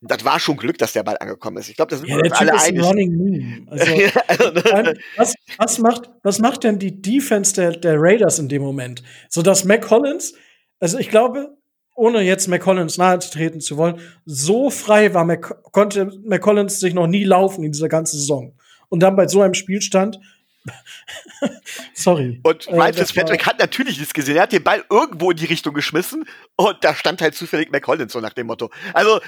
das 0.00 0.24
war 0.24 0.40
schon 0.40 0.56
Glück, 0.56 0.78
dass 0.78 0.92
der 0.92 1.04
Ball 1.04 1.16
angekommen 1.18 1.58
ist. 1.58 1.68
Ich 1.68 1.76
glaube, 1.76 1.90
das 1.90 2.00
sind 2.00 2.08
ja, 2.08 2.16
wir 2.16 2.24
uns 2.24 2.32
alle 2.32 2.54
ist 2.56 2.62
ein 2.62 2.68
einig. 2.74 2.84
Running 2.84 3.10
Meme. 3.16 3.70
Also, 3.70 3.84
also, 4.26 4.92
was, 5.16 5.34
was, 5.58 5.78
macht, 5.78 6.10
was 6.22 6.38
macht 6.40 6.64
denn 6.64 6.78
die 6.78 7.00
Defense 7.00 7.54
der, 7.54 7.72
der 7.72 7.94
Raiders 7.98 8.38
in 8.38 8.48
dem 8.48 8.62
Moment? 8.62 9.02
So 9.28 9.42
dass 9.42 9.64
Mac 9.64 9.82
Collins, 9.82 10.34
also 10.80 10.98
ich 10.98 11.08
glaube, 11.08 11.56
ohne 11.94 12.22
jetzt 12.22 12.48
Mac 12.48 12.62
Collins 12.62 12.98
nahe 12.98 13.18
treten 13.18 13.60
zu 13.60 13.76
wollen, 13.76 14.00
so 14.24 14.70
frei 14.70 15.14
war 15.14 15.24
Mac, 15.24 15.62
konnte 15.72 16.10
Mac 16.24 16.42
Collins 16.42 16.80
sich 16.80 16.94
noch 16.94 17.06
nie 17.06 17.24
laufen 17.24 17.64
in 17.64 17.72
dieser 17.72 17.88
ganzen 17.88 18.18
Saison. 18.18 18.54
Und 18.88 19.00
dann 19.00 19.16
bei 19.16 19.28
so 19.28 19.42
einem 19.42 19.54
Spielstand, 19.54 20.18
sorry. 21.94 22.40
Und 22.44 22.68
Äh, 22.68 22.74
Ryan 22.74 22.94
Fitzpatrick 22.94 23.46
hat 23.46 23.58
natürlich 23.58 23.98
nichts 23.98 24.14
gesehen. 24.14 24.36
Er 24.36 24.42
hat 24.42 24.52
den 24.52 24.62
Ball 24.62 24.84
irgendwo 24.90 25.30
in 25.30 25.36
die 25.36 25.46
Richtung 25.46 25.74
geschmissen 25.74 26.24
und 26.56 26.76
da 26.82 26.94
stand 26.94 27.20
halt 27.20 27.34
zufällig 27.34 27.70
McCollins, 27.72 28.12
so 28.12 28.20
nach 28.20 28.32
dem 28.32 28.46
Motto. 28.46 28.70
Also, 28.92 29.20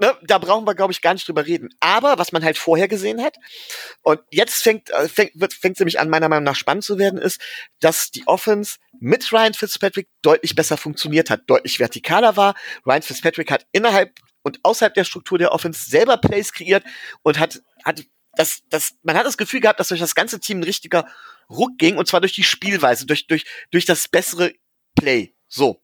ne, 0.00 0.16
da 0.22 0.38
brauchen 0.38 0.66
wir, 0.66 0.74
glaube 0.74 0.92
ich, 0.92 1.02
gar 1.02 1.14
nicht 1.14 1.28
drüber 1.28 1.46
reden. 1.46 1.68
Aber 1.80 2.18
was 2.18 2.32
man 2.32 2.42
halt 2.42 2.58
vorher 2.58 2.88
gesehen 2.88 3.22
hat, 3.22 3.36
und 4.02 4.20
jetzt 4.30 4.62
fängt 4.62 4.90
äh, 4.90 5.08
fängt 5.08 5.32
fängt 5.52 5.78
nämlich 5.78 6.00
an, 6.00 6.10
meiner 6.10 6.28
Meinung 6.28 6.44
nach 6.44 6.56
spannend 6.56 6.84
zu 6.84 6.98
werden, 6.98 7.20
ist, 7.20 7.40
dass 7.80 8.10
die 8.10 8.26
Offense 8.26 8.78
mit 8.98 9.32
Ryan 9.32 9.54
Fitzpatrick 9.54 10.08
deutlich 10.22 10.54
besser 10.54 10.76
funktioniert 10.76 11.30
hat, 11.30 11.42
deutlich 11.46 11.78
vertikaler 11.78 12.36
war. 12.36 12.54
Ryan 12.86 13.02
Fitzpatrick 13.02 13.50
hat 13.50 13.66
innerhalb 13.72 14.18
und 14.42 14.58
außerhalb 14.62 14.94
der 14.94 15.04
Struktur 15.04 15.38
der 15.38 15.52
Offense 15.52 15.88
selber 15.88 16.16
Plays 16.16 16.52
kreiert 16.52 16.84
und 17.22 17.38
hat 17.38 17.60
hat 17.84 18.02
das, 18.34 18.62
das, 18.70 18.94
man 19.02 19.16
hat 19.16 19.26
das 19.26 19.36
Gefühl 19.36 19.60
gehabt, 19.60 19.80
dass 19.80 19.88
durch 19.88 20.00
das 20.00 20.14
ganze 20.14 20.40
Team 20.40 20.60
ein 20.60 20.64
richtiger 20.64 21.06
Ruck 21.50 21.78
ging, 21.78 21.96
und 21.96 22.06
zwar 22.06 22.20
durch 22.20 22.32
die 22.32 22.44
Spielweise, 22.44 23.06
durch, 23.06 23.26
durch, 23.26 23.44
durch 23.70 23.84
das 23.84 24.08
bessere 24.08 24.52
Play. 24.94 25.34
So. 25.48 25.82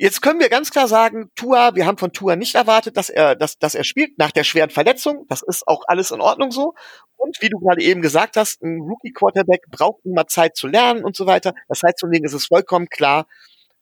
Jetzt 0.00 0.22
können 0.22 0.38
wir 0.38 0.48
ganz 0.48 0.70
klar 0.70 0.86
sagen, 0.86 1.32
Tua, 1.34 1.74
wir 1.74 1.84
haben 1.84 1.98
von 1.98 2.12
Tua 2.12 2.36
nicht 2.36 2.54
erwartet, 2.54 2.96
dass 2.96 3.10
er, 3.10 3.34
dass, 3.34 3.58
dass 3.58 3.74
er 3.74 3.82
spielt 3.82 4.16
nach 4.16 4.30
der 4.30 4.44
schweren 4.44 4.70
Verletzung. 4.70 5.26
Das 5.28 5.42
ist 5.42 5.66
auch 5.66 5.82
alles 5.88 6.12
in 6.12 6.20
Ordnung 6.20 6.52
so. 6.52 6.74
Und 7.16 7.42
wie 7.42 7.48
du 7.48 7.58
gerade 7.58 7.82
eben 7.82 8.00
gesagt 8.00 8.36
hast, 8.36 8.62
ein 8.62 8.78
Rookie-Quarterback 8.78 9.62
braucht 9.68 10.04
immer 10.04 10.28
Zeit 10.28 10.56
zu 10.56 10.68
lernen 10.68 11.04
und 11.04 11.16
so 11.16 11.26
weiter. 11.26 11.52
Das 11.66 11.82
heißt, 11.82 11.98
von 11.98 12.12
denen 12.12 12.24
ist 12.24 12.32
es 12.32 12.46
vollkommen 12.46 12.88
klar, 12.88 13.26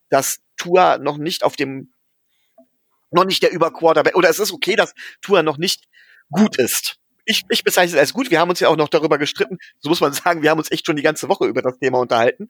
dass 0.09 0.39
Tua 0.57 0.97
noch 0.97 1.19
nicht 1.19 1.45
auf 1.45 1.55
dem, 1.55 1.93
noch 3.11 3.27
nicht 3.27 3.43
der 3.43 3.53
Überquarterback, 3.53 4.17
oder 4.17 4.31
es 4.31 4.39
ist 4.39 4.53
okay, 4.53 4.75
dass 4.75 4.95
Tua 5.21 5.43
noch 5.43 5.59
nicht 5.59 5.85
gut 6.31 6.57
ist. 6.57 6.97
Ich, 7.27 7.43
ich 7.51 7.63
bezeichne 7.63 7.95
es 7.95 8.01
als 8.01 8.15
gut. 8.15 8.31
Wir 8.31 8.41
haben 8.41 8.49
uns 8.49 8.61
ja 8.61 8.69
auch 8.69 8.77
noch 8.77 8.89
darüber 8.89 9.19
gestritten. 9.19 9.59
So 9.81 9.91
muss 9.91 10.01
man 10.01 10.15
sagen, 10.15 10.41
wir 10.41 10.49
haben 10.49 10.59
uns 10.59 10.71
echt 10.71 10.87
schon 10.87 10.97
die 10.97 11.03
ganze 11.03 11.29
Woche 11.29 11.45
über 11.45 11.61
das 11.61 11.79
Thema 11.79 11.99
unterhalten. 11.99 12.49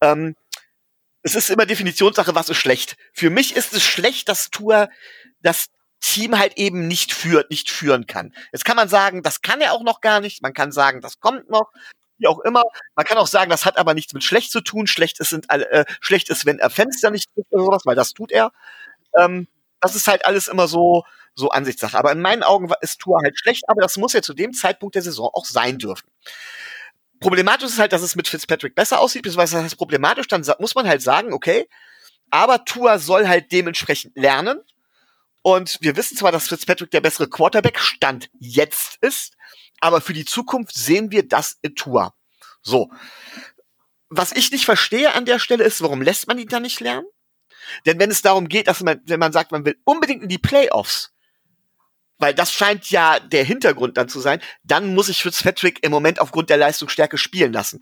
Ähm, 0.00 0.36
es 1.24 1.34
ist 1.34 1.50
immer 1.50 1.66
Definitionssache, 1.66 2.34
was 2.34 2.50
ist 2.50 2.58
schlecht. 2.58 2.96
Für 3.12 3.30
mich 3.30 3.56
ist 3.56 3.72
es 3.72 3.82
schlecht, 3.82 4.28
dass 4.28 4.50
Tour 4.50 4.90
das 5.40 5.70
Team 6.00 6.38
halt 6.38 6.58
eben 6.58 6.86
nicht 6.86 7.14
führt, 7.14 7.50
nicht 7.50 7.70
führen 7.70 8.06
kann. 8.06 8.34
Jetzt 8.52 8.66
kann 8.66 8.76
man 8.76 8.90
sagen, 8.90 9.22
das 9.22 9.40
kann 9.40 9.62
er 9.62 9.72
auch 9.72 9.82
noch 9.82 10.02
gar 10.02 10.20
nicht. 10.20 10.42
Man 10.42 10.52
kann 10.52 10.70
sagen, 10.70 11.00
das 11.00 11.20
kommt 11.20 11.48
noch. 11.48 11.72
Wie 12.18 12.26
auch 12.28 12.40
immer. 12.40 12.62
Man 12.94 13.06
kann 13.06 13.16
auch 13.16 13.26
sagen, 13.26 13.50
das 13.50 13.64
hat 13.64 13.78
aber 13.78 13.94
nichts 13.94 14.12
mit 14.12 14.22
schlecht 14.22 14.52
zu 14.52 14.60
tun. 14.60 14.86
Schlecht 14.86 15.18
ist, 15.18 15.30
sind 15.30 15.50
äh, 15.50 15.86
schlecht 16.00 16.28
ist, 16.28 16.44
wenn 16.44 16.58
er 16.58 16.68
Fenster 16.68 17.10
nicht 17.10 17.32
trifft 17.34 17.50
oder 17.50 17.64
sowas, 17.64 17.86
weil 17.86 17.96
das 17.96 18.12
tut 18.12 18.30
er. 18.30 18.52
Ähm, 19.18 19.48
das 19.80 19.96
ist 19.96 20.06
halt 20.06 20.26
alles 20.26 20.46
immer 20.46 20.68
so, 20.68 21.04
so 21.34 21.48
Ansichtssache. 21.48 21.98
Aber 21.98 22.12
in 22.12 22.20
meinen 22.20 22.42
Augen 22.42 22.70
ist 22.82 23.00
Tour 23.00 23.20
halt 23.24 23.38
schlecht, 23.38 23.64
aber 23.68 23.80
das 23.80 23.96
muss 23.96 24.12
ja 24.12 24.20
zu 24.20 24.34
dem 24.34 24.52
Zeitpunkt 24.52 24.94
der 24.94 25.02
Saison 25.02 25.30
auch 25.32 25.46
sein 25.46 25.78
dürfen. 25.78 26.06
Problematisch 27.24 27.70
ist 27.70 27.78
halt, 27.78 27.94
dass 27.94 28.02
es 28.02 28.16
mit 28.16 28.28
Fitzpatrick 28.28 28.74
besser 28.74 29.00
aussieht, 29.00 29.22
beziehungsweise 29.22 29.56
das 29.56 29.64
heißt 29.64 29.78
problematisch, 29.78 30.28
dann 30.28 30.44
muss 30.58 30.74
man 30.74 30.86
halt 30.86 31.00
sagen, 31.00 31.32
okay, 31.32 31.66
aber 32.28 32.66
Tua 32.66 32.98
soll 32.98 33.26
halt 33.26 33.50
dementsprechend 33.50 34.14
lernen. 34.14 34.60
Und 35.40 35.78
wir 35.80 35.96
wissen 35.96 36.18
zwar, 36.18 36.32
dass 36.32 36.48
Fitzpatrick 36.48 36.90
der 36.90 37.00
bessere 37.00 37.30
Quarterback 37.30 37.78
Stand 37.78 38.28
jetzt 38.40 38.98
ist, 39.00 39.38
aber 39.80 40.02
für 40.02 40.12
die 40.12 40.26
Zukunft 40.26 40.74
sehen 40.74 41.12
wir 41.12 41.26
das 41.26 41.56
in 41.62 41.74
Tua. 41.74 42.12
So. 42.60 42.90
Was 44.10 44.32
ich 44.32 44.50
nicht 44.50 44.66
verstehe 44.66 45.14
an 45.14 45.24
der 45.24 45.38
Stelle 45.38 45.64
ist, 45.64 45.80
warum 45.80 46.02
lässt 46.02 46.28
man 46.28 46.36
ihn 46.36 46.48
da 46.48 46.60
nicht 46.60 46.80
lernen? 46.80 47.06
Denn 47.86 47.98
wenn 47.98 48.10
es 48.10 48.20
darum 48.20 48.48
geht, 48.48 48.68
dass 48.68 48.82
man, 48.82 49.00
wenn 49.06 49.18
man 49.18 49.32
sagt, 49.32 49.50
man 49.50 49.64
will 49.64 49.80
unbedingt 49.84 50.22
in 50.22 50.28
die 50.28 50.36
Playoffs, 50.36 51.13
weil 52.18 52.34
das 52.34 52.52
scheint 52.52 52.90
ja 52.90 53.18
der 53.18 53.44
Hintergrund 53.44 53.96
dann 53.96 54.08
zu 54.08 54.20
sein, 54.20 54.40
dann 54.62 54.94
muss 54.94 55.08
ich 55.08 55.22
Fitzpatrick 55.22 55.84
im 55.84 55.90
Moment 55.90 56.20
aufgrund 56.20 56.50
der 56.50 56.56
Leistungsstärke 56.56 57.18
spielen 57.18 57.52
lassen. 57.52 57.80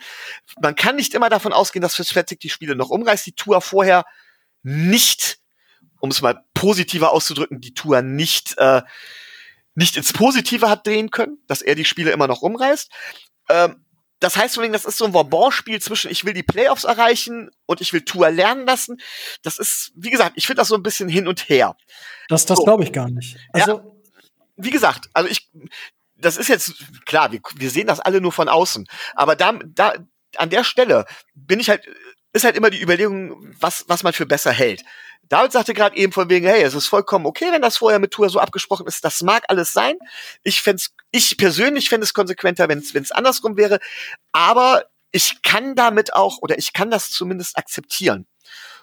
Man 0.61 0.75
kann 0.75 0.97
nicht 0.97 1.15
immer 1.15 1.29
davon 1.29 1.53
ausgehen, 1.53 1.83
dass 1.83 1.97
Fitzpatrick 1.97 2.41
die 2.41 2.51
Spiele 2.51 2.75
noch 2.75 2.91
umreißt, 2.91 3.27
die 3.27 3.35
Tour 3.35 3.61
vorher 3.61 4.05
nicht, 4.63 5.39
um 6.01 6.11
es 6.11 6.23
mal 6.23 6.45
positiver 6.55 7.13
auszudrücken, 7.13 7.61
die 7.61 7.75
Tour 7.75 8.03
nicht, 8.03 8.57
äh, 8.59 8.83
nicht 9.75 9.97
ins 9.97 10.13
Positive 10.13 10.69
hat 10.69 10.87
drehen 10.87 11.11
können, 11.11 11.39
dass 11.47 11.63
er 11.63 11.75
die 11.75 11.85
Spiele 11.85 12.11
immer 12.11 12.27
noch 12.27 12.43
umreißt. 12.43 12.91
Ähm, 13.49 13.85
das 14.23 14.37
heißt 14.37 14.57
das 14.57 14.85
ist 14.85 14.99
so 14.99 15.05
ein 15.05 15.15
Vauban-Spiel 15.15 15.83
zwischen 15.83 16.09
ich 16.11 16.25
will 16.25 16.33
die 16.33 16.45
Playoffs 16.45 16.85
erreichen 16.85 17.51
und 17.67 17.81
ich 17.81 17.93
will 17.93 18.03
Tour 18.03 18.31
lernen 18.31 18.67
lassen. 18.67 18.99
Das 19.43 19.59
ist, 19.59 19.91
wie 19.97 20.11
gesagt, 20.11 20.35
ich 20.37 20.47
finde 20.47 20.61
das 20.61 20.69
so 20.69 20.77
ein 20.77 20.83
bisschen 20.83 21.09
hin 21.09 21.27
und 21.27 21.49
her. 21.49 21.77
Das, 22.29 22.47
das 22.47 22.59
So. 22.59 22.65
glaube 22.65 22.85
ich 22.85 22.93
gar 22.93 23.11
nicht. 23.11 23.37
Also, 23.53 24.02
wie 24.57 24.71
gesagt, 24.71 25.09
also 25.13 25.29
ich, 25.29 25.51
das 26.17 26.37
ist 26.37 26.49
jetzt 26.49 26.75
klar, 27.07 27.33
wir, 27.33 27.41
wir 27.57 27.71
sehen 27.71 27.87
das 27.87 28.01
alle 28.01 28.21
nur 28.21 28.33
von 28.33 28.49
außen, 28.49 28.87
aber 29.15 29.37
da, 29.37 29.59
da, 29.65 29.95
an 30.37 30.51
der 30.51 30.65
Stelle 30.65 31.07
bin 31.35 31.61
ich 31.61 31.69
halt, 31.69 31.87
ist 32.33 32.45
halt 32.45 32.57
immer 32.57 32.71
die 32.71 32.81
Überlegung, 32.81 33.55
was, 33.61 33.85
was 33.89 34.03
man 34.03 34.13
für 34.13 34.27
besser 34.27 34.53
hält. 34.53 34.85
David 35.29 35.53
sagte 35.53 35.75
gerade 35.75 35.97
eben 35.97 36.13
von 36.13 36.29
wegen, 36.29 36.47
hey, 36.47 36.63
es 36.63 36.75
ist 36.75 36.89
vollkommen 36.89 37.27
okay, 37.27 37.53
wenn 37.53 37.63
das 37.63 37.79
vorher 37.79 37.99
mit 37.99 38.11
Tour 38.11 38.29
so 38.29 38.39
abgesprochen 38.39 38.87
ist. 38.87 39.05
Das 39.05 39.23
mag 39.23 39.45
alles 39.49 39.73
sein. 39.73 39.97
Ich 40.43 40.61
fänd's, 40.61 40.95
ich 41.11 41.37
persönlich 41.39 41.89
fände 41.89 42.05
es 42.05 42.13
konsequenter, 42.13 42.69
wenn 42.69 42.81
es 42.81 43.13
andersrum 43.13 43.57
wäre. 43.57 43.79
Aber 44.33 44.85
ich 45.11 45.41
kann 45.43 45.75
damit 45.75 46.15
auch, 46.15 46.39
oder 46.43 46.59
ich 46.59 46.73
kann 46.73 46.91
das 46.91 47.11
zumindest 47.11 47.57
akzeptieren. 47.57 48.27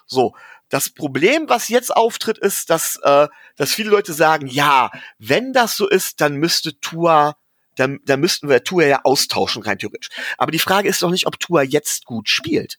So, 0.06 0.34
das 0.70 0.88
Problem, 0.88 1.48
was 1.48 1.68
jetzt 1.68 1.94
auftritt, 1.94 2.38
ist, 2.38 2.70
dass, 2.70 2.96
äh, 3.02 3.28
dass 3.56 3.74
viele 3.74 3.90
Leute 3.90 4.12
sagen, 4.12 4.46
ja, 4.46 4.90
wenn 5.18 5.52
das 5.52 5.76
so 5.76 5.88
ist, 5.88 6.20
dann 6.20 6.36
müsste 6.36 6.78
Tua, 6.80 7.36
dann, 7.76 7.98
dann 8.04 8.20
müssten 8.20 8.48
wir 8.48 8.64
Tua 8.64 8.84
ja 8.84 9.00
austauschen, 9.04 9.62
rein 9.62 9.78
theoretisch. 9.78 10.08
Aber 10.38 10.52
die 10.52 10.58
Frage 10.58 10.88
ist 10.88 11.02
doch 11.02 11.10
nicht, 11.10 11.26
ob 11.26 11.38
Tua 11.40 11.62
jetzt 11.62 12.04
gut 12.04 12.28
spielt. 12.28 12.78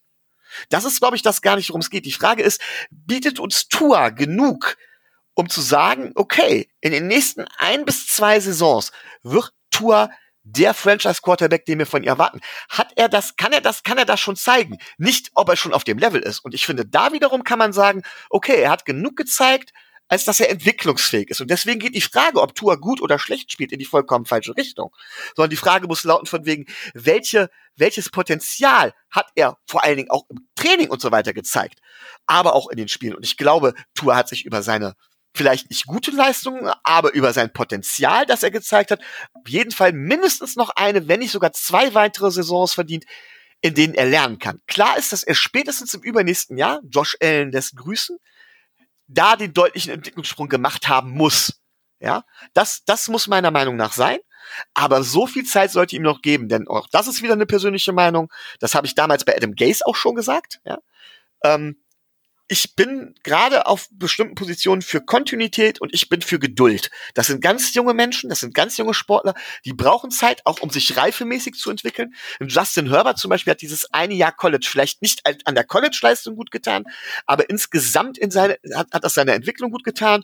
Das 0.69 0.85
ist, 0.85 0.99
glaube 0.99 1.17
ich, 1.17 1.21
das 1.21 1.41
gar 1.41 1.57
nicht, 1.57 1.69
worum 1.69 1.81
es 1.81 1.89
geht. 1.89 2.05
Die 2.05 2.11
Frage 2.11 2.43
ist, 2.43 2.61
bietet 2.89 3.39
uns 3.39 3.67
Tua 3.67 4.09
genug, 4.09 4.77
um 5.33 5.49
zu 5.49 5.61
sagen, 5.61 6.11
okay, 6.15 6.69
in 6.79 6.91
den 6.91 7.07
nächsten 7.07 7.45
ein 7.57 7.85
bis 7.85 8.07
zwei 8.07 8.39
Saisons 8.39 8.91
wird 9.21 9.53
Tua 9.69 10.09
der 10.43 10.73
Franchise-Quarterback, 10.73 11.65
den 11.65 11.79
wir 11.79 11.85
von 11.85 12.03
ihr 12.03 12.09
erwarten. 12.09 12.41
Hat 12.69 12.91
er 12.95 13.09
das, 13.09 13.35
kann 13.35 13.53
er 13.53 13.61
das, 13.61 13.83
kann 13.83 13.97
er 13.97 14.05
das 14.05 14.19
schon 14.19 14.35
zeigen? 14.35 14.77
Nicht, 14.97 15.31
ob 15.35 15.49
er 15.49 15.55
schon 15.55 15.73
auf 15.73 15.83
dem 15.83 15.97
Level 15.97 16.21
ist. 16.21 16.39
Und 16.39 16.53
ich 16.53 16.65
finde, 16.65 16.85
da 16.85 17.13
wiederum 17.13 17.43
kann 17.43 17.59
man 17.59 17.73
sagen, 17.73 18.03
okay, 18.29 18.61
er 18.61 18.71
hat 18.71 18.85
genug 18.85 19.15
gezeigt, 19.15 19.71
als 20.11 20.25
dass 20.25 20.41
er 20.41 20.49
entwicklungsfähig 20.49 21.29
ist. 21.29 21.39
Und 21.39 21.49
deswegen 21.49 21.79
geht 21.79 21.95
die 21.95 22.01
Frage, 22.01 22.41
ob 22.41 22.53
Tua 22.53 22.75
gut 22.75 23.01
oder 23.01 23.17
schlecht 23.17 23.49
spielt, 23.49 23.71
in 23.71 23.79
die 23.79 23.85
vollkommen 23.85 24.25
falsche 24.25 24.57
Richtung. 24.57 24.93
Sondern 25.37 25.51
die 25.51 25.55
Frage 25.55 25.87
muss 25.87 26.03
lauten 26.03 26.25
von 26.25 26.45
wegen, 26.45 26.65
welche, 26.93 27.49
welches 27.77 28.09
Potenzial 28.09 28.93
hat 29.09 29.27
er 29.35 29.57
vor 29.65 29.85
allen 29.85 29.95
Dingen 29.95 30.09
auch 30.09 30.25
im 30.29 30.49
Training 30.55 30.89
und 30.89 31.01
so 31.01 31.13
weiter 31.13 31.31
gezeigt, 31.31 31.79
aber 32.25 32.55
auch 32.55 32.69
in 32.69 32.75
den 32.75 32.89
Spielen. 32.89 33.15
Und 33.15 33.23
ich 33.23 33.37
glaube, 33.37 33.73
Tua 33.95 34.17
hat 34.17 34.27
sich 34.27 34.45
über 34.45 34.61
seine 34.61 34.95
vielleicht 35.33 35.69
nicht 35.69 35.85
gute 35.85 36.11
Leistungen, 36.11 36.71
aber 36.83 37.13
über 37.13 37.33
sein 37.33 37.53
Potenzial, 37.53 38.25
das 38.25 38.43
er 38.43 38.51
gezeigt 38.51 38.91
hat, 38.91 39.01
auf 39.33 39.47
jeden 39.47 39.71
Fall 39.71 39.93
mindestens 39.93 40.55
noch 40.55 40.69
eine, 40.71 41.07
wenn 41.07 41.19
nicht 41.19 41.31
sogar 41.31 41.53
zwei 41.53 41.93
weitere 41.93 42.31
Saisons 42.31 42.73
verdient, 42.73 43.05
in 43.61 43.75
denen 43.75 43.93
er 43.93 44.05
lernen 44.05 44.39
kann. 44.39 44.59
Klar 44.67 44.97
ist, 44.97 45.13
dass 45.13 45.23
er 45.23 45.35
spätestens 45.35 45.93
im 45.93 46.01
übernächsten 46.01 46.57
Jahr, 46.57 46.81
Josh 46.89 47.15
Allen 47.21 47.51
lässt 47.51 47.77
grüßen, 47.77 48.17
da 49.07 49.35
den 49.35 49.53
deutlichen 49.53 49.93
Entwicklungssprung 49.93 50.49
gemacht 50.49 50.87
haben 50.87 51.11
muss. 51.11 51.61
Ja, 51.99 52.23
das, 52.53 52.83
das 52.85 53.07
muss 53.09 53.27
meiner 53.27 53.51
Meinung 53.51 53.75
nach 53.75 53.93
sein. 53.93 54.17
Aber 54.73 55.03
so 55.03 55.27
viel 55.27 55.45
Zeit 55.45 55.71
sollte 55.71 55.95
ihm 55.95 56.01
noch 56.01 56.21
geben, 56.21 56.49
denn 56.49 56.67
auch 56.67 56.87
das 56.91 57.07
ist 57.07 57.21
wieder 57.21 57.33
eine 57.33 57.45
persönliche 57.45 57.93
Meinung. 57.93 58.31
Das 58.59 58.73
habe 58.73 58.87
ich 58.87 58.95
damals 58.95 59.23
bei 59.23 59.35
Adam 59.35 59.53
Gase 59.53 59.85
auch 59.85 59.95
schon 59.95 60.15
gesagt. 60.15 60.59
Ja, 60.65 60.79
Ähm, 61.43 61.80
ich 62.51 62.75
bin 62.75 63.15
gerade 63.23 63.65
auf 63.65 63.87
bestimmten 63.91 64.35
Positionen 64.35 64.81
für 64.81 64.99
Kontinuität 64.99 65.79
und 65.79 65.93
ich 65.93 66.09
bin 66.09 66.21
für 66.21 66.37
Geduld. 66.37 66.91
Das 67.13 67.27
sind 67.27 67.39
ganz 67.39 67.73
junge 67.73 67.93
Menschen, 67.93 68.29
das 68.29 68.41
sind 68.41 68.53
ganz 68.53 68.75
junge 68.75 68.93
Sportler, 68.93 69.35
die 69.63 69.71
brauchen 69.71 70.11
Zeit, 70.11 70.45
auch 70.45 70.59
um 70.59 70.69
sich 70.69 70.97
reifemäßig 70.97 71.55
zu 71.55 71.71
entwickeln. 71.71 72.13
Justin 72.41 72.89
Herbert 72.89 73.19
zum 73.19 73.29
Beispiel 73.29 73.51
hat 73.51 73.61
dieses 73.61 73.93
eine 73.93 74.15
Jahr 74.15 74.33
College 74.33 74.67
vielleicht 74.69 75.01
nicht 75.01 75.21
an 75.45 75.55
der 75.55 75.63
College-Leistung 75.63 76.35
gut 76.35 76.51
getan, 76.51 76.83
aber 77.25 77.49
insgesamt 77.49 78.17
in 78.17 78.31
seine, 78.31 78.57
hat, 78.75 78.87
hat 78.91 79.05
das 79.05 79.13
seine 79.13 79.31
Entwicklung 79.31 79.71
gut 79.71 79.85
getan. 79.85 80.23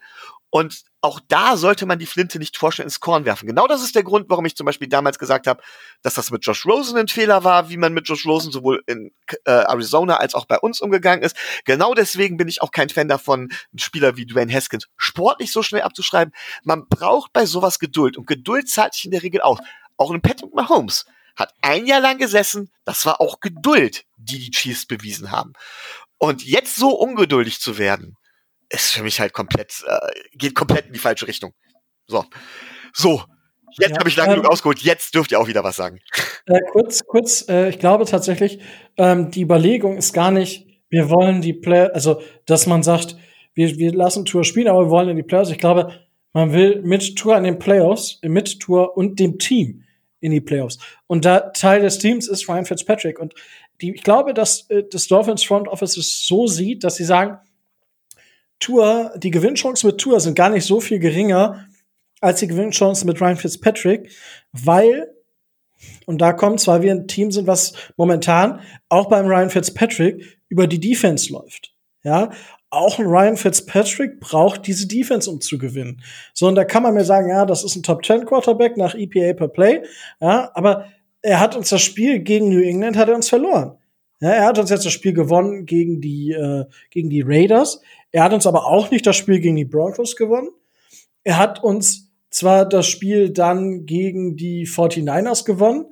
Und 0.49 0.83
auch 1.01 1.19
da 1.27 1.57
sollte 1.57 1.85
man 1.85 1.99
die 1.99 2.07
Flinte 2.07 2.39
nicht 2.39 2.57
vorstellen 2.57 2.87
ins 2.87 2.99
Korn 2.99 3.25
werfen. 3.25 3.47
Genau 3.47 3.67
das 3.67 3.83
ist 3.83 3.95
der 3.95 4.03
Grund, 4.03 4.29
warum 4.29 4.45
ich 4.45 4.55
zum 4.55 4.65
Beispiel 4.65 4.87
damals 4.87 5.19
gesagt 5.19 5.45
habe, 5.45 5.61
dass 6.01 6.15
das 6.15 6.31
mit 6.31 6.45
Josh 6.45 6.65
Rosen 6.65 6.97
ein 6.97 7.07
Fehler 7.07 7.43
war, 7.43 7.69
wie 7.69 7.77
man 7.77 7.93
mit 7.93 8.07
Josh 8.07 8.25
Rosen 8.25 8.51
sowohl 8.51 8.81
in 8.87 9.11
äh, 9.45 9.51
Arizona 9.51 10.17
als 10.17 10.33
auch 10.33 10.45
bei 10.45 10.57
uns 10.57 10.81
umgegangen 10.81 11.23
ist. 11.23 11.35
Genau 11.65 11.93
deswegen 11.93 12.37
bin 12.37 12.47
ich 12.47 12.61
auch 12.61 12.71
kein 12.71 12.89
Fan 12.89 13.07
davon, 13.07 13.41
einen 13.41 13.79
Spieler 13.79 14.17
wie 14.17 14.25
Dwayne 14.25 14.51
Haskins 14.51 14.87
sportlich 14.97 15.51
so 15.51 15.61
schnell 15.61 15.83
abzuschreiben. 15.83 16.33
Man 16.63 16.87
braucht 16.87 17.31
bei 17.31 17.45
sowas 17.45 17.77
Geduld 17.77 18.17
und 18.17 18.25
Geduld 18.25 18.69
zahlt 18.69 18.95
sich 18.95 19.05
in 19.05 19.11
der 19.11 19.23
Regel 19.23 19.41
aus. 19.41 19.59
Auch 19.97 20.11
ein 20.11 20.21
Patrick 20.21 20.53
Mahomes 20.53 21.05
hat 21.35 21.53
ein 21.61 21.85
Jahr 21.85 22.01
lang 22.01 22.17
gesessen, 22.17 22.71
das 22.83 23.05
war 23.05 23.21
auch 23.21 23.39
Geduld, 23.39 24.05
die 24.17 24.39
die 24.39 24.51
Chiefs 24.51 24.87
bewiesen 24.87 25.31
haben. 25.31 25.53
Und 26.17 26.43
jetzt 26.43 26.75
so 26.75 26.89
ungeduldig 26.89 27.61
zu 27.61 27.77
werden, 27.77 28.17
ist 28.69 28.93
für 28.93 29.03
mich 29.03 29.19
halt 29.19 29.33
komplett, 29.33 29.83
äh, 29.87 29.97
geht 30.33 30.55
komplett 30.55 30.87
in 30.87 30.93
die 30.93 30.99
falsche 30.99 31.27
Richtung. 31.27 31.53
So. 32.07 32.25
So. 32.93 33.23
Jetzt 33.79 33.91
ja, 33.91 33.99
habe 33.99 34.09
ich 34.09 34.15
lange 34.15 34.33
ähm, 34.33 34.35
genug 34.37 34.51
ausgeholt, 34.51 34.79
jetzt 34.79 35.13
dürft 35.13 35.31
ihr 35.31 35.39
auch 35.39 35.47
wieder 35.47 35.63
was 35.63 35.75
sagen. 35.75 35.99
Äh, 36.47 36.61
kurz, 36.71 37.05
kurz, 37.05 37.47
äh, 37.49 37.69
ich 37.69 37.79
glaube 37.79 38.05
tatsächlich, 38.05 38.59
ähm, 38.95 39.29
die 39.29 39.41
Überlegung 39.41 39.97
ist 39.97 40.13
gar 40.13 40.31
nicht, 40.31 40.65
wir 40.89 41.09
wollen 41.09 41.41
die 41.41 41.53
Play, 41.53 41.89
also 41.93 42.21
dass 42.45 42.65
man 42.65 42.81
sagt, 42.81 43.17
wir, 43.53 43.77
wir 43.77 43.93
lassen 43.93 44.25
Tour 44.25 44.43
spielen, 44.45 44.67
aber 44.67 44.85
wir 44.85 44.89
wollen 44.89 45.09
in 45.09 45.17
die 45.17 45.23
Playoffs. 45.23 45.51
Ich 45.51 45.57
glaube, 45.57 45.93
man 46.33 46.53
will 46.53 46.81
mit 46.81 47.17
Tour 47.17 47.35
an 47.35 47.43
den 47.43 47.59
Playoffs, 47.59 48.19
mit 48.23 48.59
Tour 48.59 48.95
und 48.95 49.19
dem 49.19 49.37
Team 49.37 49.83
in 50.19 50.31
die 50.31 50.41
Playoffs. 50.41 50.77
Und 51.07 51.25
da 51.25 51.39
Teil 51.51 51.81
des 51.81 51.99
Teams 51.99 52.27
ist 52.27 52.47
Ryan 52.47 52.65
Fitzpatrick. 52.65 53.19
Und 53.19 53.33
die, 53.81 53.93
ich 53.93 54.03
glaube, 54.03 54.33
dass 54.33 54.69
äh, 54.69 54.83
das 54.89 55.07
Dolphins 55.07 55.43
Front 55.43 55.67
Office 55.67 55.97
es 55.97 56.25
so 56.25 56.47
sieht, 56.47 56.83
dass 56.83 56.95
sie 56.95 57.03
sagen, 57.03 57.39
Tour, 58.59 59.13
die 59.17 59.31
Gewinnchancen 59.31 59.87
mit 59.89 59.99
Tour 59.99 60.19
sind 60.19 60.35
gar 60.35 60.49
nicht 60.49 60.65
so 60.65 60.79
viel 60.79 60.99
geringer 60.99 61.67
als 62.21 62.39
die 62.39 62.47
Gewinnchancen 62.47 63.07
mit 63.07 63.21
Ryan 63.21 63.37
Fitzpatrick, 63.37 64.11
weil, 64.51 65.13
und 66.05 66.19
da 66.19 66.33
kommt 66.33 66.59
zwar 66.59 66.81
wir 66.81 66.91
ein 66.91 67.07
Team 67.07 67.31
sind, 67.31 67.47
was 67.47 67.73
momentan 67.95 68.61
auch 68.89 69.07
beim 69.07 69.27
Ryan 69.27 69.49
Fitzpatrick 69.49 70.39
über 70.49 70.67
die 70.67 70.79
Defense 70.79 71.31
läuft. 71.31 71.73
Ja, 72.03 72.31
auch 72.69 72.99
ein 72.99 73.05
Ryan 73.05 73.37
Fitzpatrick 73.37 74.19
braucht 74.19 74.67
diese 74.67 74.87
Defense, 74.87 75.29
um 75.29 75.39
zu 75.39 75.57
gewinnen. 75.57 76.01
So, 76.33 76.47
und 76.47 76.55
da 76.55 76.65
kann 76.65 76.83
man 76.83 76.93
mir 76.93 77.05
sagen, 77.05 77.29
ja, 77.29 77.45
das 77.45 77.63
ist 77.63 77.75
ein 77.75 77.83
Top 77.83 78.05
10 78.05 78.25
Quarterback 78.25 78.77
nach 78.77 78.93
EPA 78.93 79.33
per 79.33 79.47
Play. 79.47 79.83
Ja, 80.19 80.51
aber 80.53 80.87
er 81.21 81.39
hat 81.39 81.55
uns 81.55 81.69
das 81.69 81.81
Spiel 81.81 82.19
gegen 82.19 82.49
New 82.49 82.61
England, 82.61 82.97
hat 82.97 83.09
er 83.09 83.15
uns 83.15 83.29
verloren. 83.29 83.77
Ja, 84.19 84.31
er 84.31 84.45
hat 84.45 84.57
uns 84.57 84.69
jetzt 84.69 84.85
das 84.85 84.93
Spiel 84.93 85.13
gewonnen 85.13 85.65
gegen 85.65 86.01
die, 86.01 86.31
äh, 86.31 86.65
gegen 86.89 87.09
die 87.09 87.21
Raiders. 87.21 87.81
Er 88.11 88.23
hat 88.23 88.33
uns 88.33 88.47
aber 88.47 88.65
auch 88.67 88.91
nicht 88.91 89.05
das 89.05 89.15
Spiel 89.15 89.39
gegen 89.39 89.55
die 89.55 89.65
Broncos 89.65 90.15
gewonnen. 90.15 90.49
Er 91.23 91.37
hat 91.37 91.63
uns 91.63 92.11
zwar 92.29 92.65
das 92.65 92.87
Spiel 92.87 93.31
dann 93.31 93.85
gegen 93.85 94.35
die 94.35 94.67
49ers 94.67 95.45
gewonnen. 95.45 95.85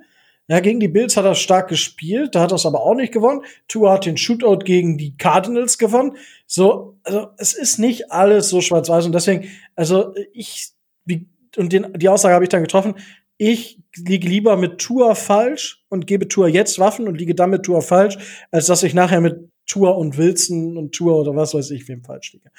Ja, 0.48 0.60
gegen 0.60 0.78
die 0.78 0.88
Bills 0.88 1.16
hat 1.16 1.24
er 1.24 1.34
stark 1.34 1.68
gespielt, 1.68 2.36
da 2.36 2.40
hat 2.40 2.52
er 2.52 2.54
es 2.54 2.66
aber 2.66 2.80
auch 2.82 2.94
nicht 2.94 3.12
gewonnen. 3.12 3.42
Tua 3.66 3.94
hat 3.94 4.06
den 4.06 4.16
Shootout 4.16 4.60
gegen 4.64 4.96
die 4.96 5.16
Cardinals 5.16 5.76
gewonnen. 5.76 6.16
So, 6.46 6.98
also 7.02 7.28
es 7.38 7.52
ist 7.52 7.78
nicht 7.78 8.12
alles 8.12 8.48
so 8.48 8.60
schwarz-weiß 8.60 9.06
und 9.06 9.12
deswegen, 9.12 9.48
also 9.74 10.14
ich, 10.32 10.68
wie, 11.04 11.26
und 11.56 11.72
den, 11.72 11.92
die 11.94 12.08
Aussage 12.08 12.34
habe 12.34 12.44
ich 12.44 12.48
dann 12.48 12.62
getroffen, 12.62 12.94
ich 13.38 13.80
liege 13.96 14.28
lieber 14.28 14.56
mit 14.56 14.78
Tour 14.78 15.16
falsch 15.16 15.84
und 15.88 16.06
gebe 16.06 16.28
Tour 16.28 16.46
jetzt 16.48 16.78
Waffen 16.78 17.08
und 17.08 17.18
liege 17.18 17.34
dann 17.34 17.50
mit 17.50 17.64
Tour 17.64 17.82
falsch, 17.82 18.16
als 18.52 18.66
dass 18.66 18.84
ich 18.84 18.94
nachher 18.94 19.20
mit 19.20 19.50
Tour 19.66 19.96
und 19.96 20.16
Wilson 20.16 20.76
und 20.76 20.94
Tour 20.94 21.16
oder 21.16 21.34
was 21.34 21.54
weiß 21.54 21.70
ich 21.70 21.88
wem 21.88 22.04
falsch 22.04 22.32
liege. 22.32 22.50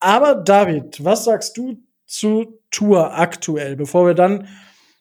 Aber 0.00 0.34
David, 0.34 1.04
was 1.04 1.24
sagst 1.24 1.56
du 1.56 1.82
zu 2.06 2.60
Tour 2.70 3.14
aktuell, 3.14 3.76
bevor 3.76 4.06
wir 4.06 4.14
dann 4.14 4.48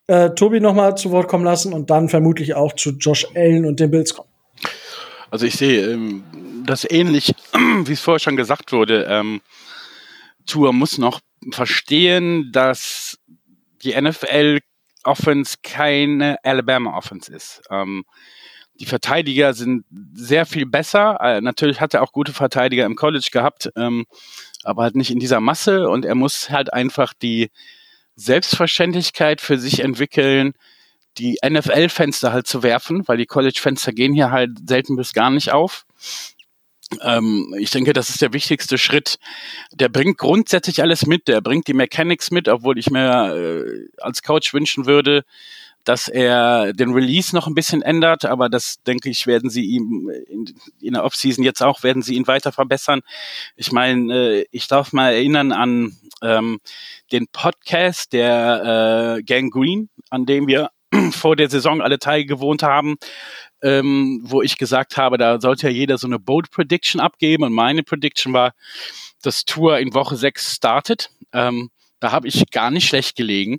äh, 0.08 0.32
Tobi 0.32 0.60
noch 0.60 0.74
mal 0.74 0.96
zu 0.96 1.12
Wort 1.12 1.28
kommen 1.28 1.46
lassen 1.46 1.74
und 1.74 1.90
dann 1.90 2.10
vermutlich 2.10 2.56
auch 2.56 2.74
zu 2.74 2.92
Josh 2.92 3.28
Allen 3.36 3.66
und 3.66 3.80
den 3.80 3.92
Bills 3.92 4.14
kommen? 4.14 4.30
Also 5.30 5.46
ich 5.46 5.56
sehe 5.56 5.92
ähm, 5.92 6.24
das 6.66 6.90
ähnlich, 6.90 7.34
wie 7.86 7.94
es 7.94 8.02
vorher 8.02 8.20
schon 8.20 8.38
gesagt 8.38 8.72
wurde. 8.72 9.06
Ähm, 9.10 9.42
Tour 10.46 10.74
muss 10.74 10.98
noch 10.98 11.20
verstehen, 11.52 12.52
dass 12.52 13.20
die 13.84 14.00
NFL 14.00 14.60
Offense 15.04 15.58
keine 15.64 16.38
Alabama 16.44 16.98
Offense 16.98 17.34
ist. 17.34 17.62
Ähm, 17.70 18.04
die 18.80 18.86
Verteidiger 18.86 19.54
sind 19.54 19.86
sehr 20.14 20.46
viel 20.46 20.66
besser. 20.66 21.18
Äh, 21.22 21.42
natürlich 21.42 21.82
hat 21.82 21.94
er 21.94 22.04
auch 22.04 22.12
gute 22.12 22.34
Verteidiger 22.34 22.86
im 22.86 22.96
College 22.96 23.30
gehabt, 23.32 23.70
ähm, 23.76 24.06
aber 24.64 24.84
halt 24.84 24.96
nicht 24.96 25.12
in 25.12 25.20
dieser 25.20 25.40
Masse. 25.40 25.90
Und 25.90 26.06
er 26.06 26.16
muss 26.16 26.50
halt 26.50 26.74
einfach 26.74 27.14
die 27.14 27.50
Selbstverständlichkeit 28.16 29.42
für 29.42 29.58
sich 29.58 29.80
entwickeln, 29.80 30.54
die 31.18 31.38
NFL-Fenster 31.44 32.32
halt 32.32 32.48
zu 32.48 32.64
werfen, 32.64 33.08
weil 33.08 33.18
die 33.18 33.26
College-Fenster 33.26 33.92
gehen 33.92 34.14
hier 34.14 34.32
halt 34.32 34.52
selten 34.68 34.96
bis 34.96 35.14
gar 35.14 35.30
nicht 35.30 35.52
auf. 35.52 35.86
Ähm, 37.02 37.54
ich 37.60 37.72
denke, 37.72 37.94
das 37.94 38.10
ist 38.10 38.22
der 38.22 38.34
wichtigste 38.34 38.78
Schritt. 38.78 39.18
Der 39.74 39.90
bringt 39.90 40.18
grundsätzlich 40.18 40.82
alles 40.82 41.06
mit. 41.06 41.28
Der 41.28 41.42
bringt 41.42 41.68
die 41.68 41.74
Mechanics 41.74 42.32
mit, 42.32 42.48
obwohl 42.48 42.78
ich 42.78 42.90
mir 42.90 43.36
äh, 43.36 43.88
als 44.02 44.24
Coach 44.24 44.54
wünschen 44.54 44.86
würde, 44.86 45.24
dass 45.88 46.10
er 46.10 46.74
den 46.74 46.92
Release 46.92 47.34
noch 47.34 47.48
ein 47.48 47.56
bisschen 47.56 47.82
ändert, 47.82 48.26
aber 48.26 48.50
das 48.50 48.84
denke 48.84 49.10
ich, 49.10 49.26
werden 49.26 49.50
sie 49.50 49.64
ihm 49.64 50.12
in, 50.28 50.54
in 50.82 50.94
der 50.94 51.06
Offseason 51.06 51.46
jetzt 51.46 51.64
auch, 51.64 51.82
werden 51.82 52.02
sie 52.02 52.16
ihn 52.16 52.28
weiter 52.28 52.52
verbessern. 52.52 53.02
Ich 53.56 53.72
meine, 53.72 54.14
äh, 54.14 54.46
ich 54.52 54.68
darf 54.68 54.92
mal 54.92 55.14
erinnern 55.14 55.54
an 55.54 55.96
ähm, 56.22 56.60
den 57.14 57.28
Podcast 57.30 58.12
der 58.12 59.18
äh, 59.18 59.24
Gang 59.24 59.50
Green, 59.50 59.88
an 60.10 60.26
dem 60.26 60.48
wir 60.48 60.72
vor 61.12 61.38
der 61.38 61.50
Saison 61.50 61.82
alle 61.82 62.00
teilgewohnt 62.00 62.64
haben, 62.64 62.98
ähm, 63.62 64.20
wo 64.24 64.42
ich 64.42 64.58
gesagt 64.58 64.98
habe, 64.98 65.18
da 65.18 65.40
sollte 65.40 65.68
ja 65.68 65.74
jeder 65.74 65.98
so 65.98 66.08
eine 66.08 66.20
Bold 66.20 66.52
Prediction 66.52 67.00
abgeben 67.00 67.44
und 67.44 67.54
meine 67.54 67.84
Prediction 67.84 68.34
war, 68.34 68.54
dass 69.22 69.46
Tour 69.46 69.80
in 69.80 69.94
Woche 69.94 70.18
6 70.18 70.54
startet. 70.54 71.12
Ähm, 71.32 71.70
da 72.00 72.12
habe 72.12 72.28
ich 72.28 72.50
gar 72.52 72.72
nicht 72.72 72.88
schlecht 72.88 73.16
gelegen 73.16 73.58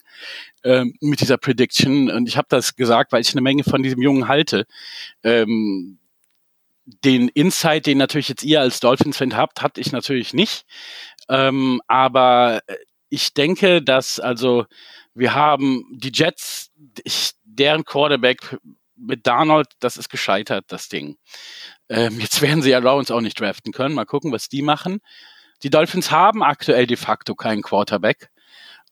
ähm, 0.65 0.94
mit 1.01 1.20
dieser 1.20 1.39
Prediction 1.39 2.10
und 2.10 2.28
ich 2.28 2.36
habe 2.36 2.48
das 2.51 2.77
gesagt, 2.77 3.12
weil 3.12 3.20
ich 3.20 3.32
eine 3.32 3.40
Menge 3.40 3.65
von 3.65 3.82
diesem 3.82 4.02
Jungen 4.02 4.28
halte. 4.28 4.66
Ähm, 5.23 5.98
den 7.05 7.28
Insight, 7.28 7.86
den 7.86 7.98
natürlich 7.98 8.28
jetzt 8.28 8.44
ihr 8.44 8.60
als 8.60 8.81
Dolphins-Fan 8.81 9.36
habt, 9.36 9.60
hatte 9.60 9.81
ich 9.81 9.93
natürlich 9.93 10.32
nicht. 10.32 10.65
Ähm, 11.28 11.82
aber 11.86 12.60
ich 13.10 13.35
denke, 13.35 13.82
dass 13.82 14.19
also 14.20 14.66
wir 15.15 15.35
haben 15.35 15.85
die 15.93 16.12
Jets, 16.15 16.70
ich, 17.05 17.32
deren 17.44 17.85
Quarterback 17.85 18.56
mit 18.97 19.27
Darnold, 19.27 19.69
das 19.81 19.97
ist 19.97 20.09
gescheitert, 20.09 20.66
das 20.69 20.89
Ding. 20.89 21.16
Ähm, 21.89 22.20
jetzt 22.20 22.43
werden 22.43 22.62
sie 22.62 22.70
ja 22.70 22.78
Lawrence 22.78 23.15
auch 23.15 23.20
nicht 23.20 23.39
draften 23.40 23.73
können. 23.73 23.94
Mal 23.94 24.06
gucken, 24.06 24.32
was 24.32 24.48
die 24.48 24.62
machen. 24.62 25.01
Die 25.63 25.71
Dolphins 25.71 26.11
haben 26.11 26.43
aktuell 26.43 26.87
de 26.87 26.97
facto 26.97 27.35
keinen 27.35 27.63
Quarterback. 27.63 28.31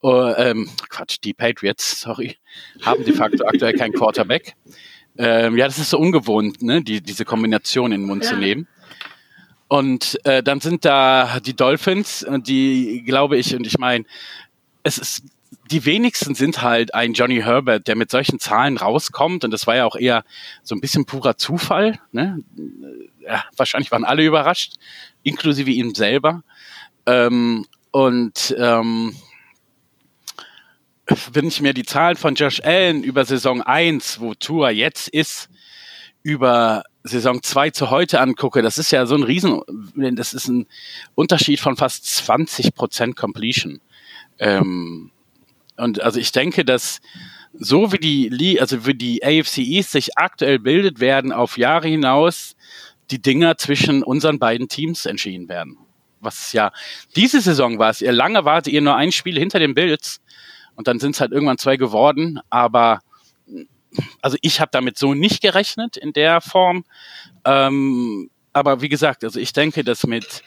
Uh, 0.02 0.34
ähm, 0.36 0.68
Quatsch, 0.90 1.16
die 1.24 1.32
Patriots, 1.32 2.00
sorry, 2.00 2.36
haben 2.82 3.04
de 3.04 3.14
facto 3.14 3.44
aktuell 3.46 3.72
keinen 3.72 3.92
Quarterback. 3.92 4.54
Ähm, 5.16 5.56
ja, 5.56 5.66
das 5.66 5.78
ist 5.78 5.90
so 5.90 5.98
ungewohnt, 5.98 6.62
ne, 6.62 6.82
die, 6.82 7.00
diese 7.00 7.24
Kombination 7.24 7.92
in 7.92 8.02
den 8.02 8.06
Mund 8.06 8.22
ja. 8.22 8.30
zu 8.30 8.36
nehmen. 8.36 8.68
Und 9.68 10.18
äh, 10.24 10.42
dann 10.42 10.60
sind 10.60 10.84
da 10.84 11.40
die 11.40 11.56
Dolphins, 11.56 12.24
die 12.46 13.02
glaube 13.04 13.36
ich, 13.36 13.56
und 13.56 13.66
ich 13.66 13.78
meine, 13.78 14.04
es 14.82 14.98
ist 14.98 15.24
die 15.70 15.84
wenigsten 15.84 16.34
sind 16.34 16.62
halt 16.62 16.94
ein 16.94 17.12
Johnny 17.12 17.40
Herbert, 17.40 17.88
der 17.88 17.96
mit 17.96 18.10
solchen 18.10 18.38
Zahlen 18.38 18.76
rauskommt. 18.76 19.44
Und 19.44 19.50
das 19.50 19.66
war 19.66 19.76
ja 19.76 19.84
auch 19.84 19.96
eher 19.96 20.24
so 20.62 20.74
ein 20.74 20.80
bisschen 20.80 21.06
purer 21.06 21.36
Zufall. 21.36 21.98
Ne? 22.12 22.42
Ja, 23.26 23.44
wahrscheinlich 23.56 23.90
waren 23.90 24.04
alle 24.04 24.24
überrascht, 24.24 24.74
inklusive 25.22 25.70
ihm 25.70 25.94
selber. 25.94 26.42
Ähm, 27.06 27.66
und 27.90 28.54
ähm, 28.58 29.14
wenn 31.32 31.46
ich 31.46 31.60
mir 31.60 31.72
die 31.72 31.84
Zahlen 31.84 32.16
von 32.16 32.34
Josh 32.34 32.60
Allen 32.60 33.04
über 33.04 33.24
Saison 33.24 33.62
1, 33.62 34.20
wo 34.20 34.34
Tour 34.34 34.70
jetzt 34.70 35.08
ist, 35.08 35.48
über 36.22 36.82
Saison 37.04 37.40
2 37.42 37.70
zu 37.70 37.90
heute 37.90 38.20
angucke, 38.20 38.60
das 38.60 38.78
ist 38.78 38.90
ja 38.90 39.06
so 39.06 39.14
ein 39.14 39.22
Riesen, 39.22 39.60
das 39.94 40.34
ist 40.34 40.48
ein 40.48 40.66
Unterschied 41.14 41.60
von 41.60 41.76
fast 41.76 42.06
20 42.06 42.74
Prozent 42.74 43.16
Completion. 43.16 43.80
Ähm, 44.38 45.12
und 45.76 46.00
also 46.02 46.18
ich 46.18 46.32
denke, 46.32 46.64
dass 46.64 47.00
so 47.52 47.92
wie 47.92 48.30
die, 48.30 48.60
also 48.60 48.86
wie 48.86 48.94
die 48.94 49.24
AFC 49.24 49.58
East 49.58 49.92
sich 49.92 50.18
aktuell 50.18 50.58
bildet, 50.58 51.00
werden 51.00 51.32
auf 51.32 51.58
Jahre 51.58 51.88
hinaus 51.88 52.56
die 53.10 53.20
Dinger 53.20 53.56
zwischen 53.56 54.02
unseren 54.02 54.38
beiden 54.38 54.68
Teams 54.68 55.06
entschieden 55.06 55.48
werden. 55.48 55.78
Was 56.20 56.52
ja, 56.52 56.72
diese 57.14 57.40
Saison 57.40 57.78
war 57.78 57.90
es, 57.90 58.00
ihr 58.00 58.12
lange 58.12 58.44
wartet 58.44 58.72
ihr 58.72 58.80
nur 58.80 58.96
ein 58.96 59.12
Spiel 59.12 59.38
hinter 59.38 59.58
den 59.58 59.74
Bills 59.74 60.20
und 60.74 60.88
dann 60.88 60.98
sind 60.98 61.14
es 61.14 61.20
halt 61.20 61.32
irgendwann 61.32 61.58
zwei 61.58 61.76
geworden, 61.76 62.40
aber 62.50 63.00
also 64.20 64.36
ich 64.42 64.60
habe 64.60 64.70
damit 64.72 64.98
so 64.98 65.14
nicht 65.14 65.40
gerechnet 65.40 65.96
in 65.96 66.12
der 66.12 66.40
Form. 66.40 66.84
Ähm, 67.44 68.30
aber 68.52 68.80
wie 68.80 68.88
gesagt, 68.88 69.24
also 69.24 69.38
ich 69.38 69.52
denke, 69.52 69.84
dass 69.84 70.06
mit 70.06 70.42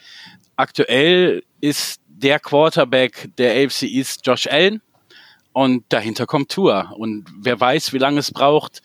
aktuell 0.56 1.42
ist 1.60 2.00
der 2.06 2.38
Quarterback 2.38 3.30
der 3.38 3.64
AFC 3.64 3.84
East 3.84 4.26
Josh 4.26 4.46
Allen 4.46 4.82
und 5.52 5.84
dahinter 5.88 6.26
kommt 6.26 6.50
Tour. 6.50 6.92
Und 6.96 7.26
wer 7.40 7.58
weiß, 7.58 7.92
wie 7.92 7.98
lange 7.98 8.20
es 8.20 8.30
braucht, 8.30 8.82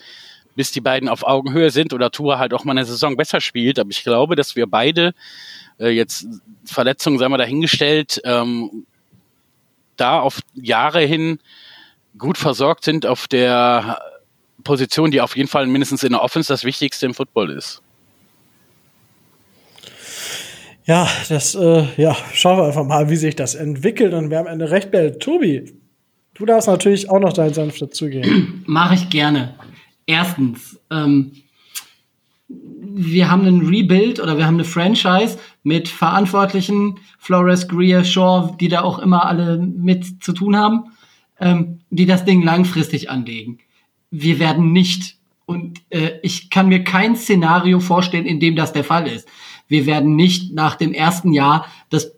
bis 0.56 0.72
die 0.72 0.82
beiden 0.82 1.10
auf 1.10 1.23
Augenhöhe 1.23 1.69
sind 1.69 1.94
oder 1.94 2.11
Tour 2.11 2.40
halt 2.40 2.53
auch 2.53 2.64
mal 2.64 2.72
eine 2.72 2.86
Saison 2.86 3.18
besser 3.18 3.41
spielt. 3.41 3.80
Aber 3.80 3.90
ich 3.90 4.03
glaube, 4.03 4.36
dass 4.36 4.56
wir 4.56 4.68
beide 4.68 5.14
äh, 5.80 5.90
jetzt 5.90 6.27
Verletzungen, 6.65 7.19
sagen 7.19 7.34
wir 7.34 7.38
dahingestellt, 7.38 8.22
ähm, 8.23 8.86
da 9.98 10.19
auf 10.19 10.40
Jahre 10.53 11.02
hin 11.02 11.40
gut 12.18 12.38
versorgt 12.38 12.84
sind 12.84 13.06
auf 13.06 13.27
der 13.27 13.99
Position, 14.64 15.11
die 15.11 15.22
auf 15.22 15.36
jeden 15.36 15.49
Fall 15.49 15.68
mindestens 15.68 16.03
in 16.03 16.11
der 16.11 16.22
Offense 16.22 16.52
das 16.52 16.64
Wichtigste 16.64 17.06
im 17.06 17.14
Football 17.14 17.52
ist. 17.52 17.82
Ja, 20.86 21.10
das, 21.30 21.56
äh, 21.56 21.86
ja, 21.98 22.15
schauen 22.34 22.60
wir 22.60 22.65
einfach 22.65 22.86
mal, 22.86 23.10
wie 23.10 23.15
sich 23.15 23.36
das 23.36 23.56
entwickelt 23.56 24.14
und 24.14 24.30
wer 24.30 24.40
am 24.40 24.48
Ende 24.48 24.69
recht 24.69 24.91
behält. 24.91 25.19
Tobi, 25.19 25.73
du 26.36 26.45
darfst 26.45 26.68
natürlich 26.68 27.10
auch 27.10 27.19
noch 27.19 27.34
deinen 27.34 27.56
Senf 27.56 27.80
dazugeben. 27.80 28.64
Mache 28.68 28.95
ich 28.95 29.10
gerne. 29.10 29.56
Erstens, 30.06 30.80
ähm, 30.91 31.32
wir 32.48 33.30
haben 33.30 33.45
einen 33.45 33.65
Rebuild 33.65 34.19
oder 34.19 34.38
wir 34.38 34.45
haben 34.45 34.56
eine 34.56 34.65
Franchise 34.65 35.40
mit 35.64 35.90
Verantwortlichen, 35.90 36.99
Flores, 37.18 37.68
Greer, 37.68 38.03
Shaw, 38.03 38.56
die 38.60 38.69
da 38.69 38.82
auch 38.82 38.99
immer 38.99 39.26
alle 39.26 39.57
mit 39.57 40.23
zu 40.23 40.32
tun 40.32 40.56
haben, 40.56 40.91
ähm, 41.40 41.80
die 41.90 42.06
das 42.06 42.23
Ding 42.23 42.44
langfristig 42.44 43.10
anlegen. 43.10 43.60
Wir 44.11 44.40
werden 44.40 44.72
nicht, 44.72 45.18
und 45.45 45.82
äh, 45.90 46.19
ich 46.22 46.49
kann 46.49 46.69
mir 46.69 46.84
kein 46.84 47.15
Szenario 47.15 47.80
vorstellen, 47.80 48.26
in 48.26 48.40
dem 48.40 48.56
das 48.56 48.73
der 48.73 48.84
Fall 48.84 49.07
ist 49.07 49.27
wir 49.68 49.86
werden 49.86 50.15
nicht 50.15 50.53
nach 50.53 50.76
dem 50.76 50.94
ersten 50.94 51.34
Jahr 51.34 51.65
das 51.90 52.14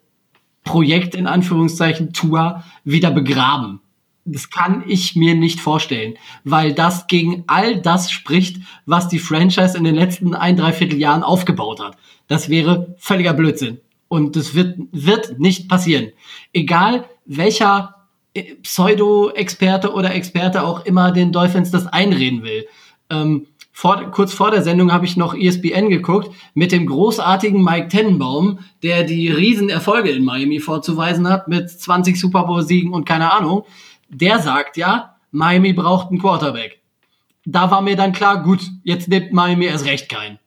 Projekt 0.64 1.16
in 1.16 1.28
Anführungszeichen 1.28 2.14
Tour 2.14 2.64
wieder 2.84 3.12
begraben. 3.12 3.80
Das 4.30 4.50
kann 4.50 4.84
ich 4.88 5.16
mir 5.16 5.36
nicht 5.36 5.60
vorstellen, 5.60 6.16
weil 6.44 6.74
das 6.74 7.08
gegen 7.08 7.44
all 7.48 7.82
das 7.82 8.12
spricht, 8.12 8.58
was 8.86 9.08
die 9.08 9.20
Franchise 9.20 9.78
in 9.78 9.84
den 9.84 9.96
letzten 9.96 10.34
ein, 10.36 10.58
dreiviertel 10.58 11.00
Jahren 11.00 11.24
aufgebaut 11.24 11.80
hat. 11.80 11.98
Das 12.28 12.50
wäre 12.50 12.96
völliger 13.00 13.34
Blödsinn. 13.34 13.80
Und 14.10 14.36
das 14.36 14.54
wird, 14.54 14.78
wird 14.92 15.40
nicht 15.40 15.68
passieren. 15.68 16.12
Egal 16.54 17.06
welcher 17.26 17.96
äh, 18.34 18.56
Pseudo-Experte 18.56 19.94
oder 19.94 20.14
Experte 20.14 20.64
auch 20.64 20.86
immer 20.86 21.12
den 21.12 21.32
Dolphins 21.32 21.72
das 21.72 21.88
einreden 21.88 22.44
will. 22.44 22.68
Ähm, 23.10 23.48
vor, 23.72 24.10
kurz 24.10 24.34
vor 24.34 24.50
der 24.50 24.64
Sendung 24.64 24.92
habe 24.92 25.06
ich 25.06 25.18
noch 25.18 25.36
ESPN 25.36 25.90
geguckt 25.90 26.32
mit 26.56 26.72
dem 26.72 26.88
großartigen 26.88 27.64
Mike 27.64 27.90
Tenenbaum, 27.90 28.58
der 28.82 29.04
die 29.04 29.30
Riesenerfolge 29.30 30.10
in 30.10 30.26
Miami 30.26 30.60
vorzuweisen 30.60 31.30
hat 31.30 31.48
mit 31.48 31.70
20 31.70 32.20
Super 32.20 32.46
Bowl 32.46 32.64
Siegen 32.64 32.92
und 32.92 33.06
keine 33.06 33.32
Ahnung. 33.32 33.66
Der 34.10 34.40
sagt 34.40 34.78
ja, 34.78 35.18
Miami 35.32 35.74
braucht 35.74 36.10
einen 36.10 36.20
Quarterback. 36.20 36.82
Da 37.46 37.72
war 37.72 37.82
mir 37.82 37.96
dann 37.96 38.12
klar, 38.12 38.44
gut, 38.44 38.62
jetzt 38.84 39.08
nimmt 39.08 39.32
Miami 39.32 39.66
erst 39.66 39.86
recht 39.86 40.10
keinen. 40.10 40.40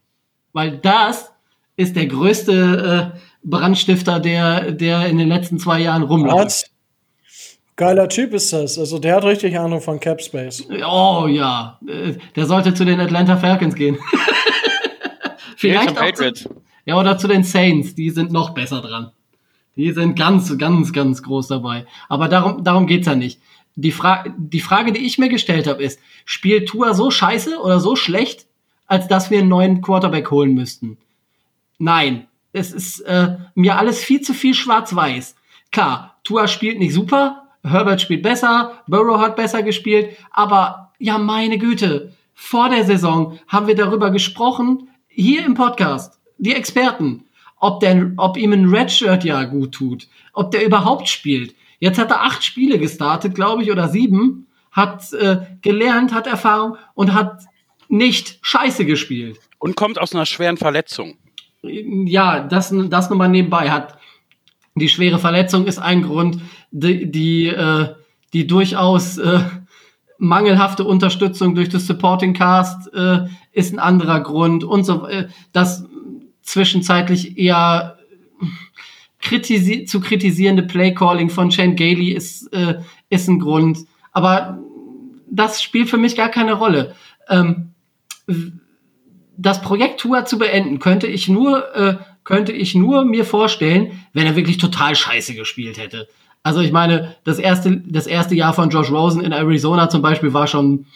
Weil 0.52 0.78
das 0.78 1.32
ist 1.76 1.96
der 1.96 2.06
größte 2.06 3.12
äh, 3.14 3.18
Brandstifter, 3.42 4.20
der, 4.20 4.72
der 4.72 5.06
in 5.06 5.18
den 5.18 5.28
letzten 5.28 5.58
zwei 5.58 5.80
Jahren 5.80 6.02
rumläuft. 6.02 6.70
Geiler 7.76 8.10
Typ 8.10 8.34
ist 8.34 8.52
das. 8.52 8.78
Also 8.78 8.98
der 8.98 9.16
hat 9.16 9.24
richtig 9.24 9.58
Ahnung 9.58 9.80
von 9.80 9.98
Cap 9.98 10.20
Space. 10.20 10.66
Oh 10.86 11.26
ja, 11.26 11.80
der 12.36 12.44
sollte 12.44 12.74
zu 12.74 12.84
den 12.84 13.00
Atlanta 13.00 13.38
Falcons 13.38 13.74
gehen. 13.74 13.96
Vielleicht 15.56 15.98
auch 15.98 16.12
zu, 16.12 16.32
ja 16.84 16.98
oder 16.98 17.16
zu 17.16 17.26
den 17.26 17.42
Saints. 17.42 17.94
Die 17.94 18.10
sind 18.10 18.32
noch 18.32 18.50
besser 18.50 18.82
dran. 18.82 19.12
Die 19.76 19.92
sind 19.92 20.18
ganz, 20.18 20.58
ganz, 20.58 20.92
ganz 20.92 21.22
groß 21.22 21.48
dabei. 21.48 21.86
Aber 22.10 22.28
darum, 22.28 22.62
darum 22.64 22.86
geht's 22.86 23.06
ja 23.06 23.14
nicht. 23.14 23.40
Die, 23.80 23.92
Fra 23.92 24.24
die 24.36 24.60
Frage, 24.60 24.92
die 24.92 25.04
ich 25.06 25.18
mir 25.18 25.28
gestellt 25.28 25.66
habe, 25.66 25.82
ist: 25.82 26.00
Spielt 26.24 26.68
Tua 26.68 26.94
so 26.94 27.10
scheiße 27.10 27.58
oder 27.58 27.80
so 27.80 27.96
schlecht, 27.96 28.46
als 28.86 29.08
dass 29.08 29.30
wir 29.30 29.38
einen 29.38 29.48
neuen 29.48 29.80
Quarterback 29.80 30.30
holen 30.30 30.54
müssten? 30.54 30.98
Nein, 31.78 32.26
es 32.52 32.72
ist 32.72 33.00
äh, 33.00 33.36
mir 33.54 33.78
alles 33.78 34.02
viel 34.02 34.20
zu 34.20 34.34
viel 34.34 34.54
schwarz-weiß. 34.54 35.36
Klar, 35.72 36.16
Tua 36.24 36.48
spielt 36.48 36.78
nicht 36.78 36.92
super, 36.92 37.48
Herbert 37.62 38.00
spielt 38.00 38.22
besser, 38.22 38.82
Burrow 38.86 39.20
hat 39.20 39.36
besser 39.36 39.62
gespielt, 39.62 40.16
aber 40.30 40.92
ja, 40.98 41.18
meine 41.18 41.58
Güte, 41.58 42.12
vor 42.34 42.68
der 42.68 42.84
Saison 42.84 43.38
haben 43.48 43.66
wir 43.66 43.76
darüber 43.76 44.10
gesprochen, 44.10 44.88
hier 45.08 45.44
im 45.44 45.54
Podcast, 45.54 46.18
die 46.38 46.54
Experten, 46.54 47.24
ob, 47.58 47.80
der, 47.80 48.12
ob 48.16 48.36
ihm 48.36 48.52
ein 48.52 48.68
Redshirt 48.68 49.24
ja 49.24 49.44
gut 49.44 49.72
tut, 49.72 50.08
ob 50.32 50.50
der 50.50 50.64
überhaupt 50.64 51.08
spielt. 51.08 51.54
Jetzt 51.80 51.98
hat 51.98 52.10
er 52.10 52.22
acht 52.22 52.44
Spiele 52.44 52.78
gestartet, 52.78 53.34
glaube 53.34 53.62
ich, 53.62 53.72
oder 53.72 53.88
sieben, 53.88 54.46
hat 54.70 55.12
äh, 55.14 55.38
gelernt, 55.62 56.14
hat 56.14 56.26
Erfahrung 56.26 56.76
und 56.94 57.12
hat 57.12 57.42
nicht 57.88 58.38
scheiße 58.42 58.84
gespielt. 58.84 59.40
Und 59.58 59.76
kommt 59.76 59.98
aus 59.98 60.14
einer 60.14 60.26
schweren 60.26 60.56
Verletzung. 60.56 61.16
Ja, 61.62 62.40
das, 62.40 62.72
das 62.88 63.10
nochmal 63.10 63.28
nebenbei. 63.28 63.70
Hat 63.70 63.98
die 64.74 64.88
schwere 64.88 65.18
Verletzung 65.18 65.66
ist 65.66 65.78
ein 65.78 66.02
Grund, 66.02 66.40
die, 66.70 67.10
die, 67.10 67.48
äh, 67.48 67.88
die 68.32 68.46
durchaus 68.46 69.18
äh, 69.18 69.40
mangelhafte 70.18 70.84
Unterstützung 70.84 71.54
durch 71.54 71.70
das 71.70 71.86
Supporting 71.86 72.34
Cast 72.34 72.92
äh, 72.94 73.26
ist 73.52 73.72
ein 73.72 73.78
anderer 73.78 74.20
Grund 74.20 74.64
und 74.64 74.84
so, 74.84 75.06
äh, 75.06 75.28
das 75.52 75.84
zwischenzeitlich 76.42 77.38
eher 77.38 77.98
kritisi 79.30 79.84
zu 79.84 80.00
kritisierende 80.00 80.64
Playcalling 80.64 81.30
von 81.30 81.52
Shane 81.52 81.76
Gailey 81.76 82.10
ist, 82.10 82.52
äh, 82.52 82.80
ist 83.10 83.28
ein 83.28 83.38
Grund. 83.38 83.78
Aber 84.10 84.58
das 85.30 85.62
spielt 85.62 85.88
für 85.88 85.98
mich 85.98 86.16
gar 86.16 86.30
keine 86.30 86.54
Rolle. 86.54 86.96
Ähm, 87.28 87.70
das 89.36 89.62
Projekt 89.62 90.00
Tour 90.00 90.24
zu 90.24 90.36
beenden, 90.36 90.80
könnte 90.80 91.06
ich 91.06 91.28
nur, 91.28 91.74
äh, 91.76 91.96
könnte 92.24 92.52
ich 92.52 92.74
nur 92.74 93.04
mir 93.04 93.24
vorstellen, 93.24 94.04
wenn 94.12 94.26
er 94.26 94.34
wirklich 94.34 94.58
total 94.58 94.96
scheiße 94.96 95.34
gespielt 95.34 95.78
hätte. 95.78 96.08
Also 96.42 96.60
ich 96.60 96.72
meine, 96.72 97.16
das 97.22 97.38
erste, 97.38 97.82
das 97.86 98.06
erste 98.08 98.34
Jahr 98.34 98.52
von 98.52 98.70
Josh 98.70 98.90
Rosen 98.90 99.22
in 99.22 99.32
Arizona 99.32 99.88
zum 99.88 100.02
Beispiel 100.02 100.32
war 100.32 100.48
schon 100.48 100.86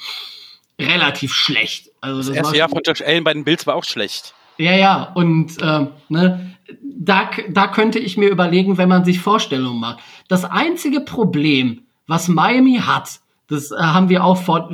relativ 0.81 1.35
schlecht. 1.35 1.91
Also 2.01 2.19
das, 2.19 2.27
das 2.27 2.37
erste 2.37 2.57
Jahr 2.57 2.69
von 2.69 2.81
Josh 2.85 3.03
Allen 3.03 3.23
bei 3.23 3.33
den 3.33 3.45
Bills 3.45 3.67
war 3.67 3.77
auch 3.77 3.85
schlecht. 3.85 4.35
Ja, 4.59 4.73
ja, 4.73 5.13
und 5.15 5.61
äh, 5.61 5.87
ne, 6.09 6.54
da, 6.83 7.31
da 7.51 7.69
könnte 7.69 7.99
ich 7.99 8.17
mir 8.17 8.31
überlegen, 8.31 8.79
wenn 8.79 8.89
man 8.89 9.05
sich 9.05 9.21
Vorstellungen 9.21 9.81
macht. 9.81 10.01
Das 10.29 10.45
einzige 10.45 11.01
Problem, 11.01 11.83
was 12.07 12.29
Miami 12.29 12.81
hat, 12.85 13.21
das 13.49 13.71
äh, 13.71 13.77
haben 13.77 14.09
wir 14.09 14.25
auch 14.25 14.39
vor, 14.39 14.71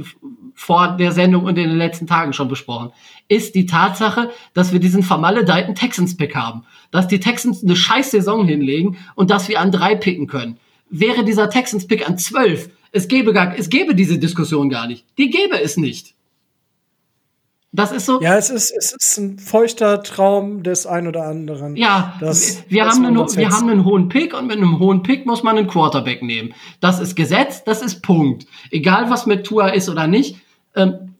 vor 0.55 0.97
der 0.97 1.13
Sendung 1.13 1.45
und 1.45 1.59
in 1.59 1.69
den 1.69 1.79
letzten 1.79 2.07
Tagen 2.07 2.33
schon 2.33 2.49
besprochen, 2.49 2.93
ist 3.29 3.55
die 3.55 3.67
Tatsache, 3.67 4.31
dass 4.55 4.73
wir 4.73 4.81
diesen 4.81 5.03
vermaledeiten 5.03 5.75
Texans-Pick 5.75 6.35
haben. 6.35 6.65
Dass 6.91 7.09
die 7.09 7.21
Texans 7.21 7.63
eine 7.63 7.77
scheiß 7.77 8.11
Saison 8.11 8.47
hinlegen 8.47 8.99
und 9.15 9.31
dass 9.31 9.49
wir 9.49 9.61
an 9.61 9.73
drei 9.73 9.95
picken 9.95 10.27
können. 10.27 10.59
Wäre 10.89 11.25
dieser 11.25 11.51
Texans-Pick 11.51 12.09
an 12.09 12.19
zwölf, 12.19 12.71
es 12.93 13.07
gäbe 13.07 13.33
gar, 13.33 13.57
es 13.57 13.71
gäbe 13.71 13.95
diese 13.95 14.19
Diskussion 14.19 14.69
gar 14.69 14.87
nicht. 14.87 15.05
Die 15.19 15.31
gäbe 15.31 15.61
es 15.61 15.77
nicht. 15.77 16.15
Das 17.73 17.93
ist 17.93 18.07
so. 18.07 18.21
Ja, 18.21 18.37
es 18.37 18.51
ist, 18.51 18.73
es 18.77 18.93
ist 18.93 19.19
ein 19.19 19.39
feuchter 19.39 20.03
Traum 20.03 20.65
des 20.65 20.87
ein 20.87 21.07
oder 21.07 21.27
anderen. 21.27 21.77
Ja, 21.77 22.15
das, 22.19 22.65
wir, 22.69 22.85
haben 22.85 23.05
einen, 23.05 23.17
wir 23.17 23.49
haben 23.51 23.69
einen 23.69 23.85
hohen 23.85 24.09
Pick 24.09 24.35
und 24.35 24.49
mit 24.49 24.57
einem 24.57 24.81
hohen 24.81 25.05
Pick 25.05 25.25
muss 25.25 25.45
man 25.45 25.57
einen 25.57 25.69
Quarterback 25.69 26.23
nehmen. 26.23 26.53
Das 26.81 26.99
ist 26.99 27.15
Gesetz, 27.15 27.63
das 27.63 27.81
ist 27.81 28.03
Punkt. 28.03 28.47
Egal 28.73 29.09
was 29.09 29.27
mit 29.27 29.47
Tua 29.47 29.69
ist 29.69 29.89
oder 29.89 30.09
nicht. 30.09 30.37
Ähm, 30.75 31.15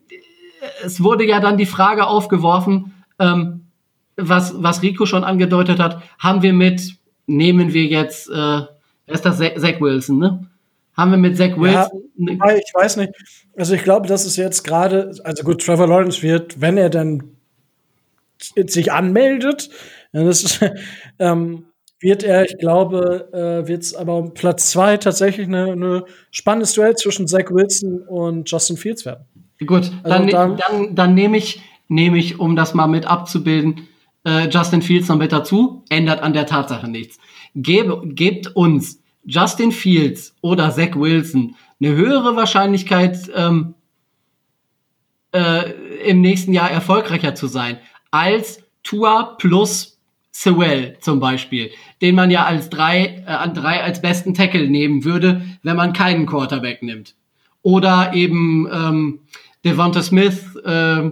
es 0.83 1.01
wurde 1.01 1.25
ja 1.25 1.39
dann 1.39 1.57
die 1.57 1.65
Frage 1.65 2.05
aufgeworfen, 2.05 2.93
ähm, 3.17 3.67
was, 4.17 4.53
was 4.61 4.81
Rico 4.81 5.05
schon 5.05 5.23
angedeutet 5.23 5.79
hat, 5.79 6.03
haben 6.19 6.41
wir 6.41 6.53
mit, 6.53 6.97
nehmen 7.27 7.73
wir 7.73 7.85
jetzt, 7.85 8.29
äh, 8.29 8.61
ist 9.07 9.25
das, 9.25 9.37
Zach 9.37 9.79
Wilson, 9.79 10.17
ne? 10.17 10.47
Haben 10.93 11.11
wir 11.11 11.17
mit 11.17 11.37
Zach 11.37 11.57
Wilson. 11.57 12.03
Ja, 12.17 12.55
ich 12.55 12.71
weiß 12.73 12.97
nicht. 12.97 13.13
Also 13.55 13.75
ich 13.75 13.83
glaube, 13.83 14.07
das 14.07 14.25
ist 14.25 14.35
jetzt 14.35 14.63
gerade, 14.63 15.11
also 15.23 15.43
gut, 15.43 15.63
Trevor 15.65 15.87
Lawrence 15.87 16.21
wird, 16.21 16.59
wenn 16.59 16.77
er 16.77 16.89
dann 16.89 17.37
sich 18.39 18.91
anmeldet, 18.91 19.69
das 20.11 20.43
ist, 20.43 20.59
ähm, 21.19 21.65
wird 21.99 22.23
er, 22.23 22.45
ich 22.45 22.57
glaube, 22.57 23.29
äh, 23.31 23.67
wird 23.67 23.83
es 23.83 23.95
aber 23.95 24.17
um 24.17 24.33
Platz 24.33 24.71
zwei 24.71 24.97
tatsächlich 24.97 25.47
eine, 25.47 25.71
eine 25.71 26.05
spannendes 26.31 26.73
Duell 26.73 26.95
zwischen 26.95 27.27
Zach 27.27 27.51
Wilson 27.51 28.01
und 28.07 28.49
Justin 28.49 28.77
Fields 28.77 29.05
werden. 29.05 29.25
Gut, 29.65 29.91
also 30.03 30.17
dann, 30.17 30.27
dann, 30.27 30.57
dann, 30.57 30.95
dann 30.95 31.13
nehme 31.13 31.37
ich, 31.37 31.61
nehme 31.87 32.17
ich, 32.17 32.39
um 32.39 32.55
das 32.55 32.73
mal 32.73 32.87
mit 32.87 33.05
abzubilden, 33.05 33.87
äh, 34.25 34.47
Justin 34.49 34.81
Fields 34.81 35.07
noch 35.07 35.17
mit 35.17 35.31
dazu, 35.31 35.83
ändert 35.89 36.21
an 36.21 36.33
der 36.33 36.47
Tatsache 36.47 36.87
nichts. 36.87 37.19
Gebe, 37.53 38.01
gebt 38.05 38.55
uns 38.55 39.00
Justin 39.25 39.71
Fields 39.71 40.35
oder 40.41 40.71
Zach 40.71 40.95
Wilson 40.95 41.55
eine 41.79 41.95
höhere 41.95 42.35
Wahrscheinlichkeit, 42.35 43.29
ähm, 43.35 43.75
äh, 45.33 45.71
im 46.09 46.21
nächsten 46.21 46.53
Jahr 46.53 46.69
erfolgreicher 46.69 47.35
zu 47.35 47.47
sein, 47.47 47.79
als 48.11 48.63
Tua 48.83 49.35
plus 49.37 49.99
Sewell 50.31 50.97
zum 51.01 51.19
Beispiel, 51.19 51.71
den 52.01 52.15
man 52.15 52.31
ja 52.31 52.45
als 52.45 52.69
drei, 52.69 53.23
äh, 53.25 53.31
an 53.31 53.53
drei 53.53 53.83
als 53.83 54.01
besten 54.01 54.33
Tackle 54.33 54.69
nehmen 54.69 55.03
würde, 55.03 55.41
wenn 55.63 55.75
man 55.75 55.93
keinen 55.93 56.25
Quarterback 56.25 56.83
nimmt. 56.83 57.15
Oder 57.63 58.13
eben 58.13 58.67
ähm, 58.71 59.19
Devonta 59.63 60.01
Smith, 60.01 60.55
äh, 60.63 61.11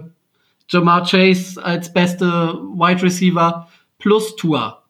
Jamar 0.68 1.04
Chase 1.04 1.62
als 1.62 1.92
beste 1.92 2.26
Wide 2.26 3.02
Receiver 3.02 3.68
plus 3.98 4.36
Tua. 4.36 4.82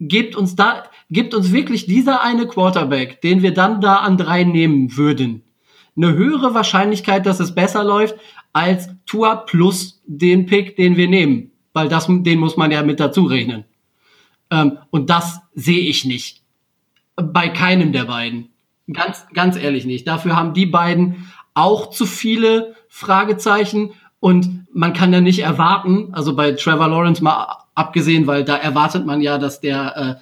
Gebt 0.00 0.36
uns 0.36 0.56
da, 0.56 0.84
gibt 1.14 1.32
uns 1.32 1.52
wirklich 1.52 1.86
dieser 1.86 2.22
eine 2.22 2.46
Quarterback, 2.46 3.22
den 3.22 3.42
wir 3.42 3.54
dann 3.54 3.80
da 3.80 3.96
an 3.96 4.18
drei 4.18 4.44
nehmen 4.44 4.96
würden, 4.96 5.42
eine 5.96 6.12
höhere 6.12 6.54
Wahrscheinlichkeit, 6.54 7.24
dass 7.24 7.40
es 7.40 7.54
besser 7.54 7.84
läuft, 7.84 8.16
als 8.52 8.90
Tua 9.06 9.36
plus 9.36 10.02
den 10.06 10.46
Pick, 10.46 10.76
den 10.76 10.96
wir 10.96 11.08
nehmen. 11.08 11.52
Weil 11.72 11.88
das, 11.88 12.06
den 12.08 12.38
muss 12.38 12.56
man 12.56 12.70
ja 12.70 12.82
mit 12.82 13.00
dazu 13.00 13.24
rechnen. 13.24 13.64
Ähm, 14.50 14.78
und 14.90 15.10
das 15.10 15.40
sehe 15.54 15.80
ich 15.80 16.04
nicht. 16.04 16.42
Bei 17.16 17.48
keinem 17.48 17.92
der 17.92 18.04
beiden. 18.04 18.50
Ganz, 18.92 19.26
ganz 19.32 19.56
ehrlich 19.56 19.86
nicht. 19.86 20.06
Dafür 20.06 20.36
haben 20.36 20.52
die 20.52 20.66
beiden 20.66 21.28
auch 21.54 21.90
zu 21.90 22.06
viele 22.06 22.74
Fragezeichen 22.88 23.92
und 24.20 24.66
man 24.72 24.92
kann 24.92 25.12
ja 25.12 25.20
nicht 25.20 25.40
erwarten, 25.40 26.08
also 26.12 26.34
bei 26.34 26.52
Trevor 26.52 26.88
Lawrence 26.88 27.22
mal 27.22 27.58
abgesehen, 27.74 28.26
weil 28.26 28.44
da 28.44 28.56
erwartet 28.56 29.06
man 29.06 29.20
ja, 29.20 29.38
dass 29.38 29.60
der 29.60 29.96
äh, 29.96 30.14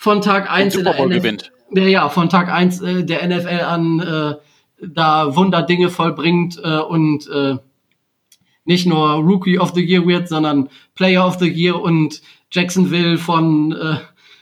von 0.00 0.22
Tag 0.22 0.50
eins 0.50 0.76
in 0.76 0.84
der 0.84 0.94
gewinnt. 0.94 1.52
Ja, 1.72 1.82
ja, 1.82 2.08
von 2.08 2.30
Tag 2.30 2.48
eins 2.48 2.80
äh, 2.80 3.04
der 3.04 3.28
NFL 3.28 3.60
an 3.60 4.00
äh, 4.00 4.34
da 4.86 5.36
Wunderdinge 5.36 5.90
vollbringt 5.90 6.58
äh, 6.64 6.78
und 6.78 7.28
äh, 7.28 7.56
nicht 8.64 8.86
nur 8.86 9.10
Rookie 9.16 9.58
of 9.58 9.74
the 9.74 9.84
Year 9.84 10.06
wird, 10.06 10.26
sondern 10.26 10.70
Player 10.94 11.26
of 11.26 11.38
the 11.38 11.50
Year 11.50 11.78
und 11.78 12.22
Jacksonville 12.50 13.18
von, 13.18 13.72
äh, 13.72 13.96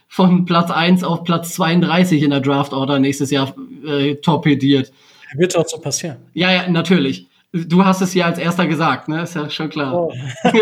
von 0.06 0.44
Platz 0.44 0.70
1 0.70 1.02
auf 1.02 1.24
Platz 1.24 1.54
32 1.54 2.22
in 2.22 2.30
der 2.30 2.40
Draft 2.40 2.72
Order 2.72 3.00
nächstes 3.00 3.32
Jahr 3.32 3.52
äh, 3.84 4.14
torpediert. 4.14 4.92
Wird 5.34 5.56
auch 5.56 5.66
so 5.66 5.78
passieren. 5.78 6.18
Ja, 6.34 6.52
ja, 6.52 6.68
natürlich. 6.68 7.26
Du 7.52 7.84
hast 7.84 8.00
es 8.00 8.14
ja 8.14 8.26
als 8.26 8.38
erster 8.38 8.68
gesagt, 8.68 9.08
ne? 9.08 9.22
Ist 9.22 9.34
ja 9.34 9.50
schon 9.50 9.70
klar. 9.70 9.92
Oh. 9.92 10.12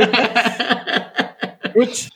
Gut. 1.77 2.09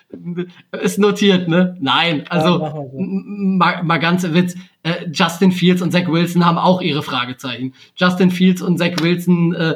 Ist 0.83 0.99
notiert, 0.99 1.49
ne? 1.49 1.77
Nein, 1.81 2.25
also 2.29 2.61
Ja, 2.61 2.73
so. 2.73 2.91
mal, 2.97 3.83
mal 3.83 3.99
ganz 3.99 4.25
im 4.25 4.33
Witz. 4.35 4.55
Äh, 4.83 5.07
Justin 5.13 5.53
Fields 5.53 5.83
und 5.83 5.93
Zach 5.93 6.09
Wilson 6.09 6.47
haben 6.47 6.57
auch 6.57 6.81
ihre 6.81 7.03
Fragezeichen. 7.03 7.75
Justin 7.95 8.31
Fields 8.31 8.63
und 8.63 8.79
Zach 8.79 8.93
Wilson 9.01 9.55
äh, 9.55 9.75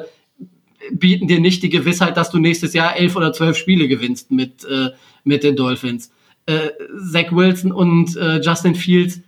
bieten 0.93 1.28
dir 1.28 1.40
nicht 1.40 1.62
die 1.62 1.69
Gewissheit, 1.69 2.16
dass 2.16 2.31
du 2.31 2.39
nächstes 2.39 2.73
Jahr 2.73 2.97
elf 2.97 3.15
oder 3.15 3.32
zwölf 3.35 3.59
Spiele 3.59 3.86
gewinnst 3.86 4.31
mit, 4.31 4.65
äh, 4.65 4.90
mit 5.23 5.44
den 5.44 5.56
Dolphins. 5.56 6.11
Äh, 6.47 6.70
Zach 7.12 7.31
Wilson 7.32 7.70
und 7.70 8.16
äh, 8.16 8.40
Justin 8.40 8.74
Fields 8.74 9.20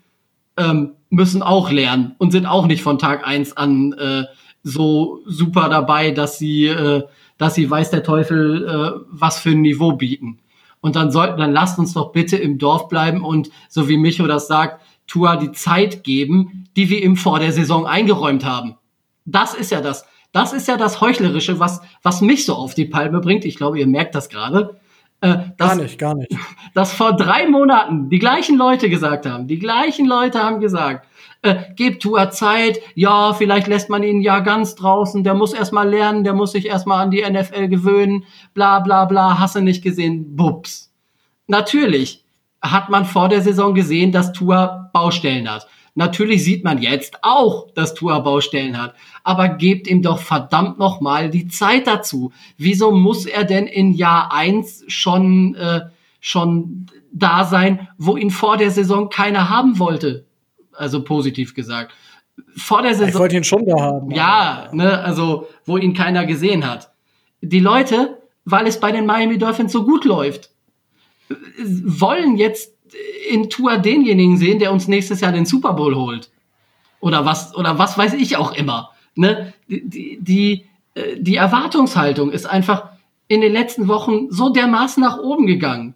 ähm, 0.56 0.92
müssen 1.10 1.42
auch 1.42 1.70
lernen 1.70 2.14
und 2.16 2.30
sind 2.30 2.46
auch 2.46 2.66
nicht 2.66 2.82
von 2.82 2.98
Tag 2.98 3.26
eins 3.26 3.56
an 3.56 3.92
äh, 3.92 4.24
so 4.62 5.20
super 5.26 5.68
dabei, 5.68 6.10
dass 6.10 6.38
sie, 6.38 6.74
dass 7.38 7.54
sie 7.54 7.70
weiß 7.70 7.90
der 7.90 8.02
Teufel, 8.02 9.04
was 9.08 9.38
für 9.38 9.50
ein 9.50 9.60
Niveau 9.60 9.92
bieten. 9.92 10.40
Und 10.80 10.96
dann 10.96 11.10
sollten, 11.10 11.38
dann 11.38 11.52
lasst 11.52 11.78
uns 11.78 11.94
doch 11.94 12.12
bitte 12.12 12.36
im 12.36 12.58
Dorf 12.58 12.88
bleiben 12.88 13.24
und, 13.24 13.50
so 13.68 13.88
wie 13.88 13.96
Micho 13.96 14.26
das 14.26 14.46
sagt, 14.46 14.80
Tua 15.06 15.36
die 15.36 15.52
Zeit 15.52 16.04
geben, 16.04 16.68
die 16.76 16.90
wir 16.90 17.02
ihm 17.02 17.16
vor 17.16 17.38
der 17.38 17.52
Saison 17.52 17.86
eingeräumt 17.86 18.44
haben. 18.44 18.76
Das 19.24 19.54
ist 19.54 19.70
ja 19.70 19.80
das, 19.80 20.06
das 20.32 20.52
ist 20.52 20.68
ja 20.68 20.76
das 20.76 21.00
Heuchlerische, 21.00 21.58
was, 21.58 21.80
was 22.02 22.20
mich 22.20 22.44
so 22.44 22.54
auf 22.54 22.74
die 22.74 22.84
Palme 22.84 23.20
bringt. 23.20 23.44
Ich 23.44 23.56
glaube, 23.56 23.78
ihr 23.78 23.86
merkt 23.86 24.14
das 24.14 24.28
gerade. 24.28 24.78
Äh, 25.20 25.38
dass, 25.56 25.70
Gar 25.70 25.76
nicht, 25.76 25.98
gar 25.98 26.14
nicht. 26.14 26.32
dass 26.74 26.92
vor 26.92 27.16
drei 27.16 27.48
Monaten 27.48 28.10
die 28.10 28.18
gleichen 28.18 28.58
Leute 28.58 28.90
gesagt 28.90 29.26
haben, 29.26 29.46
die 29.48 29.58
gleichen 29.58 30.06
Leute 30.06 30.42
haben 30.42 30.60
gesagt, 30.60 31.06
äh, 31.46 31.64
gebt 31.76 32.02
Tua 32.02 32.30
Zeit, 32.30 32.80
ja, 32.94 33.32
vielleicht 33.32 33.66
lässt 33.66 33.88
man 33.88 34.02
ihn 34.02 34.20
ja 34.20 34.40
ganz 34.40 34.74
draußen, 34.74 35.24
der 35.24 35.34
muss 35.34 35.52
erstmal 35.52 35.88
lernen, 35.88 36.24
der 36.24 36.34
muss 36.34 36.52
sich 36.52 36.66
erstmal 36.66 37.02
an 37.02 37.10
die 37.10 37.22
NFL 37.22 37.68
gewöhnen, 37.68 38.24
bla 38.54 38.80
bla 38.80 39.04
bla, 39.04 39.38
hasse 39.38 39.62
nicht 39.62 39.82
gesehen, 39.82 40.36
bups. 40.36 40.92
Natürlich 41.46 42.24
hat 42.60 42.90
man 42.90 43.04
vor 43.04 43.28
der 43.28 43.42
Saison 43.42 43.74
gesehen, 43.74 44.12
dass 44.12 44.32
Tua 44.32 44.90
Baustellen 44.92 45.50
hat. 45.50 45.66
Natürlich 45.94 46.44
sieht 46.44 46.62
man 46.62 46.82
jetzt 46.82 47.18
auch, 47.22 47.70
dass 47.74 47.94
Tua 47.94 48.18
Baustellen 48.18 48.80
hat. 48.80 48.94
Aber 49.24 49.48
gebt 49.48 49.88
ihm 49.88 50.02
doch 50.02 50.18
verdammt 50.18 50.78
nochmal 50.78 51.30
die 51.30 51.48
Zeit 51.48 51.86
dazu. 51.86 52.32
Wieso 52.58 52.92
muss 52.92 53.24
er 53.24 53.44
denn 53.44 53.66
in 53.66 53.92
Jahr 53.92 54.30
eins 54.30 54.84
schon, 54.88 55.54
äh, 55.54 55.80
schon 56.20 56.86
da 57.12 57.44
sein, 57.44 57.88
wo 57.96 58.18
ihn 58.18 58.30
vor 58.30 58.58
der 58.58 58.70
Saison 58.70 59.08
keiner 59.08 59.48
haben 59.48 59.78
wollte? 59.78 60.25
Also 60.76 61.02
positiv 61.02 61.54
gesagt. 61.54 61.92
Vor 62.56 62.82
der 62.82 62.92
Ich 62.92 62.98
Saison. 62.98 63.20
wollte 63.20 63.36
ihn 63.36 63.44
schon 63.44 63.64
da 63.66 63.80
haben. 63.80 64.10
Ja, 64.10 64.68
ne, 64.72 65.00
also 65.00 65.48
wo 65.64 65.78
ihn 65.78 65.94
keiner 65.94 66.26
gesehen 66.26 66.68
hat. 66.68 66.90
Die 67.40 67.60
Leute, 67.60 68.18
weil 68.44 68.66
es 68.66 68.78
bei 68.78 68.92
den 68.92 69.06
Miami 69.06 69.38
Dolphins 69.38 69.72
so 69.72 69.84
gut 69.84 70.04
läuft, 70.04 70.50
wollen 71.58 72.36
jetzt 72.36 72.72
in 73.30 73.50
Tour 73.50 73.78
denjenigen 73.78 74.36
sehen, 74.36 74.58
der 74.58 74.72
uns 74.72 74.86
nächstes 74.88 75.20
Jahr 75.20 75.32
den 75.32 75.46
Super 75.46 75.72
Bowl 75.72 75.94
holt. 75.94 76.30
Oder 77.00 77.24
was, 77.24 77.54
oder 77.54 77.78
was 77.78 77.98
weiß 77.98 78.14
ich 78.14 78.36
auch 78.36 78.52
immer. 78.52 78.90
Ne? 79.14 79.52
Die, 79.68 79.88
die, 79.88 80.18
die, 80.20 80.66
äh, 80.94 81.16
die 81.18 81.36
Erwartungshaltung 81.36 82.30
ist 82.30 82.46
einfach 82.46 82.90
in 83.28 83.40
den 83.40 83.52
letzten 83.52 83.88
Wochen 83.88 84.30
so 84.30 84.50
dermaßen 84.50 85.02
nach 85.02 85.18
oben 85.18 85.46
gegangen. 85.46 85.94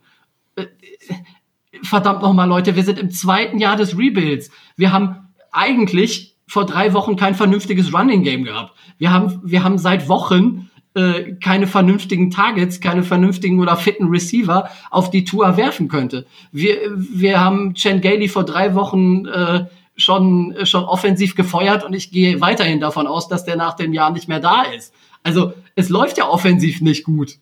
Verdammt 1.83 2.23
nochmal, 2.23 2.49
Leute, 2.49 2.77
wir 2.77 2.85
sind 2.85 2.99
im 2.99 3.11
zweiten 3.11 3.59
Jahr 3.59 3.77
des 3.77 3.97
Rebuilds. 3.97 4.51
Wir 4.77 4.93
haben 4.93 5.29
eigentlich 5.53 6.37
vor 6.47 6.67
drei 6.67 6.93
Wochen 6.95 7.17
kein 7.17 7.35
vernünftiges 7.35 7.95
Running 7.95 8.23
Game 8.23 8.45
gehabt. 8.45 8.77
Wir 8.99 9.13
haben, 9.13 9.41
wir 9.45 9.63
haben 9.63 9.79
seit 9.79 10.09
Wochen 10.09 10.71
äh, 10.95 11.35
keine 11.35 11.67
vernünftigen 11.67 12.31
Targets, 12.31 12.81
keine 12.81 13.05
vernünftigen 13.05 13.61
oder 13.61 13.77
fitten 13.77 14.09
Receiver, 14.09 14.69
auf 14.91 15.11
die 15.11 15.25
Tour 15.25 15.57
werfen 15.57 15.89
könnte. 15.89 16.27
Wir, 16.51 16.79
wir 16.97 17.41
haben 17.41 17.75
Chen 17.75 18.01
Gailey 18.01 18.29
vor 18.29 18.45
drei 18.45 18.75
Wochen 18.75 19.27
äh, 19.27 19.67
schon, 19.97 20.57
schon 20.65 20.85
offensiv 20.85 21.37
gefeuert 21.37 21.85
und 21.85 21.93
ich 21.93 22.11
gehe 22.11 22.41
weiterhin 22.41 22.81
davon 22.81 23.07
aus, 23.07 23.29
dass 23.29 23.45
der 23.45 23.57
nach 23.57 23.75
dem 23.75 23.93
Jahr 23.93 24.11
nicht 24.11 24.27
mehr 24.27 24.41
da 24.41 24.63
ist. 24.63 24.93
Also 25.23 25.53
es 25.77 25.89
läuft 25.89 26.19
ja 26.19 26.29
offensiv 26.29 26.81
nicht 26.81 27.05
gut. 27.05 27.37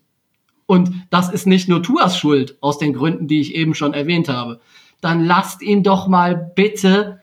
Und 0.68 0.92
das 1.08 1.30
ist 1.30 1.46
nicht 1.46 1.66
nur 1.66 1.82
Tuas 1.82 2.18
Schuld, 2.18 2.58
aus 2.60 2.76
den 2.76 2.92
Gründen, 2.92 3.26
die 3.26 3.40
ich 3.40 3.54
eben 3.54 3.74
schon 3.74 3.94
erwähnt 3.94 4.28
habe. 4.28 4.60
Dann 5.00 5.24
lasst 5.24 5.62
ihn 5.62 5.82
doch 5.82 6.08
mal 6.08 6.36
bitte, 6.54 7.22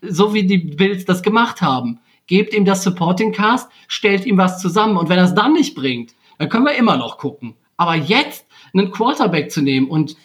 so 0.00 0.32
wie 0.32 0.46
die 0.46 0.56
Bills 0.56 1.04
das 1.04 1.22
gemacht 1.22 1.60
haben, 1.60 2.00
gebt 2.26 2.54
ihm 2.54 2.64
das 2.64 2.82
Supporting 2.82 3.32
Cast, 3.32 3.70
stellt 3.88 4.24
ihm 4.24 4.38
was 4.38 4.58
zusammen. 4.58 4.96
Und 4.96 5.10
wenn 5.10 5.18
er 5.18 5.24
es 5.24 5.34
dann 5.34 5.52
nicht 5.52 5.74
bringt, 5.74 6.14
dann 6.38 6.48
können 6.48 6.64
wir 6.64 6.76
immer 6.76 6.96
noch 6.96 7.18
gucken. 7.18 7.56
Aber 7.76 7.94
jetzt 7.94 8.46
einen 8.72 8.90
Quarterback 8.90 9.50
zu 9.50 9.60
nehmen 9.60 9.88
und 9.88 10.16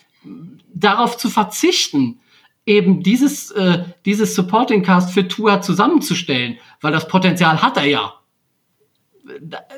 darauf 0.74 1.18
zu 1.18 1.30
verzichten, 1.30 2.22
eben 2.66 3.04
dieses, 3.04 3.52
äh, 3.52 3.84
dieses 4.06 4.36
Supporting 4.36 4.84
Cast 4.84 5.12
für 5.12 5.28
Tua 5.28 5.60
zusammenzustellen, 5.60 6.60
weil 6.80 6.94
das 6.94 7.10
Potenzial 7.10 7.62
hat 7.62 7.76
er 7.76 7.88
ja. 7.88 8.14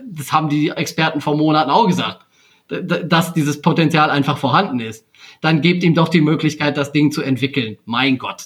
Das 0.03 0.31
haben 0.31 0.49
die 0.49 0.69
Experten 0.69 1.19
vor 1.19 1.35
Monaten 1.35 1.71
auch 1.71 1.87
gesagt, 1.87 2.24
dass 2.67 3.33
dieses 3.33 3.61
Potenzial 3.61 4.09
einfach 4.09 4.37
vorhanden 4.37 4.79
ist. 4.79 5.05
Dann 5.41 5.61
gebt 5.61 5.83
ihm 5.83 5.93
doch 5.93 6.09
die 6.09 6.21
Möglichkeit, 6.21 6.77
das 6.77 6.91
Ding 6.91 7.11
zu 7.11 7.21
entwickeln. 7.21 7.77
Mein 7.85 8.17
Gott. 8.17 8.45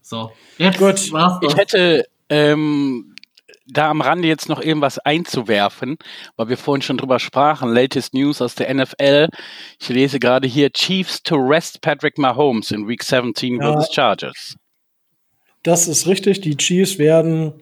So, 0.00 0.32
jetzt 0.58 0.78
Gut. 0.78 1.12
war's 1.12 1.38
das. 1.40 1.52
Ich 1.52 1.58
hätte 1.58 2.06
ähm, 2.28 3.14
da 3.66 3.90
am 3.90 4.00
Rande 4.00 4.26
jetzt 4.28 4.48
noch 4.48 4.60
irgendwas 4.60 4.98
einzuwerfen, 4.98 5.96
weil 6.36 6.48
wir 6.48 6.56
vorhin 6.56 6.82
schon 6.82 6.96
drüber 6.96 7.18
sprachen. 7.18 7.72
Latest 7.72 8.14
News 8.14 8.40
aus 8.42 8.54
der 8.54 8.72
NFL. 8.72 9.28
Ich 9.80 9.88
lese 9.88 10.18
gerade 10.18 10.48
hier 10.48 10.70
Chiefs 10.72 11.22
to 11.22 11.36
rest 11.36 11.80
Patrick 11.80 12.18
Mahomes 12.18 12.70
in 12.70 12.88
Week 12.88 13.02
17 13.02 13.56
Ja. 13.60 13.72
versus 13.72 13.94
Chargers. 13.94 14.56
Das 15.62 15.86
ist 15.86 16.06
richtig. 16.06 16.40
Die 16.40 16.56
Chiefs 16.56 16.98
werden 16.98 17.52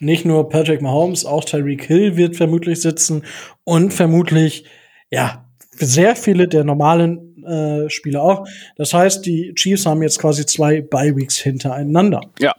nicht 0.00 0.24
nur 0.24 0.48
Patrick 0.48 0.82
Mahomes, 0.82 1.24
auch 1.24 1.44
Tyreek 1.44 1.84
Hill 1.84 2.16
wird 2.16 2.36
vermutlich 2.36 2.80
sitzen 2.80 3.24
und 3.64 3.92
vermutlich, 3.92 4.64
ja, 5.10 5.44
sehr 5.70 6.16
viele 6.16 6.48
der 6.48 6.64
normalen 6.64 7.44
äh, 7.44 7.88
Spieler 7.88 8.22
auch. 8.22 8.48
Das 8.76 8.92
heißt, 8.92 9.24
die 9.24 9.52
Chiefs 9.54 9.86
haben 9.86 10.02
jetzt 10.02 10.18
quasi 10.18 10.44
zwei 10.44 10.80
Bye-Weeks 10.80 11.38
hintereinander. 11.38 12.20
Ja, 12.40 12.54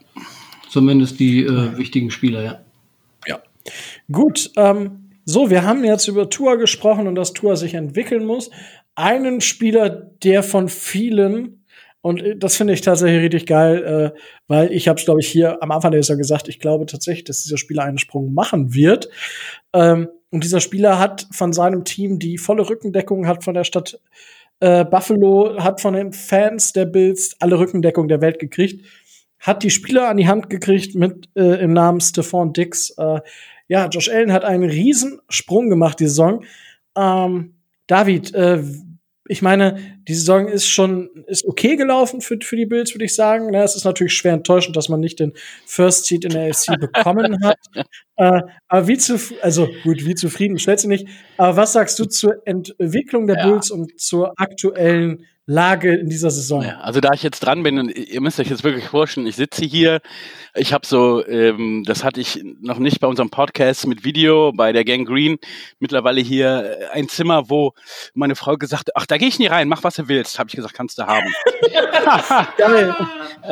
Zumindest 0.70 1.18
die 1.18 1.42
äh, 1.42 1.76
wichtigen 1.76 2.12
Spieler, 2.12 2.44
ja. 2.44 2.60
Ja. 3.26 3.40
Gut, 4.10 4.52
ähm, 4.56 5.10
so, 5.24 5.50
wir 5.50 5.64
haben 5.64 5.84
jetzt 5.84 6.06
über 6.06 6.30
Tour 6.30 6.58
gesprochen 6.58 7.08
und 7.08 7.16
dass 7.16 7.32
Tour 7.32 7.56
sich 7.56 7.74
entwickeln 7.74 8.24
muss. 8.24 8.50
einen 8.94 9.40
Spieler, 9.40 9.88
der 10.22 10.42
von 10.42 10.68
vielen 10.68 11.64
und 12.02 12.22
das 12.38 12.56
finde 12.56 12.72
ich 12.72 12.80
tatsächlich 12.80 13.20
richtig 13.20 13.46
geil, 13.46 14.14
äh, 14.16 14.20
weil 14.48 14.72
ich 14.72 14.88
habe 14.88 14.98
es, 14.98 15.04
glaube 15.04 15.20
ich, 15.20 15.28
hier 15.28 15.62
am 15.62 15.70
Anfang 15.70 15.90
der 15.90 16.02
Saison 16.02 16.16
gesagt, 16.16 16.48
ich 16.48 16.58
glaube 16.58 16.86
tatsächlich, 16.86 17.24
dass 17.24 17.42
dieser 17.42 17.58
Spieler 17.58 17.82
einen 17.84 17.98
Sprung 17.98 18.32
machen 18.32 18.72
wird. 18.74 19.10
Ähm, 19.74 20.08
und 20.30 20.44
dieser 20.44 20.60
Spieler 20.60 20.98
hat 20.98 21.26
von 21.32 21.52
seinem 21.52 21.84
Team 21.84 22.18
die 22.18 22.38
volle 22.38 22.68
Rückendeckung, 22.68 23.26
hat 23.26 23.42
von 23.44 23.54
der 23.54 23.64
Stadt 23.64 24.00
äh, 24.60 24.84
Buffalo, 24.84 25.62
hat 25.62 25.80
von 25.80 25.94
den 25.94 26.12
Fans 26.12 26.72
der 26.72 26.86
Bills 26.86 27.36
alle 27.40 27.58
Rückendeckung 27.58 28.08
der 28.08 28.20
Welt 28.20 28.38
gekriegt, 28.38 28.84
hat 29.40 29.62
die 29.62 29.70
Spieler 29.70 30.08
an 30.08 30.18
die 30.18 30.28
Hand 30.28 30.50
gekriegt 30.50 30.94
mit 30.94 31.28
äh, 31.34 31.62
im 31.62 31.72
Namen 31.72 32.00
Stephon 32.00 32.52
Dix. 32.52 32.90
Äh, 32.90 33.20
ja, 33.68 33.88
Josh 33.88 34.08
Allen 34.10 34.32
hat 34.32 34.44
einen 34.44 34.68
riesen 34.68 35.20
Sprung 35.28 35.70
gemacht 35.70 35.98
die 35.98 36.06
Saison. 36.06 36.44
Ähm, 36.96 37.54
David, 37.86 38.34
äh, 38.34 38.62
ich 39.30 39.42
meine, 39.42 39.78
die 40.08 40.14
Saison 40.14 40.48
ist 40.48 40.66
schon 40.66 41.08
ist 41.28 41.44
okay 41.46 41.76
gelaufen 41.76 42.20
für, 42.20 42.36
für 42.42 42.56
die 42.56 42.66
Bills, 42.66 42.92
würde 42.92 43.04
ich 43.04 43.14
sagen. 43.14 43.54
Ja, 43.54 43.62
es 43.62 43.76
ist 43.76 43.84
natürlich 43.84 44.14
schwer 44.14 44.32
enttäuschend, 44.32 44.76
dass 44.76 44.88
man 44.88 44.98
nicht 44.98 45.20
den 45.20 45.34
First 45.66 46.06
Seed 46.06 46.24
in 46.24 46.32
der 46.32 46.50
AFC 46.50 46.76
bekommen 46.80 47.38
hat. 47.44 47.58
Äh, 48.16 48.42
aber 48.66 48.88
wie 48.88 48.98
zu, 48.98 49.20
also 49.40 49.68
gut, 49.84 50.04
wie 50.04 50.16
zufrieden 50.16 50.58
stellst 50.58 50.84
du 50.84 50.88
nicht. 50.88 51.06
Aber 51.36 51.56
was 51.56 51.74
sagst 51.74 51.96
du 52.00 52.06
zur 52.06 52.44
Entwicklung 52.44 53.28
der 53.28 53.38
ja. 53.38 53.46
Bills 53.48 53.70
und 53.70 54.00
zur 54.00 54.32
aktuellen 54.36 55.26
Lage 55.50 55.96
in 55.96 56.08
dieser 56.08 56.30
Saison. 56.30 56.62
Ja, 56.62 56.78
also 56.78 57.00
da 57.00 57.08
ich 57.12 57.24
jetzt 57.24 57.40
dran 57.40 57.64
bin, 57.64 57.76
und 57.80 57.88
ihr 57.90 58.20
müsst 58.20 58.38
euch 58.38 58.48
jetzt 58.48 58.62
wirklich 58.62 58.84
vorstellen, 58.84 59.26
ich 59.26 59.34
sitze 59.34 59.64
hier, 59.64 60.00
ich 60.54 60.72
habe 60.72 60.86
so, 60.86 61.26
ähm, 61.26 61.82
das 61.84 62.04
hatte 62.04 62.20
ich 62.20 62.44
noch 62.60 62.78
nicht 62.78 63.00
bei 63.00 63.08
unserem 63.08 63.30
Podcast 63.30 63.84
mit 63.88 64.04
Video, 64.04 64.52
bei 64.52 64.72
der 64.72 64.84
Gang 64.84 65.08
Green, 65.08 65.38
mittlerweile 65.80 66.20
hier 66.20 66.78
äh, 66.78 66.86
ein 66.92 67.08
Zimmer, 67.08 67.50
wo 67.50 67.72
meine 68.14 68.36
Frau 68.36 68.56
gesagt 68.56 68.88
hat, 68.88 68.96
ach, 68.96 69.06
da 69.06 69.16
gehe 69.16 69.26
ich 69.26 69.40
nie 69.40 69.48
rein, 69.48 69.66
mach 69.66 69.82
was 69.82 69.96
du 69.96 70.06
willst, 70.06 70.38
habe 70.38 70.48
ich 70.48 70.54
gesagt, 70.54 70.72
kannst 70.72 70.98
du 70.98 71.06
haben. 71.06 71.32
Geil. 72.56 72.94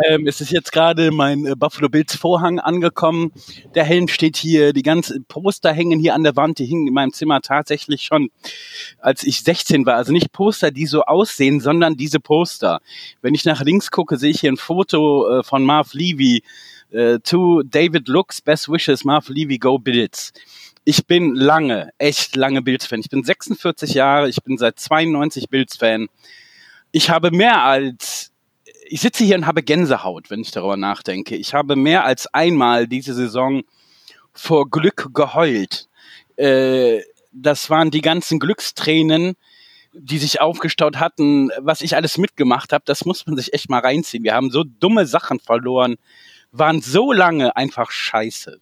ähm, 0.09 0.29
es 0.29 0.41
ist 0.41 0.53
jetzt 0.53 0.71
gerade 0.71 1.11
mein 1.11 1.47
äh, 1.47 1.57
Buffalo 1.57 1.89
Bills 1.89 2.15
Vorhang 2.15 2.61
angekommen, 2.61 3.33
der 3.75 3.83
Helm 3.83 4.07
steht 4.07 4.37
hier, 4.37 4.73
die 4.73 4.83
ganzen 4.83 5.25
Poster 5.25 5.73
hängen 5.73 5.99
hier 5.99 6.15
an 6.15 6.23
der 6.23 6.37
Wand, 6.37 6.61
die 6.61 6.67
hingen 6.67 6.87
in 6.87 6.95
meinem 6.95 7.13
Zimmer 7.13 7.41
tatsächlich 7.41 8.03
schon, 8.03 8.31
als 9.01 9.25
ich 9.25 9.43
16 9.43 9.85
war, 9.85 9.97
also 9.97 10.13
nicht 10.13 10.31
Poster, 10.33 10.71
die 10.71 10.87
so 10.87 11.03
aussehen, 11.03 11.59
sondern 11.59 11.88
dann 11.89 11.97
diese 11.97 12.21
Poster. 12.21 12.81
Wenn 13.23 13.35
ich 13.35 13.45
nach 13.45 13.63
links 13.63 13.91
gucke, 13.91 14.17
sehe 14.17 14.31
ich 14.31 14.41
hier 14.41 14.53
ein 14.53 14.57
Foto 14.57 15.39
äh, 15.39 15.43
von 15.43 15.65
Marv 15.65 15.95
Levy. 15.95 16.43
Äh, 16.91 17.19
to 17.21 17.63
David 17.65 18.09
Looks, 18.09 18.41
Best 18.41 18.71
Wishes, 18.71 19.05
Marv 19.05 19.29
Levy, 19.29 19.59
Go 19.59 19.79
Bills. 19.79 20.33
Ich 20.85 21.07
bin 21.07 21.35
lange, 21.35 21.91
echt 21.99 22.35
lange 22.35 22.63
Bills-Fan. 22.63 23.01
Ich 23.01 23.11
bin 23.11 23.23
46 23.23 23.93
Jahre, 23.93 24.29
ich 24.29 24.43
bin 24.43 24.57
seit 24.57 24.79
92 24.79 25.51
Bills-Fan. 25.51 26.09
Ich 26.93 27.11
habe 27.11 27.31
mehr 27.31 27.63
als 27.63 28.33
ich 28.91 29.03
sitze 29.03 29.25
hier 29.25 29.37
und 29.37 29.47
habe 29.47 29.63
Gänsehaut, 29.63 30.31
wenn 30.31 30.41
ich 30.41 30.51
darüber 30.51 30.77
nachdenke. 30.77 31.37
Ich 31.37 31.53
habe 31.53 31.77
mehr 31.77 32.05
als 32.05 32.27
einmal 32.33 32.87
diese 32.87 33.13
Saison 33.13 33.63
vor 34.33 34.71
Glück 34.71 35.11
geheult. 35.13 35.89
Äh, 36.37 37.03
das 37.33 37.69
waren 37.69 37.91
die 37.91 38.01
ganzen 38.01 38.39
Glückstränen, 38.39 39.37
die 39.99 40.19
sich 40.19 40.41
aufgestaut 40.41 40.99
hatten, 40.99 41.51
was 41.59 41.81
ich 41.81 41.97
alles 41.97 42.19
mitgemacht 42.19 42.73
habe, 42.73 42.85
das 42.87 43.05
muss 43.05 43.27
man 43.27 43.37
sich 43.37 43.53
echt 43.53 43.69
mal 43.69 43.81
reinziehen. 43.81 44.25
Wir 44.25 44.35
haben 44.35 44.51
so 44.51 44.65
dumme 44.65 45.07
Sachen 45.07 45.41
verloren, 45.41 45.97
waren 46.53 46.81
so 46.81 47.13
lange 47.13 47.57
einfach 47.57 47.91
scheiße. 47.91 48.61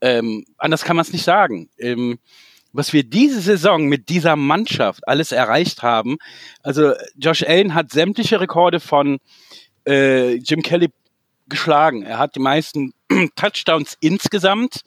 Ähm, 0.00 0.44
anders 0.56 0.84
kann 0.84 0.96
man 0.96 1.04
es 1.04 1.12
nicht 1.12 1.24
sagen. 1.24 1.68
Ähm, 1.78 2.18
was 2.72 2.92
wir 2.92 3.02
diese 3.02 3.40
Saison 3.40 3.86
mit 3.86 4.08
dieser 4.08 4.36
Mannschaft 4.36 5.06
alles 5.08 5.32
erreicht 5.32 5.82
haben, 5.82 6.18
also 6.62 6.92
Josh 7.16 7.42
Allen 7.42 7.74
hat 7.74 7.90
sämtliche 7.90 8.40
Rekorde 8.40 8.80
von 8.80 9.18
äh, 9.86 10.34
Jim 10.34 10.62
Kelly 10.62 10.90
geschlagen. 11.48 12.02
Er 12.02 12.18
hat 12.18 12.36
die 12.36 12.40
meisten 12.40 12.92
Touchdowns 13.36 13.96
insgesamt 14.00 14.82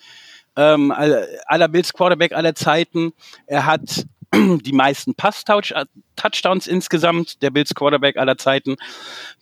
ähm, 0.56 0.92
aller 0.92 1.68
Bills 1.68 1.94
Quarterback 1.94 2.34
aller 2.34 2.56
Zeiten. 2.56 3.14
Er 3.48 3.66
hat 3.66 4.06
die 4.34 4.74
meisten 4.74 5.16
Pass-Touchdowns 5.16 6.68
insgesamt, 6.68 7.42
der 7.42 7.50
Bills 7.50 7.74
Quarterback 7.76 8.18
aller 8.18 8.38
Zeiten. 8.38 8.78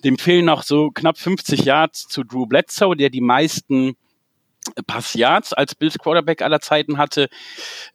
Dem 0.03 0.17
fehlen 0.17 0.45
noch 0.45 0.63
so 0.63 0.89
knapp 0.91 1.17
50 1.17 1.65
Yards 1.65 2.07
zu 2.07 2.23
Drew 2.23 2.45
Bledsoe, 2.45 2.95
der 2.95 3.09
die 3.09 3.21
meisten 3.21 3.95
Pass-Yards 4.87 5.53
als 5.53 5.75
Bills 5.75 5.97
Quarterback 5.97 6.41
aller 6.41 6.59
Zeiten 6.59 6.97
hatte. 6.97 7.29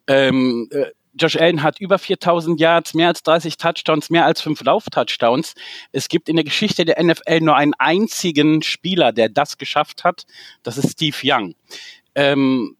Ähm, 0.07 0.69
äh, 0.71 0.85
Josh 1.17 1.37
Allen 1.37 1.63
hat 1.63 1.79
über 1.79 1.97
4000 1.97 2.59
Yards, 2.59 2.93
mehr 2.93 3.07
als 3.07 3.23
30 3.23 3.57
Touchdowns, 3.57 4.09
mehr 4.09 4.25
als 4.25 4.41
fünf 4.41 4.61
Lauf-Touchdowns. 4.61 5.55
Es 5.93 6.09
gibt 6.09 6.27
in 6.27 6.35
der 6.35 6.43
Geschichte 6.43 6.83
der 6.83 7.01
NFL 7.01 7.39
nur 7.39 7.55
einen 7.55 7.73
einzigen 7.73 8.61
Spieler, 8.61 9.13
der 9.13 9.29
das 9.29 9.57
geschafft 9.57 10.03
hat. 10.03 10.25
Das 10.63 10.77
ist 10.77 10.91
Steve 10.91 11.15
Young. 11.23 11.55
Ähm, 12.15 12.75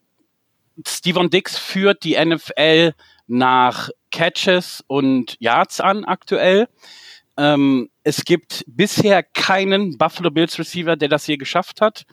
Steven 0.85 1.29
Dix 1.29 1.57
führt 1.57 2.03
die 2.03 2.17
NFL 2.23 2.93
nach 3.27 3.89
Catches 4.15 4.81
und 4.87 5.35
Yards 5.39 5.81
an 5.81 6.05
aktuell. 6.05 6.69
Ähm, 7.35 7.89
es 8.03 8.23
gibt 8.23 8.63
bisher 8.65 9.23
keinen 9.23 9.97
Buffalo 9.97 10.31
Bills 10.31 10.57
Receiver, 10.57 10.95
der 10.95 11.09
das 11.09 11.25
hier 11.25 11.37
geschafft 11.37 11.81
hat. 11.81 12.05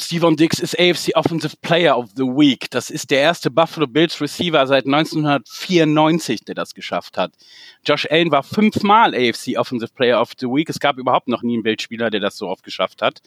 Steven 0.00 0.36
Dix 0.36 0.60
ist 0.60 0.78
AFC 0.78 1.16
Offensive 1.16 1.56
Player 1.60 1.98
of 1.98 2.10
the 2.14 2.22
Week. 2.22 2.70
Das 2.70 2.88
ist 2.88 3.10
der 3.10 3.18
erste 3.18 3.50
Buffalo 3.50 3.88
Bills 3.88 4.20
Receiver 4.20 4.64
seit 4.68 4.86
1994, 4.86 6.44
der 6.44 6.54
das 6.54 6.72
geschafft 6.72 7.18
hat. 7.18 7.32
Josh 7.84 8.06
Allen 8.08 8.30
war 8.30 8.44
fünfmal 8.44 9.16
AFC 9.16 9.58
Offensive 9.58 9.92
Player 9.92 10.20
of 10.20 10.34
the 10.38 10.46
Week. 10.46 10.70
Es 10.70 10.78
gab 10.78 10.98
überhaupt 10.98 11.26
noch 11.26 11.42
nie 11.42 11.54
einen 11.54 11.64
Bildspieler, 11.64 12.10
der 12.10 12.20
das 12.20 12.36
so 12.36 12.46
oft 12.46 12.62
geschafft 12.62 13.02
hat. 13.02 13.22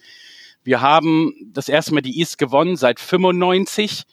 Wir 0.63 0.79
haben 0.79 1.33
das 1.51 1.67
erste 1.67 1.93
Mal 1.93 2.01
die 2.01 2.17
East 2.17 2.37
gewonnen 2.37 2.77
seit 2.77 3.01
95. 3.01 4.05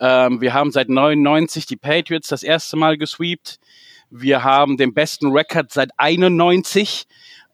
Ähm, 0.00 0.40
wir 0.40 0.54
haben 0.54 0.72
seit 0.72 0.88
99 0.88 1.66
die 1.66 1.76
Patriots 1.76 2.28
das 2.28 2.42
erste 2.42 2.76
Mal 2.76 2.96
gesweept. 2.96 3.58
Wir 4.10 4.42
haben 4.42 4.76
den 4.76 4.94
besten 4.94 5.30
Rekord 5.30 5.70
seit 5.70 5.90
91. 5.98 7.06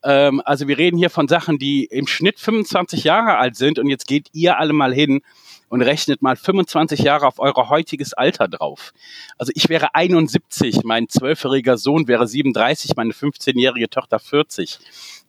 Ähm, 0.04 0.40
also 0.44 0.68
wir 0.68 0.78
reden 0.78 0.96
hier 0.96 1.10
von 1.10 1.28
Sachen, 1.28 1.58
die 1.58 1.84
im 1.84 2.06
Schnitt 2.06 2.38
25 2.38 3.04
Jahre 3.04 3.38
alt 3.38 3.56
sind. 3.56 3.78
Und 3.78 3.88
jetzt 3.88 4.06
geht 4.06 4.28
ihr 4.32 4.58
alle 4.58 4.72
mal 4.72 4.94
hin 4.94 5.22
und 5.68 5.82
rechnet 5.82 6.22
mal 6.22 6.36
25 6.36 7.00
Jahre 7.00 7.26
auf 7.26 7.38
euer 7.38 7.68
heutiges 7.68 8.14
Alter 8.14 8.46
drauf. 8.46 8.92
Also 9.36 9.52
ich 9.54 9.68
wäre 9.68 9.94
71, 9.94 10.84
mein 10.84 11.08
zwölfjähriger 11.08 11.76
Sohn 11.76 12.06
wäre 12.06 12.28
37, 12.28 12.94
meine 12.96 13.12
15-jährige 13.12 13.90
Tochter 13.90 14.20
40. 14.20 14.78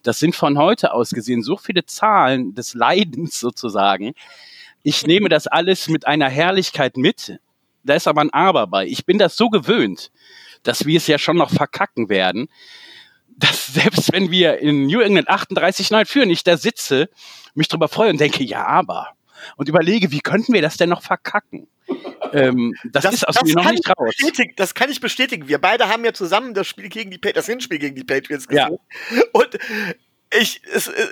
Das 0.03 0.19
sind 0.19 0.35
von 0.35 0.57
heute 0.59 0.93
aus 0.93 1.09
gesehen 1.09 1.41
so 1.41 1.57
viele 1.57 1.85
Zahlen 1.85 2.53
des 2.53 2.75
Leidens 2.75 3.39
sozusagen. 3.39 4.13
Ich 4.83 5.05
nehme 5.05 5.29
das 5.29 5.47
alles 5.47 5.89
mit 5.89 6.07
einer 6.07 6.29
Herrlichkeit 6.29 6.97
mit. 6.97 7.39
Da 7.83 7.95
ist 7.95 8.07
aber 8.07 8.21
ein 8.21 8.33
Aber 8.33 8.67
bei. 8.67 8.85
Ich 8.85 9.05
bin 9.05 9.17
das 9.17 9.37
so 9.37 9.49
gewöhnt, 9.49 10.11
dass 10.63 10.85
wir 10.85 10.97
es 10.97 11.07
ja 11.07 11.17
schon 11.17 11.37
noch 11.37 11.49
verkacken 11.49 12.09
werden, 12.09 12.49
dass 13.27 13.67
selbst 13.73 14.11
wenn 14.11 14.31
wir 14.31 14.59
in 14.59 14.87
New 14.87 14.99
England 14.99 15.29
38-9 15.29 16.05
führen, 16.05 16.29
ich 16.29 16.43
da 16.43 16.57
sitze, 16.57 17.09
mich 17.55 17.67
drüber 17.67 17.87
freue 17.87 18.09
und 18.09 18.19
denke, 18.19 18.43
ja, 18.43 18.65
aber. 18.65 19.09
Und 19.55 19.69
überlege, 19.69 20.11
wie 20.11 20.19
könnten 20.19 20.53
wir 20.53 20.61
das 20.61 20.77
denn 20.77 20.89
noch 20.89 21.01
verkacken? 21.01 21.67
ähm, 22.33 22.73
das, 22.83 23.03
das, 23.03 23.13
ist 23.15 23.27
aus 23.27 23.41
mir 23.43 23.53
noch 23.53 23.71
nicht 23.71 23.87
raus. 23.89 24.13
Das 24.55 24.73
kann 24.73 24.89
ich 24.89 24.99
bestätigen. 24.99 25.47
Wir 25.47 25.59
beide 25.59 25.87
haben 25.87 26.03
ja 26.03 26.13
zusammen 26.13 26.53
das 26.53 26.67
Spiel 26.67 26.89
gegen 26.89 27.11
die 27.11 27.19
das 27.19 27.45
Hinspiel 27.45 27.79
gegen 27.79 27.95
die 27.95 28.03
Patriots 28.03 28.47
gesehen. 28.47 28.77
Ja. 29.11 29.21
Und 29.31 29.57
ich, 30.37 30.61
es, 30.73 30.87
äh, 30.87 31.07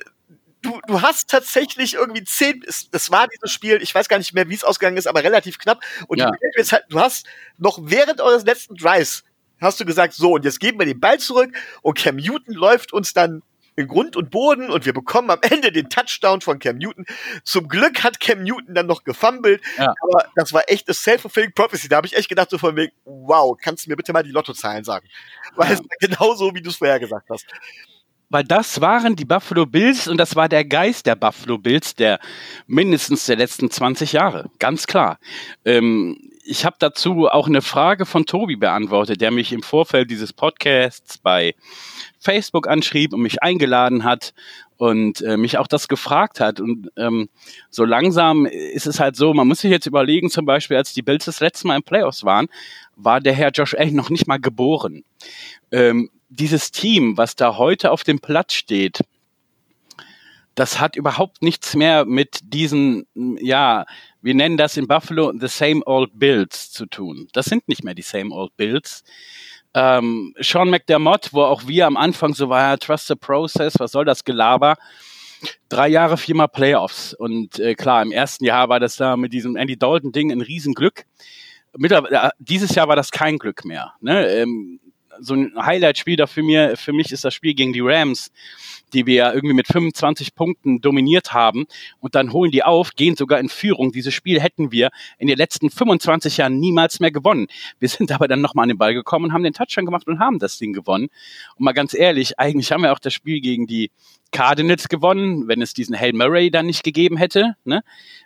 du, 0.65 0.79
du 0.87 1.01
hast 1.01 1.29
tatsächlich 1.29 1.93
irgendwie 1.93 2.23
zehn, 2.23 2.63
das 2.91 3.11
war 3.11 3.27
dieses 3.27 3.51
Spiel, 3.51 3.81
ich 3.81 3.93
weiß 3.93 4.09
gar 4.09 4.17
nicht 4.17 4.33
mehr, 4.33 4.49
wie 4.49 4.55
es 4.55 4.63
ausgegangen 4.63 4.97
ist, 4.97 5.07
aber 5.07 5.23
relativ 5.23 5.57
knapp. 5.59 5.83
Und 6.07 6.19
ja. 6.19 6.31
du, 6.31 6.77
du 6.89 6.99
hast 6.99 7.27
noch 7.57 7.79
während 7.81 8.21
eures 8.21 8.43
letzten 8.43 8.75
Drives 8.75 9.23
hast 9.61 9.79
du 9.79 9.85
gesagt, 9.85 10.13
so, 10.13 10.33
und 10.33 10.45
jetzt 10.45 10.59
geben 10.59 10.79
wir 10.79 10.85
den 10.85 10.99
Ball 10.99 11.19
zurück 11.19 11.55
und 11.81 11.97
Cam 11.97 12.17
Newton 12.17 12.53
läuft 12.53 12.93
uns 12.93 13.13
dann 13.13 13.41
in 13.77 13.87
Grund 13.87 14.15
und 14.15 14.31
Boden 14.31 14.69
und 14.69 14.85
wir 14.85 14.93
bekommen 14.93 15.29
am 15.29 15.39
Ende 15.41 15.71
den 15.71 15.89
Touchdown 15.89 16.41
von 16.41 16.59
Cam 16.59 16.77
Newton. 16.77 17.05
Zum 17.43 17.67
Glück 17.67 18.03
hat 18.03 18.19
Cam 18.19 18.43
Newton 18.43 18.73
dann 18.73 18.87
noch 18.87 19.03
gefummelt, 19.03 19.61
ja. 19.77 19.93
aber 20.01 20.25
das 20.35 20.53
war 20.53 20.63
echt 20.67 20.87
das 20.87 21.03
self-fulfilling 21.03 21.53
prophecy. 21.53 21.89
Da 21.89 21.97
habe 21.97 22.07
ich 22.07 22.15
echt 22.15 22.29
gedacht 22.29 22.49
so 22.49 22.57
von 22.57 22.75
wegen, 22.75 22.93
wow, 23.03 23.57
kannst 23.61 23.85
du 23.85 23.89
mir 23.89 23.95
bitte 23.95 24.13
mal 24.13 24.23
die 24.23 24.31
Lottozahlen 24.31 24.83
sagen? 24.83 25.07
Weil 25.55 25.67
ja. 25.67 25.73
es 25.73 25.79
war 25.79 25.97
genauso, 25.99 26.53
wie 26.53 26.61
du 26.61 26.69
es 26.69 26.77
vorher 26.77 26.99
gesagt 26.99 27.29
hast 27.29 27.45
weil 28.29 28.43
das 28.43 28.81
waren 28.81 29.15
die 29.15 29.25
Buffalo 29.25 29.65
Bills 29.65 30.07
und 30.07 30.17
das 30.17 30.35
war 30.35 30.49
der 30.49 30.65
Geist 30.65 31.05
der 31.05 31.15
Buffalo 31.15 31.57
Bills 31.57 31.95
der 31.95 32.19
mindestens 32.67 33.25
der 33.25 33.37
letzten 33.37 33.69
20 33.69 34.13
Jahre, 34.13 34.49
ganz 34.59 34.87
klar. 34.87 35.19
Ähm, 35.63 36.17
ich 36.47 36.63
habe 36.63 36.75
dazu 36.77 37.27
auch 37.27 37.47
eine 37.47 37.63
Frage 37.63 38.05
von 38.05 38.25
Tobi 38.25 38.55
beantwortet, 38.55 39.19
der 39.19 39.31
mich 39.31 39.51
im 39.51 39.63
Vorfeld 39.63 40.11
dieses 40.11 40.31
Podcasts 40.31 41.17
bei 41.17 41.55
Facebook 42.19 42.67
anschrieb 42.67 43.13
und 43.13 43.21
mich 43.21 43.41
eingeladen 43.41 44.03
hat 44.03 44.33
und 44.77 45.21
äh, 45.21 45.37
mich 45.37 45.57
auch 45.57 45.67
das 45.67 45.87
gefragt 45.87 46.39
hat. 46.39 46.59
Und 46.59 46.91
ähm, 46.97 47.29
so 47.71 47.83
langsam 47.83 48.45
ist 48.45 48.85
es 48.85 48.99
halt 48.99 49.15
so, 49.15 49.33
man 49.33 49.47
muss 49.47 49.61
sich 49.61 49.71
jetzt 49.71 49.87
überlegen, 49.87 50.29
zum 50.29 50.45
Beispiel, 50.45 50.77
als 50.77 50.93
die 50.93 51.01
Bills 51.01 51.25
das 51.25 51.39
letzte 51.39 51.67
Mal 51.67 51.77
im 51.77 51.83
Playoffs 51.83 52.23
waren, 52.23 52.47
war 52.95 53.21
der 53.21 53.33
Herr 53.33 53.51
Josh 53.51 53.73
Allen 53.73 53.95
noch 53.95 54.11
nicht 54.11 54.27
mal 54.27 54.39
geboren. 54.39 55.03
Ähm, 55.71 56.09
dieses 56.29 56.71
Team, 56.71 57.17
was 57.17 57.35
da 57.35 57.57
heute 57.57 57.91
auf 57.91 58.03
dem 58.03 58.19
Platz 58.19 58.53
steht, 58.53 59.01
das 60.55 60.79
hat 60.79 60.95
überhaupt 60.95 61.41
nichts 61.41 61.75
mehr 61.75 62.05
mit 62.05 62.39
diesen, 62.43 63.05
ja, 63.13 63.85
wir 64.21 64.33
nennen 64.33 64.57
das 64.57 64.77
in 64.77 64.87
Buffalo 64.87 65.33
the 65.37 65.47
same 65.47 65.81
old 65.85 66.17
Bills 66.17 66.71
zu 66.71 66.85
tun. 66.85 67.27
Das 67.33 67.45
sind 67.45 67.67
nicht 67.67 67.83
mehr 67.83 67.93
die 67.93 68.01
same 68.01 68.33
old 68.33 68.55
Bills. 68.55 69.03
Ähm, 69.73 70.33
Sean 70.39 70.69
McDermott, 70.69 71.33
wo 71.33 71.43
auch 71.43 71.67
wir 71.67 71.85
am 71.85 71.97
Anfang 71.97 72.33
so 72.33 72.47
war, 72.47 72.77
trust 72.79 73.07
the 73.07 73.15
process, 73.15 73.73
was 73.77 73.91
soll 73.91 74.05
das 74.05 74.23
Gelaber? 74.23 74.77
Drei 75.67 75.89
Jahre, 75.89 76.15
viermal 76.15 76.47
Playoffs. 76.47 77.13
Und 77.13 77.59
äh, 77.59 77.75
klar, 77.75 78.01
im 78.01 78.13
ersten 78.13 78.45
Jahr 78.45 78.69
war 78.69 78.79
das 78.79 78.95
da 78.95 79.17
mit 79.17 79.33
diesem 79.33 79.57
Andy 79.57 79.77
Dalton-Ding 79.77 80.31
ein 80.31 80.39
Riesenglück. 80.39 81.03
Mittlerweile, 81.77 82.15
äh, 82.15 82.29
dieses 82.39 82.73
Jahr 82.73 82.87
war 82.87 82.95
das 82.95 83.11
kein 83.11 83.37
Glück 83.37 83.65
mehr. 83.65 83.93
Ne? 83.99 84.25
Ähm, 84.29 84.79
so 85.19 85.33
ein 85.33 85.53
Highlight-Spiel 85.57 86.15
da 86.15 86.27
für, 86.27 86.43
mir, 86.43 86.77
für 86.77 86.93
mich 86.93 87.11
ist 87.11 87.23
das 87.23 87.33
Spiel 87.33 87.53
gegen 87.53 87.73
die 87.73 87.81
Rams 87.81 88.31
die 88.95 89.05
wir 89.05 89.33
irgendwie 89.33 89.53
mit 89.53 89.67
25 89.67 90.35
Punkten 90.35 90.81
dominiert 90.81 91.33
haben 91.33 91.65
und 91.99 92.15
dann 92.15 92.31
holen 92.31 92.51
die 92.51 92.63
auf, 92.63 92.91
gehen 92.95 93.15
sogar 93.15 93.39
in 93.39 93.49
Führung. 93.49 93.91
Dieses 93.91 94.13
Spiel 94.13 94.39
hätten 94.39 94.71
wir 94.71 94.89
in 95.17 95.27
den 95.27 95.37
letzten 95.37 95.69
25 95.69 96.37
Jahren 96.37 96.59
niemals 96.59 96.99
mehr 96.99 97.11
gewonnen. 97.11 97.47
Wir 97.79 97.89
sind 97.89 98.11
aber 98.13 98.27
dann 98.27 98.41
nochmal 98.41 98.63
an 98.63 98.69
den 98.69 98.77
Ball 98.77 98.93
gekommen 98.93 99.25
und 99.25 99.33
haben 99.33 99.43
den 99.43 99.53
Touchdown 99.53 99.85
gemacht 99.85 100.07
und 100.07 100.19
haben 100.19 100.39
das 100.39 100.57
Ding 100.57 100.73
gewonnen. 100.73 101.09
Und 101.55 101.63
mal 101.65 101.73
ganz 101.73 101.93
ehrlich, 101.93 102.39
eigentlich 102.39 102.71
haben 102.71 102.83
wir 102.83 102.93
auch 102.93 102.99
das 102.99 103.13
Spiel 103.13 103.41
gegen 103.41 103.67
die 103.67 103.91
Cardinals 104.31 104.89
gewonnen, 104.89 105.47
wenn 105.47 105.61
es 105.61 105.73
diesen 105.73 105.97
Hail 105.97 106.13
Murray 106.13 106.51
dann 106.51 106.65
nicht 106.65 106.83
gegeben 106.83 107.17
hätte. 107.17 107.55
Ne? 107.63 107.83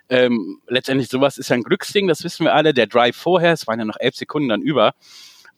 Ähm, 0.08 0.60
letztendlich 0.66 1.08
sowas 1.08 1.38
ist 1.38 1.50
ja 1.50 1.56
ein 1.56 1.62
Glücksding, 1.62 2.08
das 2.08 2.24
wissen 2.24 2.44
wir 2.44 2.54
alle. 2.54 2.74
Der 2.74 2.86
Drive 2.86 3.16
vorher, 3.16 3.52
es 3.52 3.66
waren 3.66 3.78
ja 3.78 3.84
noch 3.84 3.98
elf 3.98 4.16
Sekunden 4.16 4.48
dann 4.48 4.62
über, 4.62 4.94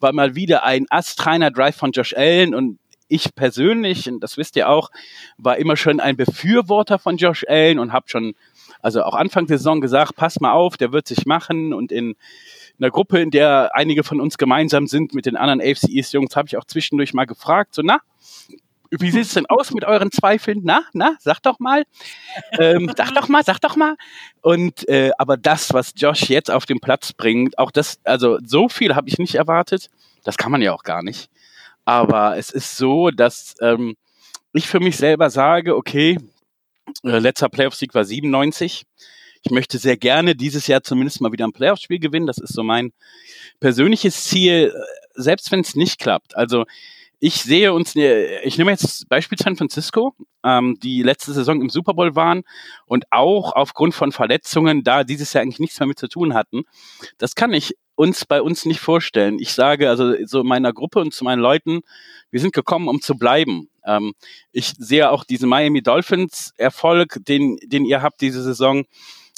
war 0.02 0.12
mal 0.12 0.34
wieder 0.34 0.64
ein 0.64 0.86
astreiner 0.90 1.50
Drive 1.50 1.76
von 1.76 1.92
Josh 1.92 2.14
Allen. 2.14 2.54
Und 2.54 2.78
ich 3.08 3.34
persönlich, 3.34 4.08
und 4.08 4.20
das 4.20 4.36
wisst 4.36 4.56
ihr 4.56 4.68
auch, 4.68 4.90
war 5.38 5.56
immer 5.58 5.76
schon 5.76 6.00
ein 6.00 6.16
Befürworter 6.16 6.98
von 6.98 7.16
Josh 7.16 7.44
Allen 7.48 7.78
und 7.78 7.92
habe 7.92 8.08
schon, 8.08 8.34
also 8.80 9.02
auch 9.02 9.14
Anfang 9.14 9.46
der 9.46 9.58
Saison 9.58 9.80
gesagt, 9.80 10.16
pass 10.16 10.40
mal 10.40 10.52
auf, 10.52 10.76
der 10.76 10.92
wird 10.92 11.06
sich 11.06 11.26
machen. 11.26 11.72
Und 11.72 11.92
in 11.92 12.14
einer 12.78 12.90
Gruppe, 12.90 13.20
in 13.20 13.30
der 13.30 13.70
einige 13.74 14.02
von 14.02 14.20
uns 14.20 14.38
gemeinsam 14.38 14.86
sind 14.86 15.14
mit 15.14 15.26
den 15.26 15.36
anderen 15.36 15.60
AFC 15.60 15.88
East 15.90 16.12
Jungs, 16.12 16.34
habe 16.36 16.48
ich 16.48 16.56
auch 16.56 16.64
zwischendurch 16.64 17.14
mal 17.14 17.26
gefragt, 17.26 17.74
so 17.74 17.82
na, 17.84 18.00
wie 19.00 19.10
sieht 19.10 19.22
es 19.22 19.34
denn 19.34 19.46
aus 19.46 19.72
mit 19.72 19.84
euren 19.84 20.10
Zweifeln? 20.12 20.60
Na, 20.64 20.84
na, 20.92 21.16
sag 21.18 21.40
doch 21.42 21.58
mal. 21.58 21.84
Ähm, 22.58 22.92
sag 22.96 23.14
doch 23.14 23.28
mal, 23.28 23.42
sag 23.42 23.58
doch 23.60 23.76
mal. 23.76 23.96
Und 24.42 24.88
äh, 24.88 25.12
aber 25.18 25.36
das, 25.36 25.72
was 25.72 25.94
Josh 25.96 26.28
jetzt 26.28 26.50
auf 26.50 26.66
den 26.66 26.80
Platz 26.80 27.12
bringt, 27.12 27.58
auch 27.58 27.70
das, 27.70 28.00
also 28.04 28.38
so 28.44 28.68
viel 28.68 28.94
habe 28.94 29.08
ich 29.08 29.18
nicht 29.18 29.34
erwartet. 29.34 29.88
Das 30.24 30.36
kann 30.36 30.52
man 30.52 30.62
ja 30.62 30.72
auch 30.72 30.82
gar 30.82 31.02
nicht. 31.02 31.30
Aber 31.84 32.36
es 32.36 32.50
ist 32.50 32.76
so, 32.76 33.10
dass 33.10 33.54
ähm, 33.60 33.96
ich 34.52 34.68
für 34.68 34.80
mich 34.80 34.96
selber 34.96 35.30
sage, 35.30 35.74
okay, 35.74 36.18
äh, 37.04 37.18
letzter 37.18 37.48
Playoff-Sieg 37.48 37.94
war 37.94 38.04
97. 38.04 38.84
Ich 39.44 39.50
möchte 39.50 39.78
sehr 39.78 39.96
gerne 39.96 40.36
dieses 40.36 40.66
Jahr 40.66 40.82
zumindest 40.82 41.20
mal 41.20 41.32
wieder 41.32 41.46
ein 41.46 41.52
Playoff-Spiel 41.52 41.98
gewinnen. 41.98 42.26
Das 42.26 42.38
ist 42.38 42.52
so 42.52 42.62
mein 42.62 42.92
persönliches 43.58 44.24
Ziel, 44.24 44.72
äh, 44.74 45.20
selbst 45.20 45.50
wenn 45.50 45.60
es 45.60 45.74
nicht 45.74 45.98
klappt. 45.98 46.36
Also 46.36 46.64
ich 47.24 47.40
sehe 47.44 47.72
uns, 47.72 47.94
äh, 47.94 48.40
ich 48.42 48.58
nehme 48.58 48.72
jetzt 48.72 49.08
Beispiel 49.08 49.38
San 49.38 49.54
Francisco, 49.54 50.16
ähm, 50.42 50.76
die 50.82 51.04
letzte 51.04 51.32
Saison 51.32 51.60
im 51.60 51.70
Super 51.70 51.94
Bowl 51.94 52.16
waren 52.16 52.42
und 52.84 53.04
auch 53.12 53.52
aufgrund 53.52 53.94
von 53.94 54.10
Verletzungen 54.10 54.82
da 54.82 55.04
dieses 55.04 55.32
Jahr 55.32 55.42
eigentlich 55.42 55.60
nichts 55.60 55.78
mehr 55.78 55.86
mit 55.86 56.00
zu 56.00 56.08
tun 56.08 56.34
hatten. 56.34 56.64
Das 57.18 57.36
kann 57.36 57.52
ich 57.52 57.76
uns 57.94 58.24
bei 58.24 58.42
uns 58.42 58.64
nicht 58.64 58.80
vorstellen. 58.80 59.38
Ich 59.38 59.52
sage 59.52 59.88
also 59.88 60.16
so 60.26 60.40
in 60.40 60.48
meiner 60.48 60.72
Gruppe 60.72 60.98
und 60.98 61.14
zu 61.14 61.22
meinen 61.22 61.38
Leuten, 61.38 61.82
wir 62.32 62.40
sind 62.40 62.54
gekommen, 62.54 62.88
um 62.88 63.00
zu 63.00 63.14
bleiben. 63.14 63.68
Ähm, 63.86 64.14
ich 64.50 64.72
sehe 64.76 65.08
auch 65.08 65.22
diesen 65.22 65.48
Miami 65.48 65.80
Dolphins 65.80 66.52
Erfolg, 66.56 67.20
den, 67.20 67.56
den 67.64 67.84
ihr 67.84 68.02
habt 68.02 68.20
diese 68.20 68.42
Saison, 68.42 68.84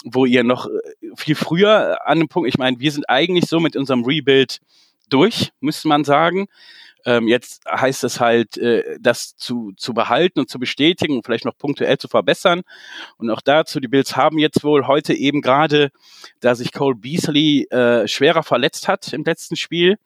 wo 0.04 0.24
ihr 0.24 0.42
noch 0.42 0.68
äh, 0.68 0.70
viel 1.16 1.34
früher 1.34 1.98
an 2.06 2.18
dem 2.18 2.28
Punkt, 2.28 2.48
ich 2.48 2.56
meine, 2.56 2.80
wir 2.80 2.92
sind 2.92 3.10
eigentlich 3.10 3.44
so 3.44 3.60
mit 3.60 3.76
unserem 3.76 4.06
Rebuild 4.06 4.60
durch, 5.10 5.52
müsste 5.60 5.88
man 5.88 6.04
sagen. 6.04 6.46
Ähm, 7.06 7.28
jetzt 7.28 7.62
heißt 7.70 8.04
es 8.04 8.20
halt, 8.20 8.56
äh, 8.56 8.96
das 9.00 9.36
zu, 9.36 9.72
zu 9.76 9.92
behalten 9.92 10.40
und 10.40 10.48
zu 10.48 10.58
bestätigen 10.58 11.16
und 11.16 11.24
vielleicht 11.24 11.44
noch 11.44 11.58
punktuell 11.58 11.98
zu 11.98 12.08
verbessern. 12.08 12.62
Und 13.18 13.30
auch 13.30 13.42
dazu, 13.42 13.80
die 13.80 13.88
Bills 13.88 14.16
haben 14.16 14.38
jetzt 14.38 14.64
wohl 14.64 14.86
heute 14.86 15.12
eben 15.12 15.42
gerade, 15.42 15.90
da 16.40 16.54
sich 16.54 16.72
Cole 16.72 16.96
Beasley 16.96 17.64
äh, 17.70 18.08
schwerer 18.08 18.42
verletzt 18.42 18.88
hat 18.88 19.12
im 19.12 19.24
letzten 19.24 19.56
Spiel, 19.56 19.96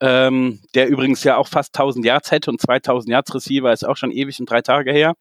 ähm, 0.00 0.60
der 0.74 0.88
übrigens 0.88 1.24
ja 1.24 1.36
auch 1.36 1.48
fast 1.48 1.74
1000 1.78 2.04
Yards 2.04 2.30
hätte 2.30 2.50
und 2.50 2.60
2000 2.60 3.10
Yards 3.12 3.34
Receiver 3.34 3.72
ist 3.72 3.86
auch 3.86 3.96
schon 3.96 4.10
ewig 4.10 4.40
und 4.40 4.50
drei 4.50 4.62
Tage 4.62 4.92
her. 4.92 5.14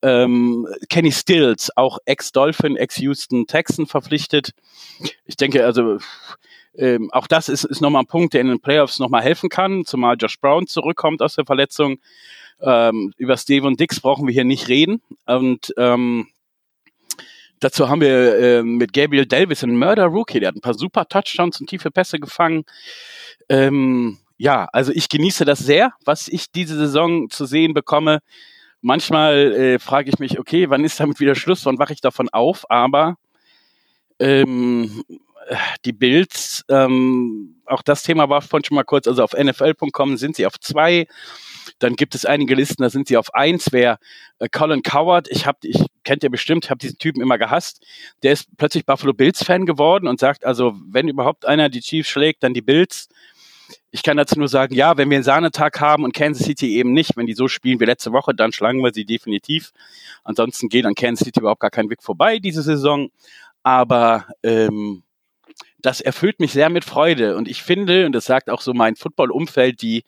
Ähm, 0.00 0.66
Kenny 0.88 1.10
Stills, 1.10 1.76
auch 1.76 1.98
Ex-Dolphin, 2.04 2.76
Ex-Houston 2.76 3.46
Texan 3.46 3.86
verpflichtet. 3.86 4.52
Ich 5.24 5.36
denke, 5.36 5.64
also 5.64 5.98
ähm, 6.78 7.10
auch 7.12 7.26
das 7.26 7.48
ist, 7.48 7.64
ist 7.64 7.80
nochmal 7.80 8.02
ein 8.04 8.06
Punkt, 8.06 8.34
der 8.34 8.40
in 8.40 8.48
den 8.48 8.60
Playoffs 8.60 9.00
nochmal 9.00 9.22
helfen 9.22 9.48
kann, 9.48 9.84
zumal 9.84 10.16
Josh 10.18 10.38
Brown 10.40 10.68
zurückkommt 10.68 11.20
aus 11.20 11.34
der 11.34 11.44
Verletzung. 11.44 11.98
Ähm, 12.60 13.12
über 13.16 13.36
Steven 13.36 13.76
Dix 13.76 14.00
brauchen 14.00 14.26
wir 14.26 14.32
hier 14.32 14.44
nicht 14.44 14.68
reden. 14.68 15.02
Und 15.26 15.74
ähm, 15.76 16.28
dazu 17.58 17.88
haben 17.88 18.00
wir 18.00 18.38
äh, 18.38 18.62
mit 18.62 18.92
Gabriel 18.92 19.26
Davis 19.26 19.64
einen 19.64 19.76
Murder-Rookie, 19.76 20.38
der 20.38 20.48
hat 20.48 20.56
ein 20.56 20.60
paar 20.60 20.74
super 20.74 21.06
Touchdowns 21.08 21.60
und 21.60 21.68
tiefe 21.68 21.90
Pässe 21.90 22.20
gefangen. 22.20 22.64
Ähm, 23.48 24.18
ja, 24.36 24.68
also 24.72 24.92
ich 24.92 25.08
genieße 25.08 25.44
das 25.44 25.58
sehr, 25.58 25.92
was 26.04 26.28
ich 26.28 26.52
diese 26.52 26.76
Saison 26.76 27.28
zu 27.28 27.44
sehen 27.44 27.74
bekomme. 27.74 28.20
Manchmal 28.80 29.52
äh, 29.52 29.78
frage 29.80 30.10
ich 30.10 30.20
mich, 30.20 30.38
okay, 30.38 30.70
wann 30.70 30.84
ist 30.84 31.00
damit 31.00 31.18
wieder 31.18 31.34
Schluss, 31.34 31.66
wann 31.66 31.80
wache 31.80 31.92
ich 31.92 32.00
davon 32.00 32.28
auf? 32.28 32.70
Aber 32.70 33.16
ähm, 34.20 35.02
die 35.84 35.92
Bills, 35.92 36.64
ähm, 36.68 37.56
auch 37.66 37.82
das 37.82 38.02
Thema 38.02 38.28
war 38.28 38.42
vorhin 38.42 38.64
schon 38.64 38.74
mal 38.74 38.84
kurz, 38.84 39.06
also 39.06 39.22
auf 39.22 39.32
NFL.com 39.32 40.16
sind 40.16 40.36
sie 40.36 40.46
auf 40.46 40.58
zwei. 40.60 41.06
Dann 41.78 41.94
gibt 41.94 42.14
es 42.14 42.24
einige 42.24 42.54
Listen, 42.54 42.82
da 42.82 42.90
sind 42.90 43.08
sie 43.08 43.16
auf 43.16 43.34
eins. 43.34 43.68
Wer 43.70 43.98
äh, 44.38 44.48
Colin 44.48 44.82
Coward, 44.82 45.28
ich 45.30 45.46
habe, 45.46 45.58
ich 45.62 45.84
kennt 46.04 46.24
ihr 46.24 46.30
bestimmt, 46.30 46.64
ich 46.64 46.70
habe 46.70 46.78
diesen 46.78 46.98
Typen 46.98 47.20
immer 47.20 47.38
gehasst. 47.38 47.84
Der 48.22 48.32
ist 48.32 48.48
plötzlich 48.56 48.86
Buffalo 48.86 49.12
Bills 49.12 49.44
Fan 49.44 49.66
geworden 49.66 50.08
und 50.08 50.18
sagt, 50.18 50.44
also 50.44 50.74
wenn 50.86 51.08
überhaupt 51.08 51.46
einer 51.46 51.68
die 51.68 51.80
Chiefs 51.80 52.08
schlägt, 52.08 52.42
dann 52.42 52.54
die 52.54 52.62
Bills. 52.62 53.08
Ich 53.90 54.02
kann 54.02 54.16
dazu 54.16 54.38
nur 54.38 54.48
sagen, 54.48 54.74
ja, 54.74 54.96
wenn 54.96 55.08
wir 55.10 55.16
einen 55.16 55.24
Sahnetag 55.24 55.80
haben 55.80 56.04
und 56.04 56.14
Kansas 56.14 56.46
City 56.46 56.76
eben 56.76 56.92
nicht, 56.92 57.16
wenn 57.16 57.26
die 57.26 57.34
so 57.34 57.48
spielen 57.48 57.80
wie 57.80 57.84
letzte 57.84 58.12
Woche, 58.12 58.34
dann 58.34 58.52
schlagen 58.52 58.82
wir 58.82 58.92
sie 58.92 59.04
definitiv. 59.04 59.72
Ansonsten 60.24 60.68
geht 60.68 60.84
an 60.84 60.94
Kansas 60.94 61.24
City 61.24 61.40
überhaupt 61.40 61.60
gar 61.60 61.70
kein 61.70 61.88
Weg 61.90 62.02
vorbei 62.02 62.38
diese 62.38 62.62
Saison. 62.62 63.10
Aber 63.62 64.26
ähm, 64.42 65.02
das 65.78 66.00
erfüllt 66.00 66.40
mich 66.40 66.52
sehr 66.52 66.70
mit 66.70 66.84
Freude. 66.84 67.36
Und 67.36 67.48
ich 67.48 67.62
finde, 67.62 68.06
und 68.06 68.12
das 68.12 68.24
sagt 68.24 68.50
auch 68.50 68.60
so 68.60 68.74
mein 68.74 68.96
Football-Umfeld, 68.96 69.82
die 69.82 70.04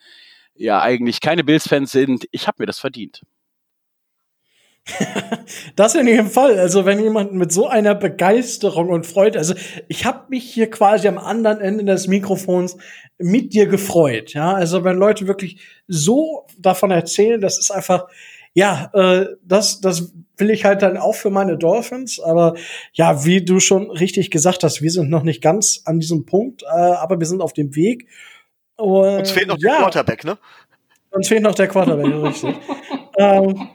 ja 0.55 0.81
eigentlich 0.81 1.21
keine 1.21 1.45
Bills-Fans 1.45 1.91
sind, 1.91 2.27
ich 2.33 2.47
habe 2.47 2.57
mir 2.61 2.67
das 2.67 2.79
verdient. 2.79 3.23
das 5.77 5.95
in 5.95 6.07
jedem 6.07 6.29
Fall. 6.29 6.59
Also 6.59 6.85
wenn 6.85 7.01
jemand 7.01 7.33
mit 7.33 7.53
so 7.53 7.67
einer 7.67 7.95
Begeisterung 7.95 8.89
und 8.89 9.07
Freude, 9.07 9.39
also 9.39 9.55
ich 9.89 10.05
habe 10.05 10.27
mich 10.31 10.45
hier 10.45 10.71
quasi 10.71 11.09
am 11.09 11.19
anderen 11.19 11.61
Ende 11.61 11.85
des 11.85 12.07
Mikrofons 12.07 12.77
mit 13.19 13.53
dir 13.53 13.67
gefreut. 13.67 14.33
Ja, 14.33 14.55
also 14.55 14.85
wenn 14.85 14.97
Leute 14.97 15.27
wirklich 15.27 15.61
so 15.87 16.47
davon 16.59 16.91
erzählen, 16.91 17.41
das 17.41 17.59
ist 17.59 17.71
einfach, 17.71 18.09
ja, 18.55 18.91
äh, 18.95 19.27
das, 19.45 19.81
das 19.81 20.13
will 20.37 20.51
ich 20.51 20.65
halt 20.65 20.83
dann 20.83 20.97
auch 20.97 21.15
für 21.15 21.31
meine 21.31 21.57
Dolphins. 21.57 22.19
Aber 22.19 22.55
ja, 22.93 23.25
wie 23.25 23.45
du 23.45 23.61
schon 23.61 23.91
richtig 23.91 24.31
gesagt 24.31 24.65
hast, 24.65 24.83
wir 24.83 24.91
sind 24.91 25.11
noch 25.11 25.23
nicht 25.23 25.43
ganz 25.43 25.83
an 25.85 26.01
diesem 26.01 26.27
Punkt, 26.27 26.63
äh, 26.63 26.67
aber 26.67 27.21
wir 27.21 27.27
sind 27.27 27.43
auf 27.43 27.53
dem 27.53 27.75
Weg. 27.77 28.09
Und, 28.77 29.19
uns 29.19 29.31
fehlt 29.31 29.49
noch 29.49 29.59
ja, 29.59 29.73
der 29.73 29.79
Quarterback, 29.79 30.25
ne? 30.25 30.39
Uns 31.11 31.29
fehlt 31.29 31.43
noch 31.43 31.55
der 31.55 31.69
Quarterback, 31.69 32.07
richtig. 32.23 32.57
ähm, 33.19 33.69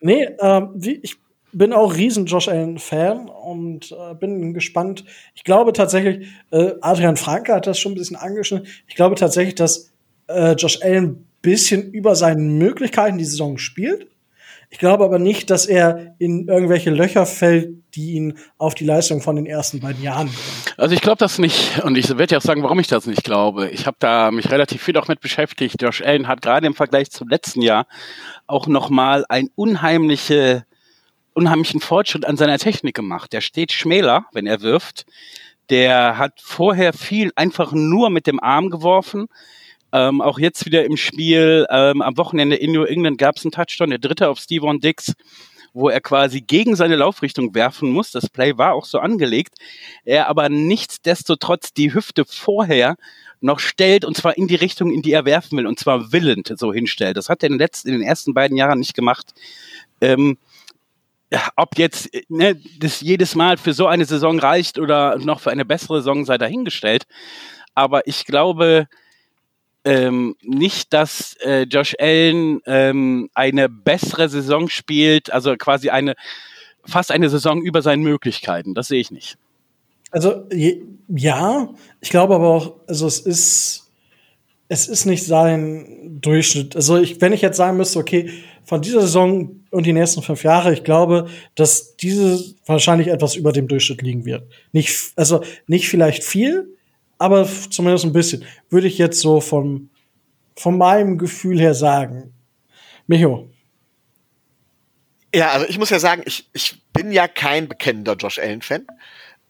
nee, 0.00 0.28
ähm, 0.40 0.70
wie, 0.74 1.00
ich 1.02 1.16
bin 1.52 1.72
auch 1.72 1.94
riesen 1.94 2.26
Josh 2.26 2.48
Allen 2.48 2.78
Fan 2.78 3.28
und 3.28 3.92
äh, 3.92 4.14
bin 4.14 4.54
gespannt. 4.54 5.04
Ich 5.34 5.44
glaube 5.44 5.72
tatsächlich, 5.72 6.28
äh, 6.50 6.72
Adrian 6.80 7.16
Franke 7.16 7.54
hat 7.54 7.66
das 7.66 7.78
schon 7.78 7.92
ein 7.92 7.96
bisschen 7.96 8.16
angeschnitten. 8.16 8.68
Ich 8.86 8.94
glaube 8.94 9.16
tatsächlich, 9.16 9.56
dass 9.56 9.92
äh, 10.28 10.52
Josh 10.52 10.80
Allen 10.82 11.26
bisschen 11.42 11.90
über 11.92 12.14
seinen 12.16 12.58
Möglichkeiten 12.58 13.18
die 13.18 13.24
Saison 13.24 13.58
spielt. 13.58 14.06
Ich 14.72 14.78
glaube 14.78 15.04
aber 15.04 15.18
nicht, 15.18 15.50
dass 15.50 15.66
er 15.66 16.14
in 16.18 16.46
irgendwelche 16.46 16.90
Löcher 16.90 17.26
fällt, 17.26 17.70
die 17.96 18.12
ihn 18.12 18.38
auf 18.56 18.76
die 18.76 18.84
Leistung 18.84 19.20
von 19.20 19.34
den 19.34 19.44
ersten 19.44 19.80
beiden 19.80 20.00
Jahren 20.00 20.28
bringen. 20.28 20.76
Also 20.76 20.94
ich 20.94 21.00
glaube 21.00 21.18
das 21.18 21.38
nicht 21.38 21.82
und 21.82 21.98
ich 21.98 22.08
werde 22.16 22.32
ja 22.32 22.38
auch 22.38 22.42
sagen, 22.42 22.62
warum 22.62 22.78
ich 22.78 22.86
das 22.86 23.06
nicht 23.06 23.24
glaube. 23.24 23.68
Ich 23.70 23.86
habe 23.86 23.96
da 23.98 24.30
mich 24.30 24.48
relativ 24.52 24.80
viel 24.80 24.96
auch 24.96 25.08
mit 25.08 25.20
beschäftigt. 25.20 25.82
Josh 25.82 26.02
Allen 26.02 26.28
hat 26.28 26.40
gerade 26.40 26.68
im 26.68 26.74
Vergleich 26.74 27.10
zum 27.10 27.28
letzten 27.28 27.62
Jahr 27.62 27.88
auch 28.46 28.68
nochmal 28.68 29.24
ein 29.28 29.50
unheimliche, 29.56 30.64
unheimlichen 31.34 31.80
Fortschritt 31.80 32.24
an 32.24 32.36
seiner 32.36 32.58
Technik 32.58 32.94
gemacht. 32.94 33.32
Der 33.32 33.40
steht 33.40 33.72
schmäler, 33.72 34.26
wenn 34.32 34.46
er 34.46 34.60
wirft. 34.60 35.04
Der 35.68 36.16
hat 36.16 36.40
vorher 36.40 36.92
viel 36.92 37.32
einfach 37.34 37.72
nur 37.72 38.08
mit 38.08 38.28
dem 38.28 38.40
Arm 38.40 38.70
geworfen. 38.70 39.26
Ähm, 39.92 40.20
auch 40.20 40.38
jetzt 40.38 40.66
wieder 40.66 40.84
im 40.84 40.96
Spiel 40.96 41.66
ähm, 41.70 42.02
am 42.02 42.16
Wochenende 42.16 42.56
in 42.56 42.72
New 42.72 42.84
England 42.84 43.18
gab 43.18 43.36
es 43.36 43.44
einen 43.44 43.52
Touchdown, 43.52 43.90
der 43.90 43.98
dritte 43.98 44.28
auf 44.28 44.38
Steven 44.38 44.80
Dix, 44.80 45.14
wo 45.72 45.88
er 45.88 46.00
quasi 46.00 46.40
gegen 46.40 46.76
seine 46.76 46.96
Laufrichtung 46.96 47.54
werfen 47.54 47.90
muss. 47.90 48.10
Das 48.10 48.28
Play 48.28 48.56
war 48.56 48.74
auch 48.74 48.84
so 48.84 48.98
angelegt. 48.98 49.54
Er 50.04 50.28
aber 50.28 50.48
nichtsdestotrotz 50.48 51.72
die 51.72 51.94
Hüfte 51.94 52.24
vorher 52.24 52.96
noch 53.40 53.58
stellt 53.58 54.04
und 54.04 54.16
zwar 54.16 54.36
in 54.36 54.48
die 54.48 54.56
Richtung, 54.56 54.92
in 54.92 55.02
die 55.02 55.12
er 55.12 55.24
werfen 55.24 55.56
will 55.58 55.66
und 55.66 55.78
zwar 55.78 56.12
willend 56.12 56.52
so 56.56 56.72
hinstellt. 56.72 57.16
Das 57.16 57.28
hat 57.28 57.42
er 57.42 57.46
in 57.46 57.54
den, 57.54 57.58
letzten, 57.58 57.88
in 57.88 57.94
den 57.94 58.02
ersten 58.02 58.34
beiden 58.34 58.56
Jahren 58.56 58.78
nicht 58.78 58.94
gemacht. 58.94 59.32
Ähm, 60.00 60.38
ob 61.56 61.78
jetzt 61.78 62.10
ne, 62.28 62.60
das 62.78 63.00
jedes 63.00 63.34
Mal 63.34 63.56
für 63.56 63.72
so 63.72 63.86
eine 63.86 64.04
Saison 64.04 64.38
reicht 64.38 64.78
oder 64.78 65.16
noch 65.18 65.40
für 65.40 65.50
eine 65.50 65.64
bessere 65.64 65.98
Saison 65.98 66.24
sei 66.24 66.38
dahingestellt. 66.38 67.06
Aber 67.74 68.06
ich 68.06 68.24
glaube 68.24 68.88
ähm, 69.84 70.36
nicht, 70.42 70.92
dass 70.92 71.36
äh, 71.40 71.62
Josh 71.62 71.94
Allen 71.98 72.60
ähm, 72.66 73.30
eine 73.34 73.68
bessere 73.68 74.28
Saison 74.28 74.68
spielt, 74.68 75.32
also 75.32 75.56
quasi 75.56 75.90
eine 75.90 76.14
fast 76.84 77.10
eine 77.12 77.28
Saison 77.28 77.62
über 77.62 77.82
seinen 77.82 78.02
Möglichkeiten. 78.02 78.74
Das 78.74 78.88
sehe 78.88 79.00
ich 79.00 79.10
nicht. 79.10 79.36
Also 80.10 80.48
ja, 81.08 81.68
ich 82.00 82.10
glaube 82.10 82.34
aber 82.34 82.48
auch, 82.48 82.76
also 82.86 83.06
es 83.06 83.20
ist 83.20 83.90
es 84.68 84.86
ist 84.86 85.04
nicht 85.04 85.26
sein 85.26 86.18
Durchschnitt. 86.20 86.76
Also 86.76 86.96
ich, 86.96 87.20
wenn 87.20 87.32
ich 87.32 87.42
jetzt 87.42 87.56
sagen 87.56 87.76
müsste, 87.76 87.98
okay, 87.98 88.30
von 88.64 88.80
dieser 88.80 89.00
Saison 89.00 89.64
und 89.70 89.84
die 89.84 89.92
nächsten 89.92 90.22
fünf 90.22 90.44
Jahre, 90.44 90.72
ich 90.72 90.84
glaube, 90.84 91.26
dass 91.56 91.96
diese 91.96 92.54
wahrscheinlich 92.66 93.08
etwas 93.08 93.34
über 93.34 93.50
dem 93.50 93.66
Durchschnitt 93.66 94.00
liegen 94.02 94.24
wird. 94.24 94.44
Nicht, 94.70 95.12
also 95.16 95.42
nicht 95.66 95.88
vielleicht 95.88 96.22
viel, 96.22 96.76
aber 97.20 97.46
zumindest 97.70 98.04
ein 98.04 98.12
bisschen. 98.12 98.44
Würde 98.68 98.88
ich 98.88 98.98
jetzt 98.98 99.20
so 99.20 99.40
vom, 99.40 99.90
von 100.56 100.76
meinem 100.76 101.18
Gefühl 101.18 101.60
her 101.60 101.74
sagen. 101.74 102.32
Micho. 103.06 103.48
Ja, 105.32 105.50
also 105.50 105.66
ich 105.68 105.78
muss 105.78 105.90
ja 105.90 106.00
sagen, 106.00 106.22
ich, 106.24 106.48
ich 106.52 106.82
bin 106.92 107.12
ja 107.12 107.28
kein 107.28 107.68
bekennender 107.68 108.16
Josh 108.16 108.40
Allen-Fan 108.40 108.86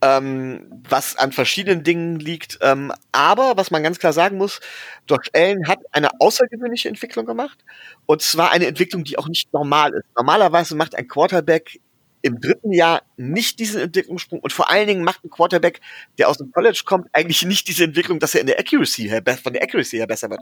ähm, 0.02 0.82
was 0.88 1.16
an 1.16 1.32
verschiedenen 1.32 1.82
Dingen 1.82 2.18
liegt. 2.18 2.58
Ähm, 2.62 2.92
aber 3.12 3.56
was 3.56 3.70
man 3.70 3.82
ganz 3.82 3.98
klar 3.98 4.12
sagen 4.12 4.38
muss, 4.38 4.60
Josh 5.08 5.30
Allen 5.34 5.68
hat 5.68 5.80
eine 5.92 6.08
außergewöhnliche 6.20 6.88
Entwicklung 6.88 7.26
gemacht. 7.26 7.58
Und 8.06 8.22
zwar 8.22 8.50
eine 8.50 8.66
Entwicklung, 8.66 9.04
die 9.04 9.18
auch 9.18 9.28
nicht 9.28 9.52
normal 9.52 9.92
ist. 9.94 10.06
Normalerweise 10.16 10.74
macht 10.74 10.94
ein 10.94 11.08
Quarterback 11.08 11.80
im 12.22 12.40
dritten 12.40 12.72
Jahr 12.72 13.02
nicht 13.16 13.58
diesen 13.58 13.80
Entwicklungssprung 13.80 14.40
und 14.40 14.52
vor 14.52 14.70
allen 14.70 14.86
Dingen 14.86 15.04
macht 15.04 15.24
ein 15.24 15.30
Quarterback, 15.30 15.80
der 16.18 16.28
aus 16.28 16.38
dem 16.38 16.52
College 16.52 16.82
kommt, 16.84 17.08
eigentlich 17.12 17.44
nicht 17.44 17.68
diese 17.68 17.84
Entwicklung, 17.84 18.18
dass 18.18 18.34
er 18.34 18.42
in 18.42 18.46
der 18.46 18.58
Accuracy 18.58 19.08
her, 19.08 19.22
von 19.42 19.52
der 19.52 19.62
Accuracy 19.62 19.96
her 19.96 20.06
besser 20.06 20.30
wird. 20.30 20.40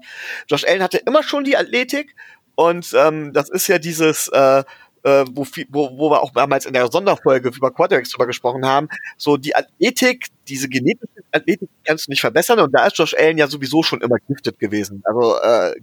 Josh 0.49 0.65
Allen 0.65 0.83
hatte 0.83 0.99
immer 0.99 1.23
schon 1.23 1.45
die 1.45 1.57
Athletik 1.57 2.15
und 2.55 2.93
ähm, 2.97 3.33
das 3.33 3.49
ist 3.49 3.69
ja 3.69 3.79
dieses 3.79 4.29
äh, 4.29 4.65
äh, 5.05 5.25
wo, 5.31 5.47
wo, 5.71 5.99
wo 5.99 6.11
wir 6.11 6.23
auch 6.23 6.33
damals 6.33 6.67
in 6.67 6.73
der 6.73 6.91
Sonderfolge 6.91 7.51
über 7.51 7.73
Quarterbacks 7.73 8.11
drüber 8.11 8.27
gesprochen 8.27 8.67
haben, 8.67 8.89
so 9.17 9.37
die 9.37 9.55
Athletik, 9.55 10.27
diese 10.49 10.69
genetische 10.69 11.23
Athletik 11.33 11.69
kannst 11.85 12.07
du 12.07 12.11
nicht 12.11 12.21
verbessern 12.21 12.59
und 12.61 12.73
da 12.73 12.87
ist 12.87 12.99
Josh 12.99 13.15
Allen 13.15 13.39
ja 13.39 13.47
sowieso 13.47 13.83
schon 13.83 14.01
immer 14.01 14.17
giftet 14.27 14.59
gewesen, 14.59 15.03
also 15.05 15.41
äh, 15.41 15.75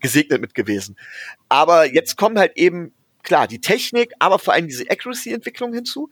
gesegnet 0.00 0.40
mit 0.40 0.54
gewesen. 0.54 0.96
Aber 1.48 1.84
jetzt 1.84 2.16
kommt 2.16 2.38
halt 2.38 2.56
eben, 2.56 2.92
klar, 3.22 3.46
die 3.48 3.60
Technik, 3.60 4.12
aber 4.18 4.38
vor 4.38 4.54
allem 4.54 4.68
diese 4.68 4.88
Accuracy-Entwicklung 4.90 5.72
hinzu. 5.72 6.10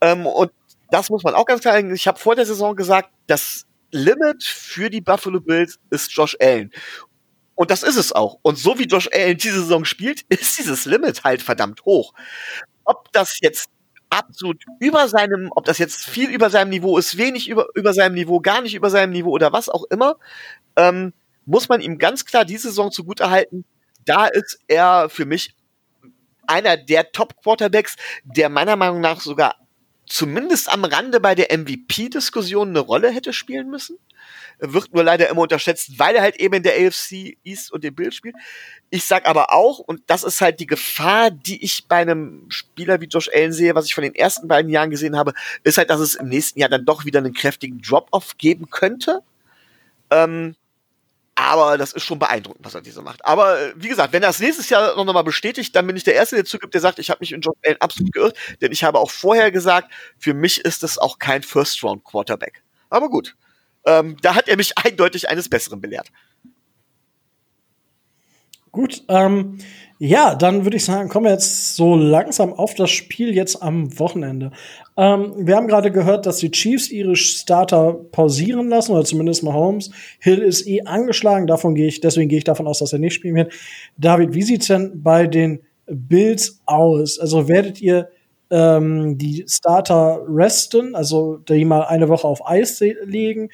Ähm, 0.00 0.26
und 0.26 0.52
das 0.90 1.10
muss 1.10 1.22
man 1.24 1.34
auch 1.34 1.46
ganz 1.46 1.62
klar 1.62 1.74
sagen. 1.74 1.94
Ich 1.94 2.06
habe 2.06 2.18
vor 2.18 2.36
der 2.36 2.46
Saison 2.46 2.76
gesagt, 2.76 3.10
das 3.26 3.66
Limit 3.90 4.42
für 4.42 4.90
die 4.90 5.00
Buffalo 5.00 5.40
Bills 5.40 5.78
ist 5.90 6.12
Josh 6.12 6.36
Allen. 6.40 6.70
Und 7.54 7.70
das 7.70 7.82
ist 7.82 7.96
es 7.96 8.12
auch. 8.12 8.38
Und 8.42 8.58
so 8.58 8.78
wie 8.78 8.84
Josh 8.84 9.08
Allen 9.12 9.36
diese 9.36 9.60
Saison 9.60 9.84
spielt, 9.84 10.22
ist 10.28 10.58
dieses 10.58 10.84
Limit 10.84 11.24
halt 11.24 11.42
verdammt 11.42 11.84
hoch. 11.84 12.14
Ob 12.84 13.12
das 13.12 13.38
jetzt 13.40 13.70
absolut 14.10 14.62
über 14.80 15.08
seinem, 15.08 15.50
ob 15.54 15.64
das 15.64 15.78
jetzt 15.78 16.04
viel 16.04 16.30
über 16.30 16.50
seinem 16.50 16.70
Niveau 16.70 16.98
ist, 16.98 17.16
wenig 17.16 17.48
über, 17.48 17.66
über 17.74 17.94
seinem 17.94 18.14
Niveau, 18.14 18.40
gar 18.40 18.60
nicht 18.60 18.74
über 18.74 18.90
seinem 18.90 19.12
Niveau 19.12 19.30
oder 19.30 19.52
was 19.52 19.68
auch 19.68 19.84
immer, 19.90 20.16
ähm, 20.76 21.14
muss 21.46 21.68
man 21.68 21.80
ihm 21.80 21.98
ganz 21.98 22.24
klar 22.24 22.44
diese 22.44 22.68
Saison 22.68 22.92
zugutehalten. 22.92 23.64
Da 24.04 24.26
ist 24.26 24.58
er 24.68 25.08
für 25.08 25.24
mich 25.24 25.54
einer 26.46 26.76
der 26.76 27.12
Top-Quarterbacks, 27.12 27.96
der 28.24 28.48
meiner 28.48 28.76
Meinung 28.76 29.00
nach 29.00 29.20
sogar 29.20 29.56
zumindest 30.06 30.70
am 30.70 30.84
Rande 30.84 31.20
bei 31.20 31.34
der 31.34 31.56
MVP-Diskussion 31.56 32.68
eine 32.70 32.80
Rolle 32.80 33.10
hätte 33.10 33.32
spielen 33.32 33.70
müssen 33.70 33.98
wird 34.62 34.94
nur 34.94 35.02
leider 35.02 35.28
immer 35.28 35.42
unterschätzt, 35.42 35.98
weil 35.98 36.14
er 36.14 36.22
halt 36.22 36.36
eben 36.36 36.54
in 36.54 36.62
der 36.62 36.74
AFC 36.74 37.36
East 37.42 37.72
und 37.72 37.82
dem 37.82 37.94
Bild 37.94 38.14
spielt. 38.14 38.36
Ich 38.90 39.04
sag 39.04 39.26
aber 39.26 39.52
auch, 39.52 39.80
und 39.80 40.02
das 40.06 40.22
ist 40.22 40.40
halt 40.40 40.60
die 40.60 40.66
Gefahr, 40.66 41.30
die 41.30 41.62
ich 41.64 41.86
bei 41.88 41.96
einem 41.96 42.46
Spieler 42.48 43.00
wie 43.00 43.06
Josh 43.06 43.28
Allen 43.34 43.52
sehe, 43.52 43.74
was 43.74 43.86
ich 43.86 43.94
von 43.94 44.04
den 44.04 44.14
ersten 44.14 44.46
beiden 44.46 44.70
Jahren 44.70 44.90
gesehen 44.90 45.16
habe, 45.16 45.34
ist 45.64 45.78
halt, 45.78 45.90
dass 45.90 46.00
es 46.00 46.14
im 46.14 46.28
nächsten 46.28 46.60
Jahr 46.60 46.68
dann 46.68 46.84
doch 46.84 47.04
wieder 47.04 47.18
einen 47.18 47.34
kräftigen 47.34 47.80
Drop-off 47.82 48.38
geben 48.38 48.70
könnte. 48.70 49.22
Ähm, 50.10 50.54
aber 51.34 51.78
das 51.78 51.92
ist 51.92 52.04
schon 52.04 52.18
beeindruckend, 52.18 52.64
was 52.64 52.74
er 52.74 52.82
diese 52.82 53.00
macht. 53.00 53.24
Aber 53.24 53.58
äh, 53.58 53.72
wie 53.76 53.88
gesagt, 53.88 54.12
wenn 54.12 54.22
er 54.22 54.28
das 54.28 54.40
nächstes 54.40 54.68
Jahr 54.68 54.96
noch 55.02 55.12
mal 55.12 55.22
bestätigt, 55.22 55.74
dann 55.74 55.86
bin 55.86 55.96
ich 55.96 56.04
der 56.04 56.14
Erste, 56.14 56.36
der 56.36 56.44
zugibt, 56.44 56.74
der 56.74 56.80
sagt, 56.80 56.98
ich 56.98 57.08
habe 57.10 57.18
mich 57.20 57.32
in 57.32 57.40
Josh 57.40 57.56
Allen 57.64 57.80
absolut 57.80 58.12
geirrt. 58.12 58.36
Denn 58.60 58.70
ich 58.72 58.84
habe 58.84 58.98
auch 58.98 59.10
vorher 59.10 59.50
gesagt, 59.50 59.90
für 60.18 60.34
mich 60.34 60.64
ist 60.64 60.82
es 60.82 60.98
auch 60.98 61.18
kein 61.18 61.42
First-Round-Quarterback. 61.42 62.62
Aber 62.90 63.08
gut, 63.08 63.34
ähm, 63.86 64.16
da 64.20 64.34
hat 64.34 64.48
er 64.48 64.56
mich 64.56 64.76
eindeutig 64.84 65.28
eines 65.28 65.48
Besseren 65.48 65.80
belehrt. 65.80 66.08
Gut, 68.72 69.04
ähm, 69.08 69.58
ja, 69.98 70.34
dann 70.34 70.64
würde 70.64 70.78
ich 70.78 70.84
sagen, 70.86 71.10
kommen 71.10 71.26
wir 71.26 71.32
jetzt 71.32 71.76
so 71.76 71.94
langsam 71.94 72.54
auf 72.54 72.74
das 72.74 72.90
Spiel 72.90 73.34
jetzt 73.34 73.62
am 73.62 73.98
Wochenende. 73.98 74.50
Ähm, 74.96 75.34
wir 75.36 75.56
haben 75.56 75.68
gerade 75.68 75.92
gehört, 75.92 76.24
dass 76.24 76.38
die 76.38 76.50
Chiefs 76.50 76.90
ihre 76.90 77.14
Starter 77.14 77.92
pausieren 77.92 78.70
lassen, 78.70 78.92
oder 78.92 79.04
zumindest 79.04 79.42
Mahomes. 79.42 79.90
Hill 80.20 80.38
ist 80.38 80.66
eh 80.66 80.82
angeschlagen, 80.86 81.46
davon 81.46 81.74
gehe 81.74 81.86
ich, 81.86 82.00
deswegen 82.00 82.30
gehe 82.30 82.38
ich 82.38 82.44
davon 82.44 82.66
aus, 82.66 82.78
dass 82.78 82.94
er 82.94 82.98
nicht 82.98 83.12
spielen 83.12 83.34
wird. 83.34 83.52
David, 83.98 84.32
wie 84.32 84.42
sieht's 84.42 84.68
denn 84.68 85.02
bei 85.02 85.26
den 85.26 85.60
Bills 85.86 86.62
aus? 86.64 87.18
Also 87.18 87.48
werdet 87.48 87.78
ihr 87.82 88.08
ähm, 88.50 89.18
die 89.18 89.44
Starter 89.46 90.22
resten, 90.26 90.94
also 90.94 91.36
die 91.36 91.66
mal 91.66 91.82
eine 91.84 92.08
Woche 92.08 92.26
auf 92.26 92.46
Eis 92.48 92.80
legen 93.04 93.50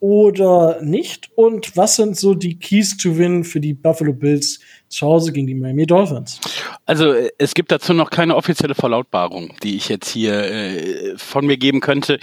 oder 0.00 0.80
nicht? 0.82 1.30
Und 1.34 1.76
was 1.76 1.96
sind 1.96 2.16
so 2.16 2.34
die 2.34 2.58
Keys 2.58 2.96
to 2.96 3.18
Win 3.18 3.44
für 3.44 3.60
die 3.60 3.74
Buffalo 3.74 4.12
Bills 4.12 4.60
zu 4.88 5.06
Hause 5.06 5.32
gegen 5.32 5.46
die 5.46 5.54
Miami 5.54 5.86
Dolphins? 5.86 6.40
Also 6.86 7.14
es 7.38 7.54
gibt 7.54 7.72
dazu 7.72 7.92
noch 7.94 8.10
keine 8.10 8.36
offizielle 8.36 8.74
Verlautbarung, 8.74 9.54
die 9.62 9.76
ich 9.76 9.88
jetzt 9.88 10.08
hier 10.08 10.34
äh, 10.34 11.14
von 11.16 11.46
mir 11.46 11.56
geben 11.56 11.80
könnte. 11.80 12.20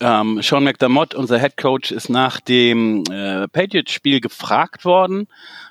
Ähm, 0.00 0.40
Sean 0.42 0.64
McDermott, 0.64 1.14
unser 1.14 1.38
Head 1.38 1.56
Coach, 1.56 1.90
ist 1.90 2.08
nach 2.08 2.40
dem 2.40 3.02
äh, 3.10 3.48
Patriots-Spiel 3.48 4.20
gefragt 4.20 4.84
worden 4.84 5.26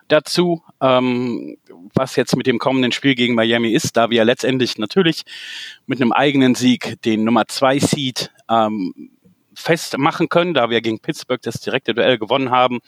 dazu, 0.07 0.61
ähm, 0.81 1.57
was 1.93 2.15
jetzt 2.15 2.35
mit 2.35 2.47
dem 2.47 2.59
kommenden 2.59 2.91
Spiel 2.91 3.15
gegen 3.15 3.35
Miami 3.35 3.71
ist, 3.71 3.97
da 3.97 4.09
wir 4.09 4.23
letztendlich 4.25 4.77
natürlich 4.77 5.23
mit 5.87 6.01
einem 6.01 6.11
eigenen 6.11 6.53
Sieg 6.53 7.01
den 7.03 7.23
Nummer 7.23 7.47
zwei 7.47 7.79
Seed 7.79 8.31
ähm, 8.49 9.14
festmachen 9.55 10.29
können, 10.29 10.53
da 10.53 10.69
wir 10.69 10.81
gegen 10.81 10.99
Pittsburgh 10.99 11.41
das 11.41 11.59
direkte 11.59 11.93
Duell 11.93 12.17
gewonnen 12.17 12.51
haben, 12.51 12.79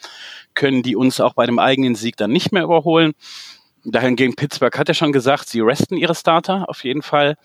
können 0.54 0.82
die 0.82 0.96
uns 0.96 1.20
auch 1.20 1.34
bei 1.34 1.46
dem 1.46 1.58
eigenen 1.58 1.94
Sieg 1.94 2.16
dann 2.16 2.30
nicht 2.30 2.52
mehr 2.52 2.64
überholen. 2.64 3.12
Dahin 3.84 4.16
gegen 4.16 4.34
Pittsburgh 4.34 4.76
hat 4.76 4.88
er 4.88 4.94
schon 4.94 5.12
gesagt, 5.12 5.48
sie 5.48 5.60
resten 5.60 5.96
ihre 5.96 6.14
Starter 6.14 6.68
auf 6.68 6.84
jeden 6.84 7.02
Fall. 7.02 7.36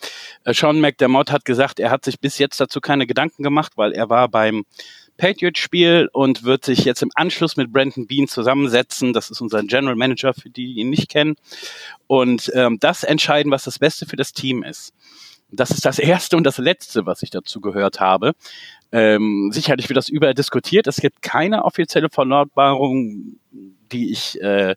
Äh, 0.43 0.53
Sean 0.53 0.81
McDermott 0.81 1.31
hat 1.31 1.45
gesagt, 1.45 1.79
er 1.79 1.91
hat 1.91 2.03
sich 2.03 2.19
bis 2.19 2.37
jetzt 2.37 2.59
dazu 2.59 2.81
keine 2.81 3.07
Gedanken 3.07 3.43
gemacht, 3.43 3.73
weil 3.75 3.93
er 3.93 4.09
war 4.09 4.27
beim 4.27 4.65
Patriots-Spiel 5.17 6.09
und 6.11 6.43
wird 6.43 6.65
sich 6.65 6.85
jetzt 6.85 7.03
im 7.03 7.11
Anschluss 7.15 7.55
mit 7.55 7.71
Brandon 7.71 8.07
Bean 8.07 8.27
zusammensetzen. 8.27 9.13
Das 9.13 9.29
ist 9.29 9.41
unser 9.41 9.61
General 9.63 9.95
Manager, 9.95 10.33
für 10.33 10.49
die, 10.49 10.73
die 10.73 10.81
ihn 10.81 10.89
nicht 10.89 11.09
kennen. 11.09 11.35
Und 12.07 12.51
ähm, 12.55 12.77
das 12.79 13.03
entscheiden, 13.03 13.51
was 13.51 13.63
das 13.63 13.79
Beste 13.79 14.05
für 14.05 14.15
das 14.15 14.33
Team 14.33 14.63
ist. 14.63 14.93
Das 15.55 15.71
ist 15.71 15.85
das 15.85 15.99
Erste 15.99 16.37
und 16.37 16.43
das 16.43 16.57
Letzte, 16.57 17.05
was 17.05 17.23
ich 17.23 17.29
dazu 17.29 17.61
gehört 17.61 17.99
habe. 17.99 18.33
Ähm, 18.91 19.49
sicherlich 19.51 19.89
wird 19.89 19.97
das 19.97 20.09
überall 20.09 20.33
diskutiert. 20.33 20.87
Es 20.87 20.97
gibt 20.97 21.21
keine 21.21 21.65
offizielle 21.65 22.09
Verlautbarung 22.09 23.39
die 23.93 24.11
ich 24.11 24.41
äh, 24.41 24.75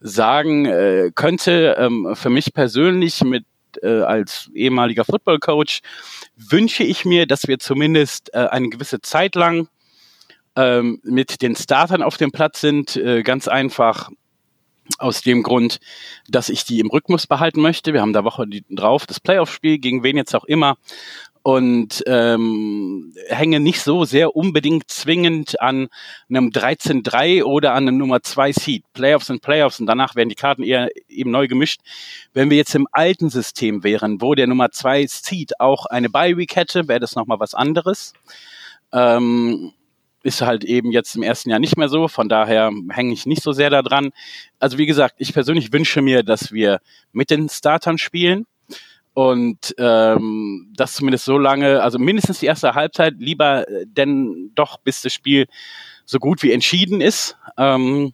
sagen 0.00 0.66
äh, 0.66 1.10
könnte. 1.14 1.76
Ähm, 1.78 2.14
für 2.14 2.30
mich 2.30 2.52
persönlich 2.52 3.22
mit 3.22 3.44
äh, 3.82 4.00
als 4.00 4.50
ehemaliger 4.54 5.04
Football 5.04 5.38
Coach 5.38 5.80
wünsche 6.36 6.82
ich 6.82 7.04
mir, 7.04 7.26
dass 7.26 7.48
wir 7.48 7.58
zumindest 7.58 8.34
äh, 8.34 8.48
eine 8.50 8.68
gewisse 8.68 9.00
Zeit 9.00 9.34
lang 9.34 9.68
ähm, 10.56 11.00
mit 11.04 11.40
den 11.40 11.54
Startern 11.54 12.02
auf 12.02 12.16
dem 12.16 12.32
Platz 12.32 12.60
sind. 12.60 12.96
Äh, 12.96 13.22
ganz 13.22 13.48
einfach 13.48 14.10
aus 14.98 15.22
dem 15.22 15.42
Grund, 15.42 15.80
dass 16.28 16.48
ich 16.48 16.64
die 16.64 16.80
im 16.80 16.90
Rhythmus 16.90 17.26
behalten 17.26 17.60
möchte. 17.60 17.92
Wir 17.92 18.00
haben 18.00 18.12
da 18.12 18.24
Woche 18.24 18.46
drauf 18.70 19.06
das 19.06 19.20
Playoff-Spiel, 19.20 19.78
gegen 19.78 20.02
wen 20.02 20.16
jetzt 20.16 20.34
auch 20.34 20.44
immer 20.44 20.76
und 21.48 22.02
ähm, 22.06 23.14
hänge 23.28 23.58
nicht 23.58 23.80
so 23.80 24.04
sehr 24.04 24.36
unbedingt 24.36 24.90
zwingend 24.90 25.60
an 25.62 25.88
einem 26.28 26.50
13-3 26.50 27.42
oder 27.42 27.72
an 27.72 27.88
einem 27.88 27.96
Nummer 27.96 28.22
2 28.22 28.52
Seed. 28.52 28.84
Playoffs 28.92 29.28
sind 29.28 29.40
Playoffs 29.40 29.80
und 29.80 29.86
danach 29.86 30.14
werden 30.14 30.28
die 30.28 30.34
Karten 30.34 30.62
eher 30.62 30.90
eben 31.08 31.30
neu 31.30 31.48
gemischt. 31.48 31.80
Wenn 32.34 32.50
wir 32.50 32.58
jetzt 32.58 32.74
im 32.74 32.86
alten 32.92 33.30
System 33.30 33.82
wären, 33.82 34.20
wo 34.20 34.34
der 34.34 34.46
Nummer 34.46 34.70
2 34.70 35.06
Seed 35.06 35.58
auch 35.58 35.86
eine 35.86 36.10
Bye-Week 36.10 36.54
hätte, 36.54 36.86
wäre 36.86 37.00
das 37.00 37.14
nochmal 37.16 37.40
was 37.40 37.54
anderes. 37.54 38.12
Ähm, 38.92 39.72
ist 40.22 40.42
halt 40.42 40.64
eben 40.64 40.90
jetzt 40.90 41.14
im 41.16 41.22
ersten 41.22 41.50
Jahr 41.50 41.58
nicht 41.58 41.76
mehr 41.76 41.88
so, 41.88 42.08
von 42.08 42.28
daher 42.28 42.70
hänge 42.90 43.12
ich 43.12 43.26
nicht 43.26 43.42
so 43.42 43.52
sehr 43.52 43.70
daran. 43.70 44.10
Also 44.58 44.78
wie 44.78 44.86
gesagt, 44.86 45.16
ich 45.18 45.32
persönlich 45.32 45.72
wünsche 45.72 46.02
mir, 46.02 46.22
dass 46.22 46.52
wir 46.52 46.80
mit 47.12 47.30
den 47.30 47.48
Startern 47.48 47.98
spielen 47.98 48.46
und 49.14 49.74
ähm, 49.78 50.72
das 50.76 50.94
zumindest 50.94 51.24
so 51.24 51.38
lange, 51.38 51.82
also 51.82 51.98
mindestens 51.98 52.40
die 52.40 52.46
erste 52.46 52.74
Halbzeit, 52.74 53.14
lieber 53.18 53.64
denn 53.84 54.52
doch, 54.54 54.78
bis 54.78 55.02
das 55.02 55.12
Spiel 55.12 55.46
so 56.04 56.18
gut 56.18 56.42
wie 56.42 56.52
entschieden 56.52 57.00
ist. 57.00 57.36
Ähm, 57.56 58.12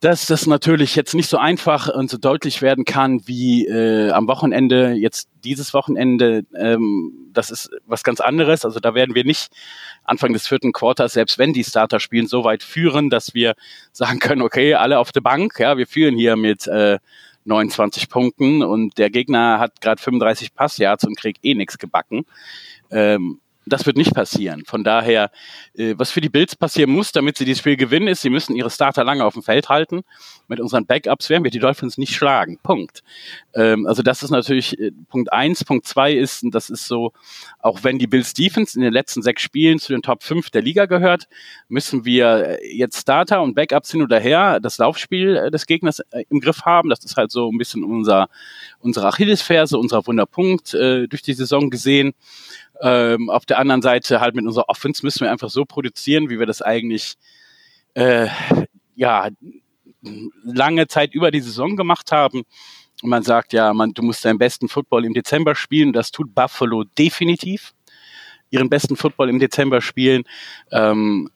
dass 0.00 0.26
das 0.26 0.46
natürlich 0.46 0.94
jetzt 0.94 1.14
nicht 1.14 1.28
so 1.28 1.38
einfach 1.38 1.88
und 1.88 2.10
so 2.10 2.18
deutlich 2.18 2.60
werden 2.60 2.84
kann 2.84 3.26
wie 3.26 3.66
äh, 3.66 4.10
am 4.10 4.28
Wochenende, 4.28 4.92
jetzt 4.92 5.28
dieses 5.42 5.72
Wochenende, 5.72 6.44
ähm, 6.54 7.30
das 7.32 7.50
ist 7.50 7.70
was 7.86 8.02
ganz 8.02 8.20
anderes. 8.20 8.64
Also 8.64 8.78
da 8.78 8.94
werden 8.94 9.14
wir 9.14 9.24
nicht 9.24 9.48
Anfang 10.04 10.34
des 10.34 10.46
vierten 10.46 10.72
Quarters, 10.72 11.14
selbst 11.14 11.38
wenn 11.38 11.54
die 11.54 11.64
Starter 11.64 11.98
spielen, 11.98 12.26
so 12.26 12.44
weit 12.44 12.62
führen, 12.62 13.08
dass 13.08 13.32
wir 13.32 13.54
sagen 13.92 14.18
können, 14.18 14.42
okay, 14.42 14.74
alle 14.74 14.98
auf 14.98 15.12
der 15.12 15.22
Bank, 15.22 15.58
ja, 15.58 15.78
wir 15.78 15.86
führen 15.86 16.16
hier 16.16 16.36
mit 16.36 16.66
äh, 16.66 16.98
29 17.44 18.08
Punkten 18.08 18.62
und 18.62 18.98
der 18.98 19.08
Gegner 19.08 19.58
hat 19.58 19.80
gerade 19.80 20.02
35 20.02 20.54
Passyards 20.54 21.04
und 21.04 21.16
kriegt 21.16 21.44
eh 21.44 21.54
nichts 21.54 21.78
gebacken. 21.78 22.26
Ähm, 22.90 23.40
das 23.66 23.84
wird 23.84 23.96
nicht 23.96 24.14
passieren. 24.14 24.62
Von 24.64 24.84
daher, 24.84 25.30
äh, 25.74 25.94
was 25.96 26.12
für 26.12 26.20
die 26.20 26.28
Bills 26.28 26.54
passieren 26.54 26.90
muss, 26.90 27.10
damit 27.12 27.36
sie 27.36 27.44
dieses 27.44 27.58
Spiel 27.58 27.76
gewinnen, 27.76 28.06
ist, 28.06 28.22
sie 28.22 28.30
müssen 28.30 28.54
ihre 28.54 28.70
Starter 28.70 29.02
lange 29.02 29.24
auf 29.24 29.34
dem 29.34 29.42
Feld 29.42 29.68
halten. 29.68 30.02
Mit 30.46 30.60
unseren 30.60 30.86
Backups 30.86 31.28
werden 31.28 31.42
wir 31.42 31.50
die 31.50 31.58
Dolphins 31.58 31.98
nicht 31.98 32.14
schlagen. 32.14 32.58
Punkt. 32.62 33.02
Ähm, 33.54 33.86
also 33.86 34.02
das 34.02 34.22
ist 34.22 34.30
natürlich 34.30 34.78
äh, 34.78 34.92
Punkt 35.08 35.32
eins. 35.32 35.64
Punkt 35.64 35.86
zwei 35.86 36.12
ist, 36.12 36.44
und 36.44 36.54
das 36.54 36.70
ist 36.70 36.86
so, 36.86 37.12
auch 37.58 37.82
wenn 37.82 37.98
die 37.98 38.06
Bills 38.06 38.34
Defense 38.34 38.78
in 38.78 38.82
den 38.82 38.92
letzten 38.92 39.22
sechs 39.22 39.42
Spielen 39.42 39.80
zu 39.80 39.92
den 39.92 40.02
Top 40.02 40.22
5 40.22 40.50
der 40.50 40.62
Liga 40.62 40.86
gehört, 40.86 41.26
müssen 41.68 42.04
wir 42.04 42.60
äh, 42.60 42.76
jetzt 42.76 43.00
Starter 43.00 43.42
und 43.42 43.54
Backups 43.54 43.90
hin 43.90 44.02
oder 44.02 44.20
her 44.20 44.60
das 44.60 44.78
Laufspiel 44.78 45.36
äh, 45.36 45.50
des 45.50 45.66
Gegners 45.66 46.00
äh, 46.10 46.24
im 46.30 46.38
Griff 46.40 46.62
haben. 46.62 46.88
Das 46.88 47.04
ist 47.04 47.16
halt 47.16 47.32
so 47.32 47.50
ein 47.50 47.58
bisschen 47.58 47.82
unser, 47.82 48.28
unsere 48.78 49.08
Achillesferse, 49.08 49.76
unser 49.76 50.06
Wunderpunkt 50.06 50.72
äh, 50.74 51.08
durch 51.08 51.22
die 51.22 51.34
Saison 51.34 51.68
gesehen. 51.68 52.14
Ähm, 52.82 53.30
auf 53.30 53.46
der 53.46 53.58
anderen 53.58 53.82
Seite 53.82 54.20
halt 54.20 54.34
mit 54.34 54.44
unserer 54.44 54.68
Offense 54.68 55.04
müssen 55.04 55.20
wir 55.20 55.30
einfach 55.30 55.50
so 55.50 55.64
produzieren, 55.64 56.30
wie 56.30 56.38
wir 56.38 56.46
das 56.46 56.62
eigentlich 56.62 57.16
äh, 57.94 58.28
ja 58.94 59.28
lange 60.44 60.86
Zeit 60.86 61.14
über 61.14 61.30
die 61.30 61.40
Saison 61.40 61.76
gemacht 61.76 62.12
haben. 62.12 62.44
Und 63.02 63.10
man 63.10 63.22
sagt 63.22 63.52
ja, 63.52 63.72
man, 63.72 63.92
du 63.92 64.02
musst 64.02 64.24
deinen 64.24 64.38
besten 64.38 64.68
Football 64.68 65.04
im 65.04 65.14
Dezember 65.14 65.54
spielen. 65.54 65.92
Das 65.92 66.10
tut 66.10 66.34
Buffalo 66.34 66.84
definitiv. 66.98 67.74
Ihren 68.50 68.70
besten 68.70 68.96
Football 68.96 69.28
im 69.28 69.38
Dezember 69.38 69.80
spielen. 69.80 70.24
Ähm, 70.70 71.30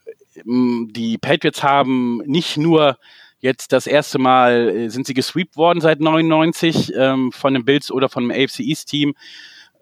die 0.45 1.19
Patriots 1.19 1.63
haben 1.63 2.19
nicht 2.19 2.57
nur 2.57 2.99
jetzt 3.41 3.73
das 3.73 3.87
erste 3.87 4.19
Mal 4.19 4.69
äh, 4.69 4.89
sind 4.91 5.07
sie 5.07 5.15
gesweept 5.15 5.57
worden 5.57 5.81
seit 5.81 6.01
99 6.01 6.93
ähm, 6.95 7.33
von 7.33 7.55
den 7.55 7.65
Bills 7.65 7.91
oder 7.91 8.09
von 8.09 8.29
dem 8.29 8.31
AFC 8.31 8.61
East 8.61 8.89
Team, 8.89 9.15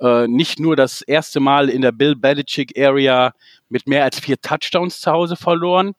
äh, 0.01 0.27
nicht 0.29 0.61
nur 0.61 0.77
das 0.77 1.03
erste 1.03 1.41
Mal 1.41 1.69
in 1.69 1.83
der 1.83 1.93
Bill 1.93 2.17
Belichick 2.17 2.79
Area 2.79 3.33
mit 3.69 3.87
mehr 3.87 4.05
als 4.05 4.19
vier 4.19 4.41
Touchdowns 4.41 5.01
zu 5.01 5.11
Hause 5.11 5.37
verloren. 5.37 5.95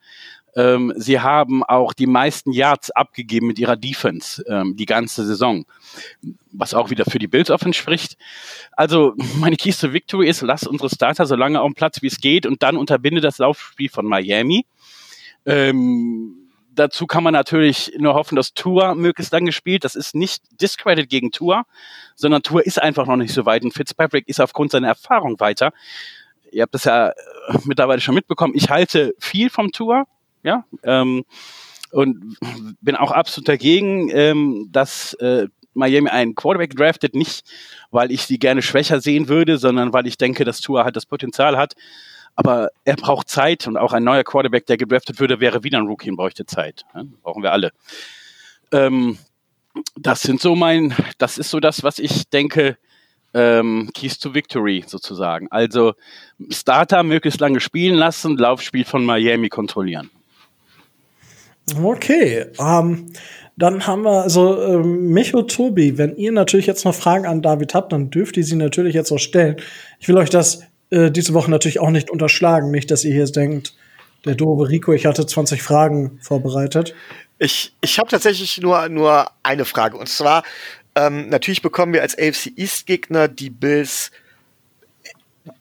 Ähm, 0.55 0.91
sie 0.95 1.19
haben 1.19 1.63
auch 1.63 1.93
die 1.93 2.07
meisten 2.07 2.51
Yards 2.51 2.89
abgegeben 2.91 3.47
mit 3.47 3.59
ihrer 3.59 3.75
Defense 3.75 4.43
ähm, 4.47 4.75
die 4.75 4.87
ganze 4.87 5.25
Saison, 5.25 5.65
was 6.51 6.73
auch 6.73 6.89
wieder 6.89 7.05
für 7.05 7.19
die 7.19 7.27
Bills 7.27 7.51
offen 7.51 7.73
spricht. 7.73 8.17
Also 8.71 9.13
meine 9.37 9.57
Keys 9.57 9.79
to 9.79 9.93
Victory 9.93 10.27
ist, 10.27 10.41
lass 10.41 10.65
unsere 10.65 10.89
Starter 10.89 11.25
so 11.25 11.35
lange 11.35 11.61
auf 11.61 11.69
dem 11.69 11.75
Platz 11.75 12.01
wie 12.01 12.07
es 12.07 12.19
geht 12.19 12.45
und 12.45 12.63
dann 12.63 12.77
unterbinde 12.77 13.21
das 13.21 13.37
Laufspiel 13.37 13.89
von 13.89 14.05
Miami. 14.05 14.65
Ähm, 15.45 16.38
dazu 16.79 17.05
kann 17.05 17.23
man 17.23 17.33
natürlich 17.33 17.93
nur 17.97 18.13
hoffen, 18.13 18.35
dass 18.35 18.53
Tour 18.53 18.95
möglichst 18.95 19.33
lang 19.33 19.45
gespielt. 19.45 19.83
Das 19.83 19.95
ist 19.95 20.15
nicht 20.15 20.43
Discredit 20.61 21.09
gegen 21.09 21.31
Tour, 21.31 21.63
sondern 22.15 22.41
Tour 22.41 22.65
ist 22.65 22.81
einfach 22.81 23.05
noch 23.05 23.17
nicht 23.17 23.33
so 23.33 23.45
weit 23.45 23.63
und 23.63 23.73
Fitzpatrick 23.73 24.27
ist 24.27 24.39
aufgrund 24.39 24.71
seiner 24.71 24.87
Erfahrung 24.87 25.39
weiter. 25.39 25.73
Ihr 26.51 26.63
habt 26.63 26.73
das 26.73 26.85
ja 26.85 27.09
äh, 27.09 27.13
mittlerweile 27.65 28.01
schon 28.01 28.15
mitbekommen. 28.15 28.53
Ich 28.55 28.69
halte 28.69 29.13
viel 29.19 29.49
vom 29.49 29.71
Tour, 29.71 30.05
ja, 30.43 30.65
ähm, 30.83 31.25
und 31.91 32.37
bin 32.81 32.95
auch 32.95 33.11
absolut 33.11 33.49
dagegen, 33.49 34.09
ähm, 34.11 34.69
dass 34.71 35.13
äh, 35.15 35.47
Miami 35.73 36.09
einen 36.09 36.35
Quarterback 36.35 36.75
draftet, 36.75 37.15
nicht 37.15 37.43
weil 37.91 38.11
ich 38.11 38.23
sie 38.23 38.39
gerne 38.39 38.61
schwächer 38.61 39.01
sehen 39.01 39.27
würde, 39.27 39.57
sondern 39.57 39.93
weil 39.93 40.07
ich 40.07 40.17
denke, 40.17 40.45
dass 40.45 40.61
Tour 40.61 40.83
halt 40.83 40.95
das 40.95 41.05
Potenzial 41.05 41.57
hat, 41.57 41.73
aber 42.39 42.71
er 42.85 42.95
braucht 42.95 43.27
Zeit 43.27 43.67
und 43.67 43.75
auch 43.75 43.91
ein 43.91 44.05
neuer 44.05 44.23
Quarterback, 44.23 44.65
der 44.65 44.77
gedraftet 44.77 45.19
würde, 45.19 45.41
wäre 45.41 45.65
wieder 45.65 45.77
ein 45.77 45.87
Rookie 45.87 46.09
und 46.09 46.15
bräuchte 46.15 46.45
Zeit. 46.45 46.85
Ja, 46.95 47.03
brauchen 47.21 47.43
wir 47.43 47.51
alle. 47.51 47.73
Ähm, 48.71 49.17
das 49.97 50.21
sind 50.21 50.39
so 50.39 50.55
mein, 50.55 50.95
das 51.17 51.37
ist 51.37 51.49
so 51.49 51.59
das, 51.59 51.83
was 51.83 51.99
ich 51.99 52.29
denke, 52.29 52.77
ähm, 53.33 53.89
Keys 53.93 54.19
to 54.19 54.33
Victory 54.33 54.85
sozusagen. 54.87 55.49
Also 55.51 55.95
Starter 56.49 57.03
möglichst 57.03 57.41
lange 57.41 57.59
spielen 57.59 57.95
lassen, 57.95 58.37
Laufspiel 58.37 58.85
von 58.85 59.03
Miami 59.03 59.49
kontrollieren. 59.49 60.09
Okay, 61.83 62.45
ähm, 62.57 63.07
dann 63.57 63.85
haben 63.85 64.03
wir, 64.03 64.23
also 64.23 64.63
ähm, 64.63 65.09
Micho 65.09 65.41
Tobi, 65.41 65.97
wenn 65.97 66.15
ihr 66.15 66.31
natürlich 66.31 66.67
jetzt 66.67 66.85
noch 66.85 66.95
Fragen 66.95 67.25
an 67.25 67.41
David 67.41 67.73
habt, 67.73 67.91
dann 67.91 68.09
dürft 68.09 68.37
ihr 68.37 68.45
sie 68.45 68.55
natürlich 68.55 68.95
jetzt 68.95 69.11
auch 69.11 69.19
stellen. 69.19 69.57
Ich 69.99 70.07
will 70.07 70.17
euch 70.17 70.29
das 70.29 70.63
äh, 70.89 71.11
diese 71.11 71.33
Woche 71.33 71.51
natürlich 71.51 71.79
auch 71.79 71.91
nicht 71.91 72.09
unterschlagen. 72.09 72.71
Nicht, 72.71 72.91
dass 72.91 73.03
ihr 73.03 73.13
hier 73.13 73.25
denkt, 73.25 73.75
der 74.25 74.35
doofe 74.35 74.69
Rico, 74.69 74.93
ich 74.93 75.05
hatte 75.05 75.25
20 75.25 75.61
Fragen 75.61 76.19
vorbereitet. 76.21 76.93
Ich, 77.37 77.73
ich 77.81 77.99
habe 77.99 78.09
tatsächlich 78.09 78.59
nur, 78.59 78.89
nur 78.89 79.31
eine 79.43 79.65
Frage. 79.65 79.97
Und 79.97 80.09
zwar, 80.09 80.43
ähm, 80.95 81.29
natürlich 81.29 81.61
bekommen 81.61 81.93
wir 81.93 82.01
als 82.01 82.17
AFC 82.17 82.51
East-Gegner 82.57 83.27
die 83.27 83.49
Bills 83.49 84.11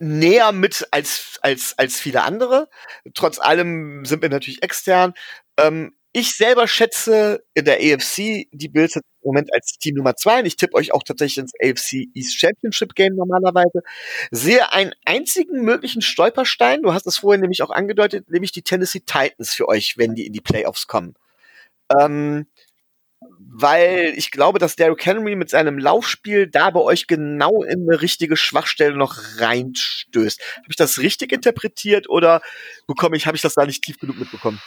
näher 0.00 0.52
mit 0.52 0.86
als, 0.90 1.38
als, 1.42 1.74
als 1.78 2.00
viele 2.00 2.22
andere. 2.22 2.68
Trotz 3.14 3.38
allem 3.38 4.04
sind 4.04 4.22
wir 4.22 4.28
natürlich 4.28 4.62
extern. 4.62 5.14
Ähm, 5.56 5.92
ich 6.12 6.36
selber 6.36 6.66
schätze 6.66 7.44
in 7.54 7.64
der 7.64 7.76
AFC 7.76 8.46
die 8.52 8.68
Bills 8.68 8.96
im 8.96 9.02
Moment 9.22 9.52
als 9.52 9.72
Team 9.78 9.96
Nummer 9.96 10.16
zwei. 10.16 10.40
Und 10.40 10.46
ich 10.46 10.56
tippe 10.56 10.74
euch 10.74 10.92
auch 10.92 11.02
tatsächlich 11.02 11.38
ins 11.38 11.52
AFC 11.62 12.08
East 12.14 12.38
Championship 12.38 12.94
Game 12.94 13.14
normalerweise. 13.14 13.82
Sehe 14.30 14.72
einen 14.72 14.94
einzigen 15.04 15.62
möglichen 15.62 16.02
Stolperstein. 16.02 16.82
Du 16.82 16.94
hast 16.94 17.06
es 17.06 17.18
vorhin 17.18 17.42
nämlich 17.42 17.62
auch 17.62 17.70
angedeutet, 17.70 18.30
nämlich 18.30 18.52
die 18.52 18.62
Tennessee 18.62 19.00
Titans 19.00 19.54
für 19.54 19.68
euch, 19.68 19.98
wenn 19.98 20.14
die 20.14 20.26
in 20.26 20.32
die 20.32 20.40
Playoffs 20.40 20.86
kommen. 20.86 21.14
Ähm, 22.00 22.46
weil 23.20 24.12
ich 24.16 24.30
glaube, 24.30 24.58
dass 24.58 24.76
Derrick 24.76 25.04
Henry 25.04 25.34
mit 25.34 25.50
seinem 25.50 25.78
Laufspiel 25.78 26.46
da 26.46 26.70
bei 26.70 26.80
euch 26.80 27.06
genau 27.06 27.62
in 27.64 27.88
eine 27.88 28.00
richtige 28.00 28.36
Schwachstelle 28.36 28.96
noch 28.96 29.18
reinstößt. 29.38 30.40
Habe 30.56 30.66
ich 30.68 30.76
das 30.76 30.98
richtig 30.98 31.32
interpretiert 31.32 32.08
oder 32.08 32.40
bekomme 32.86 33.16
ich, 33.16 33.26
habe 33.26 33.36
ich 33.36 33.42
das 33.42 33.54
da 33.54 33.66
nicht 33.66 33.82
tief 33.82 33.98
genug 33.98 34.18
mitbekommen? 34.18 34.60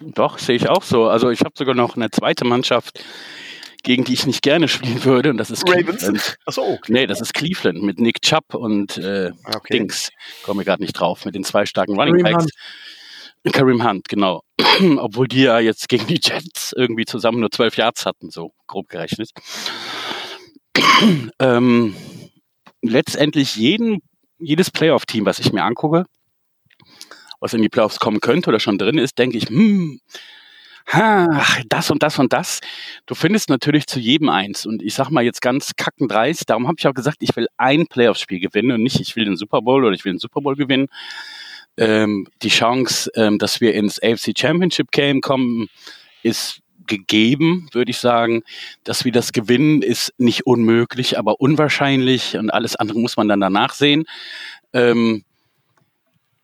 Doch, 0.00 0.38
sehe 0.38 0.56
ich 0.56 0.68
auch 0.68 0.82
so. 0.82 1.08
Also 1.08 1.30
ich 1.30 1.40
habe 1.40 1.52
sogar 1.56 1.74
noch 1.74 1.96
eine 1.96 2.10
zweite 2.10 2.44
Mannschaft, 2.44 3.02
gegen 3.82 4.04
die 4.04 4.14
ich 4.14 4.26
nicht 4.26 4.42
gerne 4.42 4.68
spielen 4.68 5.04
würde, 5.04 5.30
und 5.30 5.36
das 5.36 5.50
ist 5.50 5.68
Ravens. 5.68 5.98
Cleveland. 5.98 6.36
Achso. 6.46 6.78
Nee, 6.88 7.06
das 7.06 7.20
ist 7.20 7.34
Cleveland 7.34 7.82
mit 7.82 7.98
Nick 8.00 8.22
Chubb 8.22 8.54
und 8.54 8.96
äh, 8.98 9.30
Ah, 9.44 9.56
Okay. 9.56 9.78
Dings. 9.78 10.10
Komme 10.42 10.62
ich 10.62 10.66
gerade 10.66 10.82
nicht 10.82 10.94
drauf, 10.94 11.24
mit 11.24 11.34
den 11.34 11.44
zwei 11.44 11.66
starken 11.66 11.98
Running 11.98 12.22
Kareem 12.22 12.38
Backs. 12.38 12.52
Kareem 13.52 13.86
Hunt, 13.86 14.08
genau. 14.08 14.40
Obwohl 14.98 15.28
die 15.28 15.42
ja 15.42 15.58
jetzt 15.58 15.88
gegen 15.90 16.06
die 16.06 16.20
Jets 16.22 16.72
irgendwie 16.74 17.04
zusammen 17.04 17.40
nur 17.40 17.50
zwölf 17.50 17.76
Yards 17.76 18.06
hatten, 18.06 18.30
so 18.30 18.52
grob 18.66 18.88
gerechnet. 18.88 19.30
ähm, 21.38 21.94
letztendlich 22.82 23.56
jeden, 23.56 23.98
jedes 24.38 24.70
Playoff-Team, 24.70 25.26
was 25.26 25.38
ich 25.38 25.52
mir 25.52 25.62
angucke, 25.62 26.04
was 27.44 27.52
in 27.52 27.60
die 27.60 27.68
Playoffs 27.68 28.00
kommen 28.00 28.20
könnte 28.20 28.48
oder 28.48 28.58
schon 28.58 28.78
drin 28.78 28.96
ist, 28.96 29.18
denke 29.18 29.36
ich, 29.36 29.48
hm, 29.50 30.00
ha, 30.90 31.42
das 31.68 31.90
und 31.90 32.02
das 32.02 32.18
und 32.18 32.32
das. 32.32 32.60
Du 33.04 33.14
findest 33.14 33.50
natürlich 33.50 33.86
zu 33.86 34.00
jedem 34.00 34.30
eins. 34.30 34.64
Und 34.64 34.82
ich 34.82 34.94
sag 34.94 35.10
mal 35.10 35.22
jetzt 35.22 35.42
ganz 35.42 35.72
kackendreist, 35.76 36.48
darum 36.48 36.66
habe 36.66 36.76
ich 36.78 36.86
auch 36.86 36.94
gesagt, 36.94 37.18
ich 37.20 37.36
will 37.36 37.46
ein 37.58 37.86
Playoff-Spiel 37.86 38.40
gewinnen 38.40 38.72
und 38.72 38.82
nicht, 38.82 38.98
ich 38.98 39.14
will 39.14 39.26
den 39.26 39.36
Super 39.36 39.60
Bowl 39.60 39.84
oder 39.84 39.94
ich 39.94 40.06
will 40.06 40.14
den 40.14 40.18
Super 40.18 40.40
Bowl 40.40 40.56
gewinnen. 40.56 40.86
Ähm, 41.76 42.26
die 42.42 42.48
Chance, 42.48 43.10
ähm, 43.14 43.38
dass 43.38 43.60
wir 43.60 43.74
ins 43.74 44.02
AFC 44.02 44.32
Championship 44.34 44.90
Game 44.90 45.20
kommen, 45.20 45.68
ist 46.22 46.60
gegeben, 46.86 47.68
würde 47.72 47.90
ich 47.90 47.98
sagen. 47.98 48.42
Dass 48.84 49.04
wir 49.04 49.12
das 49.12 49.32
gewinnen, 49.32 49.82
ist 49.82 50.14
nicht 50.16 50.46
unmöglich, 50.46 51.18
aber 51.18 51.42
unwahrscheinlich 51.42 52.38
und 52.38 52.48
alles 52.48 52.74
andere 52.74 52.98
muss 53.00 53.18
man 53.18 53.28
dann 53.28 53.40
danach 53.40 53.74
sehen. 53.74 54.04
Ähm, 54.72 55.24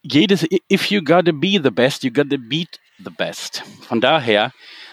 jedes, 0.03 0.47
if 0.69 0.91
you 0.91 1.03
gotta 1.03 1.33
be 1.33 1.61
the 1.63 1.71
best, 1.71 2.05
you 2.05 2.11
gotta 2.11 2.37
beat 2.39 2.79
the 3.03 3.11
best. 3.11 3.63
Von 3.83 4.01
daher 4.01 4.53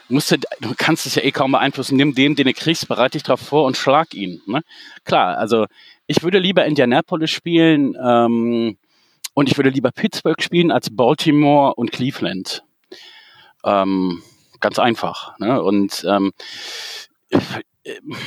musst 0.09 0.31
du, 0.31 0.37
du 0.61 0.73
kannst 0.77 1.05
es 1.05 1.15
ja 1.15 1.23
eh 1.23 1.31
kaum 1.31 1.51
beeinflussen. 1.51 1.97
Nimm 1.97 2.15
den, 2.15 2.35
den 2.35 2.47
du 2.47 2.53
kriegst, 2.53 2.87
bereite 2.87 3.13
dich 3.13 3.23
darauf 3.23 3.41
vor 3.41 3.65
und 3.65 3.77
schlag 3.77 4.13
ihn. 4.13 4.41
Ne? 4.45 4.61
Klar, 5.03 5.37
also 5.37 5.65
ich 6.07 6.23
würde 6.23 6.39
lieber 6.39 6.65
Indianapolis 6.65 7.31
spielen 7.31 7.95
ähm, 8.01 8.77
und 9.33 9.49
ich 9.49 9.57
würde 9.57 9.69
lieber 9.69 9.91
Pittsburgh 9.91 10.41
spielen 10.41 10.71
als 10.71 10.89
Baltimore 10.89 11.73
und 11.75 11.91
Cleveland. 11.91 12.63
Ähm, 13.63 14.23
ganz 14.59 14.79
einfach. 14.79 15.37
Ne? 15.39 15.61
Und 15.61 16.05
ähm, 16.07 16.31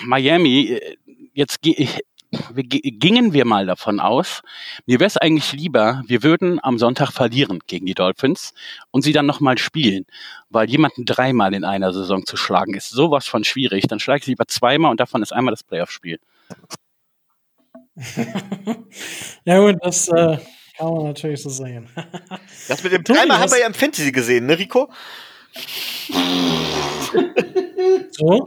Miami, 0.04 0.72
äh, 0.72 0.96
jetzt 1.32 1.62
gehe 1.62 1.74
ich, 1.74 2.00
wir, 2.30 2.62
gingen 2.64 3.32
wir 3.32 3.44
mal 3.44 3.66
davon 3.66 3.98
aus, 4.00 4.42
mir 4.86 5.00
wäre 5.00 5.08
es 5.08 5.16
eigentlich 5.16 5.52
lieber, 5.52 6.02
wir 6.06 6.22
würden 6.22 6.62
am 6.62 6.78
Sonntag 6.78 7.10
verlieren 7.10 7.58
gegen 7.66 7.86
die 7.86 7.94
Dolphins 7.94 8.54
und 8.90 9.02
sie 9.02 9.12
dann 9.12 9.26
nochmal 9.26 9.58
spielen, 9.58 10.06
weil 10.48 10.70
jemanden 10.70 11.04
dreimal 11.04 11.54
in 11.54 11.64
einer 11.64 11.92
Saison 11.92 12.24
zu 12.24 12.36
schlagen 12.36 12.74
ist 12.74 12.90
sowas 12.90 13.26
von 13.26 13.44
schwierig. 13.44 13.86
Dann 13.88 14.00
schlage 14.00 14.20
ich 14.20 14.26
lieber 14.26 14.46
zweimal 14.46 14.90
und 14.90 15.00
davon 15.00 15.22
ist 15.22 15.32
einmal 15.32 15.52
das 15.52 15.64
Playoff-Spiel. 15.64 16.20
ja 19.44 19.58
gut, 19.58 19.76
das 19.82 20.08
äh, 20.08 20.38
kann 20.76 20.94
man 20.94 21.04
natürlich 21.04 21.42
so 21.42 21.50
sehen. 21.50 21.88
das 22.68 22.82
mit 22.82 22.92
dem 22.92 23.04
dreimal 23.04 23.38
haben 23.38 23.50
wir 23.50 23.60
ja 23.60 23.66
im 23.66 23.74
Fantasy 23.74 24.12
gesehen, 24.12 24.46
ne 24.46 24.58
Rico? 24.58 24.90
So? 28.10 28.46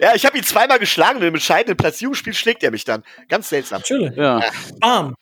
Ja, 0.00 0.14
ich 0.14 0.26
habe 0.26 0.36
ihn 0.36 0.44
zweimal 0.44 0.78
geschlagen 0.78 1.18
und 1.18 1.24
im 1.24 1.34
entscheidenden 1.34 1.76
Platzierungsspiel 1.76 2.34
schlägt 2.34 2.62
er 2.62 2.70
mich 2.70 2.84
dann. 2.84 3.02
Ganz 3.28 3.48
seltsam. 3.48 3.80
Natürlich. 3.80 4.16
Ja. 4.16 4.40
Bam. 4.80 5.14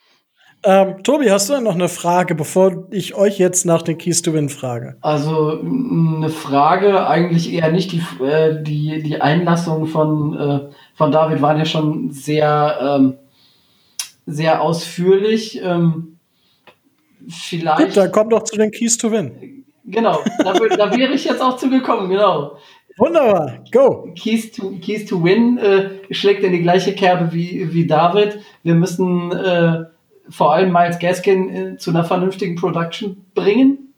Ähm, 0.67 1.03
Tobi, 1.03 1.29
hast 1.29 1.47
du 1.47 1.53
denn 1.53 1.63
noch 1.63 1.75
eine 1.75 1.89
Frage, 1.89 2.33
bevor 2.33 2.87
ich 2.89 3.13
euch 3.13 3.37
jetzt 3.37 3.65
nach 3.65 3.83
den 3.83 3.99
Keys 3.99 4.23
to 4.23 4.33
Win 4.33 4.49
frage? 4.49 4.97
Also 5.01 5.59
eine 5.61 6.29
Frage, 6.29 7.07
eigentlich 7.07 7.53
eher 7.53 7.71
nicht. 7.71 7.91
Die, 7.91 8.01
äh, 8.23 8.63
die, 8.63 9.03
die 9.03 9.21
Einlassungen 9.21 9.85
von, 9.85 10.35
äh, 10.37 10.73
von 10.95 11.11
David 11.11 11.43
waren 11.43 11.59
ja 11.59 11.65
schon 11.65 12.09
sehr, 12.11 12.79
ähm, 12.81 13.17
sehr 14.25 14.63
ausführlich. 14.63 15.61
Ähm, 15.63 16.17
vielleicht. 17.29 17.77
Gut, 17.77 17.97
dann 17.97 18.11
kommt 18.11 18.33
doch 18.33 18.43
zu 18.43 18.57
den 18.57 18.71
Keys 18.71 18.97
to 18.97 19.11
Win. 19.11 19.64
Genau, 19.87 20.19
da, 20.43 20.53
da 20.53 20.97
wäre 20.97 21.13
ich 21.13 21.25
jetzt 21.25 21.41
auch 21.41 21.57
zugekommen, 21.57 22.09
genau. 22.09 22.57
Wunderbar, 22.97 23.59
go. 23.71 24.09
Keys 24.15 24.51
to, 24.51 24.71
Keys 24.81 25.05
to 25.05 25.23
Win 25.23 25.57
äh, 25.57 25.89
schlägt 26.11 26.43
in 26.43 26.53
die 26.53 26.61
gleiche 26.61 26.93
Kerbe 26.95 27.33
wie, 27.33 27.73
wie 27.73 27.85
David. 27.85 28.39
Wir 28.63 28.73
müssen 28.73 29.31
äh, 29.31 29.83
vor 30.29 30.53
allem 30.53 30.71
Miles 30.71 30.97
Gaskin 30.99 31.49
äh, 31.49 31.77
zu 31.77 31.91
einer 31.91 32.05
vernünftigen 32.05 32.55
Production 32.55 33.25
bringen. 33.35 33.93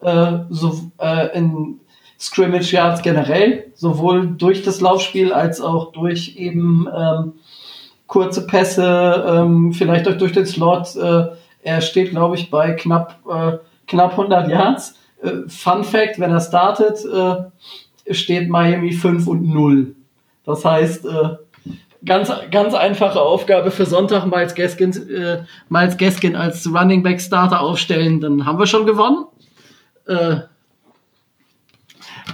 Äh, 0.00 0.38
so 0.48 0.90
äh, 0.98 1.36
in 1.36 1.80
Scrimmage 2.18 2.72
Yards 2.72 3.02
generell, 3.02 3.70
sowohl 3.74 4.26
durch 4.26 4.62
das 4.62 4.80
Laufspiel 4.80 5.32
als 5.32 5.60
auch 5.60 5.92
durch 5.92 6.36
eben 6.36 6.88
ähm, 6.96 7.34
kurze 8.06 8.46
Pässe, 8.46 9.24
ähm, 9.28 9.72
vielleicht 9.72 10.08
auch 10.08 10.16
durch 10.16 10.32
den 10.32 10.46
Slot. 10.46 10.96
Äh, 10.96 11.26
er 11.62 11.80
steht, 11.80 12.10
glaube 12.10 12.34
ich, 12.34 12.50
bei 12.50 12.72
knapp, 12.72 13.18
äh, 13.30 13.58
knapp 13.86 14.12
100 14.12 14.48
Yards. 14.48 14.96
Äh, 15.22 15.48
Fun 15.48 15.84
Fact, 15.84 16.18
wenn 16.18 16.30
er 16.30 16.40
startet, 16.40 17.04
äh, 17.04 18.14
steht 18.14 18.48
Miami 18.48 18.92
5 18.92 19.26
und 19.26 19.46
0. 19.46 19.94
Das 20.44 20.64
heißt, 20.64 21.04
äh, 21.04 21.36
ganz, 22.04 22.32
ganz 22.50 22.74
einfache 22.74 23.20
Aufgabe 23.20 23.70
für 23.70 23.86
Sonntag, 23.86 24.26
Miles 24.26 24.54
Gaskin, 24.54 24.92
äh, 25.10 25.44
Miles 25.68 25.96
Gaskin 25.96 26.36
als 26.36 26.66
Running 26.66 27.02
Back 27.02 27.20
Starter 27.20 27.60
aufstellen, 27.60 28.20
dann 28.20 28.46
haben 28.46 28.58
wir 28.58 28.66
schon 28.66 28.86
gewonnen. 28.86 29.26
Äh, 30.06 30.40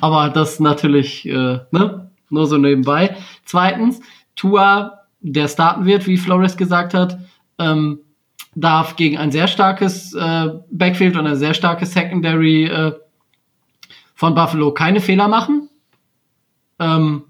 aber 0.01 0.29
das 0.29 0.61
natürlich 0.61 1.27
äh, 1.27 1.61
ne? 1.71 2.11
nur 2.29 2.47
so 2.47 2.59
nebenbei. 2.59 3.17
Zweitens, 3.45 4.01
Tua, 4.37 5.01
der 5.21 5.49
starten 5.49 5.87
wird, 5.87 6.07
wie 6.07 6.19
Flores 6.19 6.57
gesagt 6.57 6.95
hat, 6.95 7.19
ähm, 7.59 8.01
darf 8.55 8.97
gegen 8.97 9.19
ein 9.19 9.33
sehr 9.33 9.49
starkes 9.49 10.15
äh, 10.15 10.49
Backfield 10.71 11.17
und 11.17 11.27
ein 11.27 11.37
sehr 11.37 11.55
starkes 11.55 11.93
Secondary 11.93 12.67
äh, 12.67 12.93
von 14.15 14.35
Buffalo 14.35 14.73
keine 14.73 15.01
Fehler 15.01 15.29
machen. 15.29 15.69
Ähm, 16.79 17.25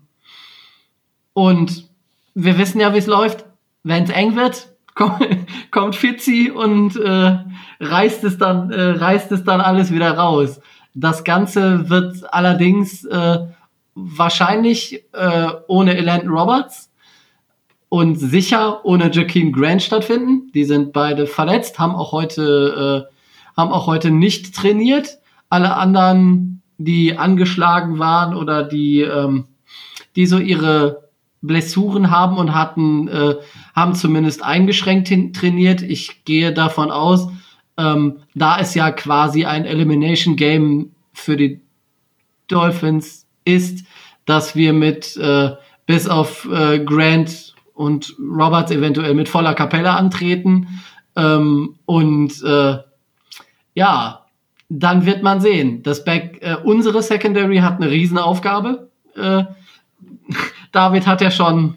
und 1.32 1.88
wir 2.34 2.58
wissen 2.58 2.80
ja, 2.80 2.94
wie 2.94 2.98
es 2.98 3.06
läuft. 3.06 3.44
Wenn 3.82 4.04
es 4.04 4.10
eng 4.10 4.36
wird, 4.36 4.68
kommt, 4.94 5.26
kommt 5.70 5.96
Fitzi 5.96 6.50
und 6.54 6.96
äh, 6.96 7.38
reißt 7.80 8.24
es 8.24 8.38
dann, 8.38 8.70
äh, 8.70 8.80
reißt 8.80 9.32
es 9.32 9.44
dann 9.44 9.60
alles 9.60 9.92
wieder 9.92 10.16
raus. 10.16 10.60
Das 10.94 11.24
Ganze 11.24 11.90
wird 11.90 12.32
allerdings 12.32 13.04
äh, 13.04 13.38
wahrscheinlich 13.94 15.04
äh, 15.12 15.48
ohne 15.66 15.96
Elandon 15.96 16.30
Roberts 16.30 16.90
und 17.94 18.16
sicher 18.16 18.84
ohne 18.84 19.08
Jakeem 19.12 19.52
Grant 19.52 19.80
stattfinden. 19.80 20.50
Die 20.52 20.64
sind 20.64 20.92
beide 20.92 21.28
verletzt, 21.28 21.78
haben 21.78 21.94
auch 21.94 22.10
heute, 22.10 23.06
äh, 23.08 23.56
haben 23.56 23.70
auch 23.70 23.86
heute 23.86 24.10
nicht 24.10 24.52
trainiert. 24.52 25.18
Alle 25.48 25.76
anderen 25.76 26.60
die 26.76 27.16
angeschlagen 27.16 28.00
waren 28.00 28.34
oder 28.34 28.64
die, 28.64 29.02
ähm, 29.02 29.44
die 30.16 30.26
so 30.26 30.38
ihre 30.38 31.08
Blessuren 31.40 32.10
haben 32.10 32.36
und 32.36 32.52
hatten, 32.52 33.06
äh, 33.06 33.36
haben 33.76 33.94
zumindest 33.94 34.42
eingeschränkt 34.42 35.06
trainiert. 35.32 35.80
Ich 35.80 36.24
gehe 36.24 36.52
davon 36.52 36.90
aus, 36.90 37.28
ähm, 37.78 38.16
da 38.34 38.58
es 38.58 38.74
ja 38.74 38.90
quasi 38.90 39.44
ein 39.44 39.66
Elimination 39.66 40.34
Game 40.34 40.96
für 41.12 41.36
die 41.36 41.60
Dolphins 42.48 43.24
ist, 43.44 43.86
dass 44.24 44.56
wir 44.56 44.72
mit 44.72 45.16
äh, 45.16 45.52
bis 45.86 46.08
auf 46.08 46.48
äh, 46.50 46.80
Grant 46.80 47.53
und 47.74 48.14
Roberts 48.18 48.70
eventuell 48.70 49.14
mit 49.14 49.28
voller 49.28 49.54
Kapelle 49.54 49.90
antreten. 49.90 50.80
Ähm, 51.16 51.76
und 51.84 52.42
äh, 52.42 52.78
ja, 53.74 54.24
dann 54.68 55.06
wird 55.06 55.22
man 55.22 55.40
sehen. 55.40 55.82
Das 55.82 56.04
Back, 56.04 56.38
äh, 56.40 56.56
unsere 56.62 57.02
Secondary 57.02 57.58
hat 57.58 57.76
eine 57.76 57.90
Riesenaufgabe. 57.90 58.90
Äh, 59.16 59.44
David 60.72 61.06
hat 61.06 61.20
ja 61.20 61.30
schon 61.30 61.76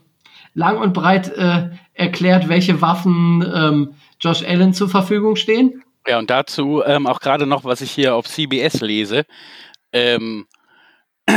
lang 0.54 0.78
und 0.80 0.94
breit 0.94 1.30
äh, 1.36 1.70
erklärt, 1.94 2.50
welche 2.50 2.82
Waffen 2.82 3.46
ähm, 3.54 3.94
Josh 4.20 4.44
Allen 4.44 4.74
zur 4.74 4.90
Verfügung 4.90 5.36
stehen. 5.36 5.84
Ja, 6.08 6.20
und 6.20 6.30
dazu 6.30 6.84
ähm, 6.86 7.06
auch 7.06 7.20
gerade 7.20 7.46
noch, 7.46 7.66
was 7.66 7.82
ich 7.82 7.92
hier 7.92 8.16
auf 8.16 8.28
CBS 8.28 8.82
lese. 8.82 9.26
Ähm, 9.92 10.48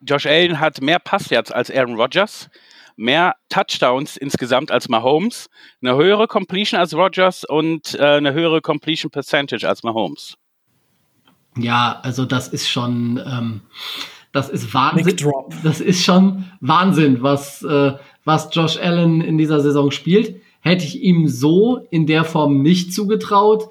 Josh 0.00 0.26
Allen 0.26 0.58
hat 0.58 0.80
mehr 0.80 0.98
Passyards 0.98 1.52
als 1.52 1.70
Aaron 1.70 1.94
Rodgers, 1.94 2.50
mehr 2.96 3.34
Touchdowns 3.48 4.16
insgesamt 4.16 4.70
als 4.70 4.88
Mahomes, 4.88 5.48
eine 5.82 5.96
höhere 5.96 6.26
Completion 6.26 6.78
als 6.78 6.94
Rodgers 6.94 7.44
und 7.44 7.94
äh, 7.94 8.02
eine 8.02 8.32
höhere 8.32 8.60
Completion 8.60 9.10
Percentage 9.10 9.68
als 9.68 9.82
Mahomes. 9.82 10.36
Ja, 11.56 12.00
also 12.02 12.24
das 12.24 12.48
ist 12.48 12.68
schon, 12.68 13.22
ähm, 13.26 13.60
das 14.32 14.48
ist 14.48 14.72
Wahnsinn. 14.72 15.16
Das 15.62 15.80
ist 15.80 16.04
schon 16.04 16.44
Wahnsinn, 16.60 17.22
was, 17.22 17.62
äh, 17.62 17.92
was 18.24 18.48
Josh 18.52 18.78
Allen 18.78 19.20
in 19.20 19.36
dieser 19.36 19.60
Saison 19.60 19.90
spielt. 19.90 20.40
Hätte 20.60 20.84
ich 20.84 21.02
ihm 21.02 21.28
so 21.28 21.86
in 21.90 22.06
der 22.06 22.24
Form 22.24 22.62
nicht 22.62 22.94
zugetraut. 22.94 23.68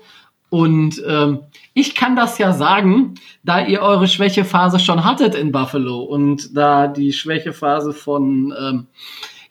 Und 0.52 1.02
ähm, 1.08 1.40
ich 1.74 1.96
kann 1.96 2.18
das 2.18 2.38
ja 2.38 2.52
sagen, 2.52 3.16
da 3.42 3.66
ihr 3.66 3.82
eure 3.82 4.10
Schwächephase 4.10 4.80
schon 4.80 5.06
hattet 5.06 5.34
in 5.34 5.54
Buffalo 5.54 6.02
und 6.02 6.58
da 6.58 6.88
die 6.88 7.14
Schwächephase 7.14 7.94
von 7.94 8.54
ähm, 8.60 8.88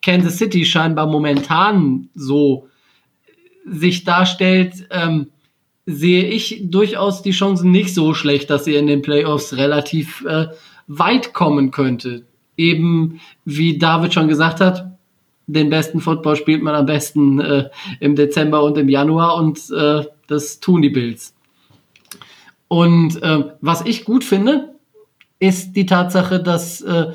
Kansas 0.03 0.37
City 0.37 0.67
scheinbar 0.67 1.07
momentan 1.07 2.11
so 2.15 2.69
sich 3.65 4.05
darstellt, 4.05 4.89
ähm, 4.91 5.29
sehe 5.87 6.25
ich 6.25 6.65
durchaus 6.65 7.23
die 7.23 7.31
Chancen 7.31 7.71
nicht 7.71 7.95
so 7.95 8.13
schlecht, 8.13 8.51
dass 8.51 8.67
ihr 8.67 8.79
in 8.79 8.87
den 8.87 9.01
Playoffs 9.01 9.57
relativ 9.57 10.23
äh, 10.27 10.49
weit 10.87 11.33
kommen 11.33 11.71
könnte. 11.71 12.27
Eben 12.59 13.23
wie 13.47 13.79
David 13.79 14.13
schon 14.13 14.29
gesagt 14.29 14.61
hat, 14.61 14.90
den 15.53 15.71
besten 15.71 16.01
Football 16.01 16.37
spielt 16.37 16.63
man 16.63 16.75
am 16.75 16.87
besten 16.87 17.41
äh, 17.41 17.69
im 18.01 18.17
Dezember 18.17 18.63
und 18.63 18.79
im 18.79 18.89
Januar 18.89 19.37
und 19.37 19.59
äh, 19.71 20.05
das 20.27 20.61
tun 20.61 20.83
die 20.83 20.91
Bills. 20.91 21.35
Und 22.69 23.21
äh, 23.23 23.45
was 23.61 23.85
ich 23.85 24.05
gut 24.05 24.23
finde, 24.25 24.75
ist 25.41 25.73
die 25.73 25.87
Tatsache, 25.87 26.41
dass 26.41 26.81
äh, 26.83 27.13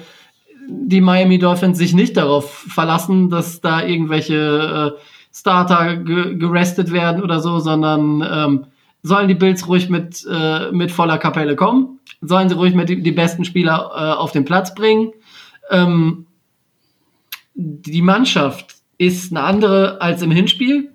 die 0.67 1.01
Miami 1.01 1.39
Dolphins 1.39 1.77
sich 1.77 1.93
nicht 1.93 2.17
darauf 2.17 2.51
verlassen, 2.51 3.29
dass 3.29 3.61
da 3.61 3.85
irgendwelche 3.85 4.95
äh, 4.95 4.99
Starter 5.33 5.97
ge 5.97 6.35
gerestet 6.37 6.91
werden 6.91 7.21
oder 7.21 7.39
so, 7.39 7.59
sondern 7.59 8.25
ähm, 8.29 8.65
sollen 9.03 9.27
die 9.27 9.35
Bills 9.35 9.67
ruhig 9.67 9.89
mit, 9.89 10.25
äh, 10.29 10.71
mit 10.71 10.91
voller 10.91 11.17
Kapelle 11.17 11.55
kommen, 11.55 11.99
sollen 12.21 12.49
sie 12.49 12.55
ruhig 12.55 12.73
mit 12.73 12.89
die, 12.89 13.03
die 13.03 13.11
besten 13.11 13.45
Spieler 13.45 13.91
äh, 13.95 14.19
auf 14.19 14.31
den 14.31 14.45
Platz 14.45 14.73
bringen. 14.73 15.11
Ähm, 15.69 16.25
die 17.55 18.01
Mannschaft 18.01 18.75
ist 18.97 19.31
eine 19.31 19.41
andere 19.43 20.01
als 20.01 20.21
im 20.21 20.31
Hinspiel, 20.31 20.91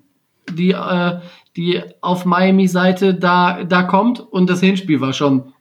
die, 0.53 0.71
äh, 0.73 1.19
die 1.57 1.83
auf 2.01 2.25
Miami-Seite 2.25 3.15
da, 3.15 3.65
da 3.65 3.83
kommt 3.83 4.21
und 4.21 4.49
das 4.49 4.61
Hinspiel 4.61 5.01
war 5.01 5.13
schon 5.13 5.53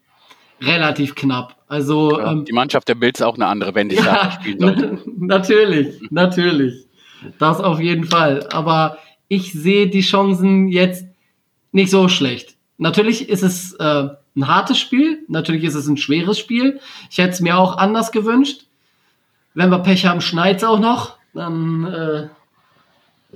relativ 0.61 1.15
knapp. 1.15 1.55
Also 1.67 2.19
Ja, 2.19 2.31
ähm, 2.31 2.45
die 2.45 2.53
Mannschaft 2.53 2.88
der 2.88 2.95
Bills 2.95 3.21
auch 3.21 3.35
eine 3.35 3.45
andere, 3.47 3.76
wenn 3.76 3.89
die 3.89 3.95
ja, 3.95 4.01
Starter 4.03 4.31
spielen 4.31 4.59
sollte. 4.59 4.99
na- 5.05 5.11
natürlich, 5.38 5.99
natürlich. 6.09 6.85
Das 7.38 7.59
auf 7.59 7.80
jeden 7.80 8.05
Fall. 8.05 8.47
Aber 8.51 8.97
ich 9.27 9.51
sehe 9.53 9.88
die 9.88 10.01
Chancen 10.01 10.67
jetzt 10.69 11.05
nicht 11.71 11.91
so 11.91 12.07
schlecht. 12.07 12.55
Natürlich 12.77 13.27
ist 13.30 13.43
es 13.43 13.73
äh, 13.73 14.07
ein 14.35 14.47
hartes 14.47 14.80
Spiel, 14.80 15.19
natürlich 15.27 15.63
ist 15.65 15.76
es 15.76 15.88
ein 15.88 15.97
schweres 15.97 16.39
Spiel. 16.39 16.80
Ich 17.11 17.17
hätte 17.17 17.31
es 17.31 17.41
mir 17.41 17.57
auch 17.57 17.77
anders 17.77 18.11
gewünscht. 18.11 18.65
Wenn 19.53 19.69
wir 19.69 19.80
Pech 19.80 20.05
haben, 20.05 20.21
schneit's 20.21 20.63
auch 20.63 20.80
noch. 20.80 21.17
Dann 21.34 21.85
äh, 21.85 22.27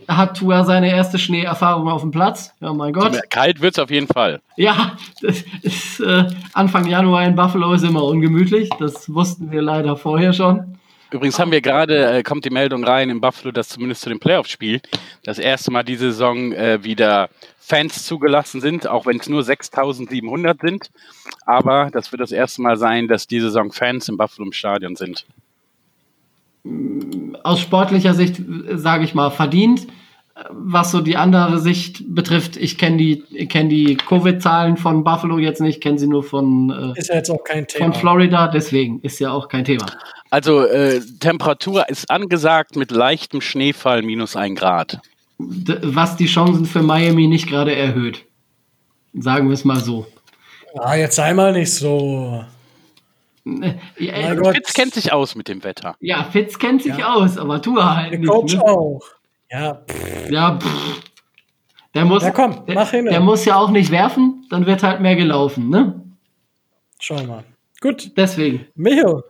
hat 0.08 0.38
Tua 0.38 0.64
seine 0.64 0.90
erste 0.90 1.20
Schneeerfahrung 1.20 1.88
auf 1.88 2.02
dem 2.02 2.12
Platz. 2.12 2.54
Ja, 2.60 2.74
mein 2.74 2.94
Gott. 2.94 3.20
Kalt 3.30 3.62
wird's 3.62 3.80
auf 3.80 3.92
jeden 3.92 4.08
Fall. 4.08 4.42
Ja, 4.58 4.98
das 5.22 5.44
ist, 5.62 6.00
äh, 6.00 6.26
Anfang 6.54 6.88
Januar 6.88 7.24
in 7.26 7.36
Buffalo 7.36 7.74
ist 7.74 7.84
immer 7.84 8.04
ungemütlich. 8.04 8.70
Das 8.80 9.14
wussten 9.14 9.52
wir 9.52 9.62
leider 9.62 9.96
vorher 9.96 10.34
schon. 10.34 10.78
Übrigens 11.12 11.38
haben 11.38 11.52
wir 11.52 11.62
gerade, 11.62 12.12
äh, 12.12 12.24
kommt 12.24 12.44
die 12.44 12.50
Meldung 12.50 12.84
rein 12.84 13.12
in 13.12 13.22
Buffalo, 13.22 13.52
dass 13.52 13.70
zumindest 13.70 14.02
zu 14.02 14.10
dem 14.10 14.20
Playoff-Spiel 14.20 14.82
das 15.24 15.38
erste 15.38 15.70
Mal 15.70 15.84
diese 15.84 16.12
Saison 16.12 16.52
äh, 16.54 16.84
wieder 16.84 17.30
Fans 17.60 18.04
zugelassen 18.04 18.62
sind, 18.62 18.88
auch 18.88 19.06
wenn 19.06 19.18
es 19.18 19.30
nur 19.30 19.44
6700 19.44 20.60
sind. 20.60 20.90
Aber 21.46 21.90
das 21.94 22.12
wird 22.12 22.20
das 22.20 22.32
erste 22.32 22.64
Mal 22.64 22.78
sein, 22.78 23.08
dass 23.08 23.28
diese 23.28 23.48
Saison 23.48 23.72
Fans 23.72 24.10
im 24.10 24.18
Buffalo 24.18 24.48
im 24.48 24.54
Stadion 24.54 24.96
sind. 24.96 25.28
Aus 27.44 27.60
sportlicher 27.60 28.14
Sicht, 28.14 28.42
sage 28.74 29.04
ich 29.04 29.14
mal, 29.14 29.30
verdient. 29.30 29.88
Was 30.50 30.92
so 30.92 31.02
die 31.02 31.16
andere 31.16 31.60
Sicht 31.60 32.04
betrifft, 32.08 32.58
ich 32.58 32.80
kenne 32.80 32.98
die, 32.98 33.24
kenn 33.48 33.70
die 33.70 33.98
Covid-Zahlen 33.98 34.78
von 34.78 35.04
Buffalo 35.04 35.38
jetzt 35.38 35.62
nicht, 35.62 35.80
kenne 35.80 36.00
sie 36.00 36.08
nur 36.08 36.24
von, 36.24 36.94
äh, 36.96 37.00
Ist 37.00 37.10
ja 37.10 37.16
jetzt 37.16 37.30
auch 37.30 37.44
kein 37.44 37.68
Thema. 37.68 37.86
von 37.86 37.94
Florida, 37.94 38.48
deswegen 38.48 39.00
ist 39.02 39.20
ja 39.20 39.32
auch 39.32 39.48
kein 39.48 39.64
Thema. 39.64 39.86
Also 40.32 40.66
äh, 40.66 41.02
Temperatur 41.20 41.88
ist 41.88 42.10
angesagt 42.10 42.76
mit 42.76 42.90
leichtem 42.90 43.42
Schneefall 43.42 44.02
minus 44.02 44.36
ein 44.36 44.56
Grad. 44.56 45.00
D 45.38 45.78
was 45.84 46.16
die 46.16 46.26
Chancen 46.26 46.66
für 46.66 46.82
Miami 46.82 47.28
nicht 47.28 47.48
gerade 47.48 47.76
erhöht. 47.76 48.26
Sagen 49.14 49.50
wir 49.50 49.54
es 49.54 49.66
mal 49.66 49.80
so. 49.80 50.08
Ah, 50.76 50.96
jetzt 50.96 51.16
sei 51.16 51.36
mal 51.36 51.54
nicht 51.54 51.72
so. 51.72 52.44
Äh, 53.46 53.50
Mein 53.52 53.78
äh, 54.00 54.36
Gott. 54.38 54.56
Fitz 54.56 54.74
kennt 54.74 54.94
sich 54.94 55.12
aus 55.12 55.36
mit 55.36 55.48
dem 55.48 55.64
Wetter. 55.64 55.96
ja, 56.00 56.24
Fitz 56.24 56.58
kennt 56.60 56.82
sich 56.84 56.96
Ja. 56.98 57.14
aus, 57.14 57.38
aber 57.38 57.62
Tua 57.62 57.96
halt 57.98 58.12
Der 58.14 58.20
nicht. 58.20 58.30
Coach 58.30 58.54
ne? 58.56 58.62
auch. 58.64 59.02
Ja, 59.52 59.76
pff, 59.88 60.30
Ja, 60.30 60.58
pff. 60.60 61.02
Der 61.94 62.06
muss, 62.06 62.24
Ja, 62.24 62.32
komm, 62.32 62.66
der, 62.66 62.76
mach 62.76 62.90
hin. 62.92 63.06
der 63.06 63.20
muss 63.20 63.46
ja 63.46 63.56
auch 63.58 63.70
nicht 63.70 63.92
werfen, 63.92 64.46
dann 64.50 64.66
wird 64.66 64.82
halt 64.82 65.00
mehr 65.02 65.16
gelaufen, 65.16 65.70
ne? 65.70 66.02
schau 67.00 67.22
mal. 67.24 67.44
Gut, 67.82 68.12
Deswegen. 68.18 68.66
Micho. 68.76 69.24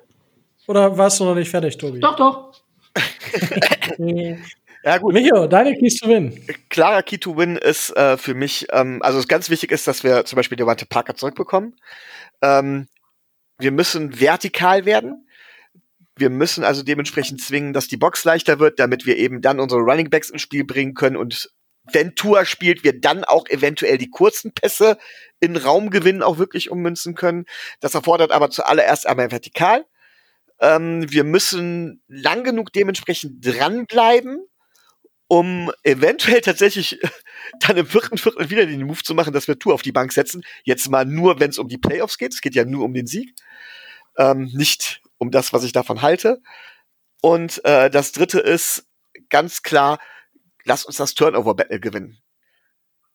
Oder 0.68 0.96
warst 0.98 1.20
du 1.20 1.26
noch 1.26 1.36
nicht 1.36 1.50
fertig, 1.50 1.76
Tobi? 1.78 2.00
Doch, 2.00 2.16
doch. 2.16 2.54
Ja 4.86 4.98
gut, 4.98 5.14
Micho, 5.14 5.48
deine 5.48 5.74
Keys 5.76 5.98
to 5.98 6.10
win. 6.10 6.38
klarer 6.70 7.04
Key 7.04 7.18
to 7.18 7.38
Win 7.38 7.56
ist 7.56 7.96
äh, 7.96 8.18
für 8.18 8.34
mich, 8.34 8.68
ähm, 8.72 9.02
also 9.02 9.18
es 9.18 9.30
ganz 9.30 9.50
wichtig 9.50 9.72
ist, 9.72 9.88
dass 9.88 10.04
wir 10.04 10.26
zum 10.26 10.36
Beispiel 10.36 10.58
Devante 10.58 10.86
Parker 10.86 11.16
zurückbekommen. 11.16 11.76
Ähm, 12.42 12.88
wir 13.60 13.72
müssen 13.72 14.20
vertikal 14.20 14.86
werden. 14.86 15.28
Wir 16.16 16.30
müssen 16.30 16.64
also 16.64 16.84
dementsprechend 16.84 17.42
zwingen, 17.42 17.74
dass 17.74 17.88
die 17.88 17.98
Box 17.98 18.24
leichter 18.24 18.60
wird, 18.60 18.80
damit 18.80 19.06
wir 19.06 19.18
eben 19.18 19.42
dann 19.42 19.60
unsere 19.60 19.82
Running 19.82 20.10
Backs 20.10 20.30
ins 20.30 20.42
Spiel 20.42 20.64
bringen 20.64 20.94
können 20.94 21.18
und 21.18 21.50
wenn 21.92 22.16
Tua 22.16 22.46
spielt, 22.46 22.84
wir 22.84 23.00
dann 23.00 23.24
auch 23.24 23.48
eventuell 23.50 23.98
die 23.98 24.10
kurzen 24.10 24.54
Pässe 24.54 24.98
in 25.40 25.58
Raumgewinn 25.58 26.24
auch 26.24 26.38
wirklich 26.38 26.72
ummünzen 26.72 27.16
können. 27.16 27.46
Das 27.82 27.94
erfordert 27.94 28.32
aber 28.32 28.50
zuallererst 28.50 29.06
einmal 29.06 29.32
vertikal. 29.32 29.86
Ähm, 30.60 31.12
wir 31.12 31.26
müssen 31.26 32.02
lang 32.08 32.44
genug 32.44 32.72
dementsprechend 32.72 33.46
dranbleiben, 33.46 34.46
um 35.28 35.72
eventuell 35.84 36.42
tatsächlich 36.42 37.00
dann 37.60 37.78
im 37.78 37.86
vierten 37.86 38.18
Viertel 38.18 38.50
wieder 38.50 38.66
den 38.66 38.86
Move 38.86 39.04
zu 39.04 39.14
machen, 39.16 39.34
dass 39.34 39.48
wir 39.48 39.60
Tour 39.60 39.74
auf 39.74 39.82
die 39.82 39.92
Bank 39.92 40.12
setzen. 40.12 40.44
Jetzt 40.64 40.90
mal 40.90 41.06
nur, 41.06 41.40
wenn 41.40 41.50
es 41.50 41.60
um 41.60 41.68
die 41.68 41.78
Playoffs 41.78 42.18
geht. 42.18 42.34
Es 42.34 42.42
geht 42.42 42.56
ja 42.56 42.66
nur 42.66 42.86
um 42.86 42.94
den 42.94 43.08
Sieg, 43.08 43.34
ähm, 44.18 44.50
nicht 44.54 45.02
um 45.18 45.32
das, 45.32 45.54
was 45.54 45.64
ich 45.64 45.72
davon 45.72 46.02
halte. 46.02 46.42
Und 47.22 47.64
äh, 47.66 47.90
das 47.90 48.12
dritte 48.12 48.40
ist 48.40 48.88
ganz 49.30 49.62
klar, 49.62 50.00
lass 50.66 50.86
uns 50.86 50.98
das 50.98 51.14
Turnover-Battle 51.14 51.80
gewinnen. 51.80 52.20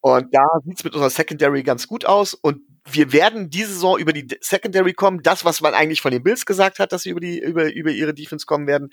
Und 0.00 0.32
da 0.32 0.46
sieht's 0.64 0.84
mit 0.84 0.94
unserer 0.94 1.10
Secondary 1.10 1.62
ganz 1.62 1.88
gut 1.88 2.05
aus. 2.05 2.34
Und 2.34 2.62
wir 2.90 3.12
werden 3.12 3.50
diese 3.50 3.72
Saison 3.72 3.98
über 3.98 4.12
die 4.12 4.26
Secondary 4.40 4.94
kommen. 4.94 5.22
Das, 5.22 5.44
was 5.44 5.60
man 5.60 5.74
eigentlich 5.74 6.00
von 6.00 6.12
den 6.12 6.22
Bills 6.22 6.46
gesagt 6.46 6.78
hat, 6.78 6.92
dass 6.92 7.02
sie 7.02 7.10
über 7.10 7.20
die 7.20 7.38
über, 7.40 7.72
über 7.72 7.90
ihre 7.90 8.14
Defense 8.14 8.46
kommen 8.46 8.66
werden. 8.66 8.90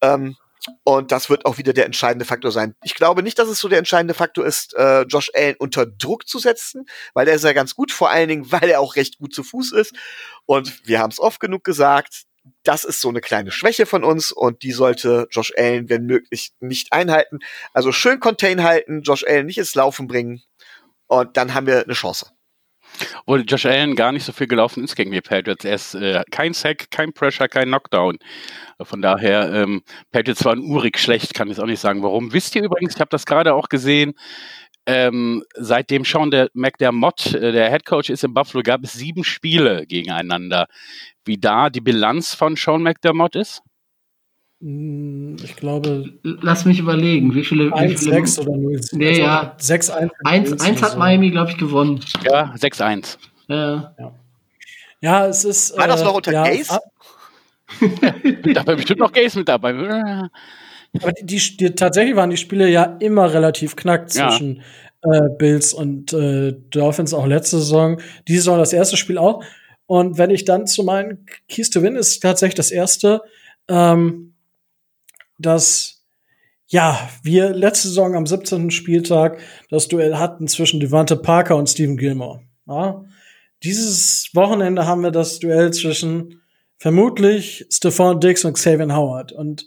Ähm, 0.00 0.36
und 0.84 1.12
das 1.12 1.30
wird 1.30 1.46
auch 1.46 1.58
wieder 1.58 1.72
der 1.72 1.86
entscheidende 1.86 2.24
Faktor 2.24 2.52
sein. 2.52 2.74
Ich 2.82 2.94
glaube 2.94 3.22
nicht, 3.22 3.38
dass 3.38 3.48
es 3.48 3.58
so 3.58 3.68
der 3.68 3.78
entscheidende 3.78 4.14
Faktor 4.14 4.44
ist, 4.44 4.74
äh, 4.74 5.02
Josh 5.02 5.30
Allen 5.34 5.56
unter 5.58 5.86
Druck 5.86 6.28
zu 6.28 6.38
setzen, 6.38 6.86
weil 7.14 7.28
er 7.28 7.34
ist 7.34 7.44
ja 7.44 7.52
ganz 7.52 7.74
gut, 7.74 7.92
vor 7.92 8.10
allen 8.10 8.28
Dingen, 8.28 8.52
weil 8.52 8.68
er 8.70 8.80
auch 8.80 8.96
recht 8.96 9.18
gut 9.18 9.34
zu 9.34 9.42
Fuß 9.42 9.72
ist. 9.72 9.94
Und 10.46 10.86
wir 10.86 11.00
haben 11.00 11.10
es 11.10 11.20
oft 11.20 11.40
genug 11.40 11.64
gesagt, 11.64 12.24
das 12.64 12.84
ist 12.84 13.00
so 13.00 13.08
eine 13.08 13.20
kleine 13.20 13.52
Schwäche 13.52 13.86
von 13.86 14.04
uns 14.04 14.32
und 14.32 14.62
die 14.62 14.72
sollte 14.72 15.28
Josh 15.30 15.52
Allen, 15.56 15.88
wenn 15.88 16.06
möglich, 16.06 16.52
nicht 16.60 16.92
einhalten. 16.92 17.38
Also 17.72 17.92
schön 17.92 18.20
Contain 18.20 18.62
halten, 18.62 19.02
Josh 19.02 19.24
Allen 19.24 19.46
nicht 19.46 19.58
ins 19.58 19.74
Laufen 19.74 20.08
bringen 20.08 20.42
und 21.06 21.36
dann 21.36 21.54
haben 21.54 21.66
wir 21.66 21.84
eine 21.84 21.92
Chance. 21.92 22.30
Obwohl 23.20 23.44
Josh 23.46 23.66
Allen 23.66 23.94
gar 23.96 24.12
nicht 24.12 24.24
so 24.24 24.32
viel 24.32 24.46
gelaufen 24.46 24.84
ist 24.84 24.96
gegen 24.96 25.10
die 25.10 25.20
Patriots. 25.20 25.64
Er 25.64 25.74
ist 25.74 25.94
äh, 25.94 26.22
kein 26.30 26.52
Sack, 26.52 26.90
kein 26.90 27.12
Pressure, 27.12 27.48
kein 27.48 27.68
Knockdown. 27.68 28.18
Von 28.80 29.02
daher, 29.02 29.52
ähm, 29.52 29.82
Patriots 30.10 30.44
waren 30.44 30.60
urig 30.60 30.98
schlecht, 30.98 31.34
kann 31.34 31.50
ich 31.50 31.60
auch 31.60 31.66
nicht 31.66 31.80
sagen. 31.80 32.02
Warum? 32.02 32.32
Wisst 32.32 32.54
ihr 32.56 32.64
übrigens, 32.64 32.94
ich 32.94 33.00
habe 33.00 33.10
das 33.10 33.26
gerade 33.26 33.54
auch 33.54 33.68
gesehen, 33.68 34.14
ähm, 34.86 35.44
seitdem 35.54 36.04
Sean 36.04 36.30
der 36.30 36.50
McDermott, 36.54 37.34
äh, 37.34 37.52
der 37.52 37.70
Head 37.70 37.84
Coach 37.84 38.10
ist 38.10 38.24
in 38.24 38.34
Buffalo, 38.34 38.62
gab 38.62 38.82
es 38.82 38.92
sieben 38.92 39.22
Spiele 39.22 39.86
gegeneinander. 39.86 40.66
Wie 41.24 41.38
da 41.38 41.70
die 41.70 41.80
Bilanz 41.80 42.34
von 42.34 42.56
Sean 42.56 42.82
McDermott 42.82 43.36
ist? 43.36 43.62
Hm, 44.62 45.36
Ich 45.42 45.56
glaube, 45.56 46.04
Lass 46.22 46.64
mich 46.64 46.78
überlegen, 46.78 47.34
wie 47.34 47.44
viele. 47.44 47.70
Wie 47.72 47.96
viele 47.96 48.16
1-6 48.16 48.40
oder 48.40 48.56
0. 48.56 48.80
Nee, 48.92 49.18
ja. 49.20 49.56
6-1. 49.58 50.10
eins, 50.24 50.60
eins 50.62 50.82
hat 50.82 50.96
Miami, 50.96 51.30
glaube 51.30 51.50
ich, 51.50 51.58
gewonnen. 51.58 52.00
Ja, 52.24 52.54
6-1. 52.56 53.18
Ja. 53.48 53.94
Ja, 55.00 55.26
es 55.26 55.44
ist. 55.44 55.76
War 55.76 55.88
das 55.88 56.00
äh, 56.02 56.04
noch 56.04 56.14
unter 56.14 56.32
ja, 56.32 56.44
Gaze? 56.44 56.70
ab- 56.74 56.82
Da 58.54 58.66
war 58.66 58.76
bestimmt 58.76 59.00
noch 59.00 59.12
Gays 59.12 59.34
mit 59.34 59.48
dabei. 59.48 59.72
Aber 60.94 61.12
die, 61.12 61.24
die, 61.26 61.56
die, 61.56 61.70
tatsächlich 61.74 62.14
waren 62.16 62.30
die 62.30 62.36
Spiele 62.36 62.68
ja 62.68 62.84
immer 63.00 63.32
relativ 63.32 63.74
knack 63.76 64.14
Ja. 64.14 64.28
zwischen 64.28 64.62
äh, 65.02 65.22
Bills 65.38 65.72
und 65.72 66.12
äh, 66.12 66.52
Dolphins 66.70 67.14
auch 67.14 67.26
letzte 67.26 67.58
Saison. 67.58 68.00
Diese 68.28 68.40
Saison 68.42 68.58
das 68.58 68.72
erste 68.72 68.96
Spiel 68.96 69.18
auch. 69.18 69.42
Und 69.86 70.18
wenn 70.18 70.30
ich 70.30 70.44
dann 70.44 70.66
zu 70.66 70.84
meinen 70.84 71.26
Keys 71.48 71.70
to 71.70 71.82
Win 71.82 71.96
ist 71.96 72.20
tatsächlich 72.20 72.54
das 72.54 72.70
erste, 72.70 73.22
ähm, 73.68 74.31
dass 75.38 76.02
ja, 76.66 77.08
wir 77.22 77.50
letzte 77.50 77.88
Saison 77.88 78.14
am 78.14 78.26
17. 78.26 78.70
Spieltag 78.70 79.38
das 79.68 79.88
Duell 79.88 80.16
hatten 80.16 80.48
zwischen 80.48 80.80
Devante 80.80 81.16
Parker 81.16 81.56
und 81.56 81.68
Stephen 81.68 81.98
Gilmore. 81.98 82.42
Ja? 82.66 83.04
Dieses 83.62 84.30
Wochenende 84.32 84.86
haben 84.86 85.02
wir 85.02 85.10
das 85.10 85.38
Duell 85.38 85.72
zwischen 85.72 86.40
vermutlich 86.78 87.66
Stephon 87.70 88.20
Diggs 88.20 88.44
und 88.44 88.54
Xavier 88.54 88.94
Howard. 88.94 89.32
Und 89.32 89.66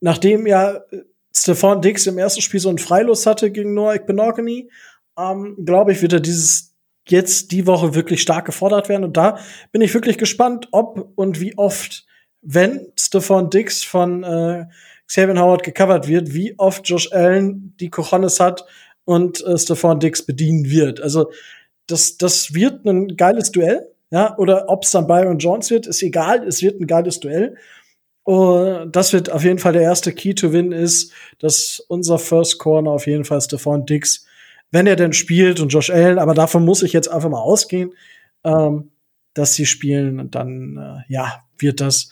nachdem 0.00 0.46
ja 0.46 0.74
äh, 0.90 1.02
Stephon 1.34 1.80
Diggs 1.80 2.06
im 2.06 2.18
ersten 2.18 2.42
Spiel 2.42 2.60
so 2.60 2.68
einen 2.68 2.78
Freilos 2.78 3.26
hatte 3.26 3.50
gegen 3.50 3.74
Noah 3.74 3.94
Ekbenogany, 3.94 4.70
ähm, 5.18 5.56
glaube 5.64 5.92
ich, 5.92 6.02
wird 6.02 6.12
er 6.12 6.20
dieses 6.20 6.76
jetzt 7.08 7.52
die 7.52 7.66
Woche 7.66 7.94
wirklich 7.94 8.22
stark 8.22 8.44
gefordert 8.44 8.88
werden. 8.88 9.04
Und 9.04 9.16
da 9.16 9.38
bin 9.72 9.80
ich 9.80 9.94
wirklich 9.94 10.18
gespannt, 10.18 10.68
ob 10.72 11.12
und 11.16 11.40
wie 11.40 11.56
oft, 11.56 12.06
wenn 12.42 12.92
Stephon 12.98 13.50
Diggs 13.50 13.84
von 13.84 14.24
äh, 14.24 14.66
Xavier 15.06 15.40
Howard 15.40 15.62
gecovert 15.62 16.06
wird, 16.06 16.34
wie 16.34 16.54
oft 16.58 16.88
Josh 16.88 17.12
Allen 17.12 17.74
die 17.80 17.90
Cojones 17.90 18.40
hat 18.40 18.64
und 19.04 19.44
äh, 19.44 19.56
Stephon 19.58 20.00
Diggs 20.00 20.24
bedienen 20.24 20.70
wird. 20.70 21.00
Also 21.00 21.30
das, 21.86 22.18
das 22.18 22.54
wird 22.54 22.84
ein 22.84 23.16
geiles 23.16 23.50
Duell. 23.50 23.88
ja, 24.10 24.36
oder 24.38 24.68
ob 24.68 24.84
es 24.84 24.90
dann 24.90 25.06
Byron 25.06 25.38
Jones 25.38 25.70
wird, 25.70 25.86
ist 25.86 26.02
egal, 26.02 26.46
es 26.46 26.62
wird 26.62 26.80
ein 26.80 26.86
geiles 26.86 27.20
Duell. 27.20 27.56
Und 28.24 28.94
das 28.94 29.14
wird 29.14 29.32
auf 29.32 29.42
jeden 29.42 29.58
Fall 29.58 29.72
der 29.72 29.82
erste 29.82 30.12
Key 30.12 30.34
to 30.34 30.52
Win 30.52 30.72
ist, 30.72 31.14
dass 31.38 31.82
unser 31.88 32.18
First 32.18 32.58
Corner 32.58 32.90
auf 32.90 33.06
jeden 33.06 33.24
Fall 33.24 33.40
Stefan 33.40 33.86
Dix, 33.86 34.26
wenn 34.70 34.86
er 34.86 34.96
denn 34.96 35.14
spielt 35.14 35.60
und 35.60 35.70
Josh 35.70 35.88
Allen, 35.88 36.18
aber 36.18 36.34
davon 36.34 36.62
muss 36.62 36.82
ich 36.82 36.92
jetzt 36.92 37.10
einfach 37.10 37.30
mal 37.30 37.40
ausgehen, 37.40 37.94
ähm, 38.44 38.90
dass 39.38 39.54
sie 39.54 39.66
spielen 39.66 40.20
und 40.20 40.34
dann, 40.34 40.76
äh, 40.76 41.12
ja, 41.12 41.42
wird 41.58 41.80
das 41.80 42.10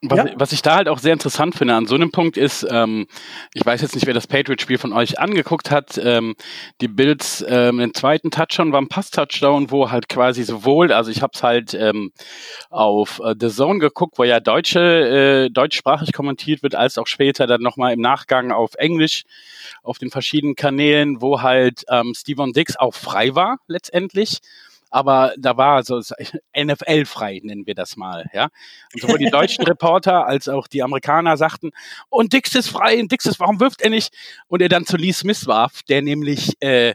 Was, 0.00 0.16
Ja. 0.16 0.26
was 0.36 0.52
ich 0.52 0.62
da 0.62 0.76
halt 0.76 0.88
auch 0.88 1.00
sehr 1.00 1.12
interessant 1.12 1.56
finde 1.56 1.74
an 1.74 1.86
so 1.88 1.96
einem 1.96 2.12
Punkt 2.12 2.36
ist, 2.36 2.64
ähm, 2.70 3.08
ich 3.52 3.66
weiß 3.66 3.82
jetzt 3.82 3.96
nicht, 3.96 4.06
wer 4.06 4.14
das 4.14 4.28
Patriot-Spiel 4.28 4.78
von 4.78 4.92
euch 4.92 5.18
angeguckt 5.18 5.72
hat, 5.72 5.98
ähm, 6.00 6.36
die 6.80 6.86
Bills, 6.86 7.44
ähm, 7.48 7.78
den 7.78 7.92
zweiten 7.94 8.30
Touchdown 8.30 8.70
war 8.70 8.80
ein 8.80 8.86
Pass-Touchdown, 8.86 9.72
wo 9.72 9.90
halt 9.90 10.08
quasi 10.08 10.44
sowohl, 10.44 10.92
also 10.92 11.10
ich 11.10 11.20
habe 11.20 11.32
es 11.34 11.42
halt 11.42 11.74
ähm, 11.74 12.12
auf 12.70 13.20
äh, 13.24 13.34
The 13.36 13.48
Zone 13.48 13.80
geguckt, 13.80 14.18
wo 14.18 14.22
ja 14.22 14.38
deutsche, 14.38 15.48
äh, 15.48 15.50
deutschsprachig 15.50 16.12
kommentiert 16.12 16.62
wird, 16.62 16.76
als 16.76 16.96
auch 16.96 17.08
später 17.08 17.48
dann 17.48 17.62
nochmal 17.62 17.92
im 17.92 18.00
Nachgang 18.00 18.52
auf 18.52 18.74
Englisch 18.76 19.24
auf 19.82 19.98
den 19.98 20.10
verschiedenen 20.10 20.54
Kanälen, 20.54 21.20
wo 21.20 21.42
halt 21.42 21.82
ähm, 21.90 22.12
Steven 22.14 22.52
Dix 22.52 22.76
auch 22.76 22.94
frei 22.94 23.34
war 23.34 23.58
letztendlich. 23.66 24.38
Aber 24.90 25.34
da 25.38 25.56
war 25.56 25.82
so 25.82 26.00
NFL-frei, 26.56 27.40
nennen 27.42 27.66
wir 27.66 27.74
das 27.74 27.96
mal, 27.96 28.26
ja. 28.32 28.48
Und 28.94 29.02
sowohl 29.02 29.18
die 29.18 29.30
deutschen 29.30 29.64
Reporter 29.66 30.26
als 30.26 30.48
auch 30.48 30.66
die 30.66 30.82
Amerikaner 30.82 31.36
sagten, 31.36 31.70
und 32.08 32.32
Dix 32.32 32.54
ist 32.54 32.68
frei, 32.68 33.00
und 33.00 33.12
Dix 33.12 33.26
ist, 33.26 33.40
warum 33.40 33.60
wirft 33.60 33.82
er 33.82 33.90
nicht? 33.90 34.14
Und 34.46 34.62
er 34.62 34.68
dann 34.68 34.86
zu 34.86 34.96
Lee 34.96 35.12
Smith 35.12 35.46
warf, 35.46 35.82
der 35.82 36.02
nämlich, 36.02 36.60
äh, 36.60 36.94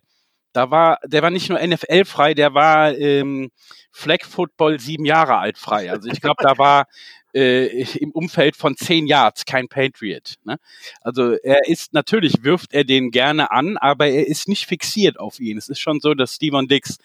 da 0.54 0.70
war, 0.70 1.00
der 1.04 1.22
war 1.22 1.32
nicht 1.32 1.50
nur 1.50 1.60
NFL 1.60 2.06
frei, 2.06 2.34
der 2.34 2.54
war 2.54 2.96
ähm, 2.96 3.50
Flag 3.92 4.24
Football 4.24 4.80
sieben 4.80 5.06
Jahre 5.06 5.38
alt 5.38 5.58
frei. 5.58 5.92
Also 5.92 6.10
ich 6.10 6.22
glaube, 6.22 6.44
da 6.44 6.58
war 6.58 6.86
äh, 7.34 7.84
im 7.98 8.12
Umfeld 8.12 8.56
von 8.56 8.78
zehn 8.78 9.08
Yards 9.08 9.46
kein 9.46 9.68
Patriot. 9.68 10.36
Ne? 10.44 10.58
Also 11.02 11.34
er 11.34 11.68
ist 11.68 11.94
natürlich 11.94 12.44
wirft 12.44 12.74
er 12.74 12.84
den 12.84 13.12
gerne 13.12 13.52
an, 13.52 13.78
aber 13.78 14.08
er 14.08 14.28
ist 14.28 14.48
nicht 14.48 14.66
fixiert 14.66 15.20
auf 15.20 15.40
ihn. 15.40 15.58
Es 15.58 15.70
ist 15.70 15.80
schon 15.80 16.00
so, 16.00 16.14
dass 16.14 16.36
Steven 16.36 16.68
Dix 16.68 16.98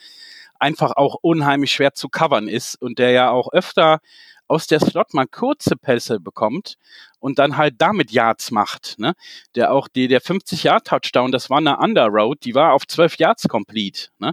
einfach 0.59 0.93
auch 0.97 1.17
unheimlich 1.21 1.73
schwer 1.73 1.95
zu 1.95 2.09
covern 2.09 2.49
ist 2.49 2.81
und 2.81 2.99
der 2.99 3.11
ja 3.11 3.31
auch 3.31 3.53
öfter 3.53 4.01
aus 4.49 4.67
der 4.67 4.81
Slot 4.81 5.13
mal 5.13 5.27
kurze 5.27 5.77
Pässe 5.77 6.21
bekommt 6.21 6.79
und 7.21 7.39
dann 7.39 7.57
halt 7.59 7.75
damit 7.79 8.11
Yards 8.11 8.51
macht. 8.51 8.99
Ne? 8.99 9.15
Der 9.55 9.73
auch 9.73 9.89
die, 9.89 10.09
der 10.09 10.23
50-Yard-Touchdown, 10.23 11.31
das 11.31 11.51
war 11.51 11.59
eine 11.59 11.77
Underroad, 11.79 12.45
die 12.45 12.55
war 12.55 12.73
auf 12.73 12.87
12 12.87 13.17
Yards 13.19 13.49
complete. 13.49 14.09
Ne? 14.19 14.33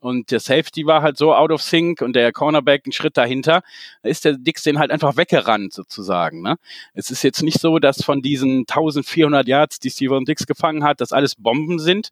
Und 0.00 0.30
der 0.30 0.38
Safety 0.38 0.86
war 0.86 1.02
halt 1.02 1.18
so 1.18 1.34
out 1.34 1.50
of 1.50 1.62
sync 1.62 2.00
und 2.00 2.14
der 2.14 2.32
Cornerback 2.32 2.82
einen 2.86 2.92
Schritt 2.92 3.16
dahinter. 3.16 3.62
Da 4.02 4.08
ist 4.08 4.24
der 4.24 4.34
Dix 4.34 4.62
den 4.62 4.78
halt 4.78 4.92
einfach 4.92 5.16
weggerannt 5.16 5.72
sozusagen. 5.72 6.42
Ne? 6.42 6.56
Es 6.94 7.10
ist 7.10 7.24
jetzt 7.24 7.42
nicht 7.42 7.60
so, 7.60 7.80
dass 7.80 8.04
von 8.04 8.22
diesen 8.22 8.60
1400 8.60 9.48
Yards, 9.48 9.80
die 9.80 9.90
Steven 9.90 10.24
Dix 10.24 10.46
gefangen 10.46 10.84
hat, 10.84 11.00
dass 11.00 11.12
alles 11.12 11.34
Bomben 11.34 11.80
sind, 11.80 12.10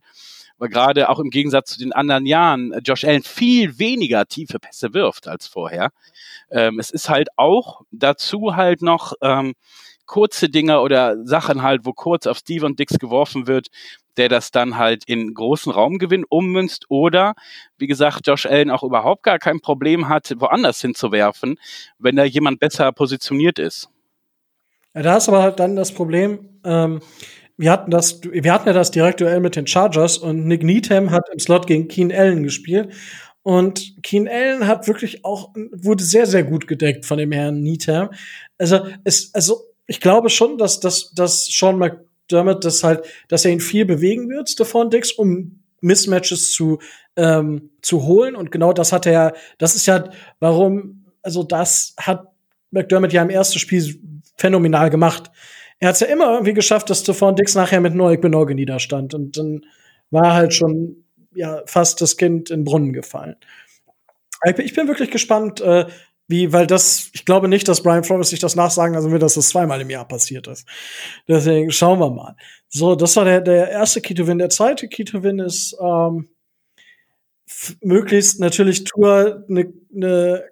weil 0.58 0.68
gerade 0.68 1.08
auch 1.08 1.18
im 1.18 1.30
Gegensatz 1.30 1.72
zu 1.72 1.78
den 1.78 1.92
anderen 1.92 2.26
Jahren 2.26 2.72
äh, 2.72 2.80
Josh 2.84 3.04
Allen 3.04 3.22
viel 3.22 3.78
weniger 3.78 4.26
tiefe 4.26 4.58
Pässe 4.58 4.94
wirft 4.94 5.28
als 5.28 5.46
vorher. 5.46 5.90
Ähm, 6.50 6.78
es 6.78 6.90
ist 6.90 7.08
halt 7.08 7.28
auch 7.36 7.82
dazu 7.90 8.56
halt 8.56 8.82
noch 8.82 9.14
ähm, 9.20 9.54
kurze 10.06 10.48
Dinge 10.48 10.80
oder 10.80 11.16
Sachen 11.24 11.62
halt, 11.62 11.84
wo 11.84 11.92
kurz 11.92 12.26
auf 12.26 12.38
Steven 12.38 12.76
Dix 12.76 12.98
geworfen 12.98 13.46
wird, 13.46 13.68
der 14.16 14.28
das 14.28 14.50
dann 14.50 14.76
halt 14.76 15.04
in 15.06 15.34
großen 15.34 15.72
Raumgewinn 15.72 16.24
ummünzt 16.28 16.86
oder, 16.88 17.34
wie 17.78 17.86
gesagt, 17.86 18.26
Josh 18.26 18.46
Allen 18.46 18.70
auch 18.70 18.82
überhaupt 18.82 19.22
gar 19.22 19.38
kein 19.38 19.60
Problem 19.60 20.08
hat, 20.08 20.32
woanders 20.36 20.80
hinzuwerfen, 20.80 21.58
wenn 21.98 22.16
da 22.16 22.24
jemand 22.24 22.60
besser 22.60 22.92
positioniert 22.92 23.58
ist. 23.58 23.88
Ja, 24.94 25.02
da 25.02 25.16
ist 25.16 25.28
aber 25.28 25.42
halt 25.42 25.58
dann 25.58 25.74
das 25.74 25.92
Problem, 25.92 26.60
ähm, 26.64 27.00
wir 27.56 27.70
hatten 27.70 27.90
das, 27.90 28.20
wir 28.22 28.52
hatten 28.52 28.66
ja 28.68 28.72
das 28.72 28.90
Direktduell 28.90 29.40
mit 29.40 29.56
den 29.56 29.66
Chargers 29.66 30.18
und 30.18 30.46
Nick 30.46 30.62
Needham 30.62 31.10
hat 31.10 31.28
im 31.32 31.38
Slot 31.38 31.66
gegen 31.66 31.88
Keen 31.88 32.12
Allen 32.12 32.42
gespielt. 32.42 32.92
Und 33.42 34.02
Keen 34.02 34.26
Allen 34.26 34.66
hat 34.66 34.88
wirklich 34.88 35.24
auch, 35.24 35.52
wurde 35.72 36.02
sehr, 36.02 36.26
sehr 36.26 36.44
gut 36.44 36.66
gedeckt 36.66 37.04
von 37.04 37.18
dem 37.18 37.30
Herrn 37.30 37.60
Needham. 37.60 38.10
Also, 38.58 38.86
es, 39.04 39.34
also, 39.34 39.64
ich 39.86 40.00
glaube 40.00 40.30
schon, 40.30 40.58
dass, 40.58 40.80
dass, 40.80 41.12
dass 41.12 41.46
Sean 41.46 41.78
McDermott 41.78 42.64
das 42.64 42.82
halt, 42.82 43.04
dass 43.28 43.44
er 43.44 43.52
ihn 43.52 43.60
viel 43.60 43.84
bewegen 43.84 44.30
wird, 44.30 44.48
Stephon 44.48 44.90
Dix, 44.90 45.12
um 45.12 45.60
Mismatches 45.82 46.52
zu, 46.52 46.78
ähm, 47.16 47.70
zu 47.82 48.04
holen. 48.04 48.34
Und 48.34 48.50
genau 48.50 48.72
das 48.72 48.92
hat 48.92 49.04
er 49.04 49.12
ja, 49.12 49.32
das 49.58 49.76
ist 49.76 49.86
ja, 49.86 50.08
warum, 50.40 51.04
also 51.22 51.42
das 51.42 51.94
hat 51.98 52.28
McDermott 52.70 53.12
ja 53.12 53.22
im 53.22 53.30
ersten 53.30 53.58
Spiel 53.58 54.00
phänomenal 54.36 54.88
gemacht. 54.88 55.30
Er 55.80 55.88
hat 55.88 55.94
es 55.94 56.00
ja 56.00 56.06
immer 56.06 56.32
irgendwie 56.32 56.54
geschafft, 56.54 56.90
dass 56.90 57.00
Stephon 57.00 57.36
Dix 57.36 57.54
nachher 57.54 57.80
mit 57.80 57.94
Noik 57.94 58.20
Benoge 58.20 58.54
niederstand. 58.54 59.14
Und 59.14 59.36
dann 59.36 59.66
war 60.10 60.34
halt 60.34 60.54
schon 60.54 61.04
ja 61.34 61.62
fast 61.66 62.00
das 62.00 62.16
Kind 62.16 62.50
in 62.50 62.60
den 62.60 62.64
Brunnen 62.64 62.92
gefallen. 62.92 63.36
Ich 64.46 64.54
bin, 64.54 64.66
ich 64.66 64.74
bin 64.74 64.88
wirklich 64.88 65.10
gespannt, 65.10 65.60
äh, 65.60 65.86
wie, 66.26 66.52
weil 66.52 66.66
das, 66.66 67.10
ich 67.12 67.24
glaube 67.24 67.48
nicht, 67.48 67.68
dass 67.68 67.82
Brian 67.82 68.04
Flores 68.04 68.30
sich 68.30 68.40
das 68.40 68.56
nachsagen 68.56 68.94
lassen 68.94 69.10
will, 69.10 69.18
dass 69.18 69.34
das 69.34 69.50
zweimal 69.50 69.80
im 69.80 69.90
Jahr 69.90 70.08
passiert 70.08 70.46
ist. 70.46 70.66
Deswegen 71.28 71.70
schauen 71.70 71.98
wir 71.98 72.10
mal. 72.10 72.36
So, 72.68 72.94
das 72.94 73.14
war 73.16 73.24
der, 73.24 73.40
der 73.40 73.68
erste 73.70 74.00
Key 74.00 74.14
to 74.14 74.26
Win. 74.26 74.38
Der 74.38 74.48
zweite 74.48 74.88
Key 74.88 75.04
to 75.04 75.22
Win 75.22 75.38
ist 75.38 75.76
ähm, 75.80 76.28
möglichst 77.82 78.40
natürlich 78.40 78.84
Tour 78.84 79.44
eine 79.48 79.72
ne 79.90 80.44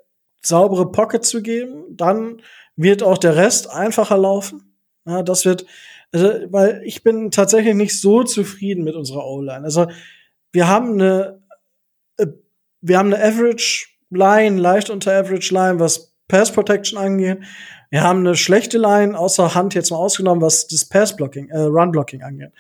saubere 0.42 0.90
Pocket 0.90 1.24
zu 1.24 1.40
geben. 1.40 1.84
Dann 1.90 2.42
wird 2.76 3.02
auch 3.02 3.18
der 3.18 3.36
Rest 3.36 3.70
einfacher 3.70 4.18
laufen. 4.18 4.71
Ja, 5.06 5.22
das 5.22 5.44
wird, 5.44 5.66
also, 6.12 6.28
weil 6.50 6.82
ich 6.84 7.02
bin 7.02 7.30
tatsächlich 7.30 7.74
nicht 7.74 8.00
so 8.00 8.22
zufrieden 8.22 8.84
mit 8.84 8.94
unserer 8.94 9.26
O-Line. 9.26 9.64
Also, 9.64 9.86
wir 10.52 10.68
haben 10.68 10.92
eine, 10.92 11.42
äh, 12.18 12.26
wir 12.80 12.98
haben 12.98 13.12
eine 13.12 13.24
Average 13.24 13.86
Line, 14.10 14.60
leicht 14.60 14.90
unter 14.90 15.12
Average 15.12 15.52
Line, 15.54 15.80
was 15.80 16.12
Pass 16.28 16.52
Protection 16.52 16.98
angeht. 16.98 17.38
Wir 17.90 18.02
haben 18.02 18.20
eine 18.20 18.36
schlechte 18.36 18.78
Line, 18.78 19.18
außer 19.18 19.54
Hand 19.54 19.74
jetzt 19.74 19.90
mal 19.90 19.98
ausgenommen, 19.98 20.42
was 20.42 20.66
das 20.66 20.84
Pass 20.84 21.16
Blocking, 21.16 21.48
äh, 21.50 21.58
Run 21.58 21.92
Blocking 21.92 22.22
angeht. 22.22 22.52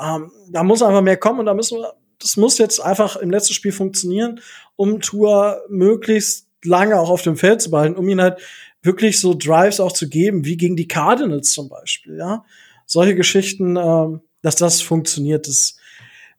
Ähm, 0.00 0.32
da 0.50 0.62
muss 0.62 0.82
einfach 0.82 1.00
mehr 1.00 1.16
kommen 1.16 1.40
und 1.40 1.46
da 1.46 1.54
müssen 1.54 1.78
wir, 1.78 1.94
das 2.18 2.36
muss 2.36 2.58
jetzt 2.58 2.80
einfach 2.80 3.16
im 3.16 3.30
letzten 3.30 3.54
Spiel 3.54 3.72
funktionieren, 3.72 4.40
um 4.76 5.00
Tour 5.00 5.62
möglichst 5.68 6.48
lange 6.64 6.98
auch 6.98 7.10
auf 7.10 7.22
dem 7.22 7.36
Feld 7.36 7.60
zu 7.60 7.70
behalten, 7.70 7.96
um 7.96 8.08
ihn 8.08 8.20
halt 8.20 8.40
wirklich 8.84 9.18
so 9.18 9.34
Drives 9.34 9.80
auch 9.80 9.92
zu 9.92 10.08
geben, 10.08 10.44
wie 10.44 10.56
gegen 10.56 10.76
die 10.76 10.88
Cardinals 10.88 11.52
zum 11.52 11.68
Beispiel, 11.68 12.18
ja. 12.18 12.44
Solche 12.86 13.14
Geschichten, 13.14 13.76
ähm, 13.76 14.20
dass 14.42 14.56
das 14.56 14.82
funktioniert, 14.82 15.48
das 15.48 15.76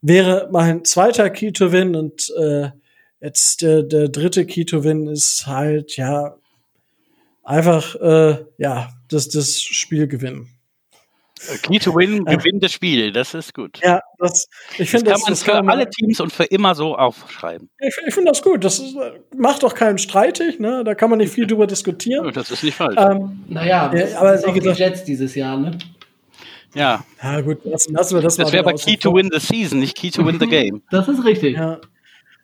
wäre 0.02 0.48
mein 0.52 0.86
zweiter 0.86 1.30
Key 1.32 1.52
to 1.52 1.72
Win 1.72 1.96
und 1.96 2.32
äh, 2.38 2.70
jetzt 3.20 3.64
der, 3.64 3.82
der 3.82 4.10
dritte 4.10 4.46
Key 4.46 4.66
to 4.66 4.84
Win 4.84 5.08
ist 5.08 5.48
halt, 5.48 5.98
ja, 5.98 6.38
einfach, 7.44 7.96
äh, 7.96 8.46
ja, 8.58 8.94
das, 9.10 9.30
das 9.30 9.60
Spiel 9.60 10.08
gewinnen. 10.08 10.55
Key 11.64 11.80
to 11.80 11.96
win, 11.96 12.26
gewinnt 12.26 12.64
das 12.64 12.74
Spiel, 12.74 13.12
das 13.12 13.34
ist 13.34 13.54
gut. 13.54 13.80
Ja, 13.84 14.02
das, 14.20 14.48
ich 14.72 14.78
Das 14.78 14.90
finde 14.90 15.06
kann 15.06 15.14
das, 15.14 15.22
man 15.22 15.30
das 15.32 15.44
für 15.44 15.52
kann 15.52 15.70
alle 15.70 15.90
Teams 15.90 16.20
und 16.20 16.32
für 16.34 16.46
immer 16.46 16.76
so 16.76 16.96
aufschreiben. 16.96 17.70
Ich, 17.80 17.96
ich 18.08 18.14
finde 18.14 18.32
das 18.32 18.42
gut. 18.42 18.64
Das 18.64 18.80
ist, 18.80 18.96
macht 19.36 19.64
doch 19.64 19.74
keinen 19.74 19.98
streitig, 19.98 20.60
ne? 20.60 20.84
Da 20.84 20.96
kann 20.96 21.10
man 21.10 21.20
nicht 21.20 21.34
viel 21.34 21.48
drüber 21.48 21.68
diskutieren. 21.68 22.30
Das 22.34 22.52
ist 22.52 22.64
nicht 22.64 22.76
falsch. 22.76 22.98
Ähm, 22.98 23.44
Naja, 23.48 23.92
Ja, 23.94 24.02
das 24.02 24.16
aber 24.16 24.34
ist 24.34 24.46
wie 24.46 24.50
auch 24.50 24.54
die 24.76 24.82
Jets 24.82 25.04
dieses 25.04 25.36
Jahr, 25.36 25.58
ne? 25.58 25.78
ja, 26.74 27.06
ja, 27.24 27.42
gut, 27.42 27.64
lassen, 27.64 27.94
lassen 27.94 28.16
wir 28.16 28.22
das, 28.22 28.36
das 28.36 28.48
mal 28.48 28.54
wäre 28.54 28.66
aber 28.68 28.74
Key 28.74 28.98
to 28.98 29.14
win 29.14 29.30
the 29.32 29.40
season, 29.40 29.80
nicht 29.80 29.96
Key 29.96 30.12
to 30.12 30.26
win 30.26 30.40
the 30.40 30.48
game. 30.50 30.82
Das 30.92 31.08
ist 31.08 31.24
richtig. 31.24 31.56
Ja. 31.56 31.80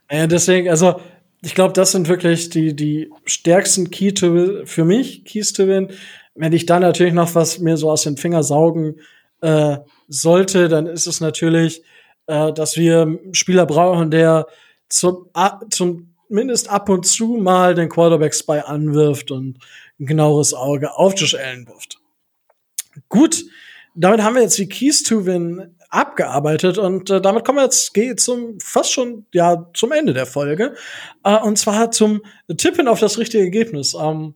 ja, 0.10 0.28
deswegen, 0.28 0.70
also 0.70 1.02
ich 1.44 1.56
glaube, 1.56 1.74
das 1.74 1.92
sind 1.92 2.08
wirklich 2.08 2.50
die, 2.50 2.76
die 2.76 3.10
stärksten 3.26 3.90
Key 3.90 4.14
to 4.14 4.66
für 4.66 4.86
mich, 4.86 5.26
Keys 5.26 5.54
to 5.54 5.68
Win. 5.68 5.90
Wenn 6.36 6.54
ich 6.54 6.66
dann 6.66 6.82
natürlich 6.82 7.14
noch 7.14 7.36
was 7.36 7.60
mir 7.60 7.78
so 7.78 7.92
aus 7.92 8.04
den 8.04 8.18
Fingern 8.18 8.44
saugen 8.44 9.00
äh, 9.42 9.78
sollte, 10.08 10.70
dann 10.70 10.88
ist 10.88 11.08
es 11.08 11.20
natürlich, 11.20 11.84
äh, 12.28 12.54
dass 12.54 12.78
wir 12.78 13.02
einen 13.02 13.34
Spieler 13.34 13.66
brauchen, 13.66 14.12
der 14.12 14.48
zum, 14.88 15.30
a- 15.34 15.60
zumindest 15.70 16.70
ab 16.70 16.90
und 16.90 17.06
zu 17.06 17.38
mal 17.38 17.76
den 17.76 17.90
Quarterback 17.90 18.34
Spy 18.34 18.62
anwirft 18.66 19.32
und 19.32 19.58
ein 20.00 20.06
genaueres 20.06 20.54
Auge 20.54 20.96
auf 20.96 21.14
Josh 21.20 21.36
Allen 21.36 21.68
wirft. 21.68 22.00
Gut, 23.10 23.44
damit 23.96 24.22
haben 24.22 24.36
wir 24.36 24.42
jetzt 24.42 24.58
die 24.58 24.70
Keys 24.70 25.04
to 25.04 25.26
Win 25.26 25.76
abgearbeitet 25.90 26.78
und 26.78 27.10
äh, 27.10 27.20
damit 27.20 27.44
kommen 27.44 27.58
wir 27.58 27.64
jetzt 27.66 27.94
geht 27.94 28.22
zum 28.22 28.58
fast 28.62 28.94
schon 28.94 29.26
ja 29.34 29.70
zum 29.74 29.92
Ende 29.92 30.14
der 30.14 30.26
Folge 30.26 30.76
äh, 31.26 31.38
und 31.38 31.58
zwar 31.58 31.92
zum 31.92 32.22
Tippen 32.58 32.88
auf 32.88 33.02
das 33.02 33.18
richtige 33.18 33.44
Ergebnis. 33.44 33.94
Ähm, 33.94 34.36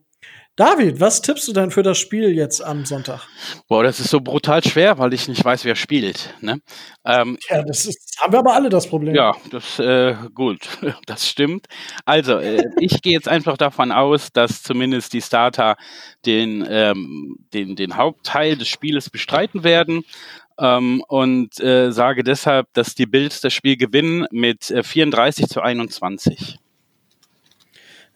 David, 0.56 1.00
was 1.00 1.20
tippst 1.20 1.46
du 1.48 1.52
denn 1.52 1.70
für 1.70 1.82
das 1.82 1.98
Spiel 1.98 2.32
jetzt 2.32 2.64
am 2.64 2.86
Sonntag? 2.86 3.20
Boah, 3.68 3.82
das 3.82 4.00
ist 4.00 4.08
so 4.08 4.20
brutal 4.20 4.64
schwer, 4.64 4.96
weil 4.96 5.12
ich 5.12 5.28
nicht 5.28 5.44
weiß, 5.44 5.66
wer 5.66 5.76
spielt. 5.76 6.34
Ne? 6.40 6.60
Ähm, 7.04 7.36
Ja, 7.50 7.62
das 7.62 7.84
ist, 7.84 8.16
haben 8.18 8.32
wir 8.32 8.38
aber 8.38 8.54
alle 8.54 8.70
das 8.70 8.88
Problem. 8.88 9.14
ja, 9.14 9.34
das 9.50 9.78
äh, 9.78 10.14
gut, 10.34 10.66
das 11.06 11.28
stimmt. 11.28 11.66
Also, 12.06 12.38
äh, 12.38 12.64
ich 12.80 13.02
gehe 13.02 13.12
jetzt 13.12 13.28
einfach 13.28 13.58
davon 13.58 13.92
aus, 13.92 14.32
dass 14.32 14.62
zumindest 14.62 15.12
die 15.12 15.20
Starter 15.20 15.76
den, 16.24 16.66
ähm, 16.66 17.36
den, 17.52 17.76
den 17.76 17.96
Hauptteil 17.96 18.56
des 18.56 18.68
Spieles 18.68 19.10
bestreiten 19.10 19.62
werden. 19.62 20.04
Ähm, 20.58 21.04
und 21.06 21.60
äh, 21.60 21.92
sage 21.92 22.24
deshalb, 22.24 22.72
dass 22.72 22.94
die 22.94 23.04
Bills 23.04 23.42
das 23.42 23.52
Spiel 23.52 23.76
gewinnen 23.76 24.26
mit 24.30 24.70
äh, 24.70 24.82
34 24.82 25.48
zu 25.48 25.60
21. 25.60 26.58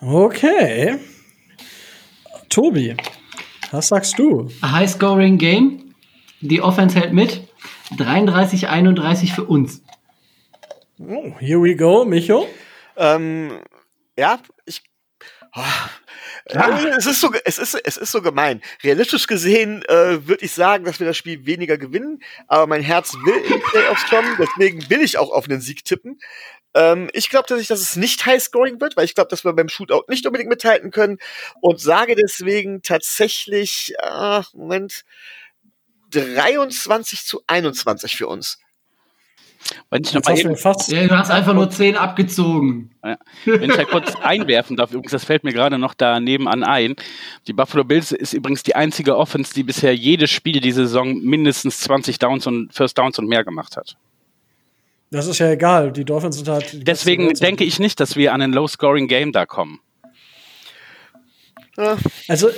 Okay. 0.01 0.99
Tobi, 2.51 2.97
was 3.71 3.89
sagst 3.89 4.19
du? 4.19 4.51
High-Scoring 4.63 5.39
Game. 5.39 5.95
Die 6.41 6.61
Offense 6.61 6.99
hält 6.99 7.13
mit. 7.13 7.43
33, 7.97 8.69
31 8.69 9.33
für 9.33 9.45
uns. 9.45 9.83
Oh, 10.99 11.33
here 11.39 11.61
we 11.63 11.75
go, 11.77 12.05
Micho. 12.05 12.47
Ähm, 12.97 13.61
ja, 14.19 14.41
ich. 14.67 14.83
Oh, 15.55 15.61
Ja. 16.53 16.79
äh, 16.81 16.89
Es 16.97 17.07
ist 17.07 17.21
so, 17.21 17.31
es 17.45 17.59
ist, 17.59 17.75
es 17.75 17.97
ist 17.97 18.11
so 18.13 18.23
gemein. 18.23 18.61
Realistisch 18.83 19.27
gesehen 19.27 19.83
äh, 19.89 20.27
würde 20.27 20.45
ich 20.45 20.53
sagen, 20.53 20.85
dass 20.85 20.99
wir 21.01 21.07
das 21.07 21.17
Spiel 21.17 21.47
weniger 21.47 21.79
gewinnen, 21.79 22.21
aber 22.49 22.67
mein 22.67 22.83
Herz 22.83 23.15
will 23.25 23.35
in 23.45 23.53
die 23.55 23.59
Playoffs 23.71 24.07
kommen, 24.09 24.37
deswegen 24.39 24.89
will 24.91 25.01
ich 25.03 25.19
auch 25.19 25.31
auf 25.31 25.49
einen 25.49 25.61
Sieg 25.61 25.85
tippen. 25.85 26.19
Ähm, 26.75 27.09
ich 27.13 27.31
glaube 27.31 27.47
tatsächlich, 27.47 27.69
dass 27.69 27.81
es 27.81 27.97
nicht 27.97 28.25
High-Scoring 28.27 28.81
wird, 28.81 28.97
weil 28.97 29.05
ich 29.05 29.15
glaube, 29.15 29.29
dass 29.29 29.45
wir 29.45 29.53
beim 29.53 29.69
Shootout 29.69 30.05
nicht 30.09 30.27
unbedingt 30.27 30.51
mithalten 30.51 30.91
können 30.91 31.19
und 31.61 31.81
sage 31.81 32.15
deswegen 32.15 32.83
tatsächlich, 32.83 33.95
ach, 34.03 34.53
Moment, 34.55 35.05
23 36.11 37.25
zu 37.25 37.43
21 37.47 38.17
für 38.17 38.27
uns. 38.27 38.59
Wenn 39.91 40.03
ich, 40.03 40.13
Jetzt 40.13 40.27
noch 40.27 40.33
mal 40.33 40.39
eben, 40.39 40.57
fast. 40.57 40.91
Ja, 40.91 41.07
du 41.07 41.17
hast 41.17 41.31
einfach 41.31 41.53
nur 41.53 41.71
10 41.71 41.97
abgezogen. 41.97 42.91
wenn 43.45 43.71
ich 43.71 43.77
da 43.77 43.85
kurz 43.85 44.15
einwerfen 44.23 44.77
darf, 44.77 44.91
übrigens, 44.91 45.13
das 45.13 45.25
fällt 45.25 45.45
mir 45.45 45.53
gerade 45.53 45.79
noch 45.79 45.95
da 45.95 46.19
nebenan 46.19 46.65
ein. 46.65 46.97
Die 47.47 47.53
Buffalo 47.53 47.85
Bills 47.85 48.13
ist 48.13 48.33
übrigens 48.33 48.63
die 48.63 48.75
einzige 48.75 49.17
Offense, 49.17 49.53
die 49.53 49.63
bisher 49.63 49.95
jedes 49.95 50.31
Spiel 50.31 50.61
diese 50.61 50.87
Saison 50.87 51.19
mindestens 51.19 51.81
20 51.81 52.19
Downs 52.19 52.47
und 52.47 52.73
First 52.73 52.97
Downs 52.97 53.19
und 53.19 53.29
mehr 53.29 53.45
gemacht 53.45 53.77
hat. 53.77 53.97
Das 55.11 55.27
ist 55.27 55.39
ja 55.39 55.51
egal. 55.51 55.93
Die 55.93 56.05
Dolphins 56.05 56.37
sind 56.37 56.49
halt. 56.49 56.87
Deswegen 56.87 57.33
denke 57.35 57.65
ich 57.65 57.79
nicht, 57.81 57.99
dass 57.99 58.15
wir 58.17 58.33
an 58.33 58.43
ein 58.43 58.53
Low-Scoring-Game 58.53 59.33
da 59.33 59.45
kommen. 59.45 59.81
Also, 62.29 62.51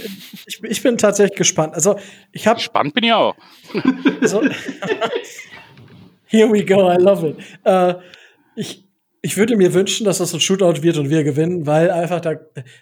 ich, 0.46 0.62
ich 0.62 0.82
bin 0.82 0.98
tatsächlich 0.98 1.38
gespannt. 1.38 1.74
Also, 1.74 1.98
ich 2.32 2.46
habe 2.46 2.60
Spannend 2.60 2.94
bin 2.94 3.04
ich 3.04 3.12
auch. 3.12 3.36
so. 4.22 4.42
Here 6.26 6.50
we 6.50 6.64
go, 6.64 6.90
I 6.90 6.96
love 6.96 7.28
it. 7.28 7.36
Äh, 7.64 7.94
ich, 8.56 8.84
ich 9.24 9.36
würde 9.36 9.56
mir 9.56 9.72
wünschen, 9.72 10.04
dass 10.04 10.18
das 10.18 10.34
ein 10.34 10.40
Shootout 10.40 10.82
wird 10.82 10.98
und 10.98 11.08
wir 11.08 11.22
gewinnen, 11.22 11.64
weil 11.64 11.90
einfach 11.92 12.20
da. 12.20 12.34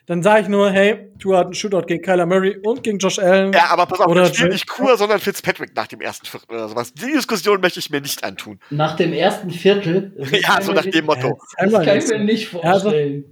Dann 0.06 0.22
sage 0.22 0.42
ich 0.42 0.48
nur, 0.48 0.70
hey, 0.70 1.10
du 1.18 1.34
hast 1.36 1.44
einen 1.44 1.54
Shootout 1.54 1.82
gegen 1.86 2.02
Kyler 2.02 2.24
Murray 2.24 2.56
und 2.62 2.82
gegen 2.82 2.98
Josh 2.98 3.18
Allen. 3.18 3.52
Ja, 3.52 3.66
aber 3.68 3.84
pass 3.84 4.00
auf, 4.00 4.06
Oder 4.08 4.22
ich 4.26 4.34
spiele 4.34 4.48
nicht 4.48 4.66
Kur, 4.66 4.96
sondern 4.96 5.20
Fitzpatrick 5.20 5.76
nach 5.76 5.86
dem 5.86 6.00
ersten 6.00 6.24
Viertel 6.26 6.46
oder 6.50 6.68
sowas. 6.68 6.94
Die 6.94 7.12
Diskussion 7.12 7.60
möchte 7.60 7.78
ich 7.78 7.90
mir 7.90 8.00
nicht 8.00 8.24
antun. 8.24 8.58
Nach 8.70 8.96
dem 8.96 9.12
ersten 9.12 9.50
Viertel. 9.50 10.12
Ja, 10.42 10.60
so 10.62 10.72
nach 10.72 10.86
dem 10.86 11.04
Motto. 11.04 11.38
Das 11.58 11.72
kann 11.72 11.82
ich 11.98 12.04
nicht. 12.04 12.08
mir 12.08 12.24
nicht 12.24 12.54
Also- 12.64 12.82
vorstellen. 12.88 13.24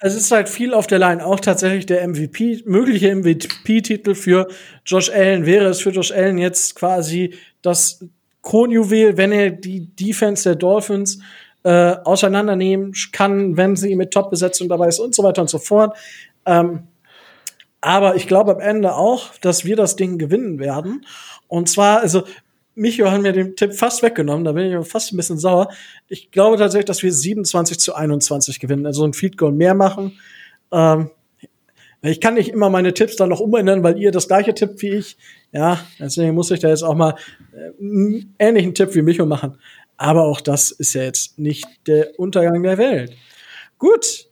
Es 0.00 0.14
ist 0.14 0.30
halt 0.32 0.50
viel 0.50 0.74
auf 0.74 0.86
der 0.86 0.98
Line. 0.98 1.24
Auch 1.24 1.40
tatsächlich 1.40 1.86
der 1.86 2.06
MVP, 2.06 2.62
mögliche 2.66 3.14
MVP-Titel 3.14 4.14
für 4.14 4.48
Josh 4.84 5.08
Allen 5.08 5.46
wäre 5.46 5.66
es 5.66 5.80
für 5.80 5.90
Josh 5.90 6.12
Allen 6.12 6.36
jetzt 6.36 6.74
quasi 6.74 7.32
das 7.62 8.04
Kronjuwel, 8.42 9.16
wenn 9.16 9.32
er 9.32 9.50
die 9.50 9.86
Defense 9.96 10.42
der 10.44 10.56
Dolphins 10.56 11.20
äh, 11.64 11.96
auseinandernehmen 12.04 12.92
kann, 13.12 13.56
wenn 13.56 13.74
sie 13.76 13.96
mit 13.96 14.12
Top-Besetzung 14.12 14.68
dabei 14.68 14.88
ist 14.88 15.00
und 15.00 15.14
so 15.14 15.22
weiter 15.22 15.42
und 15.42 15.50
so 15.50 15.58
fort. 15.58 15.96
Ähm, 16.46 16.84
aber 17.80 18.16
ich 18.16 18.26
glaube 18.26 18.52
am 18.52 18.60
Ende 18.60 18.94
auch, 18.94 19.34
dass 19.40 19.64
wir 19.64 19.76
das 19.76 19.96
Ding 19.96 20.18
gewinnen 20.18 20.58
werden. 20.58 21.04
Und 21.48 21.68
zwar, 21.68 22.00
also 22.00 22.24
Micho 22.74 23.10
hat 23.10 23.22
mir 23.22 23.32
den 23.32 23.56
Tipp 23.56 23.74
fast 23.74 24.02
weggenommen, 24.02 24.44
da 24.44 24.52
bin 24.52 24.72
ich 24.72 24.88
fast 24.88 25.12
ein 25.12 25.16
bisschen 25.16 25.38
sauer. 25.38 25.68
Ich 26.08 26.30
glaube 26.30 26.56
tatsächlich, 26.56 26.86
dass 26.86 27.02
wir 27.02 27.12
27 27.12 27.78
zu 27.78 27.94
21 27.94 28.58
gewinnen, 28.58 28.86
also 28.86 29.04
ein 29.04 29.12
Field 29.12 29.36
Goal 29.36 29.52
mehr 29.52 29.74
machen. 29.74 30.18
Ähm, 30.72 31.10
ich 32.02 32.20
kann 32.20 32.34
nicht 32.34 32.50
immer 32.50 32.68
meine 32.68 32.92
Tipps 32.92 33.16
dann 33.16 33.30
noch 33.30 33.40
umändern, 33.40 33.82
weil 33.82 33.98
ihr 33.98 34.10
das 34.10 34.28
gleiche 34.28 34.52
tippt 34.54 34.82
wie 34.82 34.90
ich. 34.90 35.16
Ja, 35.52 35.80
deswegen 35.98 36.34
muss 36.34 36.50
ich 36.50 36.60
da 36.60 36.68
jetzt 36.68 36.82
auch 36.82 36.94
mal 36.94 37.14
äh, 37.52 37.80
einen 37.80 38.34
ähnlichen 38.38 38.74
Tipp 38.74 38.94
wie 38.94 39.02
Micho 39.02 39.24
machen. 39.24 39.56
Aber 39.96 40.24
auch 40.24 40.40
das 40.40 40.70
ist 40.70 40.94
ja 40.94 41.02
jetzt 41.02 41.38
nicht 41.38 41.66
der 41.86 42.18
Untergang 42.18 42.62
der 42.62 42.78
Welt. 42.78 43.16
Gut. 43.78 44.26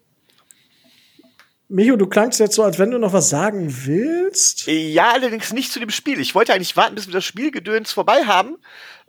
Micho, 1.68 1.96
du 1.96 2.06
klangst 2.06 2.38
jetzt 2.38 2.54
so, 2.56 2.62
als 2.64 2.78
wenn 2.78 2.90
du 2.90 2.98
noch 2.98 3.14
was 3.14 3.30
sagen 3.30 3.74
willst. 3.86 4.66
Ja, 4.66 5.12
allerdings 5.12 5.52
nicht 5.54 5.72
zu 5.72 5.80
dem 5.80 5.88
Spiel. 5.88 6.20
Ich 6.20 6.34
wollte 6.34 6.52
eigentlich 6.52 6.76
warten, 6.76 6.94
bis 6.96 7.06
wir 7.06 7.14
das 7.14 7.24
Spielgedöns 7.24 7.92
vorbei 7.92 8.24
haben. 8.26 8.56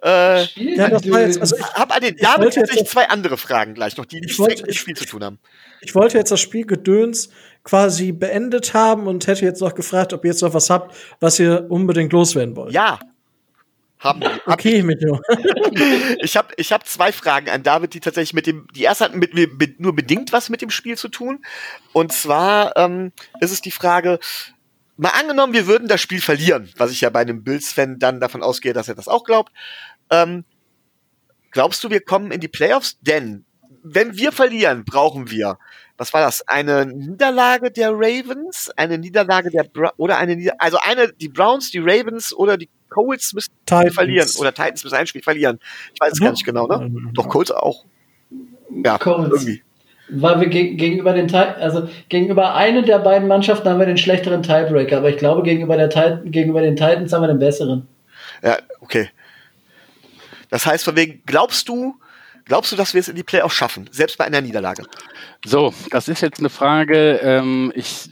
Äh, 0.01 0.43
Ja, 0.55 0.89
das 0.89 1.09
war 1.09 1.21
jetzt, 1.21 1.41
also 1.41 1.57
ich, 1.57 1.63
hab 1.63 1.93
an 1.93 2.01
den 2.01 2.15
jetzt 2.15 2.23
tatsächlich 2.23 2.81
noch- 2.83 2.87
zwei 2.87 3.09
andere 3.09 3.37
Fragen 3.37 3.73
gleich 3.73 3.97
noch, 3.97 4.05
die 4.05 4.17
Ich 4.17 4.37
nichts 4.37 4.39
mit 4.39 4.59
dem 4.59 4.69
ich- 4.69 4.79
Spiel 4.79 4.95
zu 4.95 5.05
tun 5.05 5.23
haben. 5.23 5.39
ich 5.81 5.93
wollte 5.95 6.17
jetzt 6.17 6.31
das 6.31 6.39
Spiel 6.39 6.65
Gedöns 6.65 7.29
quasi 7.63 8.11
beendet 8.13 8.73
haben 8.73 9.07
und 9.07 9.27
hätte 9.27 9.43
jetzt 9.45 9.61
noch 9.61 9.75
gefragt, 9.75 10.13
ob 10.13 10.23
ihr 10.23 10.31
jetzt 10.31 10.41
noch 10.41 10.53
was 10.53 10.69
habt, 10.69 10.95
was 11.19 11.39
ihr 11.39 11.65
unbedingt 11.69 12.13
loswerden 12.13 12.55
wollt. 12.55 12.73
Ja. 12.73 12.99
Haben 14.03 14.21
wir. 14.21 14.31
Hab 14.33 14.47
Okay, 14.47 14.83
Micho. 14.83 15.19
Ich 16.21 16.35
habe 16.37 16.53
ich 16.57 16.73
hab 16.73 16.85
zwei 16.85 17.11
Fragen 17.13 17.49
an 17.49 17.63
David, 17.63 17.93
die 17.93 18.01
tatsächlich 18.01 18.33
mit 18.33 18.47
dem, 18.47 18.67
die 18.75 18.83
erste 18.83 19.05
hat 19.05 19.15
mit, 19.15 19.33
mit 19.33 19.79
nur 19.79 19.95
bedingt 19.95 20.33
was 20.33 20.49
mit 20.49 20.61
dem 20.61 20.69
Spiel 20.69 20.97
zu 20.97 21.07
tun. 21.07 21.43
Und 21.93 22.11
zwar 22.11 22.75
ähm, 22.75 23.13
ist 23.39 23.51
es 23.51 23.61
die 23.61 23.71
Frage, 23.71 24.19
mal 24.97 25.11
angenommen, 25.19 25.53
wir 25.53 25.67
würden 25.67 25.87
das 25.87 26.01
Spiel 26.01 26.21
verlieren, 26.21 26.69
was 26.77 26.91
ich 26.91 27.01
ja 27.01 27.09
bei 27.09 27.21
einem 27.21 27.43
Bills-Fan 27.43 27.97
dann 27.97 28.19
davon 28.19 28.43
ausgehe, 28.43 28.73
dass 28.73 28.89
er 28.89 28.95
das 28.95 29.07
auch 29.07 29.23
glaubt. 29.23 29.53
Ähm, 30.09 30.43
glaubst 31.51 31.83
du, 31.83 31.89
wir 31.89 32.01
kommen 32.01 32.31
in 32.31 32.41
die 32.41 32.49
Playoffs? 32.49 32.97
Denn 32.99 33.45
wenn 33.83 34.17
wir 34.17 34.31
verlieren, 34.31 34.83
brauchen 34.85 35.29
wir, 35.31 35.57
was 35.97 36.13
war 36.13 36.21
das? 36.21 36.47
Eine 36.47 36.85
Niederlage 36.85 37.71
der 37.71 37.91
Ravens, 37.91 38.69
eine 38.75 38.97
Niederlage 38.97 39.49
der 39.51 39.63
Bra 39.63 39.93
oder 39.97 40.17
eine 40.17 40.35
Nieder 40.35 40.55
also 40.57 40.77
eine 40.81 41.13
die 41.13 41.29
Browns, 41.29 41.71
die 41.71 41.79
Ravens 41.79 42.33
oder 42.33 42.57
die 42.57 42.69
Colts 42.93 43.33
müssen 43.33 43.51
Titans. 43.65 43.93
verlieren 43.95 44.29
oder 44.39 44.53
Titans 44.53 44.83
müssen 44.83 44.95
ein 44.95 45.07
Spiel 45.07 45.23
verlieren. 45.23 45.59
Ich 45.93 45.99
weiß 45.99 46.13
es 46.13 46.19
gar 46.19 46.31
nicht 46.31 46.45
genau, 46.45 46.67
ne? 46.67 46.89
Mhm. 46.89 47.11
Doch 47.13 47.27
Colts 47.27 47.51
auch. 47.51 47.85
Ja, 48.83 48.97
Colts. 48.97 49.29
irgendwie. 49.31 49.63
Weil 50.09 50.39
wir 50.41 50.47
geg 50.47 50.77
gegenüber 50.77 51.13
den 51.13 51.27
Ti- 51.27 51.35
also 51.37 51.89
gegenüber 52.09 52.55
einer 52.55 52.81
der 52.81 52.99
beiden 52.99 53.27
Mannschaften 53.27 53.67
haben 53.69 53.79
wir 53.79 53.85
den 53.85 53.97
schlechteren 53.97 54.43
Tiebreaker, 54.43 54.97
aber 54.97 55.09
ich 55.09 55.17
glaube 55.17 55.43
gegenüber 55.43 55.77
der 55.77 55.89
Tit 55.89 56.31
gegenüber 56.31 56.61
den 56.61 56.75
Titans 56.75 57.11
haben 57.13 57.21
wir 57.21 57.27
den 57.29 57.39
besseren. 57.39 57.87
Ja, 58.43 58.57
okay. 58.81 59.09
Das 60.49 60.65
heißt, 60.65 60.83
von 60.83 60.95
wegen, 60.95 61.23
glaubst 61.25 61.67
du, 61.69 61.95
glaubst 62.45 62.71
du, 62.71 62.75
dass 62.75 62.93
wir 62.93 62.99
es 62.99 63.07
in 63.07 63.15
die 63.15 63.23
Playoffs 63.23 63.55
schaffen, 63.55 63.89
selbst 63.91 64.17
bei 64.17 64.25
einer 64.25 64.41
Niederlage? 64.41 64.83
So, 65.45 65.73
das 65.89 66.07
ist 66.07 66.21
jetzt 66.21 66.39
eine 66.39 66.49
Frage. 66.49 67.19
Ähm, 67.23 67.71
ich 67.75 68.09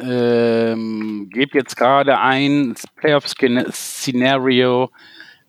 ähm, 0.00 1.28
gebe 1.32 1.58
jetzt 1.58 1.76
gerade 1.76 2.18
ein 2.18 2.74
Playoff-Szenario 2.96 4.90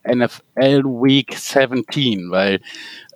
NFL 0.08 0.84
Week 0.84 1.34
17, 1.34 2.30
weil 2.32 2.60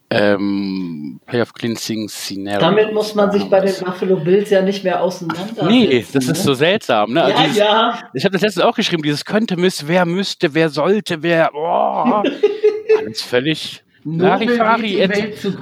ähm, 0.09 1.21
Playoff 1.25 1.53
Cleansing 1.53 2.09
Szenario. 2.09 2.59
Damit 2.59 2.93
muss 2.93 3.15
man 3.15 3.31
sich 3.31 3.45
bei 3.45 3.61
den 3.61 3.73
Buffalo 3.85 4.17
Bills 4.17 4.49
ja 4.49 4.61
nicht 4.61 4.83
mehr 4.83 5.01
auseinandersetzen. 5.01 5.67
Nee, 5.67 6.05
das 6.11 6.27
ist 6.27 6.43
so 6.43 6.49
ne? 6.49 6.55
seltsam. 6.57 7.13
Ne? 7.13 7.23
Also 7.23 7.37
Ja, 7.37 7.43
dieses- 7.45 7.57
ja. 7.57 7.99
Ich 8.13 8.25
habe 8.25 8.33
das 8.33 8.41
letztes 8.41 8.61
auch 8.63 8.75
geschrieben, 8.75 9.03
dieses 9.03 9.23
könnte, 9.23 9.55
müsste, 9.55 9.87
wer 9.87 10.05
müsste, 10.05 10.53
wer 10.53 10.67
sollte, 10.67 11.23
wer. 11.23 11.51
Oh, 11.53 12.23
alles 12.99 13.21
völlig. 13.21 13.83
Larifari. 14.03 15.03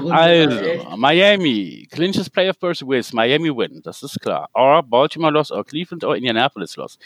Also. 0.10 0.98
Miami, 0.98 1.88
clinches 1.91 2.30
Playoff 2.30 2.57
Burst 2.60 2.88
with, 2.88 3.14
Miami 3.14 3.49
win, 3.49 3.82
das 3.84 4.02
ist 4.03 4.20
klar. 4.22 4.49
Or 4.53 4.82
Baltimore 4.84 5.32
loss, 5.32 5.52
or 5.52 5.64
Cleveland, 5.64 6.03
or 6.03 6.16
Indianapolis 6.16 6.76
loss. 6.78 6.98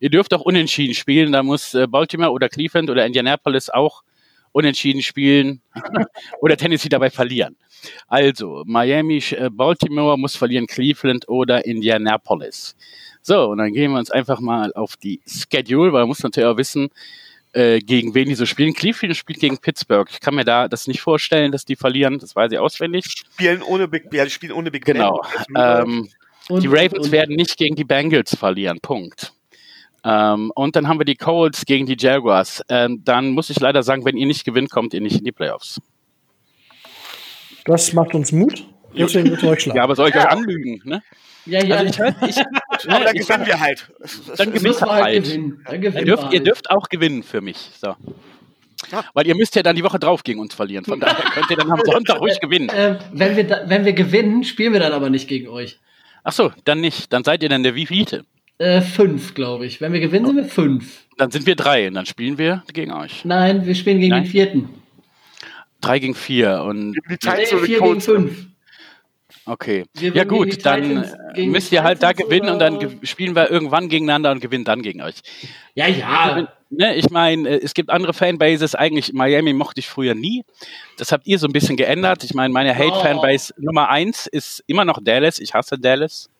Ihr 0.00 0.10
dürft 0.10 0.34
auch 0.34 0.42
unentschieden 0.42 0.94
spielen, 0.94 1.32
da 1.32 1.42
muss 1.42 1.74
äh, 1.74 1.86
Baltimore 1.86 2.30
oder 2.30 2.48
Cleveland 2.48 2.90
oder 2.90 3.06
Indianapolis 3.06 3.70
auch 3.70 4.02
unentschieden 4.52 5.02
spielen 5.02 5.60
oder 6.40 6.56
Tennessee 6.56 6.88
dabei 6.88 7.10
verlieren. 7.10 7.56
Also, 8.06 8.62
Miami, 8.66 9.22
äh, 9.30 9.48
Baltimore 9.50 10.18
muss 10.18 10.36
verlieren, 10.36 10.66
Cleveland 10.66 11.28
oder 11.28 11.64
Indianapolis. 11.64 12.76
So, 13.22 13.50
und 13.50 13.58
dann 13.58 13.72
gehen 13.72 13.92
wir 13.92 13.98
uns 13.98 14.10
einfach 14.10 14.40
mal 14.40 14.72
auf 14.74 14.96
die 14.96 15.20
Schedule, 15.26 15.92
weil 15.92 16.00
man 16.02 16.08
muss 16.08 16.22
natürlich 16.22 16.48
auch 16.48 16.56
wissen, 16.56 16.90
äh, 17.52 17.78
gegen 17.80 18.14
wen 18.14 18.28
die 18.28 18.34
so 18.34 18.46
spielen. 18.46 18.74
Cleveland 18.74 19.16
spielt 19.16 19.40
gegen 19.40 19.58
Pittsburgh. 19.58 20.08
Ich 20.10 20.20
kann 20.20 20.34
mir 20.34 20.44
da 20.44 20.68
das 20.68 20.86
nicht 20.86 21.00
vorstellen, 21.00 21.52
dass 21.52 21.64
die 21.64 21.76
verlieren. 21.76 22.18
Das 22.18 22.34
weiß 22.34 22.52
ich 22.52 22.58
auswendig. 22.58 23.04
Spielen 23.06 23.62
ohne 23.62 23.88
Big, 23.88 24.12
ja, 24.12 24.24
die 24.24 24.30
spielen 24.30 24.52
ohne 24.52 24.70
Big 24.70 24.84
Genau. 24.84 25.22
Ben. 25.52 25.82
Ähm, 25.86 26.08
Und, 26.48 26.62
Die 26.62 26.68
Ravens 26.68 27.06
und, 27.06 27.12
werden 27.12 27.36
nicht 27.36 27.56
gegen 27.56 27.76
die 27.76 27.84
Bengals 27.84 28.34
verlieren. 28.34 28.80
Punkt. 28.80 29.32
Ähm, 30.04 30.50
und 30.56 30.74
dann 30.74 30.88
haben 30.88 30.98
wir 30.98 31.04
die 31.04 31.14
Colts 31.14 31.64
gegen 31.64 31.86
die 31.86 31.96
Jaguars. 31.98 32.62
Ähm, 32.68 33.02
dann 33.04 33.30
muss 33.30 33.50
ich 33.50 33.60
leider 33.60 33.82
sagen, 33.82 34.04
wenn 34.04 34.16
ihr 34.16 34.26
nicht 34.26 34.44
gewinnt, 34.44 34.70
kommt 34.70 34.92
ihr 34.94 35.00
nicht 35.00 35.18
in 35.18 35.24
die 35.24 35.32
Playoffs. 35.32 35.80
Das 37.64 37.92
macht 37.92 38.14
uns 38.14 38.32
Mut. 38.32 38.66
Deswegen 38.96 39.30
wird 39.30 39.44
euch 39.44 39.60
schlagen. 39.60 39.76
Ja, 39.76 39.84
aber 39.84 39.94
soll 39.94 40.08
ich 40.08 40.16
euch 40.16 40.28
anlügen? 40.28 40.82
Ne? 40.84 41.02
Ja, 41.46 41.62
ja, 41.64 41.76
Also 41.76 41.90
ich, 41.90 41.98
hör- 41.98 42.14
ich, 42.28 42.36
Aber 42.92 43.04
dann 43.04 43.16
ich 43.16 43.26
gewinnen 43.26 43.46
wir 43.46 43.60
halt. 43.60 43.90
dann 44.36 44.50
müssen 44.50 44.52
gewinnt 44.52 44.80
ihr 44.80 44.86
halt. 44.88 45.02
halt 45.04 45.24
gewinnen. 45.24 45.60
Dann 45.66 45.80
gewinnen 45.80 45.98
Ihr 45.98 46.04
dürft, 46.06 46.22
wir 46.24 46.32
ihr 46.32 46.38
halt. 46.38 46.46
dürft 46.46 46.70
auch 46.70 46.88
gewinnen 46.88 47.22
für 47.22 47.40
mich. 47.40 47.56
So. 47.80 47.96
Ja. 48.90 49.04
Weil 49.14 49.26
ihr 49.26 49.34
müsst 49.36 49.54
ja 49.56 49.62
dann 49.62 49.76
die 49.76 49.84
Woche 49.84 49.98
drauf 49.98 50.22
gegen 50.22 50.40
uns 50.40 50.54
verlieren. 50.54 50.84
Von 50.84 51.00
daher 51.00 51.24
könnt 51.30 51.50
ihr 51.50 51.56
dann 51.56 51.70
am 51.70 51.80
Sonntag 51.84 52.20
ruhig 52.20 52.38
gewinnen. 52.40 52.68
Ähm, 52.74 52.96
wenn, 53.12 53.36
wir 53.36 53.44
da, 53.46 53.60
wenn 53.66 53.84
wir 53.84 53.92
gewinnen, 53.92 54.44
spielen 54.44 54.72
wir 54.72 54.80
dann 54.80 54.92
aber 54.92 55.08
nicht 55.10 55.28
gegen 55.28 55.48
euch. 55.48 55.78
Ach 56.24 56.32
so, 56.32 56.52
dann 56.64 56.80
nicht. 56.80 57.12
Dann 57.12 57.24
seid 57.24 57.42
ihr 57.42 57.48
dann 57.48 57.62
der 57.62 57.74
Wievielte. 57.74 58.24
Äh, 58.58 58.80
fünf, 58.80 59.34
glaube 59.34 59.66
ich. 59.66 59.80
Wenn 59.80 59.92
wir 59.92 60.00
gewinnen, 60.00 60.26
sind 60.26 60.36
wir 60.36 60.44
fünf. 60.44 61.06
Dann 61.16 61.30
sind 61.32 61.46
wir 61.46 61.56
drei 61.56 61.88
und 61.88 61.94
dann 61.94 62.06
spielen 62.06 62.38
wir 62.38 62.62
gegen 62.72 62.92
euch. 62.92 63.24
Nein, 63.24 63.66
wir 63.66 63.74
spielen 63.74 63.98
gegen 63.98 64.10
Nein. 64.10 64.24
den 64.24 64.30
vierten. 64.30 64.68
Drei 65.80 65.98
gegen 65.98 66.14
vier 66.14 66.62
und 66.62 66.92
Die 66.92 67.00
Nee, 67.08 67.16
oder 67.24 67.36
die 67.36 67.66
vier 67.66 67.80
gegen 67.80 68.00
fünf. 68.00 68.46
Okay. 69.46 69.84
Ja 69.98 70.24
gut, 70.24 70.64
dann 70.64 71.04
äh, 71.34 71.46
müsst 71.46 71.72
ihr 71.72 71.82
halt 71.82 72.02
da 72.02 72.12
gewinnen 72.12 72.48
und 72.48 72.58
dann 72.58 72.98
spielen 73.04 73.34
wir 73.34 73.50
irgendwann 73.50 73.88
gegeneinander 73.88 74.30
und 74.32 74.40
gewinnen 74.40 74.64
dann 74.64 74.82
gegen 74.82 75.02
euch. 75.02 75.16
Ja, 75.74 75.86
ja. 75.86 76.48
Ne, 76.70 76.94
ich 76.94 77.10
meine, 77.10 77.48
äh, 77.48 77.60
es 77.62 77.74
gibt 77.74 77.90
andere 77.90 78.14
Fanbases. 78.14 78.74
Eigentlich 78.74 79.12
Miami 79.12 79.52
mochte 79.52 79.80
ich 79.80 79.88
früher 79.88 80.14
nie. 80.14 80.42
Das 80.96 81.12
habt 81.12 81.26
ihr 81.26 81.38
so 81.38 81.46
ein 81.46 81.52
bisschen 81.52 81.76
geändert. 81.76 82.24
Ich 82.24 82.32
meine, 82.32 82.52
meine 82.52 82.76
Hate-Fanbase 82.76 83.54
Nummer 83.58 83.90
eins 83.90 84.26
ist 84.26 84.64
immer 84.66 84.84
noch 84.84 84.98
Dallas. 85.02 85.38
Ich 85.38 85.52
hasse 85.52 85.78
Dallas. 85.78 86.30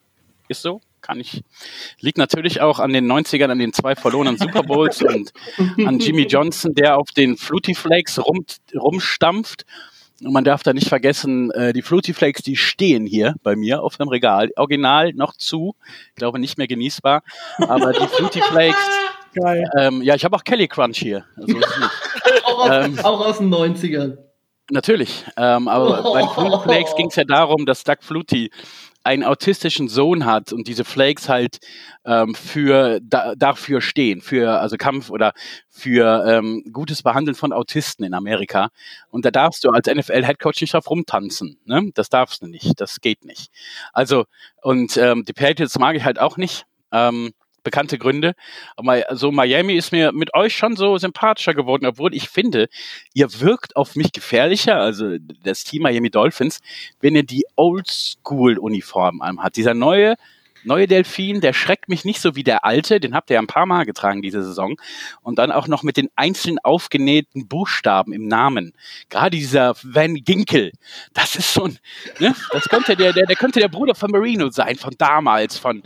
Ist 0.49 0.63
so. 0.63 0.81
Kann 1.03 1.19
ich. 1.21 1.43
Liegt 2.01 2.17
natürlich 2.17 2.61
auch 2.61 2.79
an 2.79 2.93
den 2.93 3.11
90ern, 3.11 3.51
an 3.51 3.59
den 3.59 3.73
zwei 3.73 3.97
verlorenen 3.97 4.39
Super 4.39 4.63
Bowls 4.63 5.03
und 5.03 5.33
an 5.85 5.99
Jimmy 5.99 6.23
Johnson, 6.23 6.75
der 6.75 6.97
auf 6.97 7.11
den 7.11 7.37
Fluty 7.37 7.75
Flakes 7.75 8.25
rum, 8.25 8.45
rumstampft. 8.75 9.67
Und 10.23 10.33
man 10.33 10.45
darf 10.45 10.63
da 10.63 10.73
nicht 10.73 10.89
vergessen, 10.89 11.51
äh, 11.53 11.73
die 11.73 11.83
Fluty 11.83 12.13
Flakes, 12.15 12.43
die 12.43 12.57
stehen 12.57 13.07
hier 13.07 13.35
bei 13.43 13.57
mir 13.57 13.83
auf 13.83 13.97
dem 13.97 14.09
Regal. 14.09 14.51
Original 14.57 15.13
noch 15.15 15.35
zu. 15.37 15.75
Ich 16.11 16.15
glaube 16.17 16.39
nicht 16.39 16.59
mehr 16.59 16.69
genießbar. 16.69 17.23
Aber 17.59 17.93
die 17.93 18.07
Fluty 18.07 18.41
Flakes, 18.51 18.89
Geil. 19.35 19.65
ähm, 19.79 20.03
ja, 20.03 20.15
ich 20.15 20.25
habe 20.25 20.37
auch 20.37 20.45
Kelly 20.45 20.69
Crunch 20.69 20.99
hier. 20.99 21.25
Also. 21.37 21.57
Auch 22.45 22.59
aus, 22.59 22.87
ähm, 22.87 22.99
auch 23.03 23.27
aus 23.27 23.39
den 23.39 23.53
90ern. 23.55 24.19
Natürlich. 24.71 25.25
Ähm, 25.37 25.69
aber 25.69 26.03
bei 26.13 26.21
den 26.21 26.29
Fruit 26.31 26.63
Flakes 26.63 26.95
ging 26.97 27.09
es 27.09 27.17
ja 27.17 27.25
darum, 27.25 27.67
dass 27.67 27.85
Doug 27.85 27.97
Flutie 28.01 28.51
einen 29.05 29.25
autistischen 29.25 29.89
Sohn 29.89 30.25
hat 30.25 30.53
und 30.53 30.69
diese 30.69 30.85
Flakes 30.85 31.29
halt 31.29 31.59
ähm, 32.05 32.35
für 32.35 33.01
da, 33.03 33.35
dafür 33.37 33.81
stehen, 33.81 34.21
für 34.21 34.61
also 34.61 34.77
Kampf 34.77 35.11
oder 35.11 35.33
für 35.69 36.25
ähm, 36.27 36.65
gutes 36.73 37.03
Behandeln 37.03 37.35
von 37.35 37.53
Autisten 37.53 38.05
in 38.05 38.15
Amerika. 38.15 38.71
Und 39.11 39.25
da 39.25 39.31
darfst 39.31 39.65
du 39.65 39.71
als 39.71 39.89
NFL-Headcoach 39.89 40.61
nicht 40.61 40.75
drauf 40.75 40.89
rumtanzen. 40.91 41.59
Ne? 41.65 41.91
Das 41.95 42.09
darfst 42.09 42.43
du 42.43 42.47
nicht. 42.47 42.81
Das 42.81 43.01
geht 43.01 43.25
nicht. 43.25 43.51
Also, 43.93 44.27
und 44.63 44.97
ähm, 44.97 45.25
die 45.25 45.33
Patriots 45.33 45.79
mag 45.79 45.97
ich 45.97 46.05
halt 46.05 46.19
auch 46.19 46.37
nicht. 46.37 46.67
Ähm, 46.93 47.33
bekannte 47.63 47.99
Gründe. 47.99 48.35
Aber 48.77 49.05
so 49.13 49.33
Miami 49.33 49.75
ist 49.75 49.93
mir 49.93 50.13
mit 50.13 50.35
euch 50.35 50.57
schon 50.57 50.77
so 50.77 50.99
sympathischer 50.99 51.55
geworden, 51.55 51.87
obwohl 51.87 52.15
ich 52.15 52.29
finde, 52.29 52.69
ihr 53.15 53.41
wirkt 53.41 53.77
auf 53.77 53.97
mich 53.97 54.13
gefährlicher, 54.13 54.77
also 54.77 55.17
das 55.43 55.65
Team 55.65 55.83
Miami 55.83 56.11
Dolphins, 56.11 56.61
wenn 57.01 57.15
ihr 57.15 57.25
die 57.25 57.45
Oldschool-Uniform 57.57 59.23
anhat. 59.23 59.57
Dieser 59.57 59.75
neue, 59.75 60.17
neue 60.65 60.87
Delfin, 60.87 61.41
der 61.41 61.53
schreckt 61.53 61.89
mich 61.89 62.05
nicht 62.05 62.21
so 62.21 62.37
wie 62.37 62.45
der 62.45 62.65
alte, 62.65 63.01
den 63.01 63.15
habt 63.15 63.31
ihr 63.31 63.35
ja 63.35 63.41
ein 63.41 63.47
paar 63.47 63.67
Mal 63.67 63.85
getragen 63.85 64.23
diese 64.23 64.43
Saison. 64.43 64.77
Und 65.23 65.39
dann 65.39 65.53
auch 65.53 65.69
noch 65.69 65.83
mit 65.83 65.97
den 65.97 66.09
einzeln 66.17 66.59
aufgenähten 66.63 67.49
Buchstaben 67.49 68.13
im 68.13 68.29
Namen. 68.29 68.73
Gerade 69.09 69.37
dieser 69.37 69.75
Van 69.83 70.15
Ginkel, 70.15 70.73
das 71.15 71.37
ist 71.37 71.53
schon, 71.53 71.79
ne, 72.19 72.35
das 72.51 72.69
könnte 72.69 72.97
der, 72.97 73.13
der, 73.13 73.27
der 73.27 73.37
könnte 73.37 73.61
der 73.61 73.69
Bruder 73.69 73.95
von 73.95 74.11
Marino 74.11 74.51
sein, 74.51 74.77
von 74.77 74.95
damals, 74.99 75.59
von 75.59 75.83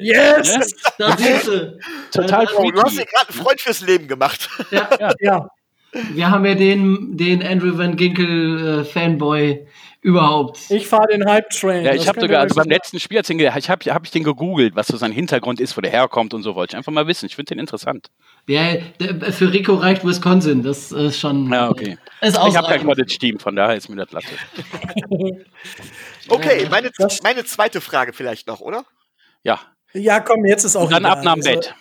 Yes! 0.00 0.56
ne? 0.56 0.66
Da 0.98 1.16
siehst 1.16 1.46
du. 1.48 1.78
total 2.12 2.46
Oh, 2.56 2.70
du 2.70 2.82
hast 2.82 2.94
freaky. 2.94 3.04
dir 3.04 3.12
gerade 3.12 3.28
einen 3.30 3.38
Freund 3.44 3.60
fürs 3.60 3.80
Leben 3.82 4.08
gemacht. 4.08 4.48
Ja, 4.70 5.12
Ja. 5.20 5.48
wir 5.92 6.30
haben 6.30 6.44
ja 6.46 6.54
den, 6.54 7.16
den 7.16 7.42
Andrew 7.46 7.76
Van 7.76 7.96
Ginkel 7.96 8.80
äh, 8.80 8.84
Fanboy 8.84 9.66
überhaupt. 10.00 10.58
Ich 10.70 10.86
fahre 10.88 11.06
den 11.12 11.24
Hype-Train. 11.28 11.84
Ja, 11.84 11.92
Das 11.92 12.02
ich 12.02 12.08
habe 12.08 12.20
sogar, 12.20 12.40
also 12.40 12.54
beim 12.56 12.68
letzten 12.68 12.98
Spiel, 12.98 13.18
als 13.18 13.28
ich, 13.30 13.70
habe 13.70 13.94
hab 13.94 14.04
ich 14.04 14.10
den 14.10 14.24
gegoogelt, 14.24 14.74
was 14.74 14.88
so 14.88 14.96
sein 14.96 15.12
Hintergrund 15.12 15.60
ist, 15.60 15.76
wo 15.76 15.80
der 15.80 15.92
herkommt 15.92 16.34
und 16.34 16.42
so 16.42 16.54
wollte 16.56 16.72
ich 16.72 16.76
einfach 16.76 16.90
mal 16.92 17.06
wissen. 17.06 17.26
Ich 17.26 17.36
finde 17.36 17.50
den 17.54 17.58
interessant. 17.60 18.08
Ja, 18.48 18.74
der, 18.98 19.32
für 19.32 19.52
Rico 19.52 19.74
reicht 19.74 20.04
Wisconsin. 20.04 20.62
Das 20.64 20.90
ist 20.90 21.20
schon. 21.20 21.52
Ja, 21.52 21.70
okay. 21.70 21.98
Ist 22.20 22.36
Ich 22.48 22.56
habe 22.56 22.66
kein. 22.66 22.84
College-Team, 22.84 23.38
von 23.38 23.54
daher 23.54 23.76
ist 23.76 23.88
mir 23.88 23.96
das 24.04 24.10
Latte. 24.12 24.26
Okay, 26.28 26.66
meine, 26.70 26.90
Das- 26.98 27.22
meine 27.22 27.44
zweite 27.44 27.80
Frage 27.80 28.12
vielleicht 28.12 28.46
noch, 28.46 28.60
oder? 28.60 28.84
Ja, 29.42 29.60
Ja, 29.94 30.20
komm, 30.20 30.44
jetzt 30.46 30.64
ist 30.64 30.76
auch 30.76 30.84
und 30.84 30.92
dann 30.92 31.04
egal. 31.04 31.18
ab 31.18 31.24
nach 31.24 31.34
dem 31.34 31.42
Also, 31.46 31.50
Bett. 31.50 31.74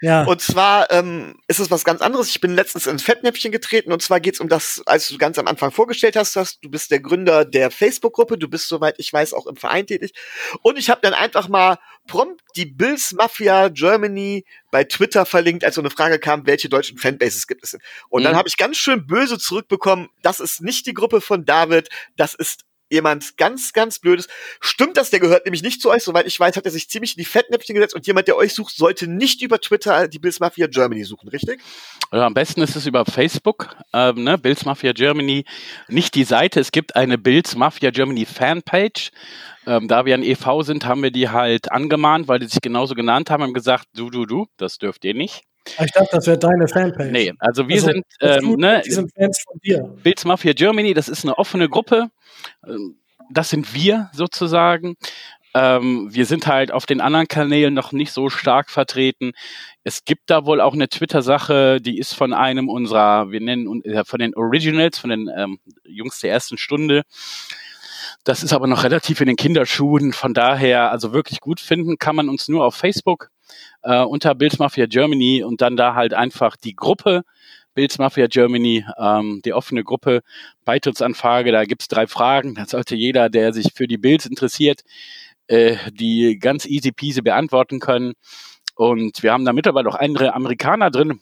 Ja. 0.00 0.24
Und 0.24 0.40
zwar 0.40 0.90
ähm, 0.90 1.36
ist 1.46 1.60
es 1.60 1.70
was 1.70 1.84
ganz 1.84 2.00
anderes. 2.00 2.28
Ich 2.30 2.40
bin 2.40 2.54
letztens 2.54 2.86
ins 2.86 3.02
Fettnäpfchen 3.02 3.52
getreten 3.52 3.92
und 3.92 4.02
zwar 4.02 4.18
geht's 4.20 4.40
um 4.40 4.48
das, 4.48 4.82
als 4.86 5.06
du 5.08 5.18
ganz 5.18 5.38
am 5.38 5.46
Anfang 5.46 5.70
vorgestellt 5.70 6.16
hast, 6.16 6.34
dass 6.34 6.58
du 6.60 6.70
bist 6.70 6.90
der 6.90 7.00
Gründer 7.00 7.44
der 7.44 7.70
Facebook-Gruppe, 7.70 8.38
du 8.38 8.48
bist 8.48 8.68
soweit 8.68 8.94
ich 8.98 9.12
weiß 9.12 9.34
auch 9.34 9.46
im 9.46 9.56
Verein 9.56 9.86
tätig. 9.86 10.12
Und 10.62 10.78
ich 10.78 10.88
habe 10.90 11.02
dann 11.02 11.12
einfach 11.14 11.48
mal 11.48 11.76
prompt 12.06 12.40
die 12.56 12.64
Bills 12.66 13.12
Mafia 13.12 13.68
Germany 13.68 14.44
bei 14.70 14.84
Twitter 14.84 15.26
verlinkt, 15.26 15.62
als 15.64 15.74
so 15.74 15.82
eine 15.82 15.90
Frage 15.90 16.18
kam, 16.18 16.46
welche 16.46 16.70
deutschen 16.70 16.96
Fanbases 16.98 17.46
gibt 17.46 17.62
es 17.64 17.72
denn? 17.72 17.80
Und 18.08 18.24
dann 18.24 18.32
Mhm. 18.32 18.38
habe 18.38 18.48
ich 18.48 18.56
ganz 18.56 18.78
schön 18.78 19.06
böse 19.06 19.38
zurückbekommen, 19.38 20.08
das 20.22 20.40
ist 20.40 20.62
nicht 20.62 20.86
die 20.86 20.94
Gruppe 20.94 21.20
von 21.20 21.44
David, 21.44 21.90
das 22.16 22.32
ist 22.34 22.62
jemand 22.90 23.36
ganz, 23.36 23.72
ganz 23.72 23.98
Blödes. 23.98 24.28
Stimmt 24.60 24.96
das? 24.96 25.10
Der 25.10 25.20
gehört 25.20 25.44
nämlich 25.44 25.62
nicht 25.62 25.80
zu 25.80 25.90
euch. 25.90 26.02
Soweit 26.02 26.26
ich 26.26 26.38
weiß, 26.38 26.56
hat 26.56 26.64
er 26.64 26.70
sich 26.70 26.88
ziemlich 26.88 27.16
in 27.16 27.20
die 27.20 27.24
Fettnäpfchen 27.24 27.74
gesetzt 27.74 27.94
und 27.94 28.06
jemand, 28.06 28.28
der 28.28 28.36
euch 28.36 28.54
sucht, 28.54 28.76
sollte 28.76 29.06
nicht 29.06 29.42
über 29.42 29.60
Twitter 29.60 30.08
die 30.08 30.18
Bills 30.18 30.40
Mafia 30.40 30.66
Germany 30.66 31.04
suchen, 31.04 31.28
richtig? 31.28 31.60
Oder 32.10 32.24
am 32.24 32.34
besten 32.34 32.62
ist 32.62 32.76
es 32.76 32.86
über 32.86 33.04
Facebook, 33.04 33.76
ähm, 33.92 34.24
ne? 34.24 34.38
Bills 34.38 34.64
Mafia 34.64 34.92
Germany. 34.92 35.44
Nicht 35.88 36.14
die 36.14 36.24
Seite, 36.24 36.60
es 36.60 36.72
gibt 36.72 36.96
eine 36.96 37.18
Bills 37.18 37.54
Mafia 37.56 37.90
Germany 37.90 38.24
Fanpage. 38.26 39.10
Ähm, 39.66 39.86
da 39.86 40.06
wir 40.06 40.14
ein 40.14 40.22
e.V. 40.22 40.62
sind, 40.62 40.86
haben 40.86 41.02
wir 41.02 41.10
die 41.10 41.28
halt 41.28 41.70
angemahnt, 41.70 42.26
weil 42.26 42.38
die 42.38 42.46
sich 42.46 42.62
genauso 42.62 42.94
genannt 42.94 43.28
haben, 43.28 43.42
haben 43.42 43.52
gesagt, 43.52 43.86
du, 43.94 44.08
du, 44.08 44.24
du, 44.24 44.46
das 44.56 44.78
dürft 44.78 45.04
ihr 45.04 45.12
nicht. 45.12 45.42
Ich 45.84 45.92
dachte, 45.92 46.08
das 46.12 46.26
wäre 46.26 46.38
deine 46.38 46.68
Fanpage. 46.68 47.10
Nee, 47.10 47.32
also 47.38 47.68
wir 47.68 47.76
Also, 47.76 47.86
sind, 47.86 48.04
ähm, 48.20 48.56
ne, 48.56 48.82
Die 48.84 48.90
sind 48.92 49.12
Fans 49.14 49.42
von 49.46 49.58
dir. 49.64 49.82
Bills 50.02 50.24
Mafia 50.24 50.52
Germany, 50.52 50.94
das 50.94 51.08
ist 51.08 51.24
eine 51.24 51.36
offene 51.38 51.68
Gruppe. 51.68 52.10
Ähm, 52.66 52.96
Das 53.30 53.50
sind 53.50 53.74
wir 53.74 54.08
sozusagen. 54.14 54.96
Ähm, 55.54 56.08
wir 56.10 56.24
sind 56.26 56.46
halt 56.46 56.72
auf 56.72 56.86
den 56.86 57.00
anderen 57.00 57.28
Kanälen 57.28 57.74
noch 57.74 57.92
nicht 57.92 58.12
so 58.12 58.28
stark 58.30 58.70
vertreten. 58.70 59.32
Es 59.84 60.04
gibt 60.04 60.30
da 60.30 60.44
wohl 60.46 60.60
auch 60.60 60.74
eine 60.74 60.88
Twitter-Sache, 60.88 61.80
die 61.80 61.98
ist 61.98 62.14
von 62.14 62.32
einem 62.32 62.68
unserer, 62.68 63.30
wir 63.30 63.40
nennen 63.40 63.66
uns 63.66 63.84
äh, 63.84 64.04
von 64.04 64.18
den 64.20 64.34
Originals, 64.34 64.98
von 64.98 65.10
den 65.10 65.28
ähm, 65.36 65.58
Jungs 65.84 66.20
der 66.20 66.30
ersten 66.32 66.58
Stunde. 66.58 67.02
Das 68.24 68.42
ist 68.42 68.52
aber 68.52 68.66
noch 68.66 68.84
relativ 68.84 69.20
in 69.20 69.26
den 69.26 69.36
Kinderschuhen. 69.36 70.12
Von 70.12 70.34
daher, 70.34 70.90
also 70.90 71.12
wirklich 71.12 71.40
gut 71.40 71.60
finden 71.60 71.98
kann 71.98 72.16
man 72.16 72.28
uns 72.28 72.48
nur 72.48 72.64
auf 72.64 72.74
Facebook 72.74 73.30
äh, 73.82 74.02
unter 74.02 74.34
Bills 74.34 74.58
Mafia 74.58 74.86
Germany 74.86 75.42
und 75.42 75.60
dann 75.60 75.76
da 75.76 75.94
halt 75.94 76.14
einfach 76.14 76.56
die 76.56 76.74
Gruppe 76.74 77.22
Bills 77.78 77.98
Mafia 77.98 78.26
Germany, 78.26 78.84
ähm, 78.98 79.40
die 79.44 79.52
offene 79.52 79.84
Gruppe, 79.84 80.22
Beitrittsanfrage, 80.64 81.52
da 81.52 81.64
gibt's 81.64 81.86
drei 81.86 82.08
Fragen. 82.08 82.56
Da 82.56 82.66
sollte 82.66 82.96
jeder, 82.96 83.28
der 83.28 83.52
sich 83.52 83.72
für 83.72 83.86
die 83.86 83.98
Bills 83.98 84.26
interessiert, 84.26 84.80
äh, 85.46 85.76
die 85.92 86.40
ganz 86.40 86.66
easy 86.66 86.90
peasy 86.90 87.22
beantworten 87.22 87.78
können. 87.78 88.14
Und 88.74 89.22
wir 89.22 89.32
haben 89.32 89.44
da 89.44 89.52
mittlerweile 89.52 89.88
auch 89.88 89.94
andere 89.94 90.34
Amerikaner 90.34 90.90
drin, 90.90 91.20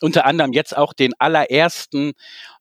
unter 0.00 0.26
anderem 0.26 0.52
jetzt 0.52 0.76
auch 0.76 0.92
den 0.92 1.12
allerersten 1.18 2.12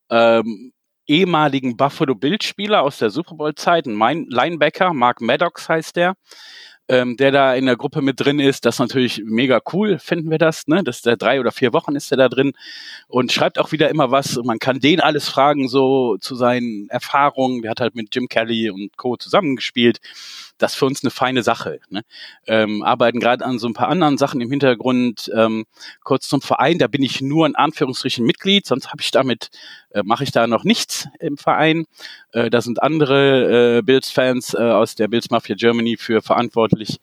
ähm, 0.10 0.72
ehemaligen 1.06 1.78
Buffalo 1.78 2.16
Bills 2.16 2.46
Spieler 2.46 2.82
aus 2.82 2.98
der 2.98 3.12
Super 3.12 3.36
Bowl 3.36 3.54
Zeit, 3.54 3.86
ein 3.86 4.26
Linebacker, 4.28 4.94
Mark 4.94 5.22
Maddox 5.22 5.70
heißt 5.70 5.96
der, 5.96 6.16
ähm, 6.90 7.18
der 7.18 7.32
da 7.32 7.54
in 7.54 7.68
der 7.68 7.78
Gruppe 7.78 8.02
mit 8.02 8.20
drin 8.20 8.40
ist. 8.40 8.66
Das 8.66 8.76
ist 8.76 8.80
natürlich 8.80 9.22
mega 9.24 9.62
cool, 9.74 10.00
finden 10.00 10.32
wir 10.32 10.40
das, 10.40 10.68
ne? 10.68 10.84
Das 10.84 10.98
ist 10.98 11.06
der 11.06 11.18
drei 11.18 11.40
oder 11.40 11.52
vier 11.52 11.72
Wochen 11.72 11.96
ist 11.96 12.12
er 12.12 12.18
da 12.18 12.30
drin 12.30 12.54
und 13.08 13.32
schreibt 13.32 13.60
auch 13.60 13.72
wieder 13.72 13.90
immer 13.90 14.12
was. 14.12 14.36
Und 14.38 14.48
man 14.48 14.60
kann 14.60 14.80
den 14.80 15.00
alles 15.00 15.30
fragen, 15.30 15.68
so 15.70 16.18
zu 16.18 16.36
seinen 16.36 16.90
Erfahrungen. 16.90 17.62
Der 17.62 17.72
hat 17.72 17.80
halt 17.80 17.96
mit 17.96 18.14
Jim 18.14 18.28
Kelly 18.28 18.72
und 18.72 18.98
Co. 18.98 19.16
zusammengespielt. 19.18 20.00
Das 20.60 20.74
ist 20.74 20.78
für 20.78 20.86
uns 20.86 21.04
eine 21.04 21.10
feine 21.10 21.42
Sache. 21.42 21.80
Ne? 21.90 22.04
Ähm, 22.46 22.84
arbeiten 22.84 23.20
gerade 23.20 23.44
an 23.46 23.58
so 23.58 23.68
ein 23.68 23.74
paar 23.74 23.88
anderen 23.88 24.18
Sachen 24.18 24.42
im 24.42 24.52
Hintergrund. 24.52 25.32
Ähm, 25.36 25.66
kurz 26.04 26.28
zum 26.28 26.42
Verein, 26.42 26.78
da 26.78 26.88
bin 26.88 27.02
ich 27.02 27.22
nur 27.22 27.48
in 27.48 27.56
Anführungsstrichen 27.56 28.26
Mitglied, 28.26 28.66
sonst 28.66 28.90
habe 28.92 29.02
ich 29.02 29.12
damit, 29.12 29.50
äh, 29.92 30.04
mache 30.04 30.24
ich 30.24 30.32
da 30.32 30.46
noch 30.46 30.64
nichts 30.64 31.08
im 31.20 31.38
Verein. 31.38 31.86
Äh, 32.34 32.50
da 32.50 32.62
sind 32.62 32.84
andere 32.84 33.78
äh, 33.78 33.82
Bills-Fans 33.82 34.54
äh, 34.54 34.58
aus 34.58 34.96
der 34.96 35.08
Bills 35.08 35.30
Mafia 35.32 35.56
Germany 35.56 35.98
für 35.98 36.22
verantwortlich. 36.22 37.00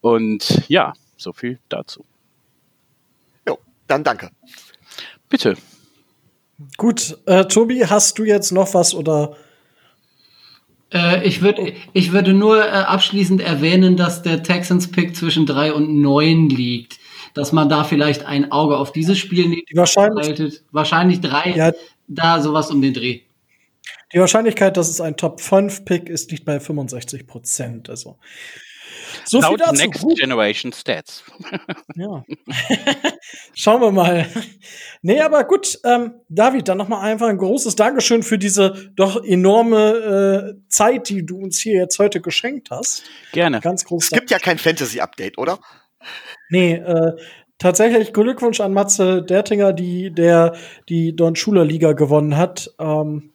Und 0.00 0.62
ja, 0.68 0.92
so 1.16 1.32
viel 1.32 1.58
dazu. 1.68 2.04
Jo, 3.48 3.58
dann 3.86 4.04
danke. 4.04 4.30
Bitte. 5.28 5.56
Gut, 6.76 7.18
äh, 7.26 7.44
Tobi, 7.46 7.86
hast 7.86 8.18
du 8.18 8.24
jetzt 8.24 8.52
noch 8.52 8.74
was 8.74 8.94
oder? 8.94 9.36
Äh, 10.92 11.26
ich, 11.26 11.42
würd, 11.42 11.58
ich 11.92 12.12
würde 12.12 12.32
nur 12.32 12.64
äh, 12.64 12.68
abschließend 12.70 13.40
erwähnen, 13.42 13.96
dass 13.96 14.22
der 14.22 14.42
Texans-Pick 14.42 15.14
zwischen 15.16 15.44
drei 15.46 15.72
und 15.72 16.00
neun 16.00 16.48
liegt. 16.48 16.98
Dass 17.34 17.52
man 17.52 17.68
da 17.68 17.84
vielleicht 17.84 18.24
ein 18.24 18.50
Auge 18.52 18.76
auf 18.78 18.92
dieses 18.92 19.18
Spiel 19.18 19.50
Die 19.50 19.64
Wahrscheinlich- 19.76 20.26
haltet. 20.26 20.64
Wahrscheinlich 20.72 21.20
drei, 21.20 21.52
Ja. 21.54 21.72
da 22.08 22.40
sowas 22.40 22.70
um 22.70 22.80
den 22.80 22.94
Dreh. 22.94 23.20
Die 24.14 24.18
Wahrscheinlichkeit, 24.18 24.76
dass 24.78 24.88
es 24.88 25.00
ein 25.02 25.16
Top 25.18 25.40
5 25.42 25.84
Pick 25.84 26.08
ist, 26.08 26.30
liegt 26.30 26.46
bei 26.46 26.58
65 26.58 27.26
Prozent. 27.26 27.90
Also 27.90 28.16
so 29.24 29.40
viel 29.40 29.50
Laut 29.50 29.60
dazu. 29.60 29.74
Next 29.74 30.02
Gut, 30.02 30.18
Generation 30.18 30.72
Stats. 30.72 31.24
ja. 31.94 32.24
Schauen 33.54 33.80
wir 33.80 33.90
mal. 33.90 34.26
Nee, 35.02 35.20
aber 35.20 35.44
gut, 35.44 35.78
ähm, 35.84 36.14
David, 36.28 36.68
dann 36.68 36.78
noch 36.78 36.88
mal 36.88 37.00
einfach 37.00 37.28
ein 37.28 37.38
großes 37.38 37.76
Dankeschön 37.76 38.22
für 38.22 38.38
diese 38.38 38.90
doch 38.94 39.22
enorme 39.24 40.54
äh, 40.56 40.68
Zeit, 40.68 41.08
die 41.08 41.24
du 41.24 41.38
uns 41.38 41.58
hier 41.58 41.74
jetzt 41.74 41.98
heute 41.98 42.20
geschenkt 42.20 42.70
hast. 42.70 43.04
Gerne. 43.32 43.60
Ganz 43.60 43.84
groß. 43.84 44.04
Es 44.04 44.10
gibt 44.10 44.30
ja 44.30 44.38
kein 44.38 44.58
Fantasy-Update, 44.58 45.38
oder? 45.38 45.58
Nee, 46.50 46.74
äh, 46.74 47.12
tatsächlich 47.58 48.12
Glückwunsch 48.12 48.60
an 48.60 48.72
Matze 48.72 49.22
Dertinger, 49.22 49.72
die 49.72 50.10
der 50.10 50.54
die 50.88 51.14
Don 51.14 51.36
Schuler 51.36 51.64
Liga 51.64 51.92
gewonnen 51.92 52.36
hat. 52.36 52.72
Ähm, 52.78 53.32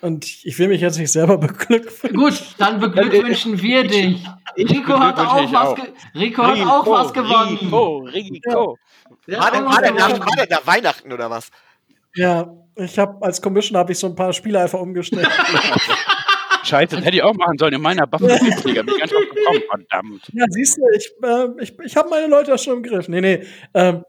und 0.00 0.44
ich 0.44 0.58
will 0.58 0.68
mich 0.68 0.80
jetzt 0.80 0.98
nicht 0.98 1.12
selber 1.12 1.38
beglückwünschen. 1.38 2.18
Gut, 2.18 2.42
dann 2.58 2.80
beglückwünschen 2.80 3.60
wir 3.60 3.86
dich. 3.86 4.24
Rico 4.56 4.98
hat 4.98 5.18
auch 5.18 5.52
was, 5.52 5.54
auch. 5.54 5.76
ge 5.76 5.84
Rico 6.14 6.42
hat 6.42 6.66
auch 6.66 6.86
was 6.86 7.12
gewonnen. 7.12 7.58
Rico, 7.58 7.98
Rico. 7.98 8.78
Der 9.26 9.38
War 9.38 9.46
hat 9.46 9.54
denn, 9.54 9.64
auch 9.64 9.70
war, 9.70 9.76
was 9.76 9.82
denn 9.82 9.94
nach, 9.94 10.20
war 10.20 10.36
denn 10.36 10.48
nach 10.50 10.66
Weihnachten 10.66 11.12
oder 11.12 11.30
was? 11.30 11.50
Ja, 12.14 12.48
ich 12.76 12.98
habe 12.98 13.24
als 13.24 13.40
Commissioner 13.40 13.80
habe 13.80 13.92
ich 13.92 13.98
so 13.98 14.06
ein 14.06 14.14
paar 14.14 14.32
Spiele 14.32 14.60
einfach 14.60 14.80
umgestellt. 14.80 15.28
Scheiße, 16.64 16.96
das 16.96 17.04
hätte 17.04 17.16
ich 17.16 17.22
auch 17.22 17.34
machen 17.34 17.56
sollen 17.58 17.74
in 17.74 17.80
meiner 17.80 18.06
Buffalo-Liga. 18.06 18.82
Bin 18.82 18.94
ich 18.94 19.00
ganz 19.00 19.12
drauf 19.12 19.22
gekommen, 19.34 19.62
verdammt. 19.70 20.22
ja, 20.32 20.44
siehst 20.50 20.76
du, 20.76 20.82
ich, 20.94 21.10
äh, 21.22 21.62
ich, 21.62 21.78
ich 21.78 21.96
habe 21.96 22.10
meine 22.10 22.26
Leute 22.26 22.56
schon 22.58 22.78
im 22.78 22.82
Griff. 22.82 23.08
Nee, 23.08 23.20
nee. 23.20 23.46
Ähm, 23.74 24.04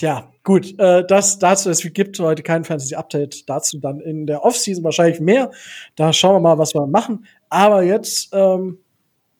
ja, 0.00 0.30
gut. 0.44 0.78
Äh, 0.78 1.06
das 1.06 1.38
dazu, 1.38 1.70
es 1.70 1.80
gibt 1.92 2.18
heute 2.18 2.42
kein 2.42 2.64
Fantasy-Update. 2.64 3.48
Dazu 3.48 3.78
dann 3.78 4.00
in 4.00 4.26
der 4.26 4.44
Offseason 4.44 4.84
wahrscheinlich 4.84 5.20
mehr. 5.20 5.50
Da 5.94 6.12
schauen 6.12 6.36
wir 6.36 6.40
mal, 6.40 6.58
was 6.58 6.74
wir 6.74 6.86
machen. 6.86 7.26
Aber 7.48 7.82
jetzt, 7.82 8.28
ähm, 8.32 8.78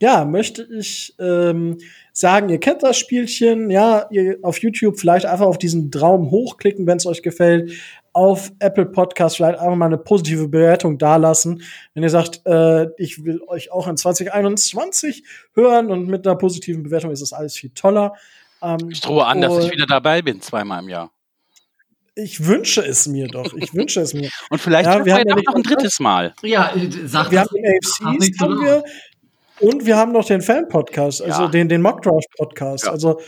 ja, 0.00 0.24
möchte 0.24 0.66
ich 0.78 1.14
ähm, 1.18 1.78
sagen, 2.12 2.48
ihr 2.48 2.60
kennt 2.60 2.82
das 2.82 2.98
Spielchen, 2.98 3.70
ja, 3.70 4.06
ihr 4.10 4.38
auf 4.42 4.58
YouTube 4.58 4.98
vielleicht 4.98 5.26
einfach 5.26 5.46
auf 5.46 5.58
diesen 5.58 5.90
Traum 5.90 6.30
hochklicken, 6.30 6.86
wenn 6.86 6.98
es 6.98 7.06
euch 7.06 7.22
gefällt. 7.22 7.72
Auf 8.12 8.50
Apple 8.58 8.86
Podcast 8.86 9.36
vielleicht 9.36 9.58
einfach 9.58 9.76
mal 9.76 9.86
eine 9.86 9.98
positive 9.98 10.48
Bewertung 10.48 10.96
dalassen. 10.96 11.62
Wenn 11.92 12.02
ihr 12.02 12.08
sagt, 12.08 12.40
äh, 12.46 12.88
ich 12.96 13.24
will 13.24 13.42
euch 13.46 13.70
auch 13.70 13.88
in 13.88 13.98
2021 13.98 15.24
hören 15.54 15.90
und 15.90 16.08
mit 16.08 16.26
einer 16.26 16.36
positiven 16.36 16.82
Bewertung 16.82 17.10
ist 17.10 17.20
es 17.20 17.34
alles 17.34 17.56
viel 17.56 17.70
toller. 17.70 18.14
Ähm, 18.62 18.88
Ich 18.90 19.00
drohe 19.00 19.24
an, 19.26 19.40
dass 19.40 19.64
ich 19.64 19.70
wieder 19.72 19.86
dabei 19.86 20.22
bin, 20.22 20.40
zweimal 20.40 20.82
im 20.82 20.88
Jahr. 20.88 21.10
ich 22.14 22.46
wünsche 22.46 22.82
es 22.82 23.06
mir 23.06 23.28
doch. 23.28 23.52
Ich 23.54 23.74
wünsche 23.74 24.00
es 24.00 24.14
mir. 24.14 24.30
Und 24.50 24.58
vielleicht 24.60 24.86
Ja, 24.86 25.04
wir 25.04 25.14
haben 25.14 25.24
wir 25.26 25.36
ja 25.36 25.42
noch 25.46 25.54
ein 25.54 25.62
drittes 25.64 26.00
Mal. 26.00 26.34
Ja, 26.42 26.74
äh, 26.74 26.88
sag 27.06 27.30
Wir 27.30 27.40
das. 27.40 27.48
haben 27.50 27.62
den 27.62 27.78
Sag 27.82 28.06
AFC 28.08 28.20
nicht 28.20 28.40
haben 28.40 28.60
wir 28.64 28.84
und 29.60 29.86
wir 29.86 29.96
haben 29.96 30.12
noch 30.12 30.26
den 30.26 30.42
Fan-Podcast, 30.42 31.22
also 31.22 31.42
Ja. 31.44 31.48
den, 31.48 31.68
den 31.70 31.80
Mockdraft-Podcast. 31.80 32.84
Ja. 32.84 32.90
Also 32.92 33.20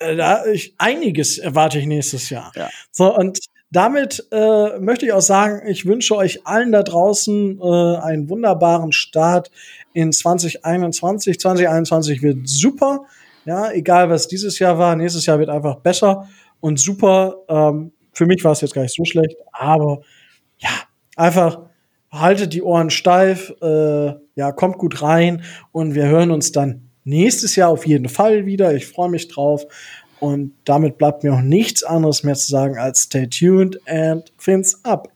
äh, 0.00 0.16
da 0.16 0.44
ich, 0.46 0.74
einiges 0.78 1.38
erwarte 1.38 1.78
ich 1.78 1.86
nächstes 1.86 2.30
Jahr. 2.30 2.50
Ja. 2.56 2.68
So, 2.90 3.14
und 3.16 3.38
damit 3.70 4.26
äh, 4.32 4.78
möchte 4.80 5.06
ich 5.06 5.12
auch 5.12 5.20
sagen, 5.20 5.62
ich 5.68 5.86
wünsche 5.86 6.16
euch 6.16 6.44
allen 6.46 6.72
da 6.72 6.82
draußen 6.82 7.60
äh, 7.60 7.96
einen 7.98 8.28
wunderbaren 8.28 8.90
Start 8.92 9.50
in 9.94 10.12
2021. 10.12 11.38
2021 11.40 12.22
wird 12.22 12.48
super. 12.48 13.06
Ja, 13.44 13.72
egal 13.72 14.08
was 14.10 14.28
dieses 14.28 14.58
Jahr 14.58 14.78
war, 14.78 14.94
nächstes 14.96 15.26
Jahr 15.26 15.38
wird 15.38 15.48
einfach 15.48 15.76
besser 15.76 16.28
und 16.60 16.78
super. 16.78 17.36
Ähm, 17.48 17.92
für 18.12 18.26
mich 18.26 18.44
war 18.44 18.52
es 18.52 18.60
jetzt 18.60 18.74
gar 18.74 18.82
nicht 18.82 18.94
so 18.94 19.04
schlecht, 19.04 19.36
aber 19.52 20.02
ja, 20.58 20.70
einfach 21.16 21.60
haltet 22.10 22.52
die 22.52 22.62
Ohren 22.62 22.90
steif, 22.90 23.52
äh, 23.62 24.12
ja, 24.34 24.52
kommt 24.52 24.78
gut 24.78 25.02
rein 25.02 25.42
und 25.72 25.94
wir 25.94 26.06
hören 26.06 26.30
uns 26.30 26.52
dann 26.52 26.90
nächstes 27.04 27.56
Jahr 27.56 27.70
auf 27.70 27.86
jeden 27.86 28.08
Fall 28.08 28.46
wieder. 28.46 28.74
Ich 28.74 28.86
freue 28.86 29.10
mich 29.10 29.28
drauf. 29.28 29.64
Und 30.20 30.54
damit 30.64 30.98
bleibt 30.98 31.24
mir 31.24 31.34
auch 31.34 31.40
nichts 31.40 31.82
anderes 31.82 32.22
mehr 32.22 32.36
zu 32.36 32.48
sagen 32.48 32.78
als 32.78 33.02
stay 33.02 33.26
tuned 33.26 33.80
and 33.88 34.32
fins 34.38 34.84
up. 34.84 35.08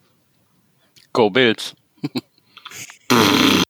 Go 1.13 1.31
Bills. 1.31 1.77